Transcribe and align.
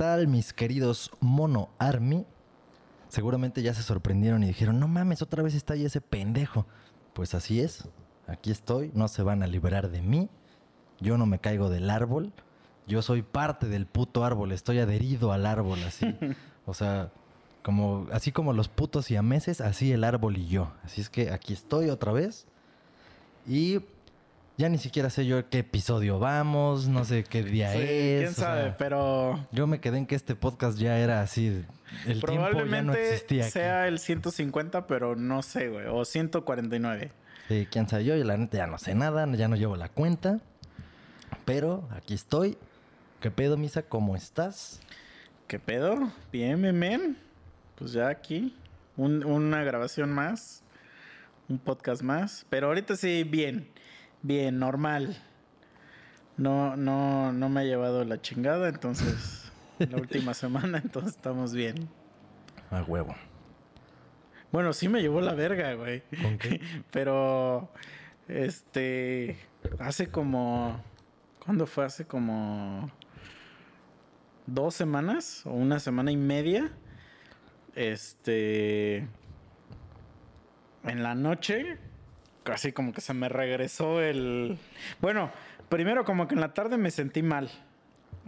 ¿Qué 0.00 0.06
tal, 0.06 0.28
mis 0.28 0.54
queridos 0.54 1.10
Mono 1.20 1.68
Army? 1.78 2.24
Seguramente 3.08 3.60
ya 3.60 3.74
se 3.74 3.82
sorprendieron 3.82 4.42
y 4.42 4.46
dijeron, 4.46 4.80
no 4.80 4.88
mames, 4.88 5.20
otra 5.20 5.42
vez 5.42 5.54
está 5.54 5.74
ahí 5.74 5.84
ese 5.84 6.00
pendejo. 6.00 6.64
Pues 7.12 7.34
así 7.34 7.60
es, 7.60 7.86
aquí 8.26 8.50
estoy, 8.50 8.92
no 8.94 9.08
se 9.08 9.22
van 9.22 9.42
a 9.42 9.46
liberar 9.46 9.90
de 9.90 10.00
mí, 10.00 10.30
yo 11.00 11.18
no 11.18 11.26
me 11.26 11.38
caigo 11.38 11.68
del 11.68 11.90
árbol, 11.90 12.32
yo 12.86 13.02
soy 13.02 13.20
parte 13.20 13.68
del 13.68 13.84
puto 13.84 14.24
árbol, 14.24 14.52
estoy 14.52 14.78
adherido 14.78 15.32
al 15.32 15.44
árbol 15.44 15.80
así. 15.86 16.06
o 16.64 16.72
sea, 16.72 17.12
como, 17.62 18.06
así 18.10 18.32
como 18.32 18.54
los 18.54 18.70
putos 18.70 19.10
y 19.10 19.16
a 19.16 19.22
meses, 19.22 19.60
así 19.60 19.92
el 19.92 20.04
árbol 20.04 20.38
y 20.38 20.46
yo. 20.46 20.72
Así 20.82 21.02
es 21.02 21.10
que 21.10 21.30
aquí 21.30 21.52
estoy 21.52 21.90
otra 21.90 22.12
vez. 22.12 22.46
Y 23.46 23.80
ya 24.60 24.68
ni 24.68 24.78
siquiera 24.78 25.08
sé 25.10 25.24
yo 25.26 25.48
qué 25.48 25.58
episodio 25.60 26.18
vamos, 26.18 26.86
no 26.88 27.04
sé 27.04 27.24
qué 27.24 27.42
día 27.42 27.72
Sí, 27.72 27.78
es. 27.80 28.20
quién 28.20 28.34
sea, 28.34 28.44
sabe, 28.44 28.74
pero 28.78 29.46
yo 29.52 29.66
me 29.66 29.80
quedé 29.80 29.98
en 29.98 30.06
que 30.06 30.14
este 30.14 30.34
podcast 30.34 30.78
ya 30.78 30.98
era 30.98 31.22
así. 31.22 31.64
El 32.06 32.20
tiempo 32.20 32.26
ya 32.28 32.34
no 32.34 32.50
probablemente 32.50 33.14
existía. 33.14 33.42
aquí. 33.44 33.52
sea 33.52 33.88
el 33.88 33.98
150, 33.98 34.86
pero 34.86 35.16
no 35.16 35.42
sé, 35.42 35.68
güey. 35.68 35.86
O 35.88 36.04
149. 36.04 37.10
Sí, 37.48 37.66
quién 37.70 37.88
sabe 37.88 38.04
yo, 38.04 38.14
y 38.16 38.22
la 38.22 38.36
neta 38.36 38.58
ya 38.58 38.66
no 38.66 38.78
sé 38.78 38.94
nada, 38.94 39.26
ya 39.34 39.48
no 39.48 39.56
llevo 39.56 39.76
la 39.76 39.88
cuenta. 39.88 40.38
Pero 41.44 41.88
aquí 41.92 42.14
estoy. 42.14 42.56
¿Qué 43.20 43.30
pedo, 43.30 43.56
Misa? 43.56 43.82
¿Cómo 43.82 44.14
estás? 44.16 44.80
¿Qué 45.48 45.58
pedo? 45.58 46.12
Bien, 46.32 46.60
bien, 46.62 46.78
bien. 46.78 47.16
Pues 47.76 47.92
ya 47.92 48.08
aquí. 48.08 48.54
un- 48.96 49.24
una 49.24 49.64
grabación 49.64 50.12
más. 50.12 50.62
Un 51.48 51.58
podcast 51.58 52.02
más. 52.02 52.44
Pero 52.50 52.66
ahorita 52.68 52.94
sí, 52.96 53.24
bien. 53.24 53.68
Bien, 54.22 54.58
normal. 54.58 55.16
No, 56.36 56.76
no, 56.76 57.32
no 57.32 57.48
me 57.48 57.60
ha 57.60 57.64
llevado 57.64 58.04
la 58.04 58.20
chingada, 58.20 58.68
entonces. 58.68 59.50
la 59.78 59.96
última 59.96 60.34
semana, 60.34 60.78
entonces 60.78 61.14
estamos 61.14 61.54
bien. 61.54 61.88
A 62.70 62.82
huevo. 62.82 63.14
Bueno, 64.52 64.72
sí 64.72 64.88
me 64.88 65.00
llevó 65.00 65.20
la 65.20 65.34
verga, 65.34 65.74
güey. 65.74 66.02
¿Con 66.22 66.38
qué? 66.38 66.60
Pero, 66.90 67.70
este, 68.28 69.36
hace 69.78 70.10
como, 70.10 70.82
¿cuándo 71.44 71.66
fue? 71.66 71.84
Hace 71.84 72.06
como 72.06 72.90
dos 74.46 74.74
semanas 74.74 75.46
o 75.46 75.52
una 75.52 75.78
semana 75.78 76.10
y 76.10 76.16
media. 76.16 76.70
Este, 77.74 79.06
en 80.84 81.02
la 81.02 81.14
noche, 81.14 81.78
casi 82.50 82.72
como 82.72 82.92
que 82.92 83.00
se 83.00 83.14
me 83.14 83.28
regresó 83.28 84.00
el... 84.00 84.58
Bueno, 85.00 85.30
primero 85.68 86.04
como 86.04 86.26
que 86.26 86.34
en 86.34 86.40
la 86.40 86.52
tarde 86.54 86.76
me 86.78 86.90
sentí 86.90 87.22
mal. 87.22 87.50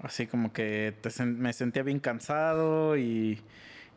Así 0.02 0.26
como 0.26 0.52
que 0.52 0.94
te 1.00 1.24
me 1.24 1.52
sentía 1.52 1.82
bien 1.82 1.98
cansado 2.00 2.96
y, 2.96 3.41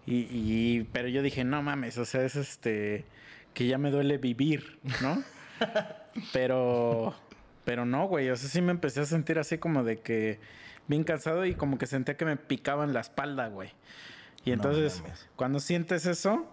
y, 0.06 0.16
y- 0.32 0.84
Pero 0.92 1.08
yo 1.08 1.22
dije, 1.22 1.44
no 1.44 1.62
mames, 1.62 1.98
o 1.98 2.06
sea, 2.06 2.24
es 2.24 2.36
este... 2.36 3.06
Que 3.54 3.68
ya 3.68 3.78
me 3.78 3.92
duele 3.92 4.18
vivir, 4.18 4.80
¿no? 5.02 5.24
pero... 6.34 7.16
Pero 7.64 7.86
no, 7.86 8.08
güey, 8.08 8.30
o 8.30 8.36
sea, 8.36 8.50
sí 8.50 8.62
me 8.62 8.72
empecé 8.72 9.02
a 9.02 9.06
sentir 9.06 9.40
así 9.40 9.58
como 9.58 9.84
de 9.84 9.98
que... 9.98 10.40
Bien 10.88 11.04
cansado 11.04 11.46
y 11.46 11.56
como 11.56 11.78
que 11.80 11.88
sentía 11.88 12.16
que 12.18 12.26
me 12.26 12.38
picaban 12.38 12.94
la 12.94 13.00
espalda, 13.00 13.48
güey. 13.48 13.72
Y 14.44 14.52
entonces, 14.52 15.04
cuando 15.36 15.60
sientes 15.60 16.06
eso, 16.06 16.46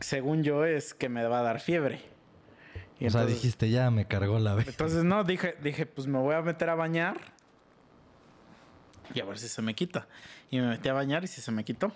según 0.00 0.42
yo, 0.42 0.64
es 0.64 0.94
que 0.94 1.10
me 1.10 1.22
va 1.26 1.40
a 1.40 1.42
dar 1.42 1.60
fiebre. 1.60 2.00
Y 2.98 3.06
o 3.06 3.10
sea, 3.10 3.26
dijiste, 3.26 3.68
ya 3.70 3.90
me 3.90 4.06
cargó 4.06 4.38
la 4.38 4.54
vez. 4.54 4.68
entonces, 4.68 5.04
no, 5.04 5.22
dije, 5.24 5.56
dije, 5.62 5.86
pues 5.86 6.06
me 6.06 6.18
voy 6.18 6.34
a 6.34 6.42
meter 6.42 6.70
a 6.70 6.74
bañar. 6.74 7.20
Y 9.14 9.20
a 9.20 9.24
ver 9.24 9.38
si 9.38 9.48
se 9.48 9.62
me 9.62 9.74
quita. 9.74 10.08
Y 10.50 10.58
me 10.58 10.68
metí 10.68 10.88
a 10.88 10.92
bañar 10.92 11.22
y 11.24 11.26
si 11.26 11.40
se 11.40 11.52
me 11.52 11.64
quitó. 11.64 11.92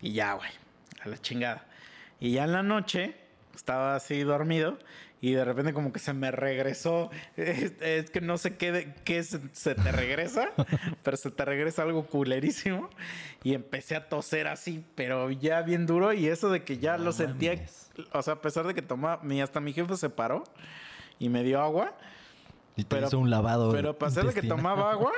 Y 0.00 0.12
ya, 0.12 0.34
güey. 0.34 0.50
A 1.00 1.08
la 1.08 1.18
chingada. 1.18 1.66
Y 2.20 2.32
ya 2.32 2.44
en 2.44 2.52
la 2.52 2.62
noche 2.62 3.16
estaba 3.54 3.96
así 3.96 4.20
dormido. 4.22 4.78
Y 5.24 5.32
de 5.34 5.44
repente 5.44 5.72
como 5.72 5.92
que 5.92 6.00
se 6.00 6.12
me 6.12 6.30
regresó. 6.32 7.08
Es, 7.36 7.72
es 7.80 8.10
que 8.10 8.20
no 8.20 8.36
sé 8.38 8.56
qué, 8.56 8.72
de- 8.72 8.92
qué 9.04 9.22
se, 9.22 9.40
se 9.52 9.74
te 9.76 9.92
regresa. 9.92 10.50
pero 11.04 11.16
se 11.16 11.30
te 11.30 11.44
regresa 11.44 11.82
algo 11.82 12.04
culerísimo. 12.06 12.90
Y 13.44 13.54
empecé 13.54 13.94
a 13.96 14.08
toser 14.08 14.48
así, 14.48 14.84
pero 14.96 15.30
ya 15.30 15.62
bien 15.62 15.86
duro. 15.86 16.12
Y 16.12 16.26
eso 16.26 16.50
de 16.50 16.64
que 16.64 16.78
ya 16.78 16.98
No 16.98 17.04
lo 17.04 17.12
sentía. 17.12 17.54
mames. 17.54 17.90
O 18.12 18.20
sea, 18.20 18.34
a 18.34 18.40
pesar 18.42 18.66
de 18.66 18.74
que 18.74 18.82
tomaba... 18.82 19.22
Hasta 19.42 19.60
mi 19.60 19.72
jefe 19.72 19.96
se 19.96 20.10
paró. 20.10 20.42
Y 21.20 21.28
me 21.28 21.44
dio 21.44 21.60
agua. 21.62 21.96
Y 22.76 22.82
te 22.82 22.96
pero- 22.96 23.06
hizo 23.06 23.18
un 23.20 23.30
lavado. 23.30 23.70
Pero 23.70 23.90
a 23.90 23.98
pesar 23.98 24.26
de 24.26 24.34
que 24.34 24.42
tomaba 24.46 24.90
agua, 24.90 25.12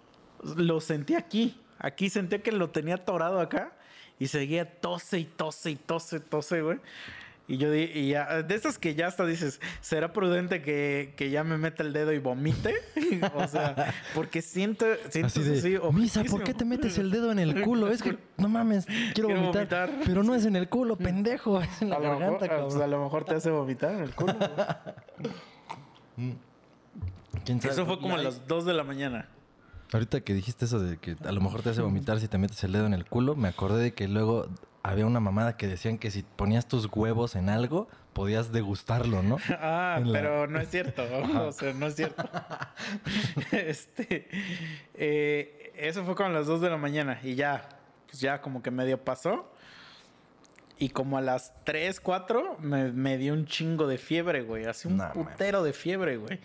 lo 0.56 0.80
sentí 0.80 1.14
aquí. 1.14 1.60
Aquí 1.78 2.08
sentía 2.08 2.42
que 2.42 2.50
lo 2.52 2.70
tenía 2.70 2.94
atorado 2.94 3.40
acá. 3.40 3.72
Y 4.18 4.26
seguía 4.28 4.80
tose 4.80 5.18
y 5.18 5.24
tose 5.26 5.70
y 5.72 5.76
tose, 5.76 6.18
tose, 6.20 6.62
güey. 6.62 6.78
Y 7.52 7.56
yo 7.56 7.68
di- 7.72 7.90
y 7.92 8.10
ya, 8.10 8.42
de 8.44 8.54
esas 8.54 8.78
que 8.78 8.94
ya 8.94 9.08
hasta 9.08 9.26
dices, 9.26 9.60
¿será 9.80 10.12
prudente 10.12 10.62
que, 10.62 11.14
que 11.16 11.30
ya 11.30 11.42
me 11.42 11.58
meta 11.58 11.82
el 11.82 11.92
dedo 11.92 12.12
y 12.12 12.18
vomite? 12.20 12.74
o 13.34 13.48
sea, 13.48 13.92
porque 14.14 14.40
siento, 14.40 14.86
siento 15.08 15.40
Así 15.40 15.42
de, 15.42 15.58
así, 15.58 15.68
Misa, 15.92 16.20
¿por 16.22 16.42
ojetísimo". 16.42 16.44
qué 16.44 16.54
te 16.54 16.64
metes 16.64 16.96
el 16.98 17.10
dedo 17.10 17.32
en 17.32 17.40
el 17.40 17.60
culo? 17.62 17.88
Es 17.90 18.02
que, 18.04 18.16
no 18.36 18.48
mames, 18.48 18.86
quiero, 18.86 19.28
Quiero 19.28 19.28
vomitar, 19.40 19.88
vomitar. 19.88 19.90
Pero 20.06 20.22
no 20.22 20.34
es 20.36 20.44
en 20.46 20.54
el 20.54 20.68
culo, 20.68 20.96
pendejo. 20.96 21.60
Es 21.60 21.82
en 21.82 21.90
la 21.90 21.96
A 21.96 21.98
mejor, 21.98 22.18
garganta, 22.20 22.46
ah, 22.50 22.60
pues, 22.68 22.76
a 22.76 22.86
lo 22.86 23.02
mejor 23.02 23.24
te 23.24 23.34
hace 23.34 23.50
vomitar 23.50 23.94
en 23.94 24.00
el 24.04 24.14
culo. 24.14 24.34
güey. 26.16 26.34
¿Quién 27.44 27.60
sabe? 27.60 27.72
Eso 27.74 27.86
fue 27.86 27.98
como 28.00 28.14
a 28.14 28.18
La- 28.18 28.24
las 28.24 28.46
2 28.46 28.64
de 28.64 28.74
la 28.74 28.84
mañana. 28.84 29.28
Ahorita 29.92 30.20
que 30.20 30.34
dijiste 30.34 30.66
eso 30.66 30.78
de 30.78 30.98
que 30.98 31.16
a 31.24 31.32
lo 31.32 31.40
mejor 31.40 31.62
te 31.62 31.70
hace 31.70 31.82
vomitar 31.82 32.20
si 32.20 32.28
te 32.28 32.38
metes 32.38 32.62
el 32.62 32.70
dedo 32.72 32.86
en 32.86 32.94
el 32.94 33.06
culo, 33.06 33.34
me 33.34 33.48
acordé 33.48 33.82
de 33.82 33.92
que 33.92 34.06
luego 34.06 34.46
había 34.82 35.06
una 35.06 35.20
mamada 35.20 35.56
que 35.56 35.66
decían 35.68 35.98
que 35.98 36.10
si 36.10 36.22
ponías 36.22 36.66
tus 36.66 36.86
huevos 36.86 37.36
en 37.36 37.48
algo, 37.48 37.88
podías 38.12 38.52
degustarlo, 38.52 39.22
¿no? 39.22 39.36
Ah, 39.60 40.00
la- 40.04 40.12
pero 40.12 40.46
no 40.46 40.60
es 40.60 40.70
cierto. 40.70 41.02
o 41.46 41.52
sea, 41.52 41.72
no 41.74 41.86
es 41.86 41.96
cierto. 41.96 42.22
este. 43.52 44.28
eh, 44.94 45.72
eso 45.76 46.04
fue 46.04 46.14
como 46.14 46.28
a 46.30 46.32
las 46.32 46.46
2 46.46 46.60
de 46.60 46.70
la 46.70 46.76
mañana. 46.76 47.18
Y 47.22 47.34
ya, 47.34 47.68
pues 48.06 48.20
ya 48.20 48.40
como 48.40 48.62
que 48.62 48.70
medio 48.70 49.02
pasó. 49.02 49.50
Y 50.78 50.88
como 50.90 51.18
a 51.18 51.20
las 51.20 51.52
3, 51.64 52.00
4 52.00 52.56
me, 52.60 52.90
me 52.92 53.18
dio 53.18 53.34
un 53.34 53.44
chingo 53.46 53.86
de 53.86 53.98
fiebre, 53.98 54.42
güey. 54.42 54.64
Así 54.64 54.88
un 54.88 54.98
putero 55.12 55.62
de 55.62 55.72
fiebre, 55.74 56.16
güey. 56.16 56.40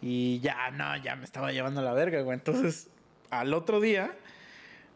Y 0.00 0.40
ya, 0.40 0.70
no, 0.70 0.96
ya 0.96 1.16
me 1.16 1.24
estaba 1.24 1.52
llevando 1.52 1.82
la 1.82 1.92
verga, 1.92 2.22
güey. 2.22 2.34
Entonces, 2.38 2.88
al 3.30 3.52
otro 3.52 3.80
día 3.80 4.16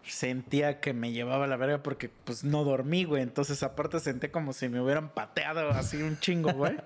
sentía 0.04 0.80
que 0.80 0.92
me 0.92 1.12
llevaba 1.12 1.46
la 1.46 1.56
verga 1.56 1.82
porque 1.82 2.10
pues 2.24 2.44
no 2.44 2.64
dormí, 2.64 3.04
güey. 3.04 3.22
Entonces, 3.22 3.62
aparte 3.62 4.00
sentí 4.00 4.28
como 4.28 4.52
si 4.52 4.68
me 4.68 4.80
hubieran 4.80 5.10
pateado 5.10 5.70
así 5.70 5.96
un 6.02 6.18
chingo, 6.18 6.52
güey. 6.52 6.76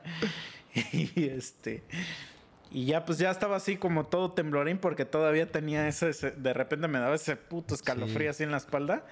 y 0.92 1.24
este 1.28 1.82
y 2.70 2.84
ya 2.84 3.04
pues 3.04 3.18
ya 3.18 3.30
estaba 3.30 3.56
así 3.56 3.76
como 3.76 4.04
todo 4.06 4.32
temblorín 4.32 4.76
porque 4.78 5.04
todavía 5.04 5.50
tenía 5.50 5.86
ese, 5.88 6.10
ese- 6.10 6.32
de 6.32 6.52
repente 6.52 6.88
me 6.88 6.98
daba 6.98 7.14
ese 7.14 7.36
puto 7.36 7.74
escalofrío 7.74 8.18
Sí. 8.32 8.36
así 8.36 8.42
en 8.44 8.50
la 8.50 8.58
espalda. 8.58 9.04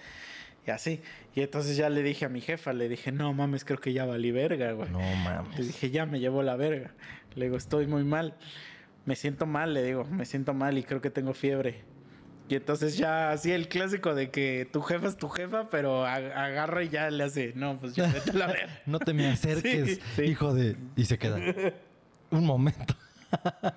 Y 0.66 0.70
así. 0.70 1.02
Y 1.34 1.42
entonces 1.42 1.76
ya 1.76 1.88
le 1.90 2.02
dije 2.02 2.24
a 2.24 2.28
mi 2.30 2.40
jefa, 2.40 2.72
le 2.72 2.88
dije, 2.88 3.12
"No 3.12 3.32
mames, 3.34 3.64
creo 3.66 3.78
que 3.78 3.92
ya 3.92 4.06
valí 4.06 4.30
verga, 4.32 4.72
güey." 4.72 4.90
No 4.90 4.98
Le 4.98 5.16
mames. 5.16 5.56
dije, 5.66 5.90
"Ya 5.90 6.06
me 6.06 6.20
llevó 6.20 6.42
la 6.42 6.56
verga." 6.56 6.92
Le 7.34 7.44
digo, 7.46 7.56
"Estoy 7.58 7.86
muy 7.86 8.02
mal." 8.02 8.34
Me 9.04 9.14
siento 9.14 9.44
mal, 9.46 9.74
le 9.74 9.82
digo, 9.82 10.04
"Me 10.04 10.24
siento 10.24 10.54
mal 10.54 10.76
y 10.78 10.82
creo 10.82 11.00
que 11.02 11.10
tengo 11.10 11.34
fiebre." 11.34 11.84
Y 12.48 12.56
entonces 12.56 12.98
ya 12.98 13.30
así 13.30 13.52
el 13.52 13.68
clásico 13.68 14.14
de 14.14 14.30
que 14.30 14.68
tu 14.70 14.82
jefa 14.82 15.08
es 15.08 15.16
tu 15.16 15.28
jefa, 15.30 15.70
pero 15.70 16.04
ag- 16.06 16.32
agarra 16.34 16.82
y 16.84 16.90
ya 16.90 17.10
le 17.10 17.24
hace, 17.24 17.52
no, 17.56 17.78
pues 17.78 17.94
ya 17.94 18.06
vete 18.12 18.30
a 18.32 18.34
la 18.34 18.46
verga. 18.48 18.80
No 18.86 18.98
te 18.98 19.14
me 19.14 19.28
acerques, 19.28 19.94
Sí, 19.96 20.00
sí. 20.16 20.22
hijo 20.24 20.52
de... 20.52 20.76
Y 20.94 21.06
se 21.06 21.18
queda. 21.18 21.38
Un 22.30 22.44
momento. 22.44 22.94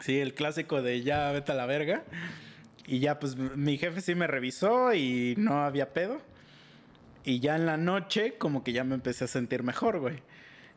Sí, 0.00 0.20
el 0.20 0.34
clásico 0.34 0.82
de 0.82 1.02
ya 1.02 1.32
vete 1.32 1.52
a 1.52 1.54
la 1.54 1.66
verga. 1.66 2.04
Y 2.86 3.00
ya, 3.00 3.18
pues 3.18 3.36
mi 3.36 3.78
jefe 3.78 4.00
sí 4.00 4.14
me 4.14 4.26
revisó 4.26 4.94
y 4.94 5.34
no 5.38 5.64
había 5.64 5.92
pedo. 5.92 6.20
Y 7.24 7.40
ya 7.40 7.56
en 7.56 7.66
la 7.66 7.76
noche, 7.76 8.34
como 8.38 8.62
que 8.62 8.72
ya 8.72 8.84
me 8.84 8.94
empecé 8.94 9.24
a 9.24 9.28
sentir 9.28 9.62
mejor, 9.64 9.98
güey. 9.98 10.22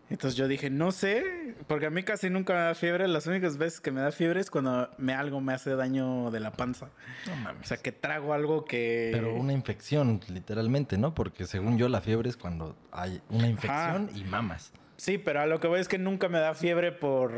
Entonces 0.09 0.35
yo 0.35 0.47
dije, 0.47 0.69
no 0.71 0.91
sé, 0.91 1.55
porque 1.67 1.85
a 1.85 1.89
mí 1.91 2.01
casi 2.03 2.29
nunca 2.31 2.53
me 2.53 2.59
da 2.61 2.73
fiebre. 2.75 3.07
Las 3.07 3.27
únicas 3.27 3.57
veces 3.57 3.79
que 3.79 3.91
me 3.91 4.01
da 4.01 4.11
fiebre 4.11 4.39
es 4.39 4.49
cuando 4.49 4.89
me, 4.97 5.13
algo 5.13 5.39
me 5.39 5.53
hace 5.53 5.75
daño 5.75 6.31
de 6.31 6.39
la 6.39 6.51
panza. 6.51 6.89
No 7.27 7.33
O 7.33 7.35
mames. 7.35 7.67
sea, 7.67 7.77
que 7.77 7.91
trago 7.91 8.33
algo 8.33 8.65
que... 8.65 9.09
Pero 9.13 9.35
una 9.35 9.53
infección, 9.53 10.19
literalmente, 10.27 10.97
¿no? 10.97 11.13
Porque 11.13 11.45
según 11.45 11.77
yo, 11.77 11.89
la 11.89 12.01
fiebre 12.01 12.29
es 12.29 12.37
cuando 12.37 12.75
hay 12.91 13.21
una 13.29 13.47
infección 13.47 14.09
y 14.15 14.23
mamas. 14.23 14.73
Sí, 14.97 15.17
pero 15.19 15.41
a 15.41 15.45
lo 15.45 15.59
que 15.59 15.67
voy 15.67 15.79
es 15.79 15.87
que 15.87 15.99
nunca 15.99 16.27
me 16.27 16.39
da 16.39 16.55
fiebre 16.55 16.91
por, 16.91 17.31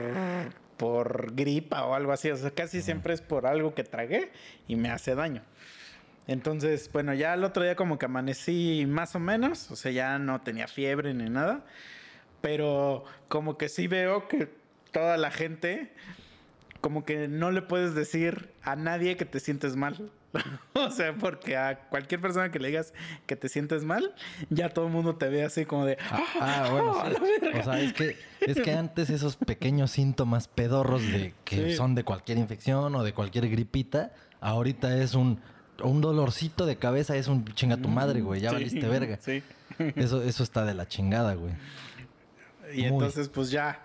por 0.77 1.35
gripa 1.35 1.85
o 1.85 1.93
algo 1.93 2.13
así. 2.13 2.31
O 2.31 2.37
sea, 2.37 2.51
casi 2.51 2.81
siempre 2.81 3.13
es 3.13 3.21
por 3.21 3.45
algo 3.45 3.75
que 3.75 3.83
tragué 3.83 4.31
y 4.67 4.77
me 4.77 4.89
hace 4.89 5.13
daño. 5.13 5.43
Entonces, 6.27 6.89
bueno, 6.93 7.13
ya 7.13 7.33
el 7.33 7.43
otro 7.43 7.63
día 7.63 7.75
como 7.75 7.99
que 7.99 8.05
amanecí 8.05 8.85
más 8.87 9.13
o 9.15 9.19
menos. 9.19 9.69
O 9.71 9.75
sea, 9.75 9.91
ya 9.91 10.17
no 10.19 10.39
tenía 10.41 10.67
fiebre 10.67 11.13
ni 11.13 11.29
nada. 11.29 11.65
Pero 12.41 13.05
como 13.27 13.57
que 13.57 13.69
sí 13.69 13.87
veo 13.87 14.27
que 14.27 14.49
toda 14.91 15.17
la 15.17 15.31
gente 15.31 15.93
como 16.81 17.05
que 17.05 17.27
no 17.27 17.51
le 17.51 17.61
puedes 17.61 17.93
decir 17.93 18.49
a 18.63 18.75
nadie 18.75 19.15
que 19.15 19.25
te 19.25 19.39
sientes 19.39 19.75
mal. 19.75 20.11
o 20.73 20.89
sea, 20.89 21.13
porque 21.13 21.57
a 21.57 21.77
cualquier 21.89 22.21
persona 22.21 22.51
que 22.51 22.57
le 22.57 22.69
digas 22.69 22.93
que 23.27 23.35
te 23.35 23.49
sientes 23.49 23.83
mal, 23.83 24.15
ya 24.49 24.69
todo 24.69 24.87
el 24.87 24.91
mundo 24.91 25.15
te 25.15 25.29
ve 25.29 25.43
así 25.43 25.65
como 25.65 25.85
de. 25.85 25.97
Ah, 26.09 26.23
ah 26.39 26.67
bueno, 26.71 26.93
¡Ah, 26.95 27.07
sí. 27.09 27.13
la 27.13 27.19
verga! 27.19 27.59
O 27.59 27.63
sea, 27.63 27.81
es 27.81 27.93
que, 27.93 28.17
es 28.39 28.61
que 28.61 28.71
antes 28.71 29.09
esos 29.09 29.35
pequeños 29.35 29.91
síntomas 29.91 30.47
pedorros 30.47 31.03
de 31.03 31.33
que 31.43 31.71
Sí. 31.71 31.75
son 31.75 31.95
de 31.95 32.03
cualquier 32.03 32.37
infección 32.37 32.95
o 32.95 33.03
de 33.03 33.13
cualquier 33.13 33.49
gripita, 33.49 34.13
ahorita 34.39 34.97
es 34.97 35.13
un, 35.15 35.41
un 35.83 36.01
dolorcito 36.01 36.65
de 36.65 36.77
cabeza, 36.77 37.15
es 37.17 37.27
un 37.27 37.45
chinga 37.53 37.77
tu 37.77 37.89
madre, 37.89 38.21
güey, 38.21 38.39
ya 38.41 38.49
Sí, 38.49 38.55
valiste 38.55 38.87
verga. 38.87 39.19
Sí. 39.21 39.43
Eso, 39.95 40.23
eso 40.23 40.43
está 40.43 40.65
de 40.65 40.73
la 40.73 40.87
chingada, 40.87 41.33
güey. 41.33 41.53
Y 42.73 42.77
Muy. 42.83 42.87
entonces, 42.87 43.29
pues 43.29 43.51
ya. 43.51 43.81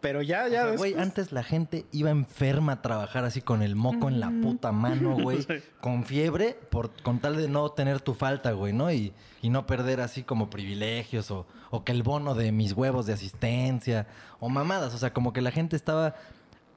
Pero 0.00 0.22
ya, 0.22 0.48
ya. 0.48 0.64
O 0.64 0.68
sea, 0.68 0.76
güey, 0.78 0.90
después- 0.92 1.06
antes 1.08 1.32
la 1.32 1.42
gente 1.42 1.84
iba 1.92 2.08
enferma 2.10 2.72
a 2.72 2.80
trabajar 2.82 3.24
así 3.24 3.42
con 3.42 3.62
el 3.62 3.76
moco 3.76 4.08
en 4.08 4.18
la 4.18 4.30
puta 4.30 4.72
mano, 4.72 5.14
güey. 5.14 5.46
Con 5.82 6.04
fiebre, 6.04 6.58
por, 6.70 6.90
con 7.02 7.18
tal 7.18 7.36
de 7.36 7.48
no 7.48 7.68
tener 7.72 8.00
tu 8.00 8.14
falta, 8.14 8.52
güey, 8.52 8.72
¿no? 8.72 8.90
Y, 8.90 9.12
y 9.42 9.50
no 9.50 9.66
perder 9.66 10.00
así 10.00 10.22
como 10.22 10.48
privilegios 10.48 11.30
o, 11.30 11.46
o 11.70 11.84
que 11.84 11.92
el 11.92 12.02
bono 12.02 12.34
de 12.34 12.50
mis 12.50 12.72
huevos 12.72 13.04
de 13.06 13.12
asistencia 13.12 14.06
o 14.38 14.48
mamadas. 14.48 14.94
O 14.94 14.98
sea, 14.98 15.12
como 15.12 15.34
que 15.34 15.42
la 15.42 15.50
gente 15.50 15.76
estaba 15.76 16.14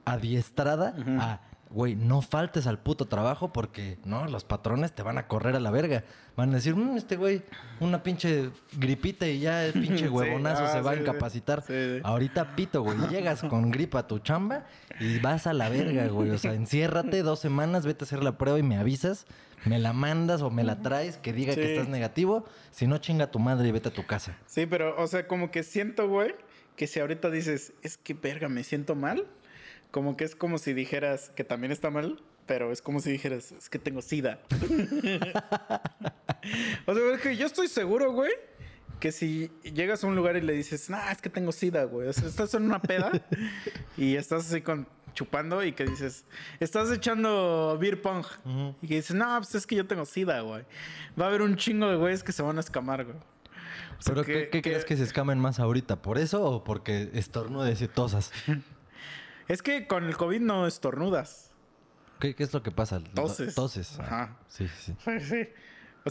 adiestrada 0.04 0.94
a, 1.18 1.40
güey, 1.74 1.96
no 1.96 2.22
faltes 2.22 2.66
al 2.68 2.78
puto 2.78 3.06
trabajo 3.06 3.52
porque, 3.52 3.98
¿no? 4.04 4.26
Los 4.26 4.44
patrones 4.44 4.92
te 4.92 5.02
van 5.02 5.18
a 5.18 5.26
correr 5.26 5.56
a 5.56 5.60
la 5.60 5.72
verga. 5.72 6.04
Van 6.36 6.50
a 6.50 6.54
decir, 6.54 6.76
"Mm, 6.76 6.96
este 6.96 7.16
güey, 7.16 7.42
una 7.80 8.02
pinche 8.02 8.50
gripita 8.78 9.26
y 9.26 9.40
ya 9.40 9.66
el 9.66 9.72
pinche 9.98 10.04
Sí, 10.04 10.08
huevonazo 10.08 10.64
ah, 10.64 10.72
se 10.72 10.80
va 10.80 10.92
a 10.92 10.94
sí, 10.94 11.00
incapacitar. 11.00 11.62
Sí. 11.66 12.00
Ahorita 12.04 12.54
pito, 12.54 12.82
güey. 12.82 12.96
Llegas 13.10 13.42
con 13.42 13.70
gripa 13.72 13.98
a 13.98 14.06
tu 14.06 14.20
chamba 14.20 14.64
y 15.00 15.18
vas 15.18 15.46
a 15.48 15.52
la 15.52 15.68
verga, 15.68 16.06
güey. 16.06 16.30
O 16.30 16.38
sea, 16.38 16.54
enciérrate 16.54 17.22
dos 17.22 17.40
semanas, 17.40 17.84
vete 17.84 18.04
a 18.04 18.06
hacer 18.06 18.22
la 18.22 18.38
prueba 18.38 18.58
y 18.58 18.62
me 18.62 18.78
avisas. 18.78 19.26
Me 19.64 19.78
la 19.78 19.92
mandas 19.92 20.42
o 20.42 20.50
me 20.50 20.62
la 20.62 20.80
traes 20.80 21.16
que 21.16 21.32
diga 21.32 21.54
que 21.54 21.72
estás 21.74 21.88
negativo. 21.88 22.44
Si 22.70 22.86
no, 22.86 22.98
chinga 22.98 23.30
tu 23.30 23.38
madre 23.38 23.68
y 23.68 23.72
vete 23.72 23.88
a 23.88 23.92
tu 23.92 24.06
casa. 24.06 24.36
Sí, 24.46 24.66
pero, 24.66 24.94
o 25.02 25.06
sea, 25.06 25.26
como 25.26 25.50
que 25.50 25.62
siento, 25.62 26.06
güey, 26.08 26.34
que 26.76 26.86
si 26.86 27.00
ahorita 27.00 27.30
dices, 27.30 27.72
es 27.82 27.96
que 27.96 28.14
verga, 28.14 28.48
me 28.48 28.62
siento 28.62 28.94
mal, 28.94 29.26
como 29.94 30.16
que 30.16 30.24
es 30.24 30.34
como 30.34 30.58
si 30.58 30.72
dijeras 30.72 31.30
que 31.36 31.44
también 31.44 31.70
está 31.70 31.88
mal, 31.88 32.20
pero 32.46 32.72
es 32.72 32.82
como 32.82 32.98
si 32.98 33.12
dijeras, 33.12 33.52
es 33.52 33.70
que 33.70 33.78
tengo 33.78 34.02
sida. 34.02 34.40
o 36.86 36.94
sea, 36.94 37.14
es 37.14 37.20
que 37.20 37.36
yo 37.36 37.46
estoy 37.46 37.68
seguro, 37.68 38.10
güey, 38.10 38.32
que 38.98 39.12
si 39.12 39.52
llegas 39.62 40.02
a 40.02 40.08
un 40.08 40.16
lugar 40.16 40.36
y 40.36 40.40
le 40.40 40.52
dices, 40.52 40.90
nah, 40.90 41.12
es 41.12 41.22
que 41.22 41.30
tengo 41.30 41.52
sida, 41.52 41.84
güey, 41.84 42.08
o 42.08 42.12
sea, 42.12 42.26
estás 42.26 42.54
en 42.54 42.64
una 42.64 42.82
peda 42.82 43.12
y 43.96 44.16
estás 44.16 44.50
así 44.50 44.62
con 44.62 44.88
chupando 45.12 45.62
y 45.62 45.70
que 45.70 45.84
dices, 45.84 46.24
estás 46.58 46.90
echando 46.90 47.78
beer 47.80 48.02
pong 48.02 48.26
Ujú. 48.46 48.74
y 48.82 48.88
que 48.88 48.96
dices, 48.96 49.14
no, 49.14 49.36
pues 49.38 49.54
es 49.54 49.64
que 49.64 49.76
yo 49.76 49.86
tengo 49.86 50.06
sida, 50.06 50.40
güey. 50.40 50.64
Va 51.16 51.26
a 51.26 51.28
haber 51.28 51.40
un 51.42 51.54
chingo 51.54 51.88
de 51.88 51.94
güeyes 51.94 52.24
que 52.24 52.32
se 52.32 52.42
van 52.42 52.56
a 52.56 52.60
escamar, 52.60 53.04
güey. 53.04 53.16
O 53.16 54.02
sea, 54.02 54.12
¿Pero 54.12 54.24
qué, 54.24 54.48
qué 54.50 54.60
crees 54.60 54.84
que 54.84 54.96
se 54.96 55.04
escamen 55.04 55.38
más 55.38 55.60
ahorita? 55.60 56.02
¿Por 56.02 56.18
eso 56.18 56.42
o 56.44 56.64
porque 56.64 57.10
estornudes 57.14 57.80
y 57.80 57.86
tosas? 57.86 58.32
Es 59.48 59.62
que 59.62 59.86
con 59.86 60.04
el 60.04 60.16
COVID 60.16 60.40
no 60.40 60.66
estornudas. 60.66 61.52
¿Qué, 62.20 62.34
qué 62.34 62.42
es 62.44 62.52
lo 62.54 62.62
que 62.62 62.70
pasa? 62.70 63.00
Toses. 63.14 63.54
Toses. 63.54 63.98
Ah, 64.00 64.04
Ajá. 64.04 64.36
Sí, 64.48 64.68
sí. 64.68 64.94
Sí, 65.20 65.48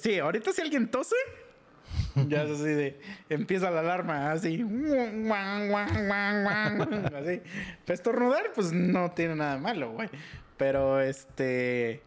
sí. 0.01 0.19
Ahorita 0.19 0.51
si 0.51 0.61
alguien 0.61 0.89
tose, 0.89 1.15
ya 2.27 2.43
es 2.43 2.51
así 2.51 2.63
de... 2.63 2.99
Empieza 3.29 3.69
la 3.71 3.81
alarma, 3.81 4.31
así... 4.31 4.61
Así. 7.15 7.41
Pero 7.85 7.93
estornudar, 7.93 8.51
pues 8.53 8.71
no 8.73 9.11
tiene 9.11 9.35
nada 9.35 9.57
malo, 9.57 9.91
güey. 9.91 10.09
Pero, 10.57 10.99
este... 10.99 12.01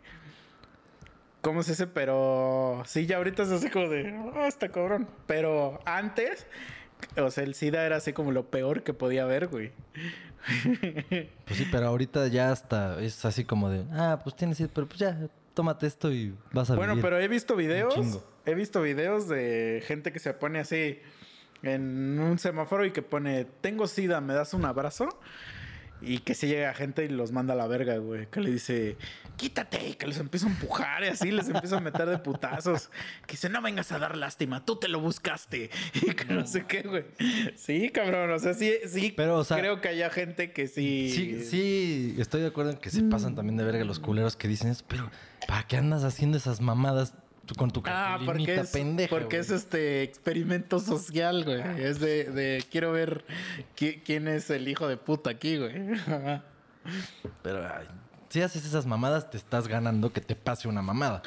¿Cómo 1.43 1.63
se 1.63 1.73
dice? 1.73 1.87
Pero... 1.87 2.83
Sí, 2.87 3.07
ya 3.07 3.19
ahorita 3.19 3.45
es 3.45 3.51
así 3.51 3.71
como 3.71 3.89
de... 3.89 4.15
Ah, 4.35 4.49
está 4.49 4.69
cabrón. 4.69 5.09
Pero 5.27 5.81
antes... 5.85 6.47
O 7.17 7.31
sea, 7.31 7.45
el 7.45 7.55
SIDA 7.55 7.85
era 7.87 7.97
así 7.97 8.13
como 8.13 8.33
lo 8.33 8.51
peor 8.51 8.83
que 8.83 8.93
podía 8.95 9.23
haber, 9.25 9.47
güey. 9.49 9.73
Pues 11.47 11.59
sí, 11.59 11.67
pero 11.73 11.89
ahorita 11.89 12.29
ya 12.29 12.53
hasta 12.53 13.01
es 13.03 13.25
así 13.25 13.45
como 13.45 13.69
de, 13.71 13.85
ah, 13.93 14.21
pues 14.23 14.37
tienes, 14.37 14.63
pero 14.73 14.87
pues 14.87 14.99
ya, 15.01 15.19
tómate 15.55 15.87
esto 15.87 16.13
y 16.13 16.35
vas 16.53 16.71
a 16.71 16.77
Bueno, 16.77 16.93
vivir. 16.95 17.05
pero 17.05 17.19
he 17.19 17.29
visto 17.29 17.57
videos. 17.57 18.23
He 18.45 18.55
visto 18.55 18.81
videos 18.83 19.29
de 19.29 19.83
gente 19.87 20.13
que 20.13 20.19
se 20.21 20.33
pone 20.35 20.61
así 20.61 21.01
en 21.63 22.19
un 22.21 22.39
semáforo 22.39 22.85
y 22.85 22.93
que 22.93 23.03
pone, 23.03 23.45
tengo 23.61 23.87
sida, 23.89 24.21
¿me 24.21 24.35
das 24.35 24.55
un 24.55 24.65
abrazo? 24.65 25.09
Y 26.03 26.19
que 26.19 26.35
si 26.35 26.47
llega 26.47 26.75
gente 26.75 27.05
y 27.05 27.09
los 27.09 27.33
manda 27.33 27.55
a 27.55 27.57
la 27.57 27.67
verga, 27.67 27.97
güey. 27.99 28.27
Que 28.27 28.41
le 28.41 28.51
dice, 28.51 28.97
quítate, 29.37 29.89
y 29.89 29.95
que 29.95 30.07
los 30.07 30.19
empieza 30.19 30.47
a 30.47 30.51
empujar 30.51 31.05
y 31.05 31.09
así 31.09 31.31
les 31.31 31.49
empieza 31.49 31.79
a 31.79 31.81
meter 31.81 32.09
de 32.09 32.19
putazos. 32.19 32.91
Que 33.27 33.33
dice, 33.33 33.49
no 33.49 33.63
vengas 33.63 33.93
a 33.93 33.99
dar 33.99 34.17
lástima, 34.17 34.65
tú 34.65 34.77
te 34.77 34.89
lo 34.89 35.01
buscaste. 35.01 35.71
Y 36.07 36.15
que 36.15 36.27
no 36.27 36.47
sé 36.47 36.67
qué, 36.67 36.83
güey. 36.83 37.05
Sí, 37.57 37.91
cabrón, 37.91 38.31
o 38.31 38.39
sea, 38.39 38.55
sí, 38.55 38.75
sí. 38.87 39.13
Pero, 39.17 39.39
o 39.39 39.45
sea, 39.45 39.59
creo 39.59 39.81
que 39.81 39.89
haya 39.89 40.11
gente 40.11 40.53
que 40.53 40.69
sí. 40.69 41.11
Sí, 41.11 41.45
sí, 41.45 42.17
estoy 42.19 42.43
de 42.43 42.49
acuerdo 42.49 42.73
en 42.73 42.79
que 42.79 42.91
se 42.91 43.03
pasan 43.03 43.35
también 43.35 43.57
de 43.57 43.65
verga 43.65 43.85
los 43.85 43.99
culeros 43.99 44.37
que 44.37 44.49
dicen 44.49 44.71
eso, 44.71 44.85
pero 44.87 45.11
¿para 45.49 45.67
qué 45.67 45.77
andas 45.77 46.05
haciendo 46.05 46.37
esas 46.37 46.61
mamadas 46.61 47.15
con 47.55 47.71
tu 47.71 47.81
Ah, 47.87 48.15
porque 48.25 48.27
cartulinita 48.27 48.61
es, 48.63 48.71
pendeja? 48.71 49.11
porque 49.11 49.37
güey? 49.37 49.41
es 49.41 49.51
este 49.51 50.03
experimento 50.03 50.81
social, 50.81 51.45
güey. 51.45 51.63
Es 51.83 52.01
de, 52.01 52.25
de 52.25 52.65
quiero 52.71 52.93
ver 52.93 53.25
qui- 53.79 54.03
quién 54.05 54.27
es 54.29 54.51
el 54.51 54.67
hijo 54.69 54.89
de 54.89 54.97
puta 54.97 55.31
aquí, 55.31 55.57
güey. 55.59 55.73
Pero 57.43 57.67
ay, 57.67 57.87
si 58.29 58.43
haces 58.43 58.65
esas 58.65 58.87
mamadas, 58.87 59.31
te 59.31 59.37
estás 59.37 59.69
ganando 59.69 60.13
que 60.13 60.21
te 60.21 60.35
pase 60.37 60.69
una 60.69 60.83
mamada. 60.83 61.23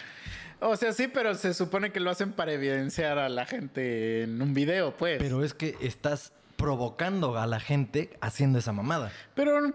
o 0.61 0.75
sea, 0.75 0.91
sí, 0.93 1.07
pero 1.07 1.35
se 1.35 1.53
supone 1.53 1.91
que 1.91 1.99
lo 1.99 2.09
hacen 2.11 2.31
para 2.33 2.51
evidenciar 2.53 3.17
a 3.17 3.29
la 3.29 3.45
gente 3.45 4.23
en 4.23 4.41
un 4.41 4.53
video, 4.53 4.95
pues. 4.95 5.17
Pero 5.19 5.43
es 5.43 5.53
que 5.53 5.75
estás 5.81 6.33
provocando 6.57 7.37
a 7.37 7.47
la 7.47 7.59
gente 7.59 8.17
haciendo 8.21 8.59
esa 8.59 8.71
mamada. 8.73 9.11
pero, 9.35 9.73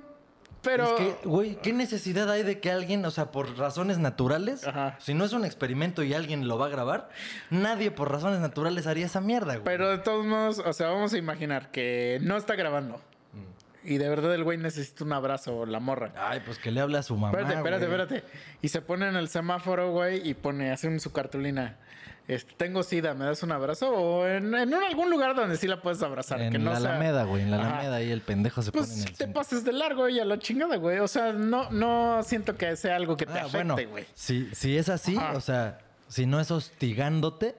pero. 0.64 0.84
Es 0.84 0.92
que, 0.94 1.28
güey, 1.28 1.56
¿qué 1.56 1.72
necesidad 1.72 2.30
hay 2.30 2.42
de 2.42 2.60
que 2.60 2.70
alguien, 2.70 3.04
o 3.04 3.10
sea, 3.10 3.30
por 3.30 3.56
razones 3.56 3.98
naturales, 3.98 4.66
Ajá. 4.66 4.96
si 4.98 5.14
no 5.14 5.24
es 5.24 5.32
un 5.32 5.44
experimento 5.44 6.02
y 6.02 6.14
alguien 6.14 6.48
lo 6.48 6.58
va 6.58 6.66
a 6.66 6.68
grabar, 6.70 7.10
nadie 7.50 7.90
por 7.90 8.10
razones 8.10 8.40
naturales 8.40 8.86
haría 8.86 9.06
esa 9.06 9.20
mierda, 9.20 9.54
güey. 9.54 9.64
Pero 9.64 9.90
de 9.90 9.98
todos 9.98 10.24
modos, 10.24 10.58
o 10.58 10.72
sea, 10.72 10.88
vamos 10.88 11.12
a 11.12 11.18
imaginar 11.18 11.70
que 11.70 12.18
no 12.22 12.36
está 12.36 12.56
grabando. 12.56 12.96
Mm. 13.32 13.88
Y 13.88 13.98
de 13.98 14.08
verdad 14.08 14.34
el 14.34 14.44
güey 14.44 14.58
necesita 14.58 15.04
un 15.04 15.12
abrazo, 15.12 15.66
la 15.66 15.80
morra. 15.80 16.12
Ay, 16.16 16.40
pues 16.44 16.58
que 16.58 16.70
le 16.70 16.80
hable 16.80 16.98
a 16.98 17.02
su 17.02 17.16
mamá. 17.16 17.38
Espérate, 17.38 17.54
espérate, 17.56 17.86
güey. 17.86 18.00
espérate. 18.00 18.26
Y 18.62 18.68
se 18.68 18.80
pone 18.80 19.08
en 19.08 19.16
el 19.16 19.28
semáforo, 19.28 19.92
güey, 19.92 20.26
y 20.28 20.34
pone, 20.34 20.72
hace 20.72 20.98
su 20.98 21.12
cartulina. 21.12 21.76
Este, 22.26 22.54
tengo 22.56 22.82
sida, 22.82 23.12
¿me 23.12 23.26
das 23.26 23.42
un 23.42 23.52
abrazo? 23.52 23.90
O 23.90 24.26
en, 24.26 24.54
en 24.54 24.72
un- 24.72 24.82
algún 24.82 25.10
lugar 25.10 25.34
donde 25.34 25.58
sí 25.58 25.66
la 25.66 25.82
puedes 25.82 26.02
abrazar. 26.02 26.40
En 26.40 26.52
que 26.52 26.58
no 26.58 26.70
la 26.70 26.78
Alameda, 26.78 27.24
güey, 27.24 27.42
en 27.42 27.50
la. 27.50 27.58
Alameda 27.58 27.96
ahí 27.96 28.10
el 28.10 28.22
pendejo 28.22 28.62
se 28.62 28.72
pone 28.72 28.84
en 28.84 28.90
Pues 28.90 28.98
el 29.04 29.10
te 29.10 29.16
centro. 29.16 29.40
pases 29.42 29.62
de 29.64 29.72
largo 29.72 30.08
y 30.08 30.18
a 30.20 30.24
la 30.24 30.38
chingada, 30.38 30.76
güey. 30.76 31.00
O 31.00 31.08
sea, 31.08 31.32
no, 31.34 31.70
no 31.70 32.22
siento 32.22 32.56
que 32.56 32.76
sea 32.76 32.96
algo 32.96 33.16
que 33.18 33.26
te 33.26 33.38
Ah, 33.38 33.46
bueno, 33.52 33.74
afecte, 33.74 33.90
güey. 33.90 34.06
si, 34.14 34.48
si 34.54 34.76
es 34.78 34.88
así, 34.88 35.16
Ajá. 35.18 35.32
o 35.36 35.40
sea, 35.42 35.80
si 36.08 36.24
no 36.24 36.40
es 36.40 36.50
hostigándote, 36.50 37.56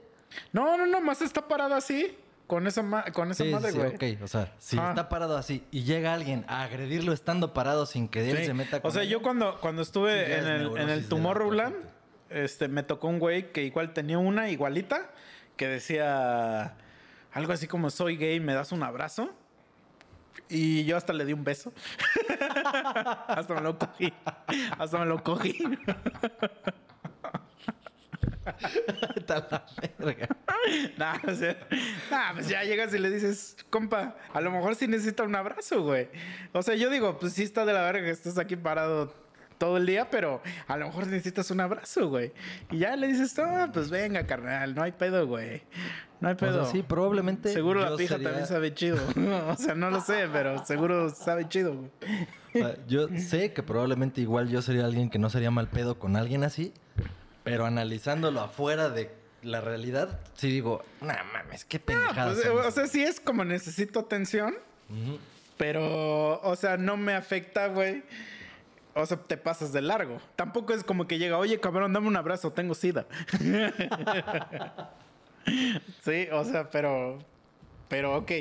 No, 0.52 0.78
no, 0.78 0.86
no, 0.86 1.00
más 1.02 1.22
está 1.22 1.48
parada 1.48 1.78
así. 1.78 2.18
Con 2.48 2.68
esa, 2.68 2.84
ma- 2.84 3.06
con 3.12 3.32
esa 3.32 3.44
sí, 3.44 3.50
madre, 3.50 3.72
sí, 3.72 3.78
güey. 3.80 3.96
ok, 4.16 4.22
o 4.24 4.28
sea, 4.28 4.54
si 4.60 4.78
está 4.78 5.10
parado 5.10 5.36
así 5.36 5.64
y 5.72 5.82
llega 5.84 6.14
alguien 6.14 6.46
a 6.48 6.62
agredirlo 6.62 7.12
estando 7.12 7.54
parado 7.56 7.88
sin 7.88 8.08
que 8.08 8.30
él 8.30 8.38
Sí. 8.38 8.46
se 8.46 8.54
meta 8.54 8.82
con 8.84 8.90
O 8.90 8.94
sea, 8.94 9.02
él, 9.02 9.10
yo 9.10 9.24
cuando, 9.24 9.60
cuando 9.60 9.82
estuve 9.82 10.38
en, 10.38 10.46
el, 10.46 10.78
en 10.78 10.90
el 10.90 11.08
Tomorrowland, 11.10 11.74
persona. 11.74 11.95
Este, 12.30 12.68
me 12.68 12.84
tocó 12.84 13.08
un 13.08 13.20
güey 13.20 13.52
que 13.52 13.64
igual 13.64 13.94
tenía 13.94 14.18
una 14.18 14.50
igualita 14.50 15.12
que 15.58 15.68
decía 15.68 16.76
algo 17.32 17.54
así 17.54 17.68
como 17.68 17.90
soy 17.90 18.18
gay, 18.18 18.40
¿me 18.40 18.54
das 18.54 18.72
un 18.72 18.84
abrazo? 18.84 19.34
Y 20.50 20.86
yo 20.86 20.98
hasta 20.98 21.12
le 21.14 21.26
di 21.26 21.34
un 21.34 21.44
beso. 21.44 21.74
hasta 23.28 23.54
me 23.56 23.62
lo 23.62 23.78
cogí. 23.78 24.14
Hasta 24.78 24.98
me 25.00 25.06
lo 25.06 25.24
cogí. 25.24 25.58
Vete 29.16 29.34
a 29.34 29.48
la 29.50 29.66
verga. 29.98 30.28
nah, 30.98 31.18
o 31.28 31.34
sea, 31.34 31.58
nah, 32.12 32.34
pues 32.34 32.48
ya 32.48 32.64
llegas 32.64 32.94
y 32.94 33.00
le 33.00 33.10
dices, 33.10 33.58
compa, 33.70 34.16
a 34.34 34.42
lo 34.42 34.52
mejor 34.52 34.76
sí 34.76 34.88
necesita 34.88 35.24
un 35.24 35.36
abrazo, 35.36 35.82
güey. 35.82 36.10
O 36.54 36.62
sea, 36.62 36.76
yo 36.76 36.90
digo, 36.90 37.18
pues 37.18 37.34
sí 37.34 37.44
está 37.44 37.66
de 37.66 37.74
la 37.74 37.82
verga 37.82 38.06
que 38.06 38.12
estés 38.12 38.38
aquí 38.38 38.56
parado 38.56 39.14
todo 39.58 39.78
el 39.78 39.86
día, 39.86 40.10
pero 40.10 40.42
a 40.68 40.78
lo 40.78 40.88
mejor 40.88 41.08
necesitas 41.08 41.50
un 41.52 41.62
abrazo, 41.62 42.10
güey. 42.10 42.32
Y 42.72 42.80
ya 42.80 42.96
le 42.96 43.08
dices, 43.08 43.38
no, 43.38 43.72
pues 43.72 43.90
venga, 43.90 44.26
carnal, 44.26 44.76
no 44.76 44.84
hay 44.84 44.92
pedo, 44.92 45.26
güey. 45.28 45.64
No 46.20 46.30
hay 46.30 46.34
O 46.36 46.38
pedo. 46.38 46.64
sea, 46.64 46.72
sí, 46.72 46.84
probablemente. 46.84 47.52
Seguro 47.52 47.82
la 47.82 47.96
pija 47.98 48.16
sería- 48.16 48.30
también 48.30 48.48
sabe 48.48 48.74
chido. 48.74 48.98
o 49.50 49.56
sea, 49.56 49.76
no 49.76 49.90
lo 49.90 50.02
sé, 50.02 50.28
pero 50.32 50.66
seguro 50.66 51.10
sabe 51.10 51.48
chido, 51.50 51.76
güey. 51.76 51.92
o 52.56 52.68
sea, 52.68 52.78
yo 52.88 53.08
sé 53.18 53.54
que 53.54 53.64
probablemente 53.64 54.22
igual 54.22 54.50
yo 54.50 54.62
sería 54.62 54.86
alguien 54.86 55.10
que 55.10 55.20
no 55.20 55.30
sería 55.30 55.52
mal 55.52 55.68
pedo 55.68 56.00
con 56.00 56.16
alguien 56.16 56.44
así, 56.44 56.74
pero 57.44 57.66
analizándolo 57.66 58.42
afuera 58.42 58.90
de 58.90 59.12
la 59.44 59.62
realidad, 59.62 60.20
sí 60.34 60.50
digo, 60.50 60.84
no 61.02 61.14
mames, 61.34 61.66
qué 61.66 61.80
pendejada. 61.80 62.34
Pues, 62.34 62.48
o 62.48 62.72
sea, 62.72 62.88
sí 62.88 63.04
es 63.04 63.20
como 63.20 63.46
necesito 63.46 64.00
atención, 64.00 64.56
pero, 65.58 66.42
o 66.42 66.56
sea, 66.56 66.78
no 66.78 66.98
me 66.98 67.14
afecta, 67.14 67.68
güey. 67.68 68.04
O 68.96 69.06
sea, 69.06 69.18
te 69.18 69.38
pasas 69.38 69.72
de 69.74 69.82
largo. 69.82 70.18
Tampoco 70.36 70.74
es 70.74 70.84
como 70.84 71.06
que 71.08 71.18
llega, 71.20 71.38
oye, 71.38 71.60
cabrón, 71.60 71.94
dame 71.94 72.08
un 72.08 72.16
abrazo, 72.16 72.52
tengo 72.54 72.74
sida. 72.74 73.06
sí, 76.04 76.28
o 76.32 76.44
sea, 76.44 76.70
pero, 76.70 77.20
pero 77.88 78.18
ok. 78.18 78.32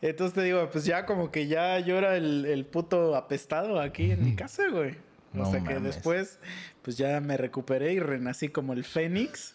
Entonces 0.00 0.34
te 0.34 0.42
digo, 0.42 0.68
pues 0.70 0.84
ya 0.84 1.06
como 1.06 1.30
que 1.30 1.46
ya 1.46 1.78
llora 1.78 2.16
el, 2.16 2.44
el 2.46 2.64
puto 2.66 3.14
apestado 3.14 3.80
aquí 3.80 4.10
en 4.10 4.24
mi 4.24 4.34
casa, 4.34 4.64
güey. 4.70 4.96
O 5.34 5.38
No 5.38 5.50
sea 5.50 5.62
que 5.62 5.78
después, 5.78 6.40
pues 6.82 6.96
ya 6.96 7.20
me 7.20 7.36
recuperé 7.36 7.92
y 7.92 8.00
renací 8.00 8.48
como 8.48 8.72
el 8.72 8.84
Fénix. 8.84 9.54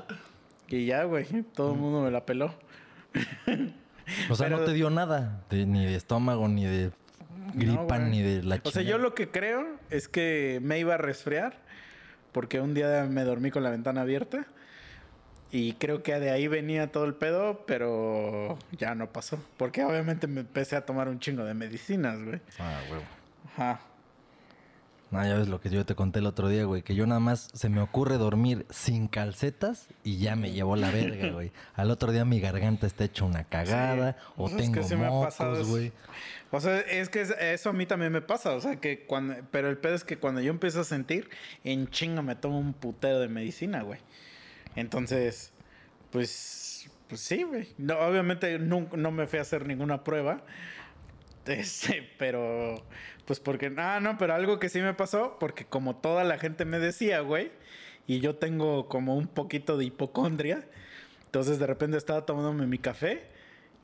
y 0.68 0.86
ya, 0.86 1.04
güey, 1.04 1.26
todo 1.54 1.72
el 1.74 1.78
mundo 1.78 2.00
me 2.00 2.10
la 2.10 2.24
peló. 2.24 2.54
O 4.30 4.34
sea, 4.34 4.48
no 4.48 4.60
te 4.60 4.72
dio 4.72 4.88
nada, 4.90 5.42
de- 5.50 5.66
ni 5.66 5.84
de 5.84 5.94
estómago, 5.96 6.48
ni 6.48 6.64
de 6.64 6.90
gripa, 7.54 7.98
ni 7.98 8.22
de 8.22 8.42
la 8.42 8.60
O 8.62 8.70
sea, 8.70 8.82
yo 8.82 8.98
lo 8.98 9.14
que 9.14 9.30
creo 9.30 9.66
es 9.90 10.08
que 10.08 10.60
me 10.62 10.78
iba 10.78 10.94
a 10.94 10.98
resfriar 10.98 11.58
porque 12.32 12.60
un 12.60 12.74
día 12.74 13.06
me 13.08 13.24
dormí 13.24 13.50
con 13.50 13.62
la 13.62 13.70
ventana 13.70 14.02
abierta 14.02 14.46
y 15.50 15.74
creo 15.74 16.02
que 16.02 16.18
de 16.18 16.30
ahí 16.30 16.48
venía 16.48 16.90
todo 16.90 17.04
el 17.04 17.14
pedo, 17.14 17.64
pero 17.64 18.58
ya 18.72 18.96
no 18.96 19.12
pasó. 19.12 19.38
Porque 19.56 19.84
obviamente 19.84 20.26
me 20.26 20.40
empecé 20.40 20.74
a 20.74 20.84
tomar 20.84 21.08
un 21.08 21.20
chingo 21.20 21.44
de 21.44 21.54
medicinas, 21.54 22.20
güey. 22.20 22.40
Ah, 22.58 22.80
huevo. 22.90 23.04
Ajá. 23.52 23.80
No, 25.14 25.26
ya 25.26 25.34
ves 25.38 25.48
lo 25.48 25.60
que 25.60 25.70
yo 25.70 25.84
te 25.86 25.94
conté 25.94 26.18
el 26.18 26.26
otro 26.26 26.48
día, 26.48 26.64
güey. 26.64 26.82
Que 26.82 26.94
yo 26.94 27.06
nada 27.06 27.20
más 27.20 27.48
se 27.54 27.68
me 27.68 27.80
ocurre 27.80 28.18
dormir 28.18 28.66
sin 28.70 29.08
calcetas 29.08 29.88
y 30.02 30.18
ya 30.18 30.36
me 30.36 30.50
llevó 30.52 30.76
la 30.76 30.90
verga, 30.90 31.30
güey. 31.30 31.52
Al 31.74 31.90
otro 31.90 32.12
día 32.12 32.24
mi 32.24 32.40
garganta 32.40 32.86
está 32.86 33.04
hecha 33.04 33.24
una 33.24 33.44
cagada 33.44 34.12
Sí. 34.18 34.26
o 34.36 34.46
es 34.48 34.54
que 34.54 34.62
tengo 34.62 34.82
sí 34.82 34.96
me 34.96 35.06
ha 35.06 35.10
pasado 35.10 35.52
mocos, 35.52 35.68
güey. 35.68 35.92
O 36.50 36.60
sea, 36.60 36.78
es 36.80 37.08
que 37.08 37.20
es- 37.20 37.30
eso 37.40 37.70
a 37.70 37.72
mí 37.72 37.86
también 37.86 38.12
me 38.12 38.20
pasa. 38.20 38.52
O 38.52 38.60
sea, 38.60 38.76
que 38.76 39.06
cuando. 39.06 39.34
Pero 39.50 39.68
el 39.70 39.78
pedo 39.78 39.94
es 39.94 40.04
que 40.04 40.18
cuando 40.18 40.40
yo 40.40 40.50
empiezo 40.50 40.80
a 40.80 40.84
sentir, 40.84 41.28
en 41.64 41.88
chinga 41.88 42.22
me 42.22 42.36
tomo 42.36 42.58
un 42.58 42.72
putero 42.74 43.18
de 43.20 43.28
medicina, 43.28 43.82
güey. 43.82 44.00
Entonces, 44.76 45.52
pues. 46.10 46.88
Pues 47.08 47.20
sí, 47.20 47.42
güey. 47.42 47.68
No, 47.76 47.98
obviamente 47.98 48.58
no, 48.58 48.88
no 48.96 49.10
me 49.10 49.26
fui 49.26 49.38
a 49.38 49.42
hacer 49.42 49.66
ninguna 49.66 50.02
prueba. 50.04 50.42
Este, 51.46 52.08
pero. 52.18 52.82
Pues 53.24 53.40
porque. 53.40 53.72
Ah, 53.76 54.00
no, 54.00 54.18
pero 54.18 54.34
algo 54.34 54.58
que 54.58 54.68
sí 54.68 54.80
me 54.80 54.94
pasó, 54.94 55.36
porque 55.40 55.64
como 55.64 55.96
toda 55.96 56.24
la 56.24 56.38
gente 56.38 56.64
me 56.64 56.78
decía, 56.78 57.20
güey. 57.20 57.50
Y 58.06 58.20
yo 58.20 58.36
tengo 58.36 58.88
como 58.88 59.16
un 59.16 59.26
poquito 59.26 59.76
de 59.78 59.86
hipocondria. 59.86 60.66
Entonces 61.26 61.58
de 61.58 61.66
repente 61.66 61.96
estaba 61.96 62.26
tomándome 62.26 62.66
mi 62.66 62.78
café. 62.78 63.22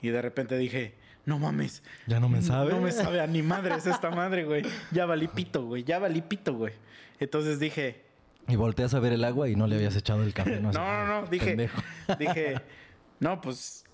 Y 0.02 0.08
de 0.08 0.22
repente 0.22 0.56
dije, 0.58 0.94
no 1.24 1.38
mames. 1.38 1.82
Ya 2.06 2.20
no 2.20 2.28
me 2.28 2.42
sabe. 2.42 2.72
No 2.72 2.80
me 2.80 2.92
sabe 2.92 3.20
a 3.20 3.26
ni 3.26 3.42
madre 3.42 3.74
es 3.76 3.86
esta 3.86 4.10
madre, 4.10 4.44
güey. 4.44 4.62
Ya 4.92 5.06
valí 5.06 5.28
pito, 5.28 5.64
güey. 5.64 5.84
Ya 5.84 5.98
valí 5.98 6.20
pito, 6.22 6.54
güey. 6.54 6.74
Entonces 7.18 7.58
dije, 7.58 8.02
Y 8.48 8.56
volteas 8.56 8.94
a 8.94 9.00
ver 9.00 9.12
el 9.12 9.24
agua 9.24 9.48
y 9.48 9.56
no 9.56 9.66
le 9.66 9.76
habías 9.76 9.96
echado 9.96 10.22
el 10.22 10.32
café. 10.32 10.60
No, 10.60 10.72
no, 10.72 11.06
no, 11.06 11.22
no. 11.22 11.26
Dije, 11.28 11.46
Pendejo. 11.46 11.82
dije, 12.18 12.54
no, 13.20 13.40
pues. 13.40 13.84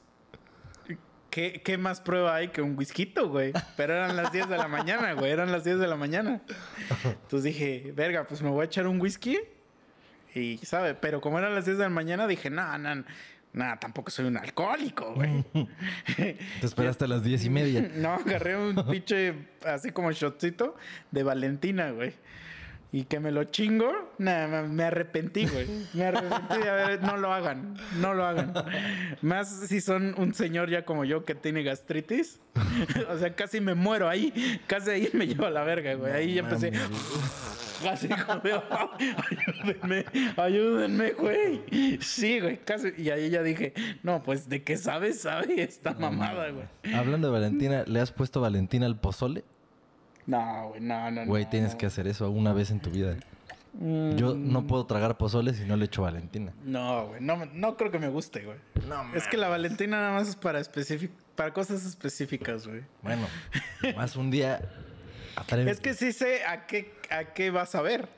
¿Qué, 1.37 1.61
qué 1.63 1.77
más 1.77 2.01
prueba 2.01 2.35
hay 2.35 2.49
que 2.49 2.63
un 2.63 2.79
whisky, 2.79 3.13
güey? 3.29 3.53
Pero 3.77 3.93
eran 3.93 4.17
las 4.17 4.33
10 4.33 4.49
de 4.49 4.57
la 4.57 4.69
mañana, 4.69 5.13
güey. 5.13 5.31
Eran 5.31 5.53
las 5.53 5.65
10 5.65 5.79
de 5.79 5.87
la 5.87 5.95
mañana. 5.95 6.41
Entonces 7.05 7.43
dije, 7.43 7.93
verga, 7.95 8.27
pues 8.27 8.41
me 8.41 8.49
voy 8.49 8.63
a 8.63 8.65
echar 8.65 8.87
un 8.87 8.99
whisky. 8.99 9.39
Y, 10.35 10.57
¿sabe? 10.65 10.95
Pero 10.95 11.21
como 11.21 11.39
eran 11.39 11.55
las 11.55 11.67
10 11.67 11.77
de 11.77 11.85
la 11.85 11.91
mañana, 11.91 12.27
dije, 12.27 12.49
no, 12.49 12.79
no, 12.79 13.05
no, 13.53 13.79
tampoco 13.79 14.11
soy 14.11 14.25
un 14.25 14.39
alcohólico, 14.39 15.13
güey. 15.13 15.45
Te 16.17 16.39
esperaste 16.63 17.05
a 17.05 17.09
las 17.09 17.23
diez 17.23 17.45
y 17.45 17.51
media. 17.51 17.87
No, 17.97 18.15
agarré 18.15 18.57
un 18.57 18.75
pinche 18.91 19.35
así 19.63 19.91
como 19.91 20.13
shotcito 20.13 20.75
de 21.11 21.23
Valentina, 21.23 21.91
güey. 21.91 22.15
Y 22.93 23.05
que 23.05 23.21
me 23.21 23.31
lo 23.33 23.45
chingo, 23.45 23.93
nada, 24.19 24.63
me 24.63 24.85
arrepentí, 24.85 25.47
güey. 25.47 25.67
Me 25.93 26.05
arrepentí 26.07 26.59
de 26.59 26.71
haber, 26.71 27.03
no 27.03 27.17
lo 27.17 27.33
hagan, 27.33 27.77
no 27.99 28.15
lo 28.15 28.25
hagan. 28.25 28.55
Más 29.23 29.49
si 29.69 29.81
son 29.81 30.15
un 30.19 30.35
señor 30.35 30.71
ya 30.71 30.85
como 30.85 31.05
yo 31.05 31.25
que 31.25 31.35
tiene 31.35 31.63
gastritis. 31.63 32.41
o 33.11 33.19
sea, 33.19 33.35
casi 33.35 33.61
me 33.61 33.75
muero 33.75 34.09
ahí, 34.09 34.33
casi 34.67 34.91
ahí 34.91 35.11
me 35.13 35.27
llevo 35.27 35.47
a 35.47 35.51
la 35.51 35.65
verga, 35.65 35.95
güey. 35.95 36.13
Ahí 36.13 36.35
ya 36.35 36.41
empecé, 36.41 36.71
de, 38.43 38.55
"Oh, 38.55 38.91
ayúdenme, 38.99 40.05
ayúdenme, 40.37 41.11
güey. 41.11 41.99
Sí, 42.01 42.41
güey, 42.41 42.59
casi. 42.65 42.93
Y 42.97 43.11
ahí 43.11 43.29
ya 43.31 43.43
dije, 43.43 43.75
no, 44.03 44.23
pues 44.23 44.49
de 44.49 44.63
qué 44.63 44.77
sabe, 44.77 45.13
sabe 45.13 45.63
esta 45.63 45.93
mamada, 45.95 46.49
güey. 46.51 46.95
Hablando 46.95 47.29
de 47.29 47.33
Valentina, 47.35 47.85
¿le 47.87 48.01
has 48.01 48.13
puesto 48.13 48.41
Valentina 48.41 48.87
al 48.87 48.99
pozole? 48.99 49.45
No, 50.27 50.69
güey, 50.71 50.81
no, 50.81 51.11
no, 51.11 51.25
Güey, 51.27 51.45
no. 51.45 51.51
tienes 51.51 51.75
que 51.75 51.87
hacer 51.87 52.07
eso 52.07 52.31
una 52.31 52.53
vez 52.53 52.71
en 52.71 52.81
tu 52.81 52.91
vida. 52.91 53.17
Yo 53.79 54.35
Mm. 54.35 54.53
no 54.53 54.67
puedo 54.67 54.87
tragar 54.87 55.19
pozole 55.19 55.53
si 55.53 55.65
no 55.65 55.77
le 55.77 55.85
echo 55.85 56.03
Valentina. 56.03 56.53
No, 56.65 57.09
güey, 57.09 57.21
no, 57.21 57.45
no 57.53 57.77
creo 57.77 57.91
que 57.91 57.99
me 57.99 58.09
guste, 58.09 58.41
güey. 58.45 58.57
No, 58.89 59.15
Es 59.15 59.29
que 59.29 59.37
la 59.37 59.49
Valentina 59.49 59.99
nada 59.99 60.13
más 60.19 60.29
es 60.29 60.37
para 60.37 61.53
cosas 61.53 61.85
específicas, 61.85 62.67
güey. 62.67 62.83
Bueno, 63.03 63.27
más 63.97 64.17
un 64.17 64.31
día 64.31 64.63
atrévete. 65.37 65.71
Es 65.71 65.81
que 65.81 65.93
sí 65.95 66.13
sé 66.13 66.45
a 66.45 66.67
qué, 66.67 66.95
a 67.11 67.25
qué 67.35 67.51
vas 67.51 67.75
a 67.75 67.83
ver, 67.83 68.09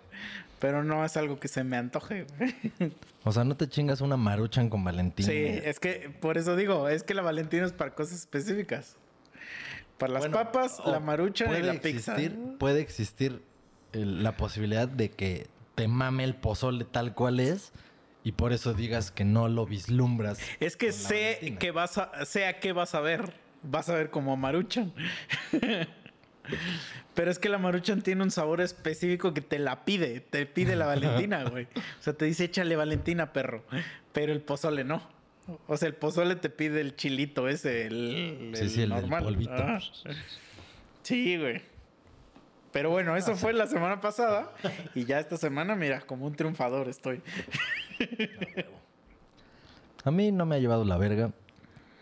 pero 0.60 0.84
no 0.84 1.04
es 1.04 1.16
algo 1.16 1.40
que 1.40 1.48
se 1.48 1.64
me 1.64 1.76
antoje, 1.76 2.24
güey. 2.38 2.92
O 3.24 3.32
sea, 3.32 3.42
no 3.42 3.56
te 3.56 3.68
chingas 3.68 4.00
una 4.00 4.16
maruchan 4.16 4.70
con 4.70 4.84
Valentina. 4.84 5.28
Sí, 5.28 5.36
es 5.36 5.80
que 5.80 6.08
por 6.20 6.38
eso 6.38 6.54
digo, 6.54 6.88
es 6.88 7.02
que 7.02 7.14
la 7.14 7.22
Valentina 7.22 7.66
es 7.66 7.72
para 7.72 7.90
cosas 7.94 8.14
específicas. 8.20 8.96
Para 9.98 10.12
las 10.14 10.22
Bueno, 10.22 10.36
papas, 10.36 10.80
la 10.86 11.00
marucha 11.00 11.44
y 11.58 11.62
la 11.62 11.74
pizza. 11.74 12.16
Puede 12.58 12.80
existir 12.80 13.42
el- 13.92 14.22
la 14.22 14.36
posibilidad 14.36 14.86
de 14.88 15.10
que 15.10 15.46
te 15.74 15.88
mame 15.88 16.24
el 16.24 16.34
pozole 16.34 16.84
tal 16.84 17.14
cual 17.14 17.40
es 17.40 17.72
y 18.24 18.32
por 18.32 18.52
eso 18.52 18.74
digas 18.74 19.10
que 19.10 19.24
no 19.24 19.48
lo 19.48 19.66
vislumbras. 19.66 20.38
Es 20.60 20.76
que 20.76 20.92
sé 20.92 21.34
Valentina. 21.34 21.58
que 21.58 21.70
vas 21.72 21.98
a, 21.98 22.24
sé 22.24 22.46
a 22.46 22.60
qué 22.60 22.72
vas 22.72 22.94
a 22.94 23.00
ver. 23.00 23.32
Vas 23.62 23.88
a 23.88 23.94
ver 23.94 24.10
como 24.10 24.36
maruchan. 24.36 24.92
Pero 27.14 27.30
es 27.30 27.38
que 27.38 27.48
la 27.48 27.58
maruchan 27.58 28.00
tiene 28.02 28.22
un 28.22 28.30
sabor 28.30 28.60
específico 28.60 29.34
que 29.34 29.40
te 29.40 29.58
la 29.58 29.84
pide. 29.84 30.20
Te 30.20 30.46
pide 30.46 30.76
la 30.76 30.86
Valentina, 30.86 31.44
güey. 31.44 31.64
O 31.74 32.02
sea, 32.02 32.12
te 32.12 32.24
dice 32.24 32.44
échale 32.44 32.76
Valentina, 32.76 33.32
perro. 33.32 33.64
Pero 34.12 34.32
el 34.32 34.40
pozole 34.40 34.84
no. 34.84 35.02
O 35.66 35.76
sea, 35.76 35.88
el 35.88 35.94
pozole 35.94 36.36
te 36.36 36.50
pide 36.50 36.80
el 36.80 36.96
chilito 36.96 37.48
ese, 37.48 37.86
el, 37.86 38.52
Sí, 38.54 38.68
sí, 38.68 38.82
el 38.82 38.90
normal. 38.90 39.24
polvito. 39.24 39.52
Ah. 39.54 39.80
Sí, 41.02 41.38
güey. 41.38 41.62
Pero 42.72 42.90
bueno, 42.90 43.16
eso 43.16 43.34
fue 43.34 43.52
la 43.54 43.66
semana 43.66 44.00
pasada. 44.00 44.52
Y 44.94 45.04
ya 45.04 45.18
esta 45.20 45.36
semana, 45.38 45.74
mira, 45.74 46.00
como 46.02 46.26
un 46.26 46.34
triunfador 46.34 46.88
estoy. 46.88 47.22
A 50.04 50.10
mí 50.10 50.32
no 50.32 50.44
me 50.46 50.56
ha 50.56 50.58
llevado 50.58 50.84
la 50.84 50.98
verga. 50.98 51.32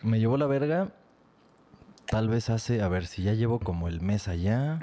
Me 0.02 0.18
llevó 0.18 0.36
la 0.36 0.46
verga 0.46 0.92
tal 2.06 2.28
vez 2.28 2.50
hace, 2.50 2.82
a 2.82 2.88
ver 2.88 3.06
si 3.06 3.22
ya 3.22 3.32
llevo 3.34 3.58
como 3.58 3.88
el 3.88 4.00
mes 4.00 4.28
allá. 4.28 4.80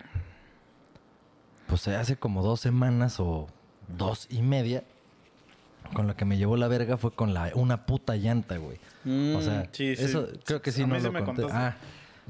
Pues 1.67 1.87
hace 1.87 2.17
como 2.17 2.43
dos 2.43 2.59
semanas 2.59 3.19
o 3.19 3.47
dos 3.87 4.27
y 4.29 4.41
media. 4.41 4.83
Con 5.93 6.07
lo 6.07 6.15
que 6.15 6.25
me 6.25 6.37
llevó 6.37 6.57
la 6.57 6.67
verga 6.67 6.97
fue 6.97 7.11
con 7.11 7.33
la 7.33 7.51
una 7.55 7.85
puta 7.85 8.15
llanta, 8.15 8.57
güey. 8.57 8.77
O 9.35 9.41
sea, 9.41 9.63
Mm, 9.63 9.67
sí, 9.71 9.95
sí. 9.95 10.03
eso 10.05 10.27
creo 10.45 10.61
que 10.61 10.71
sí 10.71 10.83
A 10.83 10.87
no 10.87 10.97
lo 10.97 11.11
me 11.11 11.23
conté. 11.23 11.41
contaste. 11.43 11.57
Ah, 11.67 11.75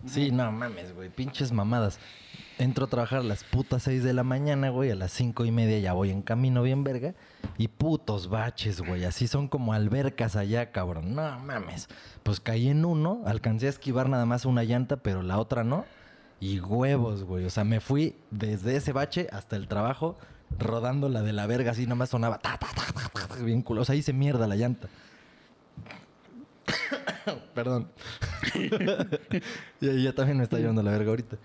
sí, 0.05 0.31
no 0.31 0.51
mames, 0.51 0.93
güey. 0.95 1.09
Pinches 1.09 1.51
mamadas. 1.51 1.99
Entro 2.59 2.85
a 2.85 2.87
trabajar 2.87 3.19
a 3.19 3.23
las 3.23 3.43
putas 3.43 3.83
seis 3.83 4.03
de 4.03 4.13
la 4.13 4.23
mañana, 4.23 4.69
güey. 4.69 4.91
A 4.91 4.95
las 4.95 5.11
cinco 5.11 5.43
y 5.45 5.51
media 5.51 5.79
ya 5.79 5.93
voy 5.93 6.09
en 6.11 6.21
camino 6.21 6.61
bien 6.61 6.83
verga. 6.83 7.13
Y 7.57 7.67
putos 7.67 8.27
baches, 8.29 8.81
güey. 8.81 9.05
Así 9.05 9.27
son 9.27 9.47
como 9.47 9.73
albercas 9.73 10.35
allá, 10.35 10.71
cabrón. 10.71 11.15
No 11.15 11.39
mames. 11.39 11.87
Pues 12.23 12.39
caí 12.39 12.69
en 12.69 12.85
uno. 12.85 13.21
Alcancé 13.25 13.67
a 13.67 13.69
esquivar 13.69 14.09
nada 14.09 14.25
más 14.25 14.45
una 14.45 14.63
llanta, 14.63 14.97
pero 14.97 15.23
la 15.23 15.39
otra 15.39 15.63
no. 15.63 15.85
Y 16.39 16.59
huevos, 16.59 17.23
güey. 17.23 17.45
O 17.45 17.49
sea, 17.49 17.63
me 17.63 17.79
fui 17.79 18.15
desde 18.29 18.75
ese 18.75 18.91
bache 18.93 19.27
hasta 19.31 19.55
el 19.55 19.67
trabajo 19.67 20.17
rodando 20.59 21.09
la 21.09 21.21
de 21.21 21.33
la 21.33 21.47
verga. 21.47 21.71
Así 21.71 21.87
nomás 21.87 22.09
sonaba. 22.09 22.39
ta, 22.39 22.57
ta, 22.57 22.67
ta, 22.75 22.91
ta, 22.93 23.09
ta, 23.09 23.27
ta, 23.27 23.35
bien 23.37 23.61
culo. 23.61 23.81
O 23.81 23.85
sea, 23.85 23.95
hice 23.95 24.13
mierda 24.13 24.47
la 24.47 24.55
llanta. 24.55 24.87
Perdón. 27.55 27.89
y 29.81 29.89
ahí 29.89 30.03
ya 30.03 30.13
también 30.13 30.37
me 30.37 30.43
está 30.43 30.57
llevando 30.57 30.83
la 30.83 30.91
verga 30.91 31.09
ahorita. 31.09 31.37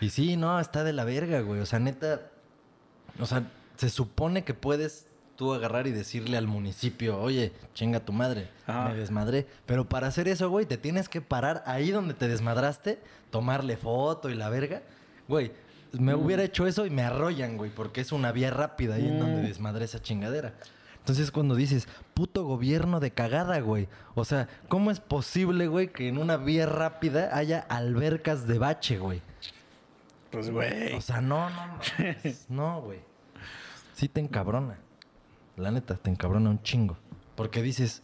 Y 0.00 0.10
sí, 0.10 0.36
no, 0.36 0.58
está 0.60 0.84
de 0.84 0.92
la 0.92 1.04
verga, 1.04 1.40
güey. 1.40 1.60
O 1.60 1.66
sea, 1.66 1.78
neta. 1.78 2.30
O 3.20 3.26
sea, 3.26 3.48
se 3.76 3.90
supone 3.90 4.44
que 4.44 4.54
puedes 4.54 5.06
tú 5.36 5.52
agarrar 5.52 5.86
y 5.86 5.92
decirle 5.92 6.36
al 6.36 6.46
municipio, 6.46 7.20
oye, 7.20 7.52
chinga 7.74 8.00
tu 8.00 8.12
madre, 8.12 8.50
me 8.66 8.94
desmadré. 8.94 9.46
Pero 9.66 9.88
para 9.88 10.06
hacer 10.06 10.28
eso, 10.28 10.48
güey, 10.50 10.66
te 10.66 10.76
tienes 10.76 11.08
que 11.08 11.20
parar 11.20 11.62
ahí 11.66 11.90
donde 11.90 12.14
te 12.14 12.28
desmadraste, 12.28 13.00
tomarle 13.30 13.76
foto 13.76 14.30
y 14.30 14.34
la 14.34 14.48
verga. 14.48 14.82
Güey, 15.28 15.52
me 15.98 16.14
hubiera 16.14 16.42
hecho 16.44 16.66
eso 16.66 16.86
y 16.86 16.90
me 16.90 17.02
arrollan, 17.02 17.56
güey, 17.56 17.70
porque 17.70 18.00
es 18.00 18.12
una 18.12 18.32
vía 18.32 18.50
rápida 18.50 18.94
ahí 18.96 19.06
en 19.08 19.18
donde 19.20 19.42
Mm. 19.42 19.46
desmadré 19.46 19.84
esa 19.84 20.00
chingadera. 20.00 20.54
Entonces 20.98 21.30
cuando 21.30 21.54
dices, 21.54 21.86
puto 22.14 22.44
gobierno 22.44 22.98
de 23.00 23.10
cagada, 23.10 23.60
güey. 23.60 23.88
O 24.14 24.24
sea, 24.24 24.48
¿cómo 24.68 24.90
es 24.90 25.00
posible, 25.00 25.66
güey, 25.68 25.88
que 25.92 26.08
en 26.08 26.16
una 26.18 26.36
vía 26.38 26.64
rápida 26.66 27.36
haya 27.36 27.60
albercas 27.60 28.46
de 28.46 28.58
bache, 28.58 28.98
güey? 28.98 29.20
Pues, 30.30 30.50
güey. 30.50 30.94
O 30.94 31.00
sea, 31.00 31.20
no, 31.20 31.50
no, 31.50 31.78
no, 32.48 32.80
güey. 32.82 33.00
Sí 33.94 34.08
te 34.08 34.20
encabrona. 34.20 34.76
La 35.56 35.70
neta, 35.70 35.94
te 35.96 36.10
encabrona 36.10 36.50
un 36.50 36.62
chingo. 36.62 36.96
Porque 37.36 37.62
dices, 37.62 38.02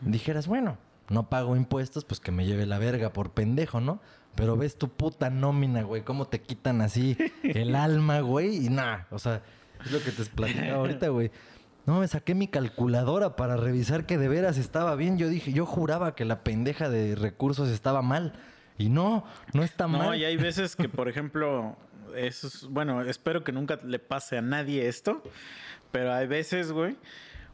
dijeras, 0.00 0.46
bueno, 0.46 0.76
no 1.08 1.28
pago 1.28 1.56
impuestos, 1.56 2.04
pues 2.04 2.20
que 2.20 2.30
me 2.30 2.46
lleve 2.46 2.66
la 2.66 2.78
verga 2.78 3.12
por 3.12 3.30
pendejo, 3.30 3.80
¿no? 3.80 3.98
Pero 4.34 4.56
ves 4.56 4.76
tu 4.76 4.88
puta 4.88 5.28
nómina, 5.28 5.82
güey, 5.82 6.02
cómo 6.02 6.26
te 6.26 6.40
quitan 6.40 6.80
así 6.80 7.16
el 7.42 7.74
alma, 7.74 8.20
güey, 8.20 8.66
y 8.66 8.70
nada, 8.70 9.06
o 9.10 9.18
sea, 9.18 9.42
es 9.84 9.90
lo 9.90 10.02
que 10.02 10.12
te 10.12 10.24
platicaba 10.24 10.78
ahorita, 10.78 11.08
güey. 11.08 11.30
No, 11.86 12.00
me 12.00 12.08
saqué 12.08 12.34
mi 12.34 12.46
calculadora 12.46 13.36
para 13.36 13.56
revisar 13.56 14.06
que 14.06 14.18
de 14.18 14.28
veras 14.28 14.58
estaba 14.58 14.94
bien. 14.96 15.18
Yo 15.18 15.28
dije, 15.28 15.52
yo 15.52 15.66
juraba 15.66 16.14
que 16.14 16.24
la 16.24 16.44
pendeja 16.44 16.88
de 16.88 17.16
recursos 17.16 17.68
estaba 17.70 18.02
mal. 18.02 18.34
Y 18.78 18.90
no, 18.90 19.24
no 19.54 19.62
está 19.62 19.88
mal. 19.88 20.02
No, 20.02 20.14
y 20.14 20.24
hay 20.24 20.36
veces 20.38 20.76
que, 20.76 20.88
por 20.88 21.08
ejemplo, 21.08 21.76
eso 22.14 22.46
es, 22.46 22.66
bueno, 22.68 23.02
espero 23.02 23.44
que 23.44 23.52
nunca 23.52 23.78
le 23.84 23.98
pase 23.98 24.38
a 24.38 24.42
nadie 24.42 24.88
esto, 24.88 25.22
pero 25.90 26.12
hay 26.12 26.26
veces, 26.26 26.72
güey, 26.72 26.96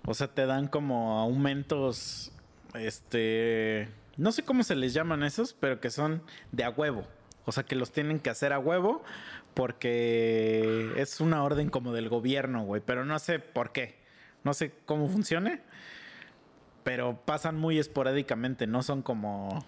o 0.04 0.14
sea, 0.14 0.28
te 0.28 0.46
dan 0.46 0.68
como 0.68 1.18
aumentos, 1.18 2.32
este, 2.74 3.88
no 4.16 4.32
sé 4.32 4.42
cómo 4.42 4.62
se 4.62 4.76
les 4.76 4.94
llaman 4.94 5.22
esos, 5.22 5.52
pero 5.54 5.80
que 5.80 5.90
son 5.90 6.22
de 6.52 6.64
a 6.64 6.70
huevo. 6.70 7.06
O 7.44 7.52
sea, 7.52 7.64
que 7.64 7.76
los 7.76 7.92
tienen 7.92 8.18
que 8.18 8.30
hacer 8.30 8.52
a 8.52 8.58
huevo 8.58 9.02
porque 9.54 10.92
es 10.96 11.20
una 11.20 11.42
orden 11.44 11.70
como 11.70 11.92
del 11.92 12.08
gobierno, 12.08 12.64
güey, 12.64 12.82
pero 12.84 13.04
no 13.04 13.18
sé 13.18 13.38
por 13.38 13.72
qué. 13.72 13.98
No 14.44 14.52
sé 14.52 14.72
cómo 14.84 15.08
funcione, 15.08 15.62
pero 16.82 17.20
pasan 17.24 17.56
muy 17.56 17.78
esporádicamente, 17.78 18.66
no 18.66 18.82
son 18.82 19.02
como 19.02 19.64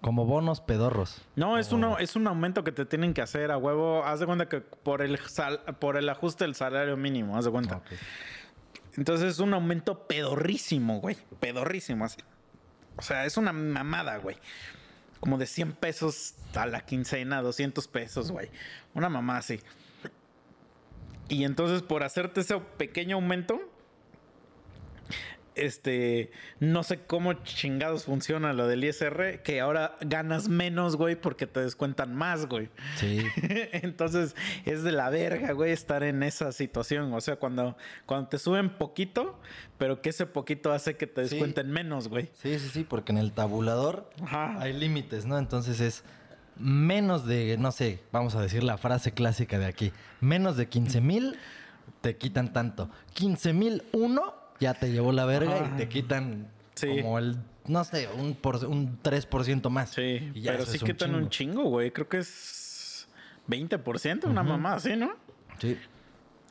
como 0.00 0.26
bonos 0.26 0.60
pedorros. 0.60 1.22
No, 1.34 1.58
es, 1.58 1.72
uno, 1.72 1.98
es 1.98 2.14
un 2.14 2.26
aumento 2.26 2.62
que 2.62 2.70
te 2.70 2.84
tienen 2.84 3.14
que 3.14 3.22
hacer 3.22 3.50
a 3.50 3.56
huevo. 3.56 4.04
Haz 4.04 4.20
de 4.20 4.26
cuenta 4.26 4.48
que 4.48 4.60
por 4.60 5.02
el, 5.02 5.18
por 5.80 5.96
el 5.96 6.08
ajuste 6.08 6.44
del 6.44 6.54
salario 6.54 6.96
mínimo, 6.96 7.36
haz 7.36 7.46
de 7.46 7.50
cuenta. 7.50 7.82
Entonces 8.96 9.32
es 9.32 9.38
un 9.40 9.52
aumento 9.54 10.06
pedorrísimo, 10.06 11.00
güey. 11.00 11.16
Pedorrísimo, 11.40 12.04
así. 12.04 12.18
O 12.96 13.02
sea, 13.02 13.24
es 13.24 13.36
una 13.36 13.52
mamada, 13.52 14.16
güey. 14.18 14.36
Como 15.20 15.38
de 15.38 15.46
100 15.46 15.72
pesos 15.72 16.34
a 16.54 16.66
la 16.66 16.84
quincena, 16.84 17.42
200 17.42 17.88
pesos, 17.88 18.30
güey. 18.30 18.50
Una 18.94 19.08
mamá 19.08 19.38
así. 19.38 19.60
Y 21.28 21.44
entonces 21.44 21.82
por 21.82 22.04
hacerte 22.04 22.40
ese 22.40 22.58
pequeño 22.58 23.16
aumento, 23.16 23.60
este, 25.56 26.30
no 26.60 26.82
sé 26.82 27.00
cómo 27.06 27.32
chingados 27.32 28.04
funciona 28.04 28.52
lo 28.52 28.66
del 28.68 28.84
ISR, 28.84 29.42
que 29.42 29.60
ahora 29.60 29.96
ganas 30.00 30.48
menos, 30.48 30.96
güey, 30.96 31.16
porque 31.16 31.46
te 31.46 31.60
descuentan 31.60 32.14
más, 32.14 32.46
güey. 32.46 32.68
Sí. 32.96 33.24
Entonces, 33.72 34.36
es 34.64 34.82
de 34.82 34.92
la 34.92 35.10
verga, 35.10 35.52
güey, 35.52 35.72
estar 35.72 36.02
en 36.02 36.22
esa 36.22 36.52
situación. 36.52 37.12
O 37.12 37.20
sea, 37.20 37.36
cuando, 37.36 37.76
cuando 38.04 38.28
te 38.28 38.38
suben 38.38 38.70
poquito, 38.70 39.38
pero 39.78 40.02
que 40.02 40.10
ese 40.10 40.26
poquito 40.26 40.72
hace 40.72 40.96
que 40.96 41.06
te 41.06 41.22
descuenten 41.22 41.70
menos, 41.70 42.08
güey. 42.08 42.30
Sí, 42.34 42.58
sí, 42.58 42.68
sí, 42.68 42.84
porque 42.84 43.12
en 43.12 43.18
el 43.18 43.32
tabulador 43.32 44.10
hay 44.30 44.72
límites, 44.72 45.26
¿no? 45.26 45.38
Entonces 45.38 45.80
es 45.80 46.04
menos 46.58 47.26
de, 47.26 47.56
no 47.58 47.72
sé, 47.72 48.00
vamos 48.12 48.34
a 48.34 48.40
decir 48.40 48.62
la 48.62 48.78
frase 48.78 49.12
clásica 49.12 49.58
de 49.58 49.66
aquí, 49.66 49.92
menos 50.20 50.56
de 50.56 50.68
15 50.68 51.00
mil 51.00 51.36
te 52.00 52.16
quitan 52.16 52.52
tanto. 52.52 52.90
15 53.14 53.52
mil 53.52 53.82
uno 53.92 54.34
ya 54.60 54.74
te 54.74 54.90
llevó 54.90 55.12
la 55.12 55.24
verga 55.24 55.70
y 55.72 55.76
te 55.76 55.88
quitan 55.88 56.48
como 56.80 57.18
el, 57.18 57.36
no 57.66 57.84
sé, 57.84 58.08
un, 58.16 58.34
por, 58.34 58.64
un 58.64 59.02
3% 59.02 59.68
más. 59.70 59.90
Sí, 59.90 60.32
pero 60.44 60.66
sí 60.66 60.78
quitan 60.78 61.14
un 61.14 61.28
chingo, 61.28 61.64
güey. 61.64 61.90
Creo 61.90 62.08
que 62.08 62.18
es 62.18 63.08
20%, 63.48 64.24
una 64.24 64.42
mamá 64.42 64.74
así, 64.74 64.96
¿no? 64.96 65.14
Sí. 65.58 65.78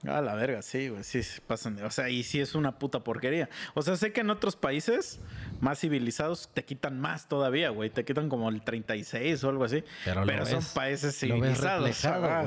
A 0.07 0.21
la 0.21 0.35
verga, 0.35 0.61
sí, 0.61 0.89
güey, 0.89 1.03
sí, 1.03 1.21
pasan. 1.47 1.83
O 1.83 1.89
sea, 1.89 2.09
y 2.09 2.21
sí 2.23 2.39
es 2.39 2.53
una 2.53 2.77
puta 2.77 2.99
porquería. 2.99 3.49
O 3.73 3.81
sea, 3.81 3.95
sé 3.95 4.13
que 4.13 4.21
en 4.21 4.29
otros 4.29 4.55
países 4.55 5.19
más 5.61 5.79
civilizados 5.79 6.49
te 6.53 6.63
quitan 6.63 6.99
más 6.99 7.27
todavía, 7.27 7.69
güey. 7.69 7.89
Te 7.89 8.05
quitan 8.05 8.29
como 8.29 8.49
el 8.49 8.61
36 8.61 9.43
o 9.43 9.49
algo 9.49 9.63
así. 9.63 9.83
Pero, 10.03 10.45
son 10.45 10.63
países 10.75 11.17
civilizados. 11.17 11.95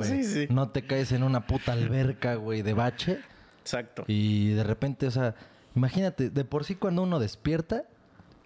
sí, 0.03 0.23
sí. 0.23 0.47
No 0.49 0.69
te 0.69 0.83
caes 0.83 1.11
en 1.11 1.23
una 1.23 1.47
puta 1.47 1.73
alberca, 1.73 2.35
güey, 2.35 2.61
de 2.61 2.73
bache. 2.73 3.19
Exacto. 3.69 4.03
Y 4.07 4.49
de 4.49 4.63
repente, 4.63 5.05
o 5.05 5.11
sea, 5.11 5.35
imagínate, 5.75 6.31
de 6.31 6.43
por 6.43 6.63
sí 6.63 6.75
cuando 6.75 7.03
uno 7.03 7.19
despierta, 7.19 7.83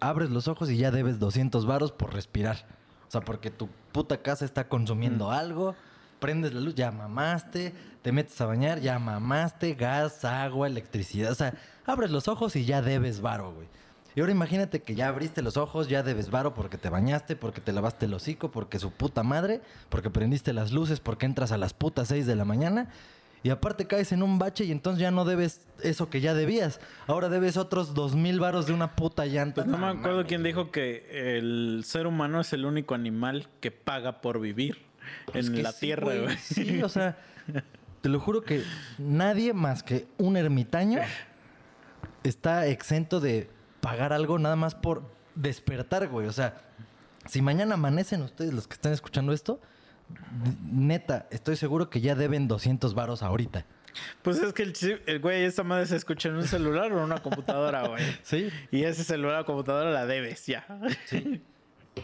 abres 0.01 0.29
los 0.29 0.49
ojos 0.49 0.69
y 0.69 0.77
ya 0.77 0.91
debes 0.91 1.17
200 1.19 1.65
varos 1.65 1.93
por 1.93 2.13
respirar. 2.13 2.65
O 3.07 3.11
sea, 3.11 3.21
porque 3.21 3.49
tu 3.49 3.69
puta 3.93 4.21
casa 4.21 4.43
está 4.43 4.67
consumiendo 4.67 5.31
algo, 5.31 5.75
prendes 6.19 6.53
la 6.53 6.59
luz, 6.59 6.75
ya 6.75 6.91
mamaste, 6.91 7.73
te 8.01 8.11
metes 8.11 8.39
a 8.41 8.47
bañar, 8.47 8.81
ya 8.81 8.99
mamaste, 8.99 9.75
gas, 9.75 10.25
agua, 10.25 10.67
electricidad. 10.67 11.31
O 11.31 11.35
sea, 11.35 11.53
abres 11.85 12.11
los 12.11 12.27
ojos 12.27 12.55
y 12.57 12.65
ya 12.65 12.81
debes 12.81 13.21
varo, 13.21 13.53
güey. 13.53 13.67
Y 14.15 14.19
ahora 14.19 14.31
imagínate 14.31 14.81
que 14.83 14.93
ya 14.93 15.07
abriste 15.07 15.41
los 15.41 15.57
ojos, 15.57 15.87
ya 15.87 16.03
debes 16.03 16.29
varo 16.29 16.53
porque 16.53 16.77
te 16.77 16.89
bañaste, 16.89 17.35
porque 17.35 17.61
te 17.61 17.71
lavaste 17.71 18.05
el 18.05 18.13
hocico, 18.13 18.51
porque 18.51 18.77
su 18.77 18.91
puta 18.91 19.23
madre, 19.23 19.61
porque 19.89 20.09
prendiste 20.09 20.53
las 20.53 20.71
luces, 20.71 20.99
porque 20.99 21.25
entras 21.25 21.51
a 21.51 21.57
las 21.57 21.73
putas 21.73 22.09
6 22.09 22.27
de 22.27 22.35
la 22.35 22.45
mañana 22.45 22.89
y 23.43 23.49
aparte 23.49 23.85
caes 23.85 24.13
en 24.13 24.23
un 24.23 24.39
bache 24.39 24.63
y 24.63 24.71
entonces 24.71 25.01
ya 25.01 25.11
no 25.11 25.25
debes 25.25 25.67
eso 25.81 26.09
que 26.09 26.21
ya 26.21 26.33
debías. 26.33 26.79
Ahora 27.07 27.27
debes 27.27 27.57
otros 27.57 27.93
dos 27.93 28.15
mil 28.15 28.39
varos 28.39 28.67
de 28.67 28.73
una 28.73 28.95
puta 28.95 29.25
llanta. 29.25 29.63
Pues 29.63 29.67
no, 29.67 29.77
me 29.77 29.87
acuerdo 29.87 30.25
quién 30.25 30.43
dijo 30.43 30.71
que 30.71 31.05
el 31.37 31.83
ser 31.85 32.07
humano 32.07 32.39
es 32.39 32.53
el 32.53 32.65
único 32.65 32.95
animal 32.95 33.49
que 33.59 33.69
paga 33.69 34.21
por 34.21 34.39
vivir 34.39 34.77
en 35.33 35.61
la 35.61 35.73
tierra, 35.73 36.15
güey. 36.15 36.37
Sí, 36.37 36.81
o 36.81 36.87
sea, 36.87 37.17
te 38.01 38.07
lo 38.07 38.21
juro 38.21 38.43
que 38.43 38.63
nadie 38.97 39.53
más 39.53 39.83
que 39.83 40.07
un 40.17 40.37
ermitaño 40.37 41.01
está 42.23 42.67
exento 42.67 43.19
de 43.19 43.49
pagar 43.81 44.13
algo 44.13 44.39
nada 44.39 44.55
más 44.55 44.73
por 44.73 45.03
despertar, 45.35 46.07
güey. 46.07 46.27
O 46.27 46.33
sea, 46.33 46.61
si 47.25 47.41
mañana 47.41 47.73
amanecen 47.73 48.21
ustedes 48.21 48.53
los 48.53 48.69
que 48.69 48.75
están 48.75 48.93
escuchando 48.93 49.33
esto, 49.33 49.59
neta, 50.71 51.27
estoy 51.31 51.55
seguro 51.55 51.89
que 51.89 52.01
ya 52.01 52.15
deben 52.15 52.47
200 52.47 52.93
varos 52.93 53.23
ahorita. 53.23 53.65
Pues 54.21 54.39
es 54.39 54.53
que 54.53 54.63
el, 55.05 55.19
güey, 55.19 55.43
esta 55.43 55.63
madre 55.63 55.85
se 55.85 55.95
escucha 55.95 56.29
en 56.29 56.35
un 56.35 56.47
celular 56.47 56.91
o 56.91 56.97
en 56.97 57.03
una 57.03 57.21
computadora, 57.21 57.87
güey. 57.87 58.03
Sí. 58.23 58.49
Y 58.71 58.83
ese 58.83 59.03
celular 59.03 59.41
o 59.41 59.45
computadora 59.45 59.91
la 59.91 60.05
debes, 60.05 60.45
ya. 60.45 60.65
Sí. 61.05 61.41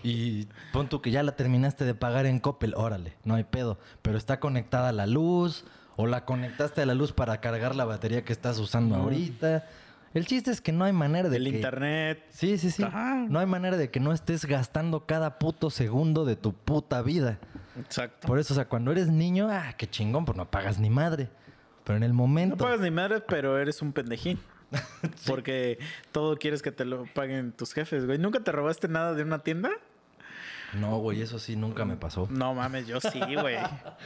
Y 0.03 0.47
pon 0.71 0.87
tú 0.87 1.01
que 1.01 1.09
ya 1.09 1.23
la 1.23 1.35
terminaste 1.35 1.83
de 1.83 1.95
pagar 1.95 2.27
en 2.27 2.39
Coppel, 2.39 2.75
órale, 2.75 3.15
no 3.23 3.33
hay 3.33 3.43
pedo. 3.43 3.79
Pero 4.03 4.19
está 4.19 4.39
conectada 4.39 4.89
a 4.89 4.91
la 4.91 5.07
luz, 5.07 5.65
o 5.95 6.05
la 6.05 6.23
conectaste 6.23 6.81
a 6.81 6.85
la 6.85 6.93
luz 6.93 7.11
para 7.11 7.41
cargar 7.41 7.75
la 7.75 7.85
batería 7.85 8.23
que 8.23 8.31
estás 8.31 8.59
usando 8.59 8.95
ahorita. 8.95 9.67
El 10.13 10.25
chiste 10.25 10.51
es 10.51 10.61
que 10.61 10.71
no 10.71 10.85
hay 10.85 10.93
manera 10.93 11.29
de 11.29 11.37
El 11.37 11.43
que... 11.43 11.49
internet. 11.49 12.25
Sí, 12.29 12.57
sí, 12.57 12.71
sí. 12.71 12.83
No 13.29 13.39
hay 13.39 13.45
manera 13.45 13.77
de 13.77 13.91
que 13.91 13.99
no 13.99 14.11
estés 14.11 14.45
gastando 14.45 15.05
cada 15.05 15.37
puto 15.37 15.69
segundo 15.69 16.25
de 16.25 16.35
tu 16.35 16.53
puta 16.53 17.01
vida. 17.01 17.39
Exacto. 17.79 18.27
Por 18.27 18.39
eso, 18.39 18.53
o 18.53 18.55
sea, 18.55 18.65
cuando 18.65 18.91
eres 18.91 19.07
niño, 19.07 19.47
ah, 19.49 19.73
qué 19.77 19.87
chingón, 19.89 20.25
pues 20.25 20.37
no 20.37 20.49
pagas 20.49 20.79
ni 20.79 20.89
madre. 20.89 21.29
Pero 21.83 21.97
en 21.97 22.03
el 22.03 22.13
momento... 22.13 22.55
No 22.55 22.63
pagas 22.63 22.81
ni 22.81 22.91
madre, 22.91 23.21
pero 23.21 23.57
eres 23.59 23.81
un 23.81 23.93
pendejín. 23.93 24.39
Porque 25.27 25.79
todo 26.11 26.37
quieres 26.37 26.61
que 26.61 26.71
te 26.71 26.85
lo 26.85 27.05
paguen 27.13 27.51
tus 27.51 27.73
jefes, 27.73 28.05
güey. 28.05 28.17
¿Nunca 28.17 28.39
te 28.39 28.51
robaste 28.51 28.87
nada 28.87 29.13
de 29.13 29.23
una 29.23 29.39
tienda? 29.39 29.71
No, 30.73 30.99
güey, 30.99 31.21
eso 31.21 31.39
sí 31.39 31.55
nunca 31.55 31.85
me 31.85 31.95
pasó. 31.95 32.27
No 32.29 32.53
mames, 32.53 32.85
yo 32.85 32.99
sí, 33.01 33.19
güey. 33.19 33.57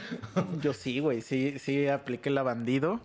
yo 0.62 0.72
sí, 0.72 0.98
güey. 1.00 1.20
Sí, 1.20 1.58
sí 1.58 1.88
apliqué 1.88 2.30
la 2.30 2.42
bandido. 2.42 3.00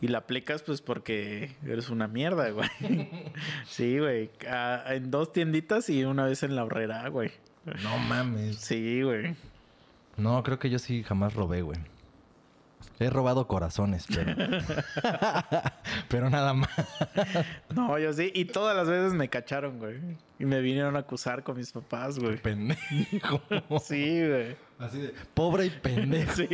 Y 0.00 0.08
la 0.08 0.18
aplicas 0.18 0.62
pues 0.62 0.80
porque 0.80 1.56
eres 1.66 1.90
una 1.90 2.06
mierda, 2.06 2.50
güey. 2.50 2.68
sí, 3.66 3.98
güey. 3.98 4.30
En 4.86 5.10
dos 5.10 5.32
tienditas 5.32 5.90
y 5.90 6.04
una 6.04 6.24
vez 6.24 6.42
en 6.42 6.54
la 6.54 6.64
horrera, 6.64 7.08
güey. 7.08 7.32
No 7.82 7.98
mames. 7.98 8.56
Sí, 8.56 9.02
güey. 9.02 9.34
No, 10.16 10.42
creo 10.42 10.58
que 10.58 10.70
yo 10.70 10.78
sí 10.78 11.02
jamás 11.02 11.34
robé, 11.34 11.62
güey. 11.62 11.78
He 13.00 13.10
robado 13.10 13.46
corazones, 13.46 14.06
pero. 14.12 14.34
pero 16.08 16.30
nada 16.30 16.52
más. 16.52 16.70
no, 17.74 17.96
yo 17.98 18.12
sí. 18.12 18.32
Y 18.34 18.46
todas 18.46 18.76
las 18.76 18.88
veces 18.88 19.14
me 19.14 19.28
cacharon, 19.28 19.78
güey. 19.78 20.00
Y 20.40 20.44
me 20.44 20.60
vinieron 20.60 20.96
a 20.96 21.00
acusar 21.00 21.44
con 21.44 21.56
mis 21.56 21.70
papás, 21.70 22.18
güey. 22.18 22.38
Pendejo. 22.38 23.40
sí, 23.82 24.26
güey. 24.26 24.56
Así 24.80 25.00
de 25.00 25.14
pobre 25.34 25.66
y 25.66 25.70
pendejo. 25.70 26.32
Sí. 26.32 26.48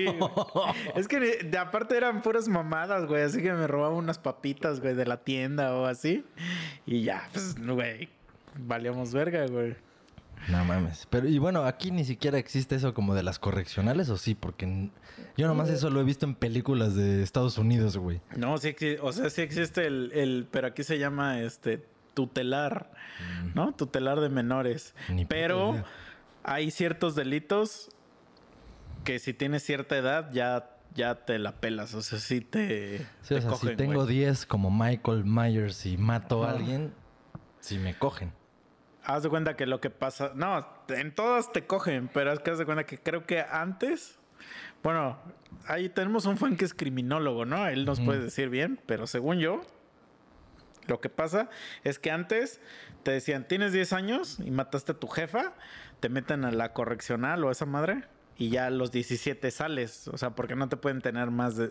Es 0.94 1.08
que 1.08 1.18
de 1.18 1.58
aparte 1.58 1.96
eran 1.96 2.20
puras 2.20 2.46
mamadas, 2.48 3.06
güey. 3.06 3.22
Así 3.22 3.42
que 3.42 3.52
me 3.52 3.66
robaban 3.66 3.96
unas 3.96 4.18
papitas, 4.18 4.80
güey, 4.80 4.94
de 4.94 5.06
la 5.06 5.18
tienda 5.18 5.74
o 5.74 5.86
así. 5.86 6.24
Y 6.84 7.04
ya, 7.04 7.28
pues, 7.32 7.56
güey. 7.58 8.10
Valíamos 8.56 9.12
verga, 9.14 9.46
güey. 9.46 9.76
No 10.48 10.64
mames. 10.64 11.06
Pero, 11.10 11.28
y 11.28 11.38
bueno, 11.38 11.64
aquí 11.64 11.90
ni 11.90 12.04
siquiera 12.04 12.38
existe 12.38 12.74
eso 12.74 12.94
como 12.94 13.14
de 13.14 13.22
las 13.22 13.38
correccionales, 13.38 14.10
¿o 14.10 14.16
sí? 14.16 14.34
Porque 14.34 14.90
yo 15.36 15.46
nomás 15.48 15.70
eso 15.70 15.90
lo 15.90 16.00
he 16.00 16.04
visto 16.04 16.26
en 16.26 16.34
películas 16.34 16.94
de 16.94 17.22
Estados 17.22 17.58
Unidos, 17.58 17.96
güey. 17.96 18.20
No, 18.36 18.58
sí, 18.58 18.74
o 19.00 19.12
sea, 19.12 19.30
sí 19.30 19.42
existe 19.42 19.86
el, 19.86 20.12
el 20.12 20.46
pero 20.50 20.68
aquí 20.68 20.82
se 20.82 20.98
llama 20.98 21.40
este 21.40 21.86
tutelar, 22.14 22.90
mm. 23.20 23.54
¿no? 23.54 23.72
Tutelar 23.72 24.20
de 24.20 24.28
menores. 24.28 24.94
pero 25.28 25.82
hay 26.42 26.70
ciertos 26.70 27.14
delitos 27.14 27.90
que 29.04 29.18
si 29.18 29.34
tienes 29.34 29.62
cierta 29.62 29.96
edad 29.96 30.30
ya, 30.32 30.70
ya 30.94 31.24
te 31.24 31.38
la 31.38 31.52
pelas. 31.60 31.94
O 31.94 32.02
sea, 32.02 32.18
sí 32.18 32.40
te. 32.40 32.98
Sí, 33.22 33.34
o 33.34 33.36
te 33.36 33.40
sea, 33.42 33.50
cogen, 33.50 33.70
si 33.70 33.76
tengo 33.76 34.04
güey. 34.04 34.16
10 34.16 34.46
como 34.46 34.70
Michael 34.70 35.24
Myers 35.24 35.84
y 35.86 35.96
mato 35.96 36.44
a 36.44 36.52
alguien, 36.52 36.92
si 37.60 37.78
me 37.78 37.94
cogen. 37.94 38.32
Haz 39.04 39.22
de 39.22 39.28
cuenta 39.28 39.56
que 39.56 39.66
lo 39.66 39.80
que 39.80 39.90
pasa. 39.90 40.32
No, 40.34 40.66
en 40.88 41.14
todas 41.14 41.52
te 41.52 41.66
cogen, 41.66 42.08
pero 42.12 42.32
es 42.32 42.40
que 42.40 42.50
haz 42.50 42.58
de 42.58 42.64
cuenta 42.64 42.84
que 42.84 42.98
creo 42.98 43.26
que 43.26 43.40
antes. 43.40 44.18
Bueno, 44.82 45.18
ahí 45.66 45.88
tenemos 45.88 46.26
un 46.26 46.36
fan 46.36 46.56
que 46.56 46.64
es 46.64 46.74
criminólogo, 46.74 47.44
¿no? 47.44 47.66
Él 47.66 47.84
nos 47.84 48.00
puede 48.00 48.20
decir 48.20 48.48
bien, 48.48 48.80
pero 48.86 49.06
según 49.06 49.38
yo, 49.38 49.62
lo 50.86 51.00
que 51.00 51.08
pasa 51.08 51.48
es 51.82 51.98
que 51.98 52.10
antes 52.10 52.60
te 53.02 53.10
decían, 53.12 53.48
tienes 53.48 53.72
10 53.72 53.92
años 53.92 54.38
y 54.40 54.50
mataste 54.50 54.92
a 54.92 55.00
tu 55.00 55.08
jefa, 55.08 55.54
te 56.00 56.08
meten 56.08 56.44
a 56.44 56.50
la 56.50 56.72
correccional 56.72 57.44
o 57.44 57.50
esa 57.50 57.66
madre. 57.66 58.04
Y 58.36 58.50
ya 58.50 58.66
a 58.66 58.70
los 58.70 58.90
17 58.90 59.50
sales, 59.50 60.08
o 60.08 60.18
sea, 60.18 60.30
porque 60.30 60.56
no 60.56 60.68
te 60.68 60.76
pueden 60.76 61.00
tener 61.00 61.30
más 61.30 61.56
de, 61.56 61.70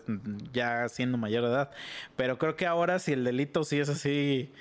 ya 0.52 0.88
siendo 0.88 1.18
mayor 1.18 1.44
de 1.44 1.50
edad. 1.50 1.70
Pero 2.16 2.38
creo 2.38 2.56
que 2.56 2.66
ahora 2.66 2.98
si 2.98 3.12
el 3.12 3.24
delito 3.24 3.64
sí 3.64 3.78
es 3.78 3.88
así, 3.90 4.52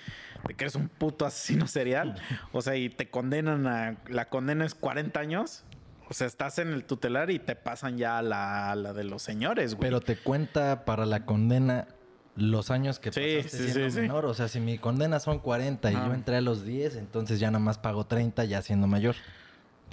de 0.47 0.53
que 0.53 0.65
eres 0.65 0.75
un 0.75 0.89
puto 0.89 1.25
asesino 1.25 1.67
serial, 1.67 2.15
o 2.51 2.61
sea, 2.61 2.75
y 2.75 2.89
te 2.89 3.09
condenan 3.09 3.67
a, 3.67 3.97
la 4.09 4.29
condena 4.29 4.65
es 4.65 4.75
40 4.75 5.17
años, 5.19 5.63
o 6.09 6.13
sea, 6.13 6.27
estás 6.27 6.59
en 6.59 6.73
el 6.73 6.83
tutelar 6.83 7.31
y 7.31 7.39
te 7.39 7.55
pasan 7.55 7.97
ya 7.97 8.17
a 8.17 8.21
la, 8.21 8.71
a 8.71 8.75
la 8.75 8.93
de 8.93 9.05
los 9.05 9.23
señores, 9.23 9.75
güey. 9.75 9.87
Pero 9.87 10.01
te 10.01 10.17
cuenta 10.17 10.83
para 10.83 11.05
la 11.05 11.25
condena 11.25 11.87
los 12.35 12.71
años 12.71 12.99
que 12.99 13.11
Sí, 13.11 13.37
pasaste 13.37 13.57
sí, 13.57 13.71
siendo 13.71 13.91
sí, 13.91 14.01
menor. 14.01 14.25
O 14.25 14.33
sea, 14.33 14.47
si 14.47 14.59
mi 14.59 14.77
condena 14.77 15.19
son 15.19 15.39
40 15.39 15.91
y 15.91 15.93
yo 15.93 16.13
entré 16.13 16.37
a 16.37 16.41
los 16.41 16.65
10, 16.65 16.95
entonces 16.97 17.39
ya 17.39 17.51
nada 17.51 17.63
más 17.63 17.77
pago 17.77 18.05
30 18.05 18.43
ya 18.45 18.61
siendo 18.61 18.87
mayor. 18.87 19.15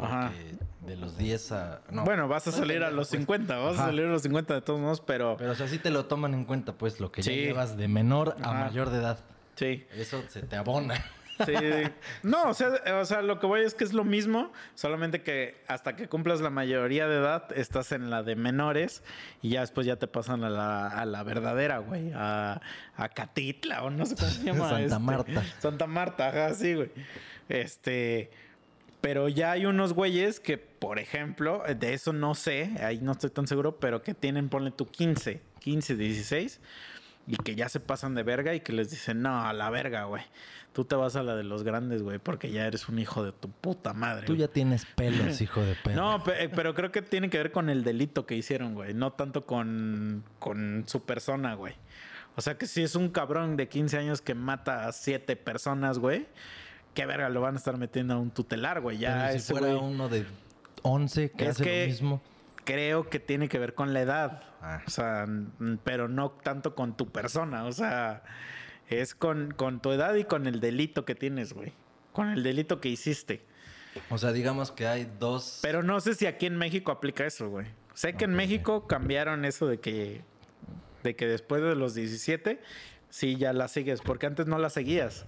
Ajá. 0.04 0.32
De 0.86 0.96
los 0.96 1.16
10 1.18 1.52
a... 1.52 1.80
no. 1.90 2.04
bueno, 2.04 2.26
vas 2.26 2.46
a 2.46 2.50
No 2.50 2.56
salir 2.56 2.82
a 2.82 2.90
los 2.90 3.08
pues. 3.08 3.18
50, 3.20 3.56
vas 3.58 3.78
a 3.78 3.86
salir 3.86 4.06
a 4.06 4.08
los 4.08 4.22
50 4.22 4.54
de 4.54 4.60
todos 4.62 4.80
modos, 4.80 5.00
pero, 5.00 5.36
Pero 5.38 5.52
o 5.52 5.54
sea, 5.54 5.68
sí 5.68 5.78
te 5.78 5.90
lo 5.90 6.06
toman 6.06 6.32
en 6.34 6.44
cuenta, 6.44 6.72
pues, 6.72 7.00
lo 7.00 7.12
que 7.12 7.22
Sí. 7.22 7.30
ya 7.30 7.42
llevas 7.42 7.76
de 7.76 7.86
menor 7.88 8.36
a 8.42 8.50
Ajá. 8.50 8.64
mayor 8.66 8.90
de 8.90 8.98
edad. 8.98 9.18
sí. 9.56 9.86
Eso 9.94 10.22
se 10.28 10.42
te 10.42 10.56
abona. 10.56 10.94
Sí. 11.46 11.54
No, 12.22 12.50
o 12.50 12.54
sea, 12.54 12.68
o 13.00 13.04
sea, 13.06 13.22
lo 13.22 13.40
que 13.40 13.46
voy 13.46 13.62
es 13.62 13.72
que 13.72 13.84
es 13.84 13.94
lo 13.94 14.04
mismo, 14.04 14.52
solamente 14.74 15.22
que 15.22 15.62
hasta 15.68 15.96
que 15.96 16.06
cumplas 16.06 16.42
la 16.42 16.50
mayoría 16.50 17.08
de 17.08 17.16
edad 17.16 17.44
estás 17.56 17.92
en 17.92 18.10
la 18.10 18.22
de 18.22 18.36
menores 18.36 19.02
y 19.40 19.48
ya 19.50 19.60
después 19.60 19.86
ya 19.86 19.96
te 19.96 20.06
pasan 20.06 20.44
a 20.44 20.50
la, 20.50 20.88
a 20.88 21.06
la 21.06 21.22
verdadera, 21.22 21.78
güey, 21.78 22.12
a, 22.14 22.60
a 22.94 23.08
Catitla 23.08 23.84
o 23.84 23.88
no 23.88 24.04
sé 24.04 24.16
cómo 24.16 24.30
se 24.30 24.42
llama. 24.44 24.68
Santa 24.68 24.84
este, 24.84 24.98
Marta. 24.98 25.42
Santa 25.60 25.86
Marta, 25.86 26.28
ajá, 26.28 26.52
sí, 26.54 26.74
güey. 26.74 26.90
Este, 27.48 28.30
pero 29.00 29.28
ya 29.28 29.52
hay 29.52 29.66
unos 29.66 29.92
güeyes 29.92 30.40
que, 30.40 30.58
por 30.58 30.98
ejemplo, 30.98 31.62
de 31.78 31.94
eso 31.94 32.12
no 32.12 32.34
sé, 32.34 32.74
ahí 32.80 32.98
no 33.00 33.12
estoy 33.12 33.30
tan 33.30 33.46
seguro, 33.46 33.78
pero 33.78 34.02
que 34.02 34.14
tienen, 34.14 34.48
ponle 34.48 34.70
tú 34.70 34.86
15, 34.86 35.40
15, 35.60 35.96
16 35.96 36.60
y 37.26 37.36
que 37.36 37.54
ya 37.54 37.68
se 37.68 37.80
pasan 37.80 38.14
de 38.14 38.22
verga 38.22 38.54
y 38.54 38.60
que 38.60 38.72
les 38.72 38.90
dicen, 38.90 39.22
no, 39.22 39.46
a 39.46 39.52
la 39.52 39.70
verga, 39.70 40.04
güey. 40.04 40.22
Tú 40.72 40.84
te 40.84 40.94
vas 40.94 41.16
a 41.16 41.22
la 41.22 41.34
de 41.34 41.42
los 41.42 41.64
grandes, 41.64 42.02
güey, 42.02 42.18
porque 42.18 42.50
ya 42.50 42.66
eres 42.66 42.88
un 42.88 42.98
hijo 42.98 43.24
de 43.24 43.32
tu 43.32 43.50
puta 43.50 43.92
madre. 43.92 44.26
Tú 44.26 44.32
güey". 44.32 44.40
ya 44.40 44.48
tienes 44.48 44.84
pelos, 44.84 45.40
hijo 45.40 45.60
de 45.62 45.74
perro. 45.74 45.96
No, 45.96 46.24
eh, 46.32 46.48
pero 46.54 46.74
creo 46.74 46.92
que 46.92 47.02
tiene 47.02 47.28
que 47.28 47.38
ver 47.38 47.52
con 47.52 47.70
el 47.70 47.82
delito 47.82 48.26
que 48.26 48.36
hicieron, 48.36 48.74
güey. 48.74 48.94
No 48.94 49.12
tanto 49.12 49.46
con, 49.46 50.24
con 50.38 50.84
su 50.86 51.04
persona, 51.04 51.54
güey. 51.54 51.74
O 52.36 52.40
sea 52.40 52.56
que 52.56 52.66
si 52.66 52.82
es 52.82 52.94
un 52.94 53.10
cabrón 53.10 53.56
de 53.56 53.68
15 53.68 53.98
años 53.98 54.22
que 54.22 54.34
mata 54.34 54.86
a 54.86 54.92
siete 54.92 55.36
personas, 55.36 55.98
güey, 55.98 56.26
qué 56.94 57.06
verga 57.06 57.28
lo 57.28 57.40
van 57.40 57.54
a 57.54 57.58
estar 57.58 57.76
metiendo 57.76 58.14
a 58.14 58.18
un 58.18 58.30
tutelar, 58.30 58.80
güey. 58.80 58.98
Ya 58.98 59.14
Pero 59.18 59.30
si 59.32 59.36
ese 59.38 59.52
fuera 59.52 59.74
güey, 59.74 59.90
uno 59.92 60.08
de 60.08 60.24
11 60.82 61.30
que 61.30 61.44
Es 61.44 61.50
hace 61.50 61.64
que- 61.64 61.80
lo 61.82 61.86
mismo. 61.88 62.22
creo 62.64 63.08
que 63.08 63.18
tiene 63.20 63.48
que 63.48 63.58
ver 63.58 63.74
con 63.74 63.92
la 63.94 64.00
edad. 64.02 64.42
Ah. 64.62 64.82
O 64.86 64.90
sea, 64.90 65.26
pero 65.84 66.08
no 66.08 66.30
tanto 66.30 66.74
con 66.74 66.96
tu 66.96 67.08
persona. 67.10 67.64
O 67.64 67.72
sea, 67.72 68.22
es 68.88 69.14
con, 69.14 69.52
con 69.52 69.80
tu 69.80 69.92
edad 69.92 70.14
y 70.14 70.24
con 70.24 70.46
el 70.46 70.60
delito 70.60 71.04
que 71.04 71.14
tienes, 71.14 71.52
güey. 71.52 71.72
Con 72.12 72.28
el 72.30 72.42
delito 72.42 72.80
que 72.80 72.88
hiciste. 72.88 73.44
O 74.08 74.18
sea, 74.18 74.32
digamos 74.32 74.70
que 74.70 74.86
hay 74.86 75.10
dos... 75.18 75.58
Pero 75.62 75.82
no 75.82 76.00
sé 76.00 76.14
si 76.14 76.26
aquí 76.26 76.46
en 76.46 76.56
México 76.56 76.92
aplica 76.92 77.24
eso, 77.26 77.48
güey. 77.48 77.66
Sé 77.94 78.14
que 78.14 78.24
en. 78.26 78.34
México 78.34 78.86
cambiaron 78.86 79.44
eso 79.44 79.66
de 79.66 79.80
que, 79.80 80.22
de 81.02 81.16
que 81.16 81.26
después 81.26 81.60
de 81.62 81.74
los 81.74 81.94
17, 81.94 82.60
sí 83.08 83.36
ya 83.36 83.52
la 83.52 83.66
sigues, 83.68 84.00
porque 84.00 84.26
antes 84.26 84.46
no 84.46 84.58
la 84.58 84.70
seguías. 84.70 85.26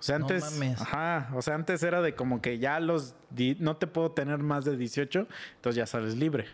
O 0.00 0.02
sea, 0.02 0.18
No 0.18 0.24
antes, 0.26 0.52
mames. 0.54 0.80
ajá, 0.80 1.30
o 1.34 1.42
sea, 1.42 1.54
antes 1.54 1.82
era 1.82 2.00
de 2.02 2.14
como 2.14 2.40
que 2.42 2.58
ya 2.58 2.80
los, 2.80 3.14
no 3.58 3.76
te 3.76 3.86
puedo 3.86 4.10
tener 4.12 4.38
más 4.38 4.64
de 4.64 4.76
18, 4.76 5.28
entonces 5.56 5.76
ya 5.76 5.86
sales 5.86 6.16
libre. 6.16 6.46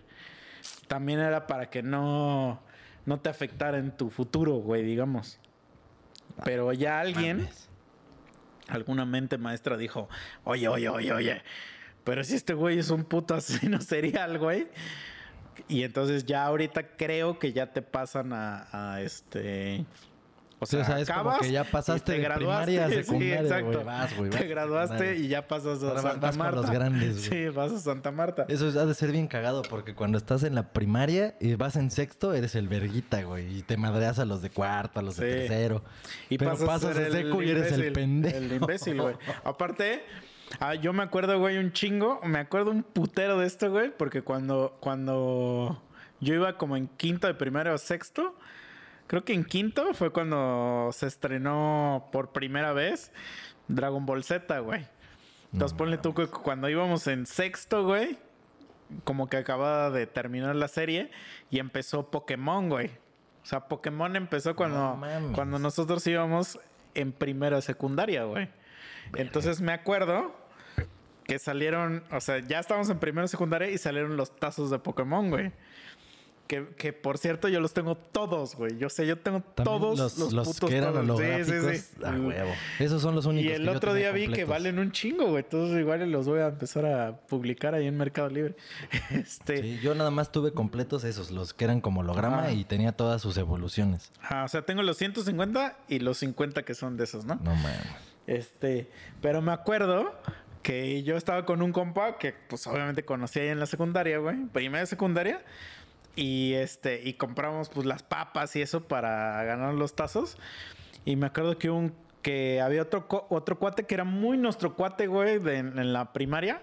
También 0.88 1.20
era 1.20 1.46
para 1.46 1.70
que 1.70 1.82
no, 1.82 2.60
no 3.06 3.20
te 3.20 3.28
afectara 3.28 3.78
en 3.78 3.96
tu 3.96 4.10
futuro, 4.10 4.54
güey, 4.56 4.82
digamos. 4.82 5.38
Pero 6.44 6.72
ya 6.72 7.00
alguien, 7.00 7.38
Mames. 7.38 7.68
alguna 8.68 9.04
mente 9.06 9.38
maestra 9.38 9.76
dijo, 9.76 10.08
oye, 10.44 10.66
oye, 10.68 10.88
oye, 10.88 11.12
oye, 11.12 11.42
pero 12.04 12.22
si 12.24 12.34
este 12.34 12.52
güey 12.54 12.78
es 12.78 12.90
un 12.90 13.04
puto 13.04 13.34
asesino 13.34 13.80
serial, 13.80 14.38
güey. 14.38 14.66
Y 15.68 15.84
entonces 15.84 16.26
ya 16.26 16.44
ahorita 16.44 16.96
creo 16.96 17.38
que 17.38 17.52
ya 17.52 17.72
te 17.72 17.80
pasan 17.80 18.32
a, 18.32 18.66
a 18.72 19.00
este... 19.02 19.86
O 20.58 20.64
Sí, 20.64 20.76
o 20.76 20.84
sea, 20.84 20.98
es 21.00 21.10
como 21.10 21.38
que 21.38 21.52
ya 21.52 21.64
pasaste 21.64 22.14
te 22.14 22.18
de 22.20 22.30
primaria 22.34 22.86
a 22.86 22.88
sí, 22.88 22.94
secundaria, 22.94 23.40
exacto. 23.42 23.66
güey, 23.72 23.84
vas, 23.84 24.16
güey, 24.16 24.30
vas 24.30 24.40
te 24.40 24.46
graduaste 24.46 24.96
secundaria. 24.96 25.24
y 25.24 25.28
ya 25.28 25.46
pasas 25.48 25.82
a 25.82 25.88
Ahora 25.88 26.00
Santa 26.02 26.18
vas 26.28 26.30
con 26.36 26.46
Marta. 26.46 26.60
los 26.62 26.70
grandes, 26.70 27.28
güey. 27.28 27.44
Sí, 27.44 27.54
vas 27.54 27.72
a 27.72 27.78
Santa 27.78 28.10
Marta. 28.10 28.46
Eso 28.48 28.66
ha 28.80 28.86
de 28.86 28.94
ser 28.94 29.12
bien 29.12 29.26
cagado 29.28 29.60
porque 29.68 29.94
cuando 29.94 30.16
estás 30.16 30.44
en 30.44 30.54
la 30.54 30.72
primaria 30.72 31.34
y 31.40 31.54
vas 31.56 31.76
en 31.76 31.90
sexto, 31.90 32.32
eres 32.32 32.54
el 32.54 32.68
verguita, 32.68 33.22
güey. 33.22 33.58
Y 33.58 33.62
te 33.64 33.76
madreas 33.76 34.18
a 34.18 34.24
los 34.24 34.40
de 34.40 34.48
cuarto, 34.48 35.00
a 35.00 35.02
los 35.02 35.16
de 35.18 35.30
Sí. 35.30 35.38
tercero. 35.40 35.84
Y 36.30 36.38
Pero 36.38 36.52
pasas, 36.52 36.66
pasas 36.66 36.96
de 36.96 37.10
seco 37.10 37.42
y 37.42 37.50
eres 37.50 37.72
el 37.72 37.92
pendejo. 37.92 38.36
El 38.38 38.52
imbécil, 38.54 39.02
güey. 39.02 39.14
Aparte, 39.44 40.02
ah, 40.58 40.74
yo 40.74 40.94
me 40.94 41.02
acuerdo, 41.02 41.38
güey, 41.38 41.58
un 41.58 41.72
chingo. 41.72 42.18
Me 42.24 42.38
acuerdo 42.38 42.70
un 42.70 42.82
putero 42.82 43.38
de 43.38 43.46
esto, 43.46 43.70
güey. 43.70 43.92
Porque 43.94 44.22
cuando, 44.22 44.78
cuando 44.80 45.82
yo 46.20 46.32
iba 46.34 46.56
como 46.56 46.78
en 46.78 46.86
quinto 46.88 47.26
de 47.26 47.34
primaria 47.34 47.74
o 47.74 47.78
sexto, 47.78 48.34
creo 49.06 49.24
que 49.24 49.32
en 49.32 49.44
quinto 49.44 49.94
fue 49.94 50.10
cuando 50.10 50.90
se 50.92 51.06
estrenó 51.06 52.08
por 52.12 52.32
primera 52.32 52.72
vez 52.72 53.12
Dragon 53.68 54.04
Ball 54.06 54.24
Z, 54.24 54.58
güey. 54.60 54.86
Entonces 55.52 55.72
No 55.72 55.78
ponle 55.78 55.98
tú 55.98 56.14
que 56.14 56.26
cuando 56.26 56.68
íbamos 56.68 57.06
en 57.06 57.26
sexto, 57.26 57.84
güey, 57.84 58.18
como 59.04 59.28
que 59.28 59.36
acababa 59.36 59.90
de 59.90 60.06
terminar 60.06 60.56
la 60.56 60.68
serie 60.68 61.10
y 61.50 61.58
empezó 61.58 62.10
Pokémon, 62.10 62.68
güey. 62.68 62.90
O 63.42 63.46
sea, 63.46 63.68
Pokémon 63.68 64.16
empezó 64.16 64.56
cuando, 64.56 64.96
No 64.96 65.32
cuando 65.34 65.58
nosotros 65.58 66.06
íbamos 66.06 66.58
en 66.94 67.12
primera 67.12 67.60
secundaria, 67.60 68.24
güey. 68.24 68.48
Entonces 69.14 69.60
me 69.60 69.72
acuerdo 69.72 70.34
que 71.24 71.38
salieron, 71.38 72.04
o 72.10 72.20
sea, 72.20 72.38
ya 72.38 72.60
estábamos 72.60 72.88
en 72.90 72.98
primera 72.98 73.26
secundaria 73.28 73.68
y 73.68 73.78
salieron 73.78 74.16
los 74.16 74.34
tazos 74.36 74.70
de 74.70 74.78
Pokémon, 74.78 75.30
güey. 75.30 75.52
Que, 76.46 76.66
que, 76.76 76.92
por 76.92 77.18
cierto 77.18 77.48
yo 77.48 77.60
los 77.60 77.74
tengo 77.74 77.96
todos, 77.96 78.54
güey. 78.54 78.78
Yo 78.78 78.88
sé, 78.88 79.06
yo 79.06 79.18
tengo 79.18 79.40
También 79.40 79.64
todos 79.64 79.98
los, 79.98 80.18
los, 80.18 80.32
los 80.32 80.48
putos 80.48 80.70
que 80.70 80.76
eran 80.76 80.94
tazos. 80.94 81.18
Sí, 81.46 81.78
sí. 81.78 82.04
A 82.04 82.10
huevo. 82.10 82.52
Esos 82.78 83.02
son 83.02 83.14
los 83.14 83.26
únicos 83.26 83.50
Y 83.50 83.54
el 83.54 83.64
que 83.64 83.70
otro 83.70 83.94
día 83.94 84.12
vi 84.12 84.28
que 84.28 84.44
valen 84.44 84.78
un 84.78 84.92
chingo, 84.92 85.26
güey. 85.26 85.42
Entonces 85.42 85.78
igual 85.78 86.10
los 86.10 86.26
voy 86.26 86.40
a 86.40 86.48
empezar 86.48 86.86
a 86.86 87.16
publicar 87.16 87.74
ahí 87.74 87.86
en 87.86 87.96
Mercado 87.96 88.28
Libre. 88.28 88.56
Este, 89.10 89.62
Sí, 89.62 89.80
yo 89.82 89.94
nada 89.94 90.10
más 90.10 90.30
tuve 90.32 90.52
completos 90.52 91.04
esos, 91.04 91.30
los 91.30 91.54
que 91.54 91.64
eran 91.64 91.80
como 91.80 92.00
holograma 92.00 92.40
Ajá. 92.40 92.52
y 92.52 92.64
tenía 92.64 92.92
todas 92.92 93.22
sus 93.22 93.36
evoluciones. 93.36 94.12
ajá, 94.20 94.44
o 94.44 94.48
sea, 94.48 94.62
tengo 94.62 94.82
los 94.82 94.96
150 94.96 95.76
y 95.88 95.98
los 96.00 96.18
50 96.18 96.64
que 96.64 96.74
son 96.74 96.96
de 96.96 97.04
esos, 97.04 97.24
¿no? 97.24 97.36
No 97.36 97.54
mames. 97.54 97.80
Este, 98.26 98.90
pero 99.20 99.40
me 99.40 99.52
acuerdo 99.52 100.12
que 100.62 101.02
yo 101.04 101.16
estaba 101.16 101.46
con 101.46 101.62
un 101.62 101.72
compa 101.72 102.18
que 102.18 102.34
pues 102.48 102.66
obviamente 102.66 103.04
conocí 103.04 103.38
ahí 103.38 103.48
en 103.48 103.60
la 103.60 103.66
secundaria, 103.66 104.18
güey, 104.18 104.46
primera 104.52 104.80
de 104.80 104.86
secundaria. 104.86 105.44
Y 106.16 106.54
este, 106.54 107.02
y 107.04 107.14
compramos 107.14 107.68
pues 107.68 107.86
las 107.86 108.02
papas 108.02 108.56
y 108.56 108.62
eso 108.62 108.88
para 108.88 109.44
ganar 109.44 109.74
los 109.74 109.94
tazos. 109.94 110.36
Y 111.04 111.14
me 111.16 111.26
acuerdo 111.26 111.58
que 111.58 111.70
un 111.70 111.94
que 112.22 112.60
había 112.60 112.82
otro, 112.82 113.06
otro 113.30 113.56
cuate 113.56 113.84
que 113.84 113.94
era 113.94 114.02
muy 114.02 114.36
nuestro 114.36 114.74
cuate, 114.74 115.06
güey, 115.06 115.36
en 115.36 115.92
la 115.92 116.12
primaria. 116.12 116.62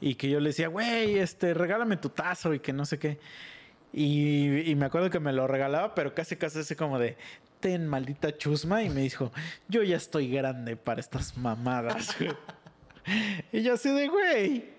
Y 0.00 0.14
que 0.14 0.30
yo 0.30 0.38
le 0.38 0.50
decía, 0.50 0.68
güey, 0.68 1.18
este, 1.18 1.52
regálame 1.54 1.96
tu 1.96 2.10
tazo 2.10 2.54
y 2.54 2.60
que 2.60 2.72
no 2.72 2.84
sé 2.84 3.00
qué. 3.00 3.18
Y, 3.92 4.72
me 4.76 4.86
acuerdo 4.86 5.10
que 5.10 5.18
me 5.18 5.32
lo 5.32 5.46
regalaba, 5.46 5.94
pero 5.96 6.14
casi 6.14 6.36
casi 6.36 6.60
así 6.60 6.76
como 6.76 6.98
de, 6.98 7.16
ten 7.58 7.88
maldita 7.88 8.36
chusma. 8.36 8.84
Y 8.84 8.90
me 8.90 9.00
dijo, 9.00 9.32
yo 9.68 9.82
ya 9.82 9.96
estoy 9.96 10.30
grande 10.30 10.76
para 10.76 11.00
estas 11.00 11.36
mamadas. 11.36 12.16
güey". 12.18 12.30
y 13.52 13.62
yo 13.62 13.74
así 13.74 13.90
de, 13.90 14.08
güey, 14.08 14.70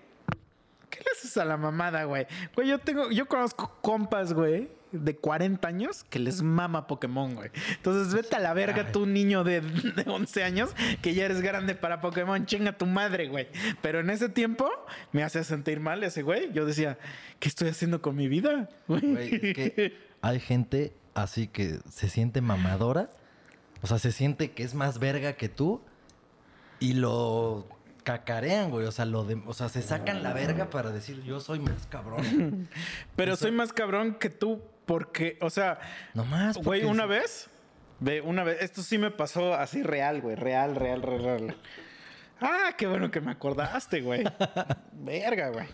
¿qué 1.00 1.04
le 1.04 1.18
haces 1.18 1.36
a 1.38 1.44
la 1.44 1.56
mamada, 1.56 2.04
güey? 2.04 2.26
Güey, 2.54 2.68
yo 2.68 2.78
tengo, 2.78 3.10
yo 3.10 3.26
conozco 3.26 3.78
compas, 3.80 4.32
güey, 4.32 4.68
de 4.92 5.16
40 5.16 5.66
años 5.66 6.04
que 6.04 6.18
les 6.18 6.42
mama 6.42 6.86
Pokémon, 6.86 7.34
güey. 7.34 7.50
Entonces 7.76 8.12
vete 8.12 8.36
a 8.36 8.38
la 8.38 8.52
verga 8.52 8.92
tú, 8.92 9.06
niño 9.06 9.42
de, 9.44 9.60
de 9.96 10.04
11 10.06 10.44
años, 10.44 10.70
que 11.00 11.14
ya 11.14 11.24
eres 11.24 11.40
grande 11.40 11.74
para 11.74 12.00
Pokémon. 12.00 12.44
Chinga 12.44 12.76
tu 12.76 12.86
madre, 12.86 13.28
güey. 13.28 13.48
Pero 13.82 14.00
en 14.00 14.10
ese 14.10 14.28
tiempo 14.28 14.70
me 15.12 15.22
hacía 15.22 15.42
sentir 15.42 15.80
mal 15.80 16.02
ese 16.04 16.22
güey. 16.22 16.52
Yo 16.52 16.66
decía, 16.66 16.98
¿qué 17.38 17.48
estoy 17.48 17.68
haciendo 17.68 18.02
con 18.02 18.16
mi 18.16 18.28
vida? 18.28 18.68
Güey, 18.86 19.34
es 19.34 19.54
que 19.54 19.98
hay 20.22 20.40
gente 20.40 20.92
así 21.14 21.48
que 21.48 21.78
se 21.88 22.08
siente 22.08 22.40
mamadora. 22.40 23.10
O 23.82 23.86
sea, 23.86 23.98
se 23.98 24.12
siente 24.12 24.52
que 24.52 24.62
es 24.62 24.74
más 24.74 24.98
verga 24.98 25.34
que 25.34 25.48
tú. 25.48 25.80
Y 26.80 26.94
lo 26.94 27.66
cacarean, 28.02 28.70
güey. 28.70 28.86
O 28.86 28.92
sea, 28.92 29.04
lo 29.04 29.24
de, 29.24 29.40
o 29.46 29.52
sea, 29.52 29.68
se 29.68 29.82
sacan 29.82 30.22
la 30.22 30.32
verga 30.32 30.70
para 30.70 30.90
decir 30.90 31.22
yo 31.22 31.40
soy 31.40 31.58
más 31.60 31.86
cabrón. 31.88 32.68
Pero 33.16 33.36
soy 33.36 33.52
más 33.52 33.72
cabrón 33.72 34.14
que 34.14 34.30
tú 34.30 34.62
porque, 34.86 35.38
o 35.40 35.50
sea, 35.50 35.78
No 36.14 36.24
más. 36.24 36.56
güey, 36.56 36.84
una 36.84 37.06
vez, 37.06 37.48
ve, 38.00 38.20
una 38.20 38.42
vez, 38.44 38.58
esto 38.60 38.82
sí 38.82 38.98
me 38.98 39.10
pasó 39.10 39.54
así 39.54 39.82
real, 39.82 40.20
güey, 40.20 40.34
real, 40.36 40.74
real, 40.74 41.02
real, 41.02 41.22
real. 41.22 41.56
Ah, 42.40 42.72
qué 42.76 42.86
bueno 42.86 43.10
que 43.10 43.20
me 43.20 43.30
acordaste, 43.30 44.00
güey. 44.00 44.24
Verga, 44.92 45.50
güey. 45.50 45.66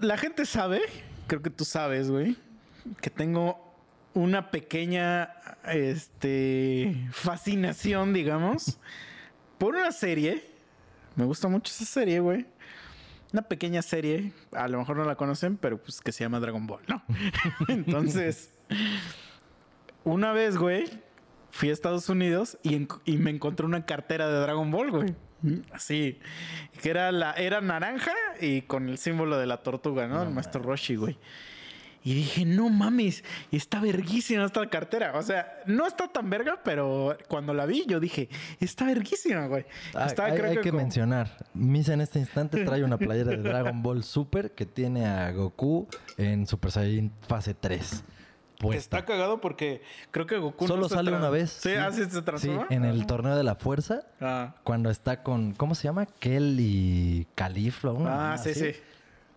La 0.00 0.16
gente 0.16 0.46
sabe, 0.46 0.80
creo 1.26 1.42
que 1.42 1.50
tú 1.50 1.64
sabes, 1.64 2.10
güey, 2.10 2.36
que 3.00 3.10
tengo 3.10 3.74
una 4.14 4.50
pequeña, 4.50 5.34
este, 5.64 7.06
fascinación, 7.12 8.12
digamos, 8.12 8.78
por 9.58 9.74
una 9.74 9.92
serie. 9.92 10.44
Me 11.16 11.24
gusta 11.24 11.48
mucho 11.48 11.72
esa 11.72 11.84
serie, 11.84 12.20
güey. 12.20 12.46
Una 13.32 13.42
pequeña 13.42 13.82
serie, 13.82 14.32
a 14.52 14.68
lo 14.68 14.78
mejor 14.78 14.96
no 14.96 15.04
la 15.04 15.16
conocen, 15.16 15.56
pero 15.58 15.76
pues 15.82 16.00
que 16.00 16.12
se 16.12 16.24
llama 16.24 16.40
Dragon 16.40 16.66
Ball, 16.66 16.80
¿no? 16.88 17.02
Entonces, 17.68 18.54
una 20.04 20.32
vez, 20.32 20.56
güey, 20.56 20.84
fui 21.50 21.68
a 21.70 21.72
Estados 21.72 22.08
Unidos 22.08 22.56
y, 22.62 22.74
en- 22.74 22.88
y 23.04 23.18
me 23.18 23.30
encontré 23.30 23.66
una 23.66 23.84
cartera 23.84 24.28
de 24.28 24.38
Dragon 24.40 24.70
Ball, 24.70 24.90
güey. 24.90 25.14
Así, 25.72 26.18
que 26.82 26.90
era 26.90 27.12
la 27.12 27.32
era 27.34 27.60
naranja 27.60 28.10
y 28.40 28.62
con 28.62 28.88
el 28.88 28.98
símbolo 28.98 29.38
de 29.38 29.46
la 29.46 29.58
tortuga, 29.62 30.08
¿no? 30.08 30.22
el 30.22 30.30
maestro 30.30 30.62
Roshi, 30.62 30.96
güey. 30.96 31.16
Y 32.04 32.14
dije, 32.14 32.44
no 32.44 32.68
mames, 32.70 33.24
está 33.50 33.80
verguísima 33.80 34.44
esta 34.44 34.66
cartera. 34.70 35.12
O 35.16 35.22
sea, 35.22 35.60
no 35.66 35.86
está 35.86 36.08
tan 36.08 36.30
verga, 36.30 36.60
pero 36.64 37.16
cuando 37.28 37.52
la 37.52 37.66
vi, 37.66 37.84
yo 37.86 38.00
dije, 38.00 38.28
está 38.60 38.86
verguísima, 38.86 39.46
güey. 39.46 39.66
Ah, 39.94 40.06
Está, 40.06 40.26
hay, 40.26 40.38
creo 40.38 40.50
hay 40.50 40.56
que 40.58 40.70
como- 40.70 40.82
mencionar. 40.82 41.36
Misa 41.54 41.92
en 41.94 42.00
este 42.00 42.18
instante 42.20 42.64
trae 42.64 42.84
una 42.84 42.96
playera 42.98 43.30
de 43.32 43.38
Dragon 43.38 43.82
Ball 43.82 44.04
Super 44.04 44.52
que 44.52 44.64
tiene 44.64 45.06
a 45.06 45.30
Goku 45.32 45.88
en 46.16 46.46
Super 46.46 46.70
Saiyan 46.70 47.12
fase 47.26 47.52
3. 47.54 48.04
Que 48.58 48.62
Puesta. 48.62 48.98
está 48.98 49.04
cagado 49.06 49.40
porque 49.40 49.82
creo 50.10 50.26
que 50.26 50.36
Goku 50.36 50.64
no 50.64 50.68
Solo 50.68 50.88
se 50.88 50.96
sale 50.96 51.12
una 51.12 51.30
vez. 51.30 51.50
Sí, 51.50 51.74
así 51.74 52.02
se 52.04 52.10
Sí, 52.10 52.22
transforma. 52.22 52.66
en 52.70 52.84
el 52.84 53.06
torneo 53.06 53.36
de 53.36 53.44
la 53.44 53.54
fuerza. 53.54 54.02
Ah, 54.20 54.56
Cuando 54.64 54.90
está 54.90 55.22
con, 55.22 55.52
¿cómo 55.52 55.76
se 55.76 55.84
llama? 55.84 56.06
Kel 56.06 56.56
y 56.58 57.28
Califlo. 57.36 57.94
una 57.94 58.32
Ah, 58.32 58.38
sí, 58.38 58.50
así. 58.50 58.72
sí. 58.72 58.80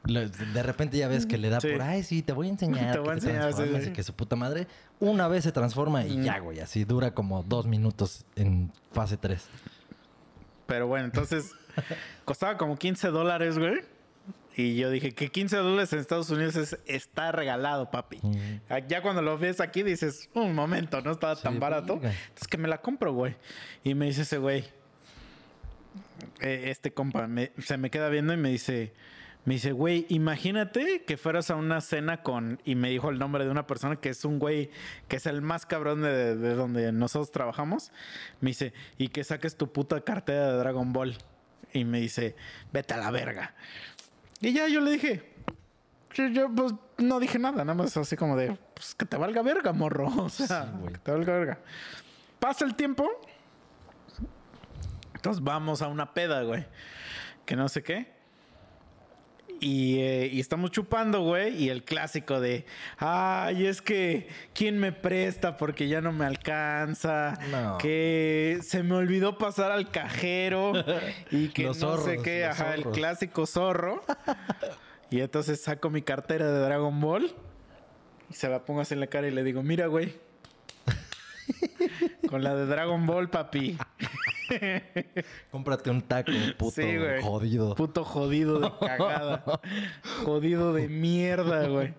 De 0.04 0.64
repente 0.64 0.98
ya 0.98 1.08
ves 1.08 1.26
que 1.28 1.38
le 1.38 1.50
da 1.50 1.62
Sí. 1.62 1.70
por, 1.72 1.82
ay, 1.84 2.02
sí, 2.04 2.22
te 2.24 2.34
voy 2.34 2.48
a 2.48 2.50
enseñar. 2.52 2.92
Te 2.94 3.00
voy 3.00 3.10
a 3.10 3.14
enseñar, 3.14 3.44
sí, 3.52 3.56
transformes", 3.58 3.84
sí. 3.84 3.90
Y 3.90 3.94
que 3.94 4.04
su 4.04 4.14
puta 4.14 4.36
madre 4.36 4.68
una 5.00 5.28
vez 5.28 5.44
se 5.44 5.52
transforma 5.52 6.06
y 6.06 6.18
Mm. 6.18 6.24
ya, 6.24 6.40
güey. 6.40 6.60
Así 6.60 6.84
dura 6.86 7.14
como 7.14 7.44
dos 7.44 7.68
minutos 7.68 8.26
en 8.36 8.72
fase 8.92 9.18
3. 9.18 9.48
Pero 10.66 10.88
bueno, 10.88 11.06
entonces 11.06 11.52
costaba 12.26 12.58
como 12.58 12.78
15 12.78 13.10
dólares, 13.10 13.58
güey. 13.60 13.82
Y 14.58 14.76
yo 14.76 14.90
dije 14.90 15.14
que 15.14 15.30
15 15.30 15.56
dólares 15.58 15.94
en 15.94 16.00
Estados 16.00 16.30
Unidos 16.30 16.56
es, 16.58 16.78
está 16.86 17.32
regalado, 17.32 17.90
papi. 17.90 18.20
Ah, 18.70 18.80
Ya 18.80 19.02
cuando 19.02 19.22
lo 19.22 19.38
ves 19.38 19.62
aquí 19.62 19.82
dices, 19.82 20.30
un 20.34 20.54
momento, 20.54 21.00
no 21.02 21.12
estaba 21.12 21.36
tan 21.38 21.60
barato. 21.60 22.00
verga. 22.00 22.14
Entonces 22.28 22.48
que 22.50 22.58
me 22.58 22.68
la 22.68 22.82
compro, 22.82 23.14
güey. 23.14 23.36
Y 23.84 23.96
me 23.96 24.08
dice 24.08 24.24
ese 24.24 24.40
güey, 24.40 24.66
eh, 26.42 26.66
este 26.70 26.92
compa, 26.94 27.28
me- 27.28 27.52
se 27.60 27.78
me 27.78 27.90
queda 27.90 28.10
viendo 28.10 28.34
y 28.34 28.38
me 28.38 28.50
dice, 28.50 28.94
me 29.44 29.56
dice, 29.56 29.72
güey, 29.72 30.06
imagínate 30.10 31.04
que 31.04 31.18
fueras 31.18 31.50
a 31.50 31.56
una 31.56 31.82
cena 31.82 32.22
con, 32.22 32.62
y 32.64 32.76
me 32.76 32.90
dijo 32.90 33.10
el 33.10 33.18
nombre 33.18 33.44
de 33.44 33.50
una 33.50 33.66
persona 33.66 33.96
que 33.96 34.10
es 34.10 34.24
un 34.24 34.38
güey 34.38 34.70
que 35.08 35.16
es 35.16 35.26
el 35.26 35.42
más 35.42 35.66
cabrón 35.66 36.04
de, 36.04 36.36
de 36.36 36.54
donde 36.54 36.92
nosotros 36.92 37.32
trabajamos. 37.32 37.92
Me 38.40 38.52
dice, 38.52 38.74
y 39.00 39.08
que 39.08 39.24
saques 39.24 39.58
tu 39.58 39.72
puta 39.72 40.00
cartera 40.02 40.52
de 40.52 40.58
Dragon 40.58 40.94
Ball. 40.94 41.18
Y 41.74 41.86
me 41.86 42.00
dice, 42.00 42.36
vete 42.72 42.94
a 42.94 42.98
la 42.98 43.10
verga. 43.12 43.56
Y 44.42 44.54
ya 44.54 44.68
yo 44.68 44.82
le 44.82 44.92
dije, 44.92 45.24
yo, 46.14 46.28
yo, 46.28 46.50
pues 46.54 46.74
no 46.98 47.20
dije 47.20 47.40
nada, 47.40 47.64
nada 47.64 47.74
más 47.74 47.96
así 47.98 48.16
como 48.16 48.36
de, 48.36 48.58
pues 48.76 48.94
que 48.94 49.06
te 49.06 49.18
valga 49.18 49.42
verga, 49.42 49.74
morro. 49.74 50.08
O 50.18 50.30
sea, 50.30 50.66
Sí, 50.66 50.94
que 50.94 51.00
te 51.00 51.12
valga 51.12 51.34
verga. 51.34 51.60
Pasa 52.40 52.66
el 52.66 52.76
tiempo. 52.76 53.10
Entonces 55.16 55.44
vamos 55.44 55.82
a 55.82 55.88
una 55.88 56.14
peda, 56.14 56.44
güey. 56.44 56.66
Que 57.46 57.56
no 57.56 57.70
sé 57.70 57.82
qué. 57.82 58.21
Y, 59.62 60.00
eh, 60.00 60.28
y 60.34 60.40
estamos 60.40 60.72
chupando, 60.72 61.22
güey. 61.22 61.56
Y 61.64 61.70
el 61.70 61.84
clásico 61.84 62.40
de, 62.40 62.66
ay, 62.98 63.68
es 63.68 63.84
que, 63.84 64.28
¿quién 64.56 64.80
me 64.80 64.92
presta? 64.92 65.56
Porque 65.56 65.88
ya 65.88 66.02
no 66.02 66.12
me 66.12 66.26
alcanza. 66.26 67.38
No. 67.52 67.78
Que 67.78 68.58
se 68.64 68.82
me 68.82 68.96
olvidó 68.96 69.38
pasar 69.38 69.72
al 69.72 69.92
cajero. 69.92 70.74
y 71.30 71.50
que 71.54 71.64
Los 71.64 71.80
no 71.80 71.98
sé 71.98 72.18
qué. 72.24 72.46
Ajá, 72.46 72.74
el 72.74 72.86
clásico 72.86 73.46
zorro. 73.46 74.04
y 75.12 75.22
entonces 75.22 75.62
saco 75.62 75.92
mi 75.92 76.02
cartera 76.02 76.52
de 76.52 76.60
Dragon 76.60 77.00
Ball. 77.00 77.32
Y 78.32 78.34
se 78.34 78.50
la 78.50 78.66
pongo 78.66 78.82
así 78.82 78.96
en 78.96 79.00
la 79.00 79.08
cara 79.08 79.28
y 79.28 79.32
le 79.32 79.44
digo, 79.44 79.62
mira, 79.62 79.86
güey. 79.86 80.16
Con 82.28 82.44
la 82.44 82.56
de 82.56 82.66
Dragon 82.66 83.06
Ball, 83.06 83.30
papi. 83.30 83.78
Cómprate 85.52 85.90
un 85.90 86.02
taco, 86.02 86.32
puto 86.58 86.82
Sí, 86.82 86.98
güey. 86.98 87.22
jodido. 87.22 87.76
Puto 87.76 88.04
jodido 88.04 88.60
de 88.60 88.72
cagada. 88.80 89.44
jodido 90.26 90.74
de 90.74 90.88
mierda, 90.88 91.68
güey. 91.68 91.94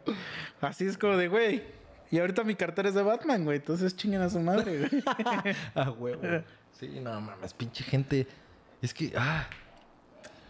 Así 0.61 0.87
es 0.87 0.97
como 0.99 1.17
de, 1.17 1.29
güey. 1.29 1.63
Y 2.11 2.19
ahorita 2.19 2.45
mi 2.45 2.55
cartera 2.55 2.89
es 2.91 2.95
de 2.95 3.03
Batman, 3.03 3.45
güey. 3.45 3.57
Entonces 3.59 3.97
chinguen 3.97 4.21
a 4.23 4.29
su 4.31 4.41
madre, 4.41 4.79
güey. 4.79 5.03
Ah, 5.75 5.91
huevo. 5.91 6.23
Sí, 6.73 7.01
no 7.01 7.21
mames, 7.21 7.55
pinche 7.55 7.85
gente. 7.85 8.27
Es 8.81 8.93
que, 8.93 9.13
ah. 9.17 9.47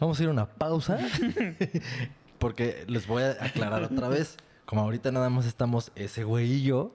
Vamos 0.00 0.18
a 0.18 0.22
ir 0.24 0.28
a 0.28 0.32
una 0.32 0.46
pausa. 0.46 0.98
Porque 2.38 2.84
les 2.88 3.06
voy 3.06 3.22
a 3.22 3.30
aclarar 3.40 3.84
otra 3.84 4.08
vez. 4.08 4.36
Como 4.64 4.80
ahorita 4.82 5.12
nada 5.12 5.30
más 5.30 5.46
estamos 5.46 5.92
ese 5.94 6.24
güey 6.24 6.50
y 6.54 6.62
yo. 6.64 6.92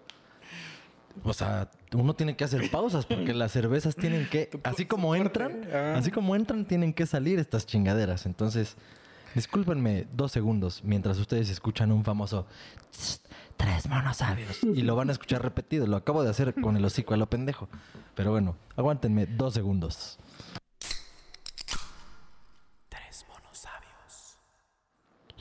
O 1.23 1.33
sea, 1.33 1.69
uno 1.93 2.13
tiene 2.15 2.35
que 2.35 2.43
hacer 2.43 2.69
pausas 2.71 3.05
porque 3.05 3.33
las 3.33 3.51
cervezas 3.51 3.95
tienen 3.95 4.27
que, 4.29 4.49
así 4.63 4.85
como 4.85 5.15
entran, 5.15 5.63
Ah. 5.73 5.95
así 5.97 6.11
como 6.11 6.35
entran, 6.35 6.65
tienen 6.65 6.93
que 6.93 7.05
salir 7.05 7.39
estas 7.39 7.65
chingaderas. 7.65 8.25
Entonces, 8.25 8.75
discúlpenme 9.35 10.07
dos 10.13 10.31
segundos 10.31 10.81
mientras 10.83 11.17
ustedes 11.19 11.49
escuchan 11.49 11.91
un 11.91 12.03
famoso 12.03 12.47
"Tss, 12.91 13.21
tres 13.57 13.87
monos 13.89 14.17
sabios 14.17 14.59
y 14.63 14.81
lo 14.83 14.95
van 14.95 15.09
a 15.09 15.11
escuchar 15.11 15.41
repetido. 15.43 15.85
Lo 15.87 15.97
acabo 15.97 16.23
de 16.23 16.29
hacer 16.29 16.53
con 16.55 16.77
el 16.77 16.85
hocico 16.85 17.13
a 17.13 17.17
lo 17.17 17.27
pendejo. 17.29 17.67
Pero 18.15 18.31
bueno, 18.31 18.55
aguántenme 18.75 19.25
dos 19.25 19.53
segundos. 19.53 20.17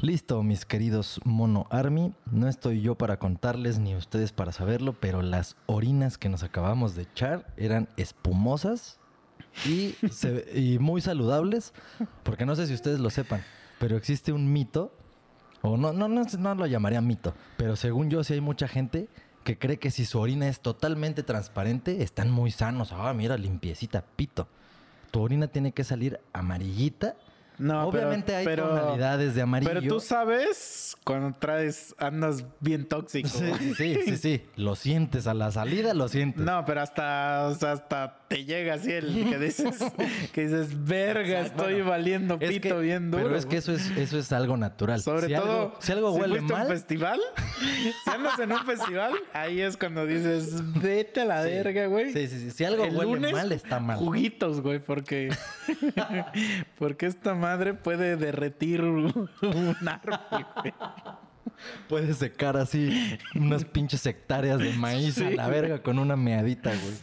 Listo, 0.02 0.42
mis 0.42 0.66
queridos 0.66 1.20
Mono 1.24 1.66
Army. 1.70 2.12
No 2.30 2.48
estoy 2.48 2.82
yo 2.82 2.96
para 2.96 3.18
contarles 3.18 3.78
ni 3.78 3.96
ustedes 3.96 4.30
para 4.32 4.52
saberlo, 4.52 4.92
pero 4.92 5.22
las 5.22 5.56
orinas 5.66 6.18
que 6.18 6.28
nos 6.28 6.42
acabamos 6.42 6.94
de 6.94 7.02
echar 7.02 7.46
eran 7.56 7.88
espumosas 7.96 8.98
y, 9.66 9.94
se- 10.11 10.46
y 10.59 10.78
muy 10.78 11.00
saludables, 11.00 11.72
porque 12.24 12.44
no 12.44 12.54
sé 12.56 12.66
si 12.66 12.74
ustedes 12.74 13.00
lo 13.00 13.09
sepan, 13.09 13.40
pero 13.78 13.96
existe 13.96 14.32
un 14.32 14.52
mito, 14.52 14.92
o 15.62 15.78
no, 15.78 15.94
no, 15.94 16.09
no, 16.09 16.22
no 16.38 16.54
lo 16.54 16.66
llamaría 16.66 17.00
mito, 17.00 17.35
pero 17.56 17.74
según 17.74 18.11
yo 18.11 18.22
sí 18.22 18.35
hay 18.35 18.40
mucha 18.42 18.68
gente 18.68 19.09
que 19.44 19.59
cree 19.59 19.78
que 19.78 19.90
si 19.90 20.04
su 20.04 20.18
orina 20.20 20.46
es 20.48 20.61
totalmente 20.61 21.22
transparente, 21.22 22.02
están 22.02 22.30
muy 22.30 22.50
sanos. 22.50 22.92
Ah, 22.92 23.14
mira, 23.14 23.38
limpiecita, 23.38 24.04
pito. 24.16 24.48
Tu 25.12 25.20
orina 25.22 25.46
tiene 25.46 25.70
que 25.72 25.85
salir 25.85 26.20
amarillita. 26.32 27.14
No, 27.58 27.90
pero- 27.90 28.06
Obviamente 28.06 28.34
hay 28.36 28.44
pero, 28.44 28.68
tonalidades 28.68 29.34
de 29.34 29.42
amarillo. 29.42 29.72
Pero 29.72 29.88
tú 29.88 30.00
sabes 30.00 30.96
cuando 31.04 31.36
traes, 31.38 31.94
andas 31.98 32.44
bien 32.60 32.86
tóxico. 32.86 33.28
Sí, 33.28 33.52
sí, 33.58 33.74
sí, 33.74 33.98
sí, 34.04 34.16
sí. 34.16 34.42
Lo 34.56 34.74
sientes 34.76 35.26
a 35.26 35.34
la 35.34 35.50
salida, 35.52 35.94
lo 35.94 36.08
sientes. 36.08 36.44
No, 36.44 36.64
pero 36.66 36.80
hasta, 36.82 37.46
o 37.48 37.54
sea, 37.54 37.72
hasta 37.72 38.18
te 38.28 38.44
llega 38.44 38.74
así 38.74 38.90
el 38.90 39.26
que 39.30 39.38
dices, 39.38 39.78
que 40.32 40.42
dices, 40.48 40.84
verga, 40.84 41.40
Exacto. 41.40 41.62
estoy 41.62 41.74
Bueno, 41.74 41.90
valiendo 41.90 42.36
Es 42.40 42.50
pito 42.50 42.76
que- 42.76 42.82
bien 42.82 43.10
duro. 43.10 43.24
Pero 43.24 43.36
es 43.36 43.46
que 43.46 43.56
eso 43.58 43.72
es, 43.72 43.88
eso 43.96 44.18
es 44.18 44.32
algo 44.32 44.56
natural. 44.56 45.00
Sobre 45.00 45.28
si 45.28 45.34
todo, 45.34 45.52
algo, 45.62 45.74
si 45.78 45.92
algo 45.92 46.12
huele 46.12 46.36
fuiste 46.38 46.52
a 46.52 46.56
un 46.56 46.62
mal, 46.62 46.68
festival, 46.68 47.20
si 48.04 48.10
andas 48.10 48.38
en 48.40 48.52
un 48.52 48.66
festival, 48.66 49.12
ahí 49.32 49.60
es 49.60 49.76
cuando 49.76 50.04
dices, 50.06 50.60
vete 50.80 51.20
a 51.20 51.24
la 51.24 51.42
Sí. 51.44 51.50
verga, 51.50 51.86
güey. 51.86 52.12
Sí, 52.12 52.26
sí, 52.26 52.40
sí. 52.40 52.50
Si 52.50 52.64
algo 52.64 52.84
El 52.84 52.96
huele 52.96 53.12
lunes, 53.12 53.32
mal, 53.32 53.52
está 53.52 53.78
mal. 53.78 53.96
Juguitos, 53.98 54.60
güey, 54.60 54.80
porque 54.80 55.28
porque 56.78 57.06
esta 57.06 57.34
madre 57.46 57.74
puede 57.74 58.16
derretir 58.16 58.82
un 58.82 59.28
árbol, 59.87 60.20
güey. 60.61 60.74
Puedes 61.88 62.18
secar 62.18 62.56
así 62.56 63.18
unas 63.35 63.64
pinches 63.64 64.04
hectáreas 64.04 64.59
de 64.59 64.72
maíz 64.72 65.18
a 65.18 65.30
la 65.30 65.48
verga 65.48 65.82
con 65.82 65.98
una 65.98 66.16
meadita, 66.16 66.70
güey. 66.70 66.94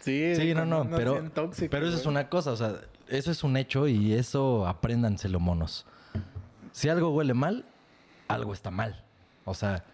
Sí, 0.00 0.34
Sí, 0.34 0.54
no, 0.54 0.66
no, 0.66 0.88
pero, 0.90 1.14
acento 1.14 1.42
tóxico, 1.42 1.70
pero 1.70 1.88
eso 1.88 1.96
es 1.96 2.04
una 2.04 2.28
cosa, 2.28 2.52
o 2.52 2.56
sea, 2.56 2.80
eso 3.08 3.30
es 3.30 3.42
un 3.42 3.56
hecho 3.56 3.88
y 3.88 4.12
eso 4.12 4.66
apréndanselo, 4.66 5.40
monos. 5.40 5.86
Si 6.72 6.88
algo 6.88 7.10
huele 7.10 7.32
mal, 7.32 7.64
algo 8.28 8.52
está 8.52 8.70
mal. 8.70 9.02
O 9.44 9.54
sea, 9.54 9.84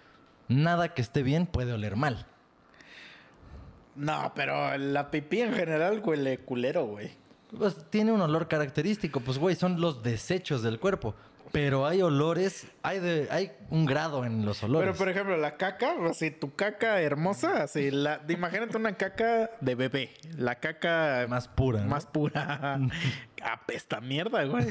nada 0.48 0.94
que 0.94 1.02
esté 1.02 1.22
bien 1.22 1.46
puede 1.46 1.72
oler 1.72 1.94
mal. 1.94 2.26
No, 3.94 4.32
pero 4.34 4.76
la 4.78 5.10
pipí 5.10 5.42
en 5.42 5.52
general 5.52 6.00
huele 6.04 6.38
culero, 6.38 6.86
güey. 6.86 7.19
Pues 7.56 7.90
tiene 7.90 8.12
un 8.12 8.20
olor 8.20 8.48
característico, 8.48 9.20
pues 9.20 9.38
güey, 9.38 9.56
son 9.56 9.80
los 9.80 10.02
desechos 10.02 10.62
del 10.62 10.78
cuerpo. 10.78 11.14
Pero 11.52 11.84
hay 11.84 12.00
olores, 12.00 12.68
hay 12.82 13.00
de, 13.00 13.26
hay 13.30 13.50
un 13.70 13.84
grado 13.84 14.24
en 14.24 14.44
los 14.44 14.62
olores. 14.62 14.86
Pero, 14.86 14.98
por 14.98 15.08
ejemplo, 15.08 15.36
la 15.36 15.56
caca, 15.56 15.94
así, 16.08 16.30
tu 16.30 16.54
caca 16.54 17.00
hermosa, 17.00 17.64
así, 17.64 17.90
la, 17.90 18.20
imagínate 18.28 18.76
una 18.76 18.96
caca 18.96 19.50
de 19.60 19.74
bebé. 19.74 20.14
La 20.36 20.56
caca 20.56 21.26
más 21.28 21.48
pura. 21.48 21.80
¿no? 21.80 21.88
más 21.88 22.06
pura. 22.06 22.78
Apesta 23.42 24.00
mierda, 24.00 24.44
güey. 24.44 24.68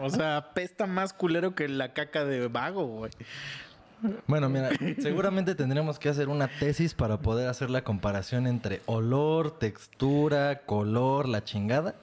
o 0.00 0.10
sea, 0.10 0.38
apesta 0.38 0.86
más 0.86 1.12
culero 1.12 1.54
que 1.54 1.68
la 1.68 1.92
caca 1.92 2.24
de 2.24 2.48
vago, 2.48 2.86
güey. 2.86 3.10
Bueno, 4.26 4.48
mira, 4.48 4.70
seguramente 5.00 5.54
tendremos 5.54 5.98
que 5.98 6.08
hacer 6.08 6.28
una 6.28 6.48
tesis 6.48 6.94
para 6.94 7.18
poder 7.18 7.48
hacer 7.48 7.70
la 7.70 7.84
comparación 7.84 8.46
entre 8.46 8.82
olor, 8.86 9.58
textura, 9.58 10.60
color, 10.66 11.28
la 11.28 11.44
chingada. 11.44 11.94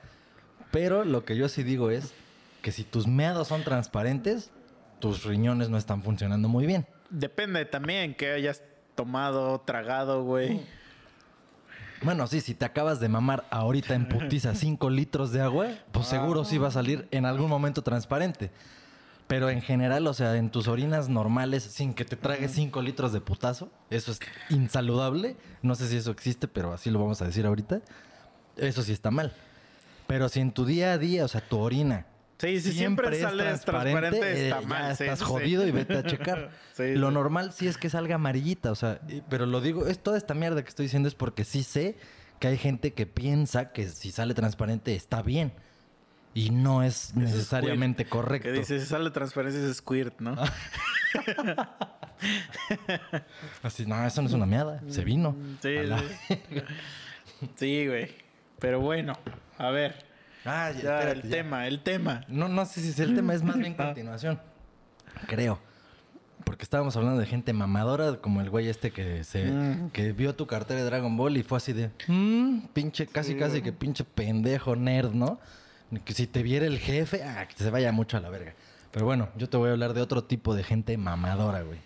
Pero 0.72 1.04
lo 1.06 1.26
que 1.26 1.36
yo 1.36 1.50
sí 1.50 1.64
digo 1.64 1.92
es 1.92 2.14
que 2.62 2.72
si 2.72 2.84
tus 2.84 3.08
meados 3.08 3.50
son 3.50 3.64
transparentes, 3.64 4.52
tus 5.00 5.24
riñones 5.24 5.70
no 5.70 5.78
están 5.78 6.02
funcionando 6.02 6.48
muy 6.48 6.66
bien. 6.66 6.88
Depende 7.10 7.66
también 7.66 8.16
que 8.16 8.32
hayas 8.32 8.64
tomado, 8.96 9.60
tragado, 9.62 10.24
güey. 10.24 10.62
Bueno, 12.04 12.26
sí, 12.26 12.42
si 12.42 12.56
te 12.56 12.66
acabas 12.66 13.00
de 13.00 13.10
mamar 13.10 13.46
ahorita 13.52 13.94
en 13.94 14.08
putiza 14.08 14.56
5 14.56 14.90
litros 14.90 15.32
de 15.32 15.42
agua, 15.42 15.68
pues 15.92 16.08
seguro 16.08 16.46
sí 16.46 16.58
va 16.58 16.70
a 16.70 16.72
salir 16.72 17.08
en 17.12 17.26
algún 17.26 17.50
momento 17.50 17.84
transparente. 17.84 18.50
Pero 19.32 19.50
en 19.50 19.62
general, 19.62 20.06
o 20.08 20.14
sea, 20.14 20.36
en 20.36 20.50
tus 20.50 20.68
orinas 20.68 21.08
normales, 21.08 21.64
sin 21.64 21.94
que 21.94 22.04
te 22.04 22.18
tragues 22.18 22.52
5 22.52 22.82
litros 22.82 23.14
de 23.14 23.22
putazo, 23.22 23.72
eso 23.90 24.12
es 24.12 24.20
insaludable. 24.50 25.38
No 25.62 25.76
sé 25.76 25.88
si 25.88 25.96
eso 25.96 26.12
existe, 26.12 26.50
pero 26.50 26.74
así 26.74 26.90
lo 26.90 27.00
vamos 27.00 27.22
a 27.22 27.28
decir 27.28 27.46
ahorita. 27.46 27.80
Eso 28.58 28.82
sí 28.82 28.92
está 28.92 29.10
mal. 29.10 29.32
Pero 30.06 30.28
si 30.28 30.42
en 30.42 30.52
tu 30.52 30.66
día 30.66 30.92
a 30.92 30.98
día, 30.98 31.24
o 31.24 31.30
sea, 31.30 31.40
tu 31.40 31.60
orina. 31.60 32.08
Sí, 32.40 32.60
si 32.60 32.74
siempre, 32.74 33.16
es 33.16 33.22
sales 33.22 33.62
transparente, 33.62 34.20
eh, 34.20 34.50
está 34.50 34.60
ya 34.60 34.68
mal. 34.68 34.98
sí, 34.98 35.04
estás 35.06 35.20
sí, 35.20 35.26
jodido 35.26 35.66
y 35.66 35.72
vete 35.72 35.98
a 35.98 36.04
checar. 36.04 36.50
Sí, 36.74 36.96
lo 36.96 37.12
normal 37.12 37.54
sí 37.54 37.68
es 37.68 37.78
que 37.78 37.90
salga 37.90 38.16
amarillita, 38.16 38.72
o 38.72 38.76
sea, 38.76 39.02
pero 39.30 39.46
lo 39.46 39.60
digo, 39.60 39.88
es 39.88 40.00
toda 40.00 40.18
esta 40.18 40.34
mierda 40.34 40.64
que 40.64 40.70
estoy 40.70 40.86
diciendo 40.86 41.10
es 41.10 41.16
porque 41.16 41.44
sí 41.44 41.64
sé 41.64 41.98
que 42.40 42.48
hay 42.48 42.58
gente 42.58 42.94
que 42.94 43.06
piensa 43.06 43.74
que 43.74 43.90
si 43.90 44.12
sale 44.12 44.34
transparente 44.34 44.96
está 44.96 45.22
bien. 45.22 45.52
Y 46.34 46.50
no 46.50 46.82
es 46.84 47.14
necesariamente 47.16 48.06
correcto. 48.06 48.48
Que 48.50 48.54
dice, 48.60 48.80
si 48.80 48.86
sale 48.86 49.10
transparencia 49.12 49.62
es 49.66 49.78
squirt, 49.78 50.20
¿no? 50.22 50.36
Así, 53.64 53.86
no, 53.86 54.06
eso 54.06 54.22
no 54.22 54.28
es 54.28 54.34
una 54.34 54.46
meada, 54.46 54.82
se 54.88 55.04
vino. 55.04 55.36
Sí, 55.62 55.76
sí. 56.30 56.62
Sí, 57.56 57.88
güey. 57.88 58.10
Pero 58.60 58.80
bueno, 58.80 59.18
a 59.58 59.70
ver. 59.72 60.06
Ah, 60.46 60.72
ya, 60.76 60.82
Ya, 60.82 61.00
espérate, 61.00 61.12
el 61.12 61.22
ya. 61.24 61.30
tema, 61.30 61.68
el 61.68 61.82
tema. 61.84 62.26
No, 62.28 62.48
no 62.48 62.66
sé 62.66 62.82
si 62.82 62.90
es 62.90 63.00
el 63.00 63.16
tema, 63.16 63.34
es 63.34 63.44
más 63.44 63.58
bien 63.58 63.74
continuación. 63.74 64.40
Creo. 65.28 65.60
Porque 66.44 66.64
estábamos 66.64 66.96
hablando 66.96 67.20
de 67.20 67.26
gente 67.28 67.54
mamadora, 67.54 68.16
como 68.18 68.42
el 68.42 68.50
güey 68.50 68.68
este 68.68 68.92
que 68.92 69.24
se 69.24 69.46
Mm. 69.46 69.90
que 69.92 70.12
vio 70.12 70.34
tu 70.36 70.48
cartera 70.48 70.80
de 70.80 70.86
Dragon 70.88 71.16
Ball 71.16 71.38
y 71.38 71.44
fue 71.44 71.58
así 71.58 71.74
de, 71.74 71.92
"Mm, 72.08 72.68
pinche, 72.74 73.06
casi, 73.06 73.34
Sí, 73.34 73.40
casi 73.40 73.62
que 73.62 73.72
pinche 73.74 74.04
pendejo 74.04 74.76
nerd, 74.76 75.12
¿no? 75.14 75.40
Que 76.06 76.14
si 76.14 76.28
te 76.28 76.42
viera 76.44 76.66
el 76.66 76.80
jefe, 76.80 77.24
ah, 77.24 77.48
que 77.48 77.56
se 77.56 77.70
vaya 77.70 77.92
mucho 77.92 78.18
a 78.18 78.22
la 78.22 78.30
verga. 78.30 78.54
Pero 78.92 79.06
bueno, 79.06 79.30
yo 79.38 79.50
te 79.50 79.58
voy 79.58 79.70
a 79.70 79.72
hablar 79.72 79.94
de 79.94 80.02
otro 80.02 80.24
tipo 80.24 80.56
de 80.56 80.64
gente 80.64 80.98
mamadora, 80.98 81.62
güey. 81.62 81.80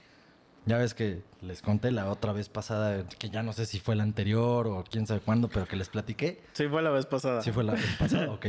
Ya 0.66 0.78
ves 0.78 0.96
que 0.96 1.22
les 1.42 1.62
conté 1.62 1.92
la 1.92 2.10
otra 2.10 2.34
vez 2.34 2.50
pasada, 2.50 3.08
que 3.20 3.30
ya 3.30 3.44
no 3.44 3.54
sé 3.54 3.68
si 3.68 3.80
fue 3.80 3.96
la 3.96 4.04
anterior 4.04 4.68
o 4.68 4.84
quién 4.90 5.06
sabe 5.06 5.20
cuándo, 5.20 5.48
pero 5.48 5.68
que 5.68 5.76
les 5.76 5.90
platiqué. 5.90 6.42
Sí, 6.54 6.68
fue 6.68 6.82
la 6.82 6.90
vez 6.90 7.06
pasada. 7.06 7.42
Sí 7.42 7.52
fue 7.52 7.64
la 7.64 7.74
el 7.74 7.98
pasado, 8.00 8.34
ok. 8.34 8.46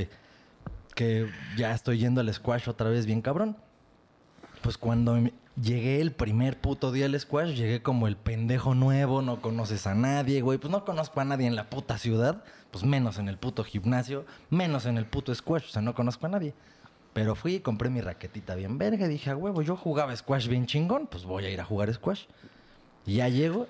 Que 0.95 1.31
ya 1.59 1.73
estoy 1.73 1.99
yendo 1.99 2.23
al 2.23 2.33
squash 2.33 2.69
otra 2.69 2.89
vez 2.89 3.05
bien 3.05 3.21
cabrón. 3.21 3.59
Pues 4.63 4.79
cuando 4.79 5.19
llegué 5.61 6.01
el 6.01 6.13
primer 6.13 6.61
puto 6.61 6.93
día 6.93 7.07
al 7.07 7.19
squash, 7.19 7.55
llegué 7.55 7.83
como 7.83 8.09
el 8.09 8.17
pendejo 8.17 8.75
nuevo, 8.75 9.23
no 9.23 9.41
conoces 9.41 9.87
a 9.87 9.95
nadie, 9.95 10.41
güey. 10.41 10.59
Pues 10.59 10.71
no 10.71 10.85
conozco 10.85 11.21
a 11.21 11.25
nadie 11.25 11.47
en 11.47 11.57
la 11.57 11.71
puta 11.71 11.99
ciudad, 11.99 12.43
pues 12.71 12.85
menos 12.85 13.19
en 13.19 13.29
el 13.29 13.39
puto 13.39 13.65
gimnasio, 13.65 14.25
menos 14.51 14.87
en 14.87 14.99
el 14.99 15.07
puto 15.07 15.35
squash, 15.35 15.65
o 15.65 15.69
sea, 15.69 15.83
no 15.83 15.95
conozco 15.95 16.27
a 16.27 16.31
nadie. 16.31 16.55
Pero 17.13 17.35
fui 17.35 17.55
y 17.55 17.61
compré 17.61 17.89
mi 17.89 18.01
raquetita 18.01 18.55
bien 18.55 18.77
verga 18.77 19.07
y 19.07 19.09
dije, 19.09 19.31
a 19.31 19.37
huevo, 19.37 19.63
yo 19.63 19.77
jugaba 19.77 20.15
squash 20.15 20.49
bien 20.49 20.67
chingón, 20.67 21.07
pues 21.07 21.25
voy 21.25 21.47
a 21.47 21.51
ir 21.51 21.61
a 21.61 21.65
jugar 21.65 21.93
squash. 21.93 22.25
Y 23.07 23.17
ya 23.17 23.29
llego 23.29 23.69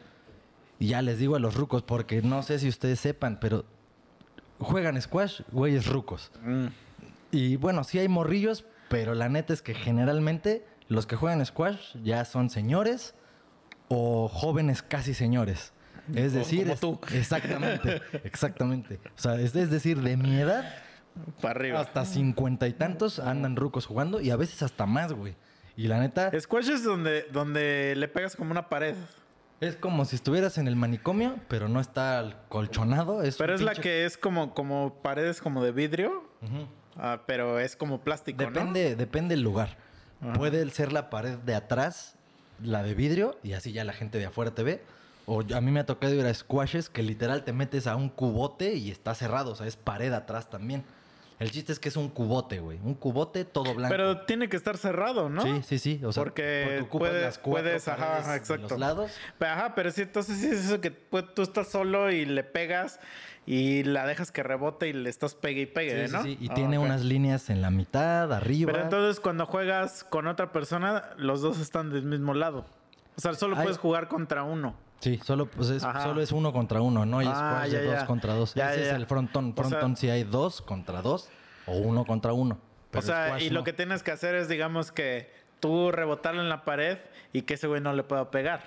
y 0.78 0.88
ya 0.88 1.02
les 1.02 1.18
digo 1.18 1.36
a 1.36 1.38
los 1.38 1.54
rucos, 1.54 1.82
porque 1.82 2.22
no 2.22 2.42
sé 2.42 2.58
si 2.58 2.68
ustedes 2.68 3.00
sepan, 3.00 3.38
pero 3.40 3.64
juegan 4.58 5.00
squash, 5.00 5.42
güeyes 5.52 5.86
rucos. 5.86 6.30
Mm. 6.42 6.66
Y 7.30 7.56
bueno, 7.56 7.84
sí 7.84 7.98
hay 7.98 8.08
morrillos, 8.08 8.64
pero 8.88 9.14
la 9.14 9.28
neta 9.28 9.52
es 9.52 9.62
que 9.62 9.74
generalmente 9.74 10.64
los 10.88 11.06
que 11.06 11.16
juegan 11.16 11.44
squash 11.44 11.96
ya 12.02 12.24
son 12.24 12.50
señores 12.50 13.14
o 13.88 14.28
jóvenes 14.28 14.82
casi 14.82 15.14
señores. 15.14 15.72
Es 16.14 16.32
decir, 16.32 16.62
como 16.62 16.74
es- 16.74 16.80
tú. 16.80 17.00
exactamente, 17.12 18.00
exactamente. 18.24 19.00
O 19.16 19.18
sea, 19.20 19.34
es, 19.40 19.54
es 19.56 19.70
decir, 19.70 20.00
de 20.02 20.16
mi 20.16 20.38
edad 20.38 20.72
Para 21.40 21.58
arriba. 21.58 21.80
hasta 21.80 22.04
cincuenta 22.04 22.68
y 22.68 22.72
tantos 22.72 23.18
andan 23.18 23.56
rucos 23.56 23.86
jugando 23.86 24.20
y 24.20 24.30
a 24.30 24.36
veces 24.36 24.62
hasta 24.62 24.86
más, 24.86 25.12
güey. 25.12 25.34
Y 25.76 25.88
la 25.88 25.98
neta 26.00 26.30
Squash 26.38 26.70
es 26.70 26.84
donde, 26.84 27.24
donde 27.32 27.94
le 27.96 28.08
pegas 28.08 28.34
como 28.36 28.50
una 28.52 28.68
pared. 28.68 28.94
es 29.60 29.76
como 29.76 30.04
si 30.04 30.16
estuvieras 30.16 30.58
en 30.58 30.68
el 30.68 30.76
manicomio, 30.76 31.38
pero 31.48 31.68
no 31.68 31.80
está 31.80 32.44
colchonado. 32.48 33.22
Es 33.22 33.36
Pero 33.36 33.54
es 33.54 33.60
la 33.60 33.74
que 33.74 34.04
es 34.06 34.16
como, 34.16 34.54
como 34.54 35.02
paredes 35.02 35.40
como 35.42 35.62
de 35.64 35.72
vidrio. 35.72 36.24
Ah, 36.96 37.22
pero 37.26 37.58
es 37.58 37.76
como 37.76 38.00
plástico, 38.00 38.42
¿no? 38.44 38.50
Depende, 38.50 38.96
depende 38.96 39.34
el 39.34 39.42
lugar. 39.42 39.76
Ajá. 40.22 40.32
Puede 40.34 40.68
ser 40.70 40.92
la 40.92 41.10
pared 41.10 41.36
de 41.38 41.54
atrás, 41.54 42.14
la 42.62 42.82
de 42.82 42.94
vidrio, 42.94 43.38
y 43.42 43.52
así 43.52 43.72
ya 43.72 43.84
la 43.84 43.92
gente 43.92 44.18
de 44.18 44.26
afuera 44.26 44.52
te 44.54 44.62
ve. 44.62 44.82
O 45.26 45.42
yo- 45.42 45.56
a 45.56 45.60
mí 45.60 45.70
me 45.72 45.80
ha 45.80 45.86
tocado 45.86 46.14
ir 46.14 46.24
a 46.24 46.32
squashes 46.32 46.88
que 46.88 47.02
literal 47.02 47.44
te 47.44 47.52
metes 47.52 47.86
a 47.86 47.96
un 47.96 48.08
cubote 48.08 48.74
y 48.74 48.90
está 48.90 49.14
cerrado, 49.14 49.52
o 49.52 49.54
sea, 49.56 49.66
es 49.66 49.76
pared 49.76 50.12
atrás 50.12 50.48
también. 50.48 50.84
El 51.38 51.50
chiste 51.50 51.70
es 51.70 51.78
que 51.78 51.90
es 51.90 51.96
un 51.96 52.08
cubote, 52.08 52.60
güey. 52.60 52.78
Un 52.82 52.94
cubote 52.94 53.44
todo 53.44 53.74
blanco. 53.74 53.92
Pero 53.94 54.20
tiene 54.22 54.48
que 54.48 54.56
estar 54.56 54.78
cerrado, 54.78 55.28
¿no? 55.28 55.42
Sí, 55.42 55.60
sí, 55.66 55.78
sí. 55.78 56.00
O 56.02 56.10
sea, 56.10 56.22
Porque 56.22 56.78
ocupas 56.82 57.10
puede- 57.10 57.22
las 57.22 57.38
puedes, 57.38 57.88
ajá, 57.88 58.30
de 58.32 58.36
exacto. 58.38 58.68
los 58.68 58.78
lados. 58.78 59.10
Pero, 59.38 59.50
Ajá, 59.52 59.74
pero 59.74 59.90
sí, 59.90 60.00
entonces 60.00 60.38
sí 60.38 60.46
es 60.46 60.64
eso 60.64 60.80
que 60.80 60.90
pues, 60.90 61.26
tú 61.34 61.42
estás 61.42 61.68
solo 61.68 62.10
y 62.10 62.24
le 62.24 62.42
pegas 62.42 63.00
y 63.46 63.84
la 63.84 64.06
dejas 64.06 64.32
que 64.32 64.42
rebote 64.42 64.88
y 64.88 64.92
le 64.92 65.08
estás 65.08 65.34
pegue 65.34 65.62
y 65.62 65.66
pegue, 65.66 66.06
Sí, 66.08 66.12
¿no? 66.12 66.22
sí, 66.22 66.36
sí. 66.38 66.44
Y 66.44 66.50
Ah, 66.50 66.54
tiene 66.54 66.78
unas 66.78 67.02
líneas 67.04 67.48
en 67.48 67.62
la 67.62 67.70
mitad, 67.70 68.32
arriba. 68.32 68.72
Pero 68.72 68.84
entonces 68.84 69.20
cuando 69.20 69.46
juegas 69.46 70.04
con 70.04 70.26
otra 70.26 70.52
persona, 70.52 71.10
los 71.16 71.40
dos 71.42 71.60
están 71.60 71.90
del 71.90 72.02
mismo 72.04 72.34
lado. 72.34 72.64
O 73.16 73.20
sea, 73.20 73.32
solo 73.34 73.56
Ay. 73.56 73.62
puedes 73.62 73.78
jugar 73.78 74.08
contra 74.08 74.42
uno. 74.42 74.74
Sí, 75.00 75.20
solo, 75.24 75.46
pues 75.46 75.68
es, 75.70 75.82
solo 75.82 76.20
es 76.22 76.32
uno 76.32 76.52
contra 76.52 76.80
uno, 76.80 77.06
no 77.06 77.18
hay 77.18 77.28
Ah, 77.30 77.66
ya, 77.70 77.78
de 77.78 77.84
dos 77.86 78.00
ya. 78.00 78.06
contra 78.06 78.34
dos. 78.34 78.54
Ya, 78.54 78.72
Ese 78.74 78.88
es 78.88 78.94
el 78.94 79.06
frontón. 79.06 79.52
O 79.52 79.54
sea- 79.54 79.68
Frontón 79.68 79.96
si 79.96 80.10
hay 80.10 80.24
dos 80.24 80.60
contra 80.62 81.02
dos 81.02 81.28
o 81.66 81.72
uno 81.76 82.04
contra 82.04 82.32
uno. 82.32 82.58
Pero 82.90 83.04
o 83.04 83.06
sea, 83.06 83.40
y 83.40 83.50
lo 83.50 83.62
que 83.62 83.72
tienes 83.72 84.02
que 84.02 84.10
hacer 84.10 84.34
es, 84.34 84.48
digamos, 84.48 84.90
que 84.92 85.30
tú 85.60 85.92
rebotarlo 85.92 86.40
en 86.40 86.48
la 86.48 86.64
pared 86.64 86.98
y 87.32 87.42
que 87.42 87.54
ese 87.54 87.66
güey 87.66 87.80
no 87.80 87.92
le 87.92 88.02
pueda 88.04 88.30
pegar. 88.30 88.62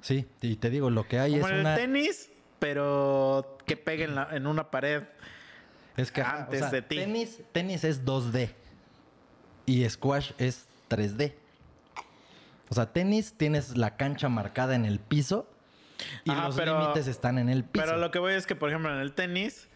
Sí, 0.00 0.26
y 0.40 0.56
te 0.56 0.70
digo, 0.70 0.88
lo 0.90 1.06
que 1.08 1.18
hay 1.18 1.32
Como 1.32 1.46
es 1.46 1.52
en 1.52 1.60
una... 1.60 1.74
el 1.74 1.80
tenis, 1.80 2.30
pero 2.58 3.58
que 3.66 3.76
pegue 3.76 4.04
en, 4.04 4.14
la- 4.14 4.28
en 4.32 4.46
una 4.46 4.70
pared. 4.70 5.04
Es 5.96 6.12
que 6.12 6.22
antes 6.22 6.60
o 6.60 6.64
sea, 6.64 6.70
de 6.70 6.82
ti. 6.82 6.96
Tenis, 6.96 7.40
tenis 7.52 7.84
es 7.84 8.04
2D 8.04 8.50
y 9.64 9.88
squash 9.88 10.32
es 10.38 10.66
3D. 10.90 11.34
O 12.68 12.74
sea, 12.74 12.92
tenis 12.92 13.34
tienes 13.36 13.76
la 13.76 13.96
cancha 13.96 14.28
marcada 14.28 14.74
en 14.74 14.84
el 14.84 14.98
piso 14.98 15.48
y 16.24 16.30
Ajá, 16.30 16.48
los 16.48 16.56
límites 16.56 17.06
están 17.06 17.38
en 17.38 17.48
el 17.48 17.64
piso. 17.64 17.84
Pero 17.86 17.98
lo 17.98 18.10
que 18.10 18.18
voy 18.18 18.34
es 18.34 18.46
que, 18.46 18.56
por 18.56 18.68
ejemplo, 18.68 18.92
en 18.92 19.00
el 19.00 19.12
tenis, 19.12 19.68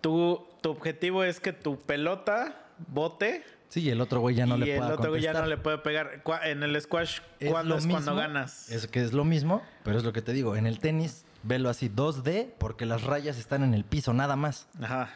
tú, 0.00 0.46
tu 0.60 0.70
objetivo 0.70 1.24
es 1.24 1.40
que 1.40 1.52
tu 1.52 1.78
pelota 1.80 2.66
bote 2.88 3.44
Sí, 3.68 3.82
y 3.82 3.90
el 3.90 4.00
otro 4.00 4.20
güey 4.20 4.34
ya 4.34 4.46
no 4.46 4.56
y 4.56 4.60
le 4.60 4.72
el 4.72 4.78
puede 4.78 4.92
otro 4.94 5.10
güey 5.10 5.20
ya 5.20 5.34
no 5.34 5.44
le 5.44 5.58
puede 5.58 5.78
pegar. 5.78 6.22
En 6.44 6.62
el 6.62 6.80
squash, 6.80 7.20
Es 7.38 7.50
¿cuándo 7.50 7.74
lo 7.74 7.78
es 7.78 7.86
cuando 7.86 8.14
ganas? 8.14 8.70
Es 8.70 8.86
que 8.86 9.02
es 9.02 9.12
lo 9.12 9.24
mismo, 9.24 9.62
pero 9.84 9.98
es 9.98 10.04
lo 10.04 10.12
que 10.14 10.22
te 10.22 10.32
digo. 10.32 10.56
En 10.56 10.66
el 10.66 10.78
tenis, 10.78 11.26
velo 11.42 11.68
así 11.68 11.88
2D 11.88 12.52
porque 12.58 12.86
las 12.86 13.02
rayas 13.04 13.38
están 13.38 13.62
en 13.62 13.74
el 13.74 13.84
piso, 13.84 14.12
nada 14.12 14.36
más. 14.36 14.68
Ajá. 14.80 15.10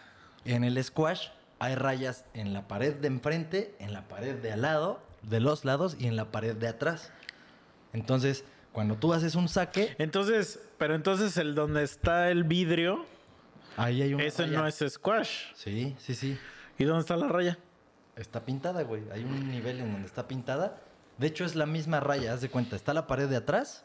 En 0.44 0.64
el 0.64 0.82
squash 0.82 1.28
hay 1.58 1.74
rayas 1.74 2.24
en 2.34 2.52
la 2.52 2.66
pared 2.66 2.94
de 2.94 3.08
enfrente, 3.08 3.74
en 3.78 3.92
la 3.92 4.08
pared 4.08 4.34
de 4.34 4.52
al 4.52 4.62
lado 4.62 5.00
de 5.22 5.40
los 5.40 5.64
lados 5.64 5.96
y 5.98 6.06
en 6.06 6.16
la 6.16 6.32
pared 6.32 6.56
de 6.56 6.68
atrás. 6.68 7.12
Entonces, 7.92 8.44
cuando 8.72 8.96
tú 8.96 9.12
haces 9.12 9.34
un 9.34 9.48
saque, 9.48 9.94
Entonces, 9.98 10.60
pero 10.78 10.94
entonces 10.94 11.36
el 11.36 11.54
donde 11.54 11.84
está 11.84 12.30
el 12.30 12.44
vidrio, 12.44 13.06
ahí 13.76 14.02
hay 14.02 14.14
una 14.14 14.24
ese 14.24 14.44
raya. 14.46 14.58
no 14.58 14.66
es 14.66 14.82
squash. 14.88 15.52
Sí, 15.54 15.94
sí, 15.98 16.14
sí. 16.14 16.38
¿Y 16.78 16.84
dónde 16.84 17.02
está 17.02 17.16
la 17.16 17.28
raya? 17.28 17.58
Está 18.16 18.44
pintada, 18.44 18.82
güey. 18.82 19.02
Hay 19.12 19.24
un 19.24 19.50
nivel 19.50 19.80
en 19.80 19.92
donde 19.92 20.06
está 20.06 20.26
pintada. 20.26 20.80
De 21.18 21.26
hecho, 21.26 21.44
es 21.44 21.54
la 21.54 21.66
misma 21.66 22.00
raya, 22.00 22.32
haz 22.32 22.40
de 22.40 22.48
cuenta. 22.48 22.74
Está 22.76 22.94
la 22.94 23.06
pared 23.06 23.28
de 23.28 23.36
atrás. 23.36 23.84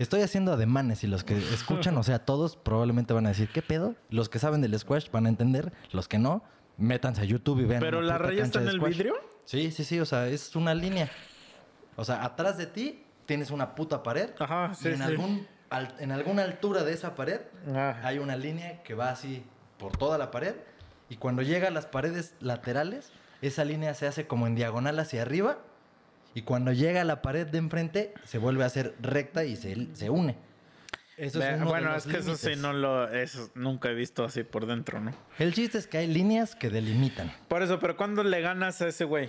Estoy 0.00 0.22
haciendo 0.22 0.52
ademanes 0.54 1.04
y 1.04 1.06
los 1.06 1.24
que 1.24 1.36
escuchan, 1.36 1.94
o 1.98 2.02
sea, 2.02 2.20
todos 2.20 2.56
probablemente 2.56 3.12
van 3.12 3.26
a 3.26 3.28
decir, 3.28 3.50
¿qué 3.52 3.60
pedo? 3.60 3.94
Los 4.08 4.30
que 4.30 4.38
saben 4.38 4.62
del 4.62 4.76
squash 4.78 5.10
van 5.10 5.26
a 5.26 5.28
entender. 5.28 5.74
Los 5.92 6.08
que 6.08 6.18
no, 6.18 6.42
métanse 6.78 7.20
a 7.20 7.24
YouTube 7.24 7.60
y 7.60 7.64
vean. 7.66 7.80
¿Pero 7.80 8.00
la 8.00 8.16
raya 8.16 8.42
está 8.42 8.62
en 8.62 8.68
el 8.68 8.80
vidrio? 8.80 9.14
Sí, 9.44 9.70
sí, 9.70 9.84
sí. 9.84 10.00
O 10.00 10.06
sea, 10.06 10.26
es 10.28 10.56
una 10.56 10.74
línea. 10.74 11.10
O 11.96 12.04
sea, 12.06 12.24
atrás 12.24 12.56
de 12.56 12.64
ti 12.64 13.04
tienes 13.26 13.50
una 13.50 13.74
puta 13.74 14.02
pared. 14.02 14.30
Ajá, 14.38 14.70
y 14.72 14.74
sí, 14.74 14.88
en, 14.88 14.96
sí. 14.96 15.02
algún, 15.02 15.46
al- 15.68 15.94
en 15.98 16.12
alguna 16.12 16.44
altura 16.44 16.82
de 16.82 16.94
esa 16.94 17.14
pared 17.14 17.42
hay 18.02 18.18
una 18.18 18.36
línea 18.36 18.82
que 18.82 18.94
va 18.94 19.10
así 19.10 19.44
por 19.78 19.98
toda 19.98 20.16
la 20.16 20.30
pared 20.30 20.54
y 21.10 21.16
cuando 21.16 21.42
llega 21.42 21.68
a 21.68 21.70
las 21.70 21.84
paredes 21.84 22.34
laterales, 22.40 23.12
esa 23.42 23.64
línea 23.66 23.92
se 23.92 24.06
hace 24.06 24.26
como 24.26 24.46
en 24.46 24.54
diagonal 24.54 24.98
hacia 24.98 25.20
arriba 25.22 25.58
y 26.34 26.42
cuando 26.42 26.72
llega 26.72 27.00
a 27.00 27.04
la 27.04 27.22
pared 27.22 27.46
de 27.46 27.58
enfrente 27.58 28.14
se 28.24 28.38
vuelve 28.38 28.64
a 28.64 28.66
hacer 28.66 28.94
recta 29.00 29.44
y 29.44 29.56
se, 29.56 29.94
se 29.94 30.10
une. 30.10 30.36
Eso 31.16 31.38
Ve- 31.38 31.58
de 31.58 31.64
bueno, 31.64 31.94
es 31.94 32.06
que 32.06 32.16
eso 32.18 32.34
sí 32.36 32.52
no 32.56 32.72
lo 32.72 33.08
eso 33.10 33.50
nunca 33.54 33.90
he 33.90 33.94
visto 33.94 34.24
así 34.24 34.42
por 34.42 34.64
dentro, 34.66 35.00
¿no? 35.00 35.12
El 35.38 35.52
chiste 35.52 35.76
es 35.76 35.86
que 35.86 35.98
hay 35.98 36.06
líneas 36.06 36.54
que 36.54 36.70
delimitan. 36.70 37.30
Por 37.48 37.62
eso, 37.62 37.78
pero 37.78 37.96
¿cuándo 37.96 38.22
le 38.24 38.40
ganas 38.40 38.80
a 38.80 38.88
ese 38.88 39.04
güey? 39.04 39.28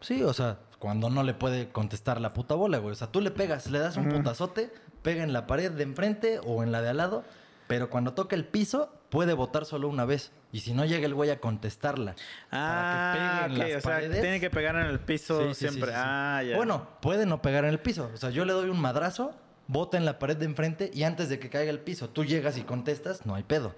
Sí, 0.00 0.22
o 0.22 0.32
sea, 0.32 0.58
cuando 0.78 1.10
no 1.10 1.24
le 1.24 1.34
puede 1.34 1.68
contestar 1.70 2.20
la 2.20 2.32
puta 2.32 2.54
bola, 2.54 2.78
güey. 2.78 2.92
O 2.92 2.94
sea, 2.94 3.08
tú 3.10 3.20
le 3.20 3.32
pegas, 3.32 3.68
le 3.70 3.80
das 3.80 3.96
un 3.96 4.08
putazote, 4.08 4.70
pega 5.02 5.24
en 5.24 5.32
la 5.32 5.48
pared 5.48 5.72
de 5.72 5.82
enfrente 5.82 6.38
o 6.44 6.62
en 6.62 6.70
la 6.70 6.80
de 6.80 6.90
al 6.90 6.98
lado, 6.98 7.24
pero 7.66 7.90
cuando 7.90 8.12
toca 8.14 8.36
el 8.36 8.44
piso, 8.44 8.92
puede 9.10 9.32
votar 9.32 9.64
solo 9.64 9.88
una 9.88 10.04
vez. 10.04 10.30
Y 10.52 10.60
si 10.60 10.72
no 10.72 10.84
llega 10.84 11.06
el 11.06 11.14
güey 11.14 11.30
a 11.30 11.38
contestarla, 11.40 12.14
Ah, 12.50 13.10
para 13.12 13.12
que 13.12 13.18
pegue 13.18 13.26
en 13.46 13.52
ok, 13.52 13.58
las 13.58 13.76
o 13.78 13.80
sea, 13.88 13.96
paredes. 13.96 14.20
tiene 14.22 14.40
que 14.40 14.50
pegar 14.50 14.76
en 14.76 14.86
el 14.86 15.00
piso 15.00 15.48
Sí, 15.48 15.54
siempre. 15.54 15.90
sí, 15.90 15.96
sí. 15.96 16.02
Ah, 16.02 16.42
ya. 16.48 16.56
Bueno, 16.56 16.88
puede 17.02 17.26
no 17.26 17.42
pegar 17.42 17.64
en 17.64 17.70
el 17.70 17.78
piso. 17.80 18.10
O 18.14 18.16
sea, 18.16 18.30
yo 18.30 18.44
le 18.44 18.52
doy 18.52 18.70
un 18.70 18.80
madrazo, 18.80 19.34
bota 19.66 19.96
en 19.96 20.04
la 20.04 20.18
pared 20.18 20.36
de 20.36 20.44
enfrente 20.46 20.90
y 20.94 21.02
antes 21.02 21.28
de 21.28 21.38
que 21.38 21.50
caiga 21.50 21.70
el 21.70 21.80
piso, 21.80 22.08
tú 22.08 22.24
llegas 22.24 22.56
y 22.56 22.62
contestas, 22.62 23.26
no 23.26 23.34
hay 23.34 23.42
pedo. 23.42 23.74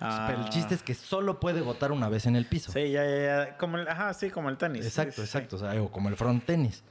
Ah. 0.00 0.26
Pero 0.28 0.42
el 0.44 0.48
chiste 0.50 0.74
es 0.74 0.82
que 0.82 0.94
solo 0.94 1.40
puede 1.40 1.60
votar 1.60 1.92
una 1.92 2.08
vez 2.08 2.26
en 2.26 2.36
el 2.36 2.46
piso. 2.46 2.72
Sí, 2.72 2.90
ya, 2.90 3.04
ya, 3.04 3.46
ya. 3.46 3.56
Como 3.58 3.76
el, 3.78 3.86
ajá, 3.88 4.14
sí, 4.14 4.30
como 4.30 4.48
el 4.48 4.56
tenis. 4.56 4.86
Exacto, 4.86 5.20
exacto. 5.22 5.56
O 5.56 5.58
sea, 5.58 5.80
o 5.82 5.90
como 5.90 6.08
el 6.08 6.16
front 6.16 6.44
tenis. 6.44 6.82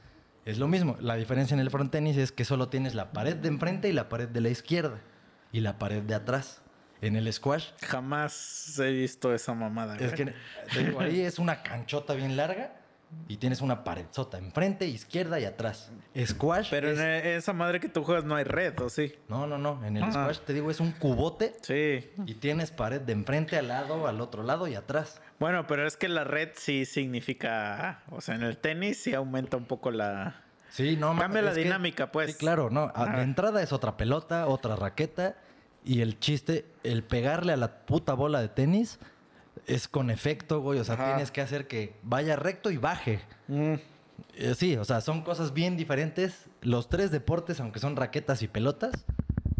Es 0.44 0.58
lo 0.58 0.68
mismo. 0.68 0.96
La 1.00 1.16
diferencia 1.16 1.54
en 1.54 1.60
el 1.60 1.70
front 1.70 1.90
tenis 1.90 2.16
es 2.16 2.32
que 2.32 2.44
solo 2.44 2.68
tienes 2.68 2.94
la 2.94 3.12
pared 3.12 3.36
de 3.36 3.48
enfrente 3.48 3.88
y 3.88 3.92
la 3.92 4.08
pared 4.08 4.28
de 4.28 4.40
la 4.40 4.48
izquierda. 4.50 4.98
Y 5.52 5.60
la 5.60 5.78
pared 5.78 6.02
de 6.02 6.14
atrás. 6.14 6.62
En 7.00 7.16
el 7.16 7.32
squash. 7.32 7.66
Jamás 7.86 8.78
he 8.78 8.90
visto 8.90 9.32
esa 9.34 9.54
mamada. 9.54 9.96
Es 9.96 10.12
que 10.12 10.34
te 10.72 10.84
digo, 10.84 11.00
ahí 11.00 11.20
es 11.20 11.38
una 11.38 11.62
canchota 11.62 12.14
bien 12.14 12.36
larga. 12.36 12.74
Y 13.26 13.38
tienes 13.38 13.62
una 13.62 13.84
paredsota 13.84 14.36
enfrente, 14.36 14.86
izquierda 14.86 15.40
y 15.40 15.46
atrás. 15.46 15.90
Squash. 16.26 16.68
Pero 16.68 16.90
es- 16.90 16.98
en 16.98 17.06
e- 17.06 17.36
esa 17.36 17.54
madre 17.54 17.80
que 17.80 17.88
tú 17.88 18.04
juegas 18.04 18.24
no 18.24 18.36
hay 18.36 18.44
red, 18.44 18.78
¿o 18.82 18.90
sí? 18.90 19.14
No, 19.30 19.46
no, 19.46 19.56
no. 19.56 19.82
En 19.82 19.96
el 19.96 20.02
Ajá. 20.02 20.12
squash 20.24 20.40
te 20.40 20.52
digo, 20.52 20.70
es 20.70 20.78
un 20.78 20.92
cubote. 20.92 21.54
Sí. 21.62 22.10
Y 22.26 22.34
tienes 22.34 22.70
pared 22.70 23.00
de 23.00 23.14
enfrente, 23.14 23.56
al 23.56 23.68
lado, 23.68 24.06
al 24.08 24.20
otro 24.20 24.42
lado 24.42 24.66
y 24.68 24.74
atrás. 24.74 25.22
Bueno, 25.40 25.66
pero 25.66 25.86
es 25.86 25.96
que 25.96 26.06
la 26.08 26.24
red 26.24 26.50
sí 26.56 26.84
significa. 26.84 28.02
O 28.10 28.20
sea, 28.20 28.34
en 28.34 28.42
el 28.42 28.58
tenis 28.58 29.02
sí 29.02 29.14
aumenta 29.14 29.56
un 29.56 29.64
poco 29.64 29.90
la. 29.90 30.42
Sí, 30.70 30.96
no 30.96 31.16
Cambia 31.16 31.40
la 31.40 31.54
que- 31.54 31.60
dinámica, 31.62 32.12
pues. 32.12 32.32
Sí, 32.32 32.36
claro, 32.38 32.68
no. 32.68 32.92
A- 32.94 33.04
Ajá. 33.04 33.16
De 33.16 33.22
entrada 33.22 33.62
es 33.62 33.72
otra 33.72 33.96
pelota, 33.96 34.46
otra 34.48 34.76
raqueta. 34.76 35.36
Y 35.88 36.02
el 36.02 36.20
chiste, 36.20 36.66
el 36.84 37.02
pegarle 37.02 37.54
a 37.54 37.56
la 37.56 37.86
puta 37.86 38.12
bola 38.12 38.42
de 38.42 38.50
tenis 38.50 38.98
es 39.66 39.88
con 39.88 40.10
efecto, 40.10 40.60
güey. 40.60 40.78
O 40.78 40.84
sea, 40.84 40.96
Ajá. 40.96 41.06
tienes 41.06 41.30
que 41.30 41.40
hacer 41.40 41.66
que 41.66 41.96
vaya 42.02 42.36
recto 42.36 42.70
y 42.70 42.76
baje. 42.76 43.22
Mm. 43.46 43.76
Eh, 44.34 44.54
sí, 44.54 44.76
o 44.76 44.84
sea, 44.84 45.00
son 45.00 45.22
cosas 45.22 45.54
bien 45.54 45.78
diferentes. 45.78 46.44
Los 46.60 46.90
tres 46.90 47.10
deportes, 47.10 47.58
aunque 47.60 47.78
son 47.80 47.96
raquetas 47.96 48.42
y 48.42 48.48
pelotas, 48.48 49.06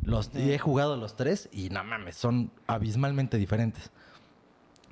los 0.03 0.31
y 0.35 0.53
he 0.53 0.59
jugado 0.59 0.99
los 0.99 1.16
tres 1.16 1.49
y 1.51 1.70
no 1.70 1.83
mames, 1.83 2.16
son 2.16 2.51
abismalmente 2.66 3.39
diferentes. 3.39 3.91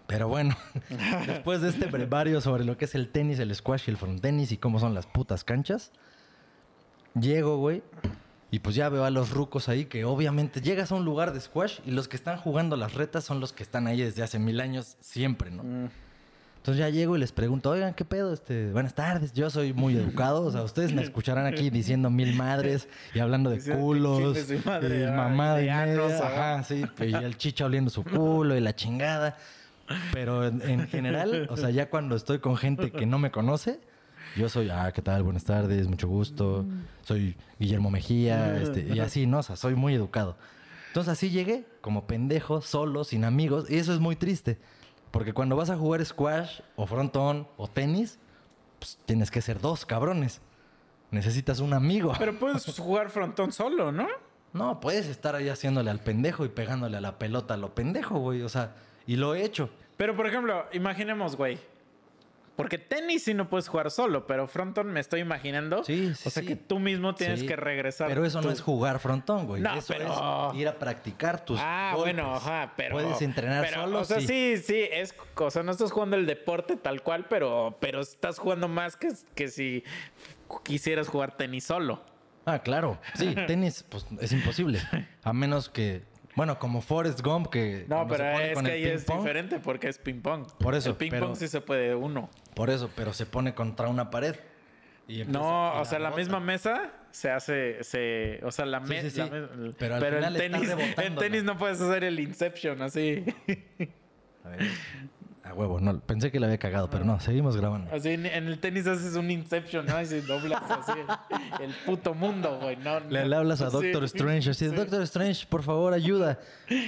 Pero 0.06 0.28
bueno, 0.28 0.56
después 1.26 1.60
de 1.60 1.68
este 1.68 1.84
brevario 1.84 2.40
sobre 2.40 2.64
lo 2.64 2.78
que 2.78 2.86
es 2.86 2.94
el 2.94 3.10
tenis, 3.10 3.40
el 3.40 3.54
squash 3.54 3.82
y 3.88 3.90
el 3.90 3.98
frontenis 3.98 4.52
y 4.52 4.56
cómo 4.56 4.80
son 4.80 4.94
las 4.94 5.06
putas 5.06 5.44
canchas, 5.44 5.92
llego, 7.12 7.58
güey, 7.58 7.82
y 8.50 8.60
pues 8.60 8.76
ya 8.76 8.88
veo 8.88 9.04
a 9.04 9.10
los 9.10 9.30
rucos 9.30 9.68
ahí 9.68 9.86
que 9.86 10.04
obviamente 10.04 10.60
llegas 10.60 10.92
a 10.92 10.94
un 10.94 11.04
lugar 11.04 11.32
de 11.32 11.40
squash 11.40 11.80
y 11.84 11.90
los 11.90 12.08
que 12.08 12.16
están 12.16 12.38
jugando 12.38 12.76
las 12.76 12.94
retas 12.94 13.24
son 13.24 13.40
los 13.40 13.52
que 13.52 13.62
están 13.62 13.86
ahí 13.86 14.00
desde 14.00 14.22
hace 14.22 14.38
mil 14.38 14.60
años 14.60 14.96
siempre, 15.00 15.50
¿no? 15.50 15.64
Mm. 15.64 15.88
Entonces 16.56 16.80
ya 16.80 16.88
llego 16.90 17.16
y 17.16 17.20
les 17.20 17.30
pregunto, 17.30 17.70
oigan, 17.70 17.94
¿qué 17.94 18.04
pedo? 18.04 18.32
Este, 18.32 18.72
buenas 18.72 18.92
tardes, 18.94 19.32
yo 19.32 19.50
soy 19.50 19.72
muy 19.72 19.96
educado, 19.96 20.42
o 20.42 20.50
sea, 20.50 20.62
ustedes 20.62 20.92
me 20.92 21.02
escucharán 21.02 21.46
aquí 21.46 21.70
diciendo 21.70 22.10
mil 22.10 22.34
madres 22.34 22.88
y 23.14 23.20
hablando 23.20 23.50
de 23.50 23.60
culos, 23.60 24.36
madre, 24.64 24.96
y 24.96 25.02
y 25.02 25.66
de 25.66 26.20
ajá, 26.22 26.64
sí, 26.64 26.84
y 27.00 27.14
el 27.14 27.36
chicha 27.36 27.66
oliendo 27.66 27.90
su 27.90 28.02
culo 28.02 28.56
y 28.56 28.60
la 28.60 28.74
chingada. 28.74 29.36
Pero 30.12 30.44
en, 30.44 30.60
en 30.62 30.88
general, 30.88 31.46
o 31.48 31.56
sea, 31.56 31.70
ya 31.70 31.88
cuando 31.88 32.16
estoy 32.16 32.40
con 32.40 32.56
gente 32.56 32.90
que 32.90 33.06
no 33.06 33.20
me 33.20 33.30
conoce, 33.30 33.78
yo 34.36 34.48
soy, 34.48 34.70
ah, 34.70 34.92
¿qué 34.92 35.02
tal? 35.02 35.22
Buenas 35.22 35.44
tardes, 35.44 35.88
mucho 35.88 36.08
gusto, 36.08 36.64
soy 37.02 37.36
Guillermo 37.58 37.90
Mejía, 37.90 38.60
este, 38.60 38.86
y 38.94 39.00
así, 39.00 39.26
¿no? 39.26 39.38
O 39.38 39.42
sea, 39.42 39.56
soy 39.56 39.74
muy 39.74 39.94
educado. 39.94 40.36
Entonces 40.88 41.12
así 41.12 41.30
llegué, 41.30 41.66
como 41.80 42.06
pendejo, 42.06 42.60
solo, 42.60 43.04
sin 43.04 43.24
amigos, 43.24 43.70
y 43.70 43.76
eso 43.76 43.92
es 43.92 44.00
muy 44.00 44.16
triste. 44.16 44.58
Porque 45.10 45.32
cuando 45.32 45.56
vas 45.56 45.70
a 45.70 45.76
jugar 45.76 46.04
squash 46.04 46.60
o 46.76 46.86
frontón 46.86 47.48
o 47.56 47.68
tenis, 47.68 48.18
pues 48.78 48.98
tienes 49.06 49.30
que 49.30 49.40
ser 49.40 49.60
dos 49.60 49.86
cabrones. 49.86 50.42
Necesitas 51.10 51.60
un 51.60 51.72
amigo. 51.72 52.12
Pero 52.18 52.38
puedes 52.38 52.66
jugar 52.78 53.10
frontón 53.10 53.52
solo, 53.52 53.92
¿no? 53.92 54.06
No, 54.52 54.80
puedes 54.80 55.06
estar 55.06 55.34
ahí 55.34 55.48
haciéndole 55.48 55.90
al 55.90 56.00
pendejo 56.00 56.44
y 56.44 56.48
pegándole 56.48 56.96
a 56.96 57.00
la 57.00 57.18
pelota 57.18 57.54
a 57.54 57.56
lo 57.56 57.74
pendejo, 57.74 58.18
güey. 58.18 58.42
O 58.42 58.48
sea, 58.48 58.74
y 59.06 59.16
lo 59.16 59.34
he 59.34 59.44
hecho. 59.44 59.70
Pero, 59.96 60.16
por 60.16 60.26
ejemplo, 60.26 60.66
imaginemos, 60.72 61.36
güey. 61.36 61.58
Porque 62.56 62.78
tenis 62.78 63.24
sí 63.24 63.34
no 63.34 63.50
puedes 63.50 63.68
jugar 63.68 63.90
solo, 63.90 64.26
pero 64.26 64.48
frontón 64.48 64.86
me 64.90 65.00
estoy 65.00 65.20
imaginando. 65.20 65.84
Sí, 65.84 66.14
sí, 66.14 66.26
O 66.26 66.30
sea 66.30 66.42
sí. 66.42 66.48
que 66.48 66.56
tú 66.56 66.78
mismo 66.78 67.14
tienes 67.14 67.40
Sí, 67.40 67.46
que 67.46 67.54
regresar. 67.54 68.08
Pero 68.08 68.24
eso 68.24 68.40
no 68.40 68.50
es 68.50 68.62
jugar 68.62 68.98
frontón, 68.98 69.46
güey. 69.46 69.60
No, 69.60 69.74
eso 69.74 69.92
pero- 69.96 70.50
es 70.52 70.58
ir 70.58 70.66
a 70.66 70.78
practicar 70.78 71.44
tus 71.44 71.60
Ah, 71.62 71.92
golpes. 71.94 72.14
bueno, 72.14 72.34
ajá, 72.34 72.72
pero. 72.76 72.94
Puedes 72.94 73.20
entrenar 73.20 73.62
pero, 73.68 73.82
solo, 73.82 74.00
O 74.00 74.04
sea, 74.04 74.20
sí. 74.20 74.26
sí, 74.26 74.56
sí, 74.56 74.88
es. 74.90 75.14
O 75.36 75.50
sea, 75.50 75.62
no 75.62 75.70
estás 75.72 75.92
jugando 75.92 76.16
el 76.16 76.24
deporte 76.24 76.76
tal 76.76 77.02
cual, 77.02 77.26
pero, 77.28 77.76
pero 77.78 78.00
estás 78.00 78.38
jugando 78.38 78.68
más 78.68 78.96
que, 78.96 79.08
que 79.34 79.48
si 79.48 79.84
quisieras 80.64 81.08
jugar 81.08 81.36
tenis 81.36 81.64
solo. 81.64 82.02
Ah, 82.44 82.60
claro. 82.60 82.98
Sí, 83.16 83.34
tenis, 83.46 83.84
pues 83.88 84.06
es 84.20 84.32
imposible. 84.32 84.80
A 85.24 85.32
menos 85.32 85.68
que, 85.68 86.02
bueno, 86.36 86.58
como 86.58 86.82
Forrest 86.82 87.20
Gump, 87.22 87.48
que. 87.48 87.86
No, 87.88 88.06
pero 88.06 88.24
es 88.38 88.62
que 88.62 88.70
ahí 88.70 88.84
es 88.84 89.06
diferente 89.06 89.58
porque 89.58 89.88
es 89.88 89.98
ping-pong. 89.98 90.46
Por 90.58 90.74
eso, 90.74 90.90
El 90.90 90.96
ping-pong 90.96 91.34
sí 91.34 91.48
se 91.48 91.60
puede 91.62 91.94
uno. 91.94 92.30
Por 92.54 92.70
eso, 92.70 92.90
pero 92.94 93.12
se 93.12 93.26
pone 93.26 93.54
contra 93.54 93.88
una 93.88 94.10
pared. 94.10 94.36
y 95.08 95.24
No, 95.24 95.80
o 95.80 95.84
sea, 95.84 95.98
la 95.98 96.10
misma 96.10 96.38
mesa 96.38 96.92
se 97.10 97.30
hace, 97.30 97.82
se, 97.82 98.40
o 98.44 98.50
sea, 98.50 98.66
la 98.66 98.80
Sí, 98.82 98.88
mesa, 98.88 99.10
sí, 99.10 99.22
sí. 99.22 99.74
Pero 99.78 99.94
al 99.94 100.00
pero 100.00 100.18
en 100.18 100.24
final 100.24 100.36
tenis, 100.36 100.70
en 100.98 101.16
tenis 101.16 101.42
no 101.44 101.56
puedes 101.56 101.80
hacer 101.80 102.04
el 102.04 102.20
Inception 102.20 102.82
así, 102.82 103.24
A 104.44 104.48
ver. 104.50 104.60
A 105.48 105.54
huevo, 105.54 105.78
no. 105.80 106.00
Pensé 106.00 106.32
que 106.32 106.40
le 106.40 106.46
había 106.46 106.58
cagado, 106.58 106.90
pero 106.90 107.04
no, 107.04 107.20
seguimos 107.20 107.56
grabando. 107.56 107.88
así 107.94 108.08
en, 108.10 108.26
en 108.26 108.48
el 108.48 108.58
tenis 108.58 108.86
haces 108.86 109.14
un 109.14 109.30
Inception, 109.30 109.86
¿no? 109.86 110.00
Y 110.00 110.06
se 110.06 110.20
doblas 110.22 110.60
así 110.68 110.92
el, 111.60 111.64
el 111.66 111.74
puto 111.86 112.14
mundo, 112.14 112.58
güey, 112.60 112.76
no, 112.76 112.98
Le, 113.00 113.20
no. 113.22 113.28
le 113.28 113.36
hablas 113.36 113.60
a 113.60 113.70
Sí, 113.70 113.76
Doctor 113.76 114.04
Strange, 114.04 114.50
así, 114.50 114.68
sí. 114.68 114.74
Doctor 114.74 115.02
Strange, 115.02 115.46
por 115.46 115.62
favor, 115.62 115.92
ayuda. 115.94 116.40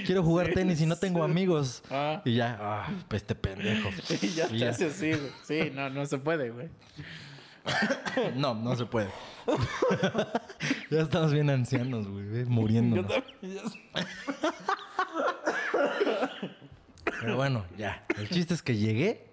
Quiero 0.05 0.25
jugar 0.25 0.49
Sí, 0.49 0.55
tenis 0.55 0.81
y 0.81 0.87
no 0.87 0.97
tengo 0.97 1.23
amigos. 1.23 1.83
Ah. 1.91 2.21
Y 2.25 2.35
ya, 2.35 2.59
ah, 2.61 2.89
este 3.13 3.35
pendejo. 3.37 3.91
Y 4.23 4.29
ya 4.29 4.47
Y 4.51 4.59
te 4.59 4.69
hace 4.69 4.87
así, 4.87 5.11
güey. 5.13 5.31
Sí, 5.45 5.71
no, 5.75 5.89
no 5.91 6.05
se 6.07 6.19
puede, 6.19 6.51
güey. 6.51 6.69
No, 8.35 8.55
no 8.55 8.75
se 8.75 8.87
puede. 8.87 9.09
ya 10.91 11.01
estamos 11.01 11.33
bien 11.33 11.49
ancianos, 11.51 12.09
güey, 12.09 12.25
ve, 12.27 12.45
Yo 12.45 12.51
muriendo. 12.51 13.05
también, 13.05 13.25
ya. 13.43 13.63
Pero 17.21 17.37
bueno, 17.37 17.65
ya. 17.77 18.05
El 18.17 18.29
chiste 18.29 18.55
es 18.55 18.63
que 18.63 18.77
llegué 18.77 19.27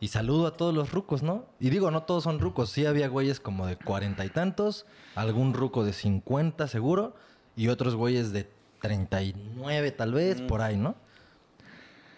y 0.00 0.08
saludo 0.08 0.46
a 0.46 0.56
todos 0.56 0.74
los 0.74 0.92
rucos, 0.92 1.22
¿no? 1.22 1.46
Y 1.60 1.70
digo, 1.70 1.90
no 1.90 2.02
todos 2.02 2.24
son 2.24 2.40
rucos. 2.40 2.70
Sí 2.70 2.86
había 2.86 3.08
güeyes 3.08 3.40
como 3.40 3.66
de 3.66 3.76
cuarenta 3.76 4.24
y 4.24 4.28
tantos, 4.28 4.86
algún 5.14 5.54
ruco 5.54 5.84
de 5.84 5.92
cincuenta 5.92 6.68
seguro, 6.68 7.14
y 7.56 7.68
otros 7.68 7.94
güeyes 7.94 8.32
de 8.32 8.50
treinta 8.80 9.22
y 9.22 9.34
nueve 9.56 9.92
tal 9.92 10.12
vez, 10.12 10.42
por 10.42 10.60
ahí, 10.60 10.76
¿no? 10.76 10.94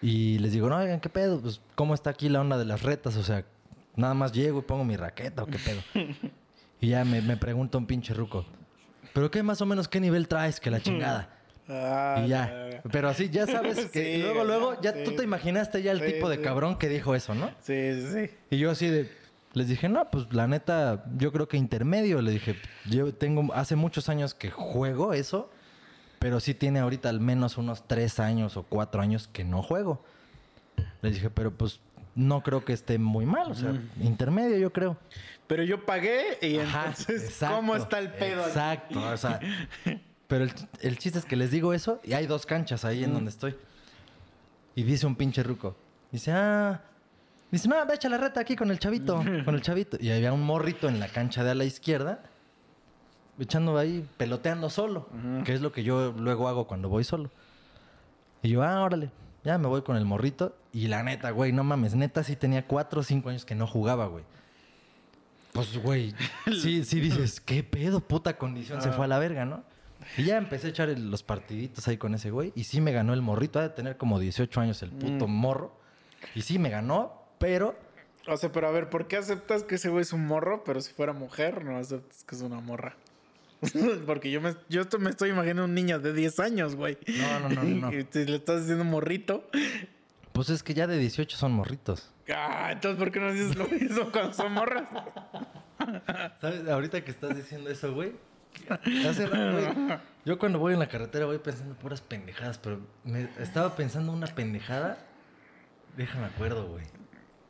Y 0.01 0.37
les 0.39 0.51
digo, 0.51 0.69
no, 0.69 0.77
oigan, 0.77 0.99
¿qué 0.99 1.09
pedo? 1.09 1.39
Pues, 1.39 1.61
¿cómo 1.75 1.93
está 1.93 2.09
aquí 2.09 2.29
la 2.29 2.41
onda 2.41 2.57
de 2.57 2.65
las 2.65 2.83
retas? 2.83 3.15
O 3.15 3.23
sea, 3.23 3.45
nada 3.95 4.13
más 4.13 4.31
llego 4.31 4.59
y 4.59 4.61
pongo 4.63 4.83
mi 4.83 4.95
raqueta 4.95 5.43
o 5.43 5.47
qué 5.47 5.59
pedo. 5.59 5.81
Y 6.79 6.89
ya 6.89 7.03
me, 7.03 7.23
me 7.23 7.37
pregunta 7.37 7.79
un 7.79 7.87
pinche 7.87 8.13
ruco, 8.13 8.45
¿pero 9.11 9.31
qué 9.31 9.41
más 9.41 9.61
o 9.61 9.65
menos 9.65 9.87
qué 9.87 9.99
nivel 9.99 10.27
traes 10.27 10.59
que 10.59 10.69
la 10.69 10.79
chingada? 10.79 11.36
Ah, 11.69 12.21
Y 12.25 12.29
ya. 12.29 12.81
Pero 12.91 13.09
así, 13.09 13.29
ya 13.29 13.45
sabes 13.47 13.85
que 13.91 14.15
Sí, 14.15 14.21
luego, 14.21 14.43
luego, 14.43 14.81
ya 14.81 14.93
sí. 14.93 14.99
tú 15.03 15.15
te 15.15 15.23
imaginaste 15.23 15.81
ya 15.83 15.91
el 15.91 15.99
Sí, 15.99 16.13
tipo 16.13 16.29
de 16.29 16.41
cabrón 16.41 16.77
que 16.77 16.87
dijo 16.89 17.13
eso, 17.15 17.35
¿no? 17.35 17.47
Sí, 17.61 17.93
sí, 18.01 18.07
sí. 18.27 18.35
Y 18.49 18.57
yo 18.57 18.71
así 18.71 18.87
de, 18.87 19.11
les 19.53 19.67
dije, 19.67 19.89
no, 19.89 20.09
pues 20.09 20.31
la 20.31 20.47
neta, 20.47 21.03
yo 21.17 21.31
creo 21.31 21.47
que 21.47 21.57
intermedio. 21.57 22.21
Le 22.21 22.31
dije, 22.31 22.55
yo 22.89 23.13
tengo, 23.13 23.53
hace 23.53 23.75
muchos 23.75 24.07
años 24.09 24.33
que 24.33 24.49
juego 24.51 25.13
eso, 25.13 25.49
pero 26.19 26.39
sí 26.39 26.53
tiene 26.53 26.79
ahorita 26.79 27.09
al 27.09 27.19
menos 27.19 27.57
unos 27.57 27.87
tres 27.87 28.19
años 28.19 28.55
o 28.57 28.63
cuatro 28.63 29.01
años 29.01 29.27
que 29.27 29.43
no 29.43 29.61
juego. 29.61 30.03
Les 31.01 31.15
dije, 31.15 31.29
pero 31.29 31.51
pues 31.51 31.79
no 32.15 32.41
creo 32.41 32.65
que 32.65 32.73
esté 32.73 32.97
muy 32.97 33.25
mal, 33.25 33.51
o 33.51 33.55
sea, 33.55 33.73
intermedio 34.01 34.57
yo 34.57 34.71
creo. 34.73 34.97
Pero 35.47 35.63
yo 35.63 35.85
pagué 35.85 36.37
y 36.41 36.57
Ajá, 36.57 36.87
entonces, 36.87 37.23
exacto, 37.29 37.55
¿cómo 37.57 37.75
está 37.75 37.99
el 37.99 38.11
pedo? 38.11 38.41
aquí? 38.41 38.49
Exacto, 38.49 38.99
o 39.09 39.17
sea, 39.17 39.39
pero 40.27 40.43
el, 40.43 40.53
el 40.81 40.97
chiste 40.97 41.19
es 41.19 41.25
que 41.25 41.35
les 41.35 41.51
digo 41.51 41.73
eso 41.73 42.01
y 42.03 42.13
hay 42.13 42.27
dos 42.27 42.45
canchas 42.45 42.85
ahí 42.85 43.03
en 43.03 43.13
donde 43.13 43.29
estoy. 43.29 43.55
Y 44.75 44.83
dice 44.83 45.07
un 45.07 45.15
pinche 45.15 45.41
ruco, 45.41 45.75
dice, 46.11 46.31
ah, 46.31 46.81
dice, 47.49 47.67
no, 47.67 47.83
ve 47.85 47.95
echa 47.95 48.09
la 48.09 48.17
reta 48.17 48.41
aquí 48.41 48.55
con 48.55 48.69
el 48.69 48.77
chavito, 48.77 49.15
con 49.45 49.55
el 49.55 49.61
chavito. 49.61 49.97
Y 49.99 50.11
había 50.11 50.33
un 50.33 50.43
morrito 50.43 50.87
en 50.87 50.99
la 50.99 51.07
cancha 51.07 51.43
de 51.43 51.51
a 51.51 51.55
la 51.55 51.65
izquierda, 51.65 52.21
echando 53.39 53.77
ahí, 53.77 54.07
peloteando 54.17 54.69
solo, 54.69 55.09
que 55.45 55.53
es 55.53 55.61
lo 55.61 55.71
que 55.71 55.83
yo 55.83 56.13
luego 56.17 56.47
hago 56.47 56.67
cuando 56.67 56.89
voy 56.89 57.03
solo. 57.03 57.31
Y 58.43 58.49
yo, 58.49 58.61
ah, 58.61 58.83
órale, 58.83 59.09
ya 59.43 59.57
me 59.57 59.67
voy 59.67 59.81
con 59.81 59.97
el 59.97 60.05
morrito. 60.05 60.55
Y 60.73 60.89
la 60.89 61.01
neta, 61.01 61.31
güey, 61.31 61.53
no 61.53 61.63
mames, 61.63 61.95
neta 61.95 62.23
sí 62.23 62.35
tenía 62.35 62.67
cuatro 62.67 63.01
o 63.01 63.03
cinco 63.03 63.29
años 63.29 63.45
que 63.45 63.55
no 63.55 63.65
jugaba, 63.65 64.05
güey. 64.05 64.25
Pues, 65.53 65.75
güey, 65.81 66.13
sí, 66.61 66.83
sí 66.83 66.99
dices, 66.99 67.41
qué 67.41 67.63
pedo, 67.63 67.99
puta 67.99 68.37
condición, 68.37 68.81
se 68.81 68.91
fue 68.91 69.05
a 69.05 69.07
la 69.07 69.17
verga, 69.17 69.45
¿no? 69.45 69.63
Y 70.15 70.23
ya 70.23 70.37
empecé 70.37 70.67
a 70.67 70.69
echar 70.69 70.89
el- 70.89 71.11
los 71.11 71.23
partiditos 71.23 71.87
ahí 71.87 71.97
con 71.97 72.13
ese 72.15 72.29
güey. 72.31 72.53
Y 72.55 72.63
sí 72.63 72.79
me 72.81 72.91
ganó 72.91 73.13
el 73.13 73.21
morrito, 73.21 73.59
ha 73.59 73.63
de 73.63 73.69
tener 73.69 73.97
como 73.97 74.19
18 74.19 74.61
años 74.61 74.81
el 74.83 74.91
puto 74.91 75.27
morro. 75.27 75.77
Y 76.35 76.41
sí 76.43 76.57
me 76.59 76.69
ganó, 76.69 77.23
pero 77.39 77.75
O 78.27 78.35
sea, 78.37 78.51
pero 78.51 78.67
a 78.67 78.71
ver, 78.71 78.89
¿por 78.89 79.07
qué 79.07 79.17
aceptas 79.17 79.63
que 79.63 79.75
ese 79.75 79.89
güey 79.89 80.01
es 80.01 80.11
un 80.13 80.25
morro, 80.25 80.63
pero 80.65 80.81
si 80.81 80.91
fuera 80.93 81.13
mujer, 81.13 81.63
no 81.63 81.77
aceptas 81.77 82.23
que 82.25 82.35
es 82.35 82.41
una 82.41 82.59
morra? 82.59 82.95
Porque 84.05 84.29
yo 84.31 84.39
me, 84.41 84.53
yo 84.69 84.81
esto 84.81 84.99
me 84.99 85.09
estoy 85.09 85.29
imaginando 85.29 85.63
un 85.65 85.73
niño 85.73 85.99
de 85.99 86.13
10 86.13 86.39
años, 86.41 86.75
güey. 86.75 86.97
No, 87.07 87.39
no, 87.39 87.49
no, 87.49 87.63
no, 87.63 87.89
no. 87.89 87.93
Y 87.97 88.03
te- 88.03 88.25
le 88.25 88.35
estás 88.37 88.61
diciendo 88.61 88.83
morrito. 88.83 89.49
pues 90.33 90.49
es 90.49 90.61
que 90.61 90.73
ya 90.73 90.87
de 90.87 90.97
18 90.99 91.37
son 91.37 91.53
morritos. 91.53 92.11
Ah, 92.35 92.69
entonces, 92.73 92.99
¿por 92.99 93.11
qué 93.11 93.19
no 93.19 93.31
dices 93.31 93.55
lo 93.55 93.67
mismo 93.67 94.11
cuando 94.11 94.33
son 94.33 94.51
morras? 94.53 94.83
¿Sabes? 96.41 96.67
Ahorita 96.67 97.03
que 97.03 97.11
estás 97.11 97.35
diciendo 97.35 97.69
eso, 97.69 97.93
güey. 97.93 98.11
Hace 99.07 99.27
rato, 99.27 99.73
güey, 99.75 99.99
Yo 100.25 100.37
cuando 100.37 100.59
voy 100.59 100.73
en 100.73 100.79
la 100.79 100.87
carretera 100.89 101.25
voy 101.25 101.37
pensando 101.39 101.75
puras 101.75 102.01
pendejadas, 102.01 102.57
pero 102.57 102.81
me 103.05 103.29
estaba 103.39 103.75
pensando 103.75 104.11
una 104.11 104.27
pendejada. 104.27 104.97
Déjame 105.95 106.25
acuerdo, 106.25 106.67
güey. 106.67 106.83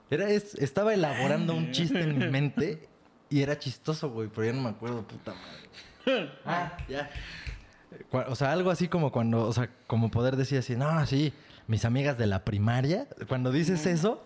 Era, 0.09 0.29
es- 0.29 0.55
estaba 0.55 0.93
elaborando 0.93 1.53
un 1.55 1.71
chiste 1.71 1.99
en 2.01 2.17
mi 2.19 2.27
mente 2.29 2.87
y 3.29 3.41
era 3.41 3.57
chistoso, 3.57 4.09
güey, 4.11 4.29
pero 4.29 4.45
ya 4.45 4.53
no 4.53 4.61
me 4.61 4.69
acuerdo, 4.69 5.05
puta 5.07 5.33
madre. 5.33 6.29
Ah, 6.45 6.77
ya. 6.87 7.09
O 8.11 8.35
sea, 8.35 8.51
algo 8.51 8.69
así 8.69 8.87
como 8.87 9.11
cuando, 9.11 9.41
o 9.47 9.53
sea, 9.53 9.69
como 9.87 10.11
poder 10.11 10.35
decir 10.35 10.59
así, 10.59 10.75
no, 10.75 11.05
sí, 11.05 11.33
mis 11.67 11.83
amigas 11.83 12.17
de 12.17 12.27
la 12.27 12.45
primaria. 12.45 13.07
Cuando 13.27 13.51
dices 13.51 13.85
eso, 13.85 14.23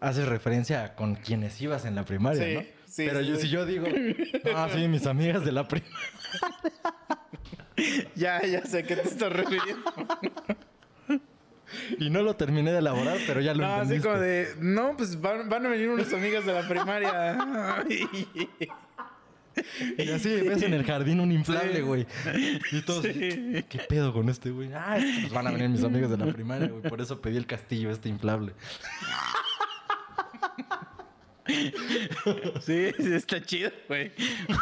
haces 0.00 0.28
referencia 0.28 0.84
a 0.84 0.94
con 0.94 1.14
quienes 1.16 1.60
ibas 1.60 1.84
en 1.86 1.94
la 1.94 2.04
primaria, 2.04 2.44
Sí, 2.44 2.54
¿no? 2.54 2.77
Sí, 2.88 3.04
Pero 3.06 3.20
sí, 3.20 3.26
yo, 3.26 3.36
sí. 3.36 3.42
si 3.42 3.48
yo 3.48 3.66
digo, 3.66 3.86
ah, 4.54 4.68
sí, 4.72 4.88
mis 4.88 5.06
amigas 5.06 5.44
de 5.44 5.52
la 5.52 5.66
primaria. 5.68 5.96
Ya, 8.16 8.42
ya 8.42 8.64
sé 8.64 8.78
a 8.80 8.82
qué 8.82 8.96
te 8.96 9.08
estás 9.08 9.32
refiriendo. 9.32 9.82
Y 11.98 12.10
no 12.10 12.22
lo 12.22 12.34
terminé 12.34 12.72
de 12.72 12.78
elaborar, 12.78 13.18
pero 13.26 13.40
ya 13.40 13.54
lo 13.54 13.60
No, 13.62 13.74
así 13.74 13.94
entendiste. 13.94 14.08
como 14.08 14.20
de, 14.20 14.48
no, 14.58 14.96
pues 14.96 15.20
van, 15.20 15.48
van 15.48 15.66
a 15.66 15.68
venir 15.68 15.88
unas 15.90 16.12
amigas 16.12 16.44
de 16.46 16.52
la 16.54 16.66
primaria. 16.66 17.84
Y 19.96 20.10
así 20.10 20.40
ves 20.40 20.62
en 20.62 20.72
el 20.74 20.84
jardín 20.84 21.20
un 21.20 21.30
inflable, 21.32 21.82
güey. 21.82 22.06
Y 22.72 22.80
todos. 22.82 23.04
¿qué 23.04 23.80
pedo 23.88 24.12
con 24.12 24.28
este 24.28 24.50
güey? 24.50 24.72
Ah, 24.72 24.96
pues 24.98 25.32
van 25.32 25.46
a 25.46 25.50
venir 25.50 25.68
mis 25.68 25.84
amigos 25.84 26.10
de 26.10 26.16
la 26.16 26.32
primaria, 26.32 26.68
güey. 26.68 26.82
Por 26.82 27.00
eso 27.00 27.20
pedí 27.20 27.36
el 27.36 27.46
castillo, 27.46 27.90
este 27.90 28.08
inflable. 28.08 28.54
Sí, 32.60 32.92
sí, 32.98 33.14
está 33.14 33.40
chido, 33.40 33.70
güey. 33.88 34.12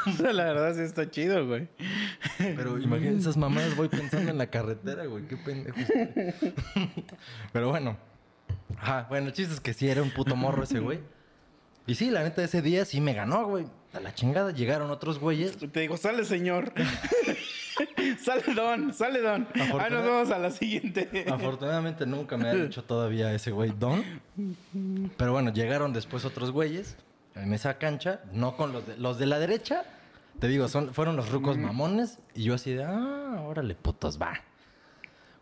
O 0.07 0.13
sea, 0.13 0.33
la 0.33 0.45
verdad 0.45 0.75
sí 0.75 0.83
está 0.83 1.11
chido, 1.11 1.47
güey. 1.47 1.69
Pero 2.39 2.79
imagínate 2.79 3.19
esas 3.19 3.37
mamadas, 3.37 3.77
voy 3.77 3.89
pensando 3.89 4.31
en 4.31 4.39
la 4.39 4.47
carretera, 4.49 5.05
güey. 5.07 5.27
Qué 5.27 5.37
pendejo. 5.37 5.77
Pero 7.53 7.71
bueno. 7.71 7.97
Ajá, 8.79 9.07
bueno, 9.09 9.29
el 9.29 9.33
chiste 9.33 9.55
es 9.55 9.61
que 9.61 9.73
sí 9.73 9.89
era 9.89 10.03
un 10.03 10.11
puto 10.11 10.37
morro 10.37 10.63
ese 10.63 10.79
güey. 10.79 11.01
Y 11.87 11.95
sí, 11.95 12.11
la 12.11 12.23
neta, 12.23 12.43
ese 12.43 12.63
día 12.63 12.85
sí 12.85 13.01
me 13.01 13.15
ganó, 13.15 13.47
güey. 13.47 13.67
A 13.93 14.01
la 14.01 14.15
chingada 14.15 14.53
llegaron 14.53 14.91
otros 14.91 15.19
güeyes. 15.19 15.57
Te 15.57 15.81
digo, 15.81 15.97
sale 15.97 16.25
señor. 16.25 16.73
sale 18.19 18.55
don, 18.55 18.93
sale 18.93 19.21
don. 19.21 19.47
Ahí 19.55 19.91
nos 19.91 20.05
vemos 20.05 20.31
a 20.31 20.39
la 20.39 20.51
siguiente. 20.51 21.27
Afortunadamente 21.31 22.07
nunca 22.07 22.37
me 22.37 22.49
ha 22.49 22.55
dicho 22.55 22.85
todavía 22.85 23.33
ese 23.33 23.51
güey 23.51 23.73
Don. 23.79 24.05
Pero 25.17 25.33
bueno, 25.33 25.53
llegaron 25.53 25.93
después 25.93 26.25
otros 26.25 26.51
güeyes 26.51 26.97
en 27.35 27.53
esa 27.53 27.79
cancha, 27.79 28.21
no 28.33 28.57
con 28.57 28.73
los 28.73 28.87
de, 28.87 28.97
los 28.97 29.19
de 29.19 29.27
la 29.27 29.39
derecha. 29.39 29.85
Te 30.41 30.49
digo, 30.49 30.69
son, 30.69 30.93
fueron 30.93 31.17
los 31.17 31.31
rucos 31.31 31.57
mamones. 31.57 32.19
Y 32.35 32.45
yo 32.45 32.55
así 32.55 32.73
de, 32.73 32.85
ah, 32.85 33.43
órale, 33.47 33.75
putos, 33.75 34.21
va. 34.21 34.41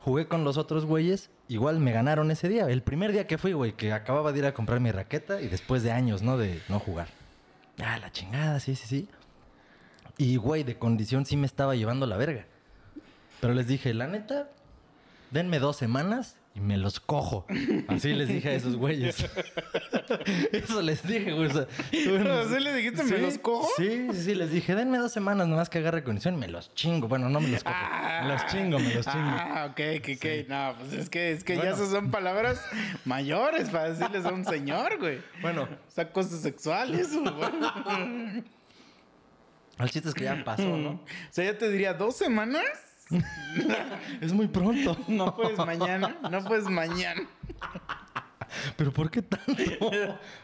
Jugué 0.01 0.26
con 0.26 0.45
los 0.45 0.57
otros 0.57 0.85
güeyes. 0.85 1.30
Igual 1.49 1.80
me 1.80 1.93
ganaron 1.93 2.30
ese 2.30 2.49
día. 2.49 2.68
El 2.68 2.82
primer 2.82 3.12
día 3.12 3.26
que 3.26 3.39
fui, 3.39 3.53
güey, 3.53 3.72
que 3.72 3.93
acababa 3.93 4.32
de 4.32 4.41
ir 4.41 4.47
a 4.47 4.55
comprar 4.55 4.80
mi 4.80 4.93
raqueta 4.93 5.41
y 5.41 5.49
después 5.49 5.82
de 5.82 5.93
años, 5.93 6.22
¿no? 6.22 6.37
De 6.39 6.62
no 6.68 6.78
jugar. 6.78 7.09
Ah, 7.82 7.99
la 7.99 8.12
chingada, 8.12 8.61
sí, 8.61 8.76
sí, 8.76 8.87
sí. 8.87 9.09
Y, 10.19 10.37
güey, 10.37 10.62
de 10.65 10.79
condición 10.79 11.27
sí 11.27 11.37
me 11.37 11.47
estaba 11.47 11.75
llevando 11.75 12.07
la 12.07 12.17
verga. 12.17 12.47
Pero 13.41 13.53
les 13.55 13.67
dije, 13.67 13.93
la 13.95 14.07
neta, 14.07 14.49
denme 15.31 15.59
dos 15.59 15.77
semanas 15.77 16.37
y 16.55 16.61
me 16.61 16.77
los 16.79 17.01
cojo. 17.01 17.47
Así 17.89 18.12
les 18.15 18.29
dije 18.29 18.51
a 18.51 18.55
esos 18.55 18.77
güeyes. 18.77 19.27
Eso 20.53 20.81
les 20.83 21.03
dije, 21.05 21.33
güey. 21.33 21.49
o 21.49 21.53
sea, 21.53 21.67
tuve 21.91 22.17
unos- 22.21 22.47
¿Así 22.47 22.61
le 22.62 22.75
dijiste, 22.75 23.03
me 23.03 23.19
los 23.19 23.39
cojo? 23.39 23.69
Sí, 23.77 24.07
sí, 24.12 24.23
sí, 24.23 24.35
les 24.37 24.53
dije, 24.53 24.77
denme 24.77 24.99
dos 24.99 25.11
semanas 25.12 25.49
nomás 25.49 25.69
que 25.69 25.79
agarre 25.79 26.05
condición 26.05 26.35
y 26.35 26.39
me 26.39 26.49
los 26.49 26.73
chingo. 26.75 27.09
Bueno, 27.09 27.29
no 27.29 27.41
me 27.41 27.49
los 27.49 27.65
cojo. 27.65 27.77
me 28.23 28.29
los 28.29 28.47
chingo, 28.47 28.79
me 28.79 28.95
los 28.95 29.05
chingo. 29.05 29.19
Ah, 29.19 29.67
ok, 29.73 29.81
ok, 29.99 30.09
ok. 30.17 30.49
No, 30.49 30.75
pues 30.79 30.93
es 30.93 31.11
que, 31.11 31.33
es 31.33 31.43
que 31.43 31.57
ya 31.57 31.71
esas 31.71 31.91
son 31.91 32.12
palabras 32.12 32.61
mayores 33.05 33.69
para 33.71 33.91
decirles 33.91 34.25
a 34.25 34.31
un 34.33 34.45
señor, 34.45 34.99
güey. 35.01 35.19
Bueno, 35.43 35.62
O 35.65 35.91
sea, 35.91 36.12
cosas 36.12 36.41
sexuales, 36.41 37.12
güey. 37.17 37.35
el 39.79 39.91
chiste 39.91 40.09
es 40.09 40.14
que 40.14 40.25
ya 40.25 40.43
pasó, 40.45 40.77
¿no? 40.77 40.91
O 40.91 41.01
sea, 41.31 41.45
ya 41.45 41.59
te 41.59 41.70
diría, 41.70 41.95
¿dos 41.95 42.16
semanas? 42.16 42.64
Es 44.20 44.33
muy 44.33 44.49
pronto. 44.49 44.97
No 45.09 45.35
puedes 45.37 45.59
mañana, 45.59 46.16
no 46.31 46.45
puedes 46.45 46.64
mañana. 46.64 47.22
¿Pero 48.77 48.93
por 48.93 49.11
qué 49.11 49.20
tanto? 49.20 49.55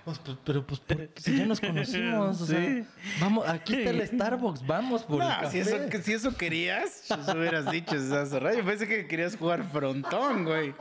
Pues, 0.04 0.18
pues, 0.18 0.36
pero 0.44 0.66
pues 0.66 0.82
si 1.16 1.36
ya 1.36 1.46
nos 1.46 1.60
conocimos, 1.60 2.40
o 2.40 2.46
Sí. 2.46 2.52
sea, 2.52 2.84
vamos, 3.20 3.48
aquí 3.48 3.74
está 3.76 3.90
el 3.90 4.06
Starbucks, 4.06 4.66
vamos 4.66 5.04
por 5.04 5.22
el 5.22 5.28
No, 5.28 5.40
café. 5.40 5.50
si 5.50 5.58
eso, 5.70 5.76
si 6.02 6.12
eso 6.12 6.36
querías, 6.36 7.08
eso 7.10 7.32
hubieras 7.38 7.70
dicho 7.70 7.94
hace 7.94 8.40
rato. 8.40 8.58
Yo 8.58 8.64
pensé 8.64 8.88
que 8.88 9.06
querías 9.06 9.36
jugar 9.36 9.62
frontón, 9.70 10.44
güey. 10.44 10.74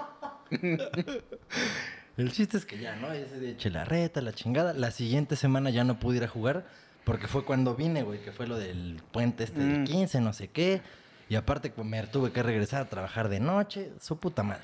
El 2.17 2.31
chiste 2.31 2.57
es 2.57 2.65
que 2.65 2.79
ya, 2.79 2.95
¿no? 2.95 3.11
Día 3.11 3.51
eché 3.51 3.69
la 3.69 3.85
reta, 3.85 4.21
la 4.21 4.33
chingada. 4.33 4.73
La 4.73 4.91
siguiente 4.91 5.35
semana 5.35 5.69
ya 5.69 5.83
no 5.83 5.99
pude 5.99 6.17
ir 6.17 6.23
a 6.23 6.27
jugar 6.27 6.65
porque 7.09 7.27
fue 7.27 7.43
cuando 7.43 7.73
vine, 7.73 8.03
güey, 8.03 8.21
que 8.21 8.31
fue 8.31 8.45
lo 8.45 8.55
del 8.55 9.01
puente 9.11 9.43
este 9.43 9.59
del 9.59 9.79
Mm. 9.79 9.85
15, 9.85 10.21
no 10.21 10.31
sé 10.31 10.49
qué. 10.49 10.83
Y 11.27 11.33
aparte 11.33 11.71
pues, 11.71 11.87
me 11.87 12.05
tuve 12.05 12.31
que 12.31 12.43
regresar 12.43 12.83
a 12.83 12.85
trabajar 12.87 13.29
de 13.29 13.39
noche, 13.39 13.91
su 13.99 14.17
puta 14.17 14.43
madre. 14.43 14.61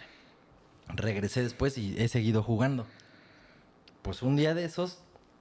Regresé 0.90 1.42
después 1.42 1.76
y 1.80 1.96
he 1.98 2.08
seguido 2.08 2.44
jugando. 2.44 2.86
Pues 4.04 4.22
un 4.22 4.36
día 4.36 4.54
de 4.54 4.64
esos 4.64 5.00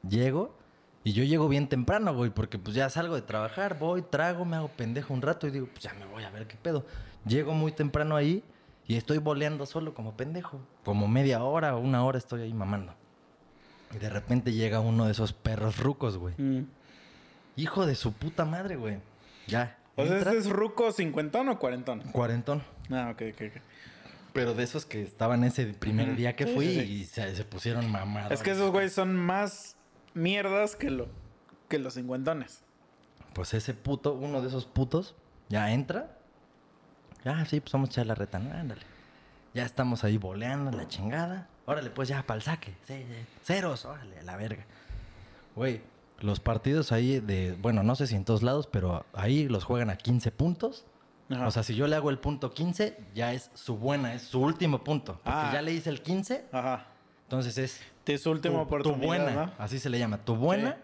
llego 0.09 0.57
y 1.03 1.13
yo 1.13 1.25
llego 1.25 1.47
bien 1.47 1.69
temprano, 1.69 2.15
güey, 2.15 2.31
porque 2.31 2.59
pues 2.59 2.75
ya 2.75 2.89
salgo 2.89 3.17
de 3.17 3.21
trabajar, 3.21 3.79
voy, 3.79 4.01
trago, 4.01 4.47
me 4.47 4.57
hago 4.57 4.69
pendejo 4.69 5.13
un 5.13 5.21
rato 5.21 5.47
y 5.47 5.51
digo, 5.51 5.69
pues 5.71 5.83
ya 5.83 5.93
me 5.93 6.07
voy 6.07 6.25
a 6.25 6.31
ver 6.31 6.47
qué 6.47 6.57
pedo. 6.57 6.87
Llego 7.27 7.53
muy 7.53 7.73
temprano 7.73 8.17
ahí 8.17 8.43
y 8.87 8.97
estoy 8.97 9.19
boleando 9.19 9.67
solo 9.67 9.93
como 9.93 10.17
pendejo. 10.17 10.59
Como 10.85 11.07
media 11.07 11.45
hora 11.45 11.77
o 11.77 11.81
una 11.81 12.03
hora 12.03 12.17
estoy 12.17 12.41
ahí 12.41 12.55
mamando. 12.55 12.95
Y 13.95 13.99
de 13.99 14.09
repente 14.09 14.55
llega 14.55 14.81
uno 14.81 15.05
de 15.05 15.13
esos 15.13 15.35
perros 15.35 15.77
rucos, 15.77 16.17
güey. 16.17 16.35
Mm. 16.39 16.67
Hijo 17.57 17.87
de 17.87 17.95
su 17.95 18.13
puta 18.13 18.45
madre, 18.45 18.77
güey. 18.77 18.99
Ya. 19.47 19.79
O 19.97 20.05
sea, 20.07 20.19
¿este 20.19 20.39
es 20.39 20.51
ruco 20.51 20.91
cincuentón 20.93 21.49
o 21.49 21.59
cuarentón? 21.59 22.01
Cuarentón. 22.13 22.63
Ah, 22.91 23.11
ok, 23.13 23.23
ok, 23.33 23.43
ok. 23.51 23.63
Pero 24.33 24.55
de 24.55 24.65
esos 24.65 24.85
que 24.85 25.03
estaban 25.03 25.45
ese 25.45 25.67
primer 25.67 26.17
día 26.17 26.35
que 26.35 26.49
fui 26.49 26.67
sí, 26.67 26.81
sí. 26.81 26.93
y 26.93 27.05
se, 27.05 27.37
se 27.37 27.45
pusieron 27.45 27.89
mamados. 27.91 28.33
Es 28.33 28.43
que 28.43 28.51
esos 28.51 28.73
güeyes 28.73 28.93
son 28.93 29.15
más 29.15 29.77
mierdas 30.15 30.75
que, 30.75 30.91
lo, 30.91 31.07
que 31.69 31.79
los 31.79 31.95
cincuentones. 31.95 32.63
Pues 33.33 33.55
ese 33.55 33.75
puto, 33.75 34.15
uno 34.15 34.43
de 34.43 34.49
esos 34.49 34.65
putos, 34.65 35.15
ya 35.49 35.71
entra. 35.71 36.19
Ah, 37.25 37.45
sí, 37.45 37.61
pues 37.61 37.73
vamos 37.73 37.91
a 37.91 37.93
echar 37.93 38.07
la 38.07 38.17
reta, 38.17 38.41
¿no? 38.41 38.53
Ándale. 38.53 38.83
Ya 39.55 39.65
estamos 39.65 40.03
ahí 40.03 40.19
boleando 40.19 40.73
la 40.73 40.89
chingada. 40.89 41.49
Órale, 41.67 41.91
pues 41.91 42.09
ya, 42.09 42.25
para 42.27 42.37
el 42.39 42.43
saque. 42.43 42.73
Sí, 42.87 43.05
sí. 43.09 43.27
Ceros, 43.45 43.85
órale, 43.85 44.19
a 44.19 44.23
la 44.23 44.37
verga. 44.37 44.65
Güey, 45.55 45.81
los 46.21 46.41
partidos 46.41 46.93
ahí 46.93 47.21
de, 47.21 47.53
bueno, 47.61 47.83
no 47.83 47.95
sé 47.97 48.07
si 48.07 48.15
en 48.15 48.25
todos 48.25 48.43
lados, 48.43 48.67
pero 48.71 49.05
ahí 49.13 49.49
los 49.49 49.65
juegan 49.65 49.91
a 49.91 49.97
15 49.97 50.31
puntos. 50.33 50.87
Ajá. 51.31 51.47
O 51.47 51.51
sea, 51.51 51.63
si 51.63 51.75
yo 51.75 51.87
le 51.87 51.97
hago 51.97 52.11
el 52.11 52.19
punto 52.19 52.53
15, 52.53 52.97
ya 53.15 53.33
es 53.33 53.51
su 53.55 53.77
buena, 53.77 54.15
es 54.15 54.23
su 54.23 54.41
último 54.41 54.85
punto. 54.85 55.15
Porque 55.25 55.31
Ah. 55.31 55.51
ya 55.55 55.63
le 55.63 55.73
hice 55.73 55.91
el 55.91 56.03
15, 56.03 56.45
Ajá. 56.53 56.87
entonces 57.25 57.57
es 57.59 57.81
Es 58.07 58.23
su 58.23 58.31
última 58.31 58.57
tu, 58.57 58.61
oportunidad, 58.63 59.01
tu 59.01 59.07
buena. 59.07 59.31
¿no? 59.47 59.53
Así 59.59 59.79
se 59.79 59.89
le 59.89 59.99
llama, 59.99 60.19
tu 60.25 60.37
buena. 60.37 60.77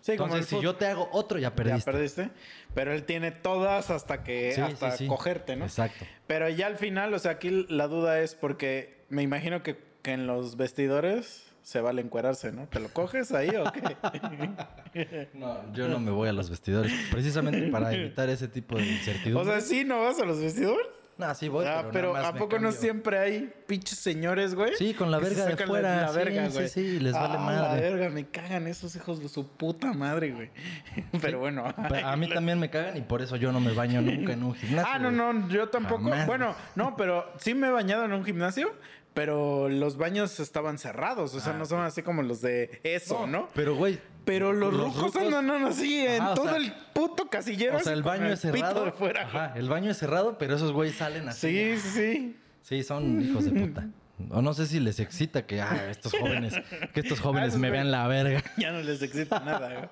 Sí, 0.00 0.12
entonces, 0.12 0.46
si 0.46 0.60
yo 0.60 0.76
te 0.76 0.86
hago 0.86 1.08
otro, 1.12 1.38
ya 1.38 1.54
perdiste. 1.54 1.78
Ya 1.80 1.84
perdiste. 1.84 2.30
Pero 2.74 2.92
él 2.92 3.04
tiene 3.04 3.30
todas 3.30 3.90
hasta 3.90 4.22
que 4.22 4.52
Sí, 4.54 4.60
hasta 4.60 4.90
sí. 4.98 5.06
cogerte, 5.06 5.56
¿no? 5.56 5.64
Exacto. 5.64 6.04
Pero 6.26 6.48
ya 6.50 6.66
al 6.66 6.76
final, 6.76 7.12
o 7.14 7.18
sea, 7.18 7.32
aquí 7.32 7.66
la 7.70 7.86
duda 7.88 8.20
es 8.20 8.34
porque 8.34 9.04
me 9.08 9.22
imagino 9.22 9.62
que, 9.62 9.78
que 10.02 10.12
en 10.12 10.26
los 10.26 10.56
vestidores 10.56 11.53
se 11.64 11.80
vale 11.80 12.02
encuerarse, 12.02 12.52
¿no? 12.52 12.66
¿Te 12.68 12.78
lo 12.78 12.88
coges 12.90 13.32
ahí 13.32 13.50
o 13.56 13.64
qué? 13.72 15.26
No, 15.34 15.72
yo 15.72 15.88
no 15.88 15.98
me 15.98 16.12
voy 16.12 16.28
a 16.28 16.32
los 16.32 16.48
vestidores. 16.50 16.92
Precisamente 17.10 17.66
para 17.68 17.92
evitar 17.92 18.28
ese 18.28 18.46
tipo 18.46 18.76
de 18.76 18.86
incertidumbre. 18.86 19.50
o 19.50 19.52
sea, 19.52 19.60
sí, 19.66 19.84
¿no 19.84 20.02
vas 20.02 20.20
a 20.20 20.24
los 20.24 20.38
vestidores? 20.40 20.86
no, 21.16 21.32
sí 21.34 21.48
voy, 21.48 21.64
ah, 21.66 21.88
pero, 21.92 22.16
¿a 22.16 22.34
poco 22.34 22.58
no 22.58 22.72
siempre 22.72 23.18
hay 23.18 23.52
pinches 23.66 23.98
señores, 23.98 24.54
güey? 24.54 24.74
Sí, 24.76 24.94
con 24.94 25.10
la 25.12 25.18
verga 25.18 25.46
de 25.46 25.56
fuera, 25.56 26.02
La, 26.02 26.08
sí, 26.08 26.16
verga, 26.16 26.46
sí, 26.50 26.52
güey. 26.54 26.68
sí, 26.68 27.00
les 27.00 27.12
vale 27.12 27.34
Ah, 27.38 27.38
madre. 27.38 27.60
La 27.62 27.74
verga, 27.90 28.10
me 28.10 28.26
cagan 28.26 28.66
esos 28.66 28.94
hijos 28.96 29.20
de 29.20 29.28
su 29.28 29.46
puta 29.48 29.92
madre, 29.92 30.32
güey. 30.32 30.50
Pero 31.22 31.38
bueno. 31.38 31.72
Pero 31.88 32.06
A 32.06 32.16
mí 32.16 32.28
también 32.28 32.58
me 32.58 32.68
cagan 32.68 32.96
y 32.96 33.00
por 33.02 33.22
eso 33.22 33.36
yo 33.36 33.52
no 33.52 33.60
me 33.60 33.72
baño 33.72 34.00
nunca 34.02 34.32
en 34.32 34.42
un 34.42 34.54
gimnasio. 34.56 34.92
Ah, 34.92 34.98
no, 34.98 35.10
no, 35.10 35.48
yo 35.48 35.68
tampoco. 35.68 36.02
Jamás. 36.02 36.26
Bueno, 36.26 36.54
no, 36.74 36.96
pero 36.96 37.32
sí 37.38 37.54
me 37.54 37.68
he 37.68 37.70
bañado 37.70 38.04
en 38.04 38.12
un 38.12 38.24
gimnasio, 38.24 38.72
pero 39.14 39.68
los 39.68 39.96
baños 39.96 40.40
estaban 40.40 40.76
cerrados. 40.78 41.34
O 41.34 41.40
sea, 41.40 41.54
Ah, 41.54 41.56
no 41.56 41.66
son 41.66 41.80
así 41.80 42.02
como 42.02 42.22
los 42.22 42.40
de 42.40 42.80
eso, 42.82 43.26
¿no? 43.26 43.48
Pero, 43.54 43.76
güey. 43.76 43.98
Pero 44.24 44.52
los, 44.52 44.74
rucos 44.74 45.14
andan 45.16 45.50
así 45.66 45.98
en 46.06 46.22
Ajá, 46.22 46.34
todo 46.34 46.46
sea, 46.46 46.56
el 46.56 46.72
puto 46.94 47.28
casillero. 47.28 47.76
O 47.76 47.80
sea, 47.80 47.92
el 47.92 48.02
baño 48.02 48.26
es 48.32 48.40
cerrado. 48.40 48.90
fuera. 48.92 49.22
Ajá, 49.22 49.52
el 49.54 49.68
baño 49.68 49.90
es 49.90 49.98
cerrado, 49.98 50.38
pero 50.38 50.56
esos 50.56 50.72
güeyes 50.72 50.96
salen 50.96 51.28
así. 51.28 51.76
Sí, 51.76 51.80
sí, 51.80 51.88
sí. 51.90 52.36
Sí, 52.62 52.82
son 52.82 53.20
hijos 53.20 53.44
de 53.44 53.50
puta. 53.52 53.86
O 54.30 54.40
no 54.40 54.54
sé 54.54 54.66
si 54.66 54.78
les 54.78 55.00
excita 55.00 55.44
que 55.44 55.60
ah, 55.60 55.90
estos 55.90 56.12
jóvenes, 56.12 56.54
que 56.92 57.00
estos 57.00 57.18
jóvenes 57.18 57.48
esos 57.48 57.60
me 57.60 57.70
vean 57.70 57.90
la 57.90 58.06
verga. 58.06 58.44
Ya 58.56 58.70
no 58.70 58.80
les 58.80 59.02
excita 59.02 59.40
nada, 59.40 59.90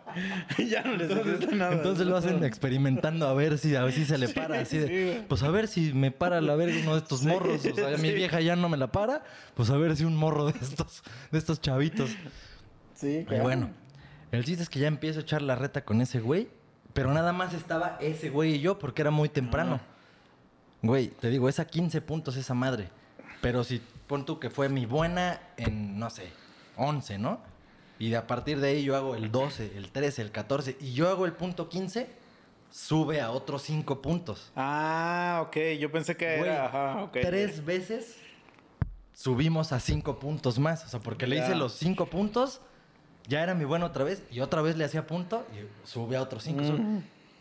güey. 0.56 0.68
Ya 0.70 0.84
no 0.84 0.94
les 0.94 1.10
excita 1.10 1.56
nada. 1.56 1.72
Entonces 1.72 2.06
lo 2.06 2.16
hacen 2.16 2.44
experimentando 2.44 3.26
a 3.26 3.34
ver 3.34 3.58
si 3.58 3.74
a 3.74 3.82
ver 3.82 3.92
si 3.92 4.04
se 4.04 4.18
le 4.18 4.28
para 4.28 4.60
así 4.60 4.78
de, 4.78 4.86
sí, 5.16 5.24
pues 5.28 5.42
a 5.42 5.50
ver 5.50 5.66
si 5.66 5.92
me 5.92 6.12
para 6.12 6.40
la 6.40 6.54
verga 6.54 6.76
uno 6.82 6.92
de 6.92 6.98
estos 6.98 7.24
morros, 7.24 7.66
o 7.66 7.74
sea, 7.74 7.96
mi 7.98 8.12
vieja 8.12 8.40
ya 8.40 8.54
no 8.54 8.68
me 8.68 8.76
la 8.76 8.92
para, 8.92 9.24
pues 9.54 9.70
a 9.70 9.76
ver 9.76 9.96
si 9.96 10.04
un 10.04 10.14
morro 10.14 10.46
de 10.46 10.54
estos 10.60 11.02
de 11.32 11.38
estos 11.38 11.60
chavitos. 11.60 12.10
Sí, 12.94 13.18
Y 13.18 13.24
claro. 13.24 13.42
bueno, 13.42 13.70
el 14.30 14.44
chiste 14.44 14.62
es 14.62 14.68
que 14.68 14.78
ya 14.78 14.86
empiezo 14.86 15.18
a 15.18 15.22
echar 15.22 15.42
la 15.42 15.56
reta 15.56 15.84
con 15.84 16.00
ese 16.00 16.20
güey, 16.20 16.48
pero 16.92 17.12
nada 17.12 17.32
más 17.32 17.54
estaba 17.54 17.98
ese 18.00 18.30
güey 18.30 18.54
y 18.54 18.60
yo 18.60 18.78
porque 18.78 19.02
era 19.02 19.10
muy 19.10 19.28
temprano. 19.28 19.80
Güey, 20.80 21.08
te 21.08 21.28
digo, 21.28 21.48
es 21.48 21.58
a 21.58 21.64
15 21.64 22.00
puntos 22.02 22.36
esa 22.36 22.54
madre. 22.54 22.88
Pero 23.40 23.64
si 23.64 23.82
pon 24.12 24.26
tú 24.26 24.38
que 24.38 24.50
fue 24.50 24.68
mi 24.68 24.84
buena 24.84 25.40
en, 25.56 25.98
no 25.98 26.10
sé, 26.10 26.30
11, 26.76 27.16
¿no? 27.16 27.40
Y 27.98 28.12
a 28.12 28.26
partir 28.26 28.60
de 28.60 28.68
ahí 28.68 28.84
yo 28.84 28.94
hago 28.94 29.14
el 29.14 29.32
12, 29.32 29.72
el 29.74 29.90
13, 29.90 30.20
el 30.20 30.30
14 30.30 30.76
y 30.80 30.92
yo 30.92 31.08
hago 31.08 31.24
el 31.24 31.32
punto 31.32 31.70
15, 31.70 32.10
sube 32.70 33.22
a 33.22 33.30
otros 33.30 33.62
5 33.62 34.02
puntos. 34.02 34.52
Ah, 34.54 35.42
ok. 35.46 35.56
Yo 35.80 35.90
pensé 35.90 36.14
que 36.14 36.36
Güey, 36.36 36.50
era. 36.50 36.66
Ajá, 36.66 37.04
ok. 37.04 37.12
Tres 37.22 37.64
veces 37.64 38.18
subimos 39.14 39.72
a 39.72 39.80
5 39.80 40.18
puntos 40.18 40.58
más. 40.58 40.84
O 40.84 40.88
sea, 40.88 41.00
porque 41.00 41.26
le 41.26 41.38
hice 41.38 41.54
los 41.54 41.72
5 41.72 42.04
puntos, 42.10 42.60
ya 43.28 43.42
era 43.42 43.54
mi 43.54 43.64
bueno 43.64 43.86
otra 43.86 44.04
vez, 44.04 44.24
y 44.30 44.40
otra 44.40 44.60
vez 44.60 44.76
le 44.76 44.84
hacía 44.84 45.06
punto 45.06 45.46
y 45.54 45.88
sube 45.88 46.18
a 46.18 46.22
otros 46.22 46.42
5. 46.42 46.62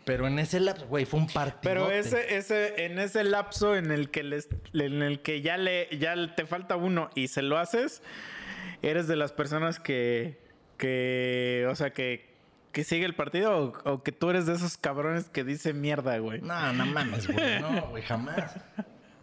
Pero 0.04 0.26
en 0.26 0.38
ese 0.38 0.58
lapso, 0.60 0.86
güey, 0.86 1.04
fue 1.04 1.20
un 1.20 1.26
partido. 1.28 1.60
Pero 1.62 1.90
ese, 1.90 2.36
ese, 2.36 2.84
en 2.86 2.98
ese 2.98 3.22
lapso 3.24 3.76
en 3.76 3.90
el 3.92 4.10
que 4.10 4.22
les, 4.22 4.48
en 4.72 5.02
el 5.02 5.20
que 5.20 5.42
ya 5.42 5.56
le, 5.56 5.88
ya 5.96 6.34
te 6.34 6.44
falta 6.46 6.76
uno 6.76 7.08
y 7.14 7.28
se 7.28 7.42
lo 7.42 7.58
haces, 7.58 8.02
eres 8.82 9.06
de 9.06 9.14
las 9.16 9.32
personas 9.32 9.78
que, 9.78 10.40
que, 10.76 11.66
o 11.70 11.74
sea, 11.76 11.92
que, 11.92 12.30
que 12.72 12.82
sigue 12.84 13.04
el 13.04 13.14
partido 13.14 13.56
o, 13.84 13.90
o 13.92 14.02
que 14.02 14.10
tú 14.12 14.30
eres 14.30 14.46
de 14.46 14.54
esos 14.54 14.76
cabrones 14.76 15.28
que 15.28 15.44
dice 15.44 15.72
mierda, 15.72 16.18
güey. 16.18 16.40
No, 16.40 16.72
no 16.72 16.86
mames, 16.86 17.28
güey. 17.28 17.60
No, 17.60 17.88
güey, 17.90 18.02
jamás. 18.02 18.56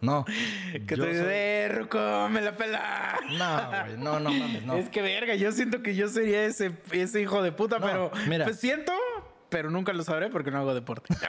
No. 0.00 0.24
Que 0.72 0.96
te 0.96 1.06
dice, 1.06 1.18
soy- 1.18 1.26
"Eh, 1.30 1.68
Ruco, 1.74 2.28
me 2.30 2.40
la 2.40 2.56
pela. 2.56 3.18
No, 3.36 3.82
güey, 3.84 3.96
no, 3.98 4.18
no 4.20 4.30
mames, 4.30 4.62
no. 4.64 4.76
Es 4.76 4.88
que 4.88 5.02
verga, 5.02 5.34
yo 5.34 5.52
siento 5.52 5.82
que 5.82 5.94
yo 5.94 6.08
sería 6.08 6.44
ese, 6.44 6.72
ese 6.92 7.20
hijo 7.20 7.42
de 7.42 7.52
puta, 7.52 7.78
No, 7.78 7.86
pero 7.86 8.10
mira. 8.26 8.46
pues 8.46 8.58
siento, 8.58 8.92
pero 9.50 9.70
nunca 9.70 9.92
lo 9.92 10.02
sabré 10.02 10.30
porque 10.30 10.50
no 10.50 10.58
hago 10.58 10.72
deporte. 10.74 11.14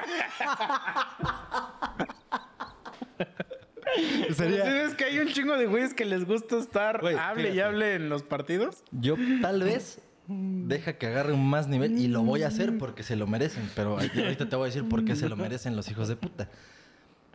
Sería- 4.36 4.64
¿Sabes 4.64 4.96
que 4.96 5.04
hay 5.06 5.20
un 5.20 5.28
chingo 5.28 5.58
de 5.58 5.66
güeyes 5.68 5.94
que 5.94 6.06
les 6.06 6.26
gusta 6.26 6.58
estar 6.58 7.02
Güey, 7.02 7.16
hable 7.18 7.54
y 7.54 7.60
hable 7.60 7.96
en 7.96 8.08
los 8.10 8.24
partidos? 8.24 8.84
Yo 8.92 9.16
tal 9.42 9.64
vez 9.64 10.02
deja 10.28 10.94
que 10.98 11.08
agarre 11.08 11.34
un 11.34 11.50
más 11.50 11.68
nivel 11.68 11.98
y 12.00 12.08
lo 12.08 12.22
voy 12.24 12.44
a 12.44 12.48
hacer 12.48 12.78
porque 12.78 13.04
se 13.04 13.16
lo 13.18 13.28
merecen. 13.28 13.70
Pero 13.76 13.98
ahorita 14.00 14.48
te 14.48 14.56
voy 14.56 14.66
a 14.66 14.68
decir 14.68 14.88
por 14.88 15.04
qué 15.04 15.16
se 15.16 15.28
lo 15.28 15.36
merecen 15.36 15.76
los 15.76 15.90
hijos 15.92 16.08
de 16.08 16.16
puta. 16.16 16.50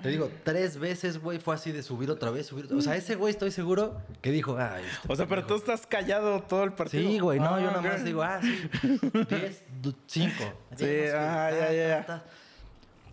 Te 0.03 0.11
digo, 0.11 0.31
tres 0.45 0.79
veces, 0.79 1.19
güey, 1.19 1.39
fue 1.41 1.55
así 1.55 1.73
de 1.73 1.83
subir 1.83 2.11
otra 2.11 2.31
vez, 2.31 2.47
subir. 2.47 2.73
O 2.73 2.81
sea, 2.83 2.97
ese 2.97 3.15
güey 3.17 3.31
estoy 3.33 3.51
seguro 3.51 4.01
que 4.21 4.31
dijo, 4.31 4.57
ay. 4.59 4.85
este 4.85 5.13
O 5.13 5.17
sea, 5.17 5.27
pero 5.27 5.43
tú 5.43 5.55
pendejo". 5.55 5.73
estás 5.73 5.87
callado 5.87 6.43
todo 6.43 6.65
el 6.65 6.73
partido. 6.75 7.09
Sí, 7.09 7.19
güey, 7.19 7.41
no, 7.41 7.55
Ah, 7.55 7.61
yo 7.61 7.67
nada 7.69 7.81
ok. 7.81 7.87
más 7.87 8.05
digo, 8.05 8.23
ah, 8.23 8.41
sí, 8.43 8.69
10, 9.31 9.65
5. 10.07 10.33
Sí, 10.77 10.85
ah, 11.15 11.51
ya, 11.51 11.73
ya, 11.73 11.89
ya. 12.07 12.25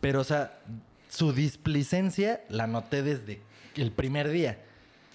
Pero, 0.02 0.20
o 0.20 0.24
sea, 0.26 0.60
su 1.10 1.32
displicencia 1.32 2.42
la 2.50 2.68
noté 2.68 3.02
desde 3.02 3.42
el 3.76 3.92
primer 3.92 4.30
día. 4.30 4.60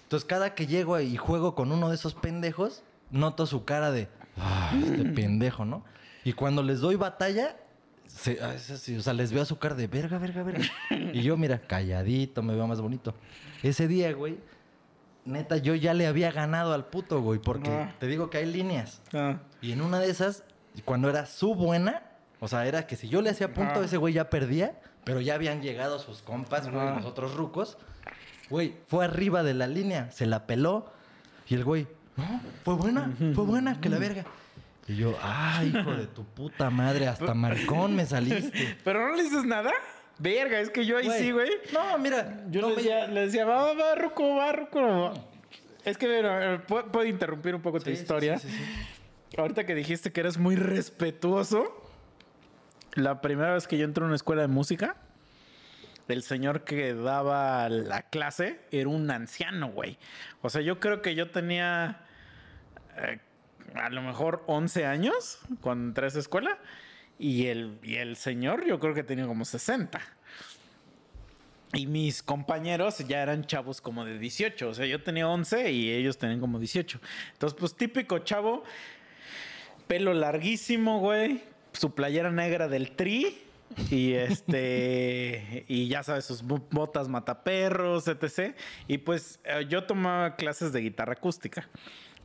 Entonces, 0.03 0.25
cada 0.27 0.55
que 0.55 0.65
llego 0.65 0.99
y 0.99 1.15
juego 1.17 1.53
con 1.53 1.71
uno 1.71 1.89
de 1.89 1.95
esos 1.95 2.15
pendejos, 2.15 2.81
noto 3.11 3.45
su 3.45 3.63
cara 3.63 3.91
de, 3.91 4.07
ah, 4.37 4.71
este 4.83 5.05
pendejo, 5.15 5.65
¿no? 5.65 5.85
Y 6.23 6.33
cuando 6.33 6.63
les 6.63 6.79
doy 6.79 6.95
batalla, 6.95 7.55
se- 8.09 8.39
ah, 8.41 8.53
es 8.53 8.69
así, 8.71 8.97
o 8.97 9.01
sea, 9.01 9.13
les 9.13 9.31
veo 9.31 9.45
su 9.45 9.57
cara 9.57 9.75
de 9.75 9.87
verga, 9.87 10.17
verga, 10.17 10.43
verga. 10.43 10.65
Y 11.13 11.21
yo, 11.21 11.37
mira, 11.37 11.59
calladito, 11.59 12.41
me 12.43 12.53
veo 12.55 12.67
más 12.67 12.81
bonito. 12.81 13.13
Ese 13.63 13.87
día, 13.87 14.11
güey, 14.13 14.37
neta, 15.25 15.57
yo 15.57 15.75
ya 15.75 15.93
le 15.93 16.07
había 16.07 16.31
ganado 16.31 16.73
al 16.73 16.85
puto, 16.85 17.21
güey, 17.21 17.39
porque 17.39 17.89
te 17.99 18.07
digo 18.07 18.29
que 18.29 18.39
hay 18.39 18.45
líneas. 18.45 19.01
Ah, 19.13 19.37
Y 19.61 19.71
en 19.71 19.81
una 19.81 19.99
de 19.99 20.09
esas, 20.09 20.43
cuando 20.85 21.09
era 21.09 21.25
su 21.25 21.55
buena, 21.55 22.03
o 22.39 22.47
sea, 22.47 22.65
era 22.65 22.87
que 22.87 22.95
si 22.95 23.09
yo 23.09 23.21
le 23.21 23.29
hacía 23.29 23.53
punto, 23.53 23.71
Ajá. 23.73 23.85
ese 23.85 23.97
güey 23.97 24.13
ya 24.13 24.29
perdía, 24.29 24.79
pero 25.03 25.21
ya 25.21 25.35
habían 25.35 25.61
llegado 25.61 25.99
sus 25.99 26.21
compas, 26.21 26.69
güey, 26.69 26.95
los 26.95 27.05
otros 27.05 27.35
rucos. 27.35 27.77
Güey, 28.49 28.75
fue 28.87 29.05
arriba 29.05 29.43
de 29.43 29.53
la 29.53 29.67
línea, 29.67 30.09
se 30.11 30.25
la 30.25 30.47
peló. 30.47 30.91
Y 31.47 31.55
el 31.55 31.63
güey, 31.63 31.87
no, 32.17 32.41
fue 32.63 32.73
buena, 32.75 33.13
fue 33.35 33.43
buena, 33.45 33.79
que 33.79 33.89
la 33.89 33.97
verga. 33.99 34.25
Y 34.89 34.95
yo, 34.97 35.17
ay, 35.21 35.67
hijo 35.73 35.93
de 35.93 36.07
tu 36.07 36.25
puta 36.25 36.69
madre, 36.69 37.07
hasta 37.07 37.33
maricón 37.33 37.95
me 37.95 38.05
saliste. 38.05 38.75
¿Pero 38.83 39.07
no 39.07 39.15
le 39.15 39.23
dices 39.23 39.45
nada? 39.45 39.71
Verga, 40.17 40.59
es 40.59 40.69
que 40.69 40.85
yo 40.85 40.97
ahí 40.97 41.09
sí, 41.11 41.31
güey. 41.31 41.49
No, 41.71 41.97
mira, 41.99 42.43
Yo 42.49 42.59
no 42.61 42.69
le, 42.69 42.75
me- 42.75 42.81
decía, 42.81 43.07
le 43.07 43.21
decía, 43.21 43.45
va, 43.45 43.73
va, 43.73 43.95
Ruco, 43.95 44.35
va, 44.35 44.51
Ruco. 44.51 45.13
Es 45.85 45.97
que, 45.97 46.07
mira, 46.07 46.55
eh, 46.55 46.59
¿puedo, 46.59 46.91
puedo 46.91 47.05
interrumpir 47.05 47.55
un 47.55 47.61
poco 47.61 47.79
tu 47.79 47.85
Sí, 47.85 47.91
historia? 47.91 48.37
sí, 48.39 48.49
sí, 48.49 48.57
sí. 48.57 49.37
Ahorita 49.37 49.65
que 49.65 49.75
dijiste 49.75 50.11
que 50.11 50.19
eres 50.21 50.37
muy 50.39 50.55
respetuoso, 50.55 51.85
la 52.95 53.21
primera 53.21 53.53
vez 53.53 53.67
que 53.67 53.77
yo 53.77 53.85
entré 53.85 54.03
a 54.03 54.07
una 54.07 54.15
escuela 54.15 54.41
de 54.41 54.47
música, 54.49 54.95
el 56.07 56.23
señor 56.23 56.63
que 56.63 56.95
daba 56.95 57.69
la 57.69 58.01
clase 58.09 58.59
era 58.71 58.89
un 58.89 59.09
anciano, 59.11 59.69
güey. 59.71 59.99
O 60.41 60.49
sea, 60.49 60.61
yo 60.61 60.79
creo 60.79 61.03
que 61.03 61.13
yo 61.13 61.29
tenía 61.29 62.01
eh, 62.97 63.19
a 63.75 63.89
lo 63.89 64.01
mejor 64.01 64.43
11 64.47 64.85
años 64.85 65.39
cuando 65.61 65.87
entré 65.89 66.05
a 66.05 66.07
esa 66.09 66.19
escuela 66.19 66.57
y 67.17 67.47
el, 67.47 67.79
y 67.83 67.95
el 67.95 68.15
señor 68.15 68.65
yo 68.65 68.79
creo 68.79 68.93
que 68.93 69.03
tenía 69.03 69.25
como 69.27 69.45
60. 69.45 69.99
Y 71.73 71.85
mis 71.85 72.23
compañeros 72.23 72.97
ya 73.07 73.21
eran 73.21 73.45
chavos 73.45 73.79
como 73.79 74.03
de 74.03 74.17
18. 74.17 74.69
O 74.69 74.73
sea, 74.73 74.87
yo 74.87 75.03
tenía 75.03 75.27
11 75.27 75.71
y 75.71 75.91
ellos 75.91 76.17
tenían 76.17 76.39
como 76.39 76.57
18. 76.57 76.99
Entonces, 77.33 77.59
pues 77.59 77.75
típico 77.75 78.17
chavo, 78.19 78.63
pelo 79.87 80.13
larguísimo, 80.13 80.99
güey. 80.99 81.43
Su 81.73 81.93
playera 81.93 82.31
negra 82.31 82.67
del 82.67 82.91
tri. 82.95 83.43
Y 83.91 84.13
este. 84.13 85.63
y 85.67 85.87
ya 85.87 86.01
sabes, 86.01 86.25
sus 86.25 86.41
bo- 86.41 86.65
botas 86.71 87.07
mataperros, 87.07 88.07
etc. 88.07 88.55
Y 88.87 88.97
pues 88.97 89.39
eh, 89.43 89.67
yo 89.69 89.83
tomaba 89.83 90.35
clases 90.37 90.73
de 90.73 90.81
guitarra 90.81 91.13
acústica. 91.13 91.69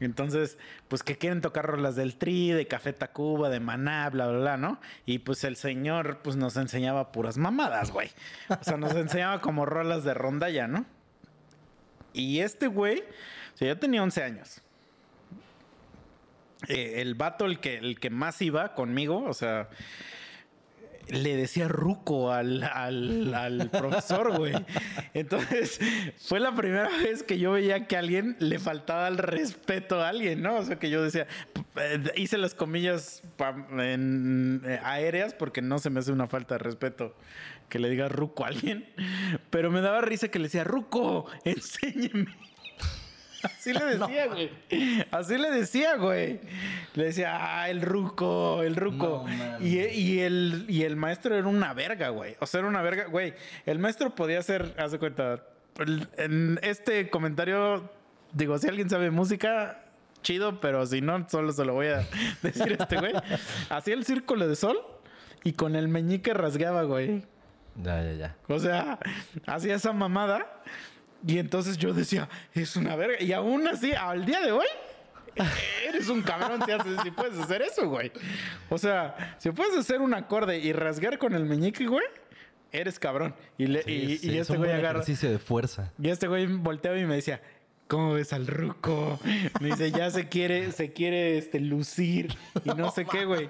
Entonces, 0.01 0.59
pues 0.89 1.03
que 1.03 1.17
quieren 1.17 1.41
tocar 1.41 1.67
rolas 1.67 1.97
del 1.97 2.17
Tri, 2.17 2.51
de 2.51 2.67
Café 2.67 2.93
Tacuba, 2.93 3.49
de 3.49 3.61
Maná, 3.61 4.11
bla, 4.11 4.27
bla, 4.29 4.39
bla, 4.39 4.57
¿no? 4.57 4.81
Y 5.07 5.21
pues 5.21 5.45
el 5.45 5.57
señor, 5.57 6.19
pues 6.23 6.37
nos 6.37 6.57
enseñaba 6.57 7.13
puras 7.13 7.39
mamadas, 7.39 7.91
güey. 7.91 8.11
O 8.49 8.65
sea, 8.65 8.77
nos 8.77 8.95
enseñaba 8.95 9.41
como 9.41 9.67
rolas 9.67 10.05
de 10.05 10.15
rondalla, 10.15 10.67
¿no? 10.67 10.85
Y 12.13 12.41
este 12.41 12.67
güey, 12.67 13.01
o 13.55 13.57
sea, 13.57 13.69
yo 13.69 13.79
tenía 13.79 14.03
11 14.03 14.23
años. 14.23 14.63
Eh, 16.69 17.01
el 17.01 17.15
vato, 17.15 17.45
el 17.45 17.61
que, 17.61 17.77
el 17.77 18.01
que 18.01 18.11
más 18.11 18.41
iba 18.43 18.75
conmigo, 18.75 19.25
o 19.25 19.35
sea, 19.35 19.69
le 21.09 21.37
decía 21.37 21.69
ruco 21.69 22.33
al, 22.33 22.63
al, 22.65 23.35
al 23.35 23.71
profesor, 23.73 24.37
güey. 24.37 24.55
Entonces, 25.13 25.79
fue 26.19 26.41
la 26.41 26.55
primera 26.55 26.89
vez 26.89 27.23
que 27.23 27.39
yo 27.39 27.53
veía 27.53 27.87
que 27.87 27.97
a 27.97 28.01
alguien 28.01 28.37
le 28.39 28.59
faltaba 28.59 29.09
el 29.09 29.19
respeto 29.19 30.01
a 30.01 30.09
alguien, 30.09 30.43
¿no? 30.43 30.57
O 30.57 30.63
sea, 30.65 30.77
que 30.79 30.91
yo 30.91 31.03
decía, 31.03 31.27
eh, 31.77 32.03
hice 32.17 32.39
las 32.39 32.55
comillas 32.55 33.23
en- 33.79 34.63
eh, 34.65 34.81
aéreas 34.83 35.35
porque 35.35 35.63
no 35.63 35.79
se 35.79 35.91
me 35.91 36.01
hace 36.01 36.13
una 36.13 36.27
falta 36.27 36.55
de 36.55 36.59
respeto 36.59 37.15
que 37.69 37.79
le 37.79 37.89
diga 37.91 38.09
ruco 38.09 38.45
a 38.45 38.49
alguien. 38.49 38.87
Pero 39.51 39.71
me 39.71 39.81
daba 39.81 40.01
risa 40.01 40.29
que 40.29 40.39
le 40.39 40.45
decía, 40.45 40.65
ruco, 40.65 41.27
enséñeme. 41.45 42.27
Así 43.45 43.73
le 43.73 43.85
decía, 43.97 44.27
güey. 44.27 44.51
Así 45.11 45.39
le 45.39 45.51
decía, 45.51 45.97
güey. 45.97 46.41
Le 46.95 47.05
decía, 47.05 47.39
ah, 47.41 47.71
el 47.71 47.83
ruco, 47.83 48.63
el 48.63 48.77
ruco. 48.77 49.25
No 49.27 49.37
mames. 49.37 49.61
y, 49.63 49.79
y 49.79 50.21
el, 50.21 50.67
y 50.69 50.83
el 50.83 50.97
maestro 50.97 51.37
era 51.37 51.47
una 51.47 51.75
verga, 51.75 52.09
güey. 52.09 52.37
O 52.41 52.47
sea, 52.47 52.61
era 52.61 52.69
una 52.69 52.83
verga, 52.83 53.07
güey. 53.07 53.35
El 53.67 53.79
maestro 53.79 54.15
podía 54.15 54.43
ser, 54.43 54.75
haz 54.79 54.93
de 54.93 54.99
cuenta, 54.99 55.43
en 56.17 56.59
este 56.63 57.11
comentario, 57.11 57.91
digo, 58.33 58.59
si 58.59 58.69
alguien 58.69 58.89
sabe 58.89 59.11
música, 59.11 59.83
chido, 60.23 60.61
pero 60.61 60.87
si 60.87 61.01
no, 61.01 61.29
solo 61.29 61.53
se 61.53 61.65
lo 61.65 61.75
voy 61.75 61.89
a 61.89 62.07
decir 62.43 62.77
a 62.79 62.83
este 62.83 62.97
güey. 62.99 63.13
Hacía 63.69 63.95
el 63.95 64.05
círculo 64.05 64.49
de 64.49 64.57
sol 64.57 64.79
y 65.43 65.53
con 65.53 65.77
el 65.77 65.89
meñique 65.89 66.33
rasgueaba, 66.35 66.83
güey. 66.85 67.25
Ya, 67.83 68.03
ya, 68.03 68.13
ya. 68.13 68.37
O 68.49 68.59
sea, 68.59 68.99
hacía 69.47 69.75
esa 69.75 69.93
mamada. 69.93 70.63
Y 71.27 71.39
entonces 71.39 71.77
yo 71.79 71.93
decía, 71.95 72.29
es 72.55 72.77
una 72.77 72.97
verga. 72.97 73.23
Y 73.23 73.33
aún 73.33 73.67
así, 73.67 73.93
al 73.93 74.25
día 74.27 74.41
de 74.41 74.53
hoy, 74.53 74.67
eres 75.89 76.09
un 76.09 76.23
cabrón 76.23 76.61
si, 76.65 76.71
haces, 76.73 76.97
si 77.03 77.11
puedes 77.11 77.39
hacer 77.39 77.63
eso, 77.63 77.89
güey. 77.89 78.13
O 78.69 78.79
sea, 78.79 79.37
si 79.39 79.51
puedes 79.51 79.77
hacer 79.77 80.01
un 80.01 80.15
acorde 80.15 80.59
y 80.59 80.73
rasgar 80.73 81.19
con 81.19 81.35
el 81.35 81.45
meñique, 81.45 81.87
güey, 81.87 82.05
eres 82.73 82.99
cabrón. 82.99 83.35
Y, 83.59 83.67
le- 83.67 83.83
Sí, 83.83 83.91
y, 83.93 84.19
sí, 84.19 84.27
y 84.31 84.35
es 84.35 84.43
este 84.43 84.53
un 84.55 84.59
güey 84.59 84.71
agarra. 84.73 85.01
ejercicio 85.01 85.31
de 85.31 85.39
fuerza. 85.39 85.93
Y 86.01 86.09
este 86.11 86.27
güey 86.29 86.47
volteaba 86.47 86.99
y 86.99 87.05
me 87.07 87.15
decía, 87.17 87.41
¿cómo 87.89 88.15
ves 88.15 88.33
al 88.33 88.47
ruco? 88.47 89.19
Me 89.61 89.69
dice, 89.69 89.91
ya 89.91 90.11
se 90.11 90.29
quiere, 90.29 90.73
se 90.73 90.93
quiere 90.93 91.39
este, 91.39 91.59
lucir 91.61 92.37
y 92.65 92.69
no 92.71 92.91
sé 92.91 93.05
qué, 93.07 93.25
güey. 93.25 93.49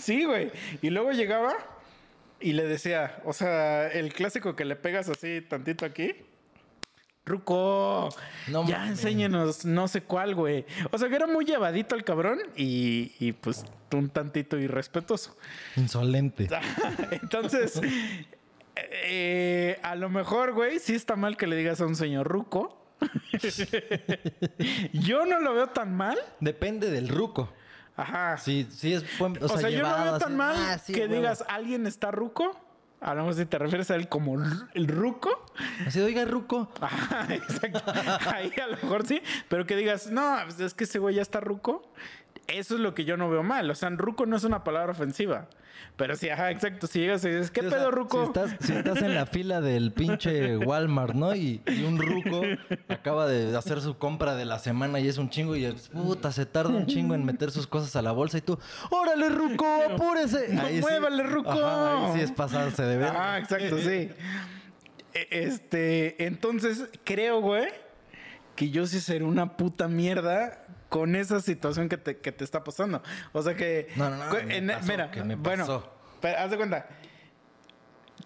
Sí, 0.00 0.24
güey. 0.24 0.50
Y 0.82 0.90
luego 0.90 1.12
llegaba 1.12 1.54
y 2.40 2.52
le 2.54 2.64
decía, 2.64 3.20
o 3.24 3.32
sea, 3.32 3.88
el 3.88 4.12
clásico 4.14 4.56
que 4.56 4.64
le 4.64 4.74
pegas 4.76 5.08
así 5.10 5.42
tantito 5.42 5.84
aquí. 5.84 6.14
Ruco, 7.26 8.08
No 8.48 8.66
ya 8.66 8.78
mames. 8.78 8.90
enséñanos 9.04 9.64
no 9.64 9.86
sé 9.88 10.02
cuál, 10.02 10.34
güey. 10.34 10.64
O 10.90 10.98
sea, 10.98 11.08
que 11.08 11.16
era 11.16 11.26
muy 11.26 11.44
llevadito 11.44 11.94
el 11.94 12.02
cabrón 12.04 12.40
y, 12.56 13.12
y 13.20 13.32
pues 13.32 13.64
un 13.92 14.08
tantito 14.08 14.58
irrespetuoso. 14.58 15.36
Insolente. 15.76 16.48
Entonces, 17.10 17.80
eh, 18.76 19.78
a 19.82 19.94
lo 19.96 20.08
mejor, 20.08 20.52
güey, 20.54 20.78
sí 20.78 20.94
está 20.94 21.14
mal 21.16 21.36
que 21.36 21.46
le 21.46 21.56
digas 21.56 21.80
a 21.80 21.86
un 21.86 21.94
señor 21.96 22.26
ruco. 22.26 22.76
yo 24.92 25.24
no 25.26 25.40
lo 25.40 25.54
veo 25.54 25.68
tan 25.68 25.94
mal. 25.96 26.18
Depende 26.40 26.90
del 26.90 27.08
ruco. 27.08 27.52
Ajá. 27.96 28.38
Sí, 28.38 28.66
sí 28.70 28.94
es 28.94 29.04
buen. 29.18 29.42
O, 29.42 29.46
o 29.46 29.58
sea, 29.58 29.68
yo 29.70 29.82
no 29.82 29.88
veo 30.04 30.14
así, 30.14 30.24
tan 30.24 30.36
mal 30.36 30.56
ah, 30.58 30.78
sí, 30.78 30.92
que 30.92 31.02
huevo. 31.02 31.14
digas 31.14 31.44
alguien 31.48 31.86
está 31.86 32.10
ruco. 32.10 32.58
Mejor 33.00 33.34
si 33.34 33.46
te 33.46 33.58
refieres 33.58 33.90
a 33.90 33.96
él 33.96 34.08
como 34.08 34.42
el 34.74 34.86
ruco. 34.86 35.46
Así, 35.86 36.00
oiga, 36.00 36.24
ruco. 36.26 36.70
Ajá, 36.80 37.26
exacto. 37.34 37.82
Ahí 38.30 38.52
a 38.62 38.66
lo 38.66 38.76
mejor 38.76 39.06
sí. 39.06 39.22
Pero 39.48 39.64
que 39.66 39.74
digas, 39.74 40.10
no, 40.10 40.36
pues 40.44 40.60
es 40.60 40.74
que 40.74 40.84
ese 40.84 40.98
güey 40.98 41.14
ya 41.14 41.22
está 41.22 41.40
ruco. 41.40 41.82
Eso 42.48 42.74
es 42.74 42.80
lo 42.80 42.94
que 42.94 43.04
yo 43.04 43.16
no 43.16 43.30
veo 43.30 43.42
mal. 43.42 43.70
O 43.70 43.74
sea, 43.74 43.90
ruco 43.90 44.26
no 44.26 44.36
es 44.36 44.44
una 44.44 44.64
palabra 44.64 44.92
ofensiva. 44.92 45.48
Pero 45.96 46.14
sí, 46.16 46.28
ajá, 46.28 46.50
exacto. 46.50 46.86
Si 46.86 46.98
llegas 47.00 47.24
y 47.24 47.28
dices, 47.28 47.50
¿qué 47.50 47.60
Sí, 47.60 47.66
o 47.66 47.70
pedo, 47.70 47.80
sea, 47.82 47.90
ruco? 47.90 48.20
Si 48.20 48.26
estás, 48.26 48.56
si 48.60 48.72
estás 48.72 49.02
en 49.02 49.14
la 49.14 49.26
fila 49.26 49.60
del 49.60 49.92
pinche 49.92 50.56
Walmart, 50.56 51.14
¿no? 51.14 51.34
Y, 51.34 51.62
y 51.66 51.84
un 51.84 51.98
ruco 51.98 52.42
acaba 52.88 53.26
de 53.26 53.56
hacer 53.56 53.80
su 53.80 53.96
compra 53.98 54.34
de 54.34 54.44
la 54.44 54.58
semana 54.58 54.98
y 55.00 55.08
es 55.08 55.18
un 55.18 55.30
chingo 55.30 55.56
y 55.56 55.64
es, 55.64 55.88
puta, 55.88 56.32
se 56.32 56.46
tarda 56.46 56.70
un 56.70 56.86
chingo 56.86 57.14
en 57.14 57.24
meter 57.24 57.50
sus 57.50 57.66
cosas 57.66 57.94
a 57.96 58.02
la 58.02 58.12
bolsa 58.12 58.38
y 58.38 58.40
tú, 58.40 58.58
¡órale, 58.90 59.28
ruco, 59.30 59.66
apúrese! 59.90 60.48
¡Muévale, 60.80 61.22
ruco! 61.24 61.50
Ajá, 61.50 62.06
ahí 62.08 62.12
sí 62.14 62.20
es 62.20 62.32
pasarse 62.32 62.82
de 62.82 62.96
ver. 62.96 63.12
Ah, 63.14 63.38
exacto, 63.38 63.78
sí. 63.78 64.10
E- 65.14 65.28
Este, 65.30 66.24
entonces 66.26 66.88
creo, 67.04 67.40
güey, 67.40 67.68
que 68.56 68.70
yo 68.70 68.86
sí 68.86 69.00
seré 69.00 69.24
una 69.24 69.56
puta 69.56 69.88
mierda 69.88 70.64
con 70.90 71.16
esa 71.16 71.40
situación 71.40 71.88
que 71.88 71.96
te, 71.96 72.18
que 72.18 72.32
te 72.32 72.44
está 72.44 72.62
pasando. 72.62 73.02
O 73.32 73.40
sea 73.40 73.54
que. 73.54 73.88
No, 73.96 74.10
no, 74.10 74.16
no, 74.16 74.24
me 74.44 74.74
pasó, 74.74 74.86
mira, 74.86 75.10
que 75.10 75.24
me 75.24 75.36
bueno, 75.36 75.64
pasó. 75.66 75.90
haz 76.36 76.50
de 76.50 76.56
cuenta. 76.58 76.86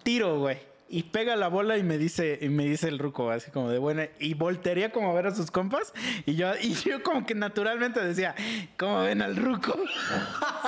Tiro, 0.03 0.39
güey. 0.39 0.57
Y 0.87 1.03
pega 1.03 1.35
la 1.35 1.47
bola 1.47 1.77
y 1.77 1.83
me 1.83 1.97
dice, 1.97 2.37
y 2.41 2.49
me 2.49 2.65
dice 2.65 2.87
el 2.87 2.99
ruco, 2.99 3.31
así 3.31 3.49
como 3.49 3.69
de 3.69 3.79
buena. 3.79 4.07
Y 4.19 4.33
voltearía 4.33 4.91
como 4.91 5.09
a 5.09 5.13
ver 5.13 5.27
a 5.27 5.31
sus 5.33 5.49
compas. 5.49 5.93
Y 6.25 6.35
yo, 6.35 6.51
y 6.61 6.73
yo 6.85 7.01
como 7.01 7.25
que 7.25 7.33
naturalmente 7.35 8.03
decía, 8.03 8.35
¿cómo 8.77 9.03
ven 9.03 9.21
al 9.21 9.35
ruco? 9.35 9.75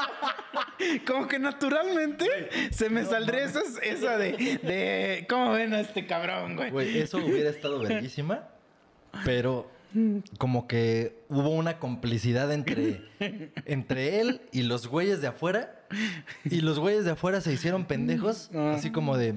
como 1.08 1.28
que 1.28 1.40
naturalmente 1.40 2.26
se 2.72 2.90
me 2.90 3.06
saldría 3.06 3.44
esa, 3.44 3.62
esa 3.82 4.18
de, 4.18 4.32
de, 4.64 5.26
¿cómo 5.30 5.52
ven 5.54 5.74
a 5.74 5.82
este 5.82 6.06
cabrón, 6.06 6.56
güey? 6.56 6.72
Güey, 6.72 7.00
eso 7.00 7.18
hubiera 7.18 7.50
estado 7.50 7.80
verguísima, 7.80 8.48
pero 9.24 9.70
como 10.38 10.68
que 10.68 11.24
hubo 11.30 11.50
una 11.50 11.80
complicidad 11.80 12.52
entre, 12.52 13.02
entre 13.66 14.20
él 14.22 14.42
y 14.52 14.64
los 14.64 14.88
güeyes 14.88 15.22
de 15.22 15.28
afuera. 15.28 15.74
Y 16.46 16.62
los 16.62 16.80
güeyes 16.80 17.06
de 17.06 17.12
afuera 17.12 17.42
se 17.42 17.54
hicieron 17.54 17.86
pendejos, 17.86 18.50
así 18.54 18.92
como 18.92 19.18
de. 19.18 19.36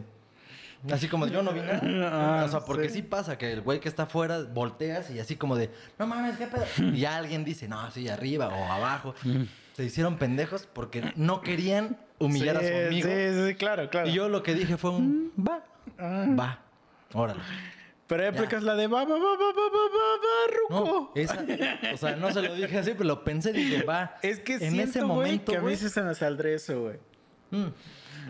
Así 0.91 1.09
como 1.09 1.27
de, 1.27 1.33
yo 1.33 1.43
no 1.43 1.53
vi 1.53 1.61
nada. 1.61 2.41
Ah, 2.41 2.45
o 2.47 2.49
sea, 2.49 2.61
porque 2.61 2.89
sí. 2.89 2.97
sí. 2.97 3.03
pasa 3.03 3.37
que 3.37 3.53
el 3.53 3.61
güey 3.61 3.81
que 3.81 3.89
está 3.89 4.05
afuera 4.05 4.43
volteas 4.43 5.11
y 5.11 5.21
así 5.21 5.37
como 5.37 5.55
de, 5.55 5.71
no 5.99 6.07
mames, 6.07 6.37
qué 6.39 6.47
pedo. 6.47 6.65
Y 6.95 7.01
ya 7.01 7.17
alguien 7.17 7.45
dice, 7.45 7.69
no, 7.69 7.91
sí, 7.91 8.09
arriba 8.09 8.49
o 8.49 8.73
abajo. 8.73 9.15
Se 9.75 9.85
hicieron 9.85 10.17
pendejos 10.17 10.67
porque 10.73 11.13
no 11.17 11.43
querían 11.43 11.99
humillar 12.19 12.57
a 12.57 12.61
su 12.61 12.87
amigo. 12.87 13.09
Sí, 13.09 13.49
sí, 13.49 13.55
claro, 13.57 13.91
claro. 13.91 14.09
Y 14.09 14.13
yo 14.13 14.29
lo 14.29 14.43
que 14.43 14.55
dije 14.55 14.77
fue 14.77 14.91
un, 14.91 15.33
va, 15.39 15.63
Ah. 15.99 16.27
va, 16.39 16.59
órale. 17.13 17.41
Pero 18.11 18.25
ahí 18.25 18.29
aplicas 18.29 18.65
la 18.65 18.75
de 18.75 18.89
va, 18.89 19.05
va, 19.05 19.15
va, 19.15 19.19
va, 19.19 19.53
va, 19.53 19.69
va, 19.73 20.17
va, 20.19 20.57
ruco. 20.59 21.13
No, 21.15 21.93
o 21.95 21.97
sea, 21.97 22.17
no 22.17 22.33
se 22.33 22.43
lo 22.43 22.57
dije 22.57 22.77
así, 22.77 22.91
pero 22.91 23.05
lo 23.05 23.23
pensé 23.23 23.51
y 23.51 23.53
dije, 23.53 23.85
va. 23.85 24.17
Es 24.21 24.41
que 24.41 24.55
en 24.55 24.73
siento, 24.73 25.07
güey, 25.07 25.39
que 25.39 25.57
a 25.57 25.61
mí 25.61 25.77
se 25.77 26.03
me 26.03 26.13
saldrá 26.17 26.51
eso, 26.51 26.81
güey. 26.81 26.97
Mm. 27.53 27.69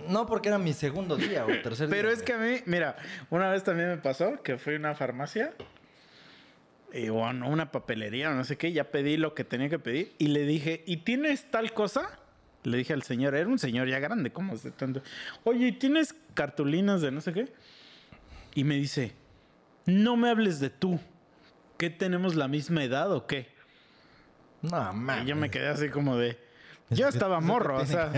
No, 0.06 0.26
porque 0.26 0.50
era 0.50 0.58
mi 0.58 0.74
segundo 0.74 1.16
día 1.16 1.46
o 1.46 1.48
tercer 1.62 1.88
día. 1.88 1.96
Pero 1.96 2.10
es 2.10 2.22
que 2.22 2.34
a 2.34 2.36
mí, 2.36 2.56
mira, 2.66 2.96
una 3.30 3.48
vez 3.48 3.64
también 3.64 3.88
me 3.88 3.96
pasó 3.96 4.42
que 4.42 4.58
fui 4.58 4.74
a 4.74 4.76
una 4.76 4.94
farmacia 4.94 5.54
eh, 6.92 7.04
y 7.06 7.08
bueno, 7.08 7.48
una 7.48 7.72
papelería 7.72 8.28
o 8.28 8.34
no 8.34 8.44
sé 8.44 8.58
qué, 8.58 8.72
ya 8.72 8.90
pedí 8.90 9.16
lo 9.16 9.34
que 9.34 9.44
tenía 9.44 9.70
que 9.70 9.78
pedir 9.78 10.12
y 10.18 10.26
le 10.26 10.44
dije, 10.44 10.84
¿y 10.86 10.98
tienes 10.98 11.50
tal 11.50 11.72
cosa? 11.72 12.18
Le 12.64 12.76
dije 12.76 12.92
al 12.92 13.02
señor, 13.02 13.34
era 13.34 13.48
un 13.48 13.58
señor 13.58 13.88
ya 13.88 13.98
grande, 13.98 14.30
¿cómo 14.30 14.58
se 14.58 14.72
tanto? 14.72 15.02
Oye, 15.44 15.68
y 15.68 15.72
¿tienes 15.72 16.14
cartulinas 16.34 17.00
de 17.00 17.10
no 17.12 17.22
sé 17.22 17.32
qué? 17.32 17.48
Y 18.54 18.64
me 18.64 18.74
dice, 18.74 19.14
no 19.90 20.16
me 20.16 20.30
hables 20.30 20.60
de 20.60 20.70
tú. 20.70 21.00
¿Qué 21.78 21.90
tenemos 21.90 22.34
la 22.34 22.48
misma 22.48 22.84
edad 22.84 23.12
o 23.12 23.26
qué? 23.26 23.52
No, 24.62 24.92
mames. 24.92 25.24
Y 25.24 25.28
yo 25.28 25.36
me 25.36 25.50
quedé 25.50 25.68
así 25.68 25.88
como 25.88 26.16
de. 26.16 26.38
¿Eso 26.90 27.02
Yo 27.02 27.08
estaba 27.08 27.40
morro, 27.40 27.78
o 27.78 27.86
sea, 27.86 28.12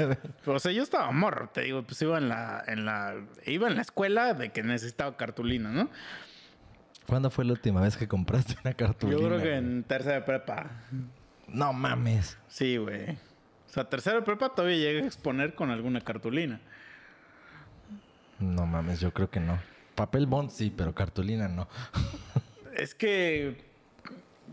o 0.46 0.58
sea, 0.58 0.72
yo 0.72 0.82
estaba 0.82 1.10
morro, 1.10 1.50
te 1.50 1.60
digo, 1.60 1.82
pues 1.82 2.00
iba 2.00 2.16
en 2.16 2.30
la, 2.30 2.64
en 2.66 2.86
la, 2.86 3.14
iba 3.44 3.68
en 3.68 3.76
la 3.76 3.82
escuela 3.82 4.32
de 4.32 4.50
que 4.50 4.62
necesitaba 4.62 5.14
cartulina, 5.18 5.70
¿no? 5.70 5.90
¿Cuándo 7.06 7.28
fue 7.30 7.44
la 7.44 7.52
última 7.52 7.82
vez 7.82 7.98
que 7.98 8.08
compraste 8.08 8.56
una 8.64 8.72
cartulina? 8.72 9.20
yo 9.20 9.26
creo 9.28 9.42
que 9.42 9.56
en 9.56 9.84
tercera 9.84 10.14
de 10.14 10.22
prepa. 10.22 10.70
No 11.48 11.74
mames. 11.74 12.38
Sí, 12.48 12.78
güey. 12.78 13.10
O 13.10 13.74
sea, 13.74 13.84
tercera 13.84 14.16
de 14.16 14.22
prepa 14.22 14.54
todavía 14.54 14.76
llegué 14.78 15.02
a 15.02 15.06
exponer 15.06 15.54
con 15.54 15.70
alguna 15.70 16.00
cartulina. 16.00 16.60
No 18.38 18.64
mames, 18.66 19.00
yo 19.00 19.12
creo 19.12 19.28
que 19.28 19.40
no. 19.40 19.58
Papel 19.94 20.26
bond 20.26 20.50
sí, 20.50 20.72
pero 20.74 20.94
cartulina 20.94 21.48
no. 21.48 21.68
Es 22.74 22.94
que, 22.94 23.64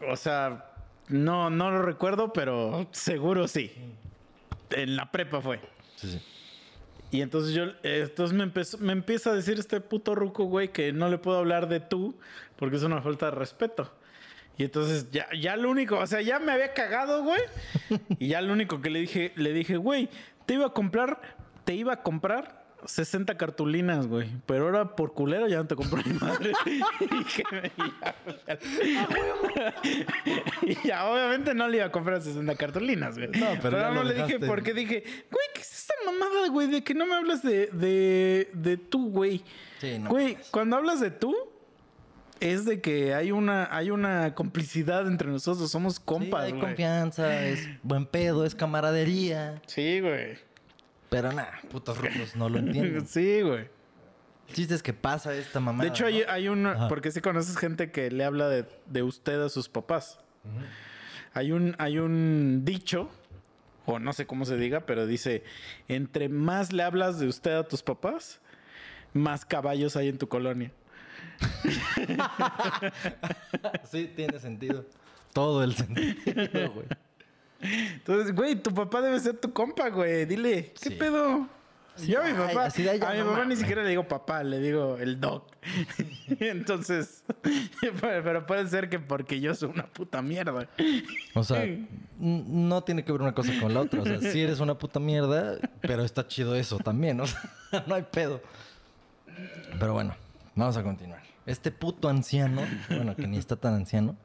o 0.08 0.16
sea, 0.18 0.66
no, 1.08 1.50
no 1.50 1.72
lo 1.72 1.82
recuerdo, 1.82 2.34
pero 2.34 2.88
seguro 2.92 3.48
sí. 3.48 3.72
En 4.72 4.96
la 4.98 5.12
prepa 5.12 5.42
fue. 5.42 5.62
Sí, 5.96 6.12
sí. 6.12 6.22
Y 7.12 7.22
entonces 7.22 7.54
yo, 7.54 7.64
entonces 7.82 8.38
me, 8.38 8.44
empezó, 8.44 8.78
me 8.78 8.94
empieza 8.94 9.32
a 9.32 9.34
decir 9.34 9.58
este 9.58 9.82
puto 9.82 10.14
ruco, 10.14 10.46
güey, 10.46 10.72
que 10.72 10.94
no 10.94 11.10
le 11.10 11.18
puedo 11.18 11.40
hablar 11.40 11.68
de 11.68 11.80
tú 11.80 12.16
porque 12.56 12.76
es 12.76 12.84
una 12.84 13.02
falta 13.02 13.28
de 13.28 13.32
respeto. 13.32 13.92
Y 14.58 14.66
entonces 14.66 15.10
ya, 15.10 15.28
ya 15.40 15.56
lo 15.56 15.70
único, 15.70 15.98
o 15.98 16.06
sea, 16.06 16.22
ya 16.22 16.38
me 16.38 16.52
había 16.52 16.74
cagado, 16.74 17.24
güey. 17.24 17.42
Y 18.20 18.28
ya 18.28 18.42
lo 18.42 18.54
único 18.54 18.82
que 18.82 18.90
le 18.90 19.00
dije, 19.00 19.32
le 19.36 19.54
dije, 19.54 19.78
güey, 19.78 20.10
te 20.46 20.56
iba 20.56 20.68
a 20.68 20.74
comprar, 20.74 21.22
te 21.64 21.74
iba 21.74 21.94
a 21.94 22.04
comprar 22.04 22.59
60 22.86 23.38
cartulinas, 23.38 24.08
güey. 24.08 24.30
Pero 24.46 24.66
ahora 24.66 24.96
por 24.96 25.14
culero 25.14 25.48
ya 25.48 25.58
no 25.58 25.68
te 25.68 25.76
compró 25.76 26.02
mi 26.06 26.14
madre. 26.14 26.54
y, 26.66 27.24
que 27.26 27.44
me- 27.52 27.72
y 27.78 27.92
ya, 28.02 29.76
y 30.84 30.88
ya, 30.88 31.06
obviamente 31.10 31.54
no 31.54 31.68
le 31.68 31.78
iba 31.78 31.86
a 31.88 31.92
comprar 31.92 32.22
60 32.22 32.56
cartulinas, 32.56 33.18
güey. 33.18 33.30
No, 33.30 33.48
pero 33.62 33.80
ya 33.80 33.90
no 33.90 34.04
lo 34.04 34.10
le 34.10 34.24
dije 34.24 34.40
porque 34.40 34.74
dije, 34.74 35.04
güey, 35.32 35.48
¿qué 35.54 35.62
es 35.62 35.72
esta 35.80 35.94
mamada, 36.06 36.48
güey? 36.50 36.68
De 36.68 36.84
que 36.84 36.94
no 36.94 37.06
me 37.06 37.16
hablas 37.16 37.44
de, 37.44 37.68
de, 37.68 38.50
de 38.54 38.78
tú, 38.78 39.10
güey. 39.12 39.44
Sí, 39.80 39.98
no 40.00 40.10
Güey, 40.10 40.38
cuando 40.52 40.76
hablas 40.78 41.00
de 41.00 41.12
tú, 41.12 41.36
es 42.40 42.66
de 42.66 42.80
que 42.82 43.14
hay 43.14 43.32
una, 43.32 43.68
hay 43.76 43.92
una 43.92 44.34
complicidad 44.36 45.08
entre 45.08 45.28
nosotros, 45.30 45.70
somos 45.72 45.96
Sí, 45.96 46.02
compas, 46.06 46.44
hay 46.46 46.52
güey. 46.52 46.62
confianza, 46.62 47.46
es 47.46 47.68
buen 47.84 48.06
pedo, 48.06 48.46
es 48.46 48.56
camaradería. 48.56 49.62
Sí, 49.68 50.00
güey. 50.00 50.38
Pero 51.10 51.32
nada, 51.32 51.60
putos 51.72 51.98
rucos 51.98 52.36
no 52.36 52.50
lo 52.50 52.60
entienden. 52.60 53.08
Sí, 53.08 53.42
güey. 53.42 53.68
El 54.48 54.56
chiste 54.56 54.76
es 54.76 54.84
que 54.84 54.94
pasa 54.94 55.34
esta 55.36 55.60
mamada. 55.60 55.84
De 55.84 55.90
hecho, 55.90 56.06
hay, 56.06 56.22
¿no? 56.22 56.32
hay 56.32 56.48
un... 56.48 56.68
Porque 56.88 57.12
sí 57.12 57.22
conoces 57.22 57.56
gente 57.58 57.92
que 57.92 58.10
le 58.10 58.24
habla 58.24 58.50
de, 58.50 58.66
de 58.88 59.04
usted 59.04 59.40
a 59.42 59.50
sus 59.50 59.70
papás. 59.70 60.20
Hay 61.34 61.52
un, 61.52 61.76
hay 61.78 62.00
un 62.00 62.64
dicho, 62.66 63.10
o 63.86 64.00
no 64.00 64.14
sé 64.14 64.26
cómo 64.26 64.46
se 64.46 64.58
diga, 64.58 64.82
pero 64.82 65.06
dice, 65.06 65.44
entre 65.88 66.30
más 66.30 66.74
le 66.74 66.82
hablas 66.82 67.20
de 67.20 67.28
usted 67.28 67.52
a 67.52 67.68
tus 67.68 67.84
papás, 67.84 68.40
más 69.14 69.46
caballos 69.46 69.96
hay 69.96 70.10
en 70.10 70.18
tu 70.18 70.28
colonia. 70.28 70.72
Sí, 73.90 74.12
tiene 74.16 74.40
sentido. 74.40 74.86
Todo 75.34 75.64
el 75.64 75.76
sentido, 75.76 76.72
güey. 76.74 76.88
Entonces, 77.62 78.34
güey, 78.36 78.56
tu 78.56 78.74
papá 78.74 79.02
debe 79.02 79.20
ser 79.20 79.38
tu 79.38 79.52
compa, 79.54 79.90
güey. 79.90 80.26
Dile, 80.26 80.74
¿qué 80.82 80.90
Sí. 80.90 80.96
pedo? 80.96 81.48
Yo 82.08 82.22
a 82.22 82.26
mi 82.26 82.32
papá, 82.34 82.70
ay, 82.78 82.88
a 83.02 83.24
mi 83.24 83.30
papá 83.30 83.44
ni 83.44 83.58
siquiera 83.58 83.84
le 83.84 83.90
digo 83.90 84.08
papá, 84.08 84.42
le 84.42 84.60
digo 84.60 84.96
el 85.00 85.20
doc. 85.20 85.52
Entonces, 86.40 87.26
pero 88.02 88.46
puede 88.46 88.68
ser 88.68 88.90
que 88.90 89.00
porque 89.00 89.42
yo 89.42 89.54
soy 89.54 89.70
una 89.70 89.86
puta 89.88 90.22
mierda. 90.22 90.70
O 91.34 91.44
sea, 91.44 91.66
no 92.20 92.84
tiene 92.86 93.04
que 93.04 93.12
ver 93.12 93.22
una 93.22 93.34
cosa 93.34 93.52
con 93.60 93.74
la 93.74 93.82
otra. 93.82 94.02
O 94.02 94.06
sea, 94.06 94.20
sí 94.20 94.42
eres 94.42 94.62
una 94.62 94.78
puta 94.78 95.02
mierda, 95.02 95.58
pero 95.82 96.06
está 96.06 96.26
chido 96.26 96.56
eso 96.56 96.78
también. 96.78 97.20
O 97.20 97.28
sea, 97.28 97.42
no 97.86 97.96
hay 97.96 98.04
pedo. 98.04 98.42
Pero 99.78 99.92
bueno, 99.94 100.16
vamos 100.56 100.78
a 100.78 100.84
continuar. 100.84 101.22
Este 101.46 101.70
puto 101.72 102.08
anciano, 102.08 102.62
bueno, 102.90 103.14
que 103.16 103.28
ni 103.28 103.38
está 103.38 103.56
tan 103.58 103.74
anciano, 103.74 104.16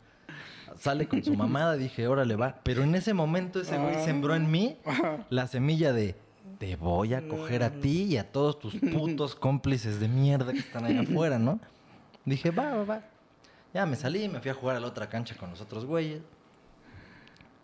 sale 0.79 1.07
con 1.09 1.23
su 1.25 1.35
mamada. 1.35 1.77
Dije, 1.77 2.07
órale, 2.09 2.37
va. 2.37 2.61
Pero 2.63 2.83
en 2.83 2.95
ese 2.95 3.15
momento 3.15 3.61
ese 3.61 3.79
güey 3.79 3.95
sembró 4.05 4.35
en 4.35 4.51
mí 4.51 4.77
la 5.31 5.47
semilla 5.47 5.93
de 5.93 6.15
te 6.59 6.77
voy 6.77 7.15
a 7.15 7.27
coger 7.27 7.63
a 7.63 7.71
ti 7.71 8.05
y 8.05 8.17
a 8.17 8.31
todos 8.31 8.59
tus 8.59 8.75
putos 8.77 9.35
cómplices 9.35 9.99
de 10.01 10.09
mierda 10.09 10.53
que 10.53 10.61
están 10.61 10.85
allá 10.85 11.01
afuera, 11.01 11.39
¿no? 11.39 11.59
Dije, 12.25 12.51
va, 12.51 12.75
va, 12.77 12.85
va. 12.85 13.03
Ya 13.73 13.85
me 13.87 13.97
salí, 13.97 14.29
me 14.29 14.41
fui 14.41 14.51
a 14.51 14.55
jugar 14.55 14.77
a 14.77 14.81
la 14.81 14.87
otra 14.87 15.09
cancha 15.09 15.37
con 15.37 15.51
los 15.51 15.61
otros 15.61 15.85
güeyes. 15.85 16.23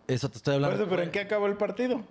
Eso 0.08 0.28
te 0.28 0.38
estoy 0.38 0.56
Por 0.56 0.64
hablando. 0.64 0.82
eso, 0.82 0.90
pero 0.90 1.02
¿en 1.02 1.10
qué 1.12 1.20
acabó 1.20 1.46
el 1.46 1.56
partido? 1.56 2.02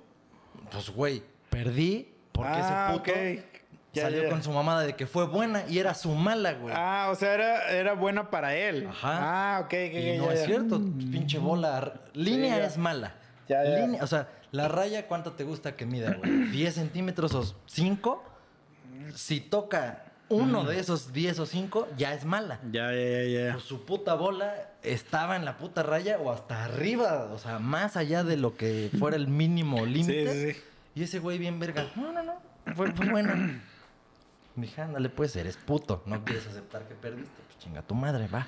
Pues, 0.72 0.90
güey, 0.90 1.22
perdí 1.50 2.08
porque 2.32 2.52
Ah, 2.54 2.94
ese 2.94 3.00
puto 3.00 3.12
ok. 3.12 3.59
Ya, 3.94 4.04
salió 4.04 4.24
ya. 4.24 4.30
con 4.30 4.44
su 4.44 4.52
mamada 4.52 4.82
de 4.82 4.96
que 4.96 5.08
fue 5.08 5.26
buena 5.26 5.64
y 5.68 5.80
era 5.80 5.94
su 5.96 6.12
mala, 6.14 6.54
güey. 6.54 6.74
Ah, 6.78 7.08
o 7.12 7.16
sea, 7.16 7.34
era, 7.34 7.70
era 7.72 7.94
buena 7.94 8.30
para 8.30 8.56
él. 8.56 8.88
Ajá. 8.88 9.56
Ah, 9.58 9.60
ok, 9.62 9.66
ok, 9.66 9.74
y 9.96 10.18
no 10.18 10.26
ya, 10.28 10.34
es 10.34 10.40
ya. 10.42 10.46
cierto, 10.46 10.80
pinche 10.80 11.40
bola. 11.40 11.94
Línea 12.14 12.58
ya. 12.60 12.66
es 12.66 12.78
mala. 12.78 13.16
Ya, 13.48 13.64
ya. 13.64 13.80
Línea- 13.80 14.04
o 14.04 14.08
sea, 14.08 14.28
la 14.52 14.68
raya, 14.68 15.08
¿cuánto 15.08 15.32
te 15.34 15.44
gusta 15.44 15.76
que 15.76 15.86
mida, 15.88 16.14
güey? 16.14 16.30
¿10 16.52 16.72
centímetros 16.72 17.34
o 17.34 17.44
5? 17.66 18.24
Si 19.16 19.40
toca 19.42 20.04
uno 20.30 20.64
de 20.66 20.80
esos 20.80 21.12
10 21.12 21.40
o 21.40 21.46
5, 21.48 21.88
ya 21.98 22.14
es 22.14 22.26
mala. 22.26 22.60
Ya, 22.72 22.92
ya, 22.94 23.24
ya, 23.24 23.24
ya. 23.24 23.52
Pues 23.54 23.64
su 23.64 23.86
puta 23.86 24.14
bola 24.14 24.54
estaba 24.84 25.36
en 25.36 25.46
la 25.46 25.58
puta 25.58 25.82
raya 25.82 26.20
o 26.20 26.32
hasta 26.32 26.66
arriba, 26.66 27.30
o 27.34 27.40
sea, 27.40 27.58
más 27.58 27.98
allá 27.98 28.24
de 28.24 28.38
lo 28.38 28.56
que 28.56 28.92
fuera 29.00 29.18
el 29.18 29.28
mínimo 29.28 29.84
límite. 29.88 30.32
Sí, 30.32 30.40
sí, 30.40 30.54
sí. 30.54 30.62
Y 30.94 31.04
ese 31.04 31.18
güey 31.18 31.40
bien 31.40 31.60
verga. 31.60 31.88
No, 31.96 32.12
no, 32.12 32.22
no. 32.22 32.34
Fue, 32.76 32.92
fue 32.92 33.10
buena. 33.10 33.64
Dije, 34.62 34.82
ándale, 34.82 35.10
pues 35.10 35.36
eres 35.36 35.58
puto. 35.58 36.04
No 36.06 36.24
quieres 36.24 36.48
aceptar 36.48 36.88
que 36.88 36.96
perdiste. 36.96 37.42
Pues 37.48 37.60
chinga 37.60 37.82
tu 37.82 37.96
madre, 37.96 38.28
va. 38.28 38.48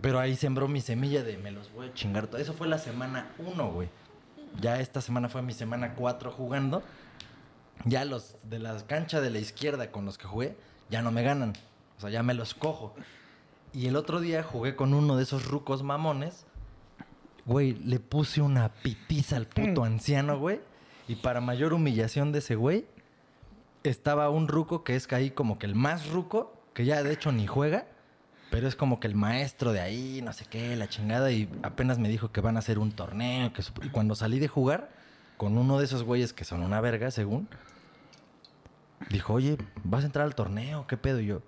Pero 0.00 0.20
ahí 0.20 0.36
sembró 0.36 0.68
mi 0.68 0.80
semilla 0.80 1.22
de 1.22 1.36
me 1.38 1.50
los 1.50 1.72
voy 1.72 1.88
a 1.88 1.94
chingar. 1.94 2.26
todo. 2.28 2.40
Eso 2.40 2.52
fue 2.52 2.68
la 2.68 2.78
semana 2.78 3.32
1, 3.38 3.72
güey. 3.72 3.88
Ya 4.60 4.80
esta 4.80 5.00
semana 5.00 5.28
fue 5.28 5.42
mi 5.42 5.52
semana 5.52 5.94
4 5.94 6.30
jugando. 6.30 6.82
Ya 7.84 8.04
los 8.04 8.36
de 8.44 8.58
la 8.58 8.76
cancha 8.86 9.20
de 9.20 9.30
la 9.30 9.38
izquierda 9.38 9.90
con 9.90 10.04
los 10.04 10.18
que 10.18 10.26
jugué, 10.26 10.56
ya 10.90 11.02
no 11.02 11.10
me 11.10 11.22
ganan. 11.22 11.54
O 11.96 12.00
sea, 12.00 12.10
ya 12.10 12.22
me 12.22 12.34
los 12.34 12.54
cojo. 12.54 12.94
Y 13.72 13.86
el 13.86 13.96
otro 13.96 14.20
día 14.20 14.42
jugué 14.42 14.76
con 14.76 14.94
uno 14.94 15.16
de 15.16 15.22
esos 15.22 15.46
rucos 15.46 15.82
mamones. 15.82 16.44
Güey, 17.46 17.74
le 17.74 17.98
puse 18.00 18.42
una 18.42 18.68
pitiza 18.68 19.36
al 19.36 19.46
puto 19.46 19.84
anciano, 19.84 20.38
güey. 20.38 20.60
Y 21.08 21.16
para 21.16 21.40
mayor 21.40 21.72
humillación 21.72 22.32
de 22.32 22.40
ese 22.40 22.54
güey, 22.54 22.86
estaba 23.84 24.30
un 24.30 24.48
ruco 24.48 24.84
que 24.84 24.96
es 24.96 25.10
ahí 25.12 25.30
como 25.30 25.58
que 25.58 25.66
el 25.66 25.74
más 25.74 26.08
ruco, 26.08 26.52
que 26.74 26.84
ya 26.84 27.02
de 27.02 27.12
hecho 27.12 27.32
ni 27.32 27.46
juega, 27.46 27.86
pero 28.50 28.66
es 28.66 28.74
como 28.74 28.98
que 28.98 29.06
el 29.06 29.14
maestro 29.14 29.72
de 29.72 29.80
ahí, 29.80 30.20
no 30.22 30.32
sé 30.32 30.44
qué, 30.44 30.74
la 30.74 30.88
chingada. 30.88 31.30
Y 31.30 31.48
apenas 31.62 31.98
me 31.98 32.08
dijo 32.08 32.32
que 32.32 32.40
van 32.40 32.56
a 32.56 32.58
hacer 32.58 32.78
un 32.78 32.90
torneo. 32.90 33.52
Que 33.52 33.62
y 33.82 33.90
cuando 33.90 34.16
salí 34.16 34.40
de 34.40 34.48
jugar 34.48 34.90
con 35.36 35.56
uno 35.56 35.78
de 35.78 35.84
esos 35.84 36.02
güeyes 36.02 36.32
que 36.32 36.44
son 36.44 36.62
una 36.62 36.80
verga, 36.80 37.12
según, 37.12 37.48
dijo, 39.08 39.34
oye, 39.34 39.56
¿vas 39.84 40.02
a 40.02 40.06
entrar 40.06 40.26
al 40.26 40.34
torneo? 40.34 40.86
¿Qué 40.88 40.96
pedo? 40.96 41.20
Y 41.20 41.26
yo 41.26 41.42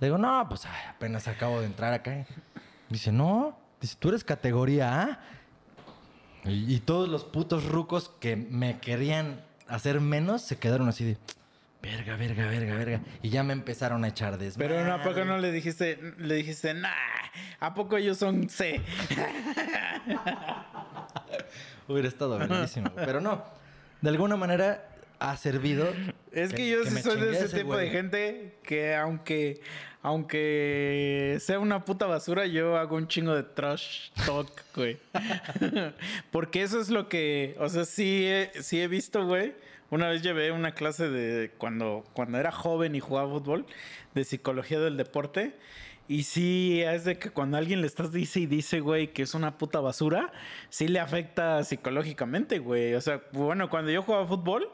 le 0.00 0.08
digo, 0.08 0.18
no, 0.18 0.46
pues 0.48 0.66
apenas 0.66 1.26
acabo 1.28 1.60
de 1.60 1.66
entrar 1.66 1.94
acá. 1.94 2.26
Dice, 2.90 3.10
no, 3.10 3.58
dice, 3.80 3.96
tú 3.98 4.10
eres 4.10 4.22
categoría 4.22 5.02
A. 5.02 5.20
Y, 6.44 6.74
y 6.74 6.80
todos 6.80 7.08
los 7.08 7.24
putos 7.24 7.64
rucos 7.64 8.10
que 8.20 8.36
me 8.36 8.80
querían 8.80 9.42
hacer 9.66 10.02
menos 10.02 10.42
se 10.42 10.58
quedaron 10.58 10.88
así 10.88 11.04
de, 11.04 11.16
verga, 11.84 12.16
verga, 12.16 12.46
verga, 12.46 12.76
verga. 12.76 13.00
Y 13.22 13.30
ya 13.30 13.42
me 13.42 13.52
empezaron 13.52 14.04
a 14.04 14.08
echar 14.08 14.38
desmadre. 14.38 14.74
Pero 14.74 14.86
no, 14.86 14.94
¿a 14.94 15.02
poco 15.02 15.24
no 15.24 15.38
le 15.38 15.52
dijiste, 15.52 15.98
le 16.18 16.34
dijiste, 16.36 16.74
nah, 16.74 16.90
¿a 17.60 17.74
poco 17.74 17.96
ellos 17.96 18.18
son 18.18 18.48
C? 18.48 18.80
Hubiera 21.88 22.08
estado 22.08 22.38
verguísimo. 22.38 22.90
Pero 22.94 23.20
no, 23.20 23.44
de 24.00 24.08
alguna 24.08 24.36
manera 24.36 24.88
ha 25.18 25.36
servido. 25.36 25.92
Es 26.32 26.52
que, 26.52 26.68
yo 26.68 26.84
sí 26.84 27.02
soy 27.02 27.20
de 27.20 27.32
ese 27.32 27.56
tipo 27.56 27.68
güey. 27.68 27.86
de 27.86 27.92
gente 27.92 28.58
que 28.62 28.94
aunque, 28.94 29.60
aunque 30.02 31.36
sea 31.40 31.58
una 31.58 31.84
puta 31.84 32.06
basura, 32.06 32.46
yo 32.46 32.78
hago 32.78 32.96
un 32.96 33.06
chingo 33.06 33.34
de 33.34 33.42
trash 33.42 34.10
talk, 34.26 34.50
güey. 34.74 34.98
Porque 36.30 36.62
eso 36.62 36.80
es 36.80 36.88
lo 36.88 37.08
que, 37.08 37.54
o 37.58 37.68
sea, 37.68 37.84
sí 37.84 38.26
he, 38.26 38.50
sí 38.62 38.80
he 38.80 38.88
visto, 38.88 39.26
güey. 39.26 39.54
Una 39.94 40.08
vez 40.08 40.22
llevé 40.22 40.50
una 40.50 40.72
clase 40.72 41.08
de 41.08 41.52
cuando, 41.56 42.02
cuando 42.14 42.36
era 42.36 42.50
joven 42.50 42.96
y 42.96 42.98
jugaba 42.98 43.30
fútbol, 43.30 43.64
de 44.12 44.24
psicología 44.24 44.80
del 44.80 44.96
deporte. 44.96 45.56
Y 46.08 46.24
sí, 46.24 46.82
es 46.82 47.04
de 47.04 47.16
que 47.16 47.30
cuando 47.30 47.58
alguien 47.58 47.80
le 47.80 47.86
estás 47.86 48.10
dice 48.10 48.40
y 48.40 48.46
dice, 48.46 48.80
güey, 48.80 49.12
que 49.12 49.22
es 49.22 49.34
una 49.34 49.56
puta 49.56 49.78
basura, 49.78 50.32
sí 50.68 50.88
le 50.88 50.98
afecta 50.98 51.62
psicológicamente, 51.62 52.58
güey. 52.58 52.94
O 52.94 53.00
sea, 53.00 53.22
bueno, 53.30 53.70
cuando 53.70 53.92
yo 53.92 54.02
jugaba 54.02 54.26
fútbol, 54.26 54.68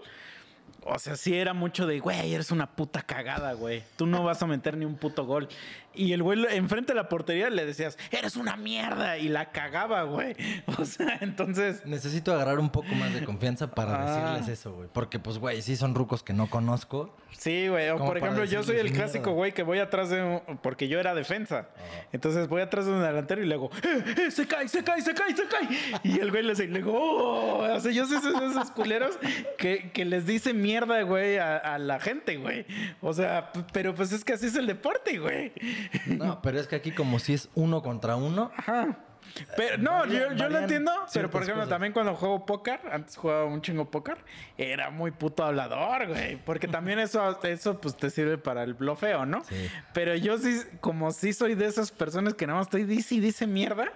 o 0.86 0.98
sea, 0.98 1.16
sí 1.16 1.36
era 1.36 1.52
mucho 1.52 1.86
de, 1.86 2.00
güey, 2.00 2.32
eres 2.32 2.50
una 2.50 2.70
puta 2.70 3.02
cagada, 3.02 3.52
güey. 3.52 3.82
Tú 3.96 4.06
no 4.06 4.24
vas 4.24 4.42
a 4.42 4.46
meter 4.46 4.78
ni 4.78 4.86
un 4.86 4.96
puto 4.96 5.26
gol. 5.26 5.48
Y 5.94 6.12
el 6.12 6.22
güey 6.22 6.44
enfrente 6.50 6.92
de 6.92 6.96
la 6.96 7.08
portería 7.08 7.50
le 7.50 7.66
decías, 7.66 7.98
eres 8.10 8.36
una 8.36 8.56
mierda. 8.56 9.18
Y 9.18 9.28
la 9.28 9.50
cagaba, 9.50 10.02
güey. 10.04 10.36
O 10.78 10.84
sea, 10.84 11.18
entonces... 11.20 11.84
Necesito 11.84 12.32
agarrar 12.32 12.58
un 12.58 12.70
poco 12.70 12.88
más 12.94 13.12
de 13.12 13.24
confianza 13.24 13.70
para 13.72 13.90
Ah. 14.00 14.32
decirles 14.34 14.58
eso, 14.58 14.72
güey. 14.74 14.88
Porque, 14.92 15.18
pues, 15.18 15.38
güey, 15.38 15.62
sí 15.62 15.76
son 15.76 15.94
rucos 15.94 16.22
que 16.22 16.32
no 16.32 16.48
conozco. 16.48 17.16
Sí, 17.36 17.68
güey. 17.68 17.88
O 17.90 17.98
por 17.98 18.16
ejemplo, 18.18 18.44
yo 18.44 18.62
soy 18.62 18.76
el 18.76 18.92
clásico, 18.92 19.32
güey, 19.32 19.52
que 19.52 19.62
voy 19.62 19.78
atrás 19.78 20.10
de 20.10 20.22
un... 20.22 20.58
Porque 20.58 20.88
yo 20.88 21.00
era 21.00 21.14
defensa. 21.14 21.68
Entonces 22.12 22.48
voy 22.48 22.62
atrás 22.62 22.86
de 22.86 22.92
un 22.92 23.02
delantero 23.02 23.42
y 23.42 23.46
le 23.46 23.54
digo, 23.56 23.70
¡eh, 23.82 24.04
eh, 24.26 24.30
se 24.30 24.46
cae, 24.46 24.68
se 24.68 24.84
cae, 24.84 25.00
se 25.02 25.14
cae, 25.14 25.34
se 25.36 25.44
cae! 25.46 25.68
Y 26.04 26.18
el 26.20 26.30
güey 26.30 26.42
le, 26.42 26.50
dice- 26.50 26.68
le 26.68 26.78
digo, 26.80 26.92
¡oh! 26.94 27.58
O 27.74 27.80
sea, 27.80 27.90
yo 27.92 28.06
soy 28.06 28.18
esos, 28.18 28.42
esos 28.42 28.70
culeros 28.70 29.18
que, 29.58 29.90
que 29.92 30.04
les 30.04 30.26
dice 30.26 30.52
mierda, 30.54 31.02
güey, 31.02 31.38
a, 31.38 31.56
a 31.56 31.78
la 31.78 31.98
gente, 32.00 32.36
güey. 32.36 32.66
O 33.00 33.12
sea, 33.12 33.52
pero 33.72 33.94
pues 33.94 34.12
es 34.12 34.24
que 34.24 34.34
así 34.34 34.46
es 34.46 34.56
el 34.56 34.66
deporte, 34.66 35.18
güey. 35.18 35.52
No, 36.06 36.40
pero 36.42 36.58
es 36.60 36.66
que 36.66 36.76
aquí 36.76 36.92
como 36.92 37.18
si 37.18 37.34
es 37.34 37.48
uno 37.54 37.82
contra 37.82 38.16
uno, 38.16 38.50
Ajá. 38.56 38.96
Pero 39.56 39.78
no, 39.78 39.92
Varían- 40.00 40.30
yo, 40.30 40.32
yo 40.34 40.48
lo 40.48 40.58
entiendo, 40.58 40.90
pero 41.12 41.30
por 41.30 41.42
ejemplo, 41.42 41.62
cosas. 41.62 41.70
también 41.70 41.92
cuando 41.92 42.16
juego 42.16 42.44
póker, 42.46 42.80
antes 42.90 43.16
jugaba 43.16 43.44
un 43.44 43.62
chingo 43.62 43.88
póker, 43.88 44.16
era 44.58 44.90
muy 44.90 45.12
puto 45.12 45.44
hablador, 45.44 46.08
güey. 46.08 46.34
Porque 46.36 46.66
también 46.66 46.98
eso, 46.98 47.38
eso 47.44 47.80
pues 47.80 47.96
te 47.96 48.10
sirve 48.10 48.38
para 48.38 48.64
el 48.64 48.74
blofeo, 48.74 49.26
¿no? 49.26 49.44
Sí. 49.44 49.70
Pero 49.92 50.16
yo 50.16 50.36
sí, 50.38 50.60
como 50.80 51.12
sí 51.12 51.32
soy 51.32 51.54
de 51.54 51.66
esas 51.66 51.92
personas 51.92 52.34
que 52.34 52.46
nada 52.46 52.58
más 52.58 52.66
estoy 52.66 52.82
dice 52.84 53.14
y 53.16 53.20
dice 53.20 53.46
mierda. 53.46 53.92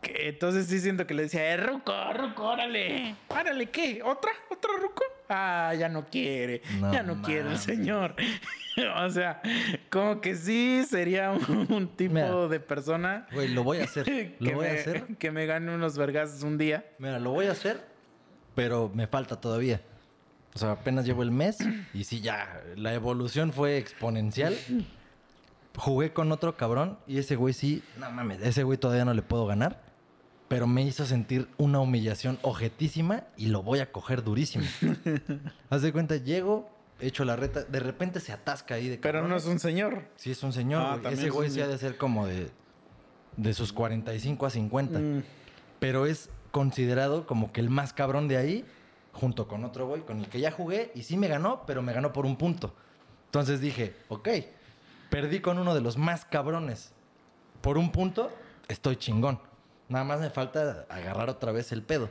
que 0.00 0.28
entonces 0.28 0.66
sí 0.68 0.80
siento 0.80 1.06
que 1.06 1.12
le 1.12 1.24
decía, 1.24 1.52
eh, 1.52 1.56
Ruco, 1.58 1.92
Ruco, 2.14 2.44
órale. 2.44 3.16
Órale, 3.28 3.66
¿qué? 3.68 4.00
¿Otra? 4.02 4.30
¿Otra 4.48 4.70
Ruco? 4.80 5.02
Ah, 5.28 5.74
ya 5.78 5.88
no 5.88 6.06
quiere. 6.06 6.62
No 6.80 6.92
ya 6.92 7.02
no 7.02 7.20
quiere 7.22 7.50
el 7.50 7.58
señor. 7.58 8.14
o 8.96 9.10
sea, 9.10 9.42
como 9.90 10.20
que 10.20 10.34
sí 10.36 10.84
sería 10.88 11.32
un, 11.32 11.66
un 11.72 11.88
tipo 11.88 12.14
Mira. 12.14 12.48
de 12.48 12.60
persona 12.60 13.26
Güey, 13.32 13.48
lo 13.48 13.62
voy 13.64 13.78
a 13.78 13.84
hacer. 13.84 14.04
que, 14.06 14.36
Lo 14.38 14.52
voy 14.52 14.66
me, 14.66 14.70
a 14.70 14.74
hacer. 14.80 15.04
que 15.18 15.30
me 15.30 15.46
gane 15.46 15.74
unos 15.74 15.98
vergazos 15.98 16.42
un 16.42 16.56
día. 16.58 16.84
Mira, 16.98 17.18
lo 17.18 17.30
voy 17.32 17.46
a 17.46 17.52
hacer, 17.52 17.84
pero 18.54 18.90
me 18.94 19.06
falta 19.06 19.40
todavía. 19.40 19.80
O 20.54 20.58
sea, 20.58 20.72
apenas 20.72 21.04
llevo 21.04 21.22
el 21.22 21.30
mes 21.30 21.58
y 21.94 22.04
sí, 22.04 22.20
ya, 22.20 22.62
la 22.74 22.94
evolución 22.94 23.52
fue 23.52 23.76
exponencial. 23.76 24.56
Jugué 25.76 26.12
con 26.12 26.32
otro 26.32 26.56
cabrón 26.56 26.98
y 27.06 27.18
ese 27.18 27.36
güey 27.36 27.54
sí, 27.54 27.84
no 27.98 28.10
mames, 28.10 28.40
ese 28.42 28.64
güey 28.64 28.78
todavía 28.78 29.04
no 29.04 29.14
le 29.14 29.22
puedo 29.22 29.46
ganar, 29.46 29.80
pero 30.48 30.66
me 30.66 30.82
hizo 30.82 31.04
sentir 31.06 31.48
una 31.58 31.80
humillación 31.80 32.38
ojetísima 32.42 33.24
y 33.36 33.46
lo 33.46 33.62
voy 33.62 33.80
a 33.80 33.92
coger 33.92 34.22
durísimo. 34.24 34.64
Haz 35.70 35.82
de 35.82 35.92
cuenta, 35.92 36.16
llego, 36.16 36.70
echo 37.00 37.24
la 37.24 37.36
reta, 37.36 37.64
de 37.64 37.80
repente 37.80 38.18
se 38.20 38.32
atasca 38.32 38.74
ahí 38.76 38.88
de 38.88 38.98
Pero 38.98 39.18
no 39.18 39.24
cabrones. 39.24 39.44
es 39.44 39.48
un 39.50 39.58
señor. 39.60 40.04
Sí, 40.16 40.30
es 40.30 40.42
un 40.42 40.52
señor. 40.52 40.82
Ah, 40.82 40.98
güey. 41.00 41.14
Ese 41.14 41.26
es 41.26 41.32
güey 41.32 41.48
un- 41.48 41.54
sí 41.54 41.60
ha 41.60 41.66
de 41.68 41.76
ser 41.78 41.96
como 41.98 42.26
de, 42.26 42.50
de 43.36 43.54
sus 43.54 43.72
45 43.72 44.46
a 44.46 44.50
50. 44.50 44.98
Mm. 44.98 45.22
Pero 45.80 46.06
es 46.06 46.30
considerado 46.50 47.26
como 47.26 47.52
que 47.52 47.60
el 47.60 47.68
más 47.70 47.92
cabrón 47.92 48.26
de 48.26 48.36
ahí, 48.38 48.64
junto 49.12 49.48
con 49.48 49.64
otro 49.64 49.86
güey 49.86 50.02
con 50.02 50.18
el 50.20 50.28
que 50.28 50.40
ya 50.40 50.50
jugué 50.50 50.92
y 50.94 51.02
sí 51.02 51.16
me 51.16 51.28
ganó, 51.28 51.64
pero 51.66 51.82
me 51.82 51.92
ganó 51.92 52.12
por 52.12 52.24
un 52.24 52.36
punto. 52.36 52.74
Entonces 53.26 53.60
dije, 53.60 53.94
ok, 54.08 54.28
perdí 55.10 55.40
con 55.40 55.58
uno 55.58 55.74
de 55.74 55.82
los 55.82 55.98
más 55.98 56.24
cabrones. 56.24 56.92
Por 57.60 57.76
un 57.76 57.92
punto, 57.92 58.30
estoy 58.68 58.96
chingón. 58.96 59.38
Nada 59.88 60.04
más 60.04 60.20
me 60.20 60.30
falta 60.30 60.86
agarrar 60.88 61.30
otra 61.30 61.52
vez 61.52 61.72
el 61.72 61.82
pedo. 61.82 62.08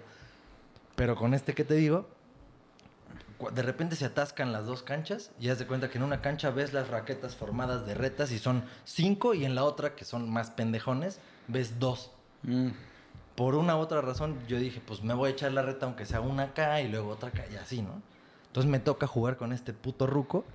Pero 0.95 1.15
con 1.15 1.33
este 1.33 1.53
que 1.53 1.63
te 1.63 1.75
digo, 1.75 2.07
de 3.53 3.61
repente 3.61 3.95
se 3.95 4.05
atascan 4.05 4.51
las 4.51 4.65
dos 4.65 4.81
canchas 4.81 5.29
y 5.39 5.49
haz 5.49 5.59
de 5.59 5.67
cuenta 5.67 5.89
que 5.89 5.99
en 5.99 6.03
una 6.03 6.21
cancha 6.21 6.49
ves 6.49 6.73
las 6.73 6.87
raquetas 6.87 7.35
formadas 7.35 7.85
de 7.85 7.93
retas 7.93 8.31
y 8.31 8.39
son 8.39 8.63
cinco 8.83 9.35
y 9.35 9.45
en 9.45 9.53
la 9.53 9.63
otra, 9.63 9.93
que 9.95 10.05
son 10.05 10.27
más 10.29 10.49
pendejones, 10.51 11.19
ves 11.47 11.79
dos 11.79 12.11
Mm. 12.43 12.69
por 13.35 13.55
una 13.55 13.75
u 13.75 13.79
otra 13.79 13.99
razón, 14.01 14.37
yo 14.47 14.57
dije, 14.59 14.79
pues 14.85 15.01
me 15.03 15.13
voy 15.15 15.29
a 15.29 15.31
echar 15.33 15.51
la 15.51 15.63
reta 15.63 15.85
aunque 15.87 16.05
sea 16.05 16.21
una 16.21 16.43
acá 16.43 16.81
y 16.81 16.87
luego 16.87 17.09
otra 17.09 17.29
acá 17.29 17.43
y 17.51 17.55
así, 17.55 17.81
¿no? 17.81 18.01
Entonces 18.47 18.69
me 18.71 18.79
toca 18.79 19.05
jugar 19.07 19.37
con 19.37 19.51
este 19.53 19.73
puto 19.73 20.05
ruco. 20.07 20.45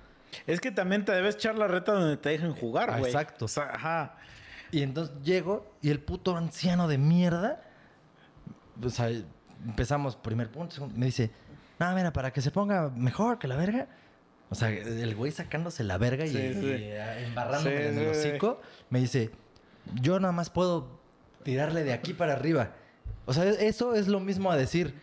Es 0.47 0.59
que 0.61 0.71
también 0.71 1.05
te 1.05 1.11
debes 1.11 1.35
echar 1.35 1.55
la 1.57 1.67
reta 1.67 1.91
donde 1.93 2.17
te 2.17 2.29
dejen 2.29 2.53
jugar, 2.53 2.89
Ah, 2.89 2.99
güey. 2.99 3.11
exacto. 3.11 3.45
O 3.45 3.47
sea, 3.47 3.69
ajá. 3.75 4.15
Y 4.73 4.81
entonces 4.81 5.15
llego 5.23 5.71
y 5.83 5.91
el 5.91 5.99
puto 5.99 6.35
anciano 6.35 6.87
de 6.87 6.97
mierda, 6.97 7.61
o 8.81 8.89
sea, 8.89 9.07
empezamos 9.63 10.15
primer 10.15 10.49
punto, 10.49 10.73
segundo, 10.73 10.97
me 10.97 11.05
dice, 11.05 11.29
no, 11.77 11.93
mira, 11.93 12.11
para 12.11 12.33
que 12.33 12.41
se 12.41 12.49
ponga 12.49 12.89
mejor 12.89 13.37
que 13.37 13.47
la 13.47 13.55
verga. 13.55 13.87
O 14.49 14.55
sea, 14.55 14.69
el 14.69 15.15
güey 15.15 15.31
sacándose 15.31 15.83
la 15.83 15.99
verga 15.99 16.25
y, 16.25 16.29
Sí, 16.29 16.37
y, 16.37 16.65
eh, 16.65 17.25
embarrándome 17.27 17.77
Sí, 17.77 17.83
en 17.83 17.99
el 17.99 18.07
hocico, 18.09 18.61
me 18.89 18.99
dice, 18.99 19.29
yo 20.01 20.19
nada 20.19 20.31
más 20.31 20.49
puedo 20.49 20.99
tirarle 21.43 21.83
de 21.83 21.93
aquí 21.93 22.15
para 22.15 22.33
arriba. 22.33 22.71
O 23.27 23.33
sea, 23.33 23.47
eso 23.47 23.93
es 23.93 24.07
lo 24.07 24.19
mismo 24.19 24.51
a 24.51 24.57
decir, 24.57 24.99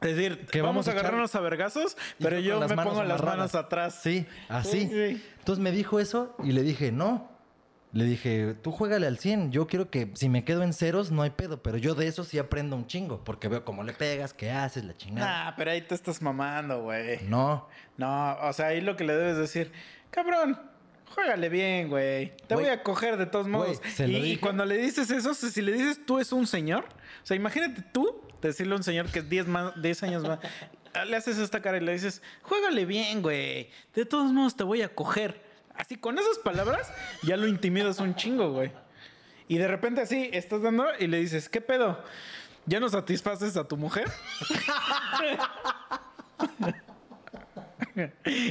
Es 0.00 0.16
decir, 0.16 0.44
Que 0.46 0.60
vamos 0.60 0.86
vamos 0.86 0.88
a 0.88 0.90
agarrarnos 0.90 1.34
a 1.36 1.40
vergazos, 1.40 1.96
pero 2.18 2.40
yo 2.40 2.58
me 2.58 2.74
pongo 2.74 3.04
las 3.04 3.22
manos 3.22 3.54
atrás. 3.54 4.00
Sí, 4.02 4.26
así. 4.48 4.88
Sí, 4.88 4.88
sí. 4.88 5.24
Entonces 5.38 5.62
me 5.62 5.70
dijo 5.70 6.00
eso 6.00 6.34
y 6.42 6.50
le 6.50 6.62
dije, 6.62 6.90
no. 6.90 7.33
Le 7.94 8.04
dije, 8.04 8.54
tú 8.60 8.72
juégale 8.72 9.06
al 9.06 9.18
100. 9.18 9.52
Yo 9.52 9.68
quiero 9.68 9.88
que 9.88 10.10
si 10.14 10.28
me 10.28 10.44
quedo 10.44 10.64
en 10.64 10.72
ceros 10.72 11.12
no 11.12 11.22
hay 11.22 11.30
pedo, 11.30 11.62
pero 11.62 11.78
yo 11.78 11.94
de 11.94 12.08
eso 12.08 12.24
sí 12.24 12.38
aprendo 12.38 12.74
un 12.74 12.88
chingo, 12.88 13.22
porque 13.22 13.46
veo 13.46 13.64
cómo 13.64 13.84
le 13.84 13.92
pegas, 13.92 14.34
qué 14.34 14.50
haces, 14.50 14.84
la 14.84 14.96
chingada. 14.96 15.46
Ah, 15.48 15.54
pero 15.56 15.70
ahí 15.70 15.80
te 15.80 15.94
estás 15.94 16.20
mamando, 16.20 16.82
güey. 16.82 17.20
No, 17.28 17.68
No, 17.96 18.36
o 18.42 18.52
sea, 18.52 18.66
ahí 18.66 18.80
lo 18.80 18.96
que 18.96 19.04
le 19.04 19.14
debes 19.14 19.36
decir, 19.36 19.70
cabrón, 20.10 20.60
juégale 21.14 21.48
bien, 21.48 21.88
güey. 21.88 22.36
Te 22.48 22.56
voy 22.56 22.66
a 22.66 22.82
coger 22.82 23.16
de 23.16 23.26
todos 23.26 23.46
modos. 23.46 23.78
Güey, 23.78 23.92
se 23.92 24.08
lo 24.08 24.18
y, 24.18 24.22
dije. 24.22 24.40
cuando 24.40 24.64
le 24.64 24.76
dices 24.76 25.08
eso, 25.12 25.32
si 25.32 25.50
si 25.50 25.62
le 25.62 25.72
dices 25.72 26.04
tú 26.04 26.18
es 26.18 26.32
un 26.32 26.48
señor, 26.48 26.86
o 27.22 27.26
sea, 27.26 27.36
imagínate 27.36 27.80
tú 27.92 28.20
decirle 28.42 28.72
a 28.72 28.76
un 28.76 28.82
señor 28.82 29.06
que 29.10 29.20
es 29.20 29.28
10 29.28 29.46
más, 29.46 29.80
10 29.80 30.02
años 30.02 30.22
más, 30.24 30.40
le 31.06 31.16
haces 31.16 31.38
esta 31.38 31.62
cara 31.62 31.76
y 31.76 31.80
le 31.80 31.92
dices, 31.92 32.22
juégale 32.42 32.86
bien, 32.86 33.22
güey. 33.22 33.70
De 33.94 34.04
todos 34.04 34.32
modos 34.32 34.56
te 34.56 34.64
voy 34.64 34.82
a 34.82 34.88
coger. 34.88 35.43
Así 35.74 35.96
con 35.96 36.18
esas 36.18 36.38
palabras 36.38 36.90
ya 37.22 37.36
lo 37.36 37.46
intimidas 37.48 37.98
un 38.00 38.14
chingo, 38.14 38.52
güey. 38.52 38.70
Y 39.48 39.58
de 39.58 39.68
repente 39.68 40.00
así 40.00 40.30
estás 40.32 40.62
dando 40.62 40.86
y 40.98 41.06
le 41.06 41.18
dices, 41.18 41.48
¿qué 41.48 41.60
pedo? 41.60 42.02
¿Ya 42.66 42.80
no 42.80 42.88
satisfaces 42.88 43.56
a 43.56 43.68
tu 43.68 43.76
mujer? 43.76 44.10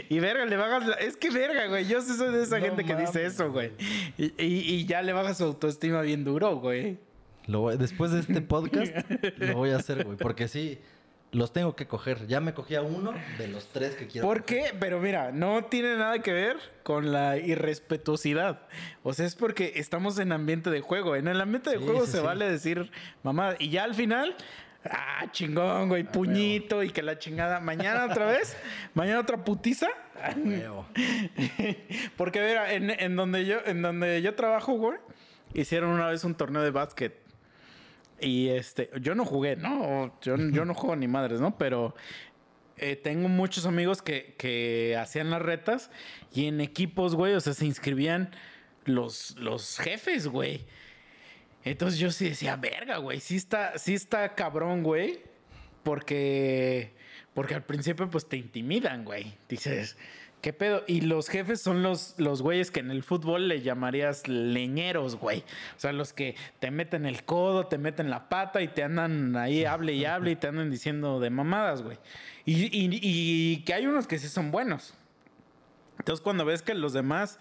Y 0.09 0.19
verga, 0.19 0.45
le 0.45 0.55
bajas. 0.55 0.87
la- 0.87 0.95
Es 0.95 1.17
que 1.17 1.29
verga, 1.29 1.67
güey. 1.67 1.85
Yo 1.87 2.01
sí 2.01 2.13
soy 2.15 2.31
de 2.33 2.43
esa 2.43 2.59
No 2.59 2.65
gente 2.65 2.85
que 2.85 2.95
dice 2.95 3.25
eso, 3.25 3.51
güey. 3.51 3.71
Y, 4.17 4.25
y- 4.41 4.73
y 4.75 4.85
ya 4.85 5.01
le 5.01 5.13
bajas 5.13 5.37
su 5.37 5.43
autoestima 5.45 6.01
bien 6.01 6.23
duro, 6.23 6.57
güey. 6.57 6.99
lo 7.47 7.59
voy- 7.61 7.77
después 7.77 8.11
de 8.11 8.21
este 8.21 8.41
podcast 8.41 8.93
lo 9.37 9.55
voy 9.55 9.71
a 9.71 9.77
hacer, 9.77 10.05
güey, 10.05 10.17
porque 10.17 10.47
sí, 10.47 10.79
los 11.33 11.51
tengo 11.51 11.75
que 11.75 11.87
coger. 11.87 12.25
Ya 12.27 12.39
me 12.39 12.53
cogí 12.53 12.75
a 12.75 12.81
uno 12.81 13.13
de 13.37 13.47
los 13.47 13.67
tres 13.67 13.95
que 13.95 14.07
quiero. 14.07 14.27
¿Por 14.27 14.43
coger. 14.43 14.71
qué? 14.71 14.77
Pero 14.79 14.99
mira, 14.99 15.31
no 15.31 15.65
tiene 15.65 15.97
nada 15.97 16.19
que 16.19 16.31
ver 16.31 16.57
con 16.83 17.11
la 17.11 17.37
irrespetuosidad. 17.37 18.61
O 19.03 19.13
sea, 19.13 19.25
es 19.25 19.35
porque 19.35 19.73
estamos 19.75 20.17
en 20.19 20.31
ambiente 20.31 20.69
de 20.69 20.81
juego. 20.81 21.15
En 21.15 21.27
el 21.27 21.41
ambiente 21.41 21.69
de 21.71 21.77
Sí, 21.79 21.83
juego 21.83 22.05
sí, 22.05 22.11
se 22.13 22.17
sí. 22.19 22.23
vale 22.23 22.49
decir 22.49 22.89
mamá. 23.23 23.55
Y 23.59 23.69
ya 23.69 23.83
al 23.83 23.95
final, 23.95 24.35
ah, 24.85 25.25
chingón, 25.31 25.89
güey, 25.89 26.03
puñito 26.03 26.83
y 26.83 26.89
que 26.91 27.01
la 27.01 27.17
chingada. 27.19 27.59
Mañana 27.59 28.05
otra 28.05 28.27
vez, 28.27 28.55
mañana 28.93 29.19
otra 29.19 29.43
putiza. 29.43 29.87
Huevo. 30.37 30.85
Porque, 32.17 32.41
mira, 32.41 32.73
en, 32.73 32.91
en 32.91 33.15
donde 33.15 33.45
yo, 33.45 33.57
en 33.65 33.81
donde 33.81 34.21
yo 34.21 34.35
trabajo, 34.35 34.73
güey, 34.73 34.99
hicieron 35.53 35.89
una 35.89 36.07
vez 36.07 36.23
un 36.23 36.35
torneo 36.35 36.61
de 36.61 36.71
básquet. 36.71 37.22
Y 38.19 38.49
este, 38.49 38.89
yo 39.01 39.15
no 39.15 39.25
jugué, 39.25 39.55
¿no? 39.55 40.17
Yo, 40.21 40.35
yo 40.37 40.65
no 40.65 40.73
juego 40.73 40.95
ni 40.95 41.07
madres, 41.07 41.41
¿no? 41.41 41.57
Pero 41.57 41.95
eh, 42.77 42.95
tengo 42.95 43.27
muchos 43.27 43.65
amigos 43.65 44.01
que, 44.01 44.35
que 44.37 44.97
hacían 44.99 45.29
las 45.29 45.41
retas 45.41 45.91
y 46.33 46.47
en 46.47 46.61
equipos, 46.61 47.15
güey, 47.15 47.33
o 47.33 47.39
sea, 47.39 47.53
se 47.53 47.65
inscribían 47.65 48.31
los, 48.85 49.37
los 49.37 49.77
jefes, 49.79 50.27
güey. 50.27 50.65
Entonces 51.63 51.99
yo 51.99 52.11
sí 52.11 52.29
decía, 52.29 52.55
verga, 52.55 52.97
güey, 52.97 53.19
sí 53.19 53.35
está, 53.35 53.77
sí 53.77 53.93
está 53.93 54.35
cabrón, 54.35 54.83
güey. 54.83 55.21
Porque, 55.83 56.93
porque 57.33 57.55
al 57.55 57.63
principio 57.63 58.09
pues 58.09 58.27
te 58.27 58.37
intimidan, 58.37 59.03
güey. 59.03 59.33
Dices, 59.49 59.97
¿qué 60.43 60.53
pedo? 60.53 60.83
Y 60.85 61.01
los 61.01 61.29
jefes 61.29 61.61
son 61.61 61.81
los, 61.81 62.13
los 62.19 62.43
güeyes 62.43 62.69
que 62.69 62.81
en 62.81 62.91
el 62.91 63.01
fútbol 63.01 63.47
le 63.47 63.61
llamarías 63.61 64.27
leñeros, 64.27 65.15
güey. 65.15 65.39
O 65.75 65.79
sea, 65.79 65.91
los 65.93 66.13
que 66.13 66.35
te 66.59 66.69
meten 66.69 67.07
el 67.07 67.23
codo, 67.23 67.65
te 67.65 67.79
meten 67.79 68.11
la 68.11 68.29
pata 68.29 68.61
y 68.61 68.67
te 68.67 68.83
andan 68.83 69.35
ahí, 69.37 69.65
hable 69.65 69.93
y 69.93 70.05
hable 70.05 70.31
y 70.31 70.35
te 70.35 70.47
andan 70.47 70.69
diciendo 70.69 71.19
de 71.19 71.31
mamadas, 71.31 71.81
güey. 71.81 71.97
Y, 72.45 72.65
y- 72.65 72.99
y 73.01 73.63
que 73.63 73.73
hay 73.73 73.87
unos 73.87 74.05
que 74.05 74.19
sí 74.19 74.27
son 74.27 74.51
buenos. 74.51 74.93
Entonces 75.97 76.21
cuando 76.21 76.43
ves 76.45 76.61
que 76.61 76.73
los 76.75 76.91
demás 76.93 77.39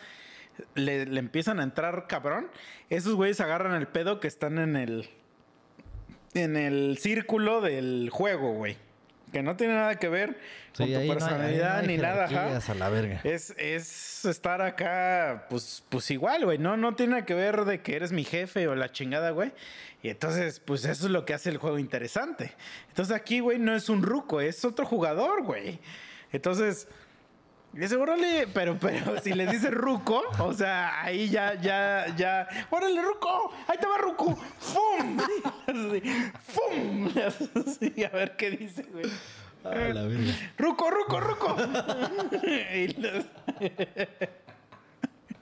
le, 0.77 1.05
le 1.07 1.19
empiezan 1.19 1.59
a 1.59 1.65
entrar 1.65 2.07
cabrón, 2.07 2.47
esos 2.89 3.15
güeyes 3.17 3.41
agarran 3.41 3.75
el 3.75 3.89
pedo 3.89 4.21
que 4.21 4.29
están 4.29 4.59
en 4.59 4.77
el 4.77 5.11
en 6.35 6.57
el 6.57 6.97
círculo 6.99 7.61
del 7.61 8.09
juego, 8.11 8.53
güey. 8.55 8.77
Que 9.33 9.43
no 9.43 9.57
tiene 9.57 9.75
nada 9.75 9.95
que 9.97 10.09
ver 10.09 10.37
con 10.77 10.77
tu 10.77 10.83
ahí 10.85 10.91
no 10.93 10.99
hay- 10.99 11.03
ahí 11.03 11.09
no 11.09 11.15
personalidad 11.15 11.79
hay 11.81 11.87
ni 11.87 11.97
nada, 11.97 12.25
ajá. 12.25 12.29
jerarquías 12.29 12.69
a 12.71 12.75
la 12.75 12.89
verga. 12.91 13.21
Es, 13.25 13.55
es 13.57 14.25
estar 14.27 14.61
acá, 14.61 15.47
pues, 15.49 15.83
pues 15.89 16.11
igual, 16.11 16.45
güey. 16.45 16.59
No, 16.59 16.77
no 16.77 16.95
tiene 16.95 17.25
que 17.25 17.35
ver 17.35 17.65
de 17.65 17.81
que 17.81 17.97
eres 17.97 18.13
mi 18.13 18.25
jefe 18.25 18.69
o 18.69 18.75
la 18.75 18.93
chingada, 18.93 19.31
güey. 19.31 19.53
Y 20.03 20.09
entonces, 20.11 20.61
pues 20.61 20.85
eso 20.85 21.07
es 21.07 21.13
lo 21.13 21.25
que 21.25 21.33
hace 21.35 21.49
el 21.49 21.57
juego 21.59 21.79
interesante. 21.79 22.53
Entonces 22.89 23.15
aquí, 23.17 23.41
güey, 23.41 23.59
no 23.59 23.75
es 23.75 23.89
un 23.89 24.03
ruco, 24.03 24.41
es 24.41 24.65
otro 24.65 24.85
jugador, 24.85 25.43
güey. 25.45 25.79
Entonces, 26.33 26.89
dice, 27.73 27.97
órale, 27.97 28.47
pero, 28.53 28.77
pero 28.79 29.19
si 29.23 29.33
le 29.33 29.47
dices 29.47 29.71
ruco, 29.71 30.23
o 30.39 30.53
sea, 30.53 31.03
ahí 31.03 31.29
ya, 31.29 31.55
ya, 31.61 32.07
ya, 32.17 32.49
órale, 32.71 33.03
ruco, 33.03 33.53
ahí 33.69 33.79
te 33.79 33.87
va 33.87 33.99
ruco, 33.99 34.37
¡fum! 34.59 35.19
Así, 35.67 36.03
¡fum! 36.43 37.09
Así, 37.67 38.05
a 38.05 38.09
ver 38.11 38.37
qué 38.37 38.51
dice, 38.51 38.83
güey. 38.85 39.07
A 39.65 39.69
la 39.95 40.03
verga. 40.03 40.33
¡Ruco, 40.59 40.91
ruco, 40.91 41.21
ruco! 41.21 41.57
Y 42.75 42.89
los- 43.01 43.27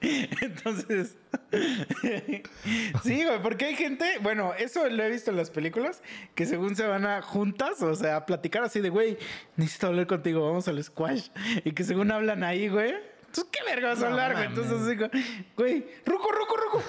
Entonces, 0.41 1.17
sí, 3.03 3.25
güey, 3.25 3.43
porque 3.43 3.67
hay 3.67 3.77
gente, 3.77 4.19
bueno, 4.23 4.55
eso 4.59 4.89
lo 4.89 5.03
he 5.03 5.11
visto 5.11 5.31
en 5.31 5.37
las 5.37 5.51
películas, 5.51 6.03
que 6.35 6.47
según 6.47 6.75
se 6.75 6.87
van 6.87 7.05
a 7.05 7.21
juntas, 7.21 7.83
o 7.83 7.95
sea, 7.95 8.17
a 8.17 8.27
platicar 8.27 8.63
así 8.63 8.81
de, 8.81 8.89
güey, 8.89 9.19
necesito 9.57 9.89
hablar 9.89 10.07
contigo, 10.07 10.47
vamos 10.47 10.69
al 10.69 10.83
squash. 10.83 11.29
Y 11.65 11.73
que 11.73 11.85
según 11.85 12.11
hablan 12.13 12.45
ahí, 12.45 12.69
güey. 12.69 12.95
Entonces, 13.27 13.45
¿qué 13.53 13.65
verga 13.65 13.91
vas 13.91 14.03
a 14.03 14.07
hablar, 14.09 14.33
güey? 14.33 14.47
Entonces, 14.47 14.73
así, 14.73 15.23
güey, 15.57 15.87
ruco, 16.07 16.33
ruco, 16.33 16.57
ruco. 16.57 16.83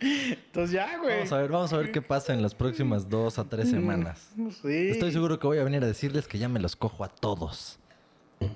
Entonces, 0.00 0.72
ya, 0.72 0.98
güey. 0.98 1.16
Vamos 1.16 1.32
a 1.32 1.38
ver, 1.38 1.50
vamos 1.50 1.72
a 1.74 1.76
ver 1.76 1.92
qué 1.92 2.00
pasa 2.00 2.32
en 2.32 2.40
las 2.40 2.54
próximas 2.54 3.08
dos 3.10 3.38
a 3.38 3.44
tres 3.44 3.68
semanas. 3.68 4.30
Sí. 4.62 4.88
Estoy 4.88 5.12
seguro 5.12 5.38
que 5.38 5.46
voy 5.46 5.58
a 5.58 5.64
venir 5.64 5.82
a 5.84 5.86
decirles 5.86 6.26
que 6.26 6.38
ya 6.38 6.48
me 6.48 6.58
los 6.58 6.74
cojo 6.74 7.04
a 7.04 7.08
todos. 7.08 7.78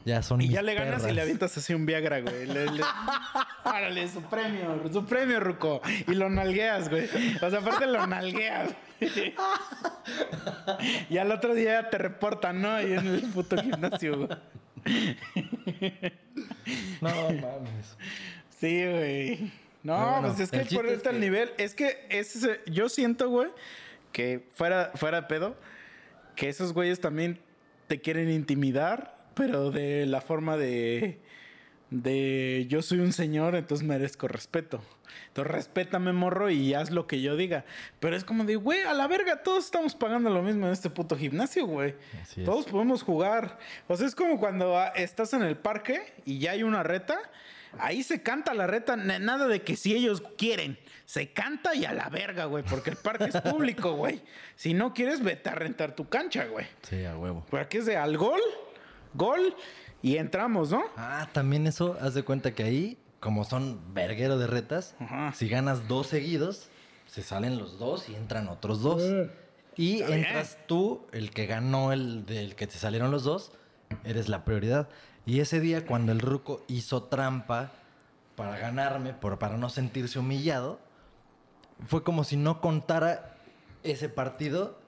Ya 0.05 0.23
son 0.23 0.41
Y 0.41 0.45
mis 0.47 0.53
ya 0.55 0.63
le 0.63 0.75
ganas 0.75 1.07
y 1.09 1.13
le 1.13 1.23
avientas 1.23 1.57
así 1.57 1.75
un 1.75 1.87
Viagra, 1.87 2.21
güey. 2.21 2.47
Le, 2.47 2.67
le- 2.71 2.85
Árale, 3.65 4.09
su 4.09 4.23
premio, 4.23 4.81
su 4.93 5.05
premio, 5.07 5.41
Ruco. 5.41 5.81
Y 6.09 6.15
lo 6.15 6.29
nalgueas, 6.31 6.89
güey. 6.89 7.09
O 7.41 7.51
sea, 7.51 7.59
aparte 7.61 7.87
lo 7.87 8.07
nalgueas. 8.07 8.71
y 11.11 11.19
al 11.19 11.31
otro 11.33 11.55
día 11.55 11.91
te 11.91 11.99
reportan, 11.99 12.63
¿no? 12.63 12.71
Ahí 12.73 12.93
en 12.93 13.07
el 13.07 13.23
puto 13.33 13.57
gimnasio, 13.61 14.19
güey. 14.19 14.29
No 17.01 17.11
mames. 17.11 17.97
Sí, 18.61 18.85
güey. 18.87 19.53
No, 19.83 19.99
bueno, 20.21 20.29
pues 20.29 20.41
es 20.41 20.51
que 20.51 20.57
el 20.57 20.61
hay 20.63 20.67
que 20.67 20.69
chiste 20.71 20.77
ponerte 20.85 21.03
es 21.03 21.07
al 21.09 21.15
que- 21.15 21.21
nivel. 21.21 21.53
Es 21.59 21.75
que 21.75 22.07
ese, 22.11 22.61
yo 22.67 22.89
siento, 22.89 23.29
güey, 23.29 23.49
que 24.13 24.49
fuera, 24.55 24.93
fuera 24.95 25.23
de 25.23 25.27
pedo, 25.27 25.57
que 26.37 26.49
esos 26.49 26.73
güeyes 26.73 27.01
también 27.01 27.41
te 27.89 28.01
quieren 28.01 28.31
intimidar, 28.31 29.17
pero 29.35 29.71
de 29.71 30.07
la 30.07 30.21
forma 30.21 30.57
de, 30.57 31.21
de 31.91 32.67
yo 32.69 32.83
soy 32.83 33.01
un 33.01 33.13
señor, 33.13 33.55
entonces 33.55 33.87
merezco 33.87 34.29
respeto. 34.29 34.83
Entonces 35.29 35.53
respétame, 35.53 36.13
morro, 36.13 36.51
y 36.51 36.73
haz 36.75 36.91
lo 36.91 37.07
que 37.07 37.21
yo 37.21 37.37
diga. 37.37 37.65
Pero 38.01 38.17
es 38.17 38.25
como 38.25 38.45
de, 38.45 38.57
güey, 38.57 38.81
a 38.83 38.95
la 38.95 39.07
verga, 39.09 39.43
todos 39.43 39.65
estamos 39.67 39.95
pagando 39.95 40.31
lo 40.31 40.43
mismo 40.43 40.67
en 40.67 40.73
este 40.73 40.89
puto 40.91 41.17
gimnasio, 41.17 41.67
güey. 41.67 41.95
Todos 42.45 42.67
podemos 42.67 43.03
jugar. 43.03 43.59
O 43.89 43.97
sea, 43.97 44.07
es 44.07 44.15
como 44.15 44.39
cuando 44.39 44.77
ah, 44.79 44.89
estás 44.97 45.33
en 45.35 45.43
el 45.43 45.57
parque 45.57 46.01
y 46.25 46.39
ya 46.39 46.53
hay 46.53 46.63
una 46.63 46.83
reta. 46.83 47.19
Ahí 47.79 48.03
se 48.03 48.23
canta 48.23 48.53
la 48.53 48.67
reta, 48.67 48.97
na- 48.97 49.19
nada 49.19 49.49
de 49.49 49.63
que 49.63 49.77
si 49.77 49.95
ellos 49.95 50.23
quieren. 50.37 50.79
Se 51.07 51.31
canta 51.33 51.75
y 51.75 51.85
a 51.85 51.93
la 51.93 52.09
verga, 52.09 52.45
güey, 52.47 52.63
porque 52.65 52.91
el 52.91 52.97
parque 52.97 53.25
es 53.25 53.41
público, 53.41 53.93
güey. 53.93 54.23
Si 54.57 54.73
no 54.73 54.95
quieres, 54.95 55.23
vete 55.23 55.51
a 55.51 55.55
rentar 55.55 55.95
tu 55.95 56.09
cancha, 56.09 56.47
güey. 56.47 56.67
Sí, 56.83 57.05
a 57.05 57.17
huevo. 57.19 57.45
Pero 57.51 57.63
aquí 57.63 57.79
es 57.79 57.87
de 57.87 57.97
al 57.99 58.17
gol, 58.17 58.41
gol 59.15 59.55
y 60.03 60.17
entramos, 60.17 60.71
¿no? 60.71 60.83
Ah, 60.97 61.29
también 61.33 61.67
eso, 61.67 61.97
haz 62.01 62.15
de 62.15 62.23
cuenta 62.25 62.55
que 62.55 62.65
ahí, 62.65 62.99
como 63.21 63.45
son 63.45 63.81
verguero 63.95 64.39
de 64.39 64.47
retas, 64.47 64.95
Ajá. 64.99 65.33
si 65.33 65.49
ganas 65.49 65.87
dos 65.89 66.09
seguidos, 66.09 66.69
se 67.07 67.23
salen 67.23 67.59
los 67.59 67.79
dos 67.79 68.09
y 68.09 68.15
entran 68.15 68.49
otros 68.49 68.83
dos. 68.83 69.03
Y 69.77 69.97
Está 70.01 70.07
bien. 70.09 70.19
entras 70.25 70.59
tú, 70.67 71.07
el 71.13 71.31
que 71.31 71.47
ganó 71.47 71.93
el 71.93 72.27
del 72.27 72.55
que 72.57 72.67
te 72.67 72.77
salieron 72.77 73.11
los 73.11 73.25
dos, 73.25 73.53
eres 74.05 74.29
la 74.29 74.45
prioridad. 74.45 74.89
Y 75.25 75.41
ese 75.41 75.61
día, 75.61 75.87
cuando 75.87 76.13
el 76.13 76.21
ruco 76.21 76.63
hizo 76.69 77.05
trampa 77.05 77.71
para 78.35 78.59
ganarme, 78.59 79.13
por, 79.15 79.39
para 79.39 79.57
no 79.57 79.69
sentirse 79.71 80.19
humillado, 80.19 80.79
fue 81.87 82.03
como 82.03 82.25
si 82.25 82.37
no 82.37 82.61
contara 82.61 83.37
ese 83.83 84.09
partido. 84.09 84.79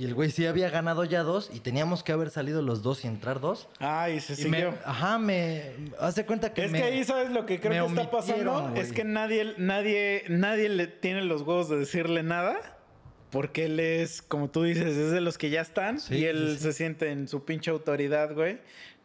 Y 0.00 0.06
el 0.06 0.14
güey 0.14 0.30
sí 0.30 0.46
había 0.46 0.70
ganado 0.70 1.04
ya 1.04 1.22
dos 1.22 1.50
y 1.52 1.60
teníamos 1.60 2.02
que 2.02 2.12
haber 2.12 2.30
salido 2.30 2.62
los 2.62 2.82
dos 2.82 3.04
y 3.04 3.06
entrar 3.06 3.38
dos. 3.38 3.68
Ay, 3.80 4.18
se 4.20 4.32
Y 4.40 4.46
me- 4.48 4.56
siguió. 4.60 4.74
ajá, 4.86 5.18
me. 5.18 5.72
Haz 5.98 6.14
de 6.14 6.24
cuenta 6.24 6.54
que 6.54 6.64
Es 6.64 6.70
me- 6.72 6.78
que 6.78 6.84
ahí 6.84 7.04
sabes 7.04 7.30
lo 7.30 7.44
que 7.44 7.60
creo 7.60 7.84
que 7.86 7.92
está 7.92 8.10
pasando. 8.10 8.68
güey. 8.70 8.80
Es 8.80 8.94
que 8.94 9.04
nadie, 9.04 9.52
nadie, 9.58 10.24
nadie 10.28 10.70
le 10.70 10.86
tiene 10.86 11.20
los 11.20 11.42
huevos 11.42 11.68
de 11.68 11.76
decirle 11.76 12.22
nada. 12.22 12.56
Porque 13.30 13.66
él 13.66 13.78
es, 13.78 14.22
como 14.22 14.48
tú 14.48 14.62
dices, 14.62 14.96
es 14.96 15.10
de 15.12 15.20
los 15.20 15.36
que 15.36 15.50
ya 15.50 15.60
están. 15.60 16.00
Sí, 16.00 16.16
y 16.16 16.24
él 16.24 16.52
sí, 16.52 16.56
sí. 16.56 16.62
se 16.62 16.72
siente 16.72 17.10
en 17.12 17.28
su 17.28 17.44
pinche 17.44 17.70
autoridad, 17.70 18.32
güey. 18.34 18.58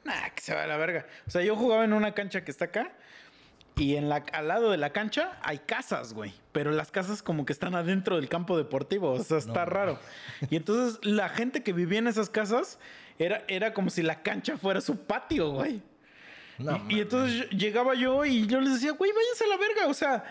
Nah, 0.06 0.30
que 0.34 0.42
se 0.42 0.56
va 0.56 0.64
a 0.64 0.68
la 0.68 0.78
verga. 0.78 1.06
O 1.28 1.32
sea, 1.32 1.42
yo 1.42 1.58
jugaba 1.58 1.84
en 1.84 1.92
una 1.92 2.14
cancha 2.14 2.46
que 2.46 2.52
está 2.52 2.66
acá. 2.66 2.94
Y 3.78 3.98
en 3.98 4.08
la, 4.08 4.24
al 4.32 4.48
lado 4.48 4.72
de 4.72 4.78
la 4.78 4.92
cancha 4.92 5.38
hay 5.44 5.60
casas, 5.60 6.14
güey. 6.14 6.34
Pero 6.54 6.72
las 6.72 6.92
casas 6.92 7.22
como 7.22 7.46
que 7.46 7.52
están 7.54 7.76
adentro 7.76 8.16
del 8.16 8.30
campo 8.30 8.58
deportivo. 8.58 9.12
O 9.12 9.24
sea, 9.24 9.38
está 9.38 9.66
No. 9.66 9.72
raro. 9.72 10.00
Y 10.50 10.56
entonces 10.56 11.00
la 11.04 11.28
gente 11.30 11.62
que 11.64 11.74
vivía 11.74 12.00
en 12.00 12.08
esas 12.08 12.30
casas 12.30 12.80
era, 13.20 13.44
era 13.50 13.74
como 13.74 13.90
si 13.90 14.02
la 14.02 14.22
cancha 14.24 14.58
fuera 14.58 14.80
su 14.80 14.98
patio, 14.98 15.52
güey. 15.52 15.82
No, 16.58 16.82
y, 16.88 17.02
entonces 17.02 17.50
yo- 17.50 17.58
llegaba 17.58 17.96
yo 17.96 18.24
y 18.24 18.48
yo 18.48 18.62
les 18.62 18.76
decía, 18.76 18.94
güey, 18.94 19.12
váyanse 19.12 19.44
a 19.44 19.48
la 19.48 19.58
verga. 19.58 19.88
O 19.88 19.94
sea, 19.94 20.24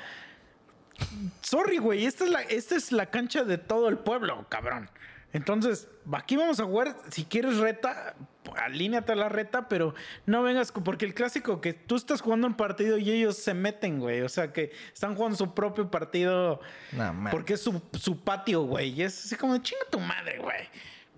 sorry, 1.42 1.78
güey, 1.78 2.06
esta 2.06 2.24
es 2.24 2.30
la, 2.30 2.40
esta 2.42 2.76
es 2.76 2.92
la 2.92 3.06
cancha 3.06 3.44
de 3.44 3.58
todo 3.58 3.88
el 3.88 3.98
pueblo, 3.98 4.46
cabrón. 4.48 4.88
Entonces, 5.34 5.88
aquí 6.12 6.36
vamos 6.36 6.60
a 6.60 6.64
jugar. 6.64 6.96
Si 7.10 7.24
quieres 7.24 7.58
reta, 7.58 8.14
alíneate 8.56 9.12
a 9.12 9.16
la 9.16 9.28
reta, 9.28 9.68
pero 9.68 9.94
no 10.26 10.44
vengas 10.44 10.70
porque 10.70 11.04
el 11.04 11.12
clásico 11.12 11.60
que 11.60 11.72
tú 11.72 11.96
estás 11.96 12.20
jugando 12.20 12.46
un 12.46 12.54
partido 12.54 12.98
y 12.98 13.10
ellos 13.10 13.36
se 13.36 13.52
meten, 13.52 13.98
güey. 13.98 14.20
O 14.20 14.28
sea, 14.28 14.52
que 14.52 14.70
están 14.92 15.16
jugando 15.16 15.36
su 15.36 15.52
propio 15.52 15.90
partido 15.90 16.60
No, 16.92 17.28
porque 17.32 17.54
es 17.54 17.60
su, 17.60 17.82
su 17.98 18.20
patio, 18.20 18.62
güey. 18.62 18.90
Y 18.90 19.02
es 19.02 19.26
así 19.26 19.34
como, 19.34 19.58
chinga 19.58 19.82
tu 19.90 19.98
madre, 19.98 20.38
güey. 20.38 20.68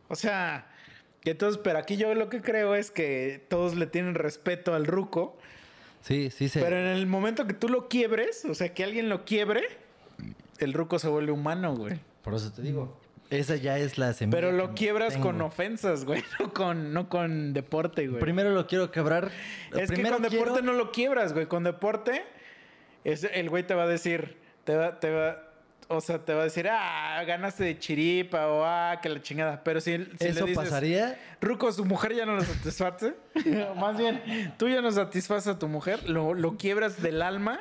O 0.08 0.16
sea, 0.16 0.66
entonces, 1.22 1.60
pero 1.62 1.78
aquí 1.78 1.98
yo 1.98 2.14
lo 2.14 2.30
que 2.30 2.40
creo 2.40 2.74
es 2.74 2.90
que 2.90 3.44
todos 3.50 3.74
le 3.74 3.86
tienen 3.86 4.14
respeto 4.14 4.74
al 4.74 4.86
ruco. 4.86 5.36
Sí, 6.00 6.30
sí, 6.30 6.48
sí. 6.48 6.58
Pero 6.58 6.78
en 6.78 6.86
el 6.86 7.06
momento 7.06 7.46
que 7.46 7.52
tú 7.52 7.68
lo 7.68 7.88
quiebres, 7.88 8.46
o 8.46 8.54
sea, 8.54 8.72
que 8.72 8.82
alguien 8.82 9.10
lo 9.10 9.26
quiebre, 9.26 9.62
el 10.58 10.72
ruco 10.72 10.98
se 10.98 11.08
vuelve 11.08 11.32
humano, 11.32 11.76
güey. 11.76 12.00
Por 12.22 12.32
eso 12.32 12.50
te 12.50 12.62
digo. 12.62 12.98
Esa 13.30 13.56
ya 13.56 13.78
es 13.78 13.98
la 13.98 14.12
semilla. 14.12 14.36
Pero 14.36 14.52
lo 14.52 14.74
quiebras 14.74 15.14
tengo. 15.14 15.26
con 15.26 15.42
ofensas, 15.42 16.04
güey, 16.04 16.22
no 16.40 16.52
con, 16.52 16.92
no 16.92 17.08
con 17.08 17.52
deporte, 17.52 18.06
güey. 18.06 18.20
Primero 18.20 18.50
lo 18.50 18.66
quiero 18.66 18.90
quebrar. 18.90 19.30
es 19.76 19.90
que 19.90 20.02
con 20.02 20.22
deporte 20.22 20.62
no 20.62 20.72
lo 20.72 20.92
quiebras, 20.92 21.32
güey. 21.32 21.46
Con 21.46 21.64
deporte, 21.64 22.24
es, 23.04 23.24
el 23.24 23.50
güey 23.50 23.66
te 23.66 23.74
va 23.74 23.84
a 23.84 23.88
decir, 23.88 24.36
te 24.64 24.76
va, 24.76 25.00
te 25.00 25.10
va, 25.10 25.42
o 25.88 26.00
sea, 26.00 26.24
te 26.24 26.34
va 26.34 26.42
a 26.42 26.44
decir, 26.44 26.68
ah, 26.68 27.22
ganaste 27.26 27.64
de 27.64 27.78
chiripa 27.78 28.46
o 28.48 28.64
ah, 28.64 29.00
que 29.02 29.08
la 29.08 29.20
chingada. 29.20 29.62
Pero 29.64 29.80
si, 29.80 29.92
si 29.92 29.96
le 29.96 30.30
Eso 30.30 30.46
dices, 30.46 30.64
pasaría. 30.64 31.18
Ruco, 31.40 31.70
su 31.72 31.84
mujer 31.84 32.14
ya 32.14 32.26
no 32.26 32.36
lo 32.36 32.42
satisface. 32.42 33.14
Más 33.76 33.96
bien, 33.96 34.54
tú 34.56 34.68
ya 34.68 34.80
no 34.80 34.90
satisfaces 34.90 35.48
a 35.48 35.58
tu 35.58 35.68
mujer, 35.68 36.08
lo, 36.08 36.34
lo 36.34 36.56
quiebras 36.56 37.02
del 37.02 37.22
alma 37.22 37.60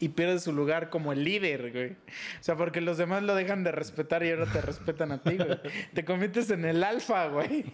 y 0.00 0.08
pierdes 0.10 0.42
su 0.44 0.52
lugar 0.52 0.90
como 0.90 1.12
el 1.12 1.24
líder, 1.24 1.72
güey. 1.72 1.90
O 1.92 2.42
sea, 2.42 2.56
porque 2.56 2.80
los 2.80 2.98
demás 2.98 3.22
lo 3.22 3.34
dejan 3.34 3.64
de 3.64 3.72
respetar 3.72 4.24
y 4.24 4.30
ahora 4.30 4.46
te 4.52 4.60
respetan 4.60 5.12
a 5.12 5.22
ti, 5.22 5.36
güey. 5.36 5.58
Te 5.94 6.04
conviertes 6.04 6.50
en 6.50 6.64
el 6.64 6.82
alfa, 6.84 7.28
güey. 7.28 7.64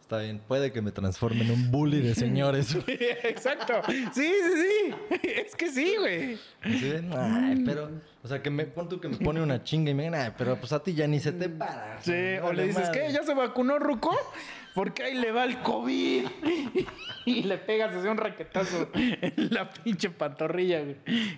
Está 0.00 0.18
bien, 0.18 0.38
puede 0.46 0.70
que 0.70 0.82
me 0.82 0.92
transforme 0.92 1.44
en 1.44 1.50
un 1.50 1.70
bully 1.70 2.00
de 2.02 2.14
señores. 2.14 2.76
Exacto. 2.86 3.80
Sí, 4.12 4.32
sí, 4.44 4.62
sí. 4.62 5.18
Es 5.22 5.56
que 5.56 5.70
sí, 5.70 5.96
güey. 5.98 6.38
De, 6.62 7.02
"Ay, 7.16 7.62
pero, 7.64 7.90
o 8.22 8.28
sea, 8.28 8.42
que 8.42 8.50
me 8.50 8.66
pon 8.66 8.86
tú 8.88 9.00
que 9.00 9.08
me 9.08 9.16
pone 9.16 9.40
una 9.40 9.64
chinga 9.64 9.90
y 9.90 9.94
me 9.94 10.04
digan, 10.04 10.20
"Ay, 10.20 10.32
pero 10.36 10.56
pues 10.60 10.72
a 10.74 10.82
ti 10.82 10.92
ya 10.92 11.06
ni 11.06 11.20
se 11.20 11.32
te 11.32 11.48
para. 11.48 11.98
Sí, 12.02 12.12
o 12.42 12.52
le 12.52 12.64
dices, 12.66 12.84
madre". 12.88 13.06
¿qué? 13.06 13.12
¿Ya 13.12 13.22
se 13.22 13.32
vacunó, 13.34 13.78
Ruco? 13.78 14.14
Porque 14.74 15.04
ahí 15.04 15.14
le 15.14 15.30
va 15.32 15.44
el 15.44 15.60
COVID. 15.60 16.26
Y 17.26 17.42
le 17.44 17.56
pegas 17.56 17.94
así 17.94 18.06
un 18.06 18.18
raquetazo 18.18 18.90
en 18.94 19.48
la 19.50 19.70
pinche 19.70 20.10
pantorrilla, 20.10 20.80
güey. 20.80 20.96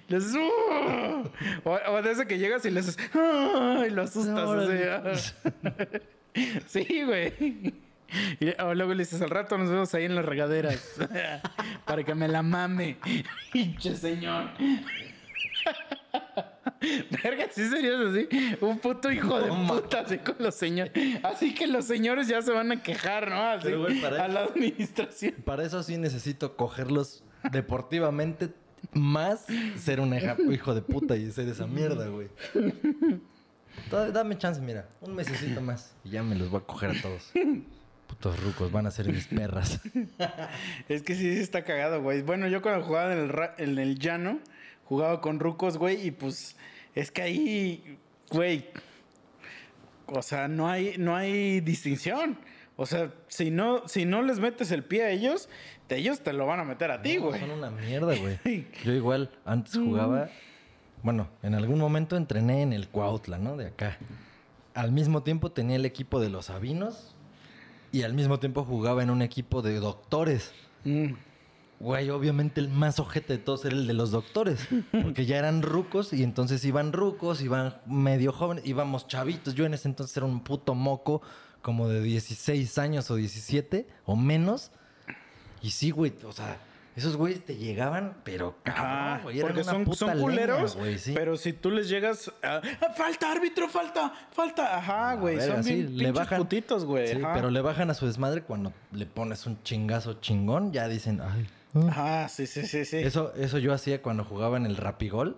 Le 0.08 0.16
dices, 0.18 0.34
"Uh". 0.34 1.22
o, 1.62 1.78
o 1.90 2.02
de 2.02 2.10
ese 2.10 2.26
que 2.26 2.38
llegas 2.38 2.64
y 2.66 2.72
le 2.72 2.80
haces, 2.80 2.98
"Ah", 3.14 3.84
y 3.86 3.90
lo 3.90 4.02
asustas. 4.02 4.48
Así, 4.50 5.32
ah. 5.54 6.00
Sí, 6.66 7.02
güey. 7.04 7.32
Y, 8.40 8.60
o 8.60 8.74
luego 8.74 8.94
le 8.94 9.04
dices, 9.04 9.22
al 9.22 9.30
rato 9.30 9.56
nos 9.58 9.70
vemos 9.70 9.94
ahí 9.94 10.06
en 10.06 10.16
las 10.16 10.24
regaderas. 10.24 10.96
Para 11.84 12.02
que 12.02 12.16
me 12.16 12.26
la 12.26 12.42
mame. 12.42 12.96
Pinche 13.52 13.94
señor. 13.94 14.50
Verga, 17.22 17.46
sí 17.50 17.68
serías 17.68 18.00
así. 18.00 18.28
Un 18.60 18.78
puto 18.78 19.10
hijo 19.10 19.40
de 19.40 19.48
puta 19.66 20.00
así 20.00 20.18
con 20.18 20.36
los 20.38 20.54
señores. 20.54 20.92
Así 21.22 21.54
que 21.54 21.66
los 21.66 21.84
señores 21.86 22.28
ya 22.28 22.42
se 22.42 22.52
van 22.52 22.72
a 22.72 22.82
quejar, 22.82 23.30
¿no? 23.30 23.36
Así, 23.50 23.64
Pero, 23.64 23.80
güey, 23.82 24.00
para 24.00 24.24
a 24.24 24.28
la 24.28 24.40
administración. 24.44 25.34
Para 25.44 25.64
eso 25.64 25.82
sí 25.82 25.96
necesito 25.96 26.56
cogerlos 26.56 27.24
deportivamente 27.52 28.50
más 28.92 29.46
ser 29.76 30.00
un 30.00 30.14
hijo 30.52 30.74
de 30.74 30.82
puta 30.82 31.16
y 31.16 31.30
ser 31.32 31.48
esa 31.48 31.66
mierda, 31.66 32.08
güey. 32.08 32.28
Dame 34.12 34.38
chance, 34.38 34.60
mira, 34.60 34.88
un 35.00 35.14
mesecito 35.14 35.60
más 35.60 35.94
y 36.04 36.10
ya 36.10 36.22
me 36.22 36.34
los 36.34 36.50
voy 36.50 36.60
a 36.60 36.64
coger 36.64 36.90
a 36.90 37.02
todos. 37.02 37.30
Putos 38.06 38.40
rucos, 38.42 38.70
van 38.72 38.86
a 38.86 38.90
ser 38.90 39.08
mis 39.12 39.26
perras. 39.26 39.80
Es 40.88 41.02
que 41.02 41.14
sí, 41.14 41.34
sí 41.34 41.40
está 41.40 41.64
cagado, 41.64 42.00
güey. 42.02 42.22
Bueno, 42.22 42.46
yo 42.48 42.62
cuando 42.62 42.84
jugaba 42.84 43.12
en 43.12 43.18
el, 43.18 43.28
ra- 43.28 43.54
en 43.58 43.78
el 43.78 43.98
llano, 43.98 44.38
jugaba 44.88 45.20
con 45.20 45.40
rucos, 45.40 45.78
güey, 45.78 46.06
y 46.06 46.10
pues 46.10 46.56
es 46.94 47.10
que 47.10 47.22
ahí, 47.22 47.98
güey, 48.30 48.66
o 50.06 50.22
sea, 50.22 50.48
no 50.48 50.68
hay, 50.68 50.94
no 50.98 51.14
hay 51.14 51.60
distinción. 51.60 52.38
O 52.76 52.84
sea, 52.84 53.12
si 53.28 53.50
no, 53.50 53.88
si 53.88 54.04
no 54.04 54.22
les 54.22 54.38
metes 54.38 54.70
el 54.70 54.84
pie 54.84 55.04
a 55.04 55.10
ellos, 55.10 55.48
de 55.88 55.96
ellos 55.96 56.20
te 56.20 56.32
lo 56.32 56.46
van 56.46 56.60
a 56.60 56.64
meter 56.64 56.90
a 56.90 57.00
ti, 57.00 57.16
güey. 57.16 57.40
Son 57.40 57.50
una 57.50 57.70
mierda, 57.70 58.14
güey. 58.14 58.66
Yo 58.84 58.92
igual 58.92 59.30
antes 59.44 59.74
jugaba. 59.74 60.28
Bueno, 61.02 61.28
en 61.42 61.54
algún 61.54 61.78
momento 61.78 62.16
entrené 62.16 62.62
en 62.62 62.72
el 62.72 62.88
Cuautla, 62.88 63.38
¿no? 63.38 63.56
De 63.56 63.68
acá. 63.68 63.96
Al 64.74 64.92
mismo 64.92 65.22
tiempo 65.22 65.52
tenía 65.52 65.76
el 65.76 65.86
equipo 65.86 66.20
de 66.20 66.28
los 66.28 66.46
Sabinos 66.46 67.14
y 67.92 68.02
al 68.02 68.12
mismo 68.12 68.38
tiempo 68.38 68.64
jugaba 68.64 69.02
en 69.02 69.10
un 69.10 69.22
equipo 69.22 69.62
de 69.62 69.78
doctores. 69.80 70.52
Mm. 70.84 71.14
Güey, 71.78 72.08
obviamente 72.10 72.60
el 72.60 72.68
más 72.70 72.98
ojete 73.00 73.34
de 73.34 73.38
todos 73.38 73.64
era 73.66 73.74
el 73.76 73.86
de 73.86 73.92
los 73.92 74.10
doctores. 74.10 74.66
Porque 74.92 75.26
ya 75.26 75.36
eran 75.38 75.62
rucos 75.62 76.12
y 76.12 76.22
entonces 76.22 76.64
iban 76.64 76.92
rucos, 76.92 77.42
iban 77.42 77.76
medio 77.86 78.32
jóvenes, 78.32 78.64
íbamos 78.66 79.06
chavitos. 79.08 79.54
Yo 79.54 79.66
en 79.66 79.74
ese 79.74 79.88
entonces 79.88 80.16
era 80.16 80.24
un 80.26 80.40
puto 80.42 80.74
moco 80.74 81.20
como 81.62 81.88
de 81.88 82.00
16 82.02 82.78
años 82.78 83.10
o 83.10 83.16
17 83.16 83.86
o 84.06 84.16
menos. 84.16 84.70
Y 85.60 85.70
sí, 85.70 85.90
güey, 85.90 86.14
o 86.24 86.32
sea, 86.32 86.58
esos 86.94 87.16
güeyes 87.16 87.44
te 87.44 87.56
llegaban, 87.56 88.16
pero 88.24 88.56
cabrón, 88.62 89.22
güey. 89.24 89.38
Eran 89.40 89.48
porque 89.52 89.64
son, 89.64 89.84
puta 89.84 89.96
son 89.98 90.08
leña, 90.10 90.20
culeros, 90.22 90.76
güey, 90.76 90.98
sí. 90.98 91.12
pero 91.14 91.36
si 91.36 91.52
tú 91.52 91.70
les 91.70 91.88
llegas 91.90 92.32
a, 92.42 92.56
"Ah, 92.62 92.92
falta 92.96 93.30
árbitro, 93.32 93.68
falta, 93.68 94.12
falta, 94.32 94.78
ajá, 94.78 95.14
güey, 95.16 95.38
son 95.40 95.62
sí, 95.64 95.74
bien 95.82 95.98
le 95.98 96.12
bajan- 96.12 96.38
putitos, 96.38 96.84
güey. 96.86 97.08
Sí, 97.08 97.18
ajá. 97.22 97.34
pero 97.34 97.50
le 97.50 97.60
bajan 97.60 97.90
a 97.90 97.94
su 97.94 98.06
desmadre 98.06 98.42
cuando 98.42 98.72
le 98.92 99.04
pones 99.04 99.44
un 99.46 99.62
chingazo 99.62 100.14
chingón, 100.20 100.72
ya 100.72 100.88
dicen, 100.88 101.20
ay. 101.20 101.46
Ah". 101.92 102.26
Sí, 102.28 102.46
sí, 102.46 102.66
sí, 102.66 102.84
sí. 102.84 102.98
Eso, 102.98 103.32
eso 103.36 103.58
yo 103.58 103.72
hacía 103.72 104.02
cuando 104.02 104.24
jugaba 104.24 104.56
en 104.56 104.66
el 104.66 104.76
Rapigol. 104.76 105.36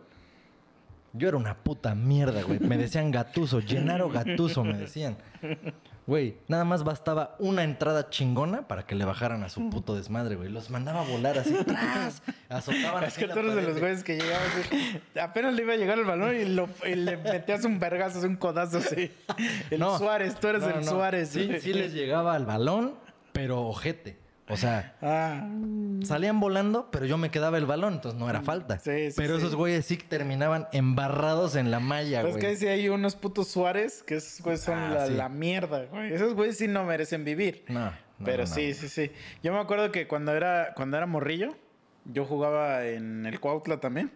Yo 1.14 1.26
era 1.28 1.38
una 1.38 1.56
puta 1.56 1.94
mierda, 1.94 2.42
güey. 2.42 2.60
Me 2.60 2.76
decían 2.76 3.10
gatuso, 3.10 3.60
Gennaro 3.66 4.10
Gatuso, 4.10 4.62
me 4.62 4.76
decían. 4.76 5.16
Güey, 6.06 6.36
nada 6.48 6.64
más 6.64 6.84
bastaba 6.84 7.34
una 7.38 7.64
entrada 7.64 8.08
chingona 8.10 8.68
para 8.68 8.86
que 8.86 8.94
le 8.94 9.04
bajaran 9.06 9.42
a 9.42 9.48
su 9.48 9.68
puto 9.70 9.94
desmadre, 9.94 10.36
güey. 10.36 10.50
Los 10.50 10.68
mandaba 10.70 11.00
a 11.00 11.04
volar 11.04 11.38
así 11.38 11.56
atrás. 11.56 12.22
Azotaban 12.50 13.04
Es 13.04 13.08
así 13.14 13.20
que 13.22 13.26
la 13.26 13.34
tú 13.34 13.40
eres 13.40 13.50
de 13.54 13.56
pared 13.62 13.68
los 13.72 13.80
güeyes 13.80 14.04
que 14.04 14.16
llegaban 14.16 14.48
así, 14.48 15.18
apenas 15.20 15.54
le 15.54 15.62
iba 15.62 15.72
a 15.72 15.76
llegar 15.76 15.98
el 15.98 16.04
balón 16.04 16.36
y, 16.36 16.44
lo- 16.44 16.68
y 16.86 16.94
le 16.94 17.16
metías 17.16 17.64
un 17.64 17.78
vergazo, 17.78 18.20
un 18.26 18.36
codazo 18.36 18.78
así. 18.78 19.10
El 19.70 19.80
No, 19.80 19.98
Suárez, 19.98 20.34
tú 20.38 20.48
eres 20.48 20.62
no, 20.62 20.68
el 20.70 20.84
no. 20.84 20.90
Suárez. 20.92 21.30
Sí, 21.30 21.50
sí 21.60 21.72
les 21.72 21.92
llegaba 21.94 22.34
al 22.34 22.44
balón, 22.46 22.94
pero 23.32 23.62
ojete. 23.62 24.18
O 24.50 24.56
sea, 24.56 24.94
Ah, 25.02 25.48
salían 26.04 26.40
volando, 26.40 26.90
pero 26.90 27.04
yo 27.06 27.18
me 27.18 27.30
quedaba 27.30 27.58
el 27.58 27.66
balón, 27.66 27.94
entonces 27.94 28.18
no 28.18 28.28
era 28.30 28.40
falta. 28.42 28.78
Sí, 28.78 29.10
sí, 29.10 29.14
pero 29.16 29.34
sí. 29.34 29.42
esos 29.42 29.54
güeyes 29.54 29.84
sí 29.84 29.96
que 29.98 30.06
terminaban 30.06 30.68
embarrados 30.72 31.54
en 31.56 31.70
la 31.70 31.80
malla, 31.80 32.22
pues 32.22 32.34
güey. 32.34 32.46
que 32.46 32.56
si 32.56 32.66
hay 32.66 32.88
unos 32.88 33.14
putos 33.16 33.48
Suárez 33.48 34.02
que 34.02 34.16
esos 34.16 34.40
güeyes 34.42 34.62
son 34.62 34.78
Ah, 34.78 35.06
la, 35.06 35.28
mierda, 35.28 35.84
güey. 35.84 36.12
Esos 36.12 36.34
güeyes 36.34 36.56
sí 36.58 36.66
no 36.68 36.84
merecen 36.84 37.24
vivir. 37.24 37.64
No, 37.68 37.86
no, 37.86 38.24
Pero 38.24 38.44
no, 38.44 38.46
sí, 38.46 38.68
no. 38.68 38.74
sí, 38.74 38.88
sí. 38.88 39.10
Yo 39.42 39.52
me 39.52 39.58
acuerdo 39.58 39.92
que 39.92 40.08
cuando 40.08 40.32
era, 40.34 40.72
cuando 40.74 40.96
era 40.96 41.06
morrillo, 41.06 41.56
yo 42.06 42.24
jugaba 42.24 42.86
en 42.86 43.26
el 43.26 43.40
Cuautla 43.40 43.80
también. 43.80 44.10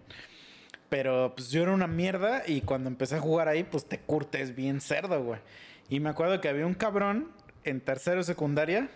Pero 0.89 1.35
pues 1.35 1.51
yo 1.51 1.63
era 1.63 1.73
una 1.73 1.87
mierda 1.87 2.43
y 2.47 2.61
cuando 2.63 2.89
empecé 2.89 3.17
a 3.17 3.21
jugar 3.21 3.49
ahí, 3.49 3.65
pues 3.65 3.87
te 3.87 3.99
curtes 3.99 4.55
bien 4.55 4.81
cerdo, 4.81 5.23
güey. 5.23 5.41
Y 5.89 6.01
me 6.01 6.11
acuerdo 6.11 6.41
que 6.41 6.49
había 6.49 6.67
un 6.67 6.75
cabrón 6.75 7.31
en 7.65 7.81
tercero 7.81 8.23
secundaria. 8.23 8.89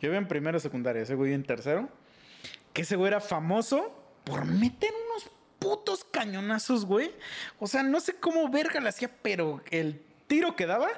Yo 0.00 0.08
iba 0.08 0.16
en 0.18 0.28
primero 0.28 0.58
secundaria, 0.60 1.02
ese 1.02 1.14
güey 1.14 1.32
en 1.32 1.44
tercero. 1.44 1.88
Que 2.72 2.82
ese 2.82 2.96
güey 2.96 3.08
era 3.08 3.20
famoso 3.20 3.92
por 4.24 4.44
meter 4.44 4.90
unos 5.10 5.30
putos 5.58 6.04
cañonazos, 6.04 6.84
güey. 6.84 7.12
O 7.58 7.66
sea, 7.66 7.82
no 7.82 8.00
sé 8.00 8.16
cómo 8.16 8.48
verga 8.50 8.80
le 8.80 8.88
hacía, 8.88 9.10
pero 9.22 9.62
el 9.70 10.02
tiro 10.26 10.56
que 10.56 10.66
daba 10.66 10.88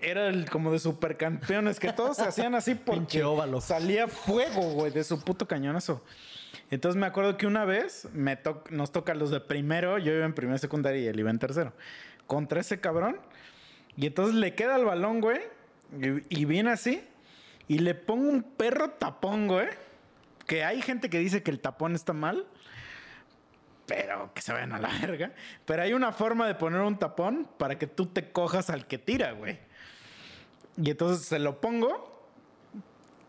era 0.00 0.28
el 0.28 0.48
como 0.50 0.70
de 0.72 0.78
supercampeones, 0.78 1.80
que 1.80 1.92
todos 1.92 2.16
se 2.18 2.22
hacían 2.24 2.54
así 2.54 2.74
porque 2.86 3.00
Pinche 3.00 3.24
óvalo. 3.24 3.60
salía 3.60 4.06
fuego, 4.08 4.72
güey, 4.72 4.92
de 4.92 5.02
su 5.04 5.22
puto 5.22 5.46
cañonazo. 5.48 6.02
Entonces 6.70 6.98
me 6.98 7.06
acuerdo 7.06 7.36
que 7.36 7.46
una 7.46 7.64
vez 7.64 8.08
me 8.12 8.36
to- 8.36 8.64
nos 8.70 8.90
toca 8.92 9.14
los 9.14 9.30
de 9.30 9.40
primero, 9.40 9.98
yo 9.98 10.12
iba 10.12 10.24
en 10.24 10.34
primero 10.34 10.58
secundaria 10.58 11.00
y 11.02 11.06
él 11.06 11.18
iba 11.20 11.30
en 11.30 11.38
tercero, 11.38 11.72
contra 12.26 12.60
ese 12.60 12.80
cabrón. 12.80 13.18
Y 13.96 14.06
entonces 14.06 14.34
le 14.34 14.54
queda 14.54 14.76
el 14.76 14.84
balón, 14.84 15.20
güey, 15.20 15.40
y, 16.00 16.40
y 16.40 16.44
viene 16.44 16.70
así, 16.70 17.02
y 17.68 17.78
le 17.78 17.94
pongo 17.94 18.28
un 18.28 18.42
perro 18.42 18.90
tapón, 18.90 19.46
güey. 19.48 19.68
Que 20.46 20.64
hay 20.64 20.80
gente 20.80 21.10
que 21.10 21.18
dice 21.18 21.42
que 21.42 21.50
el 21.50 21.60
tapón 21.60 21.94
está 21.94 22.12
mal, 22.12 22.46
pero 23.86 24.32
que 24.32 24.42
se 24.42 24.52
vayan 24.52 24.72
a 24.72 24.78
la 24.78 24.88
verga. 25.00 25.32
Pero 25.64 25.82
hay 25.82 25.92
una 25.92 26.12
forma 26.12 26.46
de 26.46 26.54
poner 26.54 26.80
un 26.80 26.98
tapón 26.98 27.48
para 27.58 27.78
que 27.78 27.86
tú 27.86 28.06
te 28.06 28.30
cojas 28.30 28.70
al 28.70 28.86
que 28.86 28.98
tira, 28.98 29.32
güey. 29.32 29.58
Y 30.76 30.90
entonces 30.90 31.26
se 31.26 31.38
lo 31.38 31.60
pongo. 31.60 32.12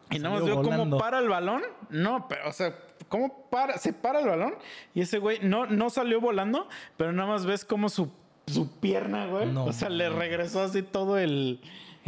Y 0.09 0.19
nada 0.19 0.35
más 0.35 0.45
veo 0.45 0.61
cómo 0.61 0.97
para 0.97 1.19
el 1.19 1.27
balón. 1.27 1.63
No, 1.89 2.27
pero, 2.27 2.47
o 2.47 2.51
sea, 2.51 2.75
cómo 3.09 3.49
para, 3.49 3.77
se 3.77 3.93
para 3.93 4.19
el 4.19 4.27
balón. 4.27 4.55
Y 4.93 5.01
ese 5.01 5.17
güey 5.17 5.39
no, 5.41 5.65
no 5.65 5.89
salió 5.89 6.21
volando, 6.21 6.69
pero 6.95 7.11
nada 7.11 7.29
más 7.29 7.45
ves 7.45 7.65
cómo 7.65 7.89
su, 7.89 8.11
su 8.47 8.79
pierna, 8.79 9.25
güey. 9.25 9.47
No 9.47 9.65
o 9.65 9.73
sea, 9.73 9.89
le 9.89 10.09
regresó 10.09 10.61
así 10.61 10.83
todo 10.83 11.17
el. 11.17 11.61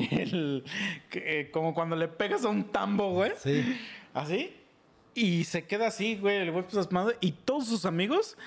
el 0.11 0.63
eh, 1.11 1.49
como 1.51 1.73
cuando 1.73 1.95
le 1.95 2.07
pegas 2.07 2.45
a 2.45 2.49
un 2.49 2.71
tambo, 2.71 3.11
güey. 3.11 3.31
Sí. 3.37 3.79
Así. 4.13 4.55
Y 5.13 5.43
se 5.43 5.65
queda 5.65 5.87
así, 5.87 6.15
güey, 6.15 6.37
el 6.37 6.51
güey 6.51 6.65
plasmado. 6.67 7.13
Y 7.19 7.31
todos 7.31 7.67
sus 7.67 7.85
amigos 7.85 8.37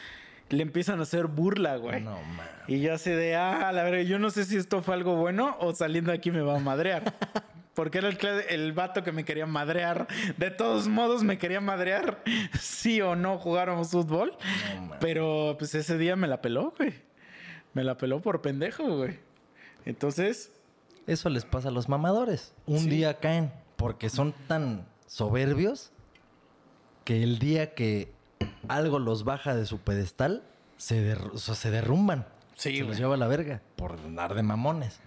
le 0.48 0.62
empiezan 0.62 1.00
a 1.00 1.02
hacer 1.02 1.26
burla, 1.26 1.76
güey. 1.76 2.00
No, 2.00 2.22
man. 2.22 2.46
Y 2.68 2.80
yo 2.80 2.94
así 2.94 3.10
de, 3.10 3.36
ah, 3.36 3.72
la 3.72 3.82
verdad, 3.82 4.00
yo 4.00 4.18
no 4.18 4.30
sé 4.30 4.44
si 4.44 4.56
esto 4.56 4.82
fue 4.82 4.94
algo 4.94 5.16
bueno 5.16 5.56
o 5.60 5.74
saliendo 5.74 6.10
de 6.10 6.18
aquí 6.18 6.30
me 6.30 6.42
va 6.42 6.56
a 6.56 6.60
madrear. 6.60 7.14
Porque 7.74 7.98
era 7.98 8.08
el, 8.08 8.18
el 8.50 8.72
vato 8.72 9.02
que 9.02 9.12
me 9.12 9.24
quería 9.24 9.46
madrear. 9.46 10.06
De 10.36 10.50
todos 10.50 10.88
modos, 10.88 11.24
me 11.24 11.38
quería 11.38 11.60
madrear. 11.60 12.22
Sí 12.60 13.00
o 13.00 13.16
no 13.16 13.38
jugáramos 13.38 13.90
fútbol. 13.90 14.36
No. 14.76 14.96
Pero 15.00 15.56
pues 15.58 15.74
ese 15.74 15.96
día 15.96 16.16
me 16.16 16.28
la 16.28 16.42
peló, 16.42 16.74
güey. 16.76 16.92
Me 17.72 17.82
la 17.82 17.96
peló 17.96 18.20
por 18.20 18.42
pendejo, 18.42 18.96
güey. 18.98 19.18
Entonces, 19.86 20.52
Eso 21.06 21.28
les 21.28 21.44
pasa 21.44 21.68
a 21.68 21.72
los 21.72 21.88
mamadores. 21.88 22.54
Un 22.66 22.78
Sí. 22.80 22.88
día 22.90 23.18
caen 23.18 23.52
porque 23.76 24.08
son 24.08 24.32
tan 24.48 24.86
soberbios 25.06 25.90
que 27.04 27.22
el 27.22 27.38
día 27.38 27.74
que 27.74 28.12
algo 28.68 28.98
los 28.98 29.24
baja 29.24 29.54
de 29.56 29.66
su 29.66 29.78
pedestal, 29.78 30.44
se, 30.76 31.14
derru- 31.16 31.32
o 31.34 31.38
sea, 31.38 31.54
se 31.54 31.70
derrumban. 31.70 32.26
Sí, 32.54 32.76
se 32.76 32.84
los 32.84 32.96
lleva 32.98 33.14
a 33.14 33.18
la 33.18 33.26
verga 33.26 33.60
por 33.76 33.92
andar 33.92 34.34
de 34.34 34.42
mamones. 34.42 35.00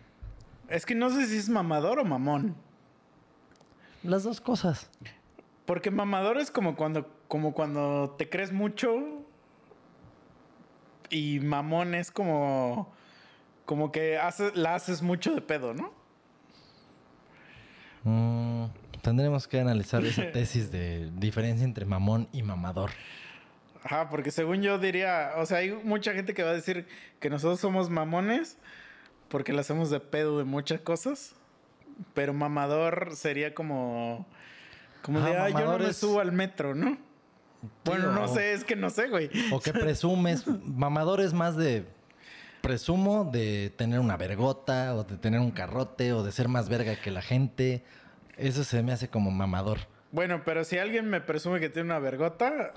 es 0.68 0.86
que 0.86 0.96
no 0.96 1.10
sé 1.12 1.28
si 1.28 1.38
es 1.38 1.48
mamador 1.48 2.00
o 2.00 2.06
mamón. 2.06 2.56
Las 4.04 4.24
dos 4.24 4.42
cosas. 4.42 4.90
Porque 5.66 5.92
mamador 5.92 6.38
es 6.38 6.50
como 6.52 6.76
cuando, 6.76 7.08
como 7.28 7.54
cuando 7.54 8.16
te 8.18 8.30
crees 8.30 8.52
mucho. 8.52 8.94
Y 11.10 11.40
mamón 11.40 11.94
es 11.96 12.12
como. 12.12 12.92
Como 13.66 13.92
que 13.92 14.18
hace- 14.18 14.52
la 14.56 14.76
haces 14.76 15.02
mucho 15.02 15.34
de 15.34 15.42
pedo, 15.42 15.74
¿no? 15.74 15.92
Mm, 18.04 18.66
tendremos 19.02 19.48
que 19.48 19.60
analizar 19.60 20.04
esa 20.06 20.24
tesis 20.32 20.72
de 20.72 21.10
diferencia 21.16 21.66
entre 21.66 21.86
mamón 21.86 22.28
y 22.32 22.44
mamador. 22.44 22.92
Ajá, 23.84 24.10
porque 24.10 24.32
según 24.32 24.62
yo 24.62 24.80
diría. 24.80 25.34
O 25.38 25.46
sea, 25.46 25.60
hay 25.60 25.72
mucha 25.72 26.14
gente 26.14 26.34
que 26.34 26.44
va 26.44 26.52
a 26.52 26.54
decir 26.54 26.88
que 27.20 27.30
nosotros 27.30 27.60
somos 27.60 27.90
mamones. 27.90 28.58
Porque 29.28 29.54
la 29.54 29.62
hacemos 29.62 29.90
de 29.90 30.00
pedo 30.00 30.38
de 30.38 30.44
muchas 30.44 30.82
cosas. 30.82 31.34
Pero 32.14 32.34
mamador 32.34 33.16
sería 33.16 33.54
como. 33.56 34.26
Como 35.02 35.20
de, 35.22 35.36
Ajá, 35.36 35.46
ah, 35.46 35.50
yo 35.50 35.66
no 35.66 35.80
me 35.80 35.94
subo 35.94 36.20
al 36.20 36.32
metro, 36.32 36.76
¿no? 36.76 36.98
Bueno, 37.84 38.12
no 38.12 38.28
sé, 38.28 38.54
es 38.54 38.64
que 38.64 38.76
no 38.76 38.90
sé, 38.92 39.08
güey. 39.08 39.30
O 39.52 39.60
que 39.60 39.74
presumes. 39.74 40.46
Mamador 40.64 41.22
es 41.22 41.34
más 41.34 41.56
de. 41.56 41.86
Presumo 42.66 43.30
de 43.32 43.72
tener 43.78 44.00
una 44.00 44.18
vergota, 44.18 44.96
o 44.96 45.04
de 45.04 45.18
tener 45.18 45.40
un 45.40 45.52
carrote, 45.52 46.14
o 46.14 46.24
de 46.24 46.32
ser 46.32 46.48
más 46.48 46.68
verga 46.68 46.96
que 46.96 47.12
la 47.12 47.22
gente. 47.22 47.84
Eso 48.38 48.64
se 48.64 48.82
me 48.82 48.92
hace 48.92 49.08
como 49.08 49.30
mamador. 49.30 49.78
Bueno, 50.12 50.42
pero 50.44 50.64
si 50.64 50.78
alguien 50.80 51.08
me 51.10 51.22
presume 51.22 51.60
que 51.60 51.70
tiene 51.70 51.90
una 51.90 52.00
vergota, 52.00 52.74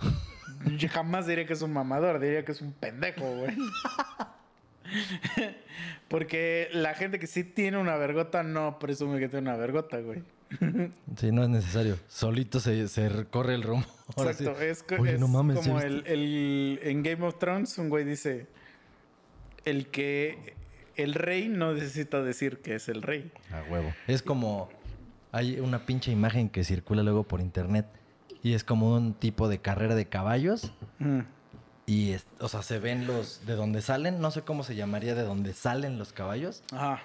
yo 0.76 0.88
jamás 0.90 1.26
diré 1.26 1.46
que 1.46 1.54
es 1.54 1.62
un 1.62 1.72
mamador, 1.72 2.20
diría 2.20 2.44
que 2.44 2.52
es 2.52 2.60
un 2.60 2.72
pendejo, 2.72 3.24
güey. 3.36 3.56
Porque 6.08 6.68
la 6.72 6.94
gente 6.94 7.18
que 7.18 7.26
sí 7.26 7.44
tiene 7.44 7.78
una 7.78 7.96
vergota 7.96 8.42
no 8.42 8.78
presume 8.78 9.18
que 9.18 9.28
tiene 9.28 9.48
una 9.48 9.56
vergota, 9.56 9.98
güey. 10.00 10.22
Sí, 11.16 11.30
no 11.32 11.42
es 11.42 11.48
necesario. 11.48 11.98
Solito 12.08 12.60
se, 12.60 12.88
se 12.88 13.26
corre 13.30 13.54
el 13.54 13.62
así. 13.62 13.84
Exacto, 14.44 14.60
es, 14.62 14.82
co- 14.82 14.96
Oye, 14.96 15.14
es 15.14 15.20
no 15.20 15.28
mames, 15.28 15.60
¿sí 15.60 15.68
como 15.68 15.80
el- 15.80 16.78
en 16.82 17.02
Game 17.02 17.24
of 17.26 17.38
Thrones 17.38 17.76
un 17.78 17.88
güey 17.90 18.04
dice 18.04 18.46
el 19.64 19.86
que 19.88 20.54
el 20.96 21.14
rey 21.14 21.48
no 21.48 21.72
necesita 21.74 22.22
decir 22.22 22.58
que 22.58 22.74
es 22.74 22.88
el 22.88 23.02
rey. 23.02 23.30
A 23.52 23.62
huevo. 23.70 23.92
Es 24.06 24.22
como. 24.22 24.68
Hay 25.30 25.60
una 25.60 25.84
pinche 25.84 26.10
imagen 26.10 26.48
que 26.48 26.64
circula 26.64 27.02
luego 27.02 27.22
por 27.24 27.40
internet. 27.40 27.86
Y 28.42 28.54
es 28.54 28.64
como 28.64 28.94
un 28.94 29.14
tipo 29.14 29.48
de 29.48 29.58
carrera 29.60 29.94
de 29.94 30.06
caballos. 30.06 30.72
Mm. 31.00 31.20
Y, 31.86 32.10
es- 32.12 32.26
o 32.40 32.48
sea, 32.48 32.62
se 32.62 32.78
ven 32.78 33.06
los. 33.06 33.44
de 33.46 33.54
donde 33.54 33.82
salen. 33.82 34.20
No 34.20 34.30
sé 34.30 34.42
cómo 34.42 34.62
se 34.64 34.74
llamaría 34.74 35.14
de 35.14 35.22
donde 35.22 35.52
salen 35.54 35.98
los 35.98 36.12
caballos. 36.12 36.62
Ajá. 36.72 37.02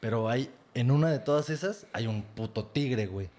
Pero 0.00 0.28
hay 0.28 0.50
en 0.74 0.90
una 0.90 1.08
de 1.10 1.18
todas 1.20 1.50
esas 1.50 1.86
hay 1.92 2.06
un 2.06 2.22
puto 2.22 2.66
tigre, 2.66 3.06
güey. 3.06 3.30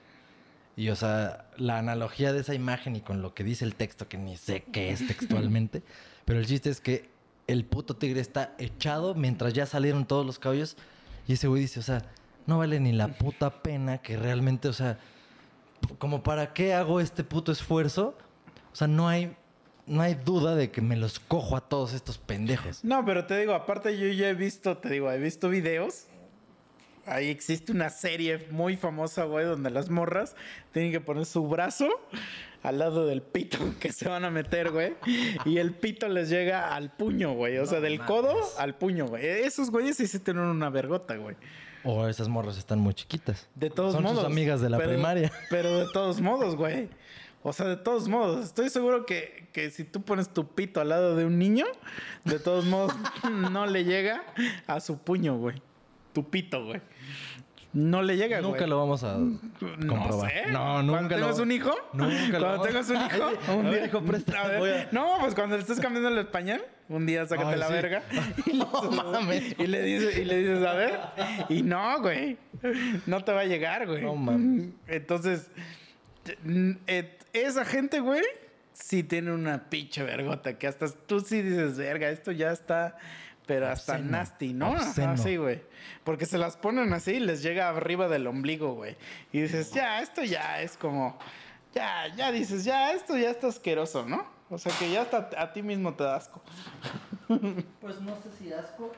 Y, 0.77 0.89
o 0.89 0.95
sea, 0.95 1.45
la 1.57 1.77
analogía 1.77 2.33
de 2.33 2.41
esa 2.41 2.53
imagen 2.53 2.95
y 2.97 3.01
con 3.01 3.21
lo 3.21 3.33
que 3.33 3.43
dice 3.45 3.63
el 3.63 3.75
texto, 3.75 4.09
que 4.09 4.17
ni 4.17 4.35
sé 4.35 4.63
qué 4.73 4.89
es 4.91 5.05
textualmente, 5.07 5.83
pero 6.25 6.39
el 6.39 6.45
chiste 6.45 6.69
es 6.69 6.81
que 6.81 7.09
el 7.47 7.65
puto 7.65 7.95
tigre 7.95 8.19
está 8.19 8.55
echado 8.57 9.15
mientras 9.15 9.53
ya 9.53 9.65
salieron 9.65 10.05
todos 10.05 10.25
los 10.25 10.39
caballos. 10.39 10.77
Y 11.27 11.33
ese 11.33 11.47
güey 11.47 11.61
dice, 11.61 11.79
o 11.79 11.83
sea, 11.83 12.03
no 12.45 12.59
vale 12.59 12.79
ni 12.79 12.91
la 12.91 13.07
puta 13.07 13.61
pena 13.61 13.99
que 13.99 14.17
realmente, 14.17 14.67
o 14.67 14.73
sea, 14.73 14.99
como 15.97 16.23
para 16.23 16.53
qué 16.53 16.73
hago 16.73 16.99
este 16.99 17.23
puto 17.23 17.51
esfuerzo. 17.51 18.15
O 18.71 18.75
sea, 18.75 18.87
no 18.87 19.07
hay, 19.07 19.35
no 19.85 20.01
hay 20.01 20.15
duda 20.15 20.55
de 20.55 20.71
que 20.71 20.81
me 20.81 20.95
los 20.95 21.19
cojo 21.19 21.55
a 21.55 21.61
todos 21.61 21.93
estos 21.93 22.17
pendejos. 22.17 22.83
No, 22.83 23.05
pero 23.05 23.25
te 23.25 23.37
digo, 23.39 23.53
aparte 23.53 23.97
yo 23.97 24.07
ya 24.07 24.29
he 24.29 24.33
visto, 24.33 24.77
te 24.77 24.89
digo, 24.89 25.11
he 25.11 25.19
visto 25.19 25.49
videos. 25.49 26.07
Ahí 27.07 27.29
existe 27.29 27.71
una 27.71 27.91
serie 27.91 28.47
muy 28.49 28.77
famosa, 28.77 29.25
güey, 29.25 29.45
donde 29.45 29.69
las 29.69 29.91
morras 29.91 30.35
tienen 30.71 30.91
que 30.91 30.99
poner 30.99 31.25
su 31.27 31.47
brazo 31.47 31.87
al 32.67 32.79
lado 32.79 33.05
del 33.05 33.21
pito 33.21 33.57
que 33.79 33.91
se 33.91 34.07
van 34.09 34.25
a 34.25 34.31
meter, 34.31 34.71
güey. 34.71 34.93
Y 35.45 35.57
el 35.57 35.73
pito 35.73 36.07
les 36.09 36.29
llega 36.29 36.75
al 36.75 36.91
puño, 36.91 37.33
güey. 37.33 37.57
O 37.59 37.65
sea, 37.65 37.79
del 37.79 37.99
codo 38.05 38.33
al 38.57 38.75
puño, 38.75 39.05
güey. 39.07 39.25
Esos 39.25 39.69
güeyes 39.71 39.97
sí 39.97 40.07
se 40.07 40.19
tienen 40.19 40.43
una 40.43 40.69
vergota, 40.69 41.15
güey. 41.17 41.35
O 41.83 42.07
esas 42.07 42.27
morras 42.27 42.57
están 42.57 42.79
muy 42.79 42.93
chiquitas. 42.95 43.47
De 43.55 43.69
todos 43.69 43.93
Son 43.93 44.03
modos. 44.03 44.17
sus 44.19 44.25
amigas 44.25 44.59
de 44.61 44.69
la 44.69 44.77
pero- 44.77 44.89
primaria. 44.89 45.31
Pero 45.49 45.79
de 45.79 45.85
todos 45.93 46.19
modos, 46.19 46.55
güey. 46.55 46.89
O 47.43 47.53
sea, 47.53 47.67
de 47.67 47.77
todos 47.77 48.07
modos. 48.07 48.43
Estoy 48.43 48.69
seguro 48.71 49.05
que, 49.05 49.47
que 49.53 49.69
si 49.69 49.83
tú 49.83 50.01
pones 50.01 50.29
tu 50.29 50.47
pito 50.47 50.81
al 50.81 50.89
lado 50.89 51.15
de 51.15 51.25
un 51.25 51.37
niño, 51.37 51.65
de 52.23 52.39
todos 52.39 52.65
modos 52.65 52.91
no 53.51 53.67
le 53.67 53.83
llega 53.83 54.23
a 54.65 54.79
su 54.79 54.97
puño, 54.97 55.37
güey. 55.37 55.61
Tu 56.13 56.27
pito, 56.27 56.65
güey. 56.65 56.81
No 57.75 58.01
le 58.01 58.15
llega, 58.15 58.39
güey. 58.39 58.51
Nunca 58.53 58.67
lo 58.67 58.79
vamos 58.79 59.03
a 59.03 59.17
No 59.17 59.37
comprobar. 59.87 60.31
sé. 60.31 60.49
No, 60.49 60.81
nunca 60.81 60.99
Cuando 60.99 61.17
lo 61.17 61.25
tengas 61.25 61.39
un 61.39 61.51
hijo. 61.51 61.75
Nunca 61.91 62.39
lo 62.39 62.45
Cuando 62.45 62.63
tengas 62.63 62.89
un 62.89 62.95
hijo. 63.05 63.53
Un 63.53 63.69
día. 63.71 63.85
hijo, 63.85 64.01
presta, 64.01 64.41
A 64.45 64.87
No, 64.93 65.17
pues 65.19 65.35
cuando 65.35 65.57
le 65.57 65.61
estés 65.61 65.81
cambiando 65.81 66.07
el 66.07 66.17
español, 66.19 66.61
un 66.87 67.05
día 67.05 67.25
sácate 67.25 67.49
Ay, 67.53 67.59
la 67.59 67.67
sí. 67.67 67.73
verga. 67.73 68.03
No 68.53 68.91
mames. 68.91 69.55
Y 69.59 69.67
le 69.67 69.81
dices, 69.81 70.17
y 70.17 70.23
le 70.23 70.37
dices, 70.37 70.65
a 70.65 70.73
ver. 70.73 70.99
Y 71.49 71.63
no, 71.63 71.99
güey. 71.99 72.37
No 73.05 73.23
te 73.25 73.33
va 73.33 73.41
a 73.41 73.45
llegar, 73.45 73.85
güey. 73.87 74.01
No 74.03 74.15
mames. 74.15 74.69
Entonces, 74.87 75.51
mm, 76.43 76.71
eh, 76.87 77.17
esa 77.33 77.65
gente, 77.65 77.99
güey, 77.99 78.23
sí 78.71 79.03
tiene 79.03 79.33
una 79.33 79.69
pinche 79.69 80.01
vergota. 80.01 80.57
Que 80.57 80.67
hasta 80.67 80.87
tú 80.87 81.19
sí 81.19 81.41
dices, 81.41 81.77
verga, 81.77 82.07
esto 82.09 82.31
ya 82.31 82.51
está. 82.53 82.97
Pero 83.47 83.67
hasta 83.67 83.93
Obsceno. 83.93 84.11
nasty, 84.11 84.53
¿no? 84.53 84.67
Ajá, 84.73 84.87
Obsceno. 84.89 85.17
sí, 85.17 85.37
güey. 85.37 85.61
Porque 86.03 86.25
se 86.25 86.37
las 86.37 86.57
ponen 86.57 86.91
así 86.93 87.11
y 87.13 87.19
les 87.19 87.43
llega 87.43 87.69
arriba 87.69 88.07
del 88.07 88.25
ombligo, 88.27 88.73
güey. 88.73 88.95
Y 89.31 89.41
dices, 89.41 89.71
ya, 89.71 90.01
esto 90.01 90.23
ya 90.23 90.61
es 90.61 90.77
como. 90.77 91.17
Ya, 91.73 92.07
ya 92.15 92.31
dices, 92.31 92.63
ya, 92.63 92.91
esto 92.93 93.17
ya 93.17 93.29
está 93.29 93.47
asqueroso, 93.47 94.05
¿no? 94.07 94.25
O 94.49 94.57
sea 94.57 94.71
que 94.77 94.89
ya 94.91 95.01
hasta 95.01 95.29
a 95.37 95.53
ti 95.53 95.61
mismo 95.61 95.93
te 95.93 96.03
da 96.03 96.15
asco. 96.15 96.41
Pues 97.81 97.99
no 98.01 98.15
sé 98.21 98.29
si 98.39 98.53
asco. 98.53 98.91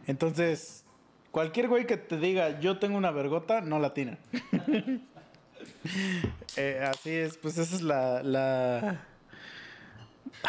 Entonces, 0.07 0.85
cualquier 1.31 1.69
güey 1.69 1.87
que 1.87 1.97
te 1.97 2.17
diga 2.19 2.61
yo 2.61 2.79
tengo 2.79 2.97
una 2.97 3.11
vergota, 3.11 3.61
no 3.61 3.79
la 3.79 3.93
tiene. 3.95 4.19
Eh, 6.57 6.87
así 6.89 7.11
es, 7.11 7.37
pues 7.37 7.59
esa 7.59 7.75
es 7.75 7.83
la, 7.83 8.23
la... 8.23 9.01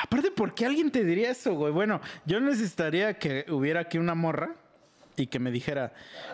Aparte, 0.01 0.29
¿por 0.29 0.53
qué 0.53 0.65
alguien 0.67 0.91
te 0.91 1.03
diría 1.03 1.31
eso, 1.31 1.55
güey? 1.55 1.73
Bueno, 1.73 1.99
yo 2.25 2.39
necesitaría 2.39 3.17
que 3.17 3.45
hubiera 3.49 3.79
aquí 3.81 3.97
una 3.97 4.13
morra 4.13 4.53
y 5.17 5.27
que 5.27 5.39
me 5.39 5.49
dijera, 5.51 5.93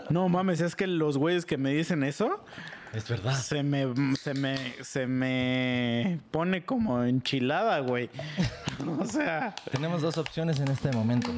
no 0.09 0.27
mames, 0.27 0.59
es 0.61 0.75
que 0.75 0.87
los 0.87 1.17
güeyes 1.17 1.45
que 1.45 1.57
me 1.57 1.71
dicen 1.71 2.03
eso, 2.03 2.43
Es 2.93 3.07
verdad. 3.07 3.33
se 3.35 3.63
me, 3.63 3.85
se 4.15 4.33
me, 4.33 4.57
se 4.83 5.07
me 5.07 6.19
pone 6.31 6.65
como 6.65 7.03
enchilada, 7.03 7.79
güey. 7.79 8.09
o 8.99 9.05
sea, 9.05 9.55
Tenemos 9.71 10.01
dos 10.01 10.17
opciones 10.17 10.59
en 10.59 10.67
este 10.69 10.91
momento. 10.91 11.31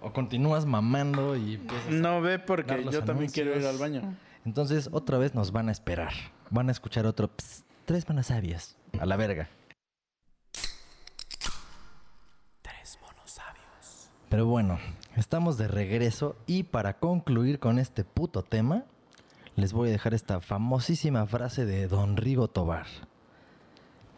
O 0.00 0.12
continúas 0.12 0.64
mamando 0.64 1.36
y 1.36 1.60
no 1.90 2.22
ve 2.22 2.38
porque 2.38 2.86
yo 2.90 3.04
también 3.04 3.30
quiero 3.30 3.54
ir 3.58 3.66
al 3.66 3.76
baño. 3.76 4.16
Entonces, 4.46 4.88
otra 4.92 5.18
vez 5.18 5.34
nos 5.34 5.52
van 5.52 5.68
a 5.68 5.72
esperar. 5.72 6.12
Van 6.50 6.68
a 6.68 6.72
escuchar 6.72 7.06
otro 7.06 7.28
"Psst, 7.28 7.64
tres 7.84 8.08
manos 8.08 8.26
sabias. 8.26 8.76
A 8.98 9.06
la 9.06 9.16
verga. 9.16 9.48
Tres 12.60 12.98
monos 13.00 13.30
sabios. 13.30 14.10
Pero 14.28 14.46
bueno, 14.46 14.80
estamos 15.16 15.58
de 15.58 15.68
regreso 15.68 16.36
y 16.46 16.64
para 16.64 16.98
concluir 16.98 17.60
con 17.60 17.78
este 17.78 18.02
puto 18.02 18.42
tema, 18.42 18.84
les 19.54 19.72
voy 19.72 19.90
a 19.90 19.92
dejar 19.92 20.12
esta 20.12 20.40
famosísima 20.40 21.24
frase 21.26 21.66
de 21.66 21.86
Don 21.86 22.16
Rigo 22.16 22.48
Tobar. 22.48 22.86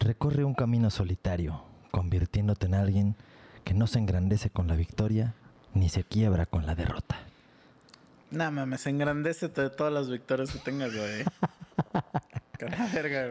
Recorre 0.01 0.45
un 0.45 0.55
camino 0.55 0.89
solitario, 0.89 1.63
convirtiéndote 1.91 2.65
en 2.65 2.75
alguien 2.75 3.17
que 3.63 3.75
no 3.75 3.87
se 3.87 3.99
engrandece 3.99 4.49
con 4.49 4.69
la 4.69 4.75
victoria 4.75 5.35
ni 5.75 5.91
se 5.91 6.03
quiebra 6.03 6.47
con 6.47 6.65
la 6.65 6.75
derrota. 6.75 7.19
Nah, 8.31 8.51
mames, 8.51 8.87
engrandece 8.87 9.49
de 9.49 9.69
todas 9.69 9.93
las 9.93 10.09
victorias 10.09 10.51
que 10.51 10.59
tengas, 10.59 10.97
güey. 10.97 11.25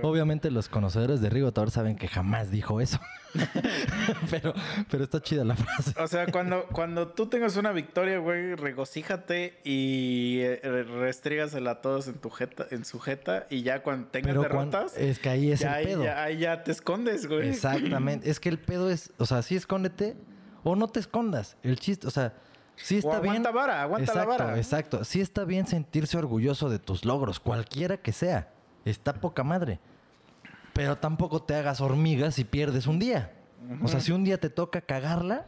Obviamente 0.02 0.52
los 0.52 0.68
conocedores 0.68 1.22
de 1.22 1.30
Rigo 1.30 1.52
saben 1.70 1.96
que 1.96 2.08
jamás 2.08 2.52
dijo 2.52 2.82
eso. 2.82 3.00
pero, 4.30 4.54
pero 4.90 5.04
está 5.04 5.22
chida 5.22 5.44
la 5.46 5.56
frase. 5.56 5.94
O 6.02 6.08
sea, 6.08 6.28
cuando, 6.28 6.66
cuando 6.68 7.08
tú 7.10 7.28
tengas 7.28 7.56
una 7.56 7.72
victoria, 7.72 8.18
güey, 8.18 8.56
regocíjate 8.56 9.60
y 9.64 10.40
eh, 10.42 10.60
restrígasela 10.84 11.72
a 11.72 11.82
todos 11.82 12.08
en 12.08 12.16
tu 12.16 12.30
jeta, 12.30 12.68
en 12.72 12.84
su 12.84 13.00
jeta 13.00 13.48
y 13.50 13.62
ya 13.62 13.84
cuando 13.84 14.08
tengas 14.08 14.30
Pero 14.32 14.42
derrotas, 14.42 14.98
es 14.98 15.20
que 15.20 15.30
ahí 15.30 15.52
es 15.52 15.62
ya, 15.62 15.80
el 15.80 15.88
pedo. 15.88 16.04
ya- 16.04 16.24
ahí 16.24 16.40
ya 16.40 16.64
te 16.64 16.72
escondes, 16.72 17.28
güey. 17.28 17.50
Exactamente. 17.50 18.30
Es 18.30 18.40
que 18.40 18.50
el 18.50 18.60
pedo 18.60 18.90
es, 18.90 19.12
o 19.18 19.26
sea, 19.26 19.42
sí 19.44 19.56
escóndete 19.56 20.16
o 20.64 20.76
no 20.76 20.88
te 20.90 21.00
escondas. 21.00 21.56
El 21.64 21.80
chiste, 21.80 22.08
o 22.08 22.12
sea, 22.12 22.34
sí 22.82 22.98
está 22.98 23.20
bien. 23.20 23.36
aguanta 23.36 23.52
vara, 23.52 23.82
aguanta 23.82 24.14
la 24.14 24.22
exacto, 24.24 24.44
vara. 24.44 24.58
Exacto. 24.58 25.04
Sí 25.04 25.22
está 25.22 25.46
bien 25.46 25.68
sentirse 25.68 26.18
orgulloso 26.18 26.70
de 26.70 26.80
tus 26.80 27.06
logros, 27.06 27.40
cualquiera 27.40 27.98
que 27.98 28.12
sea. 28.12 28.50
Está 28.86 29.14
poca 29.14 29.44
madre. 29.44 29.80
Pero 30.74 30.98
tampoco 30.98 31.42
te 31.44 31.56
hagas 31.56 31.82
hormigas 31.82 32.40
y 32.40 32.44
pierdes 32.46 32.88
un 32.88 33.00
día. 33.00 33.34
O 33.84 33.88
sea, 33.88 34.00
si 34.00 34.12
un 34.12 34.24
día 34.24 34.40
te 34.40 34.50
toca 34.50 34.82
cagarla, 34.82 35.46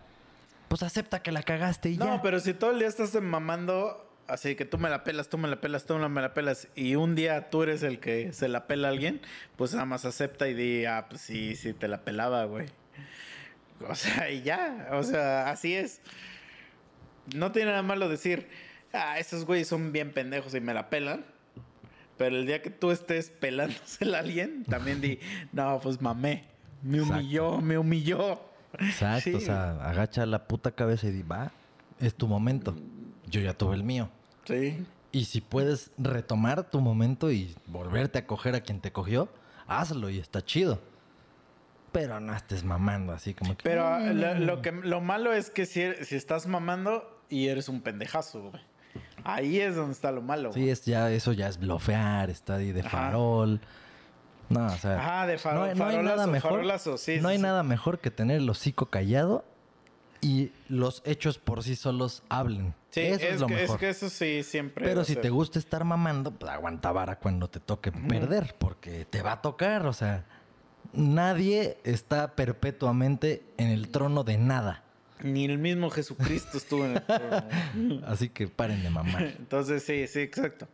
pues 0.68 0.84
acepta 0.84 1.22
que 1.22 1.32
la 1.32 1.44
cagaste 1.44 1.90
y 1.90 1.98
No, 1.98 2.06
ya. 2.18 2.22
pero 2.22 2.40
si 2.40 2.54
todo 2.54 2.72
el 2.72 2.80
día 2.80 2.88
estás 2.88 3.14
mamando, 3.22 4.08
así 4.28 4.56
que 4.56 4.66
tú 4.66 4.78
me 4.78 4.90
la 4.90 5.04
pelas, 5.04 5.30
tú 5.30 5.38
me 5.38 5.48
la 5.48 5.60
pelas, 5.62 5.86
tú 5.86 5.98
me 5.98 6.22
la 6.22 6.34
pelas, 6.34 6.68
y 6.76 6.96
un 6.96 7.16
día 7.16 7.50
tú 7.50 7.64
eres 7.64 7.82
el 7.84 8.00
que 8.00 8.32
se 8.34 8.48
la 8.48 8.68
pela 8.68 8.90
a 8.90 8.92
alguien, 8.92 9.22
pues 9.56 9.74
nada 9.74 9.86
más 9.86 10.06
acepta 10.06 10.48
y 10.48 10.54
di, 10.54 10.86
ah, 10.86 11.08
pues 11.10 11.22
sí, 11.22 11.56
sí, 11.56 11.74
te 11.74 11.88
la 11.88 12.02
pelaba, 12.02 12.46
güey. 12.46 12.68
O 13.90 13.96
sea, 13.96 14.30
y 14.30 14.44
ya, 14.44 14.90
o 14.92 15.04
sea, 15.04 15.50
así 15.50 15.74
es. 15.74 16.02
No 17.36 17.52
tiene 17.52 17.72
nada 17.72 17.84
malo 17.84 18.10
decir, 18.10 18.48
ah, 18.94 19.18
esos 19.20 19.46
güeyes 19.46 19.68
son 19.68 19.92
bien 19.92 20.12
pendejos 20.12 20.54
y 20.56 20.60
me 20.62 20.74
la 20.74 20.90
pelan. 20.90 21.26
Pero 22.18 22.36
el 22.38 22.46
día 22.46 22.62
que 22.62 22.70
tú 22.70 22.92
estés 22.92 23.30
pelándosela 23.32 24.18
a 24.18 24.22
alguien, 24.22 24.64
también 24.66 25.02
di, 25.02 25.20
no, 25.52 25.80
pues 25.82 26.02
mamé. 26.02 26.46
Me 26.84 26.98
Exacto. 26.98 27.16
humilló, 27.20 27.62
me 27.62 27.78
humilló. 27.78 28.42
Exacto, 28.80 29.22
Sí. 29.30 29.34
o 29.36 29.40
sea, 29.40 29.72
agacha 29.88 30.26
la 30.26 30.48
puta 30.48 30.72
cabeza 30.72 31.08
y 31.08 31.12
di, 31.12 31.24
va, 31.24 31.52
es 32.00 32.14
tu 32.16 32.28
momento. 32.28 32.76
Yo 33.28 33.40
ya 33.42 33.54
tuve 33.54 33.76
el 33.76 33.84
mío. 33.84 34.10
Sí. 34.46 34.86
Y 35.12 35.26
si 35.26 35.42
puedes 35.42 35.92
retomar 35.98 36.70
tu 36.70 36.82
momento 36.82 37.32
y 37.32 37.56
volverte 37.68 38.20
a 38.20 38.28
coger 38.28 38.56
a 38.56 38.62
quien 38.62 38.82
te 38.82 38.92
cogió, 38.92 39.30
hazlo 39.68 40.10
y 40.10 40.18
está 40.20 40.44
chido. 40.44 40.82
Pero 41.92 42.20
no 42.20 42.36
estés 42.36 42.64
mamando 42.64 43.14
así 43.14 43.36
como 43.36 43.56
que. 43.56 43.64
Pero 43.64 44.00
lo, 44.00 44.34
lo 44.40 44.62
que, 44.64 44.72
lo 44.72 45.00
malo 45.02 45.32
es 45.34 45.52
que 45.52 45.66
si, 45.68 45.84
si 46.04 46.16
estás 46.16 46.48
mamando 46.48 47.13
y 47.34 47.48
eres 47.48 47.70
un 47.70 47.82
pendejazo, 47.82 48.50
güey. 48.52 48.64
Ahí 49.24 49.60
es 49.60 49.76
donde 49.76 49.94
está 49.94 50.12
lo 50.12 50.22
malo. 50.22 50.54
Sí, 50.54 50.70
es 50.70 50.86
ya, 50.86 51.10
eso 51.12 51.32
ya 51.34 51.48
es 51.48 51.58
blofear, 51.58 52.30
está 52.30 52.56
ahí 52.56 52.72
de 52.72 52.82
Ajá. 52.82 52.90
farol. 52.90 53.60
No, 54.50 54.66
o 54.68 54.78
sea. 54.78 55.00
Ajá, 55.00 55.28
de 55.28 55.38
faro- 55.38 55.60
no, 55.62 55.64
hay- 55.64 55.76
farolazo, 55.76 56.04
nada 56.16 56.28
mejor. 56.28 56.52
farolazo, 56.52 56.98
sí, 56.98 57.16
no 57.22 57.30
sí, 57.30 57.32
hay 57.32 57.38
sí. 57.38 57.44
nada 57.44 57.64
mejor 57.64 58.00
que 58.00 58.12
tener 58.12 58.38
el 58.38 58.50
hocico 58.50 58.88
callado 58.88 59.46
y 60.22 60.52
los 60.70 61.02
hechos 61.06 61.40
por 61.40 61.64
sí 61.64 61.76
solos 61.76 62.22
hablen. 62.30 62.76
Sí, 62.92 63.02
eso 63.02 63.16
es, 63.26 63.34
es, 63.36 63.42
lo 63.42 63.48
que, 63.48 63.56
es 63.56 63.62
mejor. 63.62 63.80
que 63.80 63.90
eso 63.90 64.10
sí 64.10 64.44
siempre. 64.44 64.86
Pero 64.86 65.04
si 65.04 65.14
ser. 65.14 65.24
te 65.24 65.30
gusta 65.32 65.58
estar 65.58 65.84
mamando, 65.86 66.32
pues 66.32 66.52
aguanta 66.52 66.92
vara 66.92 67.18
cuando 67.18 67.50
te 67.50 67.60
toque 67.60 67.92
perder, 67.92 68.56
porque 68.60 69.06
te 69.06 69.24
va 69.24 69.32
a 69.34 69.42
tocar, 69.42 69.88
o 69.88 69.94
sea, 69.94 70.26
nadie 70.94 71.78
está 71.84 72.36
perpetuamente 72.36 73.44
en 73.58 73.70
el 73.70 73.90
trono 73.90 74.24
de 74.24 74.38
nada. 74.38 74.83
Ni 75.24 75.46
el 75.46 75.58
mismo 75.58 75.90
Jesucristo 75.90 76.58
estuvo 76.58 76.86
en 76.86 76.98
el. 76.98 78.04
Así 78.08 78.30
que 78.30 78.48
paren 78.48 78.84
de 78.84 78.90
mamar. 78.90 79.24
Entonces, 79.24 79.84
sí, 79.84 80.06
sí, 80.08 80.20
exacto. 80.20 80.68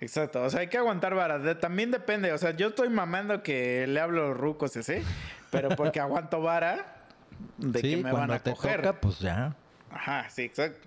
Exacto. 0.00 0.42
O 0.42 0.50
sea, 0.50 0.60
hay 0.60 0.68
que 0.68 0.78
aguantar 0.78 1.14
vara. 1.14 1.38
De- 1.38 1.54
también 1.54 1.90
depende. 1.90 2.32
O 2.32 2.38
sea, 2.38 2.52
yo 2.52 2.68
estoy 2.68 2.88
mamando 2.88 3.42
que 3.42 3.86
le 3.86 3.98
hablo 4.00 4.34
rucos 4.34 4.76
así, 4.76 5.02
pero 5.50 5.70
porque 5.70 6.00
aguanto 6.00 6.40
vara. 6.40 7.06
de 7.56 7.80
sí, 7.80 7.90
que 7.90 7.96
me 8.02 8.12
van 8.12 8.30
a 8.30 8.38
te 8.38 8.50
coger. 8.52 8.82
toca, 8.82 9.00
pues 9.00 9.18
ya. 9.18 9.56
Ajá, 9.90 10.28
sí, 10.30 10.42
exacto. 10.42 10.86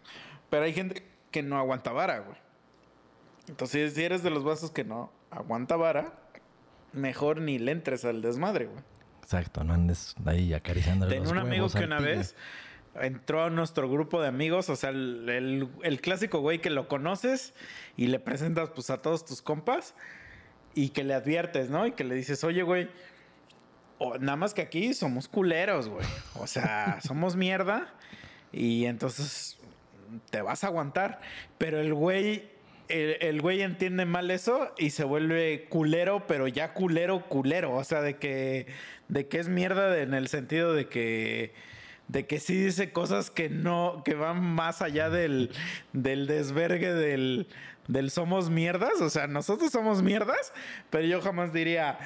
Pero 0.49 0.63
hay 0.63 0.73
gente 0.73 1.03
que 1.31 1.43
no 1.43 1.57
aguanta 1.57 1.91
vara, 1.91 2.19
güey. 2.19 2.37
Entonces, 3.49 3.93
si 3.95 4.03
eres 4.03 4.23
de 4.23 4.29
los 4.29 4.43
vasos 4.43 4.71
que 4.71 4.83
no 4.83 5.11
aguanta 5.31 5.75
vara, 5.75 6.13
mejor 6.93 7.41
ni 7.41 7.57
le 7.57 7.71
entres 7.71 8.05
al 8.05 8.21
desmadre, 8.21 8.65
güey. 8.65 8.83
Exacto, 9.23 9.63
no 9.63 9.73
andes 9.73 10.15
ahí 10.25 10.53
acariciándole 10.53 11.11
Tengo 11.11 11.25
los 11.25 11.31
un 11.33 11.37
amigo 11.39 11.69
que 11.69 11.83
una 11.85 11.99
vez 11.99 12.35
entró 12.99 13.43
a 13.43 13.49
nuestro 13.49 13.89
grupo 13.89 14.21
de 14.21 14.27
amigos, 14.27 14.69
o 14.69 14.75
sea, 14.75 14.89
el, 14.89 15.27
el- 15.29 15.69
el 15.83 16.01
clásico 16.01 16.39
güey 16.39 16.59
que 16.59 16.69
lo 16.69 16.87
conoces 16.87 17.53
y 17.97 18.07
le 18.07 18.19
presentas 18.19 18.69
pues 18.71 18.89
a 18.89 19.01
todos 19.01 19.25
tus 19.25 19.41
compas 19.41 19.95
y 20.75 20.89
que 20.89 21.03
le 21.03 21.13
adviertes, 21.13 21.69
¿no? 21.69 21.87
Y 21.87 21.91
que 21.93 22.03
le 22.03 22.15
dices, 22.15 22.43
oye, 22.43 22.63
güey, 22.63 22.89
nada 24.19 24.35
más 24.35 24.53
que 24.53 24.61
aquí 24.61 24.93
somos 24.93 25.27
culeros, 25.27 25.87
güey. 25.89 26.05
O 26.35 26.47
sea, 26.47 26.99
somos 27.05 27.35
mierda 27.35 27.93
y 28.51 28.85
entonces 28.85 29.57
te 30.29 30.41
vas 30.41 30.63
a 30.63 30.67
aguantar. 30.67 31.21
Pero 31.57 31.79
el 31.79 31.93
güey, 31.93 32.49
el, 32.89 33.17
el 33.21 33.41
güey 33.41 33.61
entiende 33.61 34.05
mal 34.05 34.31
eso 34.31 34.73
y 34.77 34.89
se 34.89 35.03
vuelve 35.03 35.65
culero, 35.69 36.25
pero 36.27 36.47
ya 36.47 36.73
culero, 36.73 37.27
culero. 37.29 37.73
O 37.75 37.83
sea, 37.83 38.01
de 38.01 38.17
que, 38.17 38.67
de 39.07 39.27
que 39.27 39.39
es 39.39 39.47
mierda 39.49 39.89
de- 39.89 40.03
en 40.03 40.13
el 40.13 40.27
sentido 40.27 40.73
de 40.73 40.87
que, 40.87 41.53
de 42.11 42.27
que 42.27 42.39
sí 42.39 42.55
dice 42.61 42.91
cosas 42.91 43.31
que 43.31 43.49
no, 43.49 44.01
que 44.03 44.15
van 44.15 44.43
más 44.43 44.81
allá 44.81 45.09
del, 45.09 45.49
del 45.93 46.27
desvergue 46.27 46.93
del, 46.93 47.47
del 47.87 48.11
somos 48.11 48.49
mierdas. 48.49 48.99
O 48.99 49.09
sea, 49.09 49.27
nosotros 49.27 49.71
somos 49.71 50.01
mierdas, 50.01 50.51
pero 50.89 51.05
yo 51.07 51.21
jamás 51.21 51.53
diría, 51.53 51.97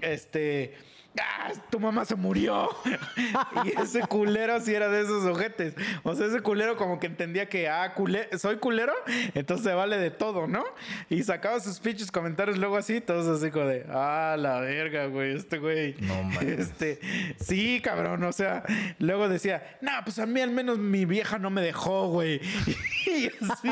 este. 0.00 0.74
"Ah, 1.18 1.50
tu 1.70 1.80
mamá 1.80 2.04
se 2.04 2.14
murió. 2.14 2.68
y 3.64 3.80
ese 3.80 4.00
culero 4.02 4.60
sí 4.60 4.74
era 4.74 4.88
de 4.88 5.00
esos 5.02 5.24
ojetes. 5.24 5.74
O 6.02 6.14
sea, 6.14 6.26
ese 6.26 6.40
culero 6.40 6.76
como 6.76 6.98
que 7.00 7.06
entendía 7.08 7.48
que, 7.48 7.68
ah, 7.68 7.94
culé- 7.94 8.28
soy 8.38 8.56
culero, 8.58 8.92
entonces 9.34 9.64
se 9.66 9.72
vale 9.74 9.98
de 9.98 10.10
todo, 10.10 10.46
¿no? 10.46 10.64
Y 11.08 11.22
sacaba 11.22 11.58
sus 11.60 11.80
pinches 11.80 12.10
comentarios 12.12 12.58
luego 12.58 12.76
así, 12.76 13.00
todos 13.00 13.26
así 13.26 13.50
como 13.50 13.66
de, 13.66 13.86
ah, 13.90 14.36
la 14.38 14.60
verga, 14.60 15.06
güey, 15.06 15.34
este 15.36 15.58
güey. 15.58 15.94
No 16.00 16.22
mames. 16.22 16.42
Este, 16.60 17.00
sí, 17.40 17.80
cabrón, 17.82 18.22
o 18.24 18.32
sea, 18.32 18.62
luego 18.98 19.28
decía, 19.28 19.78
no, 19.80 19.90
pues 20.04 20.18
a 20.18 20.26
mí 20.26 20.40
al 20.40 20.50
menos 20.52 20.78
mi 20.78 21.04
vieja 21.06 21.38
no 21.38 21.50
me 21.50 21.60
dejó, 21.62 22.08
güey. 22.08 22.40
y 23.06 23.26
así, 23.50 23.70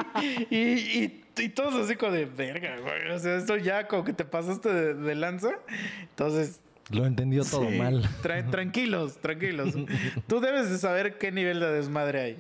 y, 0.51 0.57
y- 1.05 1.25
y 1.41 1.49
todos 1.51 1.75
así 1.85 1.95
como 1.95 2.11
de, 2.11 2.25
verga, 2.25 2.79
güey. 2.81 3.13
O 3.13 3.19
sea, 3.21 3.37
esto 3.37 3.57
ya 3.57 3.87
como 3.87 4.03
que 4.03 4.13
te 4.13 4.25
pasaste 4.25 4.73
de, 4.73 4.95
de 4.95 5.15
lanza. 5.15 5.51
Entonces, 6.01 6.61
Lo 6.91 7.07
entendió 7.07 7.45
todo 7.45 7.69
Sí, 7.69 7.77
mal. 7.79 8.03
tra- 8.23 8.49
tranquilos, 8.51 9.19
tranquilos. 9.19 9.75
Tú 10.27 10.41
debes 10.41 10.71
de 10.71 10.79
saber 10.79 11.19
qué 11.19 11.31
nivel 11.33 11.61
de 11.61 11.71
desmadre 11.73 12.21
hay. 12.21 12.39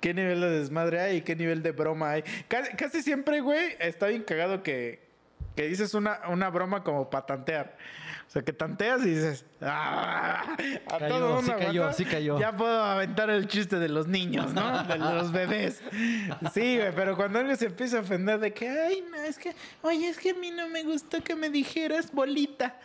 ¿Qué 0.00 0.14
nivel 0.14 0.40
de 0.40 0.50
desmadre 0.50 1.00
hay 1.00 1.16
y 1.18 1.20
qué 1.22 1.36
nivel 1.36 1.62
de 1.62 1.72
broma 1.72 2.12
hay? 2.12 2.24
Casi, 2.48 2.72
casi 2.76 3.02
siempre, 3.02 3.40
güey, 3.40 3.76
está 3.80 4.06
bien 4.06 4.22
cagado 4.22 4.62
que, 4.62 5.02
que 5.56 5.68
dices 5.68 5.92
una, 5.94 6.20
una 6.30 6.48
broma 6.48 6.82
como 6.82 7.10
para 7.10 7.26
tantear. 7.26 7.76
O 8.26 8.32
sea, 8.32 8.42
que 8.42 8.52
tanteas 8.52 9.04
y 9.04 9.10
dices, 9.10 9.44
"Ah", 9.60 10.54
a 10.86 10.98
Cayó, 11.00 11.08
todo 11.18 11.34
mundo 11.34 11.52
sí 11.58 11.64
cayó, 11.66 11.80
aguanta. 11.82 11.92
sí 11.96 12.04
cayó. 12.04 12.38
Ya 12.38 12.56
puedo 12.56 12.80
aventar 12.84 13.28
el 13.28 13.48
chiste 13.48 13.80
de 13.80 13.88
los 13.88 14.06
niños, 14.06 14.54
¿no? 14.54 14.84
De 14.84 14.98
los 14.98 15.32
bebés. 15.32 15.82
Sí, 16.54 16.76
güey, 16.78 16.94
pero 16.94 17.16
cuando 17.16 17.40
alguien 17.40 17.56
se 17.56 17.66
empieza 17.66 17.98
a 17.98 18.00
ofender 18.02 18.38
de 18.38 18.52
que, 18.52 18.68
ay, 18.70 19.02
no, 19.10 19.16
es 19.16 19.36
que, 19.36 19.52
oye, 19.82 20.08
es 20.08 20.16
que 20.16 20.30
a 20.30 20.34
mí 20.34 20.52
no 20.52 20.68
me 20.68 20.84
gustó 20.84 21.22
que 21.24 21.34
me 21.34 21.50
dijeras 21.50 22.12
bolita. 22.12 22.76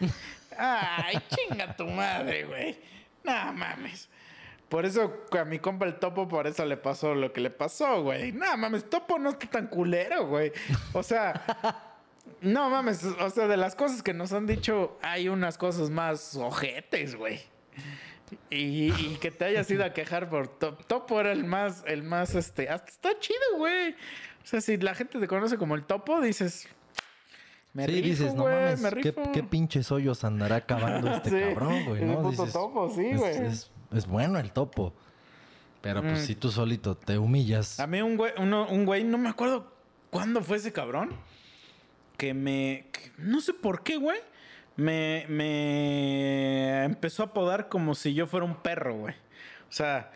Ay, 0.58 1.18
chinga 1.30 1.76
tu 1.76 1.86
madre, 1.86 2.46
güey. 2.46 2.78
No 3.24 3.54
mames. 3.54 4.10
Por 4.70 4.86
eso 4.86 5.26
a 5.32 5.46
mi 5.46 5.60
compa 5.60 5.86
el 5.86 5.96
topo, 5.96 6.28
por 6.28 6.48
eso 6.48 6.66
le 6.66 6.78
pasó 6.78 7.14
lo 7.14 7.32
que 7.32 7.42
le 7.42 7.50
pasó, 7.50 8.02
güey. 8.02 8.32
No 8.32 8.58
mames, 8.58 8.90
topo 8.90 9.20
no 9.20 9.30
está 9.30 9.48
tan 9.48 9.68
culero, 9.68 10.26
güey. 10.28 10.52
O 10.94 11.04
sea, 11.04 11.94
no 12.42 12.70
mames, 12.70 13.04
o 13.04 13.30
sea, 13.30 13.48
de 13.48 13.58
las 13.58 13.76
cosas 13.76 14.02
que 14.02 14.14
nos 14.14 14.34
han 14.34 14.48
dicho, 14.48 14.98
hay 15.02 15.30
unas 15.30 15.58
cosas 15.58 15.90
más 15.90 16.36
ojetes, 16.36 17.16
güey. 17.16 17.42
Y, 18.50 19.16
que 19.18 19.30
te 19.32 19.46
hayas 19.46 19.70
ido 19.70 19.86
a 19.86 19.94
quejar 19.94 20.30
por 20.30 20.48
Topo. 20.48 20.84
Topo 20.84 21.20
era 21.20 21.32
el 21.32 21.44
más, 21.44 21.84
el 21.86 22.02
más, 22.04 22.34
este, 22.34 22.70
hasta 22.70 23.20
chido, 23.20 23.58
güey. 23.58 23.92
O 23.92 24.48
sea, 24.48 24.62
si 24.62 24.78
la 24.78 24.96
gente 24.96 25.20
te 25.20 25.28
conoce 25.28 25.58
como 25.58 25.76
el 25.76 25.84
Topo, 25.84 26.22
dices, 26.22 26.68
me 27.76 27.86
sí, 27.86 27.92
rifo, 27.92 28.08
dices, 28.08 28.34
no 28.34 28.42
güey, 28.44 28.56
mames, 28.56 28.82
me 28.82 28.90
¿qué, 28.90 28.96
rifo. 29.12 29.32
qué 29.32 29.44
pinches 29.44 29.92
hoyos 29.92 30.24
andará 30.24 30.66
cavando 30.66 31.08
este 31.16 31.30
Sí, 31.30 31.54
cabrón, 31.54 31.86
güey, 31.86 32.04
¿no? 32.06 32.16
puto 32.24 32.30
Dices, 32.32 32.54
topo, 32.54 32.90
sí, 32.90 33.06
es- 33.06 33.20
güey. 33.20 33.38
Es, 33.46 33.72
es 33.94 34.08
bueno 34.08 34.40
el 34.40 34.52
topo. 34.52 34.94
Pero 35.82 36.02
pues 36.02 36.24
Mm. 36.24 36.26
si 36.26 36.34
tú 36.36 36.50
solito 36.50 36.98
te 36.98 37.20
humillas. 37.20 37.80
A 37.80 37.86
mí 37.86 38.02
un 38.02 38.18
güey, 38.18 38.32
uno- 38.40 38.68
un 38.68 38.86
güey, 38.86 39.04
no 39.04 39.20
me 39.20 39.30
acuerdo 39.30 39.72
cuándo 40.10 40.42
fue 40.42 40.58
ese 40.58 40.74
cabrón, 40.74 41.12
que 42.18 42.34
me, 42.34 42.88
que 42.92 43.12
no 43.20 43.40
sé 43.42 43.54
por 43.54 43.84
qué, 43.84 43.98
güey, 43.98 44.18
me, 44.78 45.26
me 45.30 46.84
empezó 46.86 47.24
a 47.24 47.28
apodar 47.28 47.70
como 47.70 47.94
si 47.96 48.14
yo 48.14 48.26
fuera 48.28 48.46
un 48.46 48.56
perro, 48.56 48.96
güey. 48.96 49.14
O 49.70 49.72
sea, 49.72 50.12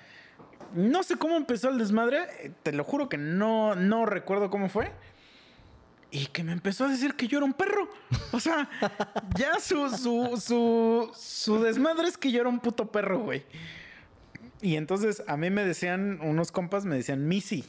no 0.74 1.04
sé 1.04 1.18
cómo 1.18 1.36
empezó 1.36 1.70
el 1.70 1.78
desmadre, 1.78 2.20
eh, 2.42 2.52
te 2.64 2.72
lo 2.72 2.84
juro 2.84 3.10
que 3.10 3.18
no, 3.18 3.76
no 3.76 4.06
recuerdo 4.06 4.50
cómo 4.50 4.70
fue. 4.70 4.92
Y 6.12 6.26
que 6.28 6.44
me 6.44 6.54
empezó 6.54 6.86
a 6.86 6.88
decir 6.88 7.14
que 7.14 7.28
yo 7.28 7.38
era 7.38 7.46
un 7.46 7.54
perro. 7.54 7.88
O 8.32 8.40
sea, 8.40 8.70
ya 9.38 9.60
su, 9.60 9.90
su, 9.90 10.42
su, 10.42 11.12
su 11.16 11.62
desmadre 11.62 12.08
es 12.08 12.18
que 12.18 12.32
yo 12.32 12.42
era 12.42 12.50
un 12.50 12.60
puto 12.60 12.92
perro, 12.92 13.20
güey. 13.20 13.46
Y 14.62 14.76
entonces 14.76 15.24
a 15.28 15.38
mí 15.38 15.50
me 15.50 15.64
decían, 15.64 16.20
unos 16.22 16.52
compas 16.52 16.86
me 16.86 16.96
decían 16.96 17.28
Missy. 17.28 17.64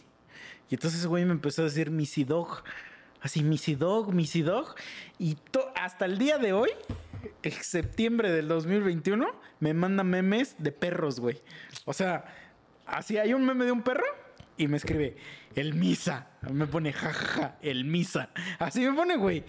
Y 0.70 0.74
entonces 0.74 1.06
güey 1.06 1.24
me 1.24 1.32
empezó 1.32 1.62
a 1.62 1.66
decir 1.66 1.90
Missy 1.90 2.24
Dog. 2.24 2.62
Así, 3.20 3.42
Missy 3.42 3.74
Dog, 3.74 4.14
Missy 4.14 4.40
Dog. 4.40 4.74
Y 5.18 5.36
hasta 5.74 6.06
el 6.06 6.16
día 6.16 6.38
de 6.38 6.54
hoy, 6.54 6.70
en 7.42 7.52
septiembre 7.52 8.32
del 8.32 8.48
2021, 8.48 9.26
me 9.60 9.74
manda 9.74 10.02
memes 10.02 10.54
de 10.58 10.72
perros, 10.72 11.20
güey. 11.20 11.42
O 11.84 11.92
sea, 11.92 12.24
así 12.86 13.18
hay 13.18 13.34
un 13.34 13.44
meme 13.44 13.66
de 13.66 13.72
un 13.72 13.82
perro 13.82 14.06
y 14.60 14.68
me 14.68 14.76
escribe 14.76 15.16
el 15.54 15.74
Misa. 15.74 16.28
Me 16.52 16.66
pone 16.66 16.92
jajaja, 16.92 17.56
el 17.62 17.84
Misa. 17.84 18.28
Así 18.58 18.80
me 18.86 18.92
pone, 18.92 19.16
güey. 19.16 19.42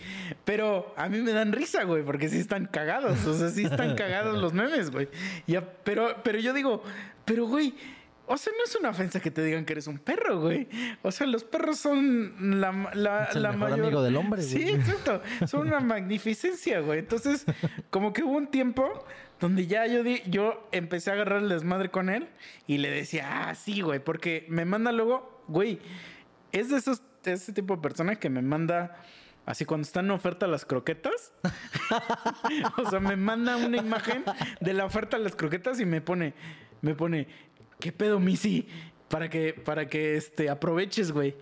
Pero 0.46 0.94
a 0.98 1.10
mí 1.10 1.20
me 1.22 1.34
dan 1.34 1.52
risa, 1.52 1.84
güey, 1.84 2.04
porque 2.04 2.30
sí 2.30 2.38
están 2.40 2.66
cagados. 2.66 3.26
O 3.26 3.34
sea, 3.38 3.50
sí 3.50 3.66
están 3.66 3.96
cagados 3.96 4.38
los 4.40 4.54
memes, 4.54 4.90
güey. 4.90 5.10
Ya, 5.48 5.62
pero, 5.84 6.16
pero 6.24 6.40
yo 6.40 6.54
digo, 6.54 6.82
pero, 7.26 7.46
güey. 7.46 7.74
O 8.28 8.38
sea, 8.38 8.54
no 8.58 8.64
es 8.64 8.74
una 8.78 8.90
ofensa 8.92 9.20
que 9.20 9.30
te 9.30 9.44
digan 9.44 9.66
que 9.66 9.74
eres 9.74 9.88
un 9.88 9.98
perro, 10.00 10.40
güey. 10.40 10.70
O 11.02 11.12
sea, 11.12 11.28
los 11.28 11.44
perros 11.44 11.78
son 11.80 12.62
la, 12.62 12.72
la, 12.94 13.26
Es 13.26 13.36
el 13.36 13.44
la 13.44 13.52
mejor 13.52 13.70
mayor... 13.72 13.86
amigo 13.88 14.04
del 14.04 14.16
hombre, 14.16 14.42
Sí, 14.42 14.62
güey. 14.62 14.76
exacto. 14.76 15.22
Son 15.48 15.68
una 15.68 15.82
magnificencia, 15.82 16.80
güey. 16.80 17.00
Entonces, 17.00 17.46
como 17.90 18.14
que 18.14 18.24
hubo 18.24 18.38
un 18.38 18.48
tiempo 18.48 19.06
donde 19.42 19.68
ya 19.68 19.86
yo, 19.88 20.04
di- 20.04 20.22
yo 20.28 20.70
empecé 20.72 21.10
a 21.10 21.14
agarrar 21.14 21.42
el 21.42 21.50
desmadre 21.50 21.90
con 21.90 22.08
él 22.10 22.30
y 22.68 22.78
le 22.78 22.90
decía, 22.90 23.50
ah, 23.50 23.56
sí, 23.56 23.82
güey, 23.82 24.00
porque 24.00 24.46
me 24.48 24.64
manda 24.64 24.92
luego, 24.94 25.44
güey, 25.50 25.80
es 26.54 26.70
de 26.70 26.78
esos, 26.78 27.02
ese 27.26 27.52
tipo 27.52 27.76
de 27.76 27.82
persona 27.82 28.16
que 28.16 28.30
me 28.30 28.42
manda. 28.42 28.96
Así 29.44 29.66
cuando 29.66 29.86
están 29.86 30.06
en 30.06 30.12
oferta 30.12 30.46
las 30.46 30.66
croquetas. 30.66 31.34
o 32.78 32.90
sea, 32.90 33.00
me 33.00 33.16
manda 33.16 33.58
una 33.58 33.78
imagen 33.78 34.24
de 34.60 34.74
la 34.74 34.86
oferta 34.86 35.18
de 35.18 35.24
las 35.24 35.36
croquetas 35.36 35.80
y 35.80 35.86
me 35.86 36.00
pone, 36.00 36.36
me 36.82 36.94
pone, 36.94 37.28
¿qué 37.80 37.92
pedo, 37.92 38.20
Missy? 38.20 38.68
Para 39.10 39.30
que, 39.30 39.54
para 39.54 39.88
que 39.88 40.16
este, 40.16 40.50
aproveches, 40.50 41.12
güey. 41.12 41.36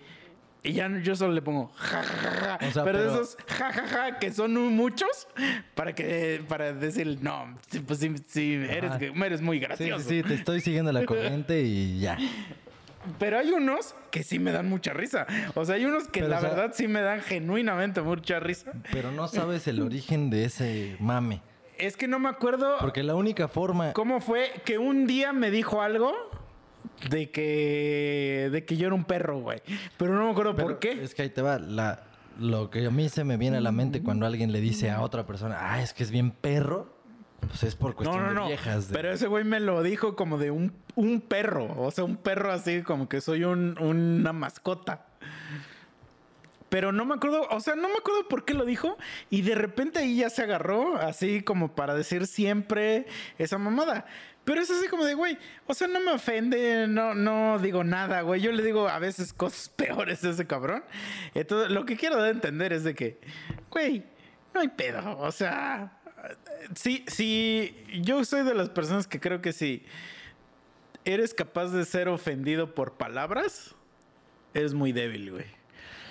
Y 0.61 0.73
ya 0.73 0.89
yo 1.01 1.15
solo 1.15 1.31
le 1.33 1.41
pongo 1.41 1.71
ja, 1.77 2.03
ja, 2.03 2.17
ja, 2.31 2.57
ja. 2.59 2.67
O 2.67 2.71
sea, 2.71 2.83
pero, 2.83 2.99
pero- 2.99 3.11
esos 3.13 3.37
ja, 3.47 3.71
ja, 3.71 3.87
ja, 3.87 4.19
que 4.19 4.31
son 4.33 4.53
muchos, 4.75 5.27
para 5.73 5.95
que, 5.95 6.43
para 6.49 6.73
decir, 6.73 7.17
no, 7.21 7.55
pues 7.87 7.99
sí, 7.99 8.13
sí, 8.27 8.53
eres, 8.69 8.91
eres 9.01 9.41
muy 9.41 9.59
gracioso. 9.59 10.03
sí, 10.09 10.21
sí, 10.21 10.27
te 10.27 10.33
estoy 10.33 10.59
siguiendo 10.59 10.91
la 10.91 11.05
corriente 11.05 11.61
y 11.61 11.99
ya. 12.01 12.17
Pero 13.17 13.39
hay 13.39 13.51
unos 13.51 13.95
que 14.11 14.23
sí 14.23 14.39
me 14.39 14.51
dan 14.51 14.67
mucha 14.67 14.91
risa. 14.91 15.25
O 15.55 15.63
sea, 15.63 15.75
hay 15.75 15.85
unos 15.85 16.09
que 16.09 16.19
Pero, 16.19 16.31
la 16.31 16.37
o 16.37 16.41
sea- 16.41 16.49
verdad 16.49 16.71
sí 16.75 16.87
me 16.89 16.99
dan 17.01 17.21
genuinamente 17.21 18.01
mucha 18.01 18.41
risa. 18.41 18.73
Pero 18.91 19.11
no 19.13 19.29
sabes 19.29 19.65
el 19.69 19.81
origen 19.81 20.29
de 20.29 20.43
ese 20.43 20.97
mame. 20.99 21.41
Es 21.77 21.95
que 21.95 22.09
no 22.09 22.19
me 22.19 22.27
acuerdo 22.27 22.75
Porque 22.81 23.01
la 23.03 23.15
única 23.15 23.47
forma. 23.47 23.93
cómo 23.93 24.19
fue 24.19 24.51
que 24.65 24.77
un 24.77 25.07
día 25.07 25.31
me 25.31 25.49
dijo 25.49 25.81
algo 25.81 26.13
de 27.09 27.31
que 27.31 28.49
de 28.51 28.65
que 28.65 28.77
yo 28.77 28.87
era 28.87 28.95
un 28.95 29.05
perro, 29.05 29.39
güey. 29.39 29.61
Pero 29.97 30.13
no 30.15 30.25
me 30.25 30.31
acuerdo 30.31 30.55
Pero 30.55 30.67
por 30.67 30.79
qué. 30.79 30.91
Es 31.03 31.15
que 31.15 31.21
ahí 31.23 31.29
te 31.29 31.41
va. 31.41 31.59
La, 31.59 32.03
lo 32.39 32.69
que 32.69 32.85
a 32.85 32.91
mí 32.91 33.09
se 33.09 33.23
me 33.23 33.37
viene 33.37 33.57
a 33.57 33.61
la 33.61 33.71
mente 33.71 34.01
cuando 34.01 34.25
alguien 34.25 34.51
le 34.51 34.61
dice 34.61 34.89
a 34.91 35.01
otra 35.01 35.25
persona, 35.25 35.57
ah, 35.59 35.81
es 35.81 35.93
que 35.93 36.03
es 36.03 36.11
bien 36.11 36.31
perro, 36.31 36.93
pues 37.41 37.63
es 37.63 37.75
por 37.75 37.91
No, 37.91 37.95
cuestión 37.97 38.23
no, 38.23 38.29
de 38.29 38.35
no. 38.35 38.47
viejas. 38.47 38.89
de- 38.89 38.93
Pero 38.95 39.11
ese 39.11 39.27
güey 39.27 39.43
me 39.43 39.59
lo 39.59 39.81
dijo 39.83 40.15
como 40.15 40.37
de 40.37 40.51
un, 40.51 40.73
un 40.95 41.21
perro. 41.21 41.73
O 41.77 41.91
sea, 41.91 42.03
un 42.03 42.17
perro 42.17 42.51
así 42.51 42.81
como 42.81 43.07
que 43.09 43.21
soy 43.21 43.43
un- 43.43 43.77
una 43.79 44.33
mascota. 44.33 45.05
Pero 46.69 46.91
no 46.91 47.03
me 47.03 47.15
acuerdo, 47.15 47.47
o 47.49 47.59
sea, 47.61 47.73
no 47.75 47.87
me 47.89 47.95
acuerdo 47.95 48.27
por 48.27 48.45
qué 48.45 48.53
lo 48.53 48.63
dijo. 48.63 48.95
Y 49.31 49.41
de 49.41 49.55
repente 49.55 49.97
ahí 49.99 50.17
ya 50.17 50.29
se 50.29 50.43
agarró, 50.43 50.97
así 50.97 51.41
como 51.41 51.73
para 51.73 51.95
decir 51.95 52.27
siempre 52.27 53.07
esa 53.39 53.57
mamada. 53.57 54.05
Pero 54.49 54.61
es 54.61 54.71
así 54.71 54.87
como 54.87 55.05
de, 55.05 55.13
güey, 55.13 55.37
o 55.67 55.75
sea, 55.75 55.87
no 55.87 55.99
me 55.99 56.11
ofende, 56.11 56.87
no, 56.87 57.13
no 57.13 57.59
digo 57.59 57.83
nada, 57.83 58.21
güey. 58.21 58.41
Yo 58.41 58.51
le 58.51 58.63
digo 58.63 58.87
a 58.87 58.97
veces 58.97 59.31
cosas 59.31 59.69
peores 59.75 60.23
a 60.23 60.31
ese 60.31 60.47
cabrón. 60.47 60.83
Entonces, 61.35 61.69
lo 61.69 61.85
que 61.85 61.95
quiero 61.95 62.15
dar 62.17 62.25
a 62.25 62.31
entender 62.31 62.73
es 62.73 62.83
de 62.83 62.95
que, 62.95 63.19
güey, 63.69 64.03
no 64.51 64.61
hay 64.61 64.69
pedo. 64.69 65.19
O 65.19 65.31
sea, 65.31 65.99
sí, 66.73 67.05
sí, 67.05 67.77
yo 68.01 68.25
soy 68.25 68.41
de 68.41 68.55
las 68.55 68.71
personas 68.71 69.05
que 69.05 69.19
creo 69.19 69.39
que 69.39 69.53
si 69.53 69.85
eres 71.05 71.35
capaz 71.35 71.67
de 71.67 71.85
ser 71.85 72.09
ofendido 72.09 72.73
por 72.73 72.93
palabras, 72.93 73.75
eres 74.55 74.73
muy 74.73 74.93
débil, 74.93 75.29
güey. 75.29 75.45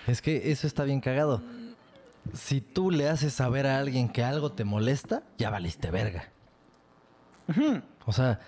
Es 0.07 0.23
que 0.23 0.53
eso 0.53 0.69
está 0.69 0.85
bien 0.85 1.01
cagado. 1.01 1.43
Si 2.35 2.61
tú 2.61 2.93
le 2.93 3.09
haces 3.09 3.33
saber 3.33 3.67
a 3.67 3.81
alguien 3.81 4.09
que 4.09 4.23
algo 4.23 4.53
te 4.53 4.63
molesta, 4.63 5.25
ya 5.39 5.51
valiste 5.51 5.91
verga. 5.91 6.31
O 8.09 8.13
sea, 8.13 8.41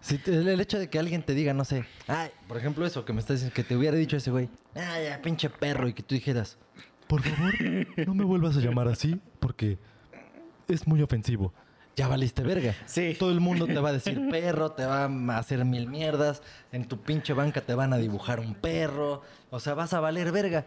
si 0.00 0.18
te- 0.18 0.32
el 0.34 0.60
hecho 0.60 0.76
de 0.76 0.90
que 0.90 0.98
alguien 0.98 1.22
te 1.22 1.34
diga, 1.34 1.54
no 1.54 1.64
sé, 1.64 1.84
ay, 2.08 2.30
por 2.48 2.56
ejemplo, 2.56 2.84
eso 2.84 3.04
que 3.04 3.12
me 3.12 3.20
estás 3.20 3.36
diciendo, 3.36 3.54
que 3.54 3.62
te 3.62 3.76
hubiera 3.76 3.96
dicho 3.96 4.16
ese 4.16 4.32
güey, 4.32 4.48
ay, 4.74 5.04
ya, 5.04 5.22
pinche 5.22 5.48
perro, 5.48 5.86
y 5.86 5.92
que 5.92 6.02
tú 6.02 6.16
dijeras, 6.16 6.58
por 7.06 7.22
favor, 7.22 7.54
no 8.08 8.12
me 8.14 8.24
vuelvas 8.24 8.56
a 8.56 8.60
llamar 8.60 8.88
así, 8.88 9.20
porque 9.38 9.78
es 10.66 10.84
muy 10.88 11.00
ofensivo. 11.00 11.52
Ya 11.94 12.08
valiste 12.08 12.42
verga. 12.42 12.74
Sí. 12.86 13.14
Todo 13.16 13.30
el 13.30 13.38
mundo 13.38 13.66
te 13.68 13.78
va 13.78 13.90
a 13.90 13.92
decir 13.92 14.20
perro, 14.28 14.72
te 14.72 14.84
va 14.84 15.04
a 15.04 15.38
hacer 15.38 15.64
mil 15.64 15.86
mierdas, 15.86 16.42
en 16.72 16.88
tu 16.88 17.00
pinche 17.00 17.34
banca 17.34 17.60
te 17.60 17.74
van 17.76 17.92
a 17.92 17.98
dibujar 17.98 18.40
un 18.40 18.56
perro, 18.56 19.22
o 19.50 19.60
sea, 19.60 19.74
vas 19.74 19.92
a 19.94 20.00
valer 20.00 20.32
verga. 20.32 20.66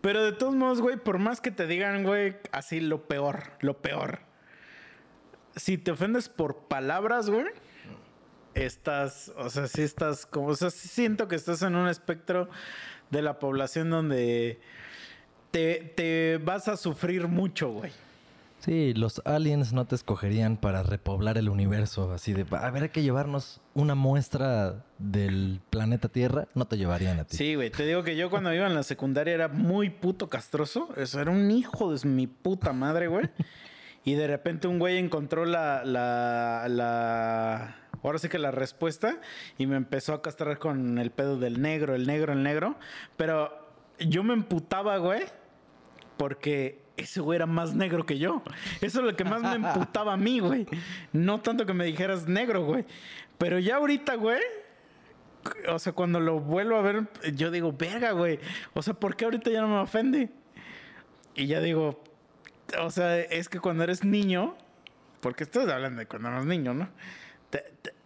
Pero 0.00 0.24
de 0.24 0.32
todos 0.32 0.56
modos, 0.56 0.80
güey, 0.80 0.96
por 0.96 1.20
más 1.20 1.40
que 1.40 1.52
te 1.52 1.68
digan, 1.68 2.02
güey, 2.02 2.38
así 2.50 2.80
lo 2.80 3.06
peor, 3.06 3.52
lo 3.60 3.78
peor. 3.82 4.18
Si 5.54 5.78
te 5.78 5.90
ofendes 5.92 6.28
por 6.28 6.64
palabras, 6.68 7.30
güey, 7.30 7.46
estás, 8.54 9.32
o 9.36 9.50
sea, 9.50 9.66
sí 9.66 9.82
estás 9.82 10.26
como, 10.26 10.48
o 10.48 10.56
sea, 10.56 10.70
sí 10.70 10.88
siento 10.88 11.28
que 11.28 11.36
estás 11.36 11.62
en 11.62 11.74
un 11.74 11.88
espectro 11.88 12.48
de 13.10 13.22
la 13.22 13.38
población 13.38 13.90
donde 13.90 14.60
te, 15.50 15.92
te 15.96 16.38
vas 16.38 16.68
a 16.68 16.76
sufrir 16.76 17.28
mucho, 17.28 17.70
güey. 17.70 17.92
Sí, 18.60 18.92
los 18.92 19.22
aliens 19.24 19.72
no 19.72 19.86
te 19.86 19.94
escogerían 19.94 20.56
para 20.56 20.82
repoblar 20.82 21.38
el 21.38 21.48
universo, 21.48 22.12
así 22.12 22.32
de, 22.32 22.44
a 22.56 22.70
ver, 22.70 22.84
hay 22.84 22.88
que 22.88 23.02
llevarnos 23.02 23.60
una 23.74 23.94
muestra 23.94 24.84
del 24.98 25.60
planeta 25.70 26.08
Tierra, 26.08 26.48
no 26.54 26.66
te 26.66 26.76
llevarían 26.76 27.20
a 27.20 27.24
ti. 27.24 27.36
Sí, 27.36 27.54
güey, 27.54 27.70
te 27.70 27.86
digo 27.86 28.02
que 28.02 28.16
yo 28.16 28.30
cuando 28.30 28.52
iba 28.52 28.66
en 28.66 28.74
la 28.74 28.82
secundaria 28.82 29.32
era 29.32 29.48
muy 29.48 29.90
puto 29.90 30.28
castroso. 30.28 30.88
Eso 30.96 31.20
era 31.20 31.30
un 31.30 31.50
hijo 31.52 31.94
de 31.94 32.08
mi 32.08 32.26
puta 32.26 32.72
madre, 32.72 33.06
güey. 33.06 33.30
Y 34.04 34.14
de 34.14 34.26
repente 34.26 34.66
un 34.66 34.78
güey 34.78 34.98
encontró 34.98 35.44
la, 35.44 35.84
la, 35.84 36.66
la, 36.68 37.76
ahora 38.02 38.18
sí 38.18 38.28
que 38.28 38.38
la 38.38 38.50
respuesta 38.50 39.20
y 39.56 39.66
me 39.66 39.76
empezó 39.76 40.14
a 40.14 40.22
castrar 40.22 40.58
con 40.58 40.98
el 40.98 41.10
pedo 41.10 41.38
del 41.38 41.60
negro, 41.60 41.94
el 41.94 42.06
negro, 42.06 42.32
el 42.32 42.42
negro. 42.42 42.76
Pero 43.16 43.68
yo 43.98 44.22
me 44.22 44.34
emputaba, 44.34 44.96
güey, 44.98 45.24
porque 46.16 46.82
ese 46.96 47.20
güey 47.20 47.36
era 47.36 47.46
más 47.46 47.74
negro 47.74 48.04
que 48.04 48.18
yo. 48.18 48.42
Eso 48.80 49.00
es 49.00 49.06
lo 49.06 49.16
que 49.16 49.24
más 49.24 49.42
me 49.42 49.54
emputaba 49.54 50.14
a 50.14 50.16
mí, 50.16 50.40
güey. 50.40 50.66
No 51.12 51.40
tanto 51.40 51.64
que 51.64 51.72
me 51.72 51.84
dijeras 51.84 52.26
negro, 52.26 52.64
güey. 52.64 52.84
Pero 53.38 53.58
ya 53.58 53.76
ahorita, 53.76 54.16
güey, 54.16 54.40
o 55.68 55.78
sea, 55.78 55.92
cuando 55.92 56.20
lo 56.20 56.40
vuelvo 56.40 56.76
a 56.76 56.82
ver, 56.82 57.08
yo 57.34 57.50
digo, 57.50 57.72
verga, 57.72 58.12
güey. 58.12 58.40
O 58.74 58.82
sea, 58.82 58.94
¿por 58.94 59.16
qué 59.16 59.24
ahorita 59.24 59.50
ya 59.50 59.60
no 59.60 59.68
me 59.68 59.78
ofende? 59.78 60.30
Y 61.34 61.46
ya 61.46 61.60
digo, 61.60 62.02
o 62.80 62.90
sea, 62.90 63.18
es 63.18 63.48
que 63.48 63.60
cuando 63.60 63.84
eres 63.84 64.04
niño, 64.04 64.56
porque 65.20 65.44
estás 65.44 65.68
hablando 65.68 66.00
de 66.00 66.06
cuando 66.06 66.30
eres 66.30 66.46
niño, 66.46 66.74
¿no? 66.74 66.88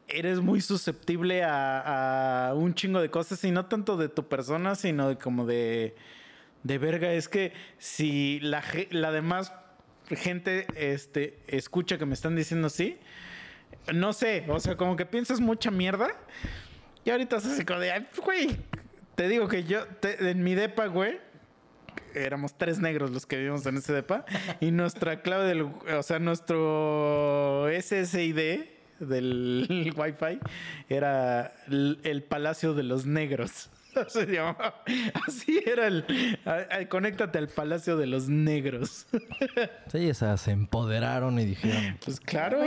Eres 0.08 0.40
muy 0.40 0.60
susceptible 0.60 1.42
a, 1.44 2.52
un 2.54 2.74
chingo 2.74 3.00
de 3.00 3.10
cosas 3.10 3.42
y 3.44 3.50
no 3.50 3.66
tanto 3.66 3.96
de 3.96 4.08
tu 4.08 4.28
persona, 4.28 4.74
sino 4.74 5.08
de 5.08 5.16
como 5.16 5.46
de, 5.46 5.94
de 6.64 6.78
verga. 6.78 7.12
Es 7.12 7.28
que 7.28 7.52
si 7.78 8.38
la, 8.40 8.62
la 8.90 9.10
demás 9.10 9.52
gente 10.08 10.66
este, 10.76 11.38
escucha 11.46 11.96
que 11.96 12.04
me 12.04 12.14
están 12.14 12.36
diciendo 12.36 12.68
sí, 12.68 12.98
no 13.94 14.12
sé, 14.12 14.44
o 14.48 14.60
sea, 14.60 14.76
como 14.76 14.96
que 14.96 15.06
piensas 15.06 15.40
mucha 15.40 15.70
mierda. 15.70 16.08
Y 17.04 17.10
ahorita 17.10 17.38
es 17.38 17.46
así 17.46 17.64
como 17.64 17.80
de, 17.80 17.92
"Ay, 17.92 18.06
güey, 18.22 18.56
te 19.14 19.28
digo 19.28 19.48
que 19.48 19.64
yo, 19.64 19.86
en 20.02 20.42
mi 20.44 20.54
depa, 20.54 20.86
güey, 20.86 21.18
éramos 22.14 22.56
tres 22.56 22.78
negros 22.78 23.10
los 23.10 23.26
que 23.26 23.36
vivimos 23.36 23.64
en 23.66 23.76
ese 23.76 23.92
depa. 23.92 24.24
Y 24.60 24.70
nuestra 24.70 25.22
clave 25.22 25.46
del, 25.46 25.62
o 25.62 26.02
sea, 26.02 26.18
nuestro 26.18 27.68
SSID 27.68 28.64
del 29.06 29.92
Wi-Fi 29.96 30.38
era 30.88 31.54
el, 31.68 31.98
el 32.02 32.22
Palacio 32.22 32.74
de 32.74 32.82
los 32.82 33.06
Negros. 33.06 33.70
Se 34.08 34.26
llamaba. 34.26 34.82
Así 35.26 35.62
era 35.66 35.86
el. 35.86 36.38
a- 36.44 36.66
a- 36.76 36.88
conéctate 36.88 37.38
al 37.38 37.48
Palacio 37.48 37.96
de 37.96 38.06
los 38.06 38.28
Negros. 38.28 39.06
Sí, 39.92 40.08
o 40.08 40.14
sea, 40.14 40.38
se 40.38 40.52
empoderaron 40.52 41.38
y 41.38 41.44
dijeron, 41.44 41.98
Pues 42.02 42.18
claro, 42.18 42.58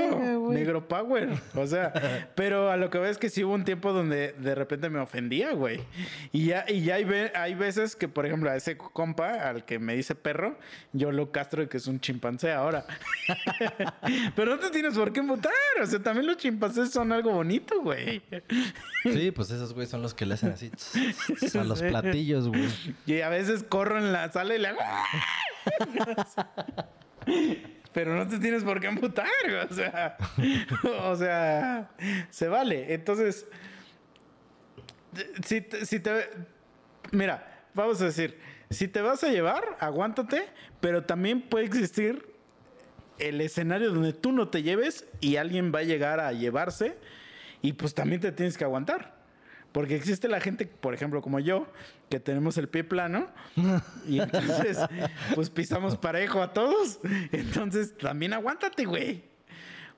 negro 0.52 0.88
power. 0.88 1.30
O 1.56 1.66
sea, 1.66 1.92
pero 2.36 2.70
a 2.70 2.78
lo 2.78 2.92
que 2.92 3.00
veo 3.00 3.10
es 3.10 3.18
que 3.18 3.30
sí 3.32 3.44
hubo 3.44 3.54
un 3.56 3.64
tiempo 3.66 3.94
donde 3.94 4.34
de 4.34 4.54
repente 4.54 4.90
me 4.92 5.00
ofendía, 5.00 5.54
güey. 5.54 5.80
Y 6.32 6.46
ya, 6.48 6.66
y 6.68 6.82
ya 6.84 6.96
hay, 6.96 7.04
ve- 7.04 7.32
hay 7.34 7.56
veces 7.56 7.96
que, 7.96 8.08
por 8.08 8.28
ejemplo, 8.28 8.52
a 8.52 8.56
ese 8.56 8.78
compa, 8.78 9.50
al 9.50 9.66
que 9.66 9.80
me 9.80 9.96
dice 9.96 10.14
perro, 10.14 10.60
yo 10.94 11.12
lo 11.12 11.32
castro 11.32 11.64
de 11.64 11.68
que 11.70 11.78
es 11.78 11.88
un 11.88 12.00
chimpancé 12.00 12.52
ahora. 12.52 12.86
pero 14.36 14.52
no 14.56 14.60
te 14.60 14.70
tienes 14.70 14.94
por 14.96 15.12
qué 15.12 15.22
mutar. 15.24 15.52
O 15.82 15.86
sea, 15.88 16.00
también 16.02 16.28
los 16.28 16.38
chimpancés 16.38 16.92
son 16.92 17.12
algo 17.12 17.32
bonito, 17.32 17.82
güey. 17.82 18.22
sí, 19.04 19.32
pues 19.32 19.50
esos 19.50 19.74
güey 19.74 19.88
son 19.88 20.02
los 20.04 20.14
que 20.14 20.26
le 20.28 20.36
hacen 20.36 20.52
así 20.52 20.70
a 21.60 21.64
los 21.64 21.82
platillos, 21.82 22.48
güey. 22.48 22.70
Y 23.06 23.22
a 23.22 23.30
veces 23.30 23.64
corro 23.64 23.98
en 23.98 24.12
la 24.12 24.32
sala 24.32 24.56
y 24.56 24.60
le 24.60 24.68
hago. 24.70 24.80
Pero 27.94 28.16
no 28.16 28.28
te 28.28 28.40
tienes 28.40 28.64
por 28.64 28.80
qué 28.82 28.88
amputar, 28.88 29.26
o 29.70 29.74
sea, 29.74 30.18
o 31.02 31.16
sea, 31.16 31.90
se 32.30 32.48
vale. 32.50 32.94
Entonces, 32.94 33.48
si 35.46 35.62
te, 35.62 35.86
si 35.86 36.00
te- 36.02 36.30
mira, 37.12 37.64
vamos 37.74 38.02
a 38.02 38.06
decir, 38.06 38.38
si 38.70 38.88
te 38.90 39.02
vas 39.02 39.24
a 39.24 39.30
llevar, 39.30 39.78
aguántate, 39.80 40.46
pero 40.82 41.06
también 41.06 41.42
puede 41.42 41.66
existir 41.66 42.34
el 43.18 43.40
escenario 43.40 43.92
donde 43.92 44.12
tú 44.12 44.34
no 44.34 44.50
te 44.50 44.62
lleves 44.62 45.06
y 45.22 45.38
alguien 45.38 45.72
va 45.74 45.80
a 45.80 45.84
llegar 45.84 46.20
a 46.20 46.34
llevarse 46.34 46.98
y 47.62 47.74
pues 47.74 47.94
también 47.94 48.20
te 48.20 48.34
tienes 48.34 48.58
que 48.58 48.66
aguantar. 48.66 49.15
Porque 49.76 49.98
existe 49.98 50.30
la 50.30 50.40
gente, 50.40 50.66
por 50.68 50.94
ejemplo, 50.94 51.22
como 51.22 51.38
yo, 51.42 51.68
que 52.10 52.22
tenemos 52.22 52.58
el 52.58 52.70
pie 52.70 52.86
plano 52.86 53.28
y 54.08 54.22
entonces 54.22 54.78
pues 55.36 55.50
pisamos 55.50 55.98
parejo 55.98 56.42
a 56.42 56.54
todos. 56.54 57.00
Entonces 57.34 57.98
también 57.98 58.32
aguántate, 58.32 58.86
güey. 58.86 59.26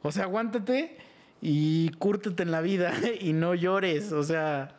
O 0.01 0.11
sea, 0.11 0.23
aguántate 0.23 0.97
y 1.43 1.89
cúrtate 1.99 2.41
en 2.41 2.49
la 2.49 2.61
vida 2.61 2.91
y 3.21 3.33
no 3.33 3.53
llores. 3.53 4.11
O 4.13 4.23
sea, 4.23 4.73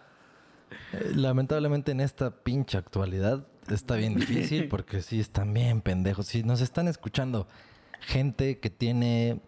Lamentablemente 1.14 1.92
en 1.92 2.00
esta 2.00 2.30
pinche 2.32 2.76
actualidad 2.76 3.46
está 3.70 3.94
bien 3.94 4.16
difícil 4.16 4.66
porque 4.68 5.00
sí 5.00 5.20
están 5.20 5.54
bien 5.54 5.80
pendejos. 5.80 6.26
Si 6.26 6.42
nos 6.42 6.60
están 6.60 6.88
escuchando 6.88 7.46
gente 8.00 8.58
que 8.58 8.68
tiene 8.68 9.38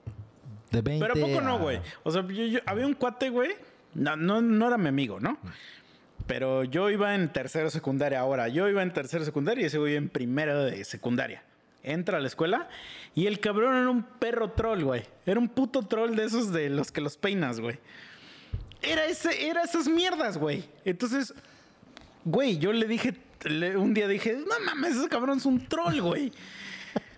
de 0.70 0.80
20 0.80 1.04
Pero 1.08 1.24
¿a 1.24 1.28
poco 1.28 1.40
no, 1.40 1.58
güey? 1.58 1.80
O 2.04 2.12
sea, 2.12 2.22
yo- 2.22 2.46
yo- 2.46 2.60
había 2.66 2.86
un 2.86 2.94
cuate, 2.94 3.30
güey. 3.30 3.50
No, 3.94 4.16
no, 4.16 4.40
no 4.40 4.66
era 4.66 4.78
mi 4.78 4.88
amigo, 4.88 5.20
¿no? 5.20 5.38
Pero 6.26 6.64
yo 6.64 6.90
iba 6.90 7.14
en 7.14 7.32
tercero 7.32 7.70
secundaria 7.70 8.20
ahora. 8.20 8.48
Yo 8.48 8.68
iba 8.68 8.82
en 8.82 8.92
tercero 8.92 9.24
secundaria 9.24 9.62
y 9.62 9.66
ese 9.66 9.78
güey 9.78 9.96
en 9.96 10.08
primero 10.08 10.64
de 10.64 10.84
secundaria. 10.84 11.42
Entra 11.82 12.18
a 12.18 12.20
la 12.20 12.26
escuela 12.28 12.68
y 13.14 13.26
el 13.26 13.40
cabrón 13.40 13.74
era 13.74 13.90
un 13.90 14.02
perro 14.02 14.50
troll, 14.52 14.84
güey. 14.84 15.02
Era 15.26 15.40
un 15.40 15.48
puto 15.48 15.82
troll 15.82 16.14
de 16.14 16.24
esos 16.24 16.52
de 16.52 16.68
los 16.70 16.92
que 16.92 17.00
los 17.00 17.16
peinas, 17.16 17.58
güey. 17.58 17.78
Era, 18.82 19.06
ese, 19.06 19.48
era 19.48 19.62
esas 19.62 19.88
mierdas, 19.88 20.38
güey. 20.38 20.64
Entonces, 20.84 21.34
güey, 22.24 22.58
yo 22.58 22.72
le 22.72 22.86
dije, 22.86 23.14
un 23.76 23.94
día 23.94 24.08
dije, 24.08 24.34
no 24.34 24.64
mames, 24.64 24.96
ese 24.96 25.08
cabrón 25.08 25.38
es 25.38 25.46
un 25.46 25.66
troll, 25.66 26.00
güey. 26.00 26.32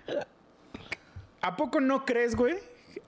¿A 1.41 1.57
poco 1.57 1.81
no 1.81 2.05
crees, 2.05 2.35
güey? 2.37 2.57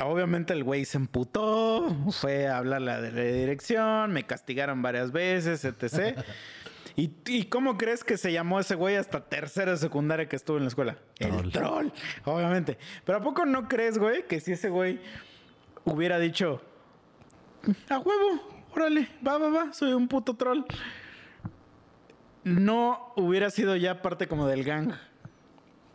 Obviamente 0.00 0.52
el 0.52 0.64
güey 0.64 0.84
se 0.84 0.98
emputó, 0.98 1.94
fue 2.10 2.48
a 2.48 2.58
hablarle 2.58 2.90
a 2.90 3.00
la 3.00 3.10
dirección, 3.10 4.12
me 4.12 4.24
castigaron 4.24 4.82
varias 4.82 5.12
veces, 5.12 5.64
etc. 5.64 6.18
¿Y, 6.96 7.12
y 7.26 7.44
cómo 7.44 7.76
crees 7.76 8.04
que 8.04 8.16
se 8.16 8.32
llamó 8.32 8.60
ese 8.60 8.74
güey 8.74 8.96
hasta 8.96 9.24
tercera 9.24 9.72
de 9.72 9.78
secundaria 9.78 10.28
que 10.28 10.36
estuvo 10.36 10.56
en 10.56 10.64
la 10.64 10.68
escuela? 10.68 10.96
El 11.18 11.50
Troll. 11.50 11.88
obviamente. 12.24 12.78
Pero 13.04 13.18
¿a 13.18 13.20
poco 13.20 13.46
no 13.46 13.68
crees, 13.68 13.98
güey, 13.98 14.26
que 14.26 14.40
si 14.40 14.52
ese 14.52 14.68
güey 14.68 15.00
hubiera 15.84 16.18
dicho, 16.18 16.60
a 17.88 17.98
huevo, 17.98 18.66
órale, 18.74 19.08
va, 19.26 19.38
va, 19.38 19.48
va, 19.48 19.72
soy 19.72 19.92
un 19.92 20.08
puto 20.08 20.34
troll? 20.34 20.64
no 22.44 23.12
hubiera 23.16 23.50
sido 23.50 23.74
ya 23.74 24.02
parte 24.02 24.28
como 24.28 24.46
del 24.46 24.64
gang. 24.64 24.92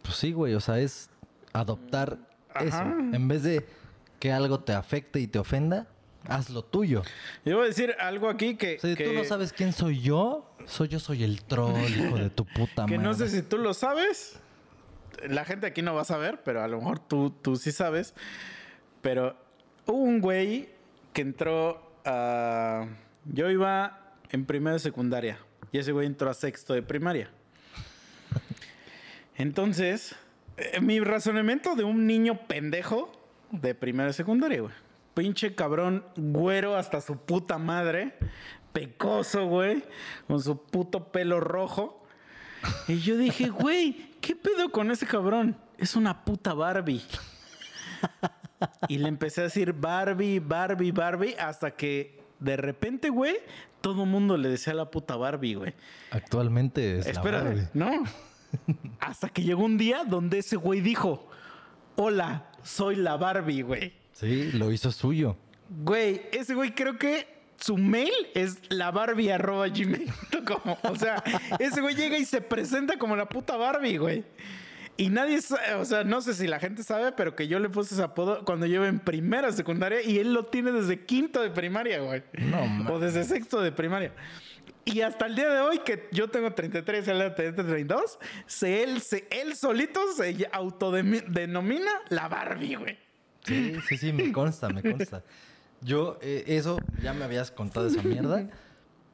Pues 0.02 0.16
sí, 0.16 0.34
güey, 0.34 0.56
o 0.56 0.60
sea, 0.60 0.80
es 0.80 1.10
adoptar 1.54 2.18
eso. 2.60 2.82
En 2.82 3.28
vez 3.28 3.44
de 3.44 3.66
que 4.20 4.32
algo 4.32 4.60
te 4.60 4.74
afecte 4.74 5.20
y 5.20 5.28
te 5.28 5.40
ofenda, 5.40 5.88
haz 6.28 6.50
lo 6.50 6.64
tuyo. 6.64 7.04
Yo 7.46 7.58
voy 7.58 7.66
a 7.66 7.68
decir 7.68 7.96
algo 8.00 8.30
aquí 8.30 8.56
que, 8.56 8.78
que, 8.78 8.96
tú 8.96 9.14
no 9.14 9.24
sabes 9.24 9.54
quién 9.54 9.74
soy 9.74 10.02
yo, 10.02 10.50
soy 10.66 10.90
yo 10.90 11.00
soy 11.00 11.24
el 11.24 11.44
troll, 11.44 11.80
hijo 11.90 12.18
de 12.18 12.30
tu 12.30 12.46
puta 12.46 12.86
que 12.86 12.98
madre. 12.98 13.10
no 13.10 13.14
sé 13.14 13.30
si 13.30 13.42
tú 13.42 13.58
lo 13.58 13.74
sabes. 13.74 14.40
La 15.28 15.44
gente 15.44 15.68
aquí 15.68 15.82
no 15.82 15.94
va 15.94 16.02
a 16.02 16.06
saber, 16.06 16.42
pero 16.44 16.64
a 16.64 16.68
lo 16.68 16.78
mejor 16.78 17.00
tú, 17.00 17.32
tú 17.42 17.58
sí 17.58 17.72
sabes. 17.72 18.14
Pero 19.02 19.36
hubo 19.86 19.98
un 19.98 20.22
güey 20.22 20.70
que 21.14 21.22
entró 21.22 21.92
a... 22.06 22.88
Yo 23.26 23.50
iba 23.50 24.16
en 24.30 24.46
primera 24.46 24.76
de 24.76 24.80
secundaria 24.80 25.38
y 25.72 25.80
ese 25.80 25.92
güey 25.92 26.08
entró 26.08 26.30
a 26.30 26.34
sexto 26.34 26.74
de 26.74 26.84
primaria. 26.84 27.30
Entonces, 29.38 30.16
eh, 30.56 30.80
mi 30.80 31.02
razonamiento 31.02 31.76
de 31.76 31.84
un 31.84 32.08
niño 32.08 32.48
pendejo 32.48 33.19
de 33.52 33.76
primera 33.76 34.08
de 34.08 34.14
secundaria, 34.14 34.62
güey. 34.62 34.74
Pinche 35.14 35.56
cabrón, 35.56 36.06
güero 36.16 36.76
hasta 36.76 37.02
su 37.02 37.18
puta 37.18 37.58
madre. 37.58 38.14
Pecoso, 38.74 39.46
güey. 39.48 39.84
Con 40.28 40.42
su 40.42 40.62
puto 40.62 41.12
pelo 41.12 41.40
rojo. 41.40 42.06
Y 42.88 43.00
yo 43.00 43.18
dije, 43.18 43.50
güey, 43.50 44.12
¿qué 44.22 44.36
pedo 44.36 44.70
con 44.72 44.92
ese 44.92 45.06
cabrón? 45.06 45.58
Es 45.78 45.96
una 45.96 46.24
puta 46.24 46.54
Barbie. 46.54 47.04
Y 48.88 48.98
le 48.98 49.08
empecé 49.08 49.42
a 49.42 49.44
decir 49.46 49.74
Barbie, 49.74 50.40
Barbie, 50.40 50.92
Barbie, 50.92 51.36
hasta 51.40 51.72
que 51.72 52.22
de 52.40 52.58
repente, 52.58 53.10
güey, 53.10 53.38
todo 53.82 54.04
el 54.04 54.10
mundo 54.10 54.38
le 54.38 54.50
decía 54.50 54.74
la 54.74 54.92
puta 54.92 55.16
Barbie, 55.16 55.56
güey. 55.56 55.74
Actualmente 56.12 57.00
es 57.00 57.06
la 57.06 57.12
Espera, 57.12 57.44
Barbie. 57.44 57.68
no. 57.74 58.04
Hasta 59.00 59.30
que 59.30 59.44
llegó 59.44 59.64
un 59.64 59.78
día 59.78 60.04
donde 60.04 60.40
ese 60.40 60.56
güey 60.56 60.82
dijo, 60.82 61.30
hola, 61.96 62.49
soy 62.64 62.96
la 62.96 63.18
Barbie, 63.18 63.62
güey. 63.62 63.94
Sí, 64.14 64.52
lo 64.54 64.72
hizo 64.72 64.92
suyo. 64.92 65.38
Güey, 65.70 66.22
ese 66.32 66.56
güey 66.56 66.74
creo 66.74 66.98
que 66.98 67.28
su 67.58 67.78
mail 67.78 68.12
es 68.34 68.60
la 68.70 68.92
Barbie 68.92 69.32
arroba 69.32 69.68
gmail. 69.68 70.12
Como, 70.46 70.78
o 70.84 70.96
sea, 70.96 71.24
ese 71.60 71.82
güey 71.82 71.96
llega 71.96 72.18
y 72.18 72.26
se 72.26 72.42
presenta 72.42 72.98
como 72.98 73.16
la 73.16 73.28
puta 73.30 73.56
Barbie, 73.58 73.98
güey. 73.98 74.24
Y 74.98 75.08
nadie 75.10 75.42
sabe, 75.42 75.76
o 75.76 75.86
sea, 75.86 76.04
no 76.04 76.20
sé 76.20 76.34
si 76.34 76.46
la 76.46 76.60
gente 76.60 76.84
sabe, 76.84 77.14
pero 77.14 77.34
que 77.34 77.48
yo 77.48 77.60
le 77.60 77.70
puse 77.70 77.94
ese 77.94 78.04
apodo 78.04 78.44
cuando 78.44 78.66
yo 78.66 78.76
iba 78.76 78.88
en 78.90 79.00
primera 79.00 79.50
secundaria 79.54 80.02
y 80.02 80.20
él 80.20 80.34
lo 80.34 80.48
tiene 80.48 80.74
desde 80.74 81.06
quinto 81.06 81.42
de 81.42 81.50
primaria, 81.52 82.00
güey. 82.02 82.22
No, 82.34 82.64
O 82.64 82.68
mames. 82.68 83.00
desde 83.14 83.24
sexto 83.24 83.62
de 83.62 83.72
primaria. 83.72 84.12
Y 84.94 85.02
hasta 85.02 85.28
el 85.28 85.36
día 85.36 85.50
de 85.50 85.60
hoy, 85.60 85.80
que 85.80 86.08
yo 86.12 86.30
tengo 86.30 86.52
33 86.52 87.08
y 87.08 87.12
él 87.12 87.34
tiene 87.36 87.52
32, 87.52 88.20
se, 88.46 88.84
él, 88.84 89.02
se, 89.02 89.28
él 89.30 89.56
solito 89.56 90.02
se 90.14 90.48
autodenomina 90.52 91.92
la 92.10 92.28
Barbie, 92.28 92.76
güey. 92.76 92.98
Sí, 93.46 93.76
sí, 93.88 93.98
sí, 93.98 94.14
me 94.14 94.32
consta, 94.32 94.70
me 94.70 94.82
consta. 94.82 95.24
Yo, 95.82 96.18
eh, 96.22 96.44
eso, 96.48 96.80
ya 97.02 97.14
me 97.14 97.24
habías 97.24 97.52
contado 97.52 97.88
esa 97.88 98.02
mierda, 98.02 98.50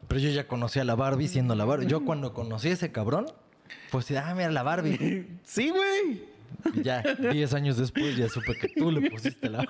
pero 0.07 0.19
yo 0.19 0.29
ya 0.29 0.47
conocía 0.47 0.81
a 0.81 0.85
la 0.85 0.95
Barbie 0.95 1.27
siendo 1.27 1.55
la 1.55 1.65
Barbie. 1.65 1.87
Yo 1.87 2.05
cuando 2.05 2.33
conocí 2.33 2.69
a 2.69 2.73
ese 2.73 2.91
cabrón, 2.91 3.27
pues 3.91 4.09
ah, 4.11 4.33
mira 4.35 4.51
la 4.51 4.63
Barbie. 4.63 5.27
Sí, 5.43 5.69
güey. 5.69 6.23
Y 6.73 6.83
ya, 6.83 7.01
10 7.01 7.53
años 7.53 7.77
después 7.77 8.15
ya 8.15 8.29
supe 8.29 8.57
que 8.57 8.69
tú 8.69 8.91
le 8.91 9.09
pusiste 9.09 9.49
la 9.49 9.67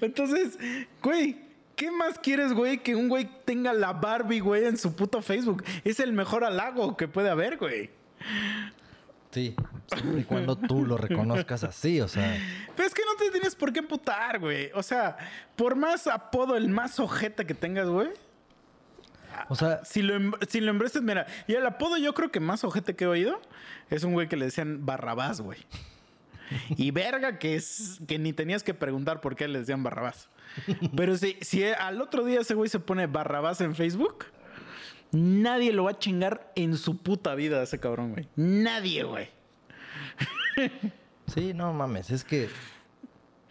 Entonces, 0.00 0.58
güey, 1.02 1.45
¿qué 1.76 1.90
más 1.90 2.18
quieres, 2.18 2.52
güey? 2.52 2.78
Que 2.82 2.96
un 2.96 3.08
güey 3.08 3.28
tenga 3.44 3.72
la 3.72 3.92
Barbie, 3.92 4.40
güey, 4.40 4.64
en 4.64 4.76
su 4.76 4.96
puto 4.96 5.22
Facebook. 5.22 5.62
Es 5.84 6.00
el 6.00 6.12
mejor 6.12 6.44
halago 6.44 6.96
que 6.96 7.06
puede 7.06 7.30
haber, 7.30 7.56
güey. 7.58 7.90
Sí, 9.30 9.54
siempre 9.94 10.20
y 10.22 10.24
cuando 10.24 10.56
tú 10.56 10.86
lo 10.86 10.96
reconozcas 10.96 11.62
así, 11.62 12.00
o 12.00 12.08
sea, 12.08 12.38
Pero 12.74 12.88
es 12.88 12.94
que 12.94 13.02
no 13.04 13.16
te 13.16 13.30
tienes 13.30 13.54
por 13.54 13.72
qué 13.72 13.80
emputar, 13.80 14.38
güey. 14.40 14.70
O 14.74 14.82
sea, 14.82 15.16
por 15.56 15.76
más 15.76 16.06
apodo, 16.06 16.56
el 16.56 16.68
más 16.68 16.98
ojeta 16.98 17.44
que 17.44 17.52
tengas, 17.54 17.86
güey. 17.88 18.08
o 19.48 19.54
sea, 19.54 19.84
Si 19.84 20.00
lo, 20.00 20.14
em- 20.14 20.32
si 20.48 20.60
lo 20.60 20.70
embrestes, 20.70 21.02
mira, 21.02 21.26
y 21.46 21.52
el 21.52 21.66
apodo 21.66 21.98
yo 21.98 22.14
creo 22.14 22.30
que 22.30 22.40
más 22.40 22.64
ojete 22.64 22.96
que 22.96 23.04
he 23.04 23.08
oído 23.08 23.40
es 23.90 24.02
un 24.04 24.14
güey 24.14 24.26
que 24.28 24.36
le 24.36 24.46
decían 24.46 24.86
Barrabás, 24.86 25.42
güey. 25.42 25.58
Y 26.70 26.90
verga 26.92 27.38
que 27.38 27.56
es 27.56 27.98
que 28.08 28.18
ni 28.18 28.32
tenías 28.32 28.62
que 28.62 28.72
preguntar 28.72 29.20
por 29.20 29.36
qué 29.36 29.48
le 29.48 29.58
decían 29.58 29.82
Barrabás. 29.82 30.30
Pero 30.96 31.16
si, 31.16 31.36
si 31.40 31.64
al 31.64 32.00
otro 32.00 32.24
día 32.24 32.40
ese 32.40 32.54
güey 32.54 32.68
se 32.68 32.78
pone 32.78 33.06
Barrabás 33.06 33.60
en 33.60 33.74
Facebook, 33.74 34.26
nadie 35.12 35.72
lo 35.72 35.84
va 35.84 35.92
a 35.92 35.98
chingar 35.98 36.52
en 36.56 36.76
su 36.76 36.98
puta 36.98 37.34
vida 37.34 37.62
ese 37.62 37.78
cabrón, 37.78 38.12
güey. 38.12 38.28
Nadie, 38.36 39.04
güey. 39.04 39.28
sí, 41.26 41.52
no 41.54 41.72
mames, 41.72 42.10
es 42.10 42.24
que 42.24 42.48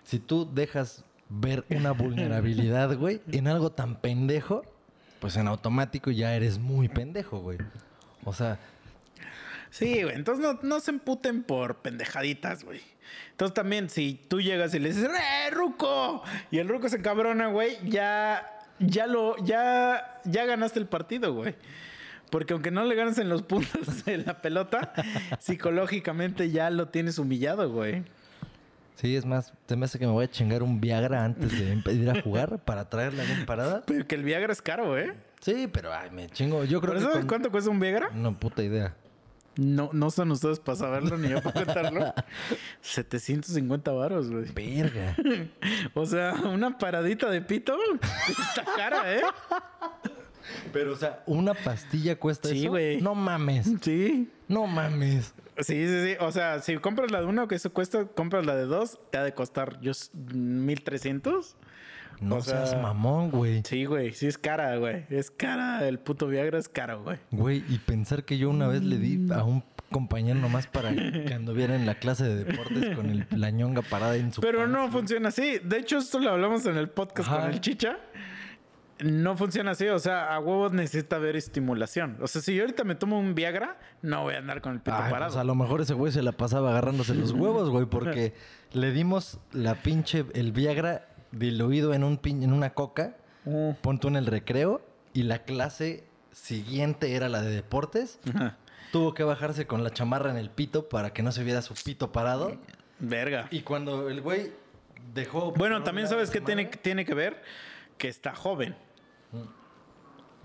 si 0.03 0.19
tú 0.19 0.49
dejas 0.51 1.03
ver 1.29 1.65
una 1.69 1.91
vulnerabilidad, 1.91 2.95
güey, 2.97 3.21
en 3.31 3.47
algo 3.47 3.71
tan 3.71 3.99
pendejo, 3.99 4.63
pues 5.19 5.37
en 5.37 5.47
automático 5.47 6.11
ya 6.11 6.35
eres 6.35 6.59
muy 6.59 6.87
pendejo, 6.89 7.39
güey. 7.39 7.57
O 8.23 8.33
sea, 8.33 8.59
Sí, 9.75 10.03
güey. 10.03 10.15
Entonces 10.15 10.41
no, 10.41 10.57
no 10.63 10.79
se 10.79 10.91
emputen 10.91 11.43
por 11.43 11.81
pendejaditas, 11.81 12.63
güey. 12.63 12.79
Entonces 13.31 13.53
también, 13.53 13.89
si 13.89 14.19
tú 14.27 14.39
llegas 14.41 14.73
y 14.73 14.79
le 14.79 14.89
dices, 14.89 15.05
¡eh, 15.09 15.49
Ruco! 15.51 16.23
Y 16.51 16.59
el 16.59 16.67
Ruco 16.69 16.87
se 16.89 17.01
cabrona, 17.01 17.47
güey, 17.47 17.77
ya. 17.89 18.51
Ya 18.79 19.07
lo. 19.07 19.35
Ya. 19.45 20.19
Ya 20.25 20.45
ganaste 20.45 20.79
el 20.79 20.87
partido, 20.87 21.33
güey. 21.33 21.55
Porque 22.29 22.53
aunque 22.53 22.71
no 22.71 22.83
le 22.83 22.95
ganes 22.95 23.17
en 23.19 23.29
los 23.29 23.43
puntos 23.43 24.03
de 24.05 24.17
la 24.17 24.41
pelota, 24.41 24.91
psicológicamente 25.39 26.49
ya 26.51 26.69
lo 26.69 26.89
tienes 26.89 27.19
humillado, 27.19 27.69
güey. 27.71 28.03
Sí, 28.95 29.15
es 29.15 29.25
más, 29.25 29.53
te 29.65 29.75
me 29.75 29.85
hace 29.85 29.99
que 29.99 30.05
me 30.05 30.11
voy 30.13 30.23
a 30.25 30.29
chingar 30.29 30.63
un 30.63 30.79
Viagra 30.81 31.23
antes 31.25 31.51
de 31.51 31.73
empe- 31.75 31.93
ir 31.93 32.09
a 32.09 32.21
jugar 32.21 32.59
para 32.59 32.89
traerle 32.89 33.21
a 33.21 33.25
bien 33.25 33.45
parada. 33.45 33.83
Pero 33.85 34.07
que 34.07 34.15
el 34.15 34.23
Viagra 34.23 34.51
es 34.53 34.61
caro, 34.61 34.97
¿eh? 34.97 35.13
Sí, 35.41 35.69
pero 35.71 35.93
ay, 35.93 36.09
me 36.11 36.29
chingo. 36.29 36.63
Yo 36.63 36.79
creo 36.81 36.93
¿Por 36.93 37.03
que 37.11 37.19
con- 37.19 37.27
cuánto 37.27 37.51
cuesta 37.51 37.69
un 37.69 37.79
Viagra? 37.79 38.09
No, 38.13 38.37
puta 38.39 38.63
idea. 38.63 38.95
No, 39.57 39.89
no 39.93 40.11
son 40.11 40.31
ustedes 40.31 40.59
para 40.59 40.77
saberlo 40.77 41.17
ni 41.17 41.29
yo 41.29 41.41
para 41.41 41.65
contarlo. 41.65 42.13
750 42.81 43.91
varos, 43.91 44.29
güey. 44.31 44.51
Verga. 44.53 45.15
O 45.93 46.05
sea, 46.05 46.33
una 46.33 46.77
paradita 46.77 47.29
de 47.29 47.41
pito 47.41 47.77
está 48.27 48.65
cara, 48.75 49.13
¿eh? 49.15 49.21
Pero, 50.73 50.93
o 50.93 50.95
sea, 50.95 51.23
¿una 51.25 51.53
pastilla 51.53 52.17
cuesta 52.17 52.49
Sí, 52.49 52.61
eso? 52.61 52.69
güey. 52.69 53.01
No 53.01 53.15
mames. 53.15 53.71
Sí. 53.81 54.29
No 54.47 54.67
mames. 54.67 55.33
Sí, 55.59 55.87
sí, 55.87 56.03
sí. 56.05 56.15
O 56.19 56.31
sea, 56.31 56.59
si 56.61 56.75
compras 56.77 57.11
la 57.11 57.21
de 57.21 57.27
uno, 57.27 57.47
que 57.47 57.55
eso 57.55 57.71
cuesta, 57.71 58.05
compras 58.05 58.45
la 58.45 58.55
de 58.55 58.65
dos, 58.65 58.99
te 59.09 59.17
ha 59.17 59.23
de 59.23 59.33
costar 59.33 59.79
yo, 59.81 59.93
1300. 60.33 61.55
No 62.21 62.37
O 62.37 62.41
sea- 62.41 62.65
seas 62.65 62.81
mamón, 62.81 63.29
güey. 63.31 63.61
Sí, 63.65 63.85
güey. 63.85 64.13
Sí, 64.13 64.27
es 64.27 64.37
cara, 64.37 64.77
güey. 64.77 65.05
Es 65.09 65.31
cara. 65.31 65.87
El 65.87 65.99
puto 65.99 66.27
Viagra 66.27 66.57
es 66.57 66.69
caro, 66.69 67.03
güey. 67.03 67.17
Güey, 67.31 67.63
y 67.69 67.77
pensar 67.79 68.23
que 68.23 68.37
yo 68.37 68.49
una 68.49 68.67
vez 68.67 68.83
le 68.83 68.97
di 68.97 69.31
a 69.33 69.43
un 69.43 69.63
compañero 69.91 70.39
nomás 70.39 70.67
para 70.67 70.89
que 71.27 71.33
anduviera 71.33 71.75
en 71.75 71.85
la 71.85 71.95
clase 71.95 72.23
de 72.23 72.43
deportes 72.43 72.95
con 72.95 73.09
el, 73.09 73.27
la 73.31 73.49
ñonga 73.51 73.81
parada 73.81 74.15
en 74.15 74.33
su 74.33 74.41
Pero 74.41 74.67
no 74.67 74.89
funciona 74.91 75.29
así. 75.29 75.59
De 75.63 75.77
hecho, 75.77 75.97
esto 75.97 76.19
lo 76.19 76.31
hablamos 76.31 76.65
en 76.65 76.77
el 76.77 76.89
podcast 76.89 77.29
Ajá. 77.29 77.41
con 77.41 77.51
el 77.51 77.61
Chicha. 77.61 77.97
No 79.03 79.35
funciona 79.35 79.71
así. 79.71 79.87
O 79.87 79.99
sea, 79.99 80.33
a 80.33 80.39
huevos 80.39 80.71
necesita 80.71 81.17
haber 81.17 81.35
estimulación. 81.35 82.17
O 82.21 82.27
sea, 82.27 82.41
si 82.41 82.55
yo 82.55 82.61
ahorita 82.63 82.85
me 82.85 82.95
tomo 82.95 83.19
un 83.19 83.35
Viagra, 83.35 83.77
no 84.01 84.23
voy 84.23 84.35
a 84.35 84.37
andar 84.37 84.61
con 84.61 84.71
el 84.73 84.79
pito 84.79 84.95
Ay, 84.95 85.11
parado. 85.11 85.31
pues 85.33 85.37
a 85.39 85.43
lo 85.43 85.53
mejor 85.53 85.81
ese 85.81 85.93
güey 85.93 86.13
se 86.13 86.21
la 86.21 86.31
pasaba 86.31 86.69
agarrándose 86.71 87.13
los 87.13 87.31
huevos, 87.31 87.69
güey, 87.69 87.85
porque 87.87 88.33
le 88.73 88.91
dimos 88.91 89.39
la 89.51 89.75
pinche, 89.75 90.25
el 90.33 90.53
Viagra 90.53 91.09
diluido 91.37 91.93
en, 91.93 92.03
un 92.03 92.19
pin- 92.19 92.43
en 92.43 92.51
una 92.53 92.71
coca, 92.73 93.15
Mm. 93.45 93.73
punto 93.81 94.07
en 94.07 94.15
el 94.15 94.25
recreo, 94.25 94.81
y 95.13 95.21
la 95.23 95.43
clase 95.43 96.03
siguiente 96.31 97.15
era 97.15 97.29
la 97.29 97.41
de 97.41 97.51
deportes. 97.51 98.19
Ajá. 98.33 98.57
Tuvo 98.91 99.13
que 99.13 99.23
bajarse 99.23 99.67
con 99.67 99.83
la 99.83 99.91
chamarra 99.91 100.31
en 100.31 100.37
el 100.37 100.49
pito 100.49 100.89
para 100.89 101.13
que 101.13 101.21
no 101.21 101.31
se 101.31 101.43
viera 101.43 101.61
su 101.61 101.73
pito 101.75 102.11
parado. 102.11 102.57
Verga. 102.99 103.47
Y 103.51 103.61
cuando 103.61 104.09
el 104.09 104.21
güey 104.21 104.51
dejó... 105.13 105.51
Bueno, 105.51 105.83
también 105.83 106.07
sabes 106.07 106.31
que 106.31 106.41
tiene, 106.41 106.65
tiene 106.65 107.05
que 107.05 107.13
ver 107.13 107.41
que 107.97 108.07
está 108.07 108.33
joven. 108.33 108.75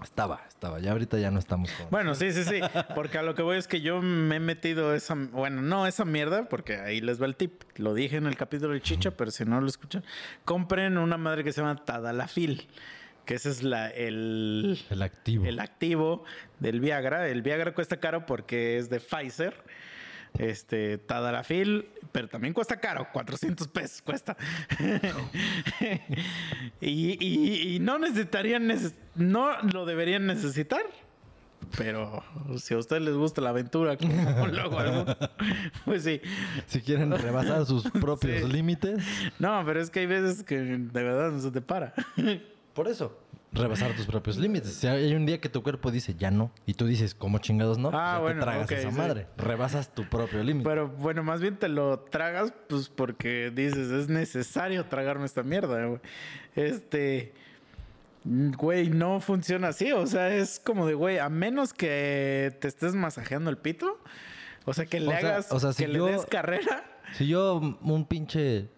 Estaba, 0.02 0.42
estaba. 0.48 0.78
Ya 0.80 0.92
ahorita 0.92 1.18
ya 1.18 1.30
no 1.30 1.38
estamos 1.38 1.70
con... 1.72 1.90
Bueno, 1.90 2.14
sí, 2.14 2.32
sí, 2.32 2.44
sí. 2.44 2.60
Porque 2.94 3.18
a 3.18 3.22
lo 3.22 3.34
que 3.34 3.42
voy 3.42 3.58
es 3.58 3.68
que 3.68 3.80
yo 3.80 4.00
me 4.00 4.36
he 4.36 4.40
metido 4.40 4.94
esa. 4.94 5.14
Bueno, 5.14 5.62
no 5.62 5.86
esa 5.86 6.04
mierda, 6.04 6.48
porque 6.48 6.76
ahí 6.76 7.00
les 7.00 7.20
va 7.20 7.26
el 7.26 7.36
tip. 7.36 7.62
Lo 7.76 7.94
dije 7.94 8.16
en 8.16 8.26
el 8.26 8.36
capítulo 8.36 8.72
de 8.72 8.80
Chicha, 8.80 9.10
pero 9.12 9.30
si 9.30 9.44
no 9.44 9.60
lo 9.60 9.66
escuchan, 9.66 10.04
compren 10.44 10.96
una 10.98 11.16
madre 11.18 11.44
que 11.44 11.52
se 11.52 11.60
llama 11.60 11.84
Tadalafil. 11.84 12.68
Que 13.26 13.34
ese 13.34 13.50
es 13.50 13.62
la, 13.62 13.88
el, 13.90 14.82
El 14.90 15.02
activo. 15.02 15.44
el 15.44 15.60
activo 15.60 16.24
del 16.58 16.80
Viagra. 16.80 17.28
El 17.28 17.42
Viagra 17.42 17.74
cuesta 17.74 17.98
caro 17.98 18.26
porque 18.26 18.78
es 18.78 18.88
de 18.90 18.98
Pfizer. 19.00 19.54
Este, 20.38 20.98
Tadalafil, 20.98 21.88
pero 22.12 22.28
también 22.28 22.54
cuesta 22.54 22.78
caro, 22.80 23.08
400 23.12 23.68
pesos 23.68 24.02
cuesta. 24.02 24.36
y, 26.80 27.24
y- 27.24 27.76
y 27.76 27.78
no 27.80 27.98
necesitarían, 27.98 28.68
neces- 28.68 28.94
no 29.14 29.60
lo 29.72 29.86
deberían 29.86 30.26
necesitar, 30.26 30.82
Pero 31.76 32.22
si 32.58 32.74
a 32.74 32.78
ustedes 32.78 33.02
les 33.02 33.14
gusta 33.14 33.40
la 33.42 33.50
aventura, 33.50 33.96
como 33.96 34.12
luego 34.46 34.78
algún- 34.78 35.14
pues 35.84 36.04
sí. 36.04 36.20
Si 36.66 36.80
quieren 36.80 37.10
rebasar 37.12 37.66
sus 37.66 37.84
propios 38.00 38.42
Sí. 38.42 38.48
límites, 38.52 39.04
No, 39.38 39.62
pero 39.66 39.80
es 39.80 39.90
que 39.90 40.00
hay 40.00 40.06
veces 40.06 40.42
que 40.42 40.56
de 40.58 41.02
verdad 41.02 41.30
no 41.32 41.40
se 41.40 41.50
te 41.50 41.60
para. 41.60 41.92
por 42.72 42.88
eso. 42.88 43.18
Rebasar 43.52 43.96
tus 43.96 44.06
propios 44.06 44.36
límites. 44.36 44.74
Si 44.74 44.86
hay 44.86 45.12
un 45.14 45.26
día 45.26 45.40
que 45.40 45.48
tu 45.48 45.62
cuerpo 45.64 45.90
dice 45.90 46.14
ya 46.16 46.30
no, 46.30 46.52
y 46.66 46.74
tú 46.74 46.86
dices, 46.86 47.14
¿cómo 47.16 47.38
chingados 47.38 47.78
no? 47.78 47.88
Ah, 47.92 48.14
ya 48.14 48.18
bueno, 48.20 48.38
te 48.40 48.44
tragas 48.46 48.70
esa 48.70 48.90
sí. 48.92 48.96
madre. 48.96 49.26
Rebasas 49.36 49.92
tu 49.92 50.04
propio 50.08 50.42
límite. 50.44 50.68
Pero 50.68 50.88
bueno, 50.88 51.24
más 51.24 51.40
bien 51.40 51.56
te 51.56 51.68
lo 51.68 51.98
tragas, 51.98 52.52
pues 52.68 52.88
porque 52.88 53.50
dices, 53.52 53.90
es 53.90 54.08
necesario 54.08 54.86
tragarme 54.86 55.26
esta 55.26 55.42
mierda, 55.42 55.84
güey. 55.84 56.00
Este. 56.54 57.32
Güey, 58.24 58.90
no 58.90 59.18
funciona 59.20 59.68
así. 59.68 59.90
O 59.92 60.06
sea, 60.06 60.28
es 60.34 60.60
como 60.60 60.86
de, 60.86 60.94
güey, 60.94 61.18
a 61.18 61.28
menos 61.28 61.72
que 61.72 62.54
te 62.60 62.68
estés 62.68 62.94
masajeando 62.94 63.50
el 63.50 63.56
pito. 63.58 63.98
O 64.66 64.74
sea, 64.74 64.84
que 64.86 65.00
le 65.00 65.08
O 65.08 65.10
sea- 65.10 65.18
hagas, 65.18 65.50
o 65.52 65.58
sea, 65.58 65.72
si 65.72 65.86
que 65.86 65.92
yo- 65.92 66.06
le 66.06 66.12
des 66.12 66.26
carrera. 66.26 66.84
Si 67.14 67.26
yo 67.26 67.56
un 67.82 68.04
pinche 68.06 68.68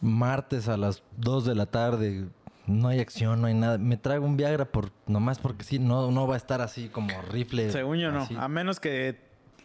martes 0.00 0.68
a 0.68 0.76
las 0.78 1.02
2 1.18 1.44
de 1.44 1.54
la 1.54 1.66
tarde 1.66 2.26
no 2.66 2.88
hay 2.88 3.00
acción, 3.00 3.40
no 3.40 3.46
hay 3.46 3.54
nada, 3.54 3.78
me 3.78 3.96
traigo 3.96 4.24
un 4.24 4.36
Viagra 4.36 4.64
por 4.64 4.90
nomás 5.06 5.38
porque 5.38 5.64
sí, 5.64 5.78
no, 5.78 6.10
no 6.10 6.26
va 6.26 6.34
a 6.34 6.36
estar 6.36 6.60
así 6.60 6.88
como 6.88 7.10
rifle. 7.30 7.70
Según 7.70 7.98
yo 7.98 8.10
no. 8.10 8.26
A 8.38 8.48
menos 8.48 8.80
que 8.80 9.20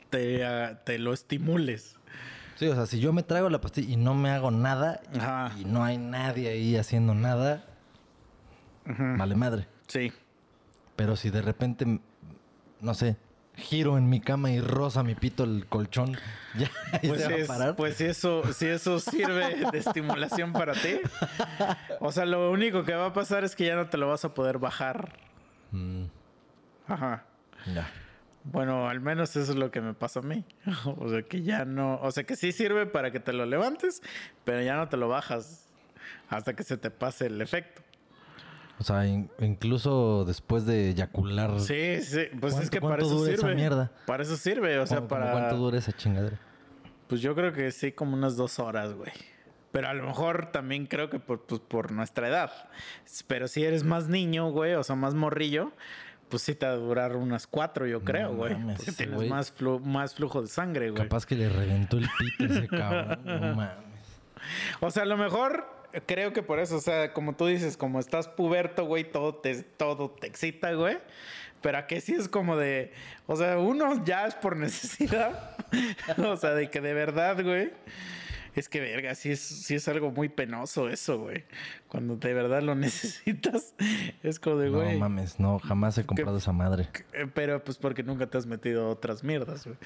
te, 0.09 0.43
te 0.83 0.99
lo 0.99 1.13
estimules. 1.13 1.95
Sí, 2.55 2.67
o 2.67 2.75
sea, 2.75 2.85
si 2.85 2.99
yo 2.99 3.13
me 3.13 3.23
traigo 3.23 3.49
la 3.49 3.61
pastilla 3.61 3.93
y 3.93 3.95
no 3.95 4.15
me 4.15 4.31
hago 4.31 4.51
nada 4.51 4.99
Ajá. 5.17 5.53
y 5.57 5.63
no 5.63 5.83
hay 5.85 5.97
nadie 5.97 6.49
ahí 6.49 6.75
haciendo 6.75 7.13
nada, 7.15 7.65
vale 8.85 9.35
madre. 9.35 9.67
Sí. 9.87 10.11
Pero 10.97 11.15
si 11.15 11.29
de 11.29 11.41
repente, 11.41 12.01
no 12.81 12.93
sé, 12.93 13.15
giro 13.59 13.97
en 13.97 14.09
mi 14.09 14.19
cama 14.19 14.51
y 14.51 14.59
roza 14.61 15.03
mi 15.03 15.15
pito 15.15 15.43
el 15.43 15.65
colchón, 15.67 16.17
ya 16.57 16.69
Pues, 17.05 17.21
se 17.21 17.27
va 17.29 17.33
a 17.33 17.37
es- 17.37 17.47
parar. 17.47 17.75
pues 17.75 17.95
si 17.95 18.05
eso, 18.05 18.41
si 18.53 18.65
eso 18.67 18.99
sirve 18.99 19.65
de 19.71 19.77
estimulación 19.77 20.51
para 20.53 20.73
ti. 20.73 20.99
O 21.99 22.11
sea, 22.11 22.25
lo 22.25 22.49
único 22.51 22.83
que 22.83 22.93
va 22.95 23.07
a 23.07 23.13
pasar 23.13 23.43
es 23.43 23.55
que 23.55 23.65
ya 23.65 23.75
no 23.75 23.87
te 23.89 23.97
lo 23.97 24.07
vas 24.07 24.25
a 24.25 24.33
poder 24.33 24.57
bajar. 24.57 25.13
Mm, 25.71 26.05
Ajá. 26.87 27.25
ya. 27.73 27.87
Bueno, 28.45 28.87
al 28.89 29.01
menos 29.01 29.35
eso 29.35 29.51
es 29.51 29.57
lo 29.57 29.69
que 29.69 29.81
me 29.81 29.93
pasa 29.93 30.21
a 30.21 30.23
mí. 30.23 30.43
O 30.97 31.09
sea, 31.09 31.21
que 31.23 31.43
ya 31.43 31.65
no. 31.65 31.99
O 32.01 32.11
sea, 32.11 32.23
que 32.23 32.35
sí 32.35 32.51
sirve 32.51 32.85
para 32.85 33.11
que 33.11 33.19
te 33.19 33.33
lo 33.33 33.45
levantes, 33.45 34.01
pero 34.45 34.61
ya 34.61 34.75
no 34.75 34.87
te 34.89 34.97
lo 34.97 35.07
bajas 35.09 35.67
hasta 36.29 36.55
que 36.55 36.63
se 36.63 36.77
te 36.77 36.89
pase 36.89 37.27
el 37.27 37.41
efecto. 37.41 37.81
O 38.79 38.83
sea, 38.83 39.05
in- 39.05 39.29
incluso 39.39 40.23
después 40.25 40.65
de 40.65 40.89
eyacular. 40.91 41.59
Sí, 41.59 42.01
sí. 42.01 42.27
Pues 42.39 42.53
es 42.53 42.59
¿Cuánto- 42.59 42.71
que 42.71 42.81
para 42.81 43.01
eso 43.03 43.09
dura 43.15 43.31
esa 43.33 43.41
sirve. 43.41 43.55
mierda? 43.55 43.91
Para 44.05 44.23
eso 44.23 44.37
sirve. 44.37 44.79
O 44.79 44.87
sea, 44.87 44.97
¿cómo- 44.97 45.09
cómo 45.09 45.19
para. 45.21 45.31
¿Cuánto 45.33 45.57
dura 45.57 45.77
esa 45.77 45.91
chingadera? 45.91 46.39
Pues 47.07 47.21
yo 47.21 47.35
creo 47.35 47.51
que 47.53 47.71
sí, 47.71 47.91
como 47.91 48.15
unas 48.15 48.37
dos 48.37 48.59
horas, 48.59 48.93
güey. 48.93 49.11
Pero 49.71 49.87
a 49.89 49.93
lo 49.93 50.03
mejor 50.03 50.51
también 50.51 50.85
creo 50.87 51.09
que 51.09 51.19
por, 51.19 51.41
pues, 51.45 51.61
por 51.61 51.91
nuestra 51.91 52.27
edad. 52.27 52.51
Pero 53.27 53.47
si 53.47 53.63
eres 53.63 53.83
más 53.83 54.07
niño, 54.07 54.49
güey, 54.51 54.73
o 54.75 54.83
sea, 54.83 54.95
más 54.95 55.13
morrillo, 55.13 55.71
pues 56.29 56.43
sí 56.43 56.55
te 56.55 56.65
va 56.65 56.71
a 56.73 56.75
durar 56.75 57.15
unas 57.15 57.47
cuatro, 57.47 57.85
yo 57.85 58.01
creo, 58.03 58.33
güey. 58.33 58.55
Porque 58.55 58.73
ese 58.83 58.93
tienes 58.93 59.15
güey. 59.15 59.29
más, 59.29 59.53
flu- 59.55 59.79
más 59.81 60.15
flujo 60.15 60.41
de 60.41 60.47
sangre, 60.47 60.89
güey. 60.91 61.03
Capaz 61.03 61.25
que 61.25 61.35
le 61.35 61.49
reventó 61.49 61.97
el 61.97 62.07
pito 62.17 62.53
ese 62.53 62.67
cabrón. 62.67 63.19
No 63.25 63.55
mames. 63.55 63.73
O 64.79 64.89
sea, 64.89 65.03
a 65.03 65.05
lo 65.05 65.17
mejor 65.17 65.67
creo 66.05 66.33
que 66.33 66.43
por 66.43 66.59
eso, 66.59 66.77
o 66.77 66.81
sea, 66.81 67.13
como 67.13 67.35
tú 67.35 67.45
dices, 67.47 67.77
como 67.77 67.99
estás 67.99 68.27
puberto, 68.27 68.85
güey, 68.85 69.03
todo 69.03 69.35
te, 69.35 69.63
todo 69.63 70.11
te 70.11 70.27
excita, 70.27 70.73
güey. 70.73 70.97
Pero 71.61 71.77
aquí 71.77 71.99
sí 71.99 72.13
es 72.13 72.29
como 72.29 72.55
de, 72.55 72.93
o 73.27 73.35
sea, 73.35 73.57
uno 73.57 74.03
ya 74.05 74.25
es 74.25 74.35
por 74.35 74.55
necesidad. 74.55 75.57
o 76.17 76.37
sea, 76.37 76.51
de 76.51 76.69
que 76.69 76.81
de 76.81 76.93
verdad, 76.93 77.43
güey. 77.43 77.71
Es 78.59 78.67
que, 78.67 78.81
verga, 78.81 79.15
sí 79.15 79.31
es, 79.31 79.39
sí 79.39 79.75
es 79.75 79.87
algo 79.87 80.11
muy 80.11 80.27
penoso 80.27 80.89
eso, 80.89 81.17
güey. 81.19 81.45
Cuando 81.87 82.17
de 82.17 82.33
verdad 82.33 82.61
lo 82.61 82.75
necesitas, 82.75 83.73
es 84.21 84.39
como 84.39 84.57
de, 84.57 84.69
No 84.69 84.79
güey. 84.79 84.97
mames, 84.97 85.39
no, 85.39 85.59
jamás 85.59 85.97
he 85.97 86.05
comprado 86.05 86.37
esa 86.37 86.51
madre. 86.51 86.89
eh, 87.13 87.25
Pero 87.33 87.63
pues 87.63 87.77
porque 87.77 88.03
nunca 88.03 88.27
te 88.27 88.37
has 88.37 88.45
metido 88.45 88.89
otras 88.89 89.23
mierdas, 89.23 89.65
güey. 89.65 89.77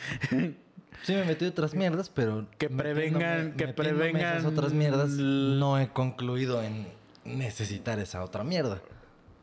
Sí 1.04 1.14
me 1.14 1.22
he 1.22 1.26
metido 1.26 1.52
otras 1.52 1.74
mierdas, 1.76 2.10
pero... 2.10 2.48
Que 2.58 2.70
prevengan- 2.70 3.56
que 3.56 3.68
prevengan 3.68 4.38
Esas 4.38 4.46
otras 4.52 4.74
mierdas, 4.74 5.10
no 5.12 5.80
he 5.80 5.90
concluido 5.90 6.64
en 6.64 6.88
necesitar 7.26 8.00
esa 8.00 8.24
otra 8.24 8.44
mierda. 8.44 8.82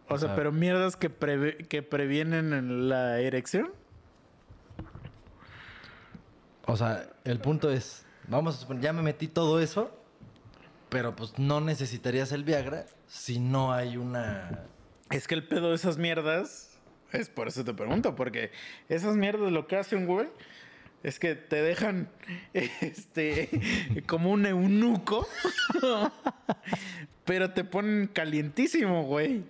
O 0.08 0.14
O 0.14 0.18
sea, 0.18 0.28
sea- 0.30 0.36
pero 0.36 0.50
mierdas 0.50 0.96
que, 0.96 1.08
preve- 1.08 1.68
que 1.68 1.82
previenen 1.84 2.52
en 2.52 2.88
la 2.88 3.20
erección. 3.20 3.70
O 6.66 6.76
sea, 6.76 7.08
el 7.24 7.38
punto 7.40 7.70
es, 7.70 8.04
vamos 8.30 8.56
a 8.56 8.60
suponer, 8.60 8.82
ya 8.82 8.92
me 8.92 9.02
metí 9.02 9.28
todo 9.28 9.60
eso, 9.60 9.90
pero 10.88 11.14
pues 11.14 11.38
no 11.38 11.60
necesitarías 11.60 12.32
el 12.32 12.44
Viagra 12.44 12.86
si 13.06 13.38
no 13.38 13.72
hay 13.72 13.96
una... 13.96 14.66
Es 15.10 15.26
que 15.26 15.34
el 15.34 15.46
pedo 15.46 15.70
de 15.70 15.74
esas 15.74 15.98
mierdas, 15.98 16.78
es 17.12 17.28
por 17.28 17.48
eso 17.48 17.64
te 17.64 17.74
pregunto, 17.74 18.14
porque 18.14 18.52
esas 18.88 19.16
mierdas 19.16 19.50
lo 19.50 19.66
que 19.66 19.76
hacen, 19.76 20.06
güey, 20.06 20.28
es 21.02 21.18
que 21.18 21.34
te 21.34 21.62
dejan 21.62 22.08
este 22.52 23.48
como 24.06 24.30
un 24.30 24.46
eunuco, 24.46 25.26
pero 27.24 27.50
te 27.52 27.64
ponen 27.64 28.06
calientísimo, 28.06 29.04
güey. 29.04 29.44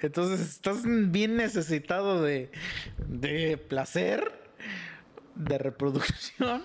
Entonces 0.00 0.40
estás 0.40 0.82
bien 0.84 1.36
necesitado 1.36 2.22
de, 2.22 2.50
de 3.06 3.58
placer, 3.58 4.32
de 5.34 5.58
reproducción, 5.58 6.62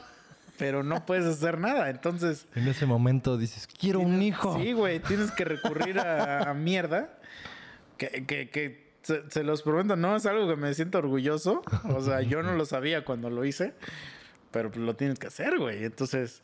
pero 0.57 0.84
no 0.84 1.06
puedes 1.06 1.26
hacer 1.26 1.60
nada. 1.60 1.90
Entonces, 1.90 2.48
En 2.56 2.68
ese 2.68 2.86
momento 2.86 3.38
dices, 3.38 3.68
quiero 3.68 3.99
un 3.99 4.22
hijo. 4.22 4.57
Sí, 4.60 4.73
güey, 4.73 4.99
tienes 4.99 5.32
que 5.32 5.45
recurrir 5.45 5.99
a, 5.99 6.49
a 6.49 6.53
mierda. 6.53 7.10
Que, 7.98 8.26
que, 8.26 8.49
que 8.49 8.94
se, 9.03 9.30
se 9.30 9.44
los 9.44 9.61
prometo, 9.61 9.95
no 9.95 10.15
es 10.15 10.26
algo 10.26 10.48
que 10.48 10.56
me 10.56 10.73
siento 10.73 10.98
orgulloso. 10.98 11.61
O 11.86 12.02
sea, 12.02 12.22
yo 12.22 12.44
no 12.44 12.53
lo 12.53 12.65
sabía 12.65 13.06
cuando 13.06 13.30
lo 13.30 13.45
hice, 13.45 13.73
pero 14.52 14.69
lo 14.76 14.95
tienes 14.95 15.19
que 15.19 15.27
hacer, 15.27 15.57
güey. 15.60 15.84
Entonces, 15.86 16.41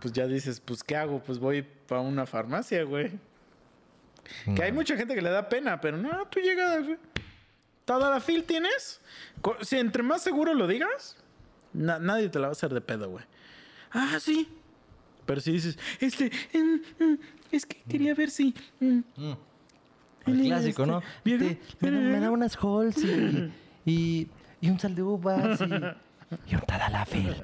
pues 0.00 0.12
ya 0.12 0.26
dices, 0.26 0.60
pues 0.60 0.82
¿qué 0.82 0.96
hago? 0.96 1.22
Pues 1.22 1.38
voy 1.38 1.62
para 1.62 2.00
una 2.00 2.26
farmacia, 2.26 2.82
güey. 2.84 3.12
Que 4.56 4.64
hay 4.64 4.72
mucha 4.72 4.96
gente 4.96 5.14
que 5.14 5.22
le 5.22 5.30
da 5.30 5.48
pena, 5.48 5.80
pero 5.80 5.96
no, 5.96 6.26
tú 6.26 6.40
llegas. 6.40 6.84
¿Tadalafil 7.84 8.42
tienes? 8.42 9.00
Si 9.62 9.78
entre 9.78 10.02
más 10.02 10.22
seguro 10.22 10.52
lo 10.54 10.66
digas, 10.66 11.16
na- 11.76 11.98
nadie 11.98 12.28
te 12.28 12.38
la 12.38 12.46
va 12.48 12.50
a 12.50 12.52
hacer 12.52 12.72
de 12.72 12.80
pedo, 12.80 13.10
güey. 13.10 13.24
Ah, 13.92 14.18
sí. 14.20 14.48
Pero 15.26 15.40
si 15.40 15.52
dices, 15.52 15.78
este, 16.00 16.30
mm, 16.54 17.14
es 17.50 17.66
que 17.66 17.82
quería 17.88 18.14
ver 18.14 18.30
si. 18.30 18.54
mm. 18.80 19.00
El 20.26 20.34
Este, 20.36 20.46
clásico, 20.48 20.86
¿no? 20.86 21.02
¿Viagra? 21.24 21.46
Este, 21.46 21.66
me, 21.80 21.90
da, 21.90 21.98
me 22.00 22.20
da 22.20 22.30
unas 22.32 22.56
Halls 22.56 22.98
y, 23.04 23.52
y, 23.84 24.28
y 24.60 24.70
un 24.70 24.78
sal 24.80 24.94
de 24.94 25.02
uvas 25.02 25.60
y, 25.60 25.64
y 26.50 26.54
un 26.56 26.60
Tadalafil. 26.62 27.36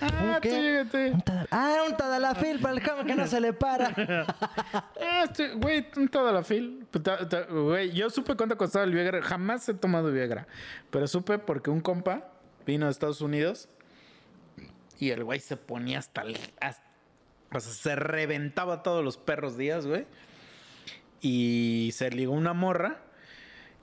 Ah, 0.00 0.34
¿Un 0.36 0.40
tú 0.42 0.48
llégate. 0.48 1.10
Un 1.12 1.20
Tadal- 1.22 1.48
ah, 1.50 1.76
un 1.88 1.96
Tadalafil 1.96 2.58
para 2.60 2.74
el 2.74 2.82
cama 2.82 3.04
que 3.04 3.14
no 3.14 3.26
se 3.26 3.40
le 3.40 3.52
para. 3.54 3.94
Ah, 5.06 5.24
este, 5.24 5.54
güey, 5.54 5.86
un 5.96 6.08
Tadalafil. 6.08 6.86
Pues, 6.90 7.04
Güey, 7.50 7.92
yo 7.92 8.10
supe 8.10 8.34
cuánto 8.36 8.56
costaba 8.58 8.84
el 8.84 8.92
Viagra. 8.92 9.22
Jamás 9.22 9.66
he 9.68 9.74
tomado 9.74 10.10
Viagra. 10.12 10.46
Pero 10.90 11.06
supe 11.06 11.38
porque 11.38 11.70
un 11.70 11.80
compa 11.80 12.30
vino 12.66 12.86
de 12.86 12.92
Estados 12.92 13.20
Unidos 13.20 13.68
y 14.98 15.10
el 15.10 15.24
güey 15.24 15.40
se 15.40 15.56
ponía 15.56 15.98
hasta 15.98 16.22
el. 16.22 16.38
hasta- 16.60 16.82
o 17.52 17.60
sea, 17.60 17.72
se 17.72 17.94
reventaba 17.96 18.82
todos 18.82 19.04
los 19.04 19.16
perros 19.16 19.56
días, 19.56 19.86
güey. 19.86 20.06
Y 21.20 21.90
se 21.94 22.10
ligó 22.10 22.32
una 22.32 22.52
morra. 22.52 23.00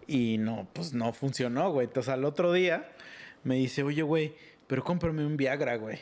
Y 0.07 0.37
no, 0.39 0.67
pues 0.73 0.93
no 0.93 1.13
funcionó, 1.13 1.71
güey. 1.71 1.87
Entonces 1.87 2.11
al 2.13 2.25
otro 2.25 2.51
día 2.51 2.91
me 3.43 3.55
dice, 3.55 3.83
oye, 3.83 4.01
güey, 4.01 4.35
pero 4.67 4.83
cómprame 4.83 5.25
un 5.25 5.37
Viagra, 5.37 5.77
güey. 5.77 5.99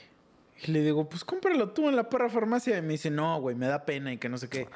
Y 0.63 0.71
le 0.71 0.81
digo, 0.81 1.07
pues 1.07 1.23
cómpralo 1.23 1.69
tú 1.69 1.87
en 1.89 1.95
la 1.95 2.09
perra 2.09 2.29
farmacia. 2.29 2.77
Y 2.77 2.81
me 2.81 2.93
dice, 2.93 3.11
no, 3.11 3.39
güey, 3.39 3.55
me 3.55 3.67
da 3.67 3.85
pena 3.85 4.11
y 4.11 4.17
que 4.17 4.29
no 4.29 4.37
sé 4.37 4.49
qué. 4.49 4.67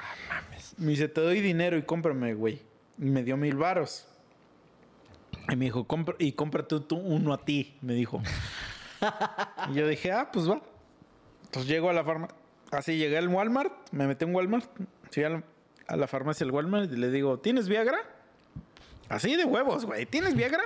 Me 0.78 0.90
dice, 0.92 1.08
te 1.08 1.20
doy 1.20 1.40
dinero 1.40 1.76
y 1.76 1.82
cómprame, 1.82 2.34
güey. 2.34 2.62
Y 2.98 3.06
me 3.06 3.24
dio 3.24 3.36
mil 3.36 3.56
varos. 3.56 4.06
Y 5.50 5.56
me 5.56 5.66
dijo, 5.66 5.86
"Compra- 5.86 6.16
y 6.18 6.32
cómprate 6.32 6.80
tú 6.80 6.96
uno 6.96 7.32
a 7.32 7.44
ti, 7.44 7.76
me 7.82 7.94
dijo. 7.94 8.22
y 9.70 9.74
yo 9.74 9.86
dije, 9.86 10.12
ah, 10.12 10.30
pues 10.32 10.48
va. 10.48 10.60
Entonces 11.44 11.70
llego 11.70 11.90
a 11.90 11.92
la 11.92 12.04
farmacia. 12.04 12.36
Así 12.70 12.96
llegué 12.96 13.18
al 13.18 13.28
Walmart, 13.28 13.72
me 13.92 14.06
metí 14.06 14.24
en 14.24 14.34
Walmart. 14.34 14.68
Fui 15.10 15.22
a 15.22 15.28
la, 15.28 15.42
a 15.86 15.96
la 15.96 16.08
farmacia 16.08 16.44
del 16.44 16.52
Walmart 16.54 16.90
y 16.92 16.96
le 16.96 17.10
digo, 17.10 17.38
¿tienes 17.38 17.68
Viagra? 17.68 17.98
Así 19.08 19.36
de 19.36 19.44
huevos, 19.44 19.84
güey. 19.84 20.06
¿Tienes 20.06 20.34
Viagra? 20.34 20.62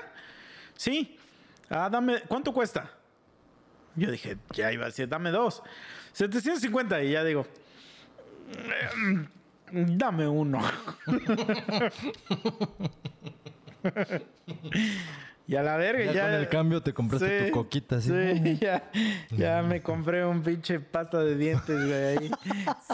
Sí. 0.77 1.19
Ah, 1.69 1.91
dame, 1.91 2.23
¿cuánto 2.29 2.55
cuesta? 2.55 2.91
Yo 3.97 4.11
dije, 4.11 4.39
ya 4.55 4.73
iba 4.73 4.85
a 4.85 4.87
decir, 4.87 5.09
dame 5.09 5.31
dos. 5.31 5.63
750 6.13 7.03
y 7.03 7.11
ya 7.13 7.25
digo, 7.25 7.47
"Mm, 8.97 9.97
dame 9.99 10.29
uno. 10.29 10.61
Y 15.47 15.57
a 15.57 15.63
la 15.63 15.79
verga, 15.79 16.05
Ya, 16.05 16.13
ya. 16.13 16.23
con 16.27 16.35
el 16.35 16.49
cambio 16.49 16.83
te 16.83 16.93
compraste 16.93 17.45
Sí, 17.45 17.47
tu 17.47 17.53
coquita 17.53 17.97
así. 17.97 18.11
Sí, 18.11 18.59
ya, 18.61 18.91
ya 19.31 19.63
me 19.63 19.81
compré 19.81 20.27
un 20.27 20.43
pinche 20.43 20.79
pasta 20.79 21.21
de 21.25 21.37
dientes, 21.37 21.87
güey. 21.87 22.31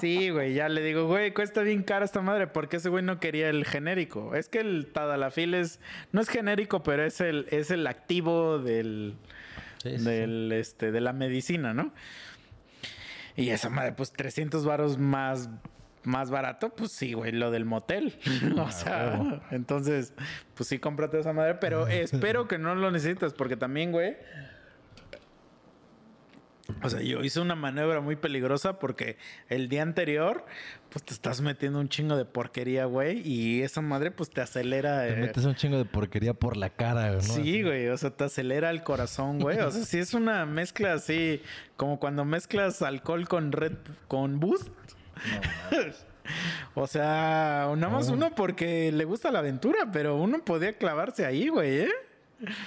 Sí, 0.01 0.31
güey, 0.31 0.55
ya 0.55 0.69
le 0.69 0.81
digo, 0.83 1.09
güey, 1.09 1.35
cuesta 1.35 1.63
bien 1.63 1.83
cara 1.83 2.05
esta 2.05 2.21
madre. 2.21 2.47
Porque 2.47 2.77
ese 2.77 2.91
güey 2.91 3.03
no 3.03 3.19
quería 3.19 3.49
el 3.49 3.65
genérico. 3.65 4.37
Es 4.37 4.49
que 4.49 4.61
el 4.61 4.87
Tadalafil 4.93 5.55
es, 5.55 5.81
no 6.13 6.21
es 6.21 6.29
genérico, 6.29 6.85
pero 6.85 7.05
es 7.05 7.21
el, 7.21 7.49
es 7.51 7.73
el 7.73 7.89
activo 7.89 8.61
del, 8.61 9.17
Sí, 9.83 9.99
sí, 9.99 10.05
del, 10.05 10.53
este, 10.53 10.93
de 10.93 11.01
la 11.01 11.13
medicina, 11.13 11.75
¿no? 11.75 11.93
Y 13.37 13.49
esa 13.51 13.69
madre, 13.69 13.93
pues 13.93 14.13
300 14.13 14.65
varos 14.65 14.97
más, 14.97 15.51
más 16.05 16.31
barato, 16.31 16.71
pues 16.71 16.93
sí, 16.93 17.13
güey, 17.13 17.33
lo 17.33 17.51
del 17.51 17.65
motel. 17.65 18.19
o 18.59 18.71
sea, 18.71 19.43
entonces, 19.51 20.15
pues 20.55 20.69
sí, 20.69 20.79
cómprate 20.79 21.19
esa 21.19 21.33
madre, 21.33 21.55
pero 21.55 21.87
espero 21.89 22.49
que 22.49 22.59
no 22.59 22.75
lo 22.75 22.91
necesites, 22.91 23.33
porque 23.33 23.57
también, 23.57 23.93
güey. 23.93 24.17
O 26.83 26.89
sea, 26.89 27.03
yo 27.03 27.23
hice 27.23 27.41
una 27.41 27.55
maniobra 27.55 28.01
muy 28.01 28.17
peligrosa 28.17 28.79
porque 28.79 29.19
el 29.51 29.69
día 29.69 29.83
anterior, 29.83 30.47
pues 30.89 31.05
te 31.05 31.13
estás 31.13 31.43
metiendo 31.43 31.79
un 31.79 31.91
chingo 31.91 32.17
de 32.17 32.25
porquería, 32.25 32.87
güey, 32.87 33.21
y 33.27 33.63
esa 33.63 33.83
madre, 33.83 34.11
pues 34.11 34.31
te 34.31 34.41
acelera. 34.41 35.03
Te 35.03 35.13
eh, 35.13 35.17
metes 35.17 35.45
un 35.45 35.55
chingo 35.55 35.77
de 35.77 35.85
porquería 35.85 36.33
por 36.33 36.57
la 36.57 36.71
cara, 36.71 37.13
¿no? 37.13 37.21
Sí, 37.21 37.63
güey, 37.63 37.89
o 37.89 37.97
sea, 37.99 38.11
te 38.11 38.25
acelera 38.25 38.71
el 38.71 38.83
corazón, 38.83 39.41
güey. 39.41 39.59
O 39.59 39.71
sea, 39.71 39.85
sí 39.85 39.99
es 39.99 40.15
una 40.15 40.47
mezcla 40.47 40.95
así, 40.95 41.43
como 41.77 42.01
cuando 42.01 42.25
mezclas 42.25 42.81
alcohol 42.81 43.29
con 43.29 43.53
Red, 43.53 43.77
con 44.09 44.41
Boost. 44.41 44.69
o 46.75 46.87
sea, 46.87 47.69
nada 47.77 47.93
más 47.93 48.09
No. 48.09 48.15
uno 48.15 48.35
porque 48.35 48.91
le 48.93 49.05
gusta 49.05 49.31
la 49.31 49.41
aventura, 49.41 49.89
pero 49.93 50.17
uno 50.17 50.39
podía 50.45 50.73
clavarse 50.73 51.25
ahí, 51.27 51.49
güey, 51.49 51.81
¿eh? 51.81 51.89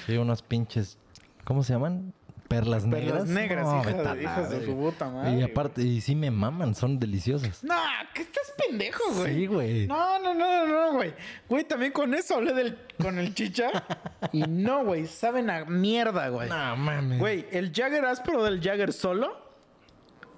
Sí, 0.05 0.17
unos 0.17 0.41
pinches. 0.41 0.97
¿Cómo 1.43 1.63
se 1.63 1.73
llaman? 1.73 2.13
Perlas 2.47 2.85
negras. 2.85 3.11
Perlas 3.23 3.27
negras, 3.27 3.65
No, 3.65 3.83
de- 4.13 4.23
hijas 4.23 4.49
de 4.49 4.65
su 4.65 4.73
puta 4.73 5.09
madre, 5.09 5.37
Y 5.37 5.43
aparte, 5.43 5.81
y 5.81 5.99
sí 5.99 6.15
me 6.15 6.31
maman, 6.31 6.75
son 6.75 6.97
deliciosas. 6.97 7.61
No, 7.61 7.75
que 8.13 8.21
estás 8.21 8.53
pendejo, 8.57 9.03
güey. 9.15 9.35
Sí, 9.35 9.45
güey. 9.47 9.87
No, 9.87 10.17
no, 10.19 10.33
no, 10.33 10.65
no, 10.65 10.67
no, 10.67 10.93
güey. 10.93 11.13
Güey, 11.49 11.65
también 11.65 11.91
con 11.91 12.13
eso 12.13 12.35
hablé 12.35 12.53
del, 12.53 12.77
con 13.01 13.19
el 13.19 13.33
chicha. 13.35 13.69
y 14.31 14.43
no, 14.43 14.85
güey, 14.85 15.07
saben 15.07 15.49
a 15.49 15.65
mierda, 15.65 16.29
güey. 16.29 16.47
No 16.47 16.77
mames. 16.77 17.19
Güey, 17.19 17.45
el 17.51 17.73
Jagger 17.73 18.05
áspero 18.05 18.41
del 18.45 18.61
Jagger 18.61 18.93
solo 18.93 19.45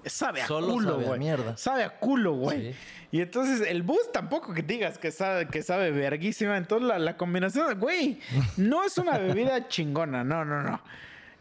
sabe 0.06 0.42
a 0.42 0.46
Solo 0.46 0.72
culo, 0.74 0.90
sabe 0.92 1.04
a 1.04 1.08
güey. 1.08 1.18
mierda. 1.20 1.56
Sabe 1.56 1.84
a 1.84 1.98
culo, 1.98 2.32
güey. 2.34 2.72
Sí. 2.72 2.78
Y 3.12 3.20
entonces 3.20 3.66
el 3.68 3.82
bus 3.82 4.12
tampoco 4.12 4.54
que 4.54 4.62
digas 4.62 4.98
que 4.98 5.10
sabe, 5.10 5.48
que 5.48 5.62
sabe 5.62 5.90
verguísima. 5.90 6.56
Entonces 6.56 6.86
la, 6.88 6.98
la 6.98 7.16
combinación, 7.16 7.78
güey, 7.80 8.20
no 8.56 8.84
es 8.84 8.96
una 8.98 9.18
bebida 9.18 9.68
chingona, 9.68 10.22
no, 10.24 10.44
no, 10.44 10.62
no. 10.62 10.80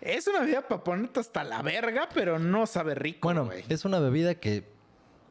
Es 0.01 0.27
una 0.27 0.39
bebida 0.39 0.61
para 0.67 0.83
ponerte 0.83 1.19
hasta 1.19 1.43
la 1.43 1.61
verga, 1.61 2.07
pero 2.13 2.39
no 2.39 2.65
sabe 2.65 2.95
rico, 2.95 3.27
Bueno, 3.27 3.45
güey. 3.45 3.65
es 3.69 3.83
una 3.85 3.99
bebida 3.99 4.35
que 4.35 4.63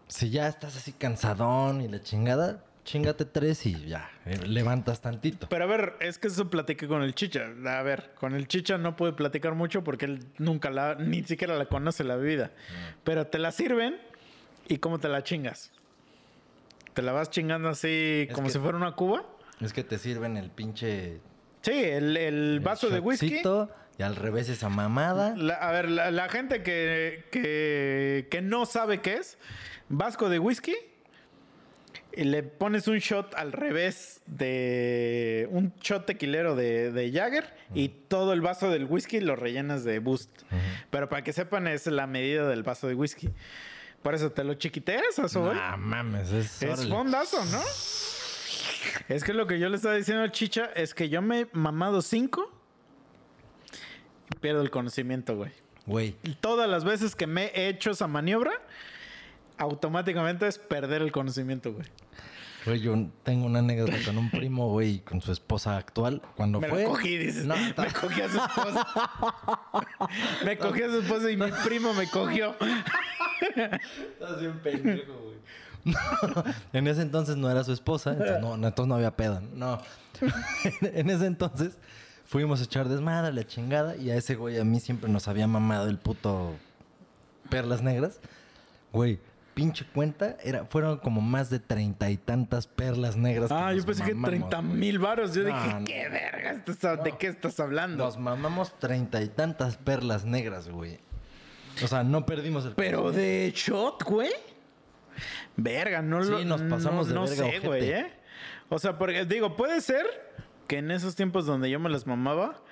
si 0.09 0.30
ya 0.30 0.46
estás 0.48 0.76
así 0.76 0.92
cansadón 0.92 1.80
y 1.80 1.88
la 1.88 2.00
chingada, 2.02 2.64
chingate 2.89 3.24
tres 3.27 3.66
y 3.66 3.86
ya, 3.86 4.10
eh, 4.24 4.39
levantas 4.47 5.01
tantito. 5.02 5.47
Pero 5.51 5.65
a 5.65 5.66
ver, 5.66 5.94
es 6.01 6.19
que 6.19 6.28
eso 6.28 6.48
platiqué 6.48 6.89
con 6.89 7.02
el 7.02 7.15
Chicha. 7.15 7.44
A 7.66 7.82
ver, 7.82 8.12
con 8.19 8.35
el 8.35 8.48
Chicha 8.48 8.78
no 8.78 8.97
pude 8.97 9.12
platicar 9.12 9.55
mucho 9.55 9.85
porque 9.85 10.06
él 10.06 10.24
nunca 10.39 10.70
la, 10.70 10.94
ni 10.94 11.23
siquiera 11.23 11.56
la 11.56 11.66
conoce 11.66 12.02
la 12.02 12.16
bebida. 12.16 12.51
Pero 13.05 13.27
te 13.27 13.39
la 13.39 13.52
sirven 13.52 13.97
y 14.69 14.78
cómo 14.78 14.98
te 14.98 15.09
la 15.09 15.23
chingas. 15.23 15.70
Te 16.94 17.02
la 17.02 17.12
vas 17.12 17.31
chingando 17.31 17.69
así 17.69 18.27
Es 18.28 18.35
como 18.35 18.47
que- 18.47 18.52
si 18.55 18.59
fuera 18.59 18.77
una 18.78 18.93
cuba. 18.93 19.24
Es 19.60 19.73
que 19.73 19.85
te 19.85 19.98
sirven 19.98 20.36
el 20.36 20.51
pinche 20.51 21.20
Sí, 21.62 21.73
el, 21.74 22.16
el 22.16 22.60
vaso 22.60 22.89
de 22.89 23.01
whisky. 23.01 23.43
y 23.98 24.02
al 24.02 24.16
revés 24.16 24.48
esa 24.48 24.69
mamada. 24.70 25.35
La- 25.36 25.55
a 25.56 25.73
ver, 25.73 25.90
la, 25.90 26.10
la 26.10 26.28
gente 26.28 26.62
que, 26.62 27.24
que, 27.31 28.28
que 28.31 28.40
no 28.40 28.65
sabe 28.65 29.01
qué 29.02 29.15
es, 29.16 29.36
vasco 29.89 30.28
de 30.28 30.39
whisky, 30.39 30.74
y 32.19 32.24
le 32.24 32.43
pones 32.43 32.89
un 32.89 32.99
shot 32.99 33.32
al 33.36 33.53
revés 33.53 34.23
de 34.27 35.49
un 35.53 35.73
shot 35.81 36.05
tequilero 36.05 36.57
de, 36.57 36.90
de 36.90 37.12
Jagger 37.12 37.55
y 37.77 37.90
todo 37.90 38.32
el 38.32 38.40
vaso 38.40 38.70
del 38.70 38.86
whisky 38.86 39.20
lo 39.20 39.36
rellenas 39.36 39.85
de 39.85 40.01
Boost. 40.01 40.28
Pero 40.90 41.09
para 41.09 41.23
que 41.23 41.32
sepan, 41.32 41.69
es 41.69 41.86
la 41.86 42.09
medida 42.09 42.49
del 42.49 42.65
vaso 42.65 42.89
de 42.89 42.97
whisky. 42.97 43.31
Por 44.03 44.16
eso 44.16 44.32
te 44.32 44.43
lo 44.43 44.55
chiquiteas, 44.55 45.16
a 45.20 45.27
eso 45.27 45.43
voy. 45.43 45.57
Ah, 45.61 45.77
mames, 45.77 46.32
es, 46.32 46.61
Es 46.61 46.89
fondazo, 46.89 47.45
¿no? 47.45 47.61
Es 49.09 49.23
que 49.23 49.32
lo 49.32 49.47
que 49.47 49.61
yo 49.61 49.69
le 49.69 49.77
estaba 49.77 49.95
diciendo 49.95 50.24
al 50.24 50.32
Chicha 50.32 50.70
es 50.74 50.95
que 50.95 51.09
yo 51.09 51.23
me 51.23 51.43
he 51.43 51.47
mamado 51.53 52.03
cinco 52.03 52.51
y 54.28 54.39
pierdo 54.40 54.62
el 54.62 54.70
conocimiento, 54.70 55.36
güey. 55.36 55.53
Güey, 55.86 56.16
todas 56.40 56.69
las 56.69 56.82
veces 56.82 57.15
que 57.15 57.28
me 57.28 57.53
he 57.55 57.69
hecho 57.69 57.93
esa 57.93 58.09
maniobra, 58.09 58.61
automáticamente 59.59 60.47
es 60.47 60.59
perder 60.59 61.02
el 61.02 61.12
conocimiento, 61.12 61.72
güey. 61.72 61.86
güey, 62.64 62.80
yo 62.80 62.94
tengo 63.22 63.47
una 63.47 63.59
anécdota 63.60 63.97
con 64.05 64.18
un 64.18 64.30
primo, 64.30 64.70
güey, 64.70 65.01
con 65.01 65.20
su 65.20 65.32
esposa 65.32 65.76
actual. 65.76 66.22
Cuando 66.36 66.60
Me 66.60 66.68
fue. 66.68 66.82
la 66.85 66.89
cogí, 66.89 67.16
dices. 67.18 67.44
No, 67.44 67.56
me 67.76 67.93
cogí 67.93 68.20
a 68.20 68.28
su 68.28 68.39
esposa. 68.39 68.86
me 70.44 70.59
cogí 70.59 70.82
a 70.82 70.89
su 70.89 70.98
esposa 71.01 71.30
y 71.30 71.36
mi 71.36 71.51
primo 71.64 71.93
me 71.94 72.09
cogió. 72.09 72.55
Estás 73.40 74.40
bien 74.40 74.59
pendejo, 74.60 75.12
güey. 75.12 75.39
en 76.72 76.86
ese 76.86 77.02
entonces 77.02 77.36
no 77.36 77.51
era 77.51 77.64
su 77.64 77.72
esposa, 77.72 78.12
entonces 78.12 78.40
no, 78.40 78.56
no, 78.56 78.68
entonces 78.68 78.89
no 78.89 78.94
había 78.97 79.16
peda. 79.16 79.43
No. 79.55 79.80
en 80.82 81.09
ese 81.10 81.26
entonces 81.26 81.78
fuimos 82.26 82.60
a 82.60 82.64
echar 82.64 82.89
desmadre, 82.89 83.32
la 83.32 83.47
chingada, 83.47 83.97
y 83.97 84.10
a 84.10 84.16
ese 84.16 84.35
güey 84.35 84.59
a 84.59 84.64
mí 84.64 84.80
siempre 84.80 85.09
nos 85.10 85.28
había 85.28 85.47
mamado 85.47 85.89
el 85.89 85.98
puto 85.98 86.56
perlas 87.48 87.82
negras. 87.82 88.20
Güey, 88.93 89.18
pinche 89.59 89.85
cuenta, 89.93 90.36
era, 90.44 90.66
fueron 90.66 90.98
como 90.98 91.20
más 91.20 91.51
de 91.51 91.59
treinta 91.59 92.09
y 92.10 92.16
tantas 92.16 92.68
perlas 92.68 93.16
negras. 93.16 93.51
Ah, 93.51 93.72
yo 93.74 93.85
pensé 93.85 94.05
que 94.05 94.14
mamamos, 94.14 94.30
30 94.51 94.56
güey. 94.60 94.78
mil 94.78 94.98
varos. 95.01 95.35
Yo 95.35 95.43
No, 95.43 95.48
dije, 95.48 95.74
no. 95.80 95.85
¿qué 95.85 96.09
verga? 96.09 96.62
estás- 96.64 97.02
¿De 97.02 97.16
qué 97.18 97.26
estás 97.26 97.59
hablando? 97.59 98.05
Nos 98.05 98.18
mamamos 98.18 98.78
treinta 98.78 99.20
y 99.20 99.26
tantas 99.28 99.76
perlas 99.76 100.24
negras, 100.24 100.68
güey. 100.68 101.01
O 101.82 101.89
sea, 101.89 102.05
no 102.05 102.24
perdimos 102.24 102.66
el 102.66 102.74
Pero 102.76 103.10
de 103.10 103.52
shot, 103.52 104.05
güey. 104.05 104.30
Verga, 105.56 106.02
no 106.02 106.22
Sí, 106.22 106.30
lo 106.30 106.44
nos 106.44 106.62
pasamos 106.62 107.09
no, 107.09 107.12
de 107.12 107.14
no 107.14 107.20
verga, 107.22 107.36
sé, 107.36 107.43
ojete. 107.43 107.66
güey, 107.66 107.90
¿eh? 107.90 108.12
O 108.68 108.78
sea, 108.78 108.97
porque 108.97 109.24
digo, 109.24 109.56
puede 109.56 109.80
ser 109.80 110.06
que 110.68 110.78
en 110.78 110.93
esos 110.93 111.16
tiempos 111.16 111.47
donde 111.47 111.68
yo 111.68 111.80
me 111.80 111.90
las 111.90 112.06
mamaba, 112.06 112.62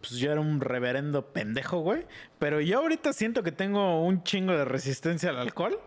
pues 0.00 0.14
yo 0.14 0.32
era 0.32 0.40
un 0.40 0.60
reverendo 0.60 1.32
pendejo, 1.32 1.80
güey. 1.80 2.06
Pero 2.38 2.60
yo 2.60 2.78
ahorita 2.78 3.12
siento 3.12 3.42
que 3.42 3.52
tengo 3.52 4.02
un 4.04 4.22
chingo 4.22 4.52
de 4.52 4.64
resistencia 4.64 5.30
al 5.30 5.38
alcohol 5.38 5.78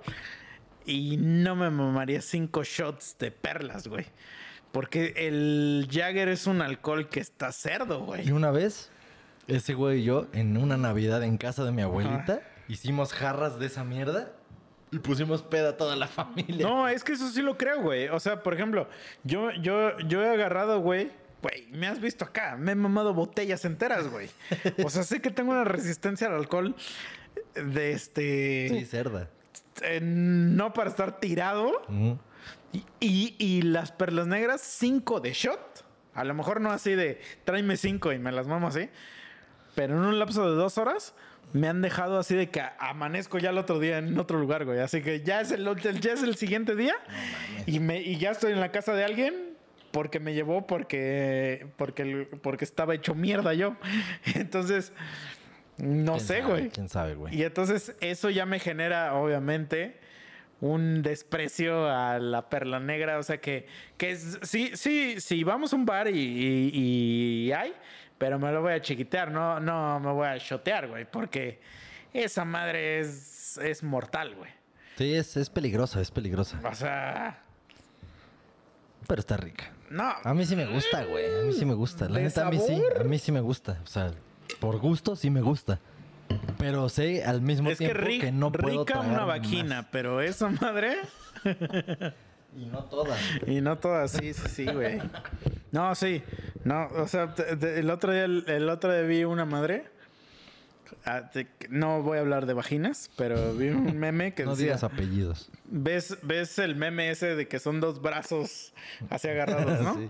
y 0.85 1.17
no 1.17 1.55
me 1.55 1.69
mamaría 1.69 2.21
cinco 2.21 2.63
shots 2.63 3.15
de 3.19 3.31
perlas, 3.31 3.87
güey. 3.87 4.05
Porque 4.71 5.13
el 5.17 5.87
Jagger 5.91 6.29
es 6.29 6.47
un 6.47 6.61
alcohol 6.61 7.09
que 7.09 7.19
está 7.19 7.51
cerdo, 7.51 8.05
güey. 8.05 8.27
Y 8.27 8.31
una 8.31 8.51
vez, 8.51 8.89
ese 9.47 9.73
güey 9.73 9.99
y 9.99 10.03
yo, 10.03 10.27
en 10.33 10.57
una 10.57 10.77
Navidad 10.77 11.23
en 11.23 11.37
casa 11.37 11.65
de 11.65 11.71
mi 11.71 11.81
abuelita, 11.81 12.41
hicimos 12.67 13.13
jarras 13.13 13.59
de 13.59 13.65
esa 13.65 13.83
mierda 13.83 14.31
y 14.91 14.99
pusimos 14.99 15.41
peda 15.41 15.69
a 15.69 15.77
toda 15.77 15.95
la 15.95 16.07
familia. 16.07 16.67
No, 16.67 16.87
es 16.87 17.03
que 17.03 17.13
eso 17.13 17.29
sí 17.29 17.41
lo 17.41 17.57
creo, 17.57 17.81
güey. 17.81 18.07
O 18.09 18.19
sea, 18.19 18.43
por 18.43 18.53
ejemplo, 18.53 18.87
yo, 19.23 19.51
yo, 19.51 19.97
yo 19.99 20.23
he 20.23 20.29
agarrado, 20.29 20.79
güey. 20.79 21.11
Güey, 21.41 21.67
me 21.71 21.87
has 21.87 21.99
visto 21.99 22.23
acá. 22.25 22.55
Me 22.57 22.73
he 22.73 22.75
mamado 22.75 23.13
botellas 23.13 23.65
enteras, 23.65 24.07
güey. 24.09 24.29
O 24.83 24.89
sea, 24.89 25.03
sé 25.03 25.21
que 25.21 25.31
tengo 25.31 25.51
una 25.51 25.63
resistencia 25.63 26.27
al 26.27 26.33
alcohol 26.35 26.75
de 27.55 27.91
este. 27.93 28.69
Sí, 28.69 28.85
cerda. 28.85 29.29
eh, 29.81 29.99
no 30.01 30.73
para 30.73 30.89
estar 30.89 31.19
tirado. 31.19 31.81
Y, 32.73 32.85
y- 32.99 33.35
y 33.39 33.61
las 33.63 33.91
perlas 33.91 34.27
negras, 34.27 34.61
cinco 34.61 35.19
de 35.19 35.33
shot. 35.33 35.83
A 36.13 36.23
lo 36.23 36.33
mejor 36.33 36.61
no 36.61 36.71
así 36.71 36.93
de 36.93 37.19
tráeme 37.45 37.77
cinco 37.77 38.11
y 38.13 38.19
me 38.19 38.31
las 38.31 38.47
mamo 38.47 38.67
así. 38.67 38.89
Pero 39.75 39.93
en 39.95 40.01
un 40.01 40.19
lapso 40.19 40.49
de 40.49 40.55
dos 40.55 40.77
horas 40.77 41.13
me 41.53 41.67
han 41.67 41.81
dejado 41.81 42.19
así 42.19 42.35
de 42.35 42.49
que 42.49 42.61
amanezco 42.79 43.37
ya 43.39 43.49
el 43.49 43.57
otro 43.57 43.79
día 43.79 43.97
en 43.97 44.17
otro 44.19 44.37
lugar, 44.39 44.65
güey. 44.65 44.79
Así 44.79 45.01
que 45.01 45.21
ya 45.21 45.41
es 45.41 45.51
el, 45.51 45.65
el- 45.67 45.99
ya 46.01 46.13
es 46.13 46.23
el 46.23 46.35
siguiente 46.35 46.75
día 46.75 46.95
y, 47.65 47.79
me, 47.79 48.01
y 48.01 48.17
ya 48.17 48.31
estoy 48.31 48.51
en 48.51 48.59
la 48.59 48.71
casa 48.71 48.93
de 48.93 49.03
alguien 49.05 49.50
porque 49.91 50.19
me 50.19 50.33
llevó 50.33 50.65
porque, 50.67 51.67
porque, 51.77 52.63
estaba 52.65 52.95
hecho 52.95 53.13
mierda 53.15 53.53
yo. 53.53 53.75
Entonces, 54.35 54.93
no 55.77 56.13
¿Quién 56.13 56.25
sé, 56.27 56.39
sabe? 56.41 56.51
güey. 56.51 56.69
¿Quién 56.69 56.89
sabe, 56.89 57.15
güey? 57.15 57.35
Y 57.35 57.43
entonces 57.43 57.95
eso 58.01 58.29
ya 58.29 58.45
me 58.45 58.59
genera, 58.59 59.15
obviamente, 59.15 59.99
un 60.59 61.01
desprecio 61.01 61.89
a 61.89 62.19
la 62.19 62.49
perla 62.49 62.79
negra. 62.79 63.17
O 63.17 63.23
sea 63.23 63.39
que, 63.41 63.65
que 63.97 64.11
es- 64.11 64.37
sí, 64.43 64.71
sí, 64.75 65.15
sí, 65.19 65.43
vamos 65.43 65.73
a 65.73 65.75
un 65.75 65.85
bar 65.85 66.07
y, 66.07 66.19
y- 66.19 67.45
y 67.47 67.51
hay, 67.51 67.73
pero 68.17 68.37
me 68.37 68.51
lo 68.51 68.61
voy 68.61 68.73
a 68.73 68.81
chiquitear, 68.81 69.31
no, 69.31 69.59
no 69.59 69.99
me 69.99 70.11
voy 70.11 70.27
a 70.27 70.37
shotear, 70.37 70.87
güey, 70.87 71.05
porque 71.09 71.59
esa 72.13 72.45
madre 72.45 72.99
es, 72.99 73.57
es 73.57 73.81
mortal, 73.81 74.35
güey. 74.35 74.51
Sí, 74.97 75.15
es, 75.15 75.35
es 75.37 75.49
peligrosa, 75.49 75.99
es 75.99 76.11
peligrosa. 76.11 76.59
O 76.63 76.75
sea, 76.75 77.41
pero 79.07 79.19
está 79.19 79.37
rica. 79.37 79.71
No, 79.91 80.13
A 80.23 80.33
mí 80.33 80.45
sí 80.45 80.55
me 80.55 80.65
gusta, 80.65 81.03
güey. 81.05 81.25
A 81.41 81.43
mí 81.43 81.53
sí 81.53 81.65
me 81.65 81.73
gusta. 81.73 82.07
La 82.09 82.17
¿De 82.17 82.23
neta, 82.23 82.47
a 82.47 82.49
mí 82.51 82.59
sí. 82.65 82.81
A 82.99 83.03
mí 83.03 83.19
sí 83.19 83.31
me 83.31 83.41
gusta. 83.41 83.79
O 83.83 83.87
sea, 83.87 84.11
por 84.59 84.77
gusto 84.79 85.15
sí 85.15 85.29
me 85.29 85.41
gusta. 85.41 85.79
Pero 86.57 86.87
sé 86.87 87.23
al 87.25 87.41
mismo 87.41 87.69
es 87.69 87.77
que, 87.77 87.85
tiempo 87.87 88.03
ri- 88.05 88.21
que, 88.21 88.31
no 88.31 88.51
puedo 88.51 88.85
rica 88.85 88.99
una 89.01 89.25
vagina, 89.25 89.81
más. 89.81 89.85
pero 89.91 90.21
esa 90.21 90.47
madre. 90.49 90.95
Y 92.55 92.65
no 92.65 92.83
todas. 92.85 93.19
Y 93.47 93.61
no 93.61 93.77
todas, 93.77 94.11
sí, 94.11 94.33
sí, 94.33 94.41
sí, 94.49 94.65
güey. 94.65 94.99
No, 95.71 95.93
sí. 95.95 96.21
No, 96.63 96.87
o 96.87 97.07
sea, 97.07 97.33
el 97.61 97.89
otro 97.89 98.11
día, 98.13 98.25
el 98.25 98.69
otro 98.69 98.91
día 98.93 99.01
vi 99.03 99.23
una 99.23 99.45
madre. 99.45 99.85
Ah, 101.05 101.29
no 101.69 102.01
voy 102.03 102.17
a 102.17 102.21
hablar 102.21 102.45
de 102.45 102.53
vaginas, 102.53 103.09
pero 103.17 103.53
vi 103.53 103.69
un 103.69 103.97
meme 103.99 104.33
que 104.33 104.43
No 104.43 104.51
decía. 104.51 104.65
digas 104.65 104.83
apellidos. 104.83 105.49
¿ves, 105.65 106.17
¿Ves 106.23 106.59
el 106.59 106.75
meme 106.75 107.09
ese 107.11 107.35
de 107.35 107.47
que 107.47 107.59
son 107.59 107.79
dos 107.79 108.01
brazos 108.01 108.73
así 109.09 109.27
agarrados, 109.27 109.81
no? 109.83 109.95
Sí. 109.95 110.09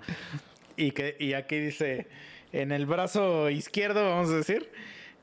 Y, 0.77 0.91
que, 0.91 1.15
y 1.19 1.33
aquí 1.33 1.57
dice, 1.59 2.07
en 2.51 2.71
el 2.71 2.85
brazo 2.85 3.49
izquierdo, 3.49 4.03
vamos 4.09 4.29
a 4.31 4.37
decir, 4.37 4.69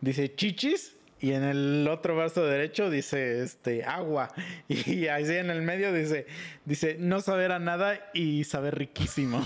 dice 0.01 0.35
chichis. 0.35 0.95
Y 1.21 1.33
en 1.33 1.43
el 1.43 1.89
otro 1.91 2.15
brazo 2.15 2.47
derecho 2.47 2.91
dice 2.91 3.43
este 3.43 3.83
agua. 3.83 4.29
Y 4.69 5.09
así 5.09 5.35
en 5.35 5.51
el 5.51 5.63
medio 5.63 5.93
dice, 5.93 6.27
dice 6.65 6.97
no 7.01 7.21
saber 7.21 7.51
a 7.51 7.59
nada 7.59 7.99
y 8.15 8.45
saber 8.45 8.79
riquísimo. 8.79 9.45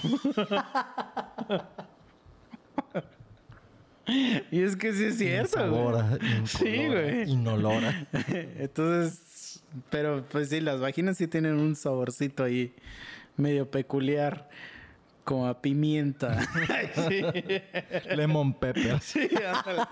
Y 4.51 4.63
es 4.63 4.77
que 4.77 4.93
sí 4.93 5.05
es 5.05 5.19
cierto, 5.19 5.71
güey. 5.71 6.03
Sí, 6.47 6.87
güey. 6.87 7.31
Inolora. 7.31 8.07
Entonces, 8.59 9.63
pero 9.91 10.25
pues 10.29 10.49
sí, 10.49 10.61
las 10.61 10.81
vaginas 10.81 11.17
sí 11.17 11.27
tienen 11.27 11.59
un 11.59 11.77
saborcito 11.77 12.45
ahí 12.45 12.75
medio 13.37 13.71
peculiar, 13.71 14.49
como 15.25 15.47
a 15.47 15.61
pimienta. 15.61 16.41
sí. 17.09 17.23
Lemon 18.15 18.55
pepper. 18.55 19.01
Sí, 19.01 19.29
ándale. 19.37 19.83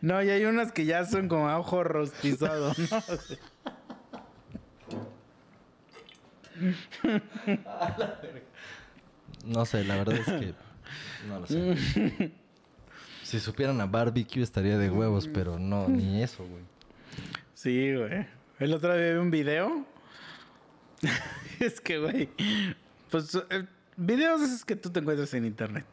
No, 0.00 0.22
y 0.22 0.30
hay 0.30 0.44
unas 0.44 0.72
que 0.72 0.84
ya 0.84 1.04
son 1.04 1.28
como 1.28 1.48
a 1.48 1.58
ojo 1.58 1.82
rostizado, 1.84 2.72
¿no? 2.76 3.02
No 9.44 9.64
sé, 9.64 9.84
la 9.84 9.96
verdad 9.96 10.16
es 10.16 10.24
que 10.24 10.54
no 11.28 11.40
lo 11.40 11.46
sé. 11.46 12.32
Si 13.26 13.40
supieran 13.40 13.80
a 13.80 13.86
barbecue 13.86 14.40
estaría 14.40 14.78
de 14.78 14.88
huevos, 14.88 15.26
pero 15.26 15.58
no, 15.58 15.88
ni 15.88 16.22
eso, 16.22 16.46
güey. 16.46 16.62
Sí, 17.54 17.92
güey. 17.92 18.24
El 18.60 18.72
otro 18.72 18.96
día 18.96 19.14
vi 19.14 19.18
un 19.18 19.32
video. 19.32 19.84
es 21.58 21.80
que, 21.80 21.98
güey. 21.98 22.28
Pues 23.10 23.34
eh, 23.50 23.66
videos 23.96 24.42
esos 24.42 24.64
que 24.64 24.76
tú 24.76 24.90
te 24.90 25.00
encuentras 25.00 25.34
en 25.34 25.44
internet. 25.44 25.84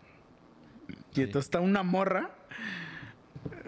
Y 1.16 1.22
entonces 1.22 1.46
está 1.46 1.60
una 1.60 1.82
morra. 1.82 2.30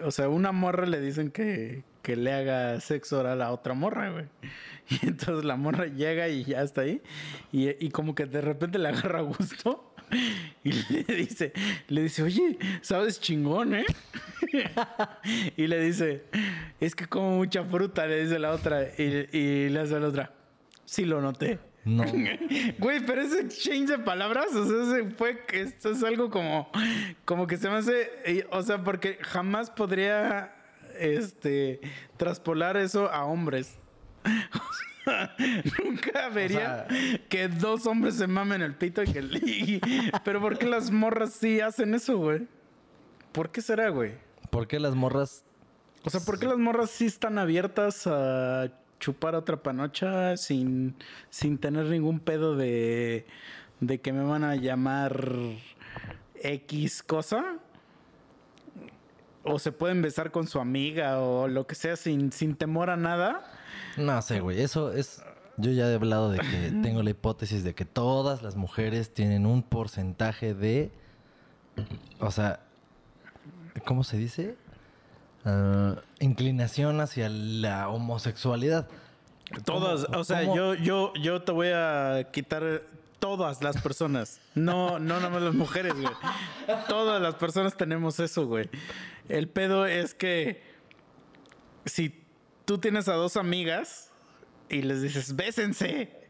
O 0.04 0.12
sea, 0.12 0.28
una 0.28 0.52
morra 0.52 0.86
le 0.86 1.00
dicen 1.00 1.32
que, 1.32 1.82
que 2.02 2.14
le 2.14 2.32
haga 2.32 2.78
sexo 2.78 3.18
oral 3.18 3.42
a 3.42 3.50
otra 3.50 3.74
morra, 3.74 4.10
güey. 4.10 4.26
Y 4.88 5.08
entonces 5.08 5.44
la 5.44 5.56
morra 5.56 5.86
llega 5.86 6.28
y 6.28 6.44
ya 6.44 6.62
está 6.62 6.82
ahí. 6.82 7.02
Y, 7.50 7.84
y 7.84 7.90
como 7.90 8.14
que 8.14 8.26
de 8.26 8.42
repente 8.42 8.78
le 8.78 8.90
agarra 8.90 9.22
gusto. 9.22 9.85
Y 10.64 10.72
le 10.72 11.14
dice, 11.14 11.52
le 11.88 12.02
dice, 12.02 12.22
oye, 12.24 12.58
sabes 12.80 13.20
chingón, 13.20 13.74
¿eh? 13.74 13.86
y 15.56 15.66
le 15.68 15.80
dice, 15.80 16.24
es 16.80 16.96
que 16.96 17.06
como 17.06 17.36
mucha 17.36 17.62
fruta, 17.62 18.04
le 18.06 18.24
dice 18.24 18.40
la 18.40 18.50
otra. 18.52 18.82
Y, 18.98 19.28
y 19.32 19.68
le 19.68 19.80
hace 19.80 20.00
la 20.00 20.08
otra, 20.08 20.32
sí 20.84 21.04
lo 21.04 21.20
noté. 21.20 21.60
No. 21.84 22.04
Güey, 22.78 23.06
pero 23.06 23.22
ese 23.22 23.40
exchange 23.40 23.90
de 23.90 23.98
palabras, 24.00 24.52
o 24.54 24.66
sea, 24.66 24.98
ese 24.98 25.10
fue, 25.14 25.40
esto 25.52 25.92
es 25.92 26.02
algo 26.02 26.30
como, 26.30 26.68
como 27.24 27.46
que 27.46 27.56
se 27.56 27.70
me 27.70 27.76
hace, 27.76 28.44
o 28.50 28.60
sea, 28.62 28.82
porque 28.82 29.18
jamás 29.22 29.70
podría, 29.70 30.52
este, 30.98 31.80
traspolar 32.16 32.76
eso 32.76 33.08
a 33.08 33.24
hombres. 33.24 33.78
O 35.06 35.10
sea, 35.10 35.34
Nunca 35.84 36.28
vería 36.30 36.86
que 37.28 37.48
dos 37.48 37.86
hombres 37.86 38.16
se 38.16 38.26
mamen 38.26 38.62
el 38.62 38.74
pito 38.74 39.02
y 39.02 39.06
que... 39.06 40.10
pero 40.24 40.40
¿por 40.40 40.58
qué 40.58 40.66
las 40.66 40.90
morras 40.90 41.32
sí 41.32 41.60
hacen 41.60 41.94
eso, 41.94 42.18
güey? 42.18 42.46
¿Por 43.32 43.50
qué 43.50 43.62
será, 43.62 43.88
güey? 43.90 44.14
¿Por 44.50 44.66
qué 44.66 44.80
las 44.80 44.94
morras 44.94 45.44
O 46.02 46.10
sea, 46.10 46.20
¿por 46.20 46.38
qué 46.38 46.46
las 46.46 46.58
morras 46.58 46.90
sí 46.90 47.06
están 47.06 47.38
abiertas 47.38 48.06
a 48.06 48.72
chupar 48.98 49.34
a 49.34 49.38
otra 49.38 49.62
panocha 49.62 50.36
sin, 50.36 50.96
sin 51.30 51.58
tener 51.58 51.86
ningún 51.86 52.18
pedo 52.18 52.56
de, 52.56 53.26
de 53.80 54.00
que 54.00 54.12
me 54.12 54.24
van 54.24 54.42
a 54.42 54.56
llamar 54.56 55.30
X 56.34 57.02
cosa? 57.02 57.58
O 59.44 59.60
se 59.60 59.70
pueden 59.70 60.02
besar 60.02 60.32
con 60.32 60.48
su 60.48 60.58
amiga 60.58 61.20
o 61.20 61.46
lo 61.46 61.68
que 61.68 61.76
sea 61.76 61.94
sin, 61.94 62.32
sin 62.32 62.56
temor 62.56 62.90
a 62.90 62.96
nada. 62.96 63.55
No 63.96 64.20
sé, 64.22 64.40
güey. 64.40 64.60
Eso 64.60 64.92
es. 64.92 65.22
Yo 65.58 65.70
ya 65.70 65.90
he 65.90 65.94
hablado 65.94 66.30
de 66.30 66.38
que 66.38 66.70
tengo 66.82 67.02
la 67.02 67.10
hipótesis 67.10 67.64
de 67.64 67.74
que 67.74 67.84
todas 67.84 68.42
las 68.42 68.56
mujeres 68.56 69.12
tienen 69.14 69.46
un 69.46 69.62
porcentaje 69.62 70.54
de. 70.54 70.90
O 72.20 72.30
sea. 72.30 72.60
¿Cómo 73.84 74.04
se 74.04 74.16
dice? 74.16 74.56
Ah, 75.44 75.96
inclinación 76.18 77.00
hacia 77.00 77.28
la 77.28 77.88
homosexualidad. 77.88 78.88
Todas, 79.64 80.06
¿Cómo- 80.06 80.18
o 80.18 80.24
sea, 80.24 80.40
cómo- 80.40 80.56
yo, 80.56 80.74
yo, 80.74 81.12
yo 81.14 81.42
te 81.42 81.52
voy 81.52 81.68
a 81.72 82.28
quitar 82.32 82.82
todas 83.20 83.62
las 83.62 83.80
personas. 83.80 84.40
No, 84.54 84.98
no 84.98 85.16
nada 85.16 85.30
más 85.30 85.42
las 85.42 85.54
mujeres, 85.54 85.94
güey. 85.94 86.12
Todas 86.88 87.22
las 87.22 87.34
personas 87.36 87.76
tenemos 87.76 88.18
eso, 88.18 88.46
güey. 88.46 88.68
El 89.28 89.48
pedo 89.48 89.86
es 89.86 90.14
que 90.14 90.62
si 91.84 92.25
tú 92.66 92.76
tienes 92.78 93.08
a 93.08 93.14
dos 93.14 93.36
amigas 93.38 94.12
y 94.68 94.82
les 94.82 95.00
dices, 95.00 95.34
bésense, 95.36 96.28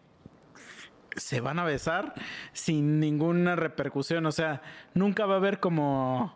se 1.16 1.40
van 1.40 1.58
a 1.58 1.64
besar 1.64 2.14
sin 2.52 3.00
ninguna 3.00 3.56
repercusión. 3.56 4.24
O 4.26 4.32
sea, 4.32 4.62
nunca 4.94 5.26
va 5.26 5.34
a 5.34 5.38
haber 5.38 5.58
como. 5.58 6.34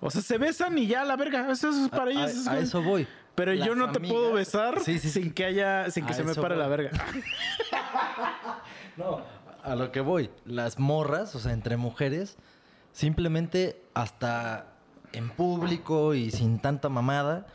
O 0.00 0.10
sea, 0.10 0.22
se 0.22 0.38
besan 0.38 0.78
y 0.78 0.86
ya 0.86 1.04
la 1.04 1.16
verga. 1.16 1.50
Eso 1.50 1.68
es 1.70 1.88
para 1.90 2.06
A- 2.06 2.10
ellos. 2.12 2.30
a- 2.30 2.32
es 2.32 2.46
a 2.46 2.50
como- 2.50 2.62
eso 2.62 2.82
voy. 2.82 3.08
Pero 3.34 3.54
yo 3.54 3.76
no 3.76 3.92
te 3.92 4.00
puedo 4.00 4.32
besar 4.32 4.80
Sí, 4.80 4.98
sí, 4.98 5.10
sí. 5.10 5.22
sin 5.22 5.32
que 5.32 5.44
haya, 5.44 5.88
sin 5.92 6.04
que 6.06 6.12
A 6.12 6.16
se 6.16 6.24
me 6.24 6.34
pare 6.34 6.56
la 6.56 6.66
verga. 6.66 6.90
No, 8.96 9.22
a 9.62 9.74
lo 9.76 9.92
que 9.92 10.00
voy. 10.00 10.30
Las 10.44 10.78
morras, 10.78 11.34
o 11.34 11.38
sea, 11.38 11.52
entre 11.52 11.76
mujeres, 11.76 12.36
simplemente 12.92 13.82
hasta 13.94 14.66
en 15.12 15.30
público 15.30 16.14
y 16.14 16.30
sin 16.30 16.58
tanta 16.58 16.88
mamada, 16.88 17.46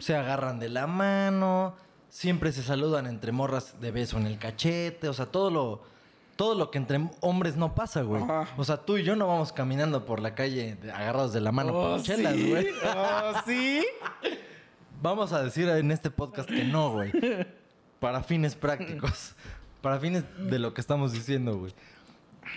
se 0.00 0.16
agarran 0.16 0.58
de 0.58 0.68
la 0.68 0.86
mano, 0.86 1.74
siempre 2.08 2.52
se 2.52 2.62
saludan 2.62 3.06
entre 3.06 3.32
morras 3.32 3.80
de 3.80 3.90
beso 3.90 4.18
en 4.18 4.26
el 4.26 4.38
cachete, 4.38 5.08
o 5.08 5.12
sea, 5.12 5.26
todo 5.26 5.50
lo, 5.50 5.82
todo 6.36 6.54
lo 6.54 6.70
que 6.70 6.78
entre 6.78 7.08
hombres 7.20 7.56
no 7.56 7.74
pasa, 7.74 8.02
güey. 8.02 8.22
Ajá. 8.22 8.48
O 8.56 8.64
sea, 8.64 8.76
tú 8.78 8.98
y 8.98 9.04
yo 9.04 9.16
no 9.16 9.26
vamos 9.26 9.52
caminando 9.52 10.04
por 10.04 10.20
la 10.20 10.34
calle 10.34 10.78
agarrados 10.92 11.32
de 11.32 11.40
la 11.40 11.52
mano 11.52 11.72
por 11.72 12.02
chelas, 12.02 12.34
sí? 12.34 12.50
güey. 12.50 12.66
Oh, 12.96 13.32
sí. 13.46 13.84
Vamos 15.02 15.32
a 15.32 15.42
decir 15.42 15.68
en 15.68 15.90
este 15.90 16.10
podcast 16.10 16.48
que 16.48 16.64
no, 16.64 16.92
güey. 16.92 17.12
Para 18.00 18.22
fines 18.22 18.54
prácticos. 18.54 19.34
Para 19.82 19.98
fines 19.98 20.24
de 20.38 20.58
lo 20.58 20.72
que 20.72 20.80
estamos 20.80 21.12
diciendo, 21.12 21.58
güey. 21.58 21.74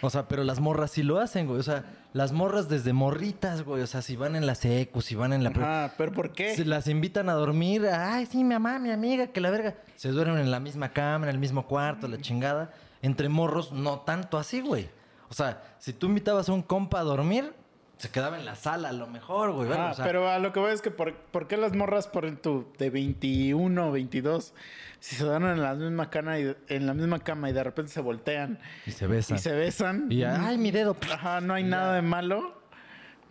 O 0.01 0.09
sea, 0.09 0.27
pero 0.27 0.43
las 0.43 0.59
morras 0.59 0.91
sí 0.91 1.03
lo 1.03 1.19
hacen, 1.19 1.47
güey. 1.47 1.59
O 1.59 1.63
sea, 1.63 1.83
las 2.17 2.31
morras 2.31 2.67
desde 2.67 2.93
morritas, 2.93 3.61
güey. 3.61 3.83
O 3.83 3.87
sea, 3.87 4.01
si 4.01 4.15
van 4.15 4.35
en 4.35 4.47
la 4.47 4.55
secu, 4.55 5.01
si 5.01 5.13
van 5.13 5.33
en 5.33 5.43
la... 5.43 5.51
Ah, 5.55 5.93
pero 5.97 6.11
¿por 6.11 6.33
qué? 6.33 6.55
Se 6.55 6.65
las 6.65 6.87
invitan 6.87 7.29
a 7.29 7.33
dormir. 7.33 7.87
Ay, 7.87 8.25
sí, 8.25 8.39
mi 8.39 8.55
mamá, 8.55 8.79
mi 8.79 8.89
amiga, 8.89 9.27
que 9.27 9.39
la 9.39 9.51
verga. 9.51 9.75
Se 9.95 10.09
duermen 10.09 10.39
en 10.39 10.49
la 10.49 10.59
misma 10.59 10.89
cama, 10.89 11.27
en 11.27 11.29
el 11.29 11.37
mismo 11.37 11.67
cuarto, 11.67 12.07
la 12.07 12.17
chingada. 12.17 12.71
Entre 13.03 13.29
morros, 13.29 13.71
no 13.71 13.99
tanto 13.99 14.39
así, 14.39 14.61
güey. 14.61 14.89
O 15.29 15.35
sea, 15.35 15.61
si 15.77 15.93
tú 15.93 16.07
invitabas 16.07 16.49
a 16.49 16.53
un 16.53 16.63
compa 16.63 16.99
a 16.99 17.03
dormir, 17.03 17.53
se 17.97 18.09
quedaba 18.09 18.37
en 18.37 18.45
la 18.45 18.55
sala 18.55 18.89
a 18.89 18.93
lo 18.93 19.07
mejor, 19.07 19.51
güey. 19.53 19.69
Ah, 19.73 19.89
o 19.91 19.93
sea, 19.95 20.05
pero 20.05 20.29
a 20.29 20.39
lo 20.39 20.53
que 20.53 20.59
voy 20.59 20.71
es 20.71 20.81
que 20.81 20.91
¿por, 20.91 21.15
por 21.15 21.47
qué 21.47 21.57
las 21.57 21.73
morras 21.73 22.07
por 22.07 22.29
tu 22.37 22.71
de 22.77 22.89
21 22.89 23.87
o 23.87 23.91
22 23.91 24.53
si 24.99 25.15
se 25.15 25.25
dan 25.25 25.43
en 25.45 25.61
la 25.61 25.73
misma 25.75 26.09
cama 26.09 26.39
y 26.39 26.55
en 26.69 26.85
la 26.87 26.93
misma 26.93 27.19
cama 27.19 27.49
y 27.49 27.53
de 27.53 27.63
repente 27.63 27.91
se 27.91 28.01
voltean 28.01 28.59
Y 28.85 28.91
se 28.91 29.07
besan. 29.07 29.37
y 29.37 29.39
se 29.39 29.51
besan? 29.53 30.05
Y 30.09 30.17
ya, 30.17 30.47
ay, 30.47 30.57
mi 30.57 30.71
dedo. 30.71 30.95
Ajá, 31.11 31.41
no 31.41 31.53
hay 31.53 31.63
nada 31.63 31.93
de 31.93 32.01
malo 32.01 32.61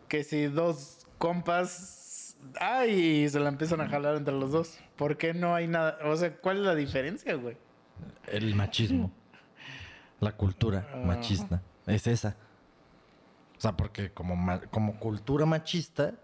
que 0.08 0.22
si 0.24 0.46
dos 0.46 1.06
compas 1.18 2.36
ay, 2.60 3.28
se 3.28 3.40
la 3.40 3.48
empiezan 3.48 3.80
a 3.80 3.88
jalar 3.88 4.16
entre 4.16 4.34
los 4.34 4.52
dos. 4.52 4.78
¿Por 4.96 5.16
qué 5.16 5.34
no 5.34 5.54
hay 5.54 5.66
nada? 5.66 5.98
O 6.04 6.16
sea, 6.16 6.32
¿cuál 6.36 6.58
es 6.58 6.62
la 6.64 6.74
diferencia, 6.74 7.34
güey? 7.34 7.56
El 8.28 8.54
machismo. 8.54 9.10
La 10.20 10.32
cultura 10.32 10.88
Ah. 10.92 10.98
machista. 10.98 11.62
Es 11.86 12.06
esa. 12.06 12.36
O 13.56 13.60
sea, 13.60 13.72
porque 13.76 14.12
como, 14.12 14.60
como 14.70 14.98
cultura 14.98 15.46
machista, 15.46 16.14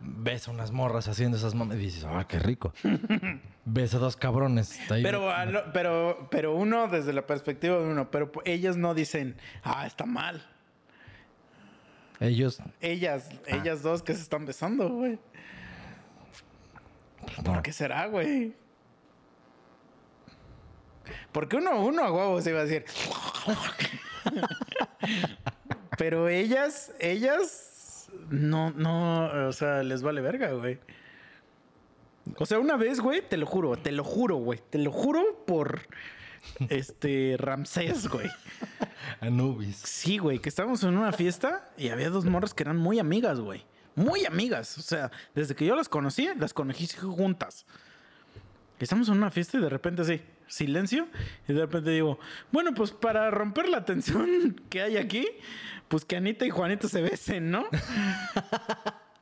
ves 0.00 0.48
a 0.48 0.50
unas 0.50 0.70
morras 0.72 1.08
haciendo 1.08 1.36
esas 1.36 1.54
mamas 1.54 1.76
y 1.76 1.80
dices, 1.80 2.04
ah, 2.04 2.26
qué 2.28 2.38
rico. 2.38 2.72
ves 3.64 3.94
a 3.94 3.98
dos 3.98 4.16
cabrones. 4.16 4.78
ahí- 4.90 5.02
Pero, 5.02 5.30
a 5.30 5.44
lo- 5.46 5.72
pero, 5.72 6.28
pero 6.30 6.54
uno 6.54 6.88
desde 6.88 7.12
la 7.12 7.26
perspectiva 7.26 7.78
de 7.78 7.84
uno, 7.84 8.10
pero 8.10 8.30
ellos 8.44 8.76
no 8.76 8.94
dicen, 8.94 9.36
ah, 9.64 9.86
está 9.86 10.06
mal. 10.06 10.44
Ellos, 12.20 12.60
Ellas, 12.80 13.28
ellas 13.46 13.82
dos 13.82 14.02
que 14.02 14.14
se 14.14 14.22
están 14.22 14.46
besando, 14.46 14.88
güey. 14.88 15.18
no. 17.44 17.52
¿Por 17.52 17.62
qué 17.62 17.72
será, 17.72 18.06
güey? 18.06 18.54
Porque 21.32 21.56
uno, 21.56 21.84
uno 21.84 22.02
a 22.02 22.10
huevo 22.10 22.40
se 22.40 22.50
iba 22.50 22.60
a 22.60 22.64
decir. 22.64 22.84
Pero 25.96 26.28
ellas, 26.28 26.92
ellas, 27.00 28.08
no, 28.30 28.70
no, 28.70 29.48
o 29.48 29.52
sea, 29.52 29.82
les 29.82 30.02
vale 30.02 30.20
verga, 30.20 30.52
güey. 30.52 30.78
O 32.38 32.46
sea, 32.46 32.58
una 32.58 32.76
vez, 32.76 33.00
güey, 33.00 33.26
te 33.26 33.36
lo 33.36 33.46
juro, 33.46 33.76
te 33.76 33.92
lo 33.92 34.04
juro, 34.04 34.36
güey, 34.36 34.60
te 34.70 34.78
lo 34.78 34.90
juro 34.90 35.44
por 35.46 35.82
este 36.68 37.36
Ramsés, 37.38 38.08
güey. 38.08 38.28
Anubis. 39.20 39.76
Sí, 39.76 40.18
güey, 40.18 40.38
que 40.38 40.48
estábamos 40.48 40.82
en 40.82 40.96
una 40.96 41.12
fiesta 41.12 41.70
y 41.76 41.88
había 41.88 42.10
dos 42.10 42.24
morras 42.24 42.54
que 42.54 42.62
eran 42.64 42.76
muy 42.76 42.98
amigas, 42.98 43.40
güey. 43.40 43.64
Muy 43.94 44.26
amigas. 44.26 44.76
O 44.78 44.82
sea, 44.82 45.10
desde 45.34 45.54
que 45.54 45.64
yo 45.64 45.74
las 45.74 45.88
conocí, 45.88 46.28
las 46.36 46.52
conocí 46.52 46.86
juntas. 46.88 47.66
Estamos 48.78 49.08
en 49.08 49.16
una 49.16 49.30
fiesta 49.30 49.56
y 49.56 49.60
de 49.62 49.70
repente 49.70 50.02
así, 50.02 50.20
silencio. 50.46 51.08
Y 51.48 51.52
de 51.52 51.60
repente 51.60 51.90
digo, 51.90 52.18
bueno, 52.52 52.74
pues 52.74 52.92
para 52.92 53.30
romper 53.30 53.68
la 53.68 53.84
tensión 53.84 54.60
que 54.70 54.82
hay 54.82 54.96
aquí, 54.96 55.26
pues 55.88 56.04
que 56.04 56.16
Anita 56.16 56.46
y 56.46 56.50
Juanito 56.50 56.88
se 56.88 57.02
besen, 57.02 57.50
¿no? 57.50 57.68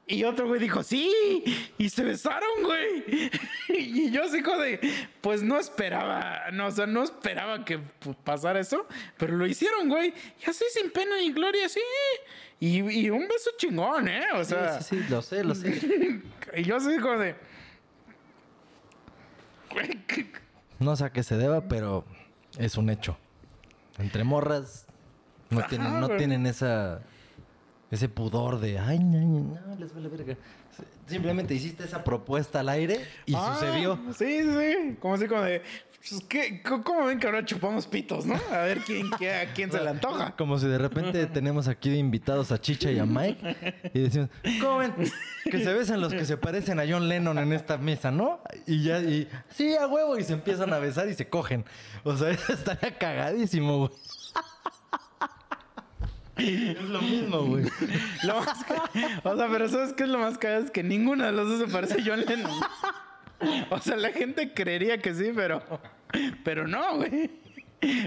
Y 0.06 0.24
otro 0.24 0.46
güey 0.46 0.60
dijo, 0.60 0.82
sí, 0.82 1.42
y 1.78 1.88
se 1.88 2.04
besaron, 2.04 2.62
güey. 2.62 3.30
Y 3.68 4.10
yo 4.10 4.24
así 4.24 4.42
como 4.42 4.58
de, 4.58 4.78
pues 5.22 5.42
no 5.42 5.58
esperaba, 5.58 6.50
no, 6.52 6.66
o 6.66 6.70
sea, 6.70 6.86
no 6.86 7.02
esperaba 7.02 7.64
que 7.64 7.78
pues, 7.78 8.14
pasara 8.22 8.60
eso, 8.60 8.86
pero 9.16 9.34
lo 9.36 9.46
hicieron, 9.46 9.88
güey. 9.88 10.12
Y 10.44 10.50
así 10.50 10.64
sin 10.70 10.90
pena 10.90 11.16
ni 11.16 11.32
gloria, 11.32 11.68
sí. 11.70 11.80
Y, 12.60 12.80
y 12.80 13.10
un 13.10 13.26
beso 13.26 13.50
chingón, 13.56 14.08
¿eh? 14.08 14.26
O 14.34 14.44
sea, 14.44 14.82
sí, 14.82 14.96
sí, 14.96 15.06
lo 15.08 15.22
sé, 15.22 15.42
lo 15.42 15.54
sé. 15.54 16.20
y 16.54 16.62
yo 16.62 16.76
así 16.76 16.98
como 16.98 17.18
de... 17.18 17.34
Güey, 20.78 20.78
¿qué- 20.78 20.84
No 20.84 20.96
sé 20.96 21.04
a 21.04 21.12
qué 21.12 21.22
se 21.22 21.36
deba, 21.36 21.62
pero 21.62 22.04
es 22.58 22.76
un 22.76 22.90
hecho. 22.90 23.16
Entre 23.98 24.24
morras 24.24 24.86
no 25.50 25.60
Ajá, 25.60 25.68
tienen, 25.68 26.00
no 26.00 26.08
tienen 26.16 26.46
esa 26.46 27.00
ese 27.90 28.08
pudor 28.08 28.58
de 28.58 28.78
ay, 28.78 28.98
no, 28.98 29.54
no, 29.66 29.76
les 29.76 29.94
vale 29.94 30.08
verga. 30.08 30.36
Simplemente 31.06 31.54
hiciste 31.54 31.84
esa 31.84 32.02
propuesta 32.02 32.60
al 32.60 32.68
aire 32.70 33.00
y 33.26 33.34
Ah, 33.36 33.54
sucedió. 33.54 33.98
Sí, 34.18 34.42
sí. 34.42 34.96
Como 35.00 35.14
así 35.14 35.28
como 35.28 35.42
de... 35.42 35.62
pues, 36.08 36.24
¿qué- 36.28 36.62
¿Cómo 36.62 37.06
ven 37.06 37.18
que 37.18 37.26
ahora 37.26 37.44
chupamos 37.44 37.86
pitos, 37.86 38.26
no? 38.26 38.38
A 38.52 38.58
ver 38.58 38.80
quién, 38.80 39.10
qué- 39.18 39.32
a 39.34 39.52
quién 39.52 39.70
se 39.72 39.80
le 39.80 39.88
antoja. 39.90 40.34
Como 40.36 40.58
si 40.58 40.66
de 40.66 40.78
repente 40.78 41.26
tenemos 41.26 41.68
aquí 41.68 41.90
de 41.90 41.96
invitados 41.98 42.52
a 42.52 42.60
Chicha 42.60 42.90
y 42.90 42.98
a 42.98 43.06
Mike 43.06 43.90
y 43.94 44.00
decimos, 44.00 44.28
¿cómo 44.60 44.78
ven? 44.78 44.94
Que 45.50 45.62
se 45.62 45.72
besan 45.72 46.00
los 46.00 46.12
que 46.12 46.24
se 46.24 46.36
parecen 46.36 46.78
a 46.80 46.84
John 46.88 47.08
Lennon 47.08 47.38
en 47.38 47.52
esta 47.52 47.76
mesa, 47.78 48.10
¿no? 48.10 48.40
Y 48.66 48.82
ya, 48.82 48.98
y 49.00 49.28
sí, 49.50 49.74
a 49.76 49.86
huevo, 49.86 50.18
y 50.18 50.24
se 50.24 50.32
empiezan 50.34 50.72
a 50.72 50.78
besar 50.78 51.08
y 51.08 51.14
se 51.14 51.28
cogen. 51.28 51.64
O 52.02 52.16
sea, 52.16 52.30
eso 52.30 52.52
estaría 52.52 52.96
cagadísimo, 52.98 53.78
güey. 53.78 53.90
Es 56.36 56.82
lo 56.82 57.00
mismo, 57.00 57.42
güey. 57.44 57.64
Lo 58.24 58.40
más 58.40 58.64
ca- 58.64 58.90
O 59.22 59.36
sea, 59.36 59.48
pero 59.48 59.68
¿sabes 59.68 59.92
qué 59.92 60.02
es 60.02 60.08
lo 60.08 60.18
más 60.18 60.36
cagado? 60.36 60.64
Es 60.64 60.70
que 60.72 60.82
ninguno 60.82 61.24
de 61.24 61.32
los 61.32 61.48
dos 61.48 61.60
se 61.60 61.72
parece 61.72 62.00
a 62.00 62.04
John 62.04 62.20
Lennon. 62.26 62.60
O 63.70 63.78
sea, 63.78 63.96
la 63.96 64.10
gente 64.10 64.52
creería 64.54 64.98
que 65.00 65.14
sí, 65.14 65.30
pero... 65.34 65.62
Pero 66.44 66.66
no, 66.66 66.96
güey. 66.96 67.30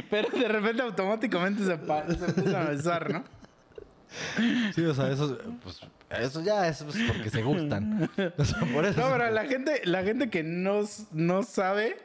Pero 0.09 0.29
de 0.29 0.47
repente 0.47 0.81
automáticamente 0.81 1.63
se, 1.63 1.77
se 1.77 2.25
empiezan 2.25 2.67
a 2.67 2.69
besar, 2.69 3.13
¿no? 3.13 3.23
Sí, 4.73 4.85
o 4.85 4.93
sea, 4.93 5.11
eso, 5.11 5.37
pues, 5.61 5.81
eso 6.09 6.41
ya 6.41 6.67
es 6.67 6.81
pues, 6.83 6.97
porque 7.07 7.29
se 7.29 7.43
gustan. 7.43 8.09
O 8.37 8.45
sea, 8.45 8.59
por 8.73 8.85
eso. 8.85 8.99
No, 8.99 9.11
pero 9.11 9.29
la 9.31 9.45
gente, 9.45 9.81
la 9.83 10.03
gente 10.03 10.29
que 10.29 10.43
no, 10.43 10.83
no 11.11 11.43
sabe, 11.43 11.97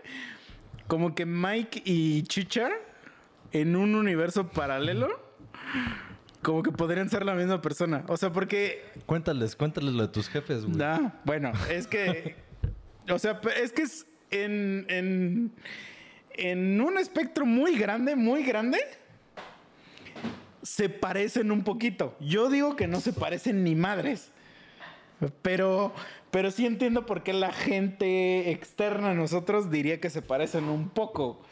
como 0.88 1.14
que 1.14 1.24
Mike 1.26 1.82
y 1.84 2.22
Chicha 2.24 2.70
en 3.52 3.76
un 3.76 3.94
universo 3.94 4.48
paralelo, 4.48 5.08
como 6.42 6.62
que 6.62 6.72
podrían 6.72 7.08
ser 7.08 7.24
la 7.24 7.34
misma 7.34 7.62
persona. 7.62 8.04
O 8.08 8.16
sea, 8.16 8.32
porque 8.32 8.84
Cuéntales, 9.06 9.56
cuéntales 9.56 9.94
lo 9.94 10.02
de 10.02 10.08
tus 10.08 10.28
jefes, 10.28 10.64
güey. 10.64 10.82
Ah, 10.82 11.20
bueno, 11.24 11.52
es 11.70 11.86
que. 11.86 12.36
o 13.08 13.18
sea, 13.18 13.40
es 13.62 13.72
que 13.72 13.82
es 13.82 14.06
en, 14.30 14.86
en, 14.88 15.52
en 16.36 16.80
un 16.80 16.98
espectro 16.98 17.46
muy 17.46 17.76
grande, 17.76 18.16
muy 18.16 18.42
grande. 18.44 18.78
Se 20.62 20.88
parecen 20.88 21.50
un 21.50 21.64
poquito. 21.64 22.16
Yo 22.20 22.48
digo 22.48 22.76
que 22.76 22.86
no 22.86 23.00
se 23.00 23.12
parecen 23.12 23.64
ni 23.64 23.74
madres. 23.74 24.30
Pero, 25.42 25.92
pero 26.30 26.50
sí 26.50 26.66
entiendo 26.66 27.06
por 27.06 27.22
qué 27.22 27.32
la 27.32 27.52
gente 27.52 28.50
externa 28.50 29.10
a 29.10 29.14
nosotros 29.14 29.70
diría 29.70 30.00
que 30.00 30.10
se 30.10 30.22
parecen 30.22 30.64
un 30.64 30.88
poco. 30.88 31.42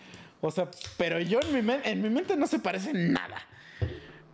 O 0.41 0.51
sea, 0.51 0.71
pero 0.97 1.21
yo 1.21 1.41
en 1.41 1.67
mi, 1.67 1.73
en 1.85 2.03
mi 2.03 2.11
mente 2.11 2.37
no 2.37 2.47
se 2.47 2.59
parecen 2.59 3.13
nada. 3.13 3.37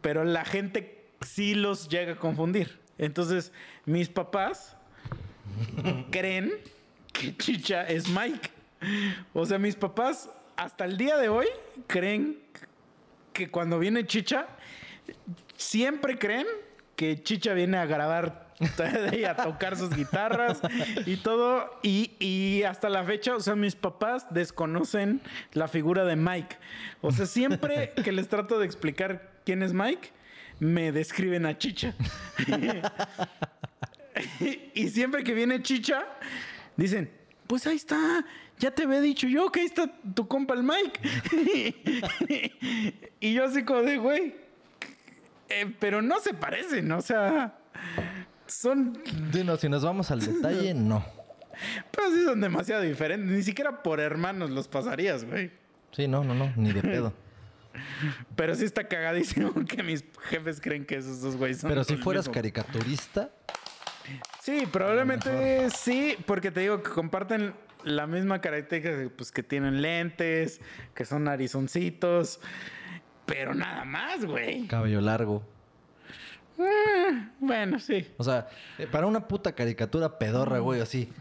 Pero 0.01 0.25
la 0.25 0.45
gente 0.45 1.11
sí 1.21 1.55
los 1.55 1.89
llega 1.89 2.13
a 2.13 2.17
confundir. 2.17 2.79
Entonces, 2.99 3.53
mis 3.85 4.09
papás 4.09 4.77
creen 6.11 6.53
que 7.13 7.37
Chicha 7.37 7.87
es 7.87 8.09
Mike. 8.09 8.51
O 9.33 9.45
sea, 9.45 9.59
mis 9.59 9.75
papás 9.75 10.29
hasta 10.57 10.85
el 10.85 10.97
día 10.97 11.17
de 11.17 11.29
hoy 11.29 11.47
creen 11.87 12.39
que 13.33 13.51
cuando 13.51 13.79
viene 13.79 14.07
Chicha, 14.07 14.47
siempre 15.57 16.19
creen 16.19 16.47
que 16.97 17.23
Chicha 17.23 17.53
viene 17.53 17.77
a 17.77 17.87
grabar 17.87 18.47
y 19.13 19.25
a 19.25 19.37
tocar 19.37 19.77
sus 19.77 19.95
guitarras 19.95 20.61
y 21.05 21.17
todo. 21.17 21.79
Y, 21.83 22.13
y 22.19 22.63
hasta 22.63 22.89
la 22.89 23.05
fecha, 23.05 23.37
o 23.37 23.41
sea, 23.41 23.55
mis 23.55 23.77
papás 23.77 24.33
desconocen 24.33 25.21
la 25.53 25.69
figura 25.69 26.05
de 26.05 26.17
Mike. 26.17 26.57
O 27.03 27.13
sea, 27.13 27.27
siempre 27.27 27.93
que 28.05 28.13
les 28.13 28.29
trato 28.29 28.59
de 28.59 28.67
explicar 28.67 29.41
quién 29.45 29.63
es 29.63 29.73
Mike, 29.73 30.11
me 30.59 30.91
describen 30.91 31.45
a 31.45 31.59
Chicha. 31.59 31.95
y 34.75 34.89
siempre 34.89 35.23
que 35.23 35.35
viene 35.35 35.63
Chicha, 35.63 36.07
dicen, 36.77 37.11
pues 37.47 37.67
ahí 37.67 37.77
está, 37.77 38.25
ya 38.59 38.71
te 38.71 38.85
había 38.85 39.01
dicho 39.01 39.27
yo 39.29 39.51
que 39.53 39.61
ahí 39.61 39.67
está 39.67 39.91
tu 40.15 40.27
compa 40.29 40.55
el 40.55 40.63
Mike. 40.63 41.01
y 43.21 43.33
yo 43.35 43.45
así 43.45 43.65
como 43.65 43.83
de, 43.83 43.99
güey, 43.99 44.35
eh, 45.49 45.73
pero 45.79 46.03
no 46.03 46.21
se 46.21 46.35
parecen, 46.35 46.91
o 46.93 47.01
sea, 47.01 47.59
son, 48.47 48.99
Sí, 49.33 49.45
no, 49.45 49.57
si 49.57 49.69
nos 49.69 49.85
vamos 49.85 50.11
al 50.11 50.21
detalle, 50.21 50.75
no. 50.75 51.05
pero 51.91 52.11
sí 52.11 52.25
son 52.25 52.41
demasiado 52.41 52.83
diferentes, 52.83 53.31
ni 53.31 53.43
siquiera 53.43 53.83
por 53.83 54.01
hermanos 54.01 54.51
los 54.51 54.69
pasarías, 54.69 55.25
güey. 55.25 55.51
Sí, 55.93 56.09
no, 56.09 56.25
no, 56.25 56.35
no, 56.35 56.53
ni 56.57 56.73
de 56.73 56.83
pedo. 56.83 57.13
Pero 58.35 58.55
sí 58.55 58.65
está 58.65 58.89
cagadísimo 58.89 59.53
que 59.67 59.83
mis 59.83 60.03
jefes 60.31 60.61
creen 60.63 60.87
que 60.87 60.97
esos 60.97 61.21
dos 61.21 61.37
güeyes 61.37 61.59
son 61.61 61.69
Pero 61.69 61.85
si 61.85 61.97
fueras 61.97 62.25
mismo. 62.25 62.35
caricaturista, 62.35 63.31
Sí, 64.41 64.65
probablemente 64.71 65.71
sí, 65.71 66.17
porque 66.27 66.51
te 66.51 66.61
digo 66.61 66.83
que 66.83 66.91
comparten 66.91 67.55
la 67.85 68.07
misma 68.07 68.41
característica, 68.41 69.11
pues 69.17 69.31
que 69.33 69.43
tienen 69.43 69.83
lentes, 69.83 70.61
que 70.95 71.05
son 71.05 71.25
narizoncitos, 71.25 72.41
pero 73.27 73.55
nada 73.55 73.85
más, 73.85 74.25
güey. 74.25 74.67
cabello 74.67 75.01
largo. 75.01 75.43
Bueno, 77.39 77.79
sí. 77.79 78.07
O 78.17 78.25
sea, 78.25 78.49
eh, 78.79 78.87
para 78.87 79.07
una 79.07 79.29
puta 79.29 79.53
caricatura 79.55 80.19
pedorra, 80.19 80.59
güey, 80.59 80.81
así, 80.81 81.13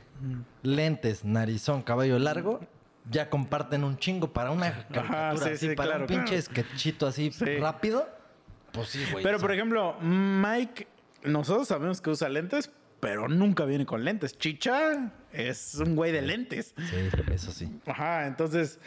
lentes, 0.64 1.26
narizón, 1.26 1.82
cabello 1.84 2.18
largo, 2.20 2.62
ya 3.10 3.30
comparten 3.30 3.84
un 3.84 3.98
chingo 3.98 4.32
para 4.32 4.52
una 4.52 4.88
caricatura 4.88 5.38
sí, 5.38 5.50
así, 5.50 5.70
sí, 5.70 5.76
para 5.76 5.90
claro, 5.90 6.02
un 6.04 6.08
pinche 6.08 6.42
claro. 6.42 6.42
sketchito 6.42 7.08
así 7.08 7.32
Sí. 7.32 7.58
rápido. 7.58 8.08
Pues 8.72 8.90
sí, 8.90 9.06
güey. 9.12 9.24
Pero 9.24 9.40
por 9.40 9.52
ejemplo, 9.52 9.96
Mike, 10.02 10.88
nosotros 11.26 11.68
sabemos 11.68 12.02
que 12.02 12.10
usa 12.10 12.30
lentes, 12.30 12.72
pero 13.00 13.28
nunca 13.28 13.66
viene 13.66 13.86
con 13.86 14.04
lentes. 14.04 14.38
Chicha 14.38 15.12
es 15.32 15.76
un 15.76 15.96
güey 15.96 16.12
de 16.12 16.22
lentes. 16.22 16.74
Sí, 16.78 16.96
eso 17.34 17.52
sí. 17.52 17.70
Ajá, 17.86 18.28
entonces, 18.28 18.80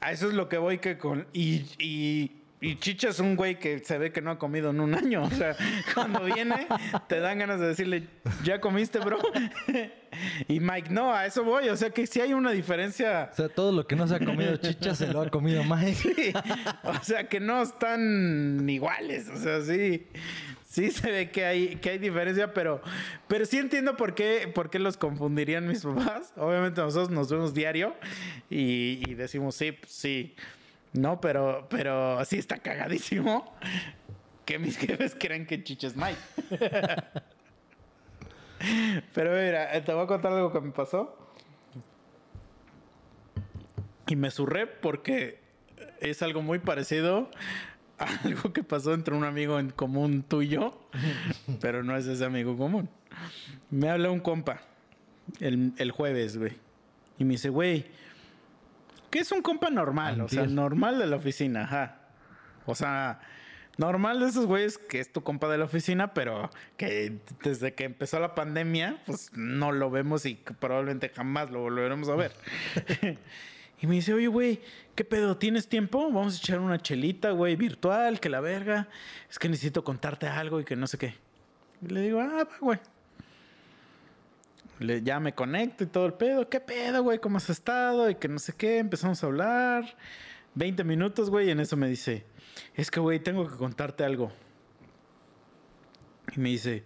a 0.00 0.12
eso 0.12 0.28
es 0.28 0.34
lo 0.34 0.48
que 0.48 0.58
voy 0.58 0.78
que 0.78 0.98
con... 0.98 1.26
Y, 1.32 1.64
y, 1.78 2.38
y 2.60 2.76
Chicha 2.76 3.08
es 3.08 3.20
un 3.20 3.36
güey 3.36 3.58
que 3.58 3.78
se 3.80 3.98
ve 3.98 4.12
que 4.12 4.20
no 4.20 4.30
ha 4.30 4.38
comido 4.38 4.70
en 4.70 4.80
un 4.80 4.94
año. 4.94 5.22
O 5.22 5.30
sea, 5.30 5.56
cuando 5.94 6.24
viene, 6.24 6.66
te 7.08 7.20
dan 7.20 7.38
ganas 7.38 7.60
de 7.60 7.68
decirle, 7.68 8.06
¿ya 8.44 8.60
comiste, 8.60 8.98
bro? 8.98 9.18
y 10.48 10.60
Mike, 10.60 10.90
no, 10.90 11.12
a 11.12 11.26
eso 11.26 11.44
voy. 11.44 11.68
O 11.68 11.76
sea, 11.76 11.90
que 11.90 12.06
sí 12.06 12.20
hay 12.20 12.34
una 12.34 12.50
diferencia... 12.50 13.30
O 13.32 13.36
sea, 13.36 13.48
todo 13.48 13.72
lo 13.72 13.86
que 13.86 13.96
no 13.96 14.06
se 14.06 14.16
ha 14.16 14.20
comido 14.20 14.56
chicha 14.56 14.94
se 14.94 15.06
lo 15.08 15.20
ha 15.20 15.30
comido 15.30 15.64
Mike. 15.68 15.94
Sí, 15.94 16.32
o 16.82 16.94
sea, 17.02 17.28
que 17.28 17.40
no 17.40 17.62
están 17.62 18.68
iguales. 18.68 19.28
O 19.28 19.36
sea, 19.36 19.62
sí, 19.62 20.06
sí 20.78 20.90
se 20.92 21.10
ve 21.10 21.30
que 21.30 21.44
hay, 21.44 21.76
que 21.76 21.90
hay 21.90 21.98
diferencia, 21.98 22.54
pero, 22.54 22.80
pero 23.26 23.44
sí 23.44 23.58
entiendo 23.58 23.96
por 23.96 24.14
qué, 24.14 24.48
por 24.54 24.70
qué 24.70 24.78
los 24.78 24.96
confundirían 24.96 25.66
mis 25.66 25.82
papás. 25.84 26.32
Obviamente 26.36 26.80
nosotros 26.80 27.10
nos 27.10 27.28
vemos 27.30 27.52
diario 27.52 27.96
y, 28.48 29.14
decimos, 29.14 29.56
sí, 29.56 29.72
pues, 29.72 29.92
sí. 29.92 30.36
No, 30.92 31.20
pero, 31.20 31.66
pero 31.68 32.24
sí 32.24 32.38
está 32.38 32.58
cagadísimo 32.58 33.52
que 34.44 34.60
mis 34.60 34.78
jefes 34.78 35.16
crean 35.18 35.46
que 35.46 35.64
Chicho 35.64 35.88
es 35.88 35.96
Mike. 35.96 36.16
pero 39.14 39.32
mira, 39.32 39.84
te 39.84 39.92
voy 39.92 40.04
a 40.04 40.06
contar 40.06 40.32
algo 40.32 40.52
que 40.52 40.60
me 40.60 40.70
pasó. 40.70 41.18
Y 44.06 44.14
me 44.16 44.30
surré 44.30 44.68
porque 44.68 45.40
es 46.00 46.22
algo 46.22 46.40
muy 46.40 46.60
parecido 46.60 47.28
algo 48.24 48.52
que 48.52 48.62
pasó 48.62 48.94
entre 48.94 49.14
un 49.14 49.24
amigo 49.24 49.58
en 49.58 49.70
común 49.70 50.24
tú 50.26 50.42
y 50.42 50.48
yo, 50.48 50.88
pero 51.60 51.82
no 51.82 51.96
es 51.96 52.06
ese 52.06 52.24
amigo 52.24 52.56
común. 52.56 52.88
Me 53.70 53.88
habla 53.90 54.10
un 54.10 54.20
compa 54.20 54.60
el, 55.40 55.72
el 55.78 55.90
jueves, 55.90 56.36
güey. 56.38 56.52
Y 57.18 57.24
me 57.24 57.32
dice, 57.32 57.48
güey, 57.48 57.86
¿qué 59.10 59.20
es 59.20 59.32
un 59.32 59.42
compa 59.42 59.70
normal? 59.70 60.20
O 60.20 60.28
sea, 60.28 60.46
normal 60.46 60.98
de 60.98 61.06
la 61.06 61.16
oficina, 61.16 61.62
ajá. 61.62 61.96
O 62.66 62.74
sea, 62.74 63.20
normal 63.76 64.20
de 64.20 64.26
esos 64.26 64.46
güeyes 64.46 64.78
que 64.78 65.00
es 65.00 65.12
tu 65.12 65.22
compa 65.22 65.48
de 65.48 65.58
la 65.58 65.64
oficina, 65.64 66.14
pero 66.14 66.50
que 66.76 67.18
desde 67.42 67.74
que 67.74 67.84
empezó 67.84 68.20
la 68.20 68.34
pandemia, 68.34 69.02
pues 69.06 69.32
no 69.34 69.72
lo 69.72 69.90
vemos 69.90 70.24
y 70.26 70.34
probablemente 70.60 71.08
jamás 71.08 71.50
lo 71.50 71.60
volveremos 71.60 72.08
a 72.08 72.14
ver. 72.14 72.32
y 73.80 73.86
me 73.86 73.94
dice, 73.94 74.12
oye, 74.12 74.26
güey, 74.26 74.60
¿qué 74.94 75.04
pedo? 75.04 75.36
¿Tienes 75.36 75.68
tiempo? 75.68 76.10
Vamos 76.10 76.34
a 76.34 76.38
echar 76.38 76.58
una 76.58 76.80
chelita, 76.80 77.30
güey, 77.30 77.54
virtual, 77.54 78.18
que 78.18 78.28
la 78.28 78.40
verga. 78.40 78.88
Es 79.30 79.38
que 79.38 79.48
necesito 79.48 79.84
contarte 79.84 80.26
algo 80.26 80.60
y 80.60 80.64
que 80.64 80.74
no 80.74 80.88
sé 80.88 80.98
qué. 80.98 81.14
Y 81.82 81.88
le 81.88 82.00
digo, 82.00 82.20
ah, 82.20 82.48
güey. 82.60 82.78
Ya 85.02 85.20
me 85.20 85.32
conecto 85.32 85.84
y 85.84 85.86
todo 85.86 86.06
el 86.06 86.14
pedo. 86.14 86.48
¿Qué 86.48 86.60
pedo, 86.60 87.02
güey? 87.02 87.20
¿Cómo 87.20 87.36
has 87.36 87.50
estado? 87.50 88.10
Y 88.10 88.16
que 88.16 88.28
no 88.28 88.38
sé 88.38 88.54
qué. 88.56 88.78
Empezamos 88.78 89.22
a 89.22 89.26
hablar. 89.26 89.96
20 90.54 90.82
minutos, 90.82 91.30
güey. 91.30 91.48
Y 91.48 91.50
en 91.50 91.60
eso 91.60 91.76
me 91.76 91.88
dice, 91.88 92.24
es 92.74 92.90
que, 92.90 92.98
güey, 92.98 93.20
tengo 93.20 93.48
que 93.48 93.56
contarte 93.56 94.04
algo. 94.04 94.32
Y 96.36 96.40
me 96.40 96.48
dice, 96.50 96.84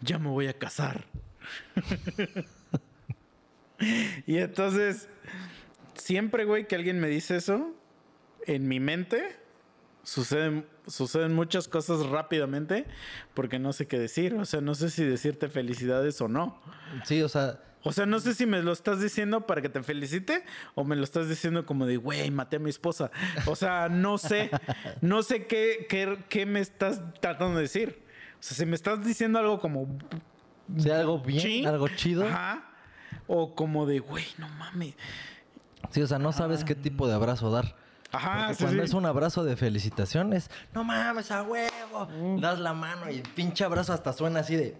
ya 0.00 0.18
me 0.18 0.28
voy 0.28 0.48
a 0.48 0.58
casar. 0.58 1.04
y 4.26 4.38
entonces, 4.38 5.08
siempre, 6.04 6.44
güey, 6.44 6.68
que 6.68 6.74
alguien 6.76 7.00
me 7.00 7.08
dice 7.08 7.36
eso, 7.36 7.72
en 8.46 8.68
mi 8.68 8.78
mente 8.78 9.36
suceden, 10.02 10.66
suceden 10.86 11.32
muchas 11.32 11.66
cosas 11.66 12.04
rápidamente 12.04 12.84
porque 13.32 13.58
no 13.58 13.72
sé 13.72 13.86
qué 13.86 13.98
decir. 13.98 14.34
O 14.34 14.44
sea, 14.44 14.60
no 14.60 14.74
sé 14.74 14.90
si 14.90 15.02
decirte 15.02 15.48
felicidades 15.48 16.20
o 16.20 16.28
no. 16.28 16.60
Sí, 17.04 17.22
o 17.22 17.28
sea, 17.30 17.58
O 17.84 17.92
sea, 17.92 18.04
no 18.04 18.20
sé 18.20 18.34
si 18.34 18.44
me 18.44 18.62
lo 18.62 18.72
estás 18.72 19.00
diciendo 19.00 19.46
para 19.46 19.62
que 19.62 19.70
te 19.70 19.82
felicite 19.82 20.44
o 20.74 20.84
me 20.84 20.94
lo 20.94 21.04
estás 21.04 21.26
diciendo 21.28 21.64
como 21.64 21.86
de, 21.86 21.96
güey, 21.96 22.30
maté 22.30 22.56
a 22.56 22.58
mi 22.58 22.68
esposa. 22.68 23.10
O 23.46 23.56
sea, 23.56 23.88
no 23.88 24.18
sé, 24.18 24.50
no 25.00 25.22
sé 25.22 25.46
qué, 25.46 25.86
qué, 25.88 26.18
qué 26.28 26.44
me 26.44 26.60
estás 26.60 27.00
tratando 27.22 27.56
de 27.56 27.62
decir. 27.62 28.02
O 28.34 28.42
sea, 28.42 28.54
si 28.58 28.66
me 28.66 28.74
estás 28.74 29.02
diciendo 29.02 29.38
algo 29.38 29.58
como... 29.58 29.98
sí, 30.76 30.90
algo 30.90 31.18
bien, 31.18 31.66
algo 31.66 31.88
chido. 31.88 32.26
Ajá. 32.26 32.70
O 33.26 33.54
como 33.54 33.86
de, 33.86 34.00
güey, 34.00 34.26
no 34.36 34.48
mames. 34.50 34.94
Sí, 35.90 36.02
o 36.02 36.06
sea, 36.06 36.18
no 36.18 36.32
sabes 36.32 36.64
qué 36.64 36.74
tipo 36.74 37.06
de 37.08 37.14
abrazo 37.14 37.50
dar. 37.50 37.74
Ajá, 38.12 38.38
Porque 38.46 38.54
sí, 38.54 38.64
cuando 38.64 38.82
sí. 38.82 38.86
es 38.88 38.94
un 38.94 39.06
abrazo 39.06 39.44
de 39.44 39.56
felicitaciones, 39.56 40.50
no 40.72 40.84
mames, 40.84 41.30
a 41.32 41.42
huevo, 41.42 42.06
Mm. 42.16 42.40
das 42.40 42.60
la 42.60 42.72
mano 42.72 43.10
y 43.10 43.16
el 43.16 43.22
pinche 43.22 43.64
abrazo 43.64 43.92
hasta 43.92 44.12
suena 44.12 44.40
así 44.40 44.54
de... 44.56 44.76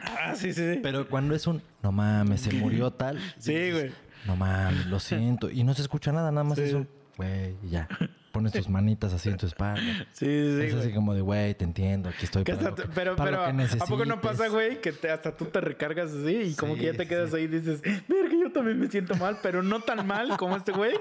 Ah, 0.00 0.34
sí, 0.34 0.52
sí, 0.52 0.74
sí. 0.74 0.80
Pero 0.82 1.08
cuando 1.08 1.34
es 1.34 1.46
un, 1.46 1.62
no 1.82 1.92
mames, 1.92 2.40
se 2.42 2.52
murió 2.52 2.90
tal. 2.90 3.18
Sí, 3.38 3.54
dices, 3.54 3.72
güey. 3.74 3.92
No 4.26 4.36
mames, 4.36 4.86
lo 4.86 4.98
siento. 5.00 5.48
Y 5.50 5.64
no 5.64 5.74
se 5.74 5.82
escucha 5.82 6.12
nada, 6.12 6.30
nada 6.30 6.44
más 6.44 6.58
Sí. 6.58 6.64
es 6.64 6.74
un, 6.74 6.88
güey, 7.16 7.56
ya. 7.62 7.88
Pones 8.34 8.52
tus 8.52 8.68
manitas 8.68 9.12
así 9.14 9.28
en 9.30 9.36
tu 9.36 9.46
espalda. 9.46 9.80
Sí, 10.12 10.26
sí, 10.26 10.60
es 10.66 10.74
así 10.74 10.82
güey. 10.86 10.94
como 10.94 11.14
de, 11.14 11.20
güey, 11.22 11.54
te 11.54 11.64
entiendo, 11.64 12.08
aquí 12.08 12.24
estoy 12.24 12.42
Que 12.44 12.54
para, 12.54 12.70
lo 12.70 12.74
que- 12.74 12.82
pero, 12.94 13.14
para 13.16 13.30
pero, 13.30 13.52
lo 13.52 13.68
que 13.68 13.76
¿a 13.82 13.86
poco 13.86 14.04
no 14.04 14.20
pasa, 14.20 14.32
necesites". 14.48 14.52
güey? 14.52 14.80
Que 14.80 14.92
te- 14.92 15.10
hasta 15.10 15.36
tú 15.36 15.44
te 15.46 15.60
recargas 15.60 16.10
así 16.12 16.36
y 16.50 16.54
como 16.54 16.74
Sí, 16.74 16.80
que 16.80 16.86
ya 16.86 16.92
te 16.94 17.06
quedas 17.06 17.30
sí. 17.30 17.36
ahí 17.36 17.42
y 17.44 17.46
dices, 17.46 17.80
verga, 17.82 18.34
yo 18.42 18.50
también 18.52 18.78
me 18.80 18.88
siento 18.88 19.14
mal, 19.14 19.38
pero 19.42 19.62
no 19.62 19.80
tan 19.80 20.06
mal 20.06 20.36
como 20.36 20.56
este 20.56 20.72
güey, 20.72 20.94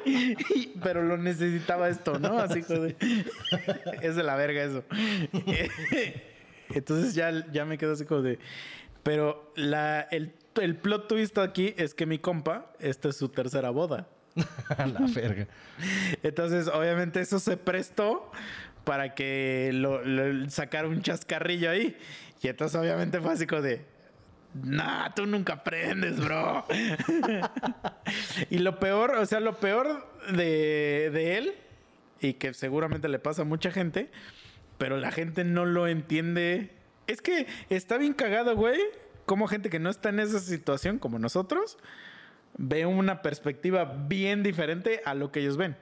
pero 0.84 1.02
lo 1.04 1.18
necesitaba 1.18 1.90
esto, 1.90 2.20
¿no? 2.20 2.38
Así, 2.38 2.62
joder. 2.62 2.96
Es 4.04 4.16
de 4.16 4.24
la 4.24 4.36
verga 4.36 4.64
eso. 4.64 4.84
Entonces 6.70 7.14
ya, 7.16 7.46
ya 7.52 7.66
me 7.66 7.78
quedo 7.78 7.94
así 7.94 8.06
como 8.06 8.22
de... 8.22 8.40
Pero 9.04 9.52
la, 9.56 10.02
el, 10.12 10.34
el 10.62 10.76
plot 10.78 11.08
twist 11.10 11.38
aquí 11.38 11.74
es 11.78 11.94
que 11.94 12.06
mi 12.06 12.20
compa, 12.20 12.72
esta 12.80 13.10
es 13.10 13.18
su 13.18 13.28
tercera 13.30 13.70
boda. 13.70 14.08
La 14.78 15.06
verga. 15.14 15.48
Entonces, 16.24 16.68
obviamente, 16.68 17.20
eso 17.22 17.40
se 17.40 17.58
prestó 17.58 18.32
para 18.84 19.14
que 19.14 19.72
lo- 19.74 20.02
sacara 20.50 20.88
un 20.88 21.02
chascarrillo 21.02 21.70
ahí. 21.70 21.96
Y 22.42 22.48
entonces, 22.48 22.80
obviamente, 22.80 23.20
fue 23.22 23.34
así 23.34 23.48
como 23.48 23.62
de. 23.62 23.86
Nah, 24.54 25.10
tú 25.16 25.26
nunca 25.26 25.54
aprendes, 25.54 26.20
bro. 26.20 26.66
y 28.50 28.60
lo 28.60 28.80
peor, 28.80 29.16
o 29.16 29.26
sea, 29.26 29.40
lo 29.40 29.60
peor 29.60 30.08
de, 30.32 31.10
de 31.12 31.38
él, 31.38 31.54
y 32.20 32.34
que 32.34 32.54
seguramente 32.54 33.08
le 33.08 33.20
pasa 33.20 33.42
a 33.42 33.46
mucha 33.46 33.72
gente, 33.72 34.12
pero 34.78 34.98
la 34.98 35.12
gente 35.12 35.44
no 35.44 35.66
lo 35.66 35.88
entiende. 35.88 36.72
Es 37.08 37.22
que 37.22 37.48
está 37.70 37.98
bien 37.98 38.14
cagado, 38.14 38.56
güey. 38.56 38.80
Como 39.26 39.48
gente 39.48 39.70
que 39.70 39.80
no 39.80 39.90
está 39.90 40.10
en 40.10 40.20
esa 40.20 40.40
situación, 40.40 41.00
como 41.00 41.18
nosotros, 41.18 41.78
ve 42.58 42.86
una 42.86 43.22
perspectiva 43.22 43.86
bien 43.86 44.44
diferente 44.44 45.02
a 45.06 45.14
lo 45.14 45.32
que 45.32 45.40
ellos 45.42 45.58
ven. 45.58 45.76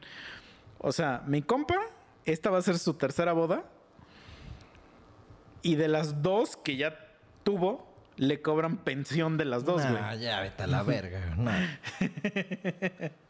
O 0.78 0.92
sea, 0.92 1.24
mi 1.28 1.42
compa, 1.42 1.76
esta 2.26 2.50
va 2.50 2.58
a 2.58 2.62
ser 2.62 2.80
su 2.80 2.94
tercera 2.96 3.34
boda. 3.34 3.64
Y 5.62 5.76
de 5.76 5.88
las 5.88 6.24
dos 6.24 6.58
que 6.58 6.76
ya 6.76 6.98
tuvo, 7.44 7.92
le 8.18 8.42
cobran 8.42 8.78
pensión 8.78 9.38
de 9.38 9.46
las 9.46 9.64
dos, 9.64 9.82
güey. 9.84 9.94
Nah, 9.94 10.16
ya 10.16 10.42
vete 10.42 10.64
a 10.64 10.68
la 10.68 10.84
verga. 10.84 11.36
No. 11.38 11.52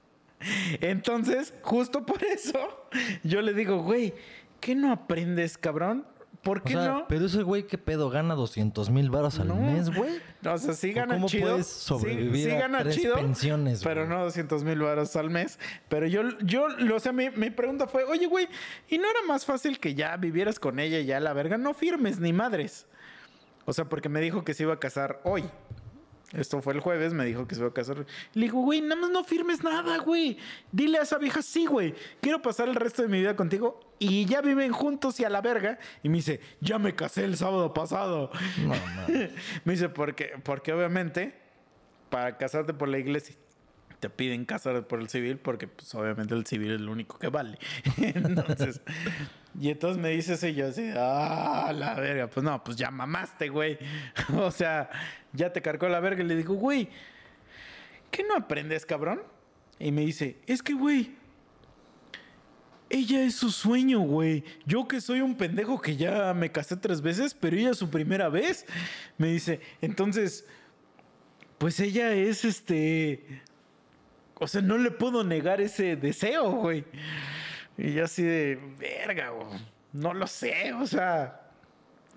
Entonces, 0.81 1.53
justo 1.61 2.05
por 2.05 2.23
eso, 2.23 2.87
yo 3.23 3.41
le 3.41 3.53
digo, 3.53 3.83
güey, 3.83 4.13
¿qué 4.59 4.75
no 4.75 4.91
aprendes, 4.91 5.57
cabrón? 5.57 6.05
¿Por 6.43 6.57
O 6.59 6.63
qué 6.63 6.73
sea, 6.73 6.87
no? 6.87 7.05
pero 7.07 7.25
ese 7.27 7.43
güey, 7.43 7.67
¿qué 7.67 7.77
pedo? 7.77 8.09
¿Gana 8.09 8.33
200 8.33 8.89
mil 8.89 9.11
baros 9.11 9.39
al 9.39 9.49
No. 9.49 9.55
mes, 9.57 9.95
güey? 9.95 10.11
O 10.43 10.57
sea, 10.57 10.73
sí 10.73 10.91
¿O 10.91 10.95
gana 10.95 11.13
cómo 11.13 11.27
chido. 11.27 11.49
puedes 11.51 11.67
sobrevivir 11.67 12.49
sí, 12.49 12.55
a 12.55 12.59
gana 12.61 12.79
tres 12.79 12.95
chido. 12.95 13.13
pensiones, 13.15 13.83
Pero 13.83 14.07
güey? 14.07 14.17
no 14.17 14.23
200 14.23 14.63
mil 14.63 14.79
baros 14.79 15.15
al 15.15 15.29
mes. 15.29 15.59
Pero 15.87 16.07
yo, 16.07 16.23
yo, 16.39 16.65
o 16.95 16.99
sea, 16.99 17.11
mi, 17.11 17.29
mi 17.29 17.51
pregunta 17.51 17.85
fue, 17.85 18.03
oye, 18.05 18.25
güey, 18.25 18.47
¿y 18.89 18.97
no 18.97 19.03
era 19.07 19.19
más 19.27 19.45
fácil 19.45 19.79
que 19.79 19.93
ya 19.93 20.17
vivieras 20.17 20.59
con 20.59 20.79
ella 20.79 20.97
y 20.99 21.05
ya 21.05 21.19
la 21.19 21.33
verga? 21.33 21.57
No 21.59 21.75
firmes 21.75 22.19
ni 22.19 22.33
madres. 22.33 22.87
O 23.65 23.73
sea, 23.73 23.85
porque 23.85 24.09
me 24.09 24.19
dijo 24.19 24.43
que 24.43 24.55
se 24.55 24.63
iba 24.63 24.73
a 24.73 24.79
casar 24.79 25.21
hoy. 25.23 25.43
Esto 26.33 26.61
fue 26.61 26.73
el 26.73 26.79
jueves, 26.79 27.13
me 27.13 27.25
dijo 27.25 27.47
que 27.47 27.55
se 27.55 27.61
iba 27.61 27.69
a 27.69 27.73
casar. 27.73 28.05
Le 28.33 28.41
digo, 28.41 28.61
güey, 28.61 28.81
nada 28.81 28.95
más 28.95 29.09
no 29.09 29.23
firmes 29.23 29.63
nada, 29.63 29.97
güey. 29.97 30.37
Dile 30.71 30.97
a 30.99 31.01
esa 31.01 31.17
vieja, 31.17 31.41
sí, 31.41 31.65
güey. 31.65 31.93
Quiero 32.21 32.41
pasar 32.41 32.69
el 32.69 32.75
resto 32.75 33.01
de 33.01 33.09
mi 33.09 33.19
vida 33.19 33.35
contigo. 33.35 33.79
Y 33.99 34.25
ya 34.25 34.41
viven 34.41 34.71
juntos 34.71 35.19
y 35.19 35.25
a 35.25 35.29
la 35.29 35.41
verga. 35.41 35.77
Y 36.03 36.09
me 36.09 36.17
dice, 36.17 36.39
ya 36.61 36.79
me 36.79 36.95
casé 36.95 37.25
el 37.25 37.37
sábado 37.37 37.73
pasado. 37.73 38.31
No. 38.65 38.73
Me 39.65 39.73
dice, 39.73 39.89
porque, 39.89 40.33
porque 40.43 40.73
obviamente, 40.73 41.35
para 42.09 42.37
casarte 42.37 42.73
por 42.73 42.87
la 42.87 42.97
iglesia, 42.97 43.35
te 43.99 44.09
piden 44.09 44.45
casarte 44.45 44.81
por 44.81 44.99
el 44.99 45.09
civil, 45.09 45.37
porque 45.37 45.67
pues 45.67 45.93
obviamente 45.93 46.33
el 46.33 46.45
civil 46.45 46.71
es 46.71 46.81
lo 46.81 46.91
único 46.91 47.19
que 47.19 47.27
vale. 47.27 47.59
entonces, 47.97 48.81
y 49.59 49.69
entonces 49.69 50.01
me 50.01 50.09
dice 50.09 50.33
eso 50.33 50.47
y 50.47 50.53
yo 50.53 50.67
así, 50.67 50.91
ah, 50.95 51.71
la 51.75 51.93
verga, 51.95 52.27
pues 52.27 52.43
no, 52.43 52.63
pues 52.63 52.77
ya 52.77 52.89
mamaste, 52.89 53.49
güey. 53.49 53.77
o 54.37 54.51
sea, 54.51 54.89
ya 55.33 55.51
te 55.51 55.61
cargó 55.61 55.89
la 55.89 55.99
verga 55.99 56.23
y 56.23 56.27
le 56.27 56.35
digo, 56.35 56.53
güey, 56.53 56.87
¿qué 58.09 58.23
no 58.23 58.35
aprendes, 58.35 58.85
cabrón? 58.85 59.21
Y 59.77 59.91
me 59.91 60.01
dice, 60.01 60.37
es 60.47 60.61
que, 60.63 60.73
güey, 60.73 61.15
ella 62.89 63.23
es 63.23 63.35
su 63.35 63.51
sueño, 63.51 63.99
güey. 64.01 64.43
Yo 64.65 64.87
que 64.87 65.01
soy 65.01 65.21
un 65.21 65.35
pendejo 65.35 65.81
que 65.81 65.95
ya 65.95 66.33
me 66.33 66.51
casé 66.51 66.77
tres 66.77 67.01
veces, 67.01 67.33
pero 67.33 67.57
ella 67.57 67.71
es 67.71 67.77
su 67.77 67.89
primera 67.89 68.29
vez. 68.29 68.65
Me 69.17 69.27
dice, 69.27 69.59
entonces, 69.81 70.45
pues 71.57 71.79
ella 71.79 72.13
es 72.13 72.45
este... 72.45 73.43
O 74.35 74.47
sea, 74.47 74.61
no 74.61 74.77
le 74.77 74.91
puedo 74.91 75.23
negar 75.23 75.61
ese 75.61 75.95
deseo, 75.95 76.51
güey. 76.51 76.83
Y 77.81 77.93
yo 77.93 78.05
así 78.05 78.21
de, 78.21 78.59
verga, 78.77 79.29
güey. 79.29 79.59
No 79.91 80.13
lo 80.13 80.27
sé, 80.27 80.71
o 80.73 80.85
sea... 80.85 81.41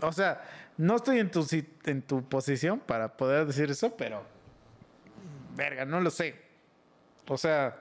O 0.01 0.13
sea, 0.13 0.43
no 0.77 0.97
estoy 0.97 1.21
en 1.21 1.31
tu, 1.31 1.47
en 1.87 2.03
tu 2.03 2.23
posición 2.29 2.81
para 2.81 3.17
poder 3.17 3.47
decir 3.47 3.71
eso, 3.71 3.97
pero... 3.97 4.23
Verga, 5.57 5.87
no 5.87 6.01
lo 6.01 6.11
sé. 6.11 6.37
O 7.29 7.39
sea... 7.39 7.77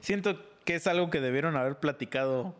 Siento 0.00 0.40
que 0.64 0.76
es 0.76 0.86
algo 0.86 1.10
que 1.10 1.20
debieron 1.20 1.54
haber 1.56 1.78
platicado 1.78 2.54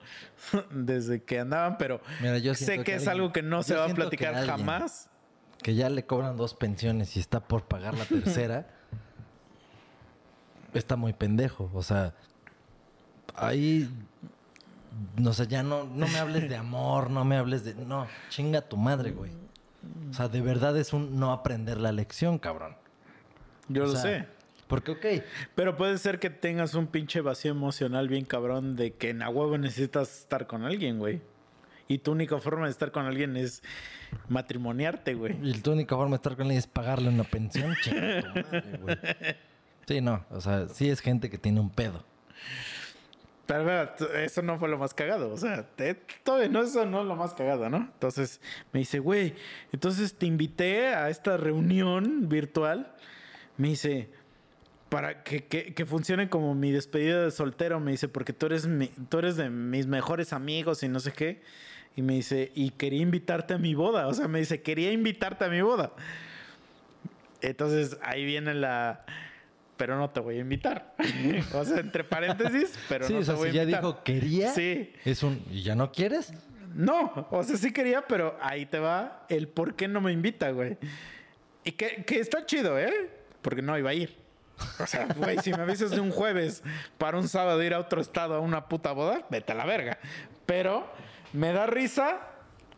desde 0.71 1.23
que 1.23 1.41
andaban, 1.41 1.79
pero 1.79 2.03
Mira, 2.21 2.37
yo 2.39 2.55
sé 2.55 2.85
que, 2.85 2.97
es 2.97 3.09
algo 3.09 3.33
que 3.33 3.43
no 3.43 3.63
se 3.63 3.75
va 3.75 3.85
a 3.85 3.89
que 3.89 3.95
platicar 3.95 4.35
alguien- 4.35 4.59
jamás. 4.59 5.09
Que 5.63 5.75
ya 5.75 5.89
le 5.89 6.05
cobran 6.05 6.37
dos 6.37 6.55
pensiones 6.55 7.17
y 7.17 7.21
está 7.21 7.41
por 7.41 7.65
pagar 7.65 7.95
la 7.97 8.05
tercera. 8.07 8.67
está 10.75 10.97
muy 10.97 11.15
pendejo. 11.15 11.71
O 11.73 11.83
sea, 11.83 12.15
ahí. 13.37 13.89
No 15.17 15.33
sé, 15.33 15.47
ya 15.47 15.63
no, 15.63 15.85
no 15.85 16.07
me 16.09 16.19
hables 16.19 16.49
de 16.49 16.57
amor, 16.57 17.11
no 17.11 17.25
me 17.25 17.37
hables 17.37 17.65
de. 17.65 17.75
No, 17.75 18.07
chinga 18.29 18.61
tu 18.63 18.77
madre, 18.77 19.13
güey. 19.13 19.31
O 20.11 20.13
sea, 20.13 20.29
de 20.29 20.41
verdad 20.41 20.77
es 20.77 20.93
un 20.93 21.19
no 21.19 21.33
aprender 21.33 21.79
la 21.79 21.93
lección, 21.93 22.39
cabrón. 22.39 22.77
Yo 23.69 23.85
O 23.85 23.87
lo 23.87 23.93
sea, 23.93 24.01
sé. 24.03 24.27
Porque, 24.67 24.93
ok, 24.93 25.07
Pero 25.55 25.77
puede 25.77 25.99
ser 25.99 26.19
que 26.21 26.31
tengas 26.31 26.75
un 26.75 26.87
pinche 26.87 27.21
vacío 27.23 27.51
emocional 27.51 28.09
bien 28.09 28.25
cabrón 28.25 28.77
de 28.77 28.93
que 28.95 29.11
en 29.11 29.23
a 29.23 29.29
huevo 29.29 29.59
necesitas 29.59 30.21
estar 30.21 30.47
con 30.47 30.65
alguien, 30.65 30.99
güey. 30.99 31.21
Y 31.89 31.99
tu 31.99 32.13
única 32.13 32.39
forma 32.39 32.67
de 32.67 32.71
estar 32.71 32.93
con 32.93 33.05
alguien 33.07 33.37
es 33.37 33.63
matrimoniarte, 34.29 35.15
güey. 35.15 35.37
y 35.43 35.55
tu 35.61 35.73
única 35.73 35.97
forma 35.97 36.11
de 36.11 36.17
estar 36.17 36.37
con 36.37 36.47
él 36.51 36.57
es 36.57 36.67
pagarle 36.69 37.09
una 37.09 37.25
pensión, 37.25 37.75
chinga 37.83 38.21
tu 38.21 38.29
madre, 38.29 38.79
güey. 38.81 38.99
Sí, 39.89 40.01
no, 40.01 40.25
o 40.31 40.41
sea, 40.41 40.69
sí 40.69 40.89
es 40.89 41.01
gente 41.01 41.29
que 41.31 41.37
tiene 41.39 41.59
un 41.59 41.69
pedo. 41.71 42.05
Pero 43.51 43.97
eso 44.17 44.43
no 44.43 44.59
fue 44.61 44.69
lo 44.69 44.79
más 44.79 44.95
cagado. 44.95 45.33
O 45.33 45.37
sea, 45.37 45.65
te- 45.75 45.91
eso 46.25 46.87
no 46.87 47.01
es 47.01 47.07
lo 47.07 47.17
más 47.17 47.35
cagado, 47.35 47.69
¿no? 47.69 47.79
Entonces 47.79 48.41
me 48.73 48.79
dice, 48.79 49.01
güey, 49.01 49.35
entonces 49.73 50.15
te 50.15 50.27
invité 50.27 50.89
a 50.95 51.11
esta 51.11 51.37
reunión 51.37 52.29
virtual. 52.29 52.95
Me 53.57 53.69
dice, 53.71 54.09
para 54.89 55.25
que, 55.25 55.47
que- 55.47 55.85
funcione 55.85 56.29
como 56.29 56.55
mi 56.55 56.71
despedida 56.71 57.25
de 57.25 57.33
soltero. 57.33 57.81
Me 57.81 57.91
dice, 57.91 58.07
porque 58.07 58.33
tú 58.33 58.47
eres, 58.47 58.69
tú 59.09 59.19
eres 59.19 59.35
de 59.37 59.51
mis 59.51 59.87
mejores 59.89 60.33
amigos 60.33 60.85
y 60.85 60.89
no 60.89 61.01
sé 61.01 61.11
qué. 61.13 61.43
Y 61.97 62.03
me 62.03 62.15
dice, 62.15 62.53
y 62.55 62.71
quería 62.71 63.03
invitarte 63.03 63.55
a 63.55 63.59
mi 63.59 63.75
boda. 63.75 64.07
O 64.07 64.15
sea, 64.15 64.29
me 64.29 64.39
dice, 64.39 64.63
quería 64.63 64.93
invitarte 64.93 65.45
a 65.45 65.49
mi 65.49 65.61
boda. 65.61 65.93
Entonces 67.43 67.99
ahí 68.03 68.25
viene 68.25 68.55
la... 68.55 69.05
Pero 69.81 69.97
no 69.97 70.11
te 70.11 70.21
voy 70.21 70.37
a 70.37 70.41
invitar. 70.41 70.95
o 71.55 71.65
sea, 71.65 71.79
entre 71.79 72.05
paréntesis, 72.05 72.79
pero 72.87 73.07
sí, 73.07 73.15
no 73.15 73.21
o 73.21 73.25
sea, 73.25 73.33
te 73.35 73.41
voy 73.41 73.51
si 73.51 73.55
a 73.55 73.57
ya 73.57 73.63
invitar. 73.63 73.83
dijo 73.83 74.05
quería, 74.05 74.53
Sí. 74.53 74.93
es 75.07 75.23
un. 75.23 75.43
¿Y 75.51 75.63
ya 75.63 75.75
no 75.75 75.91
quieres? 75.91 76.35
No, 76.75 77.27
o 77.31 77.43
sea, 77.43 77.57
sí 77.57 77.73
quería, 77.73 78.03
pero 78.07 78.37
ahí 78.43 78.67
te 78.67 78.79
va 78.79 79.25
el 79.31 79.49
por 79.49 79.75
qué 79.77 79.89
no 79.89 80.03
me 80.03 80.13
invita, 80.13 80.51
güey. 80.51 80.77
Y 81.65 81.73
que, 81.73 82.05
que 82.05 82.21
está 82.21 82.45
chido, 82.45 82.79
¿eh? 82.79 83.11
Porque 83.41 83.63
no 83.63 83.77
iba 83.79 83.89
a 83.89 83.95
ir. 83.95 84.19
O 84.79 84.87
sea, 84.87 85.07
güey, 85.17 85.39
si 85.39 85.51
me 85.53 85.63
avisas 85.63 85.91
de 85.91 86.01
un 86.01 86.11
jueves 86.11 86.63
para 86.99 87.17
un 87.19 87.27
sábado 87.27 87.63
ir 87.63 87.73
a 87.73 87.79
otro 87.79 88.03
estado 88.03 88.35
a 88.35 88.41
una 88.41 88.69
puta 88.69 88.93
boda, 88.93 89.27
vete 89.31 89.53
a 89.53 89.55
la 89.55 89.65
verga. 89.65 89.99
Pero 90.45 90.87
me 91.33 91.53
da 91.55 91.65
risa 91.67 92.21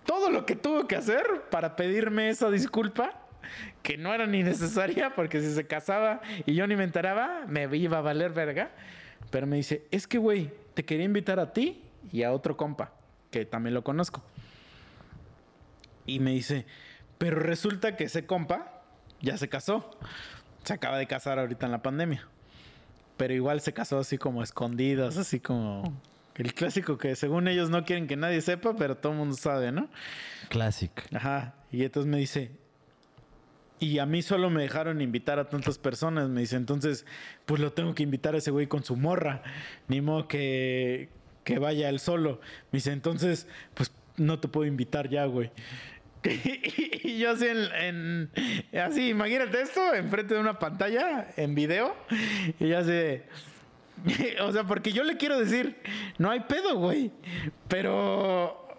todo 0.06 0.30
lo 0.30 0.46
que 0.46 0.54
tuvo 0.54 0.86
que 0.86 0.94
hacer 0.94 1.24
para 1.50 1.74
pedirme 1.74 2.28
esa 2.28 2.48
disculpa, 2.50 3.21
que 3.82 3.96
no 3.96 4.14
era 4.14 4.26
ni 4.26 4.42
necesaria, 4.42 5.14
porque 5.14 5.40
si 5.40 5.52
se 5.52 5.66
casaba 5.66 6.20
y 6.46 6.54
yo 6.54 6.66
ni 6.66 6.76
me 6.76 6.84
enteraba, 6.84 7.44
me 7.46 7.64
iba 7.76 7.98
a 7.98 8.00
valer 8.00 8.32
verga. 8.32 8.70
Pero 9.30 9.46
me 9.46 9.56
dice, 9.56 9.86
es 9.90 10.06
que, 10.06 10.18
güey, 10.18 10.50
te 10.74 10.84
quería 10.84 11.04
invitar 11.04 11.40
a 11.40 11.52
ti 11.52 11.82
y 12.10 12.22
a 12.22 12.32
otro 12.32 12.56
compa, 12.56 12.92
que 13.30 13.44
también 13.44 13.74
lo 13.74 13.82
conozco. 13.84 14.22
Y 16.06 16.18
me 16.20 16.32
dice, 16.32 16.66
pero 17.18 17.38
resulta 17.38 17.96
que 17.96 18.04
ese 18.04 18.26
compa 18.26 18.82
ya 19.20 19.36
se 19.36 19.48
casó. 19.48 19.96
Se 20.64 20.74
acaba 20.74 20.98
de 20.98 21.06
casar 21.06 21.38
ahorita 21.38 21.66
en 21.66 21.72
la 21.72 21.82
pandemia. 21.82 22.26
Pero 23.16 23.34
igual 23.34 23.60
se 23.60 23.72
casó 23.72 23.98
así 23.98 24.18
como 24.18 24.42
escondidas, 24.42 25.16
así 25.16 25.38
como 25.38 26.00
el 26.34 26.54
clásico 26.54 26.98
que 26.98 27.14
según 27.14 27.46
ellos 27.46 27.70
no 27.70 27.84
quieren 27.84 28.06
que 28.06 28.16
nadie 28.16 28.40
sepa, 28.40 28.74
pero 28.74 28.96
todo 28.96 29.12
el 29.12 29.18
mundo 29.18 29.36
sabe, 29.36 29.70
¿no? 29.70 29.88
Classic. 30.48 30.90
Ajá. 31.14 31.54
Y 31.70 31.84
entonces 31.84 32.10
me 32.10 32.18
dice, 32.18 32.50
y 33.82 33.98
a 33.98 34.06
mí 34.06 34.22
solo 34.22 34.48
me 34.48 34.62
dejaron 34.62 35.00
invitar 35.00 35.40
a 35.40 35.48
tantas 35.48 35.76
personas. 35.76 36.28
Me 36.28 36.42
dice, 36.42 36.54
entonces, 36.54 37.04
pues 37.46 37.60
lo 37.60 37.72
tengo 37.72 37.96
que 37.96 38.04
invitar 38.04 38.36
a 38.36 38.38
ese 38.38 38.52
güey 38.52 38.68
con 38.68 38.84
su 38.84 38.94
morra. 38.94 39.42
Ni 39.88 40.00
modo 40.00 40.28
que, 40.28 41.08
que 41.42 41.58
vaya 41.58 41.88
él 41.88 41.98
solo. 41.98 42.40
Me 42.70 42.76
dice, 42.76 42.92
entonces, 42.92 43.48
pues 43.74 43.90
no 44.16 44.38
te 44.38 44.46
puedo 44.46 44.68
invitar 44.68 45.08
ya, 45.08 45.24
güey. 45.24 45.50
Y 47.04 47.18
yo 47.18 47.32
así 47.32 47.46
en, 47.48 48.30
así, 48.80 49.08
imagínate 49.08 49.60
esto, 49.60 49.92
enfrente 49.92 50.34
de 50.34 50.40
una 50.40 50.58
pantalla, 50.60 51.26
en 51.36 51.54
video, 51.56 51.96
y 52.60 52.68
ya 52.68 52.78
así, 52.78 53.20
o 54.40 54.52
sea, 54.52 54.64
porque 54.64 54.92
yo 54.92 55.02
le 55.02 55.16
quiero 55.16 55.36
decir, 55.38 55.76
no 56.18 56.30
hay 56.30 56.40
pedo, 56.40 56.76
güey, 56.76 57.10
pero, 57.66 58.78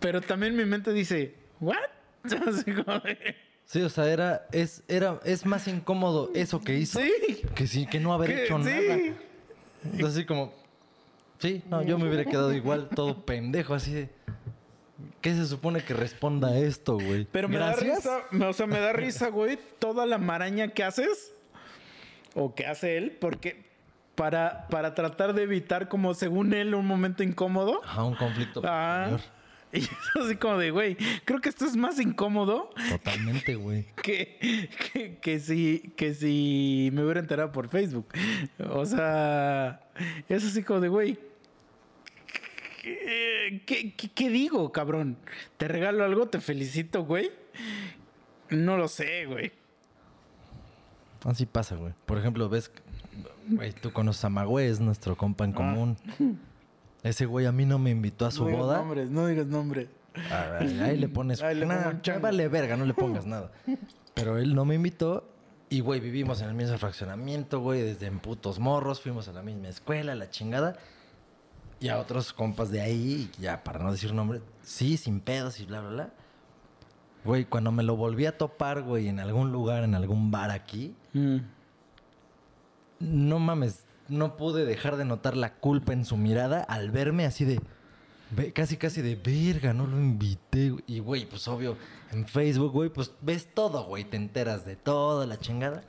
pero 0.00 0.20
también 0.20 0.56
mi 0.56 0.64
mente 0.64 0.92
dice, 0.92 1.36
¿what? 1.60 1.76
Sí, 3.66 3.80
o 3.82 3.88
sea, 3.88 4.08
era, 4.08 4.46
es, 4.52 4.82
era, 4.88 5.18
es 5.24 5.46
más 5.46 5.66
incómodo 5.68 6.30
eso 6.34 6.60
que 6.60 6.74
hizo 6.76 7.00
sí, 7.00 7.12
que 7.54 7.66
sí, 7.66 7.86
que 7.86 7.98
no 7.98 8.12
haber 8.12 8.34
que- 8.34 8.44
hecho 8.44 8.58
sí. 8.58 8.64
nada. 8.64 8.94
Entonces, 9.84 10.04
así 10.16 10.24
como, 10.26 10.52
sí, 11.38 11.62
no, 11.68 11.82
yo 11.82 11.98
me 11.98 12.06
hubiera 12.08 12.24
quedado 12.24 12.52
igual, 12.52 12.88
todo 12.94 13.24
pendejo, 13.24 13.74
así 13.74 13.92
de. 13.92 14.10
¿Qué 15.20 15.34
se 15.34 15.46
supone 15.46 15.82
que 15.82 15.94
responda 15.94 16.48
a 16.48 16.58
esto, 16.58 16.94
güey? 16.94 17.26
Pero 17.32 17.48
me 17.48 17.56
Gracias. 17.56 18.04
da 18.04 18.20
risa, 18.30 18.46
o 18.48 18.52
sea, 18.52 18.66
me 18.66 18.78
da 18.78 18.92
risa, 18.92 19.28
güey, 19.30 19.58
toda 19.78 20.04
la 20.06 20.18
maraña 20.18 20.68
que 20.68 20.84
haces 20.84 21.32
o 22.34 22.54
que 22.54 22.66
hace 22.66 22.98
él, 22.98 23.16
porque 23.20 23.64
para, 24.14 24.68
para 24.68 24.94
tratar 24.94 25.32
de 25.34 25.42
evitar, 25.42 25.88
como 25.88 26.12
según 26.14 26.52
él, 26.52 26.74
un 26.74 26.86
momento 26.86 27.22
incómodo. 27.22 27.80
Ajá, 27.84 28.04
un 28.04 28.14
conflicto 28.14 28.60
Ah. 28.64 29.16
Y 29.74 29.80
es 29.80 29.90
así 30.24 30.36
como 30.36 30.58
de, 30.58 30.70
güey, 30.70 30.96
creo 31.24 31.40
que 31.40 31.48
esto 31.48 31.64
es 31.66 31.76
más 31.76 31.98
incómodo 32.00 32.70
Totalmente, 32.90 33.54
güey. 33.56 33.84
que, 34.02 34.68
que, 34.92 35.18
que 35.18 35.38
si, 35.40 35.92
que 35.96 36.14
si 36.14 36.90
me 36.92 37.02
hubiera 37.04 37.20
enterado 37.20 37.52
por 37.52 37.68
Facebook. 37.68 38.06
O 38.70 38.84
sea, 38.86 39.80
es 40.28 40.44
así 40.44 40.62
como 40.62 40.80
de, 40.80 40.88
güey, 40.88 41.18
¿qué, 43.66 43.94
qué- 44.14 44.28
digo, 44.30 44.70
cabrón? 44.72 45.16
¿Te 45.56 45.68
regalo 45.68 46.04
algo? 46.04 46.26
¿Te 46.28 46.40
felicito, 46.40 47.04
güey? 47.04 47.30
No 48.50 48.76
lo 48.76 48.88
sé, 48.88 49.26
güey. 49.26 49.52
Así 51.24 51.46
pasa, 51.46 51.74
güey. 51.76 51.94
Por 52.04 52.18
ejemplo, 52.18 52.48
ves, 52.48 52.70
güey, 53.48 53.72
tú 53.72 53.92
conoces 53.92 54.24
a 54.24 54.28
Magüey, 54.28 54.68
es 54.68 54.80
nuestro 54.80 55.16
compa 55.16 55.44
en 55.44 55.54
Ah. 55.56 55.94
Ese 57.04 57.26
güey 57.26 57.46
a 57.46 57.52
mí 57.52 57.64
no 57.66 57.78
me 57.78 57.90
invitó 57.90 58.26
a 58.26 58.32
su 58.32 58.42
no 58.42 58.48
digas 58.48 58.62
boda. 58.62 58.78
nombres, 58.78 59.10
no 59.10 59.26
digas 59.28 59.46
nombres. 59.46 59.88
A 60.32 60.46
ver, 60.46 60.82
ahí 60.82 60.96
le 60.96 61.08
pones. 61.08 61.40
Ahí 61.42 61.54
le 61.54 61.66
Nah, 61.66 61.92
vale 62.20 62.48
verga, 62.48 62.76
no 62.76 62.84
le 62.84 62.94
pongas 62.94 63.24
nada. 63.26 63.52
Pero 64.14 64.38
él 64.38 64.54
no 64.54 64.64
me 64.64 64.74
invitó. 64.74 65.28
Y, 65.70 65.80
güey, 65.80 66.00
vivimos 66.00 66.40
en 66.40 66.48
el 66.48 66.54
mismo 66.54 66.76
fraccionamiento, 66.78 67.60
güey, 67.60 67.82
desde 67.82 68.06
en 68.06 68.18
putos 68.20 68.58
morros. 68.58 69.00
Fuimos 69.00 69.28
a 69.28 69.32
la 69.32 69.42
misma 69.42 69.68
escuela, 69.68 70.14
la 70.14 70.30
chingada. 70.30 70.76
Y 71.80 71.88
a 71.88 71.98
otros 71.98 72.32
compas 72.32 72.70
de 72.70 72.80
ahí, 72.80 73.30
ya 73.38 73.62
para 73.64 73.80
no 73.80 73.90
decir 73.92 74.14
nombre, 74.14 74.40
sí, 74.62 74.96
sin 74.96 75.20
pedos 75.20 75.60
y 75.60 75.66
bla, 75.66 75.80
bla, 75.80 75.90
bla. 75.90 76.10
Güey, 77.24 77.44
cuando 77.46 77.72
me 77.72 77.82
lo 77.82 77.96
volví 77.96 78.24
a 78.26 78.38
topar, 78.38 78.82
güey, 78.82 79.08
en 79.08 79.18
algún 79.20 79.50
lugar, 79.52 79.82
en 79.84 79.94
algún 79.94 80.30
bar 80.30 80.50
aquí, 80.50 80.94
Mm. 81.12 81.38
no 83.00 83.38
mames, 83.38 83.84
no 84.08 84.36
pude 84.36 84.64
dejar 84.64 84.96
de 84.96 85.04
notar 85.04 85.36
la 85.36 85.54
culpa 85.54 85.92
en 85.92 86.04
su 86.04 86.16
mirada 86.16 86.60
al 86.62 86.90
verme 86.90 87.24
así 87.26 87.44
de. 87.44 87.60
casi, 88.52 88.76
casi 88.76 89.00
de 89.02 89.16
verga, 89.16 89.72
no 89.72 89.86
lo 89.86 89.96
invité. 89.98 90.70
güey". 90.70 90.84
Y, 90.86 90.98
güey, 91.00 91.26
pues 91.26 91.46
obvio, 91.48 91.76
en 92.12 92.26
Facebook, 92.26 92.72
güey, 92.72 92.90
pues 92.90 93.12
ves 93.20 93.48
todo, 93.54 93.84
güey, 93.84 94.04
te 94.04 94.16
enteras 94.16 94.64
de 94.66 94.76
todo, 94.76 95.24
la 95.26 95.38
chingada. 95.38 95.82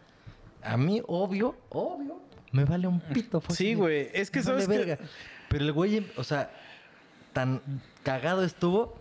A 0.64 0.78
mí, 0.78 1.02
obvio, 1.08 1.56
obvio, 1.70 2.22
me 2.52 2.66
vale 2.66 2.88
un 2.88 3.00
pito. 3.00 3.42
fue 3.42 3.56
Sí, 3.56 3.74
güey, 3.74 4.10
es 4.14 4.32
que 4.32 4.40
"Me 4.40 4.46
sabes 4.46 4.68
vale 4.68 4.80
que- 4.80 4.86
verga". 4.86 5.06
Pero 5.50 5.64
el 5.66 5.72
güey, 5.74 6.06
o 6.18 6.24
sea, 6.24 6.52
tan 7.34 7.62
cagado 8.04 8.44
estuvo 8.44 8.96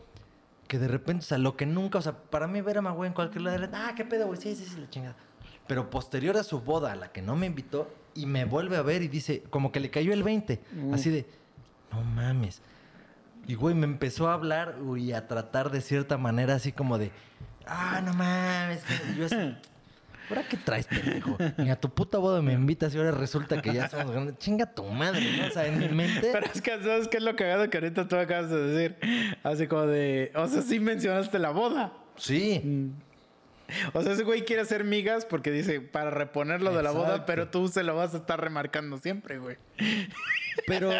que 0.69 0.78
de 0.78 0.89
repente, 0.89 1.24
o 1.24 1.28
sea, 1.28 1.39
lo 1.39 1.57
que 1.57 1.66
nunca, 1.66 1.99
o 1.99 2.03
sea, 2.03 2.12
para 2.15 2.47
mí 2.47 2.61
ver 2.61 2.78
a 2.78 2.82
Magüey 2.82 3.09
en 3.09 3.15
cualquier 3.15 3.43
lado 3.43 3.57
era, 3.62 3.70
ah, 3.89 3.95
qué 3.95 4.05
pedo, 4.05 4.27
güey, 4.27 4.41
sí, 4.41 4.55
sí, 4.57 4.65
sí, 4.65 4.81
la 4.81 4.89
chingada. 4.91 5.16
Pero 5.66 5.89
posterior 5.91 6.36
a 6.36 6.43
su 6.43 6.61
boda, 6.61 6.93
a 6.93 6.97
la 6.97 7.12
que 7.12 7.23
no 7.23 7.36
me 7.36 7.47
invitó, 7.47 7.89
y 8.15 8.27
me 8.27 8.45
vuelve 8.45 8.77
a 8.77 8.82
ver 8.82 9.03
y 9.03 9.09
dice, 9.09 9.43
como 9.51 9.73
que 9.73 9.81
le 9.81 9.91
cayó 9.91 10.12
el 10.12 10.23
20, 10.23 10.61
así 10.93 11.11
de, 11.11 11.27
no 11.93 12.03
mames. 12.03 12.62
Y 13.47 13.55
güey, 13.55 13.74
me 13.74 13.85
empezó 13.85 14.28
a 14.28 14.35
hablar 14.35 14.77
y 14.97 15.12
a 15.12 15.27
tratar 15.28 15.70
de 15.70 15.81
cierta 15.81 16.16
manera, 16.16 16.55
así 16.55 16.73
como 16.73 16.97
de, 16.99 17.11
ah, 17.66 18.01
no 18.05 18.15
mames. 18.15 18.82
que-". 18.85 19.12
Y 19.12 19.16
yo 19.16 19.27
así, 19.27 19.36
¿ahora 20.31 20.49
qué 20.49 20.57
traes, 20.57 20.86
pendejo? 20.86 21.36
Ni 21.59 21.70
a 21.70 21.78
tu 21.78 21.91
puta 21.91 22.16
boda 22.19 22.41
me 22.41 22.55
invitas 22.55 22.95
y 22.95 22.99
ahora 22.99 23.11
resulta 23.11 23.61
que 23.61 23.74
ya 23.74 23.89
somos 23.89 24.11
grandes. 24.12 24.39
Chinga 24.39 24.66
tu 24.73 24.85
madre, 24.85 25.20
¿no? 25.39 25.47
O 25.47 25.51
sea, 25.51 25.66
en 25.66 25.78
mi 25.78 25.89
mente. 25.89 26.31
Pero 26.32 26.47
es 26.47 26.62
que, 26.62 26.70
¿sabes 26.82 27.09
qué 27.09 27.19
es 27.19 27.23
lo 27.23 27.36
cagado 27.36 27.69
que 27.69 27.77
ahorita 27.77 28.09
tú 28.09 28.16
acabas 28.16 28.49
de 28.51 28.62
decir? 28.62 29.36
Así 29.43 29.66
como 29.66 29.86
de, 29.86 30.32
o 30.35 30.47
sea, 30.49 30.62
sí 30.62 30.81
mencionaste 30.81 31.39
la 31.39 31.51
boda. 31.51 31.93
Sí. 32.16 32.93
O 33.93 34.03
sea, 34.03 34.12
ese 34.12 34.24
güey 34.24 34.45
quiere 34.45 34.62
hacer 34.62 34.85
migas 34.85 35.24
porque 35.24 35.51
dice 35.51 35.81
para 35.81 36.11
reponerlo 36.11 36.74
de 36.74 36.82
la 36.82 36.91
boda, 36.91 37.27
pero 37.27 37.49
tú 37.49 37.69
se 37.69 37.82
lo 37.82 37.97
vas 37.97 38.15
a 38.15 38.19
estar 38.19 38.41
remarcando 38.41 38.99
siempre, 38.99 39.39
güey. 39.39 39.57
Pero, 40.66 40.91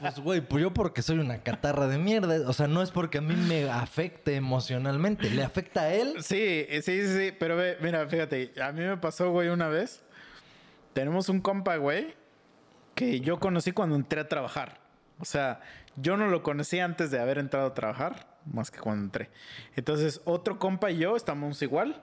pues, 0.00 0.18
güey, 0.20 0.40
pues 0.40 0.62
yo 0.62 0.72
porque 0.72 1.02
soy 1.02 1.18
una 1.18 1.42
catarra 1.42 1.86
de 1.86 1.98
mierda. 1.98 2.48
O 2.48 2.52
sea, 2.52 2.68
no 2.68 2.82
es 2.82 2.90
porque 2.90 3.18
a 3.18 3.20
mí 3.22 3.34
me 3.34 3.70
afecte 3.70 4.34
emocionalmente. 4.34 5.30
¿Le 5.30 5.42
afecta 5.42 5.82
a 5.82 5.94
él? 5.94 6.16
Sí, 6.22 6.66
sí, 6.70 6.82
sí, 6.82 7.06
sí. 7.06 7.32
Pero 7.38 7.56
ve, 7.56 7.78
mira, 7.80 8.06
fíjate, 8.06 8.52
a 8.60 8.72
mí 8.72 8.82
me 8.82 8.96
pasó, 8.96 9.30
güey, 9.30 9.48
una 9.48 9.68
vez. 9.68 10.02
Tenemos 10.92 11.28
un 11.28 11.40
compa, 11.40 11.76
güey, 11.76 12.14
que 12.94 13.20
yo 13.20 13.40
conocí 13.40 13.72
cuando 13.72 13.96
entré 13.96 14.20
a 14.20 14.28
trabajar. 14.28 14.78
O 15.18 15.24
sea, 15.24 15.60
yo 15.96 16.16
no 16.16 16.28
lo 16.28 16.42
conocí 16.42 16.78
antes 16.78 17.10
de 17.10 17.20
haber 17.20 17.38
entrado 17.38 17.68
a 17.68 17.74
trabajar, 17.74 18.33
más 18.52 18.70
que 18.70 18.80
cuando 18.80 19.04
entré. 19.04 19.30
Entonces, 19.76 20.20
otro 20.24 20.58
compa 20.58 20.90
y 20.90 20.98
yo 20.98 21.16
estamos 21.16 21.60
igual. 21.62 22.02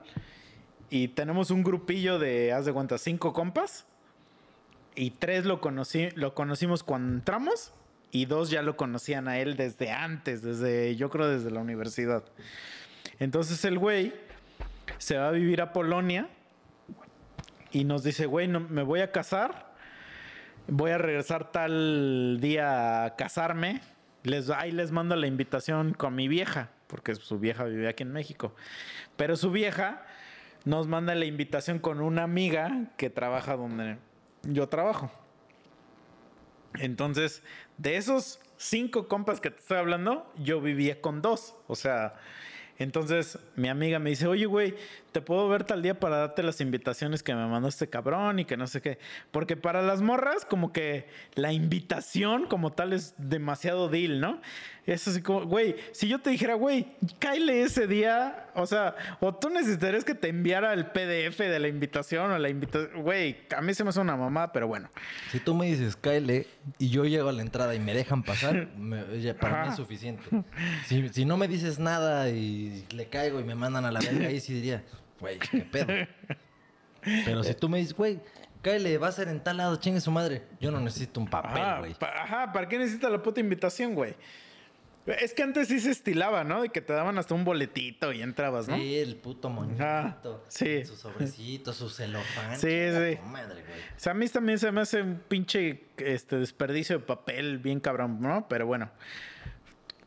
Y 0.90 1.08
tenemos 1.08 1.50
un 1.50 1.62
grupillo 1.62 2.18
de, 2.18 2.52
haz 2.52 2.66
de 2.66 2.72
cuenta, 2.72 2.98
cinco 2.98 3.32
compas. 3.32 3.86
Y 4.94 5.12
tres 5.12 5.44
lo, 5.44 5.60
conocí, 5.60 6.10
lo 6.14 6.34
conocimos 6.34 6.82
cuando 6.82 7.14
entramos. 7.14 7.72
Y 8.10 8.26
dos 8.26 8.50
ya 8.50 8.60
lo 8.60 8.76
conocían 8.76 9.26
a 9.26 9.38
él 9.38 9.56
desde 9.56 9.90
antes, 9.90 10.42
desde, 10.42 10.96
yo 10.96 11.08
creo, 11.08 11.28
desde 11.28 11.50
la 11.50 11.60
universidad. 11.60 12.24
Entonces 13.18 13.64
el 13.64 13.78
güey 13.78 14.12
se 14.98 15.16
va 15.16 15.28
a 15.28 15.30
vivir 15.30 15.62
a 15.62 15.72
Polonia 15.72 16.28
y 17.70 17.84
nos 17.84 18.04
dice, 18.04 18.26
güey, 18.26 18.48
no, 18.48 18.60
me 18.60 18.82
voy 18.82 19.00
a 19.00 19.10
casar, 19.10 19.72
voy 20.68 20.90
a 20.90 20.98
regresar 20.98 21.50
tal 21.50 22.38
día 22.40 23.04
a 23.04 23.16
casarme. 23.16 23.80
Les, 24.24 24.50
ahí 24.50 24.72
les 24.72 24.92
mando 24.92 25.16
la 25.16 25.26
invitación 25.26 25.94
con 25.94 26.14
mi 26.14 26.28
vieja, 26.28 26.70
porque 26.86 27.14
su 27.14 27.38
vieja 27.38 27.64
vive 27.64 27.88
aquí 27.88 28.02
en 28.02 28.12
México. 28.12 28.54
Pero 29.16 29.36
su 29.36 29.50
vieja 29.50 30.04
nos 30.64 30.86
manda 30.86 31.14
la 31.14 31.24
invitación 31.24 31.78
con 31.78 32.00
una 32.00 32.22
amiga 32.22 32.90
que 32.96 33.10
trabaja 33.10 33.56
donde 33.56 33.98
yo 34.44 34.68
trabajo. 34.68 35.10
Entonces, 36.78 37.42
de 37.78 37.96
esos 37.96 38.40
cinco 38.56 39.08
compas 39.08 39.40
que 39.40 39.50
te 39.50 39.58
estoy 39.58 39.78
hablando, 39.78 40.30
yo 40.38 40.60
vivía 40.60 41.00
con 41.00 41.20
dos. 41.20 41.54
O 41.66 41.74
sea, 41.74 42.14
entonces 42.78 43.38
mi 43.56 43.68
amiga 43.68 43.98
me 43.98 44.10
dice, 44.10 44.26
oye, 44.26 44.46
güey, 44.46 44.74
te 45.12 45.20
puedo 45.20 45.48
ver 45.48 45.64
tal 45.64 45.82
día 45.82 45.98
para 46.00 46.16
darte 46.18 46.42
las 46.42 46.60
invitaciones 46.60 47.22
que 47.22 47.34
me 47.34 47.46
mandó 47.46 47.68
este 47.68 47.88
cabrón 47.88 48.38
y 48.38 48.44
que 48.44 48.56
no 48.56 48.66
sé 48.66 48.80
qué. 48.80 48.98
Porque 49.30 49.56
para 49.56 49.82
las 49.82 50.00
morras, 50.02 50.44
como 50.44 50.72
que 50.72 51.06
la 51.34 51.52
invitación 51.52 52.46
como 52.46 52.72
tal 52.72 52.92
es 52.92 53.14
demasiado 53.18 53.88
deal, 53.88 54.20
¿no? 54.20 54.40
Es 54.84 55.06
así 55.06 55.22
como, 55.22 55.44
güey, 55.46 55.76
si 55.92 56.08
yo 56.08 56.18
te 56.18 56.30
dijera, 56.30 56.54
güey, 56.54 56.88
cáele 57.20 57.62
ese 57.62 57.86
día, 57.86 58.48
o 58.56 58.66
sea, 58.66 58.96
o 59.20 59.32
tú 59.32 59.48
necesitarías 59.48 60.02
que 60.04 60.14
te 60.16 60.28
enviara 60.28 60.72
el 60.72 60.86
PDF 60.86 61.38
de 61.38 61.58
la 61.60 61.68
invitación 61.68 62.32
o 62.32 62.38
la 62.38 62.48
invitación, 62.48 63.02
güey, 63.02 63.36
a 63.56 63.60
mí 63.60 63.74
se 63.74 63.84
me 63.84 63.90
hace 63.90 64.00
una 64.00 64.16
mamá, 64.16 64.50
pero 64.52 64.66
bueno. 64.66 64.90
Si 65.30 65.38
tú 65.38 65.54
me 65.54 65.66
dices, 65.66 65.94
Kyle, 65.94 66.46
y 66.80 66.88
yo 66.88 67.04
llego 67.04 67.28
a 67.28 67.32
la 67.32 67.42
entrada 67.42 67.76
y 67.76 67.78
me 67.78 67.94
dejan 67.94 68.24
pasar, 68.24 68.70
me- 68.76 69.20
ya 69.20 69.34
para 69.34 69.62
mí 69.62 69.68
es 69.70 69.76
suficiente. 69.76 70.24
Si, 70.88 71.08
si 71.10 71.24
no 71.26 71.36
me 71.36 71.46
dices 71.46 71.78
nada 71.78 72.28
y 72.30 72.84
le 72.92 73.06
caigo 73.06 73.38
y 73.38 73.44
me 73.44 73.54
mandan 73.54 73.84
a 73.84 73.92
la 73.92 74.00
verga, 74.00 74.26
ahí 74.26 74.40
sí 74.40 74.52
diría, 74.52 74.82
güey, 75.22 75.38
qué 75.38 75.60
pedo. 75.62 75.86
Pero 77.24 77.42
si 77.42 77.54
tú 77.54 77.68
me 77.68 77.78
dices, 77.78 77.94
güey, 77.94 78.20
Kyle, 78.62 78.98
va 78.98 79.08
a 79.08 79.12
ser 79.12 79.28
en 79.28 79.42
tal 79.42 79.56
lado, 79.56 79.74
chingue 79.76 80.00
su 80.00 80.10
madre. 80.10 80.42
Yo 80.60 80.70
no 80.70 80.80
necesito 80.80 81.18
un 81.20 81.26
papel, 81.28 81.60
Ajá, 81.62 81.78
güey. 81.80 81.94
pa- 81.94 82.22
ajá, 82.22 82.52
¿para 82.52 82.68
qué 82.68 82.78
necesitas 82.78 83.10
la 83.10 83.22
puta 83.22 83.40
invitación, 83.40 83.94
güey? 83.94 84.14
Es 85.04 85.34
que 85.34 85.42
antes 85.42 85.66
sí 85.66 85.80
se 85.80 85.90
estilaba, 85.90 86.44
¿no? 86.44 86.62
De 86.62 86.68
que 86.68 86.80
te 86.80 86.92
daban 86.92 87.18
hasta 87.18 87.34
un 87.34 87.42
boletito 87.44 88.12
y 88.12 88.22
entrabas, 88.22 88.68
¿no? 88.68 88.76
Sí, 88.76 88.98
el 88.98 89.16
puto 89.16 89.50
moñito. 89.50 90.44
Sí. 90.46 90.84
Su 90.84 90.94
sobrecito, 90.94 91.72
su 91.72 91.90
celofán. 91.90 92.52
Sí, 92.56 92.68
sí. 92.68 93.18
Madre, 93.26 93.62
güey. 93.62 93.80
O 93.80 93.98
sea, 93.98 94.12
a 94.12 94.14
mí 94.14 94.28
también 94.28 94.60
se 94.60 94.70
me 94.70 94.80
hace 94.80 95.02
un 95.02 95.16
pinche 95.26 95.86
este, 95.96 96.36
desperdicio 96.36 96.98
de 97.00 97.04
papel 97.04 97.58
bien 97.58 97.80
cabrón, 97.80 98.18
¿no? 98.20 98.46
Pero 98.48 98.66
bueno, 98.66 98.90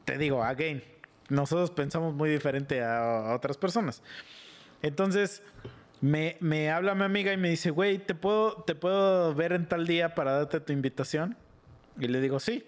te 0.06 0.18
digo, 0.18 0.42
again, 0.44 0.82
nosotros 1.28 1.72
pensamos 1.72 2.14
muy 2.14 2.30
diferente 2.30 2.82
a, 2.82 3.32
a 3.32 3.36
otras 3.36 3.58
personas. 3.58 4.02
Entonces, 4.86 5.41
me, 5.99 6.38
me 6.41 6.70
habla 6.70 6.94
mi 6.94 7.03
amiga 7.03 7.34
y 7.34 7.38
me 7.38 7.49
dice, 7.49 7.72
güey, 7.72 7.98
¿te 7.98 8.14
puedo, 8.14 8.62
¿te 8.64 8.76
puedo 8.76 9.34
ver 9.34 9.52
en 9.53 9.68
tal 9.68 9.88
día 9.88 10.14
para 10.14 10.34
darte 10.34 10.60
tu 10.60 10.74
invitación? 10.74 11.36
Y 11.99 12.07
le 12.07 12.22
digo, 12.22 12.40
sí. 12.40 12.64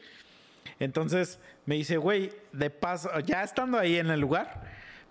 Entonces 0.79 1.37
me 1.67 1.75
dice, 1.75 1.97
güey, 1.97 2.31
de 2.53 2.71
paso, 2.71 3.11
ya 3.19 3.43
estando 3.43 3.77
ahí 3.77 3.97
en 3.97 4.09
el 4.09 4.19
lugar, 4.19 4.63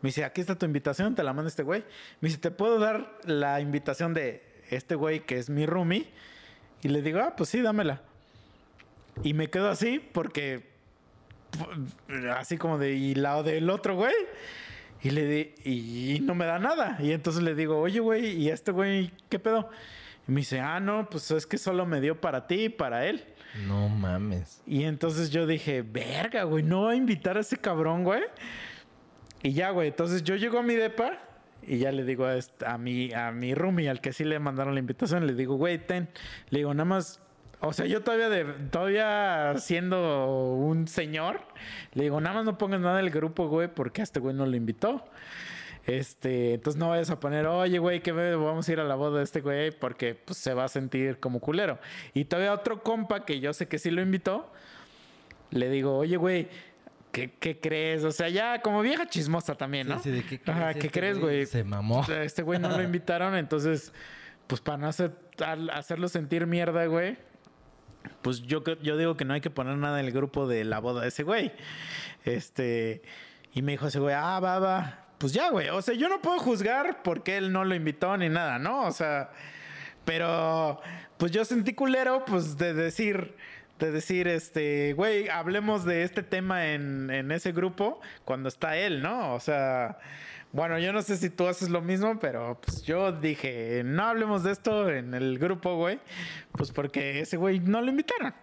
me 0.03 0.09
dice, 0.09 0.25
aquí 0.25 0.41
está 0.41 0.57
tu 0.57 0.67
invitación, 0.67 1.15
te 1.15 1.23
la 1.23 1.33
manda 1.33 1.49
este 1.49 1.63
güey. 1.63 1.85
Me 2.21 2.29
dice, 2.29 2.41
¿te 2.41 2.51
puedo 2.51 2.81
dar 2.81 3.19
la 3.25 3.61
invitación 3.61 4.13
de 4.13 4.43
este 4.71 4.97
güey 4.97 5.21
que 5.21 5.39
es 5.39 5.49
mi 5.49 5.65
roomie? 5.65 6.09
Y 6.83 6.89
le 6.89 7.03
digo, 7.03 7.21
ah, 7.21 7.35
pues 7.37 7.51
sí, 7.51 7.63
dámela. 7.63 8.03
Y 9.23 9.33
me 9.33 9.49
quedo 9.49 9.69
así 9.71 10.01
porque, 10.13 10.67
pu- 11.53 12.31
así 12.33 12.59
como 12.59 12.79
de, 12.79 12.95
y 12.95 13.15
la 13.15 13.45
del 13.45 13.71
otro 13.71 13.95
güey. 13.95 14.15
Y 15.07 15.11
le 15.11 15.25
di, 15.27 15.55
y 15.65 16.21
no 16.21 16.35
me 16.35 16.47
da 16.47 16.59
nada. 16.59 16.99
Y 17.01 17.13
entonces 17.13 17.43
le 17.43 17.55
digo, 17.55 17.79
oye, 17.79 18.01
güey, 18.01 18.27
¿y 18.43 18.49
este 18.49 18.73
güey 18.73 19.13
qué 19.29 19.39
pedo? 19.39 19.69
Y 20.27 20.33
me 20.33 20.41
dice, 20.41 20.59
ah, 20.59 20.81
no, 20.81 21.09
pues 21.09 21.31
es 21.31 21.47
que 21.47 21.59
solo 21.59 21.87
me 21.87 22.01
dio 22.01 22.21
para 22.21 22.47
ti 22.49 22.65
y 22.65 22.69
para 22.69 23.07
él. 23.07 23.25
No 23.69 23.89
mames. 23.89 24.63
Y 24.67 24.83
entonces 24.83 25.31
yo 25.31 25.47
dije, 25.47 25.83
verga, 25.83 26.43
güey, 26.43 26.65
no 26.65 26.83
va 26.83 26.91
a 26.93 26.97
invitar 26.97 27.37
a 27.37 27.41
ese 27.41 27.57
cabrón, 27.57 28.03
güey. 28.03 28.23
Y 29.43 29.53
ya, 29.53 29.71
güey, 29.71 29.89
entonces 29.89 30.25
yo 30.25 30.35
llego 30.35 30.59
a 30.59 30.63
mi 30.63 30.75
depa 30.75 31.13
y 31.63 31.79
ya 31.79 31.93
le 31.93 32.05
digo 32.05 32.25
a, 32.25 32.37
este- 32.37 32.67
a 32.67 32.77
mi, 32.77 33.13
a 33.13 33.31
mi 33.31 33.55
roomie, 33.55 33.89
al 33.89 34.01
que 34.01 34.13
sí 34.13 34.25
le 34.25 34.39
mandaron 34.41 34.75
la 34.75 34.81
invitación, 34.81 35.27
le 35.27 35.35
digo, 35.35 35.55
güey, 35.57 35.79
ten. 35.79 36.09
Le 36.51 36.59
digo, 36.59 36.75
nada 36.75 36.85
más, 36.85 37.21
o 37.69 37.73
sea, 37.73 37.87
yo 37.87 38.03
todavía, 38.03 38.29
de, 38.29 38.45
todavía 38.71 39.55
siendo 39.59 40.27
un 40.55 40.89
señor, 40.89 41.41
le 41.95 42.05
digo, 42.05 42.21
nada 42.21 42.37
más 42.37 42.45
no 42.45 42.59
pongas 42.59 42.81
nada 42.81 42.99
del 42.99 43.11
grupo, 43.11 43.49
güey, 43.49 43.69
porque 43.69 44.03
a 44.03 44.05
este 44.05 44.21
güey 44.21 44.35
no 44.35 44.47
lo 44.47 44.57
invitó. 44.57 45.05
Este, 45.87 46.55
entonces 46.55 46.79
no 46.79 46.89
vayas 46.89 47.11
a 47.11 47.21
poner, 47.21 47.47
oye, 47.47 47.79
güey, 47.79 48.01
que 48.01 48.11
vamos 48.11 48.69
a 48.69 48.73
ir 48.73 48.81
a 48.81 48.85
la 48.85 48.97
boda 48.97 49.19
de 49.19 49.25
este 49.25 49.41
güey 49.41 49.71
porque 49.71 50.17
pues, 50.17 50.37
se 50.37 50.53
va 50.53 50.65
a 50.65 50.69
sentir 50.69 51.21
como 51.21 51.39
culero. 51.39 51.79
Y 52.13 52.25
todavía 52.25 52.53
otro 52.53 52.83
compa 52.83 53.25
que 53.25 53.39
yo 53.39 53.53
sé 53.53 53.69
que 53.69 53.79
sí 53.79 53.91
lo 53.93 54.03
invitó, 54.03 54.53
le 55.51 55.71
digo, 55.71 55.97
oye, 55.97 56.17
güey, 56.17 56.49
¿qué, 57.13 57.33
qué 57.39 57.61
crees? 57.61 58.03
O 58.03 58.11
sea, 58.11 58.29
ya 58.29 58.61
como 58.63 58.83
vieja 58.83 59.07
chismosa 59.07 59.55
también, 59.55 59.89
¿no? 59.89 59.99
Sí, 59.99 60.11
sí, 60.11 60.11
¿de 60.11 60.25
qué 60.25 60.51
Ajá, 60.51 60.73
crees? 60.73 60.75
¿qué 60.75 60.87
Este 60.87 61.01
crees, 61.01 61.19
güey 61.21 61.47
se 61.47 61.63
mamó. 61.63 62.05
Este 62.11 62.43
güey 62.43 62.59
no 62.59 62.69
lo 62.69 62.83
invitaron, 62.83 63.37
entonces, 63.37 63.93
pues 64.49 64.61
para 64.61 64.79
no 64.79 64.89
hacer, 64.89 65.13
hacerlo 65.73 66.09
sentir 66.09 66.49
mierda, 66.49 66.87
güey. 66.87 67.17
Pues 68.23 68.43
yo, 68.43 68.63
yo 68.83 68.97
digo 68.97 69.17
que 69.17 69.25
no 69.25 69.35
hay 69.35 69.41
que 69.41 69.51
poner 69.51 69.77
nada 69.77 70.01
en 70.01 70.07
el 70.07 70.13
grupo 70.13 70.47
de 70.47 70.65
la 70.65 70.79
boda 70.79 71.03
de 71.03 71.09
ese 71.09 71.23
güey. 71.23 71.53
Este. 72.25 73.03
Y 73.53 73.63
me 73.63 73.73
dijo 73.73 73.87
ese 73.87 73.99
güey, 73.99 74.15
ah, 74.15 74.41
va, 74.41 74.59
va. 74.59 75.07
Pues 75.19 75.33
ya, 75.33 75.51
güey. 75.51 75.69
O 75.71 75.81
sea, 75.81 75.95
yo 75.95 76.09
no 76.09 76.21
puedo 76.21 76.39
juzgar 76.39 77.03
porque 77.03 77.37
él 77.37 77.53
no 77.53 77.65
lo 77.65 77.75
invitó 77.75 78.17
ni 78.17 78.29
nada, 78.29 78.59
¿no? 78.59 78.83
O 78.83 78.93
sea, 78.93 79.31
pero 80.05 80.81
pues 81.17 81.33
yo 81.33 81.45
sentí 81.45 81.73
culero, 81.73 82.25
pues 82.27 82.59
de 82.59 82.75
decir, 82.75 83.35
de 83.79 83.91
decir, 83.91 84.29
este, 84.29 84.93
güey, 84.93 85.29
hablemos 85.29 85.85
de 85.85 86.03
este 86.03 86.23
tema 86.23 86.67
en, 86.73 87.11
en 87.11 87.33
ese 87.33 87.53
grupo 87.53 88.01
cuando 88.25 88.49
está 88.49 88.77
él, 88.77 89.03
¿no? 89.03 89.35
O 89.35 89.41
sea, 89.41 89.99
bueno, 90.53 90.79
yo 90.79 90.93
no 90.93 91.03
sé 91.03 91.17
si 91.17 91.31
tú 91.31 91.47
haces 91.47 91.69
lo 91.69 91.83
mismo, 91.83 92.19
pero 92.19 92.59
pues 92.61 92.83
yo 92.83 93.13
dije, 93.13 93.83
no 93.85 94.05
hablemos 94.05 94.43
de 94.43 94.53
esto 94.53 94.89
en 94.91 95.15
el 95.15 95.39
grupo, 95.39 95.77
güey, 95.77 96.01
pues 96.53 96.73
porque 96.73 97.21
ese 97.21 97.37
güey 97.37 97.61
no 97.61 97.83
lo 97.83 97.91
invitaron. 97.91 98.35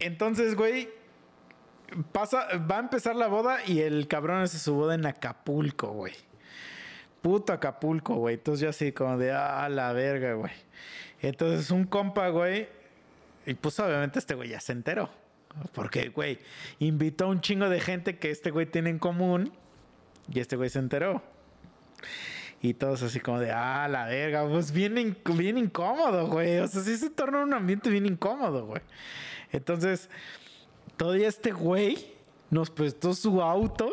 Entonces, 0.00 0.54
güey, 0.54 0.88
pasa, 2.12 2.48
va 2.70 2.76
a 2.76 2.80
empezar 2.80 3.16
la 3.16 3.28
boda 3.28 3.58
y 3.66 3.80
el 3.80 4.08
cabrón 4.08 4.42
hace 4.42 4.58
su 4.58 4.74
boda 4.74 4.94
en 4.94 5.06
Acapulco, 5.06 5.88
güey. 5.92 6.14
Puto 7.22 7.52
Acapulco, 7.52 8.14
güey. 8.14 8.36
Entonces 8.36 8.60
yo 8.60 8.70
así 8.70 8.92
como 8.92 9.18
de, 9.18 9.32
ah, 9.32 9.68
la 9.68 9.92
verga, 9.92 10.34
güey. 10.34 10.52
Entonces 11.20 11.70
un 11.70 11.84
compa, 11.84 12.28
güey, 12.28 12.68
y 13.46 13.54
pues 13.54 13.78
obviamente 13.80 14.18
este 14.18 14.34
güey 14.34 14.50
ya 14.50 14.60
se 14.60 14.72
enteró. 14.72 15.10
Porque, 15.72 16.10
güey, 16.10 16.38
invitó 16.78 17.24
a 17.24 17.28
un 17.28 17.40
chingo 17.40 17.68
de 17.68 17.80
gente 17.80 18.18
que 18.18 18.30
este 18.30 18.50
güey 18.50 18.66
tiene 18.66 18.90
en 18.90 18.98
común 18.98 19.52
y 20.32 20.40
este 20.40 20.56
güey 20.56 20.70
se 20.70 20.78
enteró. 20.78 21.22
Y 22.60 22.74
todos 22.74 23.02
así 23.02 23.20
como 23.20 23.38
de, 23.38 23.52
ah, 23.52 23.86
la 23.88 24.06
verga, 24.06 24.46
pues 24.48 24.72
bien, 24.72 24.96
inc- 24.96 25.36
bien 25.36 25.56
incómodo, 25.58 26.26
güey. 26.26 26.58
O 26.58 26.66
sea, 26.66 26.82
sí 26.82 26.96
se 26.96 27.08
torna 27.10 27.40
un 27.42 27.54
ambiente 27.54 27.88
bien 27.88 28.04
incómodo, 28.06 28.66
güey. 28.66 28.82
Entonces, 29.52 30.10
todavía 30.96 31.28
este 31.28 31.52
güey 31.52 32.12
nos 32.50 32.70
prestó 32.70 33.14
su 33.14 33.40
auto 33.42 33.88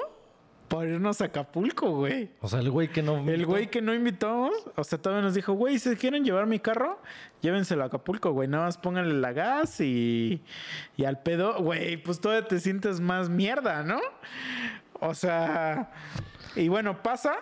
para 0.68 0.90
irnos 0.90 1.22
a 1.22 1.26
Acapulco, 1.26 1.91
güey. 1.91 2.32
O 2.41 2.48
sea, 2.48 2.60
el 2.60 2.72
güey 2.72 2.88
que 2.88 3.03
no. 3.03 3.18
El 3.30 3.45
güey 3.45 3.70
que 3.70 3.84
no 3.84 3.94
invitamos, 3.94 4.52
o 4.76 4.84
sea, 4.84 4.99
todavía 4.99 5.24
nos 5.24 5.36
dijo, 5.36 5.53
güey, 5.53 5.78
si 5.78 5.95
quieren 5.95 6.26
llevar 6.26 6.48
mi 6.48 6.57
carro, 6.60 6.99
llévenselo 7.41 7.84
a 7.84 7.86
Acapulco, 7.86 8.32
güey. 8.32 8.48
Nada 8.48 8.66
más 8.66 8.80
pónganle 8.80 9.14
la 9.14 9.32
gas 9.32 9.80
y, 9.80 10.41
y 10.98 11.06
al 11.06 11.22
pedo, 11.22 11.62
güey, 11.62 11.98
pues 11.98 12.20
todavía 12.20 12.48
te 12.48 12.60
sientes 12.60 12.99
más 12.99 13.30
mierda, 13.30 13.84
¿no? 13.84 13.99
O 15.00 15.14
sea, 15.14 15.92
y 16.56 16.68
bueno, 16.68 17.02
pasa. 17.02 17.38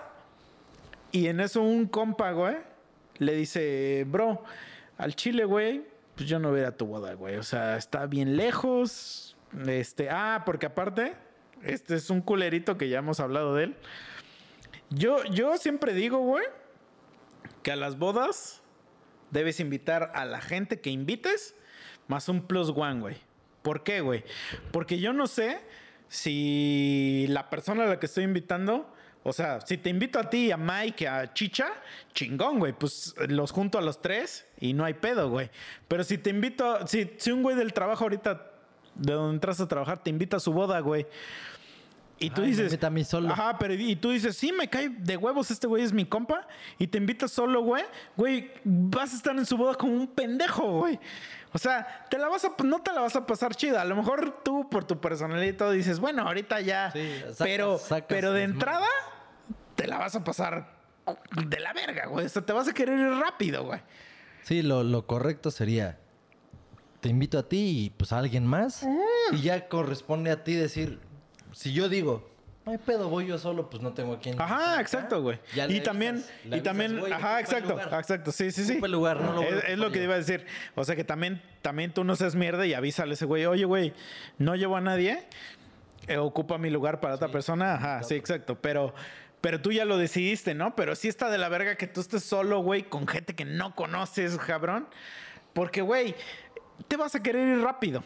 Y 1.12 1.28
en 1.28 1.40
eso 1.40 1.62
un 1.62 1.88
compa, 1.88 2.32
güey, 2.32 2.58
le 3.20 3.36
dice, 3.36 4.04
bro, 4.08 4.44
al 4.98 5.16
chile, 5.16 5.46
güey, 5.46 5.86
pues 6.16 6.28
yo 6.28 6.40
no 6.40 6.50
voy 6.50 6.60
a 6.60 6.62
ir 6.64 6.68
a 6.68 6.78
tu 6.78 6.88
boda, 6.88 7.14
güey. 7.14 7.36
O 7.36 7.44
sea, 7.44 7.78
está 7.78 8.06
bien 8.08 8.36
lejos. 8.36 9.36
Este, 9.68 10.10
ah, 10.10 10.42
porque 10.46 10.66
aparte, 10.66 11.16
este 11.62 11.96
es 11.96 12.10
un 12.10 12.22
culerito 12.22 12.78
que 12.78 12.90
ya 12.90 13.00
hemos 13.00 13.20
hablado 13.20 13.56
de 13.56 13.66
él. 13.66 13.76
Yo, 14.90 15.24
yo 15.26 15.58
siempre 15.58 15.94
digo, 15.94 16.20
güey, 16.20 16.46
que 17.62 17.72
a 17.72 17.76
las 17.76 17.98
bodas 17.98 18.62
debes 19.32 19.60
invitar 19.60 20.12
a 20.16 20.26
la 20.26 20.42
gente 20.42 20.82
que 20.82 20.90
invites 20.90 21.56
más 22.08 22.30
un 22.30 22.46
plus 22.48 22.70
one, 22.76 23.00
güey. 23.00 23.18
¿Por 23.62 23.84
qué, 23.84 24.02
güey? 24.02 24.24
Porque 24.72 25.00
yo 25.00 25.14
no 25.14 25.28
sé 25.28 25.62
si 26.14 27.26
la 27.30 27.50
persona 27.50 27.86
a 27.86 27.88
la 27.88 28.00
que 28.00 28.06
estoy 28.06 28.24
invitando, 28.24 28.88
o 29.24 29.34
sea, 29.34 29.62
si 29.62 29.78
te 29.78 29.90
invito 29.90 30.20
a 30.20 30.30
ti, 30.30 30.52
a 30.52 30.58
Mike, 30.58 31.08
a 31.08 31.34
Chicha, 31.34 31.70
chingón, 32.14 32.60
güey, 32.60 32.72
pues 32.72 33.16
los 33.30 33.52
junto 33.52 33.80
a 33.80 33.82
los 33.82 34.00
tres 34.00 34.46
y 34.60 34.74
no 34.74 34.86
hay 34.86 34.94
pedo, 34.94 35.32
güey. 35.32 35.50
Pero 35.88 36.04
si 36.04 36.20
te 36.20 36.30
invito, 36.30 36.86
si, 36.86 37.10
si 37.18 37.32
un 37.32 37.42
güey 37.42 37.56
del 37.56 37.74
trabajo 37.74 38.04
ahorita, 38.04 38.52
de 38.94 39.14
donde 39.14 39.34
entras 39.34 39.60
a 39.60 39.68
trabajar, 39.68 40.04
te 40.04 40.12
invita 40.12 40.38
a 40.38 40.40
su 40.40 40.54
boda, 40.54 40.82
güey. 40.82 41.08
Y 42.20 42.30
tú 42.30 42.42
Ay, 42.42 42.42
me 42.42 42.48
dices, 42.52 42.66
invita 42.66 42.88
a 42.88 42.92
mí 42.92 43.04
solo. 43.04 43.30
Ajá, 43.34 43.58
pero 43.58 43.74
y 43.74 43.96
tú 43.96 44.12
dices, 44.12 44.38
sí, 44.38 44.52
me 44.52 44.70
cae 44.70 44.90
de 44.90 45.18
huevos, 45.18 45.50
este 45.50 45.66
güey 45.66 45.82
es 45.82 45.92
mi 45.92 46.06
compa. 46.06 46.48
Y 46.78 46.86
te 46.86 47.00
invita 47.00 47.28
solo, 47.28 47.64
güey. 47.64 47.84
Güey, 48.16 48.52
vas 48.64 49.14
a 49.14 49.16
estar 49.16 49.36
en 49.36 49.48
su 49.48 49.58
boda 49.58 49.74
como 49.74 49.94
un 49.94 50.06
pendejo, 50.06 50.80
güey. 50.80 51.00
O 51.54 51.58
sea, 51.60 52.06
te 52.10 52.18
la 52.18 52.28
vas 52.30 52.44
a, 52.46 52.54
no 52.64 52.82
te 52.82 52.92
la 52.94 53.02
vas 53.02 53.16
a 53.16 53.26
pasar 53.26 53.56
chida. 53.56 53.82
A 53.82 53.86
lo 53.86 53.96
mejor 53.96 54.42
tú, 54.44 54.68
por 54.70 54.86
tu 54.86 55.00
personalidad 55.00 55.72
dices, 55.72 56.00
bueno, 56.00 56.24
ahorita 56.24 56.62
ya. 56.62 56.92
Sí, 56.92 57.00
sacas- 57.22 57.38
pero, 57.40 57.78
sacas 57.78 58.06
pero 58.08 58.34
de 58.34 58.44
entrada, 58.44 58.88
te 59.76 59.88
la 59.88 59.98
vas 60.00 60.16
a 60.16 60.24
pasar 60.24 60.74
de 61.46 61.60
la 61.60 61.74
verga, 61.74 62.08
güey. 62.08 62.26
O 62.26 62.30
sea, 62.30 62.42
te 62.42 62.54
vas 62.54 62.68
a 62.68 62.74
querer 62.74 62.98
ir 62.98 63.14
rápido, 63.20 63.66
güey. 63.66 63.80
Sí, 64.42 64.62
lo, 64.62 64.84
lo 64.84 65.06
correcto 65.06 65.52
sería, 65.52 66.00
te 67.02 67.10
invito 67.10 67.38
a 67.38 67.48
ti 67.48 67.84
y 67.86 67.90
pues 67.92 68.12
a 68.14 68.18
alguien 68.20 68.46
más. 68.48 68.86
Y 69.32 69.42
ya 69.42 69.68
corresponde 69.70 70.32
a 70.32 70.44
ti 70.44 70.54
decir, 70.56 71.00
si 71.52 71.72
yo 71.72 71.88
digo, 71.88 72.30
no 72.66 72.72
hay 72.72 72.78
pedo, 72.78 73.10
voy 73.10 73.28
yo 73.28 73.38
solo, 73.38 73.70
pues 73.70 73.84
no 73.84 73.94
tengo 73.94 74.14
a 74.14 74.16
invitar 74.16 74.42
Ajá, 74.42 74.72
acá". 74.74 74.82
exacto, 74.82 75.22
güey. 75.22 75.40
Y 75.70 75.82
también, 75.82 76.24
y 76.46 76.62
también, 76.62 77.00
"Güey, 77.00 77.12
ajá, 77.12 77.40
exacto, 77.40 77.72
lugar". 77.72 77.94
exacto, 78.00 78.32
sí, 78.32 78.52
sí, 78.52 78.64
sí. 78.64 78.80
Lugar, 78.80 79.20
no 79.22 79.34
lo 79.34 79.42
es, 79.44 79.78
lo 79.78 79.92
que 79.92 80.04
iba 80.04 80.14
a 80.14 80.18
decir. 80.18 80.46
O 80.76 80.84
sea 80.84 80.96
que 80.96 81.04
también, 81.04 81.42
también 81.62 81.94
tú 81.94 82.04
no 82.04 82.16
seas 82.16 82.36
mierda 82.36 82.66
y 82.66 82.74
avísale 82.74 83.12
a 83.12 83.14
ese 83.16 83.26
güey, 83.26 83.46
oye, 83.46 83.66
güey, 83.66 83.94
no 84.38 84.56
llevo 84.56 84.78
a 84.78 84.82
nadie, 84.82 85.24
eh, 86.08 86.18
ocupa 86.18 86.58
mi 86.58 86.70
lugar 86.70 87.00
para 87.00 87.16
otra 87.16 87.28
persona. 87.30 87.76
Ajá, 87.76 88.04
sí, 88.04 88.16
exacto. 88.16 88.58
Pero, 88.62 88.94
pero 89.42 89.62
tú 89.62 89.72
ya 89.74 89.84
lo 89.84 89.98
decidiste, 89.98 90.54
¿no? 90.54 90.74
Pero 90.76 90.96
sí 90.96 91.08
está 91.10 91.30
de 91.30 91.38
la 91.38 91.50
verga 91.50 91.76
que 91.76 91.88
tú 91.88 92.00
estés 92.02 92.24
solo, 92.24 92.60
güey, 92.62 92.84
con 92.84 93.08
gente 93.08 93.36
que 93.36 93.44
no 93.46 93.76
conoces, 93.76 94.38
cabrón. 94.38 94.88
Porque, 95.54 95.82
güey, 95.82 96.16
te 96.88 96.96
vas 96.98 97.14
a 97.16 97.22
querer 97.22 97.58
ir 97.58 97.62
rápido. 97.62 98.04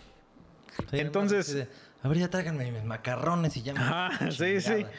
Sí, 0.92 1.00
Entonces- 1.00 1.50
hermano, 1.56 1.72
a 2.04 2.08
ver, 2.08 2.18
ya 2.20 2.30
tráiganme 2.30 2.72
mis 2.72 2.84
macarrones 2.84 3.58
y 3.58 3.62
ya 3.64 3.74
me. 3.74 3.80
Ajá, 3.82 4.32
sí, 4.32 4.62
sí. 4.62 4.70
chingada". 4.70 4.92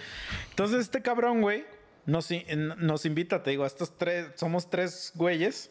Entonces 0.50 0.80
este 0.80 1.00
cabrón, 1.02 1.40
güey, 1.42 1.64
nos 2.06 2.30
invita, 3.04 3.42
te 3.42 3.50
digo, 3.50 3.64
a 3.64 3.66
estos 3.66 3.96
tres, 3.98 4.28
somos 4.36 4.70
tres 4.70 5.12
güeyes. 5.14 5.70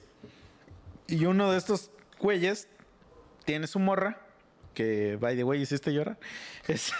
Y 1.08 1.26
uno 1.26 1.52
de 1.52 1.58
estos 1.58 1.90
güeyes 2.20 2.68
tiene 3.45 3.66
su 3.68 3.80
morra, 3.80 4.20
que, 4.74 5.18
by 5.20 5.36
the 5.36 5.44
way, 5.44 5.62
hiciste 5.62 5.94
llorar. 5.94 6.18
Es- 6.68 6.91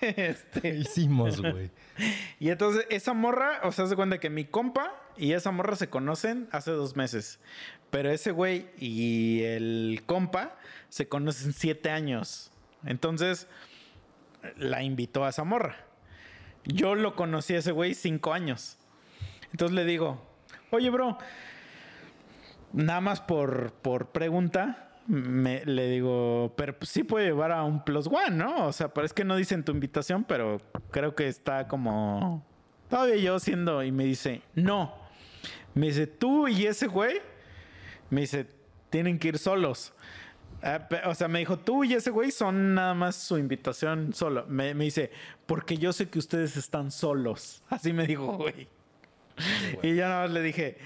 Este, 0.00 0.68
Hicimos, 0.76 1.40
güey. 1.40 1.70
y 2.40 2.50
entonces 2.50 2.86
esa 2.90 3.12
morra, 3.12 3.60
o 3.62 3.70
sea, 3.72 3.86
se 3.86 3.94
cuenta 3.94 4.18
que 4.18 4.30
mi 4.30 4.44
compa 4.44 4.92
y 5.16 5.32
esa 5.32 5.50
morra 5.52 5.76
se 5.76 5.88
conocen 5.88 6.48
hace 6.50 6.72
dos 6.72 6.96
meses. 6.96 7.38
Pero 7.92 8.10
ese 8.10 8.30
güey 8.30 8.70
y 8.78 9.42
el 9.42 10.02
compa 10.06 10.56
se 10.88 11.08
conocen 11.08 11.52
siete 11.52 11.90
años. 11.90 12.50
Entonces 12.86 13.48
la 14.56 14.82
invitó 14.82 15.26
a 15.26 15.28
esa 15.28 15.44
morra. 15.44 15.76
Yo 16.64 16.94
lo 16.94 17.14
conocí 17.14 17.54
a 17.54 17.58
ese 17.58 17.70
güey 17.70 17.92
cinco 17.92 18.32
años. 18.32 18.78
Entonces 19.50 19.74
le 19.76 19.84
digo, 19.84 20.26
oye, 20.70 20.88
bro, 20.88 21.18
nada 22.72 23.02
más 23.02 23.20
por, 23.20 23.74
por 23.74 24.06
pregunta, 24.06 24.88
me, 25.06 25.62
le 25.66 25.86
digo, 25.88 26.54
pero 26.56 26.74
sí 26.80 27.04
puede 27.04 27.26
llevar 27.26 27.52
a 27.52 27.62
un 27.62 27.84
plus 27.84 28.06
one, 28.06 28.30
¿no? 28.30 28.68
O 28.68 28.72
sea, 28.72 28.88
parece 28.88 29.14
que 29.14 29.24
no 29.24 29.36
dice 29.36 29.54
en 29.54 29.64
tu 29.64 29.72
invitación, 29.72 30.24
pero 30.24 30.62
creo 30.90 31.14
que 31.14 31.28
está 31.28 31.68
como 31.68 32.42
todavía 32.88 33.16
yo 33.16 33.38
siendo, 33.38 33.82
y 33.82 33.92
me 33.92 34.04
dice, 34.04 34.40
no. 34.54 34.94
Me 35.74 35.88
dice, 35.88 36.06
tú 36.06 36.48
y 36.48 36.64
ese 36.64 36.86
güey, 36.86 37.20
me 38.12 38.20
dice, 38.20 38.46
tienen 38.90 39.18
que 39.18 39.28
ir 39.28 39.38
solos. 39.38 39.94
Ah, 40.62 40.86
o 41.06 41.14
sea, 41.14 41.28
me 41.28 41.38
dijo, 41.38 41.58
tú 41.58 41.82
y 41.82 41.94
ese 41.94 42.10
güey 42.10 42.30
son 42.30 42.74
nada 42.74 42.92
más 42.92 43.16
su 43.16 43.38
invitación 43.38 44.12
solo. 44.12 44.44
Me, 44.48 44.74
me 44.74 44.84
dice, 44.84 45.10
porque 45.46 45.78
yo 45.78 45.94
sé 45.94 46.10
que 46.10 46.18
ustedes 46.18 46.58
están 46.58 46.90
solos. 46.90 47.62
Así 47.70 47.94
me 47.94 48.06
dijo, 48.06 48.26
güey. 48.36 48.68
Y 49.82 49.94
ya 49.96 50.08
nada 50.08 50.22
más 50.24 50.30
le 50.30 50.42
dije, 50.42 50.76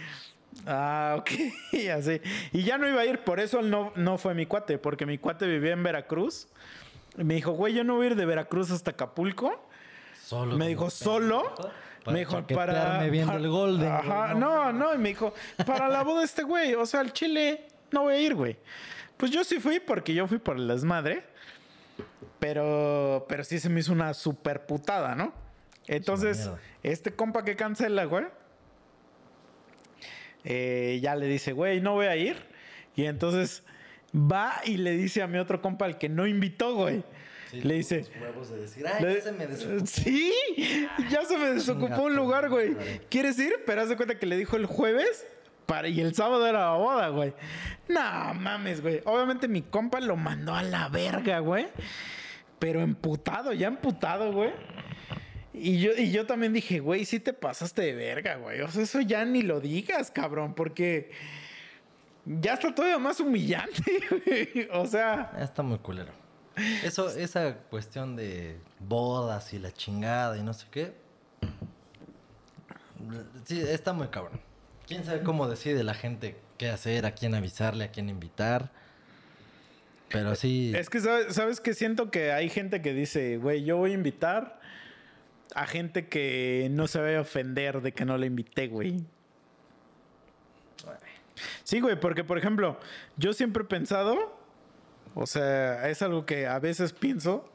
ah, 0.68 1.16
ok, 1.18 1.30
y 1.72 1.88
así. 1.88 2.20
Y 2.52 2.62
ya 2.62 2.78
no 2.78 2.88
iba 2.88 3.00
a 3.00 3.04
ir, 3.04 3.18
por 3.18 3.40
eso 3.40 3.58
él 3.58 3.70
no, 3.70 3.92
no 3.96 4.18
fue 4.18 4.34
mi 4.34 4.46
cuate, 4.46 4.78
porque 4.78 5.04
mi 5.04 5.18
cuate 5.18 5.48
vivía 5.48 5.72
en 5.72 5.82
Veracruz. 5.82 6.46
Y 7.18 7.24
me 7.24 7.34
dijo, 7.34 7.52
güey, 7.52 7.74
yo 7.74 7.82
no 7.82 7.96
voy 7.96 8.06
a 8.06 8.10
ir 8.10 8.16
de 8.16 8.24
Veracruz 8.24 8.70
hasta 8.70 8.92
Acapulco. 8.92 9.68
Solo. 10.22 10.56
Me 10.56 10.68
dijo, 10.68 10.82
pendejo, 10.82 10.90
¿solo? 10.90 11.54
Para 12.06 12.12
me 12.14 12.18
dijo, 12.20 12.46
para. 12.46 13.04
viendo 13.08 13.32
para- 13.32 13.44
el 13.44 13.48
Golden. 13.50 13.92
güey, 14.06 14.34
no, 14.36 14.72
no. 14.72 14.94
Y 14.94 14.98
me 14.98 15.10
dijo, 15.10 15.34
para 15.66 15.88
la 15.88 16.02
boda 16.02 16.20
de 16.20 16.24
este 16.26 16.42
güey. 16.42 16.74
O 16.74 16.86
sea, 16.86 17.00
al 17.00 17.12
Chile 17.12 17.66
no 17.92 18.02
voy 18.02 18.14
a 18.14 18.18
ir, 18.18 18.34
güey. 18.34 18.56
Pues 19.18 19.30
yo 19.30 19.44
sí 19.44 19.60
fui 19.60 19.80
porque 19.80 20.14
yo 20.14 20.26
fui 20.26 20.38
por 20.38 20.56
el 20.56 20.66
desmadre. 20.68 21.24
Pero, 22.38 23.24
pero 23.28 23.44
sí 23.44 23.58
se 23.58 23.68
me 23.68 23.80
hizo 23.80 23.92
una 23.92 24.12
super 24.14 24.66
putada, 24.66 25.14
¿no? 25.14 25.32
Entonces, 25.86 26.50
este 26.82 27.12
compa 27.14 27.44
que 27.44 27.56
cancela, 27.56 28.04
güey, 28.04 28.26
eh, 30.44 30.98
ya 31.02 31.16
le 31.16 31.26
dice, 31.26 31.52
güey, 31.52 31.80
no 31.80 31.94
voy 31.94 32.06
a 32.06 32.16
ir. 32.16 32.36
Y 32.94 33.04
entonces 33.04 33.64
va 34.14 34.60
y 34.64 34.76
le 34.76 34.92
dice 34.92 35.22
a 35.22 35.26
mi 35.26 35.38
otro 35.38 35.60
compa, 35.60 35.84
al 35.86 35.98
que 35.98 36.08
no 36.08 36.26
invitó, 36.26 36.74
güey. 36.74 37.02
Sí, 37.62 37.68
le 37.68 37.74
dice, 37.74 38.04
de 38.50 38.56
decir, 38.60 38.86
ay, 38.86 39.02
le- 39.04 39.14
ya 39.14 39.20
se 39.22 39.32
me 39.32 39.46
desocupó". 39.46 39.86
Sí, 39.86 40.32
ya 41.10 41.24
se 41.24 41.36
me 41.38 41.50
desocupó 41.50 42.02
un 42.04 42.16
lugar, 42.16 42.48
güey. 42.48 42.76
¿Quieres 43.08 43.38
ir? 43.38 43.54
Pero 43.66 43.82
haz 43.82 43.88
de 43.88 43.96
cuenta 43.96 44.18
que 44.18 44.26
le 44.26 44.36
dijo 44.36 44.56
el 44.56 44.66
jueves 44.66 45.26
para, 45.66 45.88
y 45.88 46.00
el 46.00 46.14
sábado 46.14 46.46
era 46.46 46.60
la 46.60 46.76
boda, 46.76 47.08
güey. 47.08 47.32
No 47.88 48.34
mames, 48.34 48.80
güey. 48.80 49.00
Obviamente 49.04 49.48
mi 49.48 49.62
compa 49.62 50.00
lo 50.00 50.16
mandó 50.16 50.54
a 50.54 50.62
la 50.62 50.88
verga, 50.88 51.40
güey. 51.40 51.66
Pero 52.58 52.80
emputado, 52.80 53.52
ya 53.52 53.66
emputado, 53.68 54.32
güey. 54.32 54.50
Y 55.52 55.78
yo, 55.80 55.92
y 55.96 56.10
yo 56.12 56.26
también 56.26 56.52
dije, 56.52 56.80
güey, 56.80 57.04
sí 57.04 57.18
te 57.18 57.32
pasaste 57.32 57.82
de 57.82 57.94
verga, 57.94 58.36
güey. 58.36 58.60
O 58.60 58.68
sea, 58.68 58.82
eso 58.82 59.00
ya 59.00 59.24
ni 59.24 59.42
lo 59.42 59.58
digas, 59.60 60.10
cabrón, 60.10 60.54
porque 60.54 61.10
ya 62.24 62.54
está 62.54 62.74
todavía 62.74 62.98
más 62.98 63.20
humillante, 63.20 63.82
güey. 64.26 64.68
O 64.72 64.86
sea, 64.86 65.32
Está 65.40 65.62
muy 65.62 65.78
culero. 65.78 66.12
Eso, 66.82 67.10
esa 67.10 67.56
cuestión 67.70 68.16
de 68.16 68.58
bodas 68.80 69.52
y 69.52 69.58
la 69.58 69.72
chingada 69.72 70.38
y 70.38 70.42
no 70.42 70.54
sé 70.54 70.66
qué. 70.70 70.94
Sí, 73.44 73.60
está 73.60 73.92
muy 73.92 74.08
cabrón. 74.08 74.40
¿Quién 74.86 75.04
sabe 75.04 75.22
cómo 75.22 75.48
decide 75.48 75.84
la 75.84 75.94
gente 75.94 76.36
qué 76.58 76.70
hacer, 76.70 77.06
a 77.06 77.12
quién 77.12 77.34
avisarle, 77.34 77.84
a 77.84 77.90
quién 77.90 78.08
invitar? 78.08 78.70
Pero 80.08 80.34
sí. 80.34 80.72
Es 80.74 80.88
que, 80.88 81.00
¿sabes, 81.00 81.34
¿sabes 81.34 81.60
que 81.60 81.74
Siento 81.74 82.10
que 82.10 82.32
hay 82.32 82.48
gente 82.48 82.80
que 82.80 82.94
dice, 82.94 83.36
güey, 83.36 83.64
yo 83.64 83.76
voy 83.76 83.90
a 83.90 83.94
invitar 83.94 84.60
a 85.54 85.66
gente 85.66 86.08
que 86.08 86.68
no 86.70 86.86
se 86.86 87.00
vaya 87.00 87.18
a 87.18 87.22
ofender 87.22 87.80
de 87.80 87.92
que 87.92 88.04
no 88.04 88.16
le 88.16 88.26
invité, 88.26 88.68
güey. 88.68 89.04
Sí, 91.64 91.80
güey, 91.80 91.98
porque, 91.98 92.24
por 92.24 92.38
ejemplo, 92.38 92.78
yo 93.16 93.32
siempre 93.32 93.64
he 93.64 93.66
pensado, 93.66 94.35
o 95.16 95.26
sea, 95.26 95.88
es 95.88 96.02
algo 96.02 96.26
que 96.26 96.46
a 96.46 96.58
veces 96.58 96.92
pienso 96.92 97.50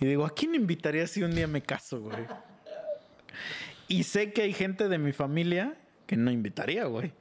y 0.00 0.06
digo, 0.06 0.24
¿a 0.24 0.30
quién 0.30 0.54
invitaría 0.54 1.06
si 1.06 1.22
un 1.22 1.34
día 1.34 1.46
me 1.46 1.60
caso, 1.62 2.00
güey? 2.00 2.26
Y 3.88 4.04
sé 4.04 4.32
que 4.32 4.42
hay 4.42 4.52
gente 4.52 4.88
de 4.88 4.98
mi 4.98 5.12
familia 5.12 5.74
que 6.06 6.16
no 6.16 6.30
invitaría, 6.30 6.84
güey. 6.84 7.12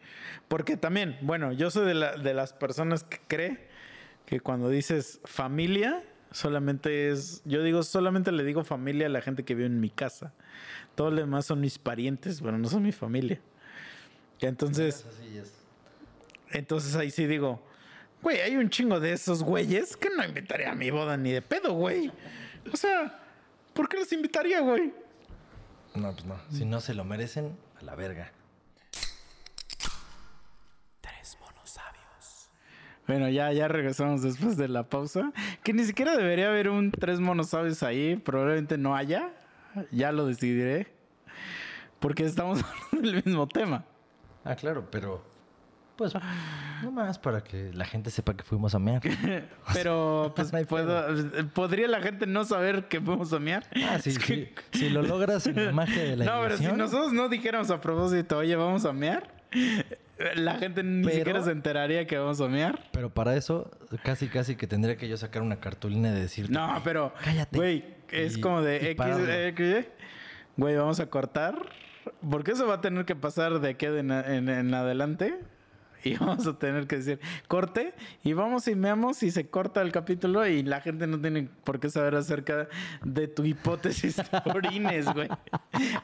Porque 0.47 0.77
también, 0.77 1.17
bueno, 1.21 1.51
yo 1.51 1.71
soy 1.71 1.85
de, 1.87 1.93
la- 1.95 2.15
de 2.15 2.33
las 2.33 2.53
personas 2.53 3.03
que 3.03 3.19
cree 3.27 3.67
que 4.25 4.39
cuando 4.39 4.69
dices 4.69 5.19
familia, 5.25 6.03
solamente 6.31 7.09
es. 7.09 7.41
Yo 7.45 7.63
digo, 7.63 7.81
solamente 7.81 8.31
le 8.31 8.43
digo 8.43 8.63
familia 8.63 9.07
a 9.07 9.09
la 9.09 9.21
gente 9.21 9.43
que 9.43 9.55
vive 9.55 9.65
en 9.67 9.79
mi 9.79 9.89
casa. 9.89 10.31
Todos 10.93 11.11
los 11.11 11.21
demás 11.21 11.47
son 11.47 11.59
mis 11.59 11.79
parientes, 11.79 12.39
pero 12.41 12.57
no 12.57 12.67
son 12.69 12.83
mi 12.83 12.91
familia. 12.91 13.39
Y 14.39 14.45
entonces, 14.45 15.03
entonces 16.51 16.95
ahí 16.95 17.09
sí 17.11 17.25
digo, 17.25 17.63
güey, 18.21 18.41
hay 18.41 18.55
un 18.55 18.69
chingo 18.69 18.99
de 18.99 19.13
esos 19.13 19.43
güeyes 19.43 19.95
que 19.97 20.09
no 20.09 20.23
invitaría 20.23 20.71
a 20.71 20.75
mi 20.75 20.89
boda 20.91 21.17
ni 21.17 21.31
de 21.31 21.41
pedo, 21.41 21.73
güey. 21.73 22.11
O 22.71 22.77
sea, 22.77 23.19
¿por 23.73 23.87
qué 23.87 23.97
los 23.97 24.11
invitaría, 24.11 24.61
güey? 24.61 24.93
No, 25.95 26.11
pues 26.13 26.25
no. 26.25 26.39
Si 26.51 26.65
no 26.65 26.79
se 26.81 26.93
lo 26.93 27.03
merecen, 27.03 27.57
a 27.79 27.83
la 27.83 27.95
verga. 27.95 28.31
Tres 31.01 31.37
monos 31.39 31.79
Bueno, 33.07 33.29
ya, 33.29 33.51
ya 33.51 33.67
regresamos 33.67 34.21
después 34.21 34.57
de 34.57 34.67
la 34.67 34.83
pausa. 34.83 35.31
Que 35.63 35.73
ni 35.73 35.83
siquiera 35.83 36.15
debería 36.15 36.49
haber 36.49 36.69
un 36.69 36.91
tres 36.91 37.19
monosabios 37.19 37.81
ahí. 37.83 38.15
Probablemente 38.17 38.77
no 38.77 38.95
haya. 38.95 39.31
Ya 39.91 40.11
lo 40.11 40.25
decidiré. 40.25 40.87
Porque 41.99 42.25
estamos 42.25 42.59
hablando 42.91 43.11
del 43.11 43.23
mismo 43.25 43.47
tema. 43.47 43.85
Ah, 44.43 44.55
claro, 44.55 44.89
pero. 44.91 45.23
Pues, 45.99 46.13
no 46.81 46.91
más 46.91 47.19
para 47.19 47.43
que 47.43 47.73
la 47.73 47.83
gente 47.83 48.09
sepa 48.09 48.33
que 48.33 48.43
fuimos 48.45 48.73
a 48.73 48.79
mear. 48.79 49.01
Pero, 49.73 50.31
pues, 50.33 50.53
No 50.53 50.59
puedo- 50.65 51.49
¿podría 51.53 51.89
la 51.89 52.01
gente 52.01 52.25
no 52.25 52.45
saber 52.45 52.87
que 52.87 53.01
fuimos 53.01 53.33
a 53.33 53.39
mear? 53.39 53.65
Ah, 53.83 53.99
sí, 53.99 54.11
Es 54.11 54.19
que- 54.19 54.53
sí. 54.71 54.79
Si 54.79 54.89
lo 54.89 55.01
logras 55.03 55.45
en 55.47 55.65
la 55.65 55.71
magia 55.73 56.01
de 56.03 56.15
la 56.15 56.23
No, 56.25 56.41
pero 56.41 56.55
si 56.57 56.65
nosotros 56.67 57.11
no 57.11 57.27
dijéramos 57.27 57.69
a 57.69 57.81
propósito, 57.81 58.37
oye, 58.37 58.55
vamos 58.55 58.85
a 58.85 58.93
mear, 58.93 59.29
la 60.35 60.55
gente 60.55 60.81
ni 60.81 61.03
Pero- 61.03 61.17
siquiera 61.17 61.43
se 61.43 61.51
enteraría 61.51 62.07
que 62.07 62.17
vamos 62.17 62.39
a 62.39 62.47
mear. 62.47 62.79
Pero 62.93 63.09
para 63.13 63.35
eso, 63.35 63.69
casi, 64.03 64.29
casi 64.29 64.55
que 64.55 64.65
tendría 64.65 64.95
que 64.95 65.09
yo 65.09 65.17
sacar 65.17 65.41
una 65.41 65.59
cartulina 65.59 66.13
de 66.13 66.21
decir. 66.21 66.49
No, 66.49 66.79
pero, 66.85 67.13
Cállate. 67.25 67.57
güey, 67.57 67.83
es 68.09 68.37
Y- 68.37 68.41
como 68.41 68.61
de 68.61 68.91
X. 68.91 69.05
X, 69.27 69.85
güey, 70.55 70.77
vamos 70.77 71.01
a 71.01 71.07
cortar, 71.07 71.57
porque 72.31 72.51
eso 72.51 72.65
va 72.67 72.75
a 72.75 72.81
tener 72.81 73.03
que 73.03 73.17
pasar 73.17 73.59
de 73.59 73.69
aquí 73.71 73.85
en, 73.85 74.11
en- 74.11 74.47
en 74.47 74.73
adelante. 74.73 75.37
Y 76.03 76.15
vamos 76.15 76.47
a 76.47 76.57
tener 76.57 76.87
que 76.87 76.97
decir 76.97 77.19
corte 77.47 77.93
y 78.23 78.33
vamos 78.33 78.67
y 78.67 78.75
meamos 78.75 79.21
y 79.23 79.31
se 79.31 79.49
corta 79.49 79.81
el 79.81 79.91
capítulo 79.91 80.47
y 80.47 80.63
la 80.63 80.81
gente 80.81 81.07
no 81.07 81.19
tiene 81.19 81.49
por 81.63 81.79
qué 81.79 81.89
saber 81.89 82.15
acerca 82.15 82.67
de 83.03 83.27
tu 83.27 83.43
hipótesis 83.43 84.17
de 84.17 84.23
orines, 84.53 85.13
güey. 85.13 85.27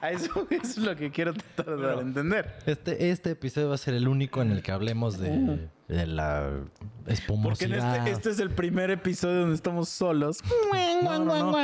A 0.02 0.12
eso 0.12 0.48
es 0.50 0.78
lo 0.78 0.96
que 0.96 1.12
quiero 1.12 1.34
tratar 1.34 1.78
de 1.78 1.82
dar 1.86 1.98
a 2.00 2.02
entender. 2.02 2.54
Este, 2.66 3.10
este 3.10 3.32
episodio 3.32 3.70
va 3.70 3.76
a 3.76 3.78
ser 3.78 3.94
el 3.94 4.08
único 4.08 4.42
en 4.42 4.52
el 4.52 4.62
que 4.62 4.72
hablemos 4.72 5.18
de, 5.18 5.70
de 5.88 6.08
la 6.08 6.50
Porque 6.50 6.86
en 7.06 7.14
espumosidad. 7.14 7.98
este, 7.98 8.12
este 8.12 8.30
es 8.32 8.40
el 8.40 8.50
primer 8.52 8.92
episodio 8.92 9.42
donde 9.42 9.56
estamos 9.56 9.90
solos. 9.90 10.40
No, 11.04 11.20
no, 11.20 11.52
no. 11.52 11.58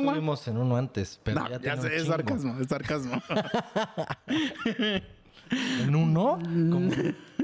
Estuvimos 0.00 0.46
en 0.48 0.56
uno 0.58 0.76
antes, 0.76 1.20
pero 1.22 1.40
No, 1.40 1.50
ya, 1.50 1.60
ya 1.60 1.76
sé, 1.80 1.96
es 1.96 2.06
sarcasmo, 2.06 2.56
es 2.60 2.68
sarcasmo. 2.68 3.20
¿En 5.82 5.94
uno? 5.94 6.38
Como 6.40 6.90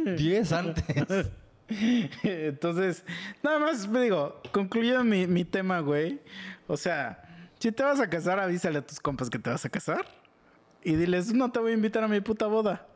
10 0.04 0.52
antes. 0.52 1.26
Entonces, 2.22 3.04
nada 3.42 3.58
más 3.58 3.86
me 3.86 4.02
digo, 4.02 4.40
concluyendo 4.52 5.04
mi, 5.04 5.26
mi 5.26 5.44
tema, 5.44 5.80
güey. 5.80 6.20
O 6.66 6.76
sea, 6.76 7.22
si 7.58 7.70
te 7.72 7.82
vas 7.82 8.00
a 8.00 8.08
casar, 8.08 8.40
avísale 8.40 8.78
a 8.78 8.86
tus 8.86 9.00
compas 9.00 9.30
que 9.30 9.38
te 9.38 9.50
vas 9.50 9.64
a 9.64 9.68
casar. 9.68 10.06
Y 10.82 10.94
diles, 10.94 11.32
no 11.32 11.50
te 11.52 11.60
voy 11.60 11.72
a 11.72 11.74
invitar 11.74 12.02
a 12.02 12.08
mi 12.08 12.20
puta 12.20 12.46
boda. 12.46 12.86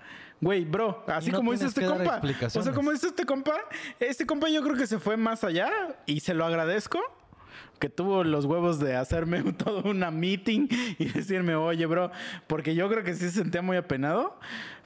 Güey, 0.40 0.64
bro, 0.64 1.04
así 1.06 1.30
No 1.30 1.38
como 1.38 1.52
dice 1.52 1.66
este 1.66 1.86
compa. 1.86 2.20
O 2.54 2.62
sea, 2.62 2.72
como 2.72 2.90
dice 2.90 3.06
este 3.08 3.24
compa, 3.24 3.56
este 4.00 4.26
compa 4.26 4.48
yo 4.48 4.62
creo 4.62 4.76
que 4.76 4.86
se 4.86 4.98
fue 4.98 5.16
más 5.16 5.44
allá 5.44 5.70
y 6.06 6.20
se 6.20 6.34
lo 6.34 6.44
agradezco. 6.44 7.00
Que 7.78 7.88
tuvo 7.88 8.24
los 8.24 8.44
huevos 8.44 8.78
de 8.78 8.96
hacerme 8.96 9.42
todo 9.52 9.88
una 9.88 10.10
meeting 10.10 10.68
y 10.98 11.06
decirme, 11.06 11.54
oye, 11.54 11.86
bro, 11.86 12.10
porque 12.46 12.74
yo 12.74 12.88
creo 12.88 13.04
que 13.04 13.14
sí 13.14 13.20
se 13.20 13.30
sentía 13.42 13.62
muy 13.62 13.76
apenado. 13.76 14.38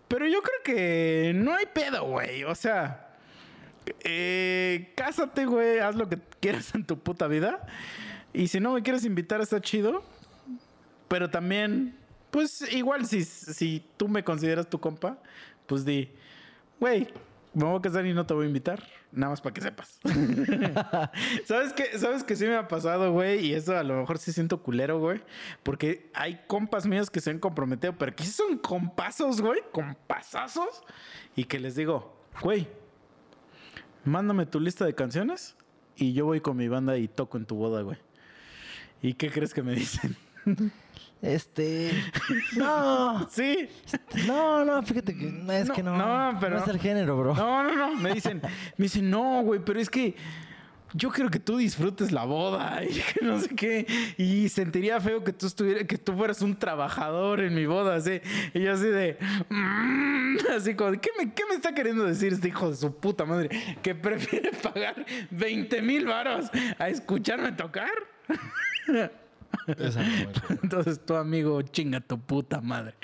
Pero 0.08 0.26
yo 0.26 0.40
creo 0.42 0.62
que 0.64 1.32
no 1.34 1.54
hay 1.54 1.66
pedo, 1.66 2.04
güey. 2.06 2.44
O 2.44 2.54
sea, 2.54 3.14
eh, 4.00 4.92
cásate, 4.96 5.46
güey, 5.46 5.78
haz 5.78 5.94
lo 5.94 6.08
que 6.08 6.18
quieras 6.40 6.74
en 6.74 6.84
tu 6.84 6.98
puta 6.98 7.28
vida. 7.28 7.66
Y 8.32 8.48
si 8.48 8.60
no 8.60 8.72
me 8.72 8.82
quieres 8.82 9.04
invitar, 9.04 9.40
está 9.40 9.60
chido. 9.60 10.02
Pero 11.08 11.30
también, 11.30 11.96
pues 12.30 12.70
igual 12.72 13.06
si, 13.06 13.24
si 13.24 13.84
tú 13.96 14.08
me 14.08 14.24
consideras 14.24 14.68
tu 14.68 14.78
compa, 14.78 15.18
pues 15.66 15.84
di, 15.84 16.10
güey, 16.80 17.08
me 17.54 17.64
voy 17.64 17.78
a 17.78 17.82
casar 17.82 18.06
y 18.06 18.12
no 18.12 18.26
te 18.26 18.34
voy 18.34 18.44
a 18.44 18.48
invitar. 18.48 18.82
Nada 19.10 19.30
más 19.30 19.40
para 19.40 19.54
que 19.54 19.60
sepas. 19.62 19.98
¿Sabes 21.46 21.72
qué? 21.72 21.98
¿Sabes 21.98 22.24
que 22.24 22.36
sí 22.36 22.44
me 22.44 22.56
ha 22.56 22.68
pasado, 22.68 23.10
güey? 23.12 23.46
Y 23.46 23.54
eso 23.54 23.76
a 23.76 23.82
lo 23.82 23.96
mejor 23.96 24.18
sí 24.18 24.32
siento 24.32 24.62
culero, 24.62 24.98
güey. 24.98 25.22
Porque 25.62 26.10
hay 26.14 26.40
compas 26.46 26.86
míos 26.86 27.10
que 27.10 27.20
se 27.20 27.30
han 27.30 27.38
comprometido, 27.38 27.96
pero 27.96 28.14
que 28.14 28.24
son 28.24 28.58
compazos, 28.58 29.40
güey. 29.40 29.62
Compasazos. 29.72 30.82
Y 31.36 31.44
que 31.44 31.58
les 31.58 31.74
digo, 31.74 32.14
güey, 32.42 32.68
mándame 34.04 34.44
tu 34.44 34.60
lista 34.60 34.84
de 34.84 34.94
canciones 34.94 35.56
y 35.96 36.12
yo 36.12 36.26
voy 36.26 36.40
con 36.40 36.56
mi 36.56 36.68
banda 36.68 36.98
y 36.98 37.08
toco 37.08 37.38
en 37.38 37.46
tu 37.46 37.56
boda, 37.56 37.82
güey. 37.82 37.98
¿Y 39.00 39.14
qué 39.14 39.30
crees 39.30 39.54
que 39.54 39.62
me 39.62 39.74
dicen? 39.74 40.16
Este. 41.22 41.90
No. 42.56 43.28
Sí. 43.30 43.68
No, 44.26 44.64
no, 44.64 44.82
fíjate 44.82 45.16
que 45.16 45.24
no, 45.26 45.52
es 45.52 45.68
No, 45.68 45.74
que 45.74 45.82
no. 45.82 45.96
no, 45.96 46.38
pero- 46.40 46.56
No 46.58 46.62
es 46.62 46.68
el 46.68 46.78
género, 46.80 47.16
bro. 47.18 47.34
No, 47.34 47.62
no, 47.64 47.74
no. 47.74 47.94
Me 47.96 48.12
dicen, 48.14 48.40
me 48.76 48.84
dicen, 48.84 49.10
no, 49.10 49.42
güey, 49.42 49.60
pero 49.64 49.80
es 49.80 49.90
que 49.90 50.14
yo 50.94 51.10
quiero 51.10 51.28
que 51.30 51.38
tú 51.38 51.58
disfrutes 51.58 52.12
la 52.12 52.24
boda 52.24 52.82
y 52.88 52.88
que 52.88 53.24
no 53.24 53.38
sé 53.40 53.48
qué. 53.54 53.86
Y 54.16 54.48
sentiría 54.48 55.00
feo 55.00 55.22
que 55.24 55.32
tú 55.32 55.46
estuvieras, 55.46 55.84
que 55.84 55.98
tú 55.98 56.14
fueras 56.14 56.40
un 56.40 56.56
trabajador 56.58 57.40
en 57.40 57.54
mi 57.54 57.66
boda, 57.66 57.96
así. 57.96 58.20
Y 58.54 58.60
yo 58.62 58.72
así 58.72 58.86
de, 58.86 59.18
"Mm", 59.50 60.36
así 60.56 60.74
como, 60.74 60.92
¿qué 60.92 61.10
me, 61.18 61.32
¿qué 61.34 61.42
me 61.48 61.56
está 61.56 61.74
queriendo 61.74 62.04
decir 62.04 62.32
este 62.32 62.48
hijo 62.48 62.70
de 62.70 62.76
su 62.76 62.96
puta 62.96 63.24
madre? 63.26 63.50
Que 63.82 63.94
prefiere 63.94 64.50
pagar 64.62 65.04
20 65.30 65.82
mil 65.82 66.06
varos 66.06 66.46
a 66.78 66.88
escucharme 66.88 67.52
tocar. 67.52 67.90
Entonces 70.62 71.04
tu 71.04 71.14
amigo 71.14 71.60
chinga 71.62 72.00
tu 72.00 72.18
puta 72.18 72.60
madre. 72.60 72.94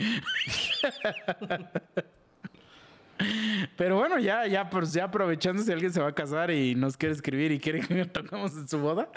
Pero 3.77 3.97
bueno, 3.97 4.19
ya, 4.19 4.47
ya, 4.49 4.69
pues 4.69 4.93
ya 4.93 5.05
aprovechando 5.05 5.63
si 5.63 5.71
alguien 5.71 5.93
se 5.93 6.01
va 6.01 6.09
a 6.09 6.15
casar 6.15 6.51
y 6.51 6.75
nos 6.75 6.97
quiere 6.97 7.15
escribir 7.15 7.53
y 7.53 7.61
quiere 7.61 7.81
que 7.81 8.05
tocamos 8.07 8.53
en 8.55 8.67
su 8.69 8.79
boda, 8.81 9.09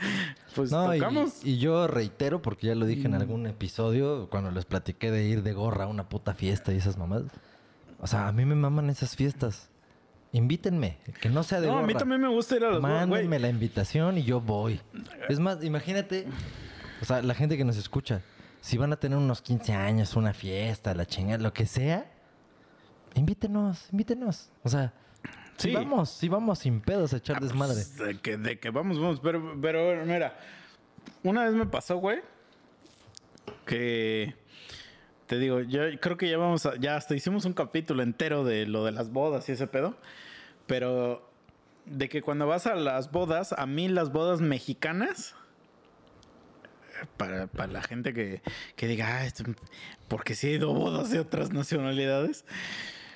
pues 0.56 0.72
No, 0.72 0.92
tocamos. 0.94 1.44
y 1.44 1.58
yo 1.58 1.88
reitero, 1.88 2.42
porque 2.42 2.68
ya 2.68 2.76
lo 2.76 2.86
dije 2.86 3.06
en 3.08 3.12
Mm. 3.14 3.22
algún 3.22 3.48
episodio, 3.48 4.30
cuando 4.30 4.52
les 4.52 4.66
platiqué 4.66 5.10
de 5.12 5.26
ir 5.26 5.42
de 5.42 5.54
gorra 5.54 5.86
a 5.86 5.88
una 5.88 6.08
puta 6.10 6.36
fiesta 6.36 6.72
y 6.74 6.78
esas 6.78 6.98
mamás. 6.98 7.24
O 8.00 8.06
sea, 8.06 8.28
a 8.28 8.32
mí 8.32 8.46
me 8.46 8.54
maman 8.56 8.90
esas 8.92 9.16
fiestas. 9.16 9.70
Invítenme, 10.32 10.98
que 11.20 11.30
no 11.30 11.42
sea 11.42 11.60
de 11.60 11.66
no, 11.68 11.74
a 11.74 11.76
gorra. 11.78 11.88
mí 11.88 11.94
también 11.96 12.22
me 12.22 12.28
gusta 12.28 12.56
ir 12.56 12.66
a 12.66 12.70
los. 12.70 12.82
Mándenme 12.82 13.40
la 13.40 13.50
invitación 13.50 14.20
y 14.20 14.24
yo 14.24 14.40
voy. 14.40 14.80
Es 15.28 15.40
más, 15.40 15.64
imagínate, 15.64 16.28
o 17.02 17.06
sea, 17.06 17.22
la 17.22 17.34
gente 17.34 17.58
que 17.58 17.64
nos 17.66 17.78
escucha, 17.78 18.22
si 18.62 18.78
van 18.78 18.92
a 18.94 18.98
tener 18.98 19.18
unos 19.18 19.42
15 19.42 19.74
años, 19.74 20.16
una 20.16 20.34
fiesta, 20.34 20.94
la 20.94 21.06
chingada, 21.06 21.42
lo 21.44 21.54
que 21.54 21.66
sea, 21.66 22.06
invítenos, 23.16 23.88
invítenos. 23.92 24.50
O 24.64 24.70
sea, 24.70 24.94
Sí. 25.58 25.70
si 25.70 25.74
vamos, 25.74 26.10
si 26.12 26.30
vamos 26.30 26.60
sin 26.60 26.82
pedos 26.82 27.14
a 27.14 27.18
echar 27.18 27.38
Ah, 27.38 27.40
pues, 27.40 27.52
desmadre. 27.52 27.84
de, 28.14 28.20
que, 28.20 28.38
de 28.38 28.60
que 28.60 28.70
vamos, 28.70 29.00
vamos. 29.00 29.20
Pero, 29.22 29.58
pero 29.60 30.06
mira, 30.06 30.38
una 31.24 31.46
vez 31.46 31.54
me 31.56 31.66
pasó, 31.66 31.98
güey, 31.98 32.20
que 33.66 34.36
te 35.26 35.38
digo, 35.40 35.62
yo 35.62 35.82
creo 36.00 36.16
que 36.18 36.30
ya 36.30 36.38
vamos 36.38 36.66
a, 36.66 36.76
ya 36.78 36.96
hasta 36.96 37.16
hicimos 37.16 37.46
un 37.46 37.54
capítulo 37.54 38.04
entero 38.04 38.44
de 38.44 38.66
lo 38.66 38.86
de 38.86 38.92
las 38.92 39.12
bodas 39.12 39.50
y 39.50 39.54
ese 39.54 39.68
pedo. 39.68 39.98
Pero 40.68 41.28
de 41.86 42.08
que 42.10 42.22
cuando 42.22 42.46
vas 42.48 42.68
a 42.68 42.76
las 42.76 43.12
bodas, 43.12 43.54
a 43.54 43.66
mí 43.66 43.88
las 43.88 44.12
bodas 44.12 44.42
mexicanas, 44.42 45.36
para, 47.18 47.48
para 47.48 47.72
la 47.72 47.82
gente 47.82 48.14
que, 48.14 48.42
que 48.76 48.88
diga, 48.88 49.18
ah, 49.18 49.26
esto- 49.26 49.44
porque 50.08 50.36
sí 50.36 50.48
he 50.48 50.52
ido 50.54 50.74
bodas 50.74 51.10
de 51.12 51.20
otras 51.20 51.52
nacionalidades, 51.52 52.46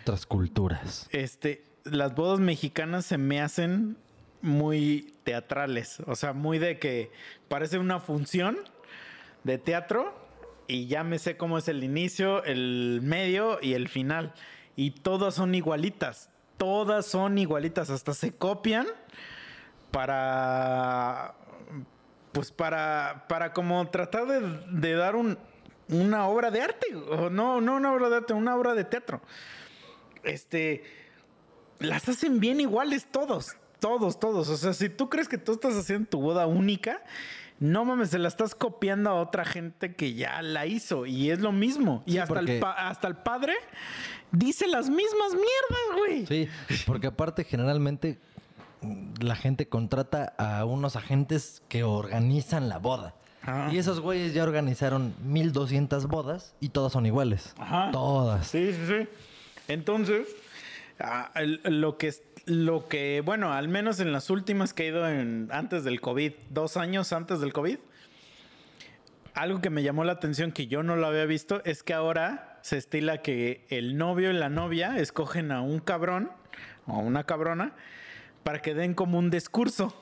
Otras 0.02 0.26
culturas. 0.26 1.08
este, 1.12 1.66
las 1.84 2.14
bodas 2.16 2.40
mexicanas 2.40 3.06
se 3.06 3.18
me 3.18 3.42
hacen 3.42 3.98
muy 4.42 5.14
teatrales. 5.24 6.00
O 6.08 6.16
sea, 6.16 6.34
muy 6.34 6.58
de 6.60 6.80
que 6.80 7.12
parece 7.48 7.78
una 7.78 8.00
función 8.00 8.58
de 9.44 9.58
teatro 9.58 10.20
y 10.68 10.88
ya 10.88 11.04
me 11.04 11.20
sé 11.20 11.38
cómo 11.38 11.58
es 11.58 11.68
el 11.68 11.84
inicio, 11.84 12.44
el 12.44 13.00
medio 13.04 13.60
y 13.62 13.74
el 13.74 13.88
final. 13.88 14.34
Y 14.76 14.92
todas 14.92 15.36
son 15.36 15.54
igualitas. 15.54 16.30
Todas 16.58 17.06
son 17.06 17.38
igualitas. 17.38 17.90
Hasta 17.90 18.14
se 18.14 18.32
copian 18.34 18.88
para. 19.92 21.36
Pues 22.32 22.52
para. 22.52 23.26
Para 23.28 23.54
como 23.54 23.88
tratar 23.90 24.26
de, 24.28 24.40
de 24.72 24.94
dar 24.96 25.16
un, 25.16 25.38
una 25.90 26.28
obra 26.28 26.52
de 26.52 26.62
arte. 26.62 26.96
O 26.96 27.30
no, 27.30 27.60
no 27.62 27.76
una 27.76 27.94
obra 27.94 28.10
de 28.10 28.16
arte, 28.18 28.34
una 28.34 28.56
obra 28.56 28.74
de 28.74 28.84
teatro 28.86 29.22
este, 30.24 30.84
las 31.80 32.08
hacen 32.10 32.40
bien 32.40 32.60
iguales 32.60 33.08
todos, 33.12 33.56
todos, 33.80 34.20
todos. 34.20 34.50
O 34.50 34.58
sea, 34.58 34.74
si 34.74 34.90
tú 34.90 35.10
crees 35.10 35.28
que 35.28 35.38
tú 35.38 35.54
estás 35.54 35.76
haciendo 35.76 36.10
tu 36.10 36.22
boda 36.22 36.46
única, 36.46 37.02
no 37.60 37.86
mames, 37.86 38.10
se 38.12 38.20
la 38.20 38.28
estás 38.28 38.56
copiando 38.56 39.10
a 39.10 39.16
otra 39.16 39.46
gente 39.46 39.96
que 39.96 40.14
ya 40.14 40.42
la 40.42 40.66
hizo 40.66 41.06
y 41.06 41.32
es 41.32 41.40
lo 41.40 41.52
mismo. 41.52 42.04
Y 42.06 42.14
Sí, 42.14 42.18
hasta, 42.20 42.34
porque- 42.36 42.58
el 42.58 42.64
hasta 42.64 43.08
el 43.08 43.16
padre 43.18 43.56
dice 44.32 44.68
las 44.68 44.90
mismas 44.90 45.34
mierdas, 45.34 45.98
güey. 45.98 46.26
Sí, 46.28 46.50
porque 46.86 47.08
aparte 47.08 47.44
generalmente 47.44 48.20
la 49.20 49.36
gente 49.36 49.68
contrata 49.68 50.34
a 50.38 50.66
unos 50.66 50.96
agentes 50.96 51.62
que 51.70 51.84
organizan 51.84 52.70
la 52.70 52.80
boda. 52.80 53.16
Ah. 53.44 53.70
Y 53.72 53.78
esos 53.78 54.00
güeyes 54.00 54.34
ya 54.34 54.44
organizaron 54.44 55.16
1200 55.24 56.08
bodas 56.08 56.56
y 56.60 56.70
todas 56.70 56.94
son 56.94 57.06
iguales. 57.06 57.54
Ajá. 57.58 57.90
Todas. 57.92 58.48
Sí, 58.48 58.74
sí, 58.74 58.86
sí. 58.88 59.08
Entonces, 59.68 60.28
ah, 61.00 61.32
lo, 61.64 61.98
que 61.98 62.14
lo 62.46 62.88
que, 62.88 63.22
bueno, 63.24 63.54
al 63.54 63.68
menos 63.68 64.00
en 64.00 64.12
las 64.12 64.30
últimas 64.30 64.74
que 64.74 64.84
he 64.84 64.88
ido 64.88 65.08
en, 65.08 65.50
antes 65.52 65.84
del 65.84 66.02
COVID, 66.02 66.34
dos 66.50 66.78
años 66.78 67.14
antes 67.14 67.40
del 67.40 67.54
COVID, 67.54 67.78
algo 69.34 69.62
que 69.62 69.70
me 69.70 69.84
llamó 69.84 70.04
la 70.04 70.14
atención 70.14 70.52
que 70.52 70.68
yo 70.68 70.84
no 70.84 70.96
lo 70.96 71.08
había 71.08 71.26
visto 71.26 71.62
es 71.66 71.84
que 71.84 71.94
ahora 71.94 72.60
se 72.62 72.78
estila 72.78 73.22
que 73.22 73.66
el 73.70 73.98
novio 73.98 74.30
y 74.30 74.34
la 74.34 74.50
novia 74.50 74.98
escogen 74.98 75.52
a 75.52 75.62
un 75.62 75.80
cabrón 75.80 76.32
o 76.86 76.96
a 76.96 77.00
una 77.00 77.24
cabrona 77.24 77.74
para 78.44 78.62
que 78.62 78.74
den 78.74 78.94
como 78.94 79.20
un 79.20 79.30
discurso 79.30 79.96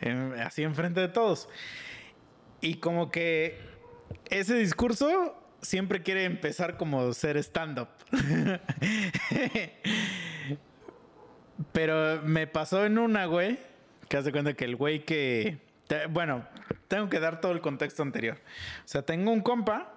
eh, 0.00 0.42
así 0.44 0.62
enfrente 0.62 1.00
de 1.00 1.08
todos. 1.08 1.48
Y 2.60 2.74
como 2.76 3.10
que 3.10 3.58
ese 4.28 4.54
discurso 4.54 5.36
siempre 5.60 6.02
quiere 6.02 6.24
empezar 6.24 6.76
como 6.76 7.12
ser 7.12 7.36
stand-up. 7.38 7.88
Pero 11.72 12.22
me 12.22 12.46
pasó 12.46 12.86
en 12.86 12.98
una, 12.98 13.26
güey, 13.26 13.58
que 14.08 14.16
hace 14.16 14.32
cuenta 14.32 14.54
que 14.54 14.64
el 14.64 14.76
güey 14.76 15.04
que... 15.04 15.58
bueno, 16.10 16.46
tengo 16.88 17.08
que 17.08 17.20
dar 17.20 17.40
todo 17.40 17.52
el 17.52 17.60
contexto 17.60 18.02
anterior. 18.02 18.38
O 18.84 18.88
sea, 18.88 19.02
tengo 19.02 19.30
un 19.30 19.40
compa 19.40 19.92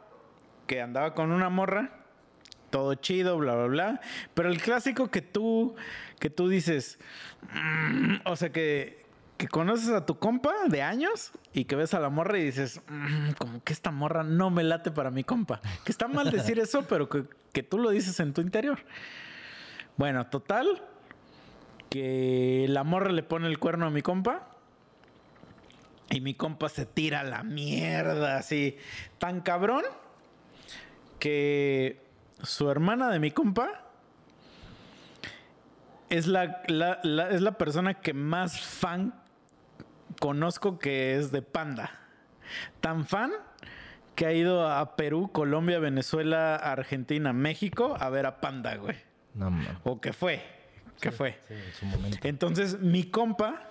que 0.67 0.81
andaba 0.81 1.13
con 1.13 1.31
una 1.31 1.49
morra, 1.49 2.02
todo 2.73 2.95
chido, 2.95 3.37
bla, 3.37 3.53
bla, 3.53 3.67
bla. 3.67 4.01
Pero 4.33 4.49
el 4.49 4.59
clásico 4.59 5.11
que 5.11 5.21
tú, 5.21 5.75
que 6.19 6.31
tú 6.31 6.49
dices, 6.49 6.97
mm, 7.53 8.15
o 8.25 8.35
sea, 8.35 8.51
que, 8.51 9.05
que 9.37 9.47
conoces 9.47 9.89
a 9.89 10.07
tu 10.07 10.17
compa 10.17 10.51
de 10.69 10.81
años 10.81 11.33
y 11.53 11.65
que 11.65 11.75
ves 11.75 11.93
a 11.93 11.99
la 11.99 12.09
morra 12.09 12.39
y 12.39 12.45
dices, 12.45 12.81
"Mm, 12.87 13.33
como 13.37 13.63
que 13.63 13.73
esta 13.73 13.91
morra 13.91 14.23
no 14.23 14.49
me 14.49 14.63
late 14.63 14.89
para 14.89 15.11
mi 15.11 15.23
compa. 15.23 15.61
Que 15.85 15.91
está 15.91 16.07
mal 16.07 16.31
decir 16.31 16.57
eso, 16.57 16.83
pero 16.89 17.07
que, 17.09 17.25
que 17.51 17.61
tú 17.61 17.77
lo 17.77 17.91
dices 17.91 18.19
en 18.19 18.33
tu 18.33 18.41
interior. 18.41 18.79
Bueno, 19.95 20.25
total, 20.25 20.81
que 21.91 22.65
la 22.69 22.83
morra 22.83 23.11
le 23.11 23.21
pone 23.21 23.45
el 23.45 23.59
cuerno 23.59 23.85
a 23.85 23.91
mi 23.91 24.01
compa. 24.01 24.49
Y 26.09 26.21
mi 26.21 26.33
compa 26.33 26.69
se 26.69 26.87
tira 26.87 27.19
a 27.19 27.23
la 27.23 27.43
mierda, 27.43 28.37
así, 28.37 28.77
tan 29.19 29.41
cabrón, 29.41 29.83
que 31.19 32.03
su 32.41 32.69
hermana 32.69 33.09
de 33.09 33.19
mi 33.19 33.31
compa 33.31 33.69
es 36.09 36.27
la, 36.27 36.61
la- 36.67 36.99
la- 37.03 37.29
es 37.29 37.41
la 37.41 37.53
persona 37.57 37.95
que 37.95 38.13
más 38.13 38.59
fan 38.61 39.13
conozco 40.19 40.77
que 40.79 41.15
es 41.17 41.31
de 41.31 41.41
Panda. 41.41 41.91
Tan 42.81 43.05
fan 43.05 43.31
que 44.15 44.25
ha 44.27 44.33
ido 44.33 44.69
a 44.71 44.95
Perú, 44.95 45.31
Colombia, 45.31 45.79
Venezuela, 45.79 46.55
Argentina, 46.55 47.33
México 47.33 47.95
a 47.99 48.09
ver 48.09 48.25
a 48.27 48.39
Panda, 48.41 48.75
güey. 48.75 48.97
No. 49.33 49.51
O 49.83 49.99
que 49.99 50.13
fue, 50.13 50.43
que 51.01 51.11
fue. 51.11 51.39
Sí, 51.47 51.53
en 51.55 51.73
su 51.73 51.85
momento. 51.87 52.17
Entonces, 52.27 52.79
mi 52.79 53.05
compa 53.05 53.63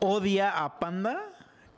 odia 0.00 0.62
a 0.62 0.78
Panda 0.78 1.31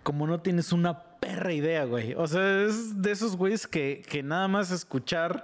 como 0.04 0.28
no 0.28 0.40
tienes 0.40 0.72
una 0.72 1.02
perra 1.18 1.52
idea, 1.52 1.84
güey. 1.84 2.14
O 2.14 2.26
sea, 2.28 2.62
es 2.62 3.02
de 3.02 3.10
esos 3.10 3.36
güeyes 3.36 3.66
que, 3.66 4.02
que 4.08 4.22
nada 4.22 4.46
más 4.46 4.70
escuchar 4.70 5.42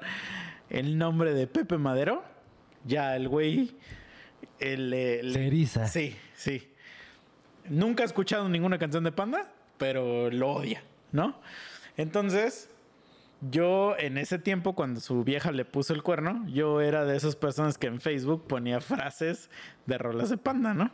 el 0.68 0.96
nombre 0.98 1.34
de 1.34 1.48
Pepe 1.48 1.76
Madero, 1.78 2.22
ya 2.84 3.16
el 3.16 3.28
güey... 3.28 3.76
El, 4.60 4.92
el- 4.92 5.32
Se 5.32 5.46
eriza. 5.46 5.86
Sí, 5.88 6.16
sí. 6.34 6.70
Nunca 7.68 8.02
he 8.02 8.06
escuchado 8.06 8.48
ninguna 8.48 8.78
canción 8.78 9.02
de 9.04 9.10
Panda, 9.12 9.50
pero 9.78 10.30
lo 10.30 10.52
odia, 10.52 10.82
¿no? 11.12 11.40
Entonces, 11.96 12.68
yo 13.50 13.94
en 13.98 14.18
ese 14.18 14.38
tiempo, 14.38 14.74
cuando 14.74 15.00
su 15.00 15.24
vieja 15.24 15.50
le 15.52 15.64
puso 15.64 15.94
el 15.94 16.02
cuerno, 16.02 16.46
yo 16.48 16.80
era 16.82 17.04
de 17.06 17.16
esas 17.16 17.36
personas 17.36 17.78
que 17.78 17.86
en 17.86 18.00
Facebook 18.00 18.46
ponía 18.46 18.80
frases 18.80 19.50
de 19.86 19.96
rolas 19.98 20.28
de 20.30 20.36
Panda, 20.36 20.74
¿no? 20.74 20.90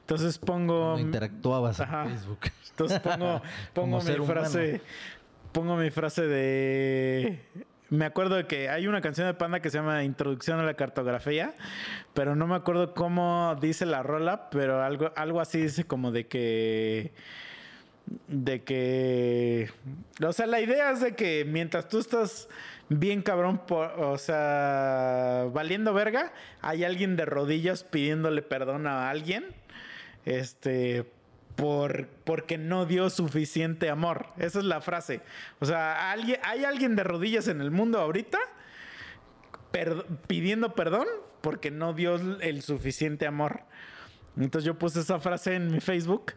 Entonces 0.00 0.38
pongo... 0.38 0.94
No 0.94 0.98
interactuabas 0.98 1.80
Ajá. 1.80 2.04
en 2.04 2.10
Facebook. 2.10 2.40
Entonces 2.70 3.00
pongo, 3.00 3.42
pongo 3.74 4.00
mi 4.00 4.10
humano. 4.12 4.24
frase. 4.24 4.80
Pongo 5.52 5.76
mi 5.76 5.90
frase 5.90 6.22
de. 6.22 7.40
Me 7.90 8.04
acuerdo 8.04 8.36
de 8.36 8.46
que 8.46 8.68
hay 8.68 8.86
una 8.86 9.00
canción 9.00 9.26
de 9.26 9.34
Panda 9.34 9.60
que 9.60 9.70
se 9.70 9.78
llama 9.78 10.04
Introducción 10.04 10.60
a 10.60 10.62
la 10.62 10.74
cartografía, 10.74 11.54
pero 12.12 12.36
no 12.36 12.46
me 12.46 12.54
acuerdo 12.54 12.92
cómo 12.92 13.56
dice 13.60 13.86
la 13.86 14.02
rola, 14.02 14.50
pero 14.50 14.82
algo, 14.82 15.10
algo 15.16 15.40
así 15.40 15.62
dice 15.62 15.84
como 15.84 16.12
de 16.12 16.26
que. 16.26 17.12
De 18.28 18.62
que. 18.64 19.70
O 20.24 20.32
sea, 20.32 20.46
la 20.46 20.60
idea 20.60 20.90
es 20.92 21.00
de 21.00 21.14
que 21.14 21.44
mientras 21.46 21.88
tú 21.88 21.98
estás 21.98 22.48
bien 22.88 23.22
cabrón, 23.22 23.58
por- 23.66 23.92
o 24.00 24.16
sea, 24.18 25.46
valiendo 25.52 25.92
verga, 25.92 26.32
hay 26.60 26.84
alguien 26.84 27.16
de 27.16 27.24
rodillas 27.26 27.84
pidiéndole 27.84 28.42
perdón 28.42 28.86
a 28.86 29.10
alguien. 29.10 29.46
Este. 30.24 31.04
Por, 31.56 32.06
porque 32.22 32.56
no 32.56 32.86
dio 32.86 33.10
suficiente 33.10 33.90
amor. 33.90 34.28
Esa 34.38 34.60
es 34.60 34.64
la 34.64 34.80
frase. 34.80 35.22
O 35.58 35.66
sea, 35.66 36.12
hay 36.12 36.64
alguien 36.64 36.94
de 36.94 37.02
rodillas 37.02 37.48
en 37.48 37.60
el 37.60 37.72
mundo 37.72 37.98
ahorita 37.98 38.38
pidiendo 40.26 40.74
perdón 40.74 41.06
porque 41.40 41.70
no 41.70 41.92
dio 41.94 42.14
el 42.40 42.62
suficiente 42.62 43.26
amor. 43.26 43.62
Entonces 44.36 44.64
yo 44.64 44.78
puse 44.78 45.00
esa 45.00 45.18
frase 45.18 45.56
en 45.56 45.70
mi 45.72 45.80
Facebook 45.80 46.32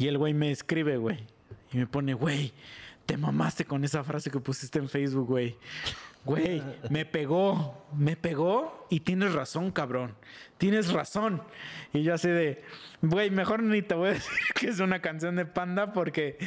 y 0.00 0.08
el 0.08 0.16
güey 0.16 0.32
me 0.32 0.50
escribe, 0.50 0.96
güey. 0.96 1.18
Y 1.72 1.76
me 1.76 1.86
pone, 1.86 2.14
güey, 2.14 2.54
te 3.04 3.18
mamaste 3.18 3.66
con 3.66 3.84
esa 3.84 4.02
frase 4.02 4.30
que 4.30 4.40
pusiste 4.40 4.78
en 4.78 4.88
Facebook, 4.88 5.26
güey. 5.26 5.58
Güey, 6.24 6.62
me 6.88 7.04
pegó, 7.04 7.86
me 7.94 8.16
pegó 8.16 8.86
y 8.88 9.00
tienes 9.00 9.34
razón, 9.34 9.70
cabrón. 9.70 10.14
Tienes 10.56 10.90
razón. 10.90 11.42
Y 11.92 12.02
yo 12.02 12.14
así 12.14 12.28
de, 12.28 12.64
güey, 13.02 13.30
mejor 13.30 13.62
ni 13.62 13.82
te 13.82 13.94
voy 13.94 14.08
a 14.08 14.12
decir 14.14 14.38
que 14.54 14.68
es 14.68 14.80
una 14.80 15.02
canción 15.02 15.36
de 15.36 15.44
Panda 15.44 15.92
porque, 15.92 16.38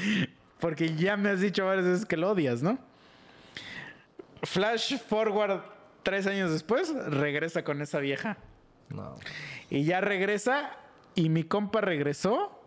porque 0.59 0.95
ya 0.95 1.15
me 1.15 1.29
has 1.29 1.39
dicho 1.39 1.63
varias 1.63 1.85
veces 1.85 2.05
que 2.07 2.17
lo 2.17 2.31
odias, 2.31 2.63
¿no? 2.63 2.79
Flash 4.41 4.97
forward 4.97 5.61
tres 6.01 6.25
años 6.25 6.51
después, 6.51 6.91
regresa 7.05 7.63
con 7.63 7.83
esa 7.83 7.99
vieja. 7.99 8.37
No. 8.89 9.15
Y 9.69 9.83
ya 9.83 10.01
regresa 10.01 10.75
y 11.13 11.29
mi 11.29 11.43
compa 11.43 11.81
regresó 11.81 12.62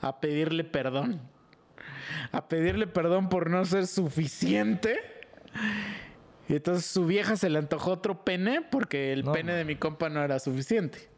a 0.00 0.20
pedirle 0.20 0.64
perdón. 0.64 1.20
A 2.32 2.48
pedirle 2.48 2.86
perdón 2.86 3.28
por 3.28 3.50
no 3.50 3.64
ser 3.64 3.86
suficiente. 3.86 4.98
Y 6.48 6.56
entonces 6.56 6.86
su 6.86 7.06
vieja 7.06 7.36
se 7.36 7.50
le 7.50 7.58
antojó 7.58 7.92
otro 7.92 8.24
pene 8.24 8.62
porque 8.62 9.12
el 9.12 9.24
No, 9.24 9.32
pene 9.32 9.52
de 9.52 9.64
mi 9.64 9.76
compa 9.76 10.08
no 10.08 10.22
era 10.22 10.38
suficiente. 10.38 11.08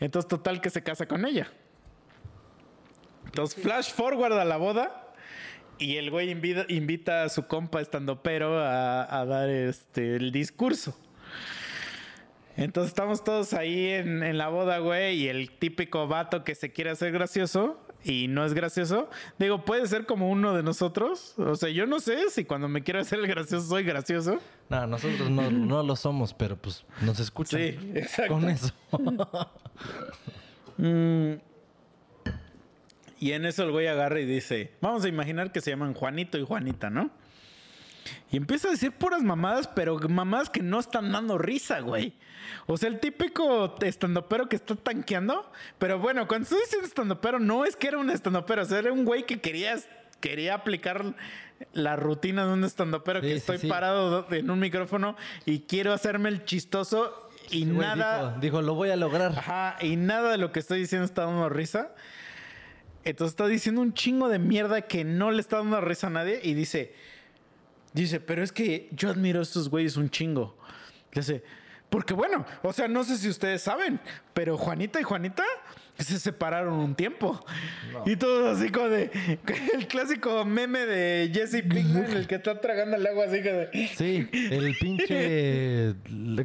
Entonces 0.00 0.28
total 0.28 0.60
que 0.60 0.70
se 0.70 0.82
casa 0.82 1.06
con 1.06 1.24
ella. 1.24 1.50
Entonces 3.26 3.60
flash 3.60 3.92
forward 3.92 4.32
a 4.32 4.44
la 4.44 4.56
boda. 4.56 5.00
Y 5.78 5.96
el 5.96 6.10
güey 6.10 6.30
invita, 6.30 6.66
invita 6.68 7.24
a 7.24 7.28
su 7.28 7.48
compa 7.48 7.80
estando 7.80 8.22
pero 8.22 8.60
a, 8.60 9.20
a 9.20 9.24
dar 9.24 9.48
este, 9.48 10.16
el 10.16 10.30
discurso. 10.30 10.96
Entonces 12.56 12.90
estamos 12.90 13.24
todos 13.24 13.52
ahí 13.52 13.88
en, 13.88 14.22
en 14.22 14.38
la 14.38 14.48
boda, 14.48 14.78
güey, 14.78 15.16
y 15.16 15.28
el 15.28 15.50
típico 15.50 16.06
vato 16.06 16.44
que 16.44 16.54
se 16.54 16.72
quiere 16.72 16.90
hacer 16.90 17.12
gracioso 17.12 17.80
y 18.04 18.28
no 18.28 18.44
es 18.44 18.52
gracioso. 18.52 19.08
Digo, 19.38 19.64
puede 19.64 19.86
ser 19.88 20.06
como 20.06 20.30
uno 20.30 20.54
de 20.54 20.62
nosotros. 20.62 21.34
O 21.38 21.56
sea, 21.56 21.70
yo 21.70 21.86
no 21.86 22.00
sé 22.00 22.30
si 22.30 22.44
cuando 22.44 22.68
me 22.68 22.82
quiero 22.82 23.00
hacer 23.00 23.18
el 23.18 23.26
gracioso 23.26 23.66
soy 23.66 23.82
gracioso. 23.82 24.38
No, 24.68 24.86
nosotros 24.86 25.30
no, 25.30 25.50
no 25.50 25.82
lo 25.82 25.96
somos, 25.96 26.34
pero 26.34 26.56
pues 26.56 26.84
nos 27.00 27.18
escuchan. 27.18 27.60
Sí, 27.60 27.92
exacto. 27.94 28.34
Con 28.34 28.48
eso. 28.48 28.72
Mm. 30.76 31.34
Y 33.20 33.30
en 33.30 33.46
eso 33.46 33.62
el 33.62 33.70
güey 33.70 33.86
agarra 33.86 34.18
y 34.18 34.26
dice, 34.26 34.72
vamos 34.80 35.04
a 35.04 35.08
imaginar 35.08 35.52
que 35.52 35.60
se 35.60 35.70
llaman 35.70 35.94
Juanito 35.94 36.36
y 36.36 36.44
Juanita, 36.44 36.90
¿no? 36.90 37.10
Y 38.30 38.36
empieza 38.36 38.68
a 38.68 38.70
decir 38.70 38.92
puras 38.92 39.22
mamadas, 39.22 39.68
pero 39.68 39.98
mamadas 40.08 40.50
que 40.50 40.62
no 40.62 40.80
están 40.80 41.12
dando 41.12 41.38
risa, 41.38 41.80
güey. 41.80 42.14
O 42.66 42.76
sea, 42.76 42.88
el 42.88 43.00
típico 43.00 43.76
estandopero 43.80 44.48
que 44.48 44.56
está 44.56 44.74
tanqueando. 44.76 45.50
Pero 45.78 45.98
bueno, 45.98 46.26
cuando 46.26 46.44
estoy 46.44 46.60
diciendo 46.60 46.86
estandopero, 46.86 47.38
no 47.38 47.64
es 47.64 47.76
que 47.76 47.88
era 47.88 47.98
un 47.98 48.10
estandopero. 48.10 48.62
O 48.62 48.64
sea, 48.64 48.78
era 48.78 48.92
un 48.92 49.04
güey 49.04 49.24
que 49.24 49.40
quería, 49.40 49.78
quería 50.20 50.54
aplicar 50.54 51.14
la 51.72 51.96
rutina 51.96 52.46
de 52.46 52.52
un 52.52 52.64
estandopero. 52.64 53.20
Sí, 53.20 53.26
que 53.26 53.32
sí, 53.32 53.38
estoy 53.38 53.58
sí. 53.58 53.68
parado 53.68 54.26
en 54.30 54.50
un 54.50 54.58
micrófono 54.58 55.16
y 55.44 55.60
quiero 55.60 55.92
hacerme 55.92 56.28
el 56.28 56.44
chistoso 56.44 57.30
y 57.50 57.66
Güey, 57.66 57.86
nada... 57.86 58.28
Dijo, 58.28 58.40
dijo, 58.40 58.62
lo 58.62 58.74
voy 58.74 58.90
a 58.90 58.96
lograr. 58.96 59.32
Ajá, 59.38 59.76
y 59.80 59.96
nada 59.96 60.30
de 60.30 60.38
lo 60.38 60.52
que 60.52 60.60
estoy 60.60 60.80
diciendo 60.80 61.04
está 61.04 61.24
dando 61.24 61.48
risa. 61.48 61.94
Entonces 63.04 63.32
está 63.32 63.46
diciendo 63.46 63.82
un 63.82 63.92
chingo 63.92 64.28
de 64.28 64.38
mierda 64.38 64.82
que 64.82 65.04
no 65.04 65.30
le 65.30 65.40
está 65.40 65.58
dando 65.58 65.80
risa 65.80 66.06
a 66.06 66.10
nadie 66.10 66.40
y 66.42 66.54
dice, 66.54 66.94
dice, 67.94 68.20
pero 68.20 68.42
es 68.42 68.52
que 68.52 68.88
yo 68.92 69.08
admiro 69.08 69.40
a 69.40 69.42
estos 69.42 69.70
güeyes 69.70 69.96
un 69.96 70.10
chingo. 70.10 70.56
Dice, 71.14 71.42
porque 71.88 72.12
bueno, 72.12 72.44
o 72.62 72.72
sea, 72.72 72.88
no 72.88 73.04
sé 73.04 73.16
si 73.16 73.28
ustedes 73.28 73.62
saben, 73.62 74.00
pero 74.34 74.58
Juanita 74.58 75.00
y 75.00 75.04
Juanita 75.04 75.44
se 75.98 76.18
separaron 76.18 76.74
un 76.74 76.94
tiempo. 76.94 77.44
Y 78.04 78.16
todos 78.16 78.58
así 78.58 78.70
como 78.70 78.88
de. 78.88 79.10
El 79.74 79.86
clásico 79.86 80.44
meme 80.44 80.86
de 80.86 81.30
Jesse 81.32 81.62
Pinkman, 81.62 82.10
el 82.16 82.26
que 82.26 82.34
está 82.34 82.60
tragando 82.60 82.96
el 82.96 83.06
agua 83.06 83.26
así 83.26 83.40
que 83.42 83.52
de. 83.52 83.88
Sí, 83.96 84.28
el 84.32 84.76
pinche. 84.80 85.94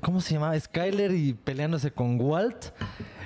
¿Cómo 0.02 0.22
se 0.22 0.36
llama? 0.36 0.60
Skyler 0.60 1.12
y 1.12 1.34
peleándose 1.34 1.92
con 1.92 2.22
Walt. 2.22 2.68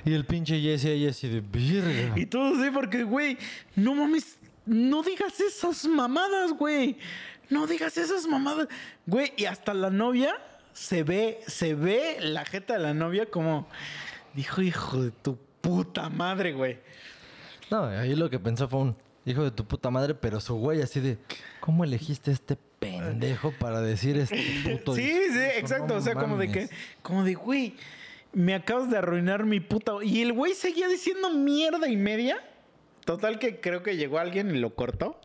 Y 0.06 0.14
el 0.14 0.24
pinche 0.24 0.60
Jesse 0.60 0.86
ahí 0.86 1.06
así 1.06 1.28
de 1.28 1.40
virga. 1.40 2.18
Y 2.18 2.26
todo 2.26 2.58
así 2.58 2.70
porque, 2.70 3.04
güey, 3.04 3.36
no 3.76 3.94
mames, 3.94 4.38
no 4.66 5.02
digas 5.02 5.38
esas 5.40 5.86
mamadas, 5.86 6.52
güey. 6.52 6.96
No 7.50 7.66
digas 7.66 7.96
esas 7.96 8.26
mamadas. 8.26 8.68
Güey, 9.06 9.32
y 9.36 9.44
hasta 9.44 9.74
la 9.74 9.90
novia 9.90 10.36
se 10.72 11.02
ve, 11.02 11.40
se 11.46 11.74
ve 11.74 12.18
la 12.20 12.44
jeta 12.44 12.74
de 12.74 12.80
la 12.80 12.94
novia 12.94 13.26
como. 13.26 13.68
Dijo, 14.34 14.62
hijo 14.62 15.02
de 15.02 15.10
tu 15.10 15.38
puta 15.60 16.08
madre, 16.08 16.52
güey. 16.52 16.78
No, 17.70 17.84
ahí 17.84 18.14
lo 18.14 18.28
que 18.28 18.38
pensó 18.38 18.68
fue 18.68 18.80
un 18.80 18.96
hijo 19.24 19.44
de 19.44 19.50
tu 19.50 19.64
puta 19.64 19.90
madre, 19.90 20.14
pero 20.14 20.40
su 20.40 20.54
güey 20.56 20.82
así 20.82 21.00
de. 21.00 21.18
¿Cómo 21.60 21.84
elegiste 21.84 22.30
este 22.30 22.56
pendejo 22.56 23.52
para 23.58 23.80
decir 23.80 24.18
este 24.18 24.36
puto 24.64 24.94
Sí, 24.94 25.10
sí, 25.32 25.40
exacto. 25.56 25.94
No 25.94 26.00
o 26.00 26.00
sea, 26.00 26.14
como 26.14 26.36
de 26.36 26.50
que, 26.50 26.68
como 27.02 27.24
de, 27.24 27.34
güey, 27.34 27.76
me 28.32 28.54
acabas 28.54 28.90
de 28.90 28.98
arruinar 28.98 29.44
mi 29.44 29.60
puta. 29.60 29.92
Y 30.02 30.22
el 30.22 30.32
güey 30.32 30.54
seguía 30.54 30.88
diciendo 30.88 31.30
mierda 31.30 31.88
y 31.88 31.96
media. 31.96 32.42
Total 33.04 33.38
que 33.38 33.60
creo 33.60 33.82
que 33.82 33.96
llegó 33.96 34.18
alguien 34.18 34.54
y 34.54 34.58
lo 34.58 34.74
cortó. 34.74 35.20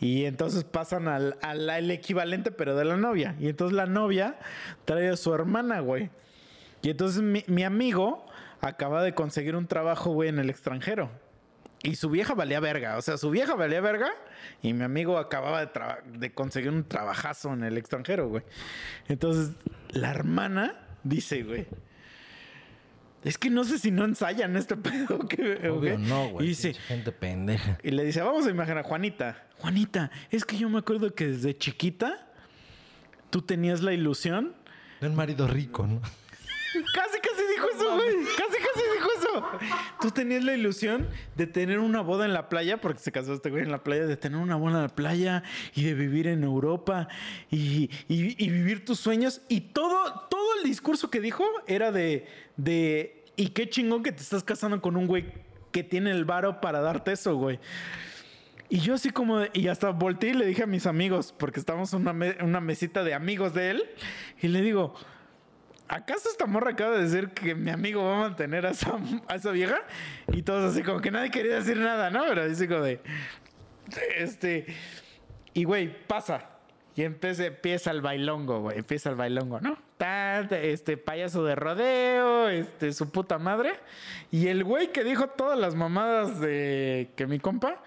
Y 0.00 0.24
entonces 0.26 0.64
pasan 0.64 1.08
al, 1.08 1.38
al- 1.42 1.70
al 1.70 1.90
equivalente, 1.90 2.50
pero 2.50 2.76
de 2.76 2.84
la 2.84 2.96
novia. 2.96 3.34
Y 3.40 3.48
entonces 3.48 3.74
la 3.74 3.86
novia 3.86 4.36
trae 4.84 5.08
a 5.08 5.16
su 5.16 5.32
hermana, 5.32 5.80
güey. 5.80 6.10
Y 6.82 6.90
entonces 6.90 7.22
mi, 7.22 7.44
mi 7.46 7.64
amigo 7.64 8.26
acaba 8.60 9.02
de 9.02 9.14
conseguir 9.14 9.56
un 9.56 9.66
trabajo, 9.66 10.12
güey, 10.12 10.28
en 10.28 10.38
el 10.38 10.50
extranjero. 10.50 11.10
Y 11.82 11.94
su 11.96 12.10
vieja 12.10 12.34
valía 12.34 12.60
verga. 12.60 12.96
O 12.98 13.02
sea, 13.02 13.16
su 13.16 13.30
vieja 13.30 13.54
valía 13.54 13.80
verga. 13.80 14.10
Y 14.62 14.72
mi 14.74 14.84
amigo 14.84 15.18
acababa 15.18 15.64
de, 15.64 15.70
de 16.18 16.32
conseguir 16.34 16.70
un 16.70 16.84
trabajazo 16.84 17.52
en 17.52 17.62
el 17.64 17.78
extranjero, 17.78 18.28
güey. 18.28 18.42
Entonces, 19.08 19.52
la 19.90 20.10
hermana 20.10 20.74
dice, 21.04 21.42
güey. 21.42 21.66
Es 23.26 23.36
que 23.38 23.50
no 23.50 23.64
sé 23.64 23.78
si 23.78 23.90
no 23.90 24.04
ensayan 24.04 24.56
este 24.56 24.76
pedo. 24.76 25.16
o 25.16 25.74
Obvio, 25.76 25.80
qué". 25.80 25.98
no, 25.98 26.28
güey. 26.30 26.46
Y 26.46 26.48
dice, 26.50 26.68
pinche 26.68 26.82
Gente 26.86 27.12
pendeja. 27.12 27.78
y 27.82 27.90
le 27.90 28.04
dice, 28.04 28.22
vamos 28.22 28.46
a 28.46 28.50
imaginar 28.50 28.78
a 28.78 28.82
Juanita. 28.84 29.44
Juanita, 29.58 30.10
es 30.30 30.44
que 30.44 30.56
yo 30.56 30.68
me 30.68 30.78
acuerdo 30.78 31.14
que 31.14 31.26
desde 31.26 31.56
chiquita 31.56 32.26
tú 33.30 33.42
tenías 33.42 33.82
la 33.82 33.92
ilusión. 33.92 34.54
De 35.00 35.08
un 35.08 35.14
marido 35.16 35.46
rico, 35.46 35.86
¿no? 35.86 36.00
Casi, 36.94 37.18
casi 37.20 37.42
dijo 37.54 37.66
eso, 37.74 37.94
güey. 37.94 38.14
Casi, 38.36 38.58
casi 38.58 38.84
dijo 38.94 39.08
eso. 39.18 39.68
Tú 40.02 40.10
tenías 40.10 40.44
la 40.44 40.52
ilusión 40.54 41.08
de 41.34 41.46
tener 41.46 41.78
una 41.78 42.02
boda 42.02 42.26
en 42.26 42.34
la 42.34 42.50
playa, 42.50 42.82
porque 42.82 42.98
se 43.00 43.12
casó 43.12 43.32
este 43.32 43.48
güey 43.48 43.62
en 43.62 43.70
la 43.70 43.82
playa, 43.82 44.04
de 44.06 44.18
tener 44.18 44.38
una 44.38 44.56
boda 44.56 44.76
en 44.76 44.82
la 44.82 44.88
playa 44.94 45.42
y 45.74 45.84
de 45.84 45.94
vivir 45.94 46.26
en 46.26 46.44
Europa 46.44 47.08
y, 47.50 47.90
y- 48.08 48.44
y 48.44 48.50
vivir 48.50 48.84
tus 48.84 49.00
sueños. 49.00 49.40
Y 49.48 49.60
todo, 49.62 50.26
todo 50.28 50.58
el 50.62 50.68
discurso 50.68 51.08
que 51.08 51.20
dijo 51.20 51.44
era 51.66 51.92
de, 51.92 52.26
de, 52.58 53.15
y 53.36 53.48
qué 53.48 53.68
chingón 53.68 54.02
que 54.02 54.12
te 54.12 54.22
estás 54.22 54.42
casando 54.42 54.80
con 54.80 54.96
un 54.96 55.06
güey 55.06 55.32
que 55.72 55.82
tiene 55.84 56.10
el 56.10 56.24
varo 56.24 56.60
para 56.60 56.80
darte 56.80 57.12
eso, 57.12 57.36
güey. 57.36 57.58
Y 58.68 58.78
yo 58.80 58.94
así 58.94 59.10
como, 59.10 59.38
de- 59.40 59.50
y 59.52 59.68
hasta 59.68 59.90
volteé 59.90 60.30
y 60.30 60.34
le 60.34 60.46
dije 60.46 60.62
a 60.64 60.66
mis 60.66 60.86
amigos, 60.86 61.34
porque 61.38 61.60
estábamos 61.60 61.92
en 61.92 62.00
una, 62.00 62.12
me- 62.12 62.36
una 62.42 62.60
mesita 62.60 63.04
de 63.04 63.14
amigos 63.14 63.54
de 63.54 63.70
él, 63.70 63.84
y 64.40 64.48
le 64.48 64.60
digo, 64.60 64.94
¿acaso 65.86 66.28
esta 66.28 66.46
morra 66.46 66.70
acaba 66.72 66.96
de 66.96 67.04
decir 67.04 67.28
que 67.28 67.54
mi 67.54 67.70
amigo 67.70 68.02
va 68.04 68.16
a 68.16 68.20
mantener 68.28 68.66
a 68.66 68.70
esa, 68.70 68.98
a 69.28 69.36
esa 69.36 69.50
vieja? 69.52 69.78
Y 70.32 70.42
todos 70.42 70.72
así 70.72 70.82
como 70.82 71.00
que 71.00 71.10
nadie 71.12 71.30
quería 71.30 71.56
decir 71.56 71.76
nada, 71.76 72.10
¿no? 72.10 72.24
Pero 72.26 72.42
así 72.42 72.66
como 72.66 72.80
de, 72.80 73.00
este, 74.16 74.66
y 75.54 75.64
güey, 75.64 76.06
pasa. 76.06 76.50
Y 76.96 77.02
empieza, 77.02 77.44
empieza 77.44 77.90
el 77.90 78.00
bailongo, 78.00 78.60
güey. 78.62 78.78
Empieza 78.78 79.10
el 79.10 79.16
bailongo, 79.16 79.60
¿no? 79.60 79.76
Este 79.98 80.98
payaso 80.98 81.42
de 81.44 81.54
rodeo, 81.54 82.48
este, 82.48 82.92
su 82.92 83.08
puta 83.10 83.38
madre. 83.38 83.72
Y 84.30 84.48
el 84.48 84.62
güey 84.62 84.92
que 84.92 85.04
dijo 85.04 85.28
todas 85.28 85.58
las 85.58 85.74
mamadas 85.74 86.38
de 86.40 87.10
que 87.16 87.26
mi 87.26 87.38
compa 87.38 87.82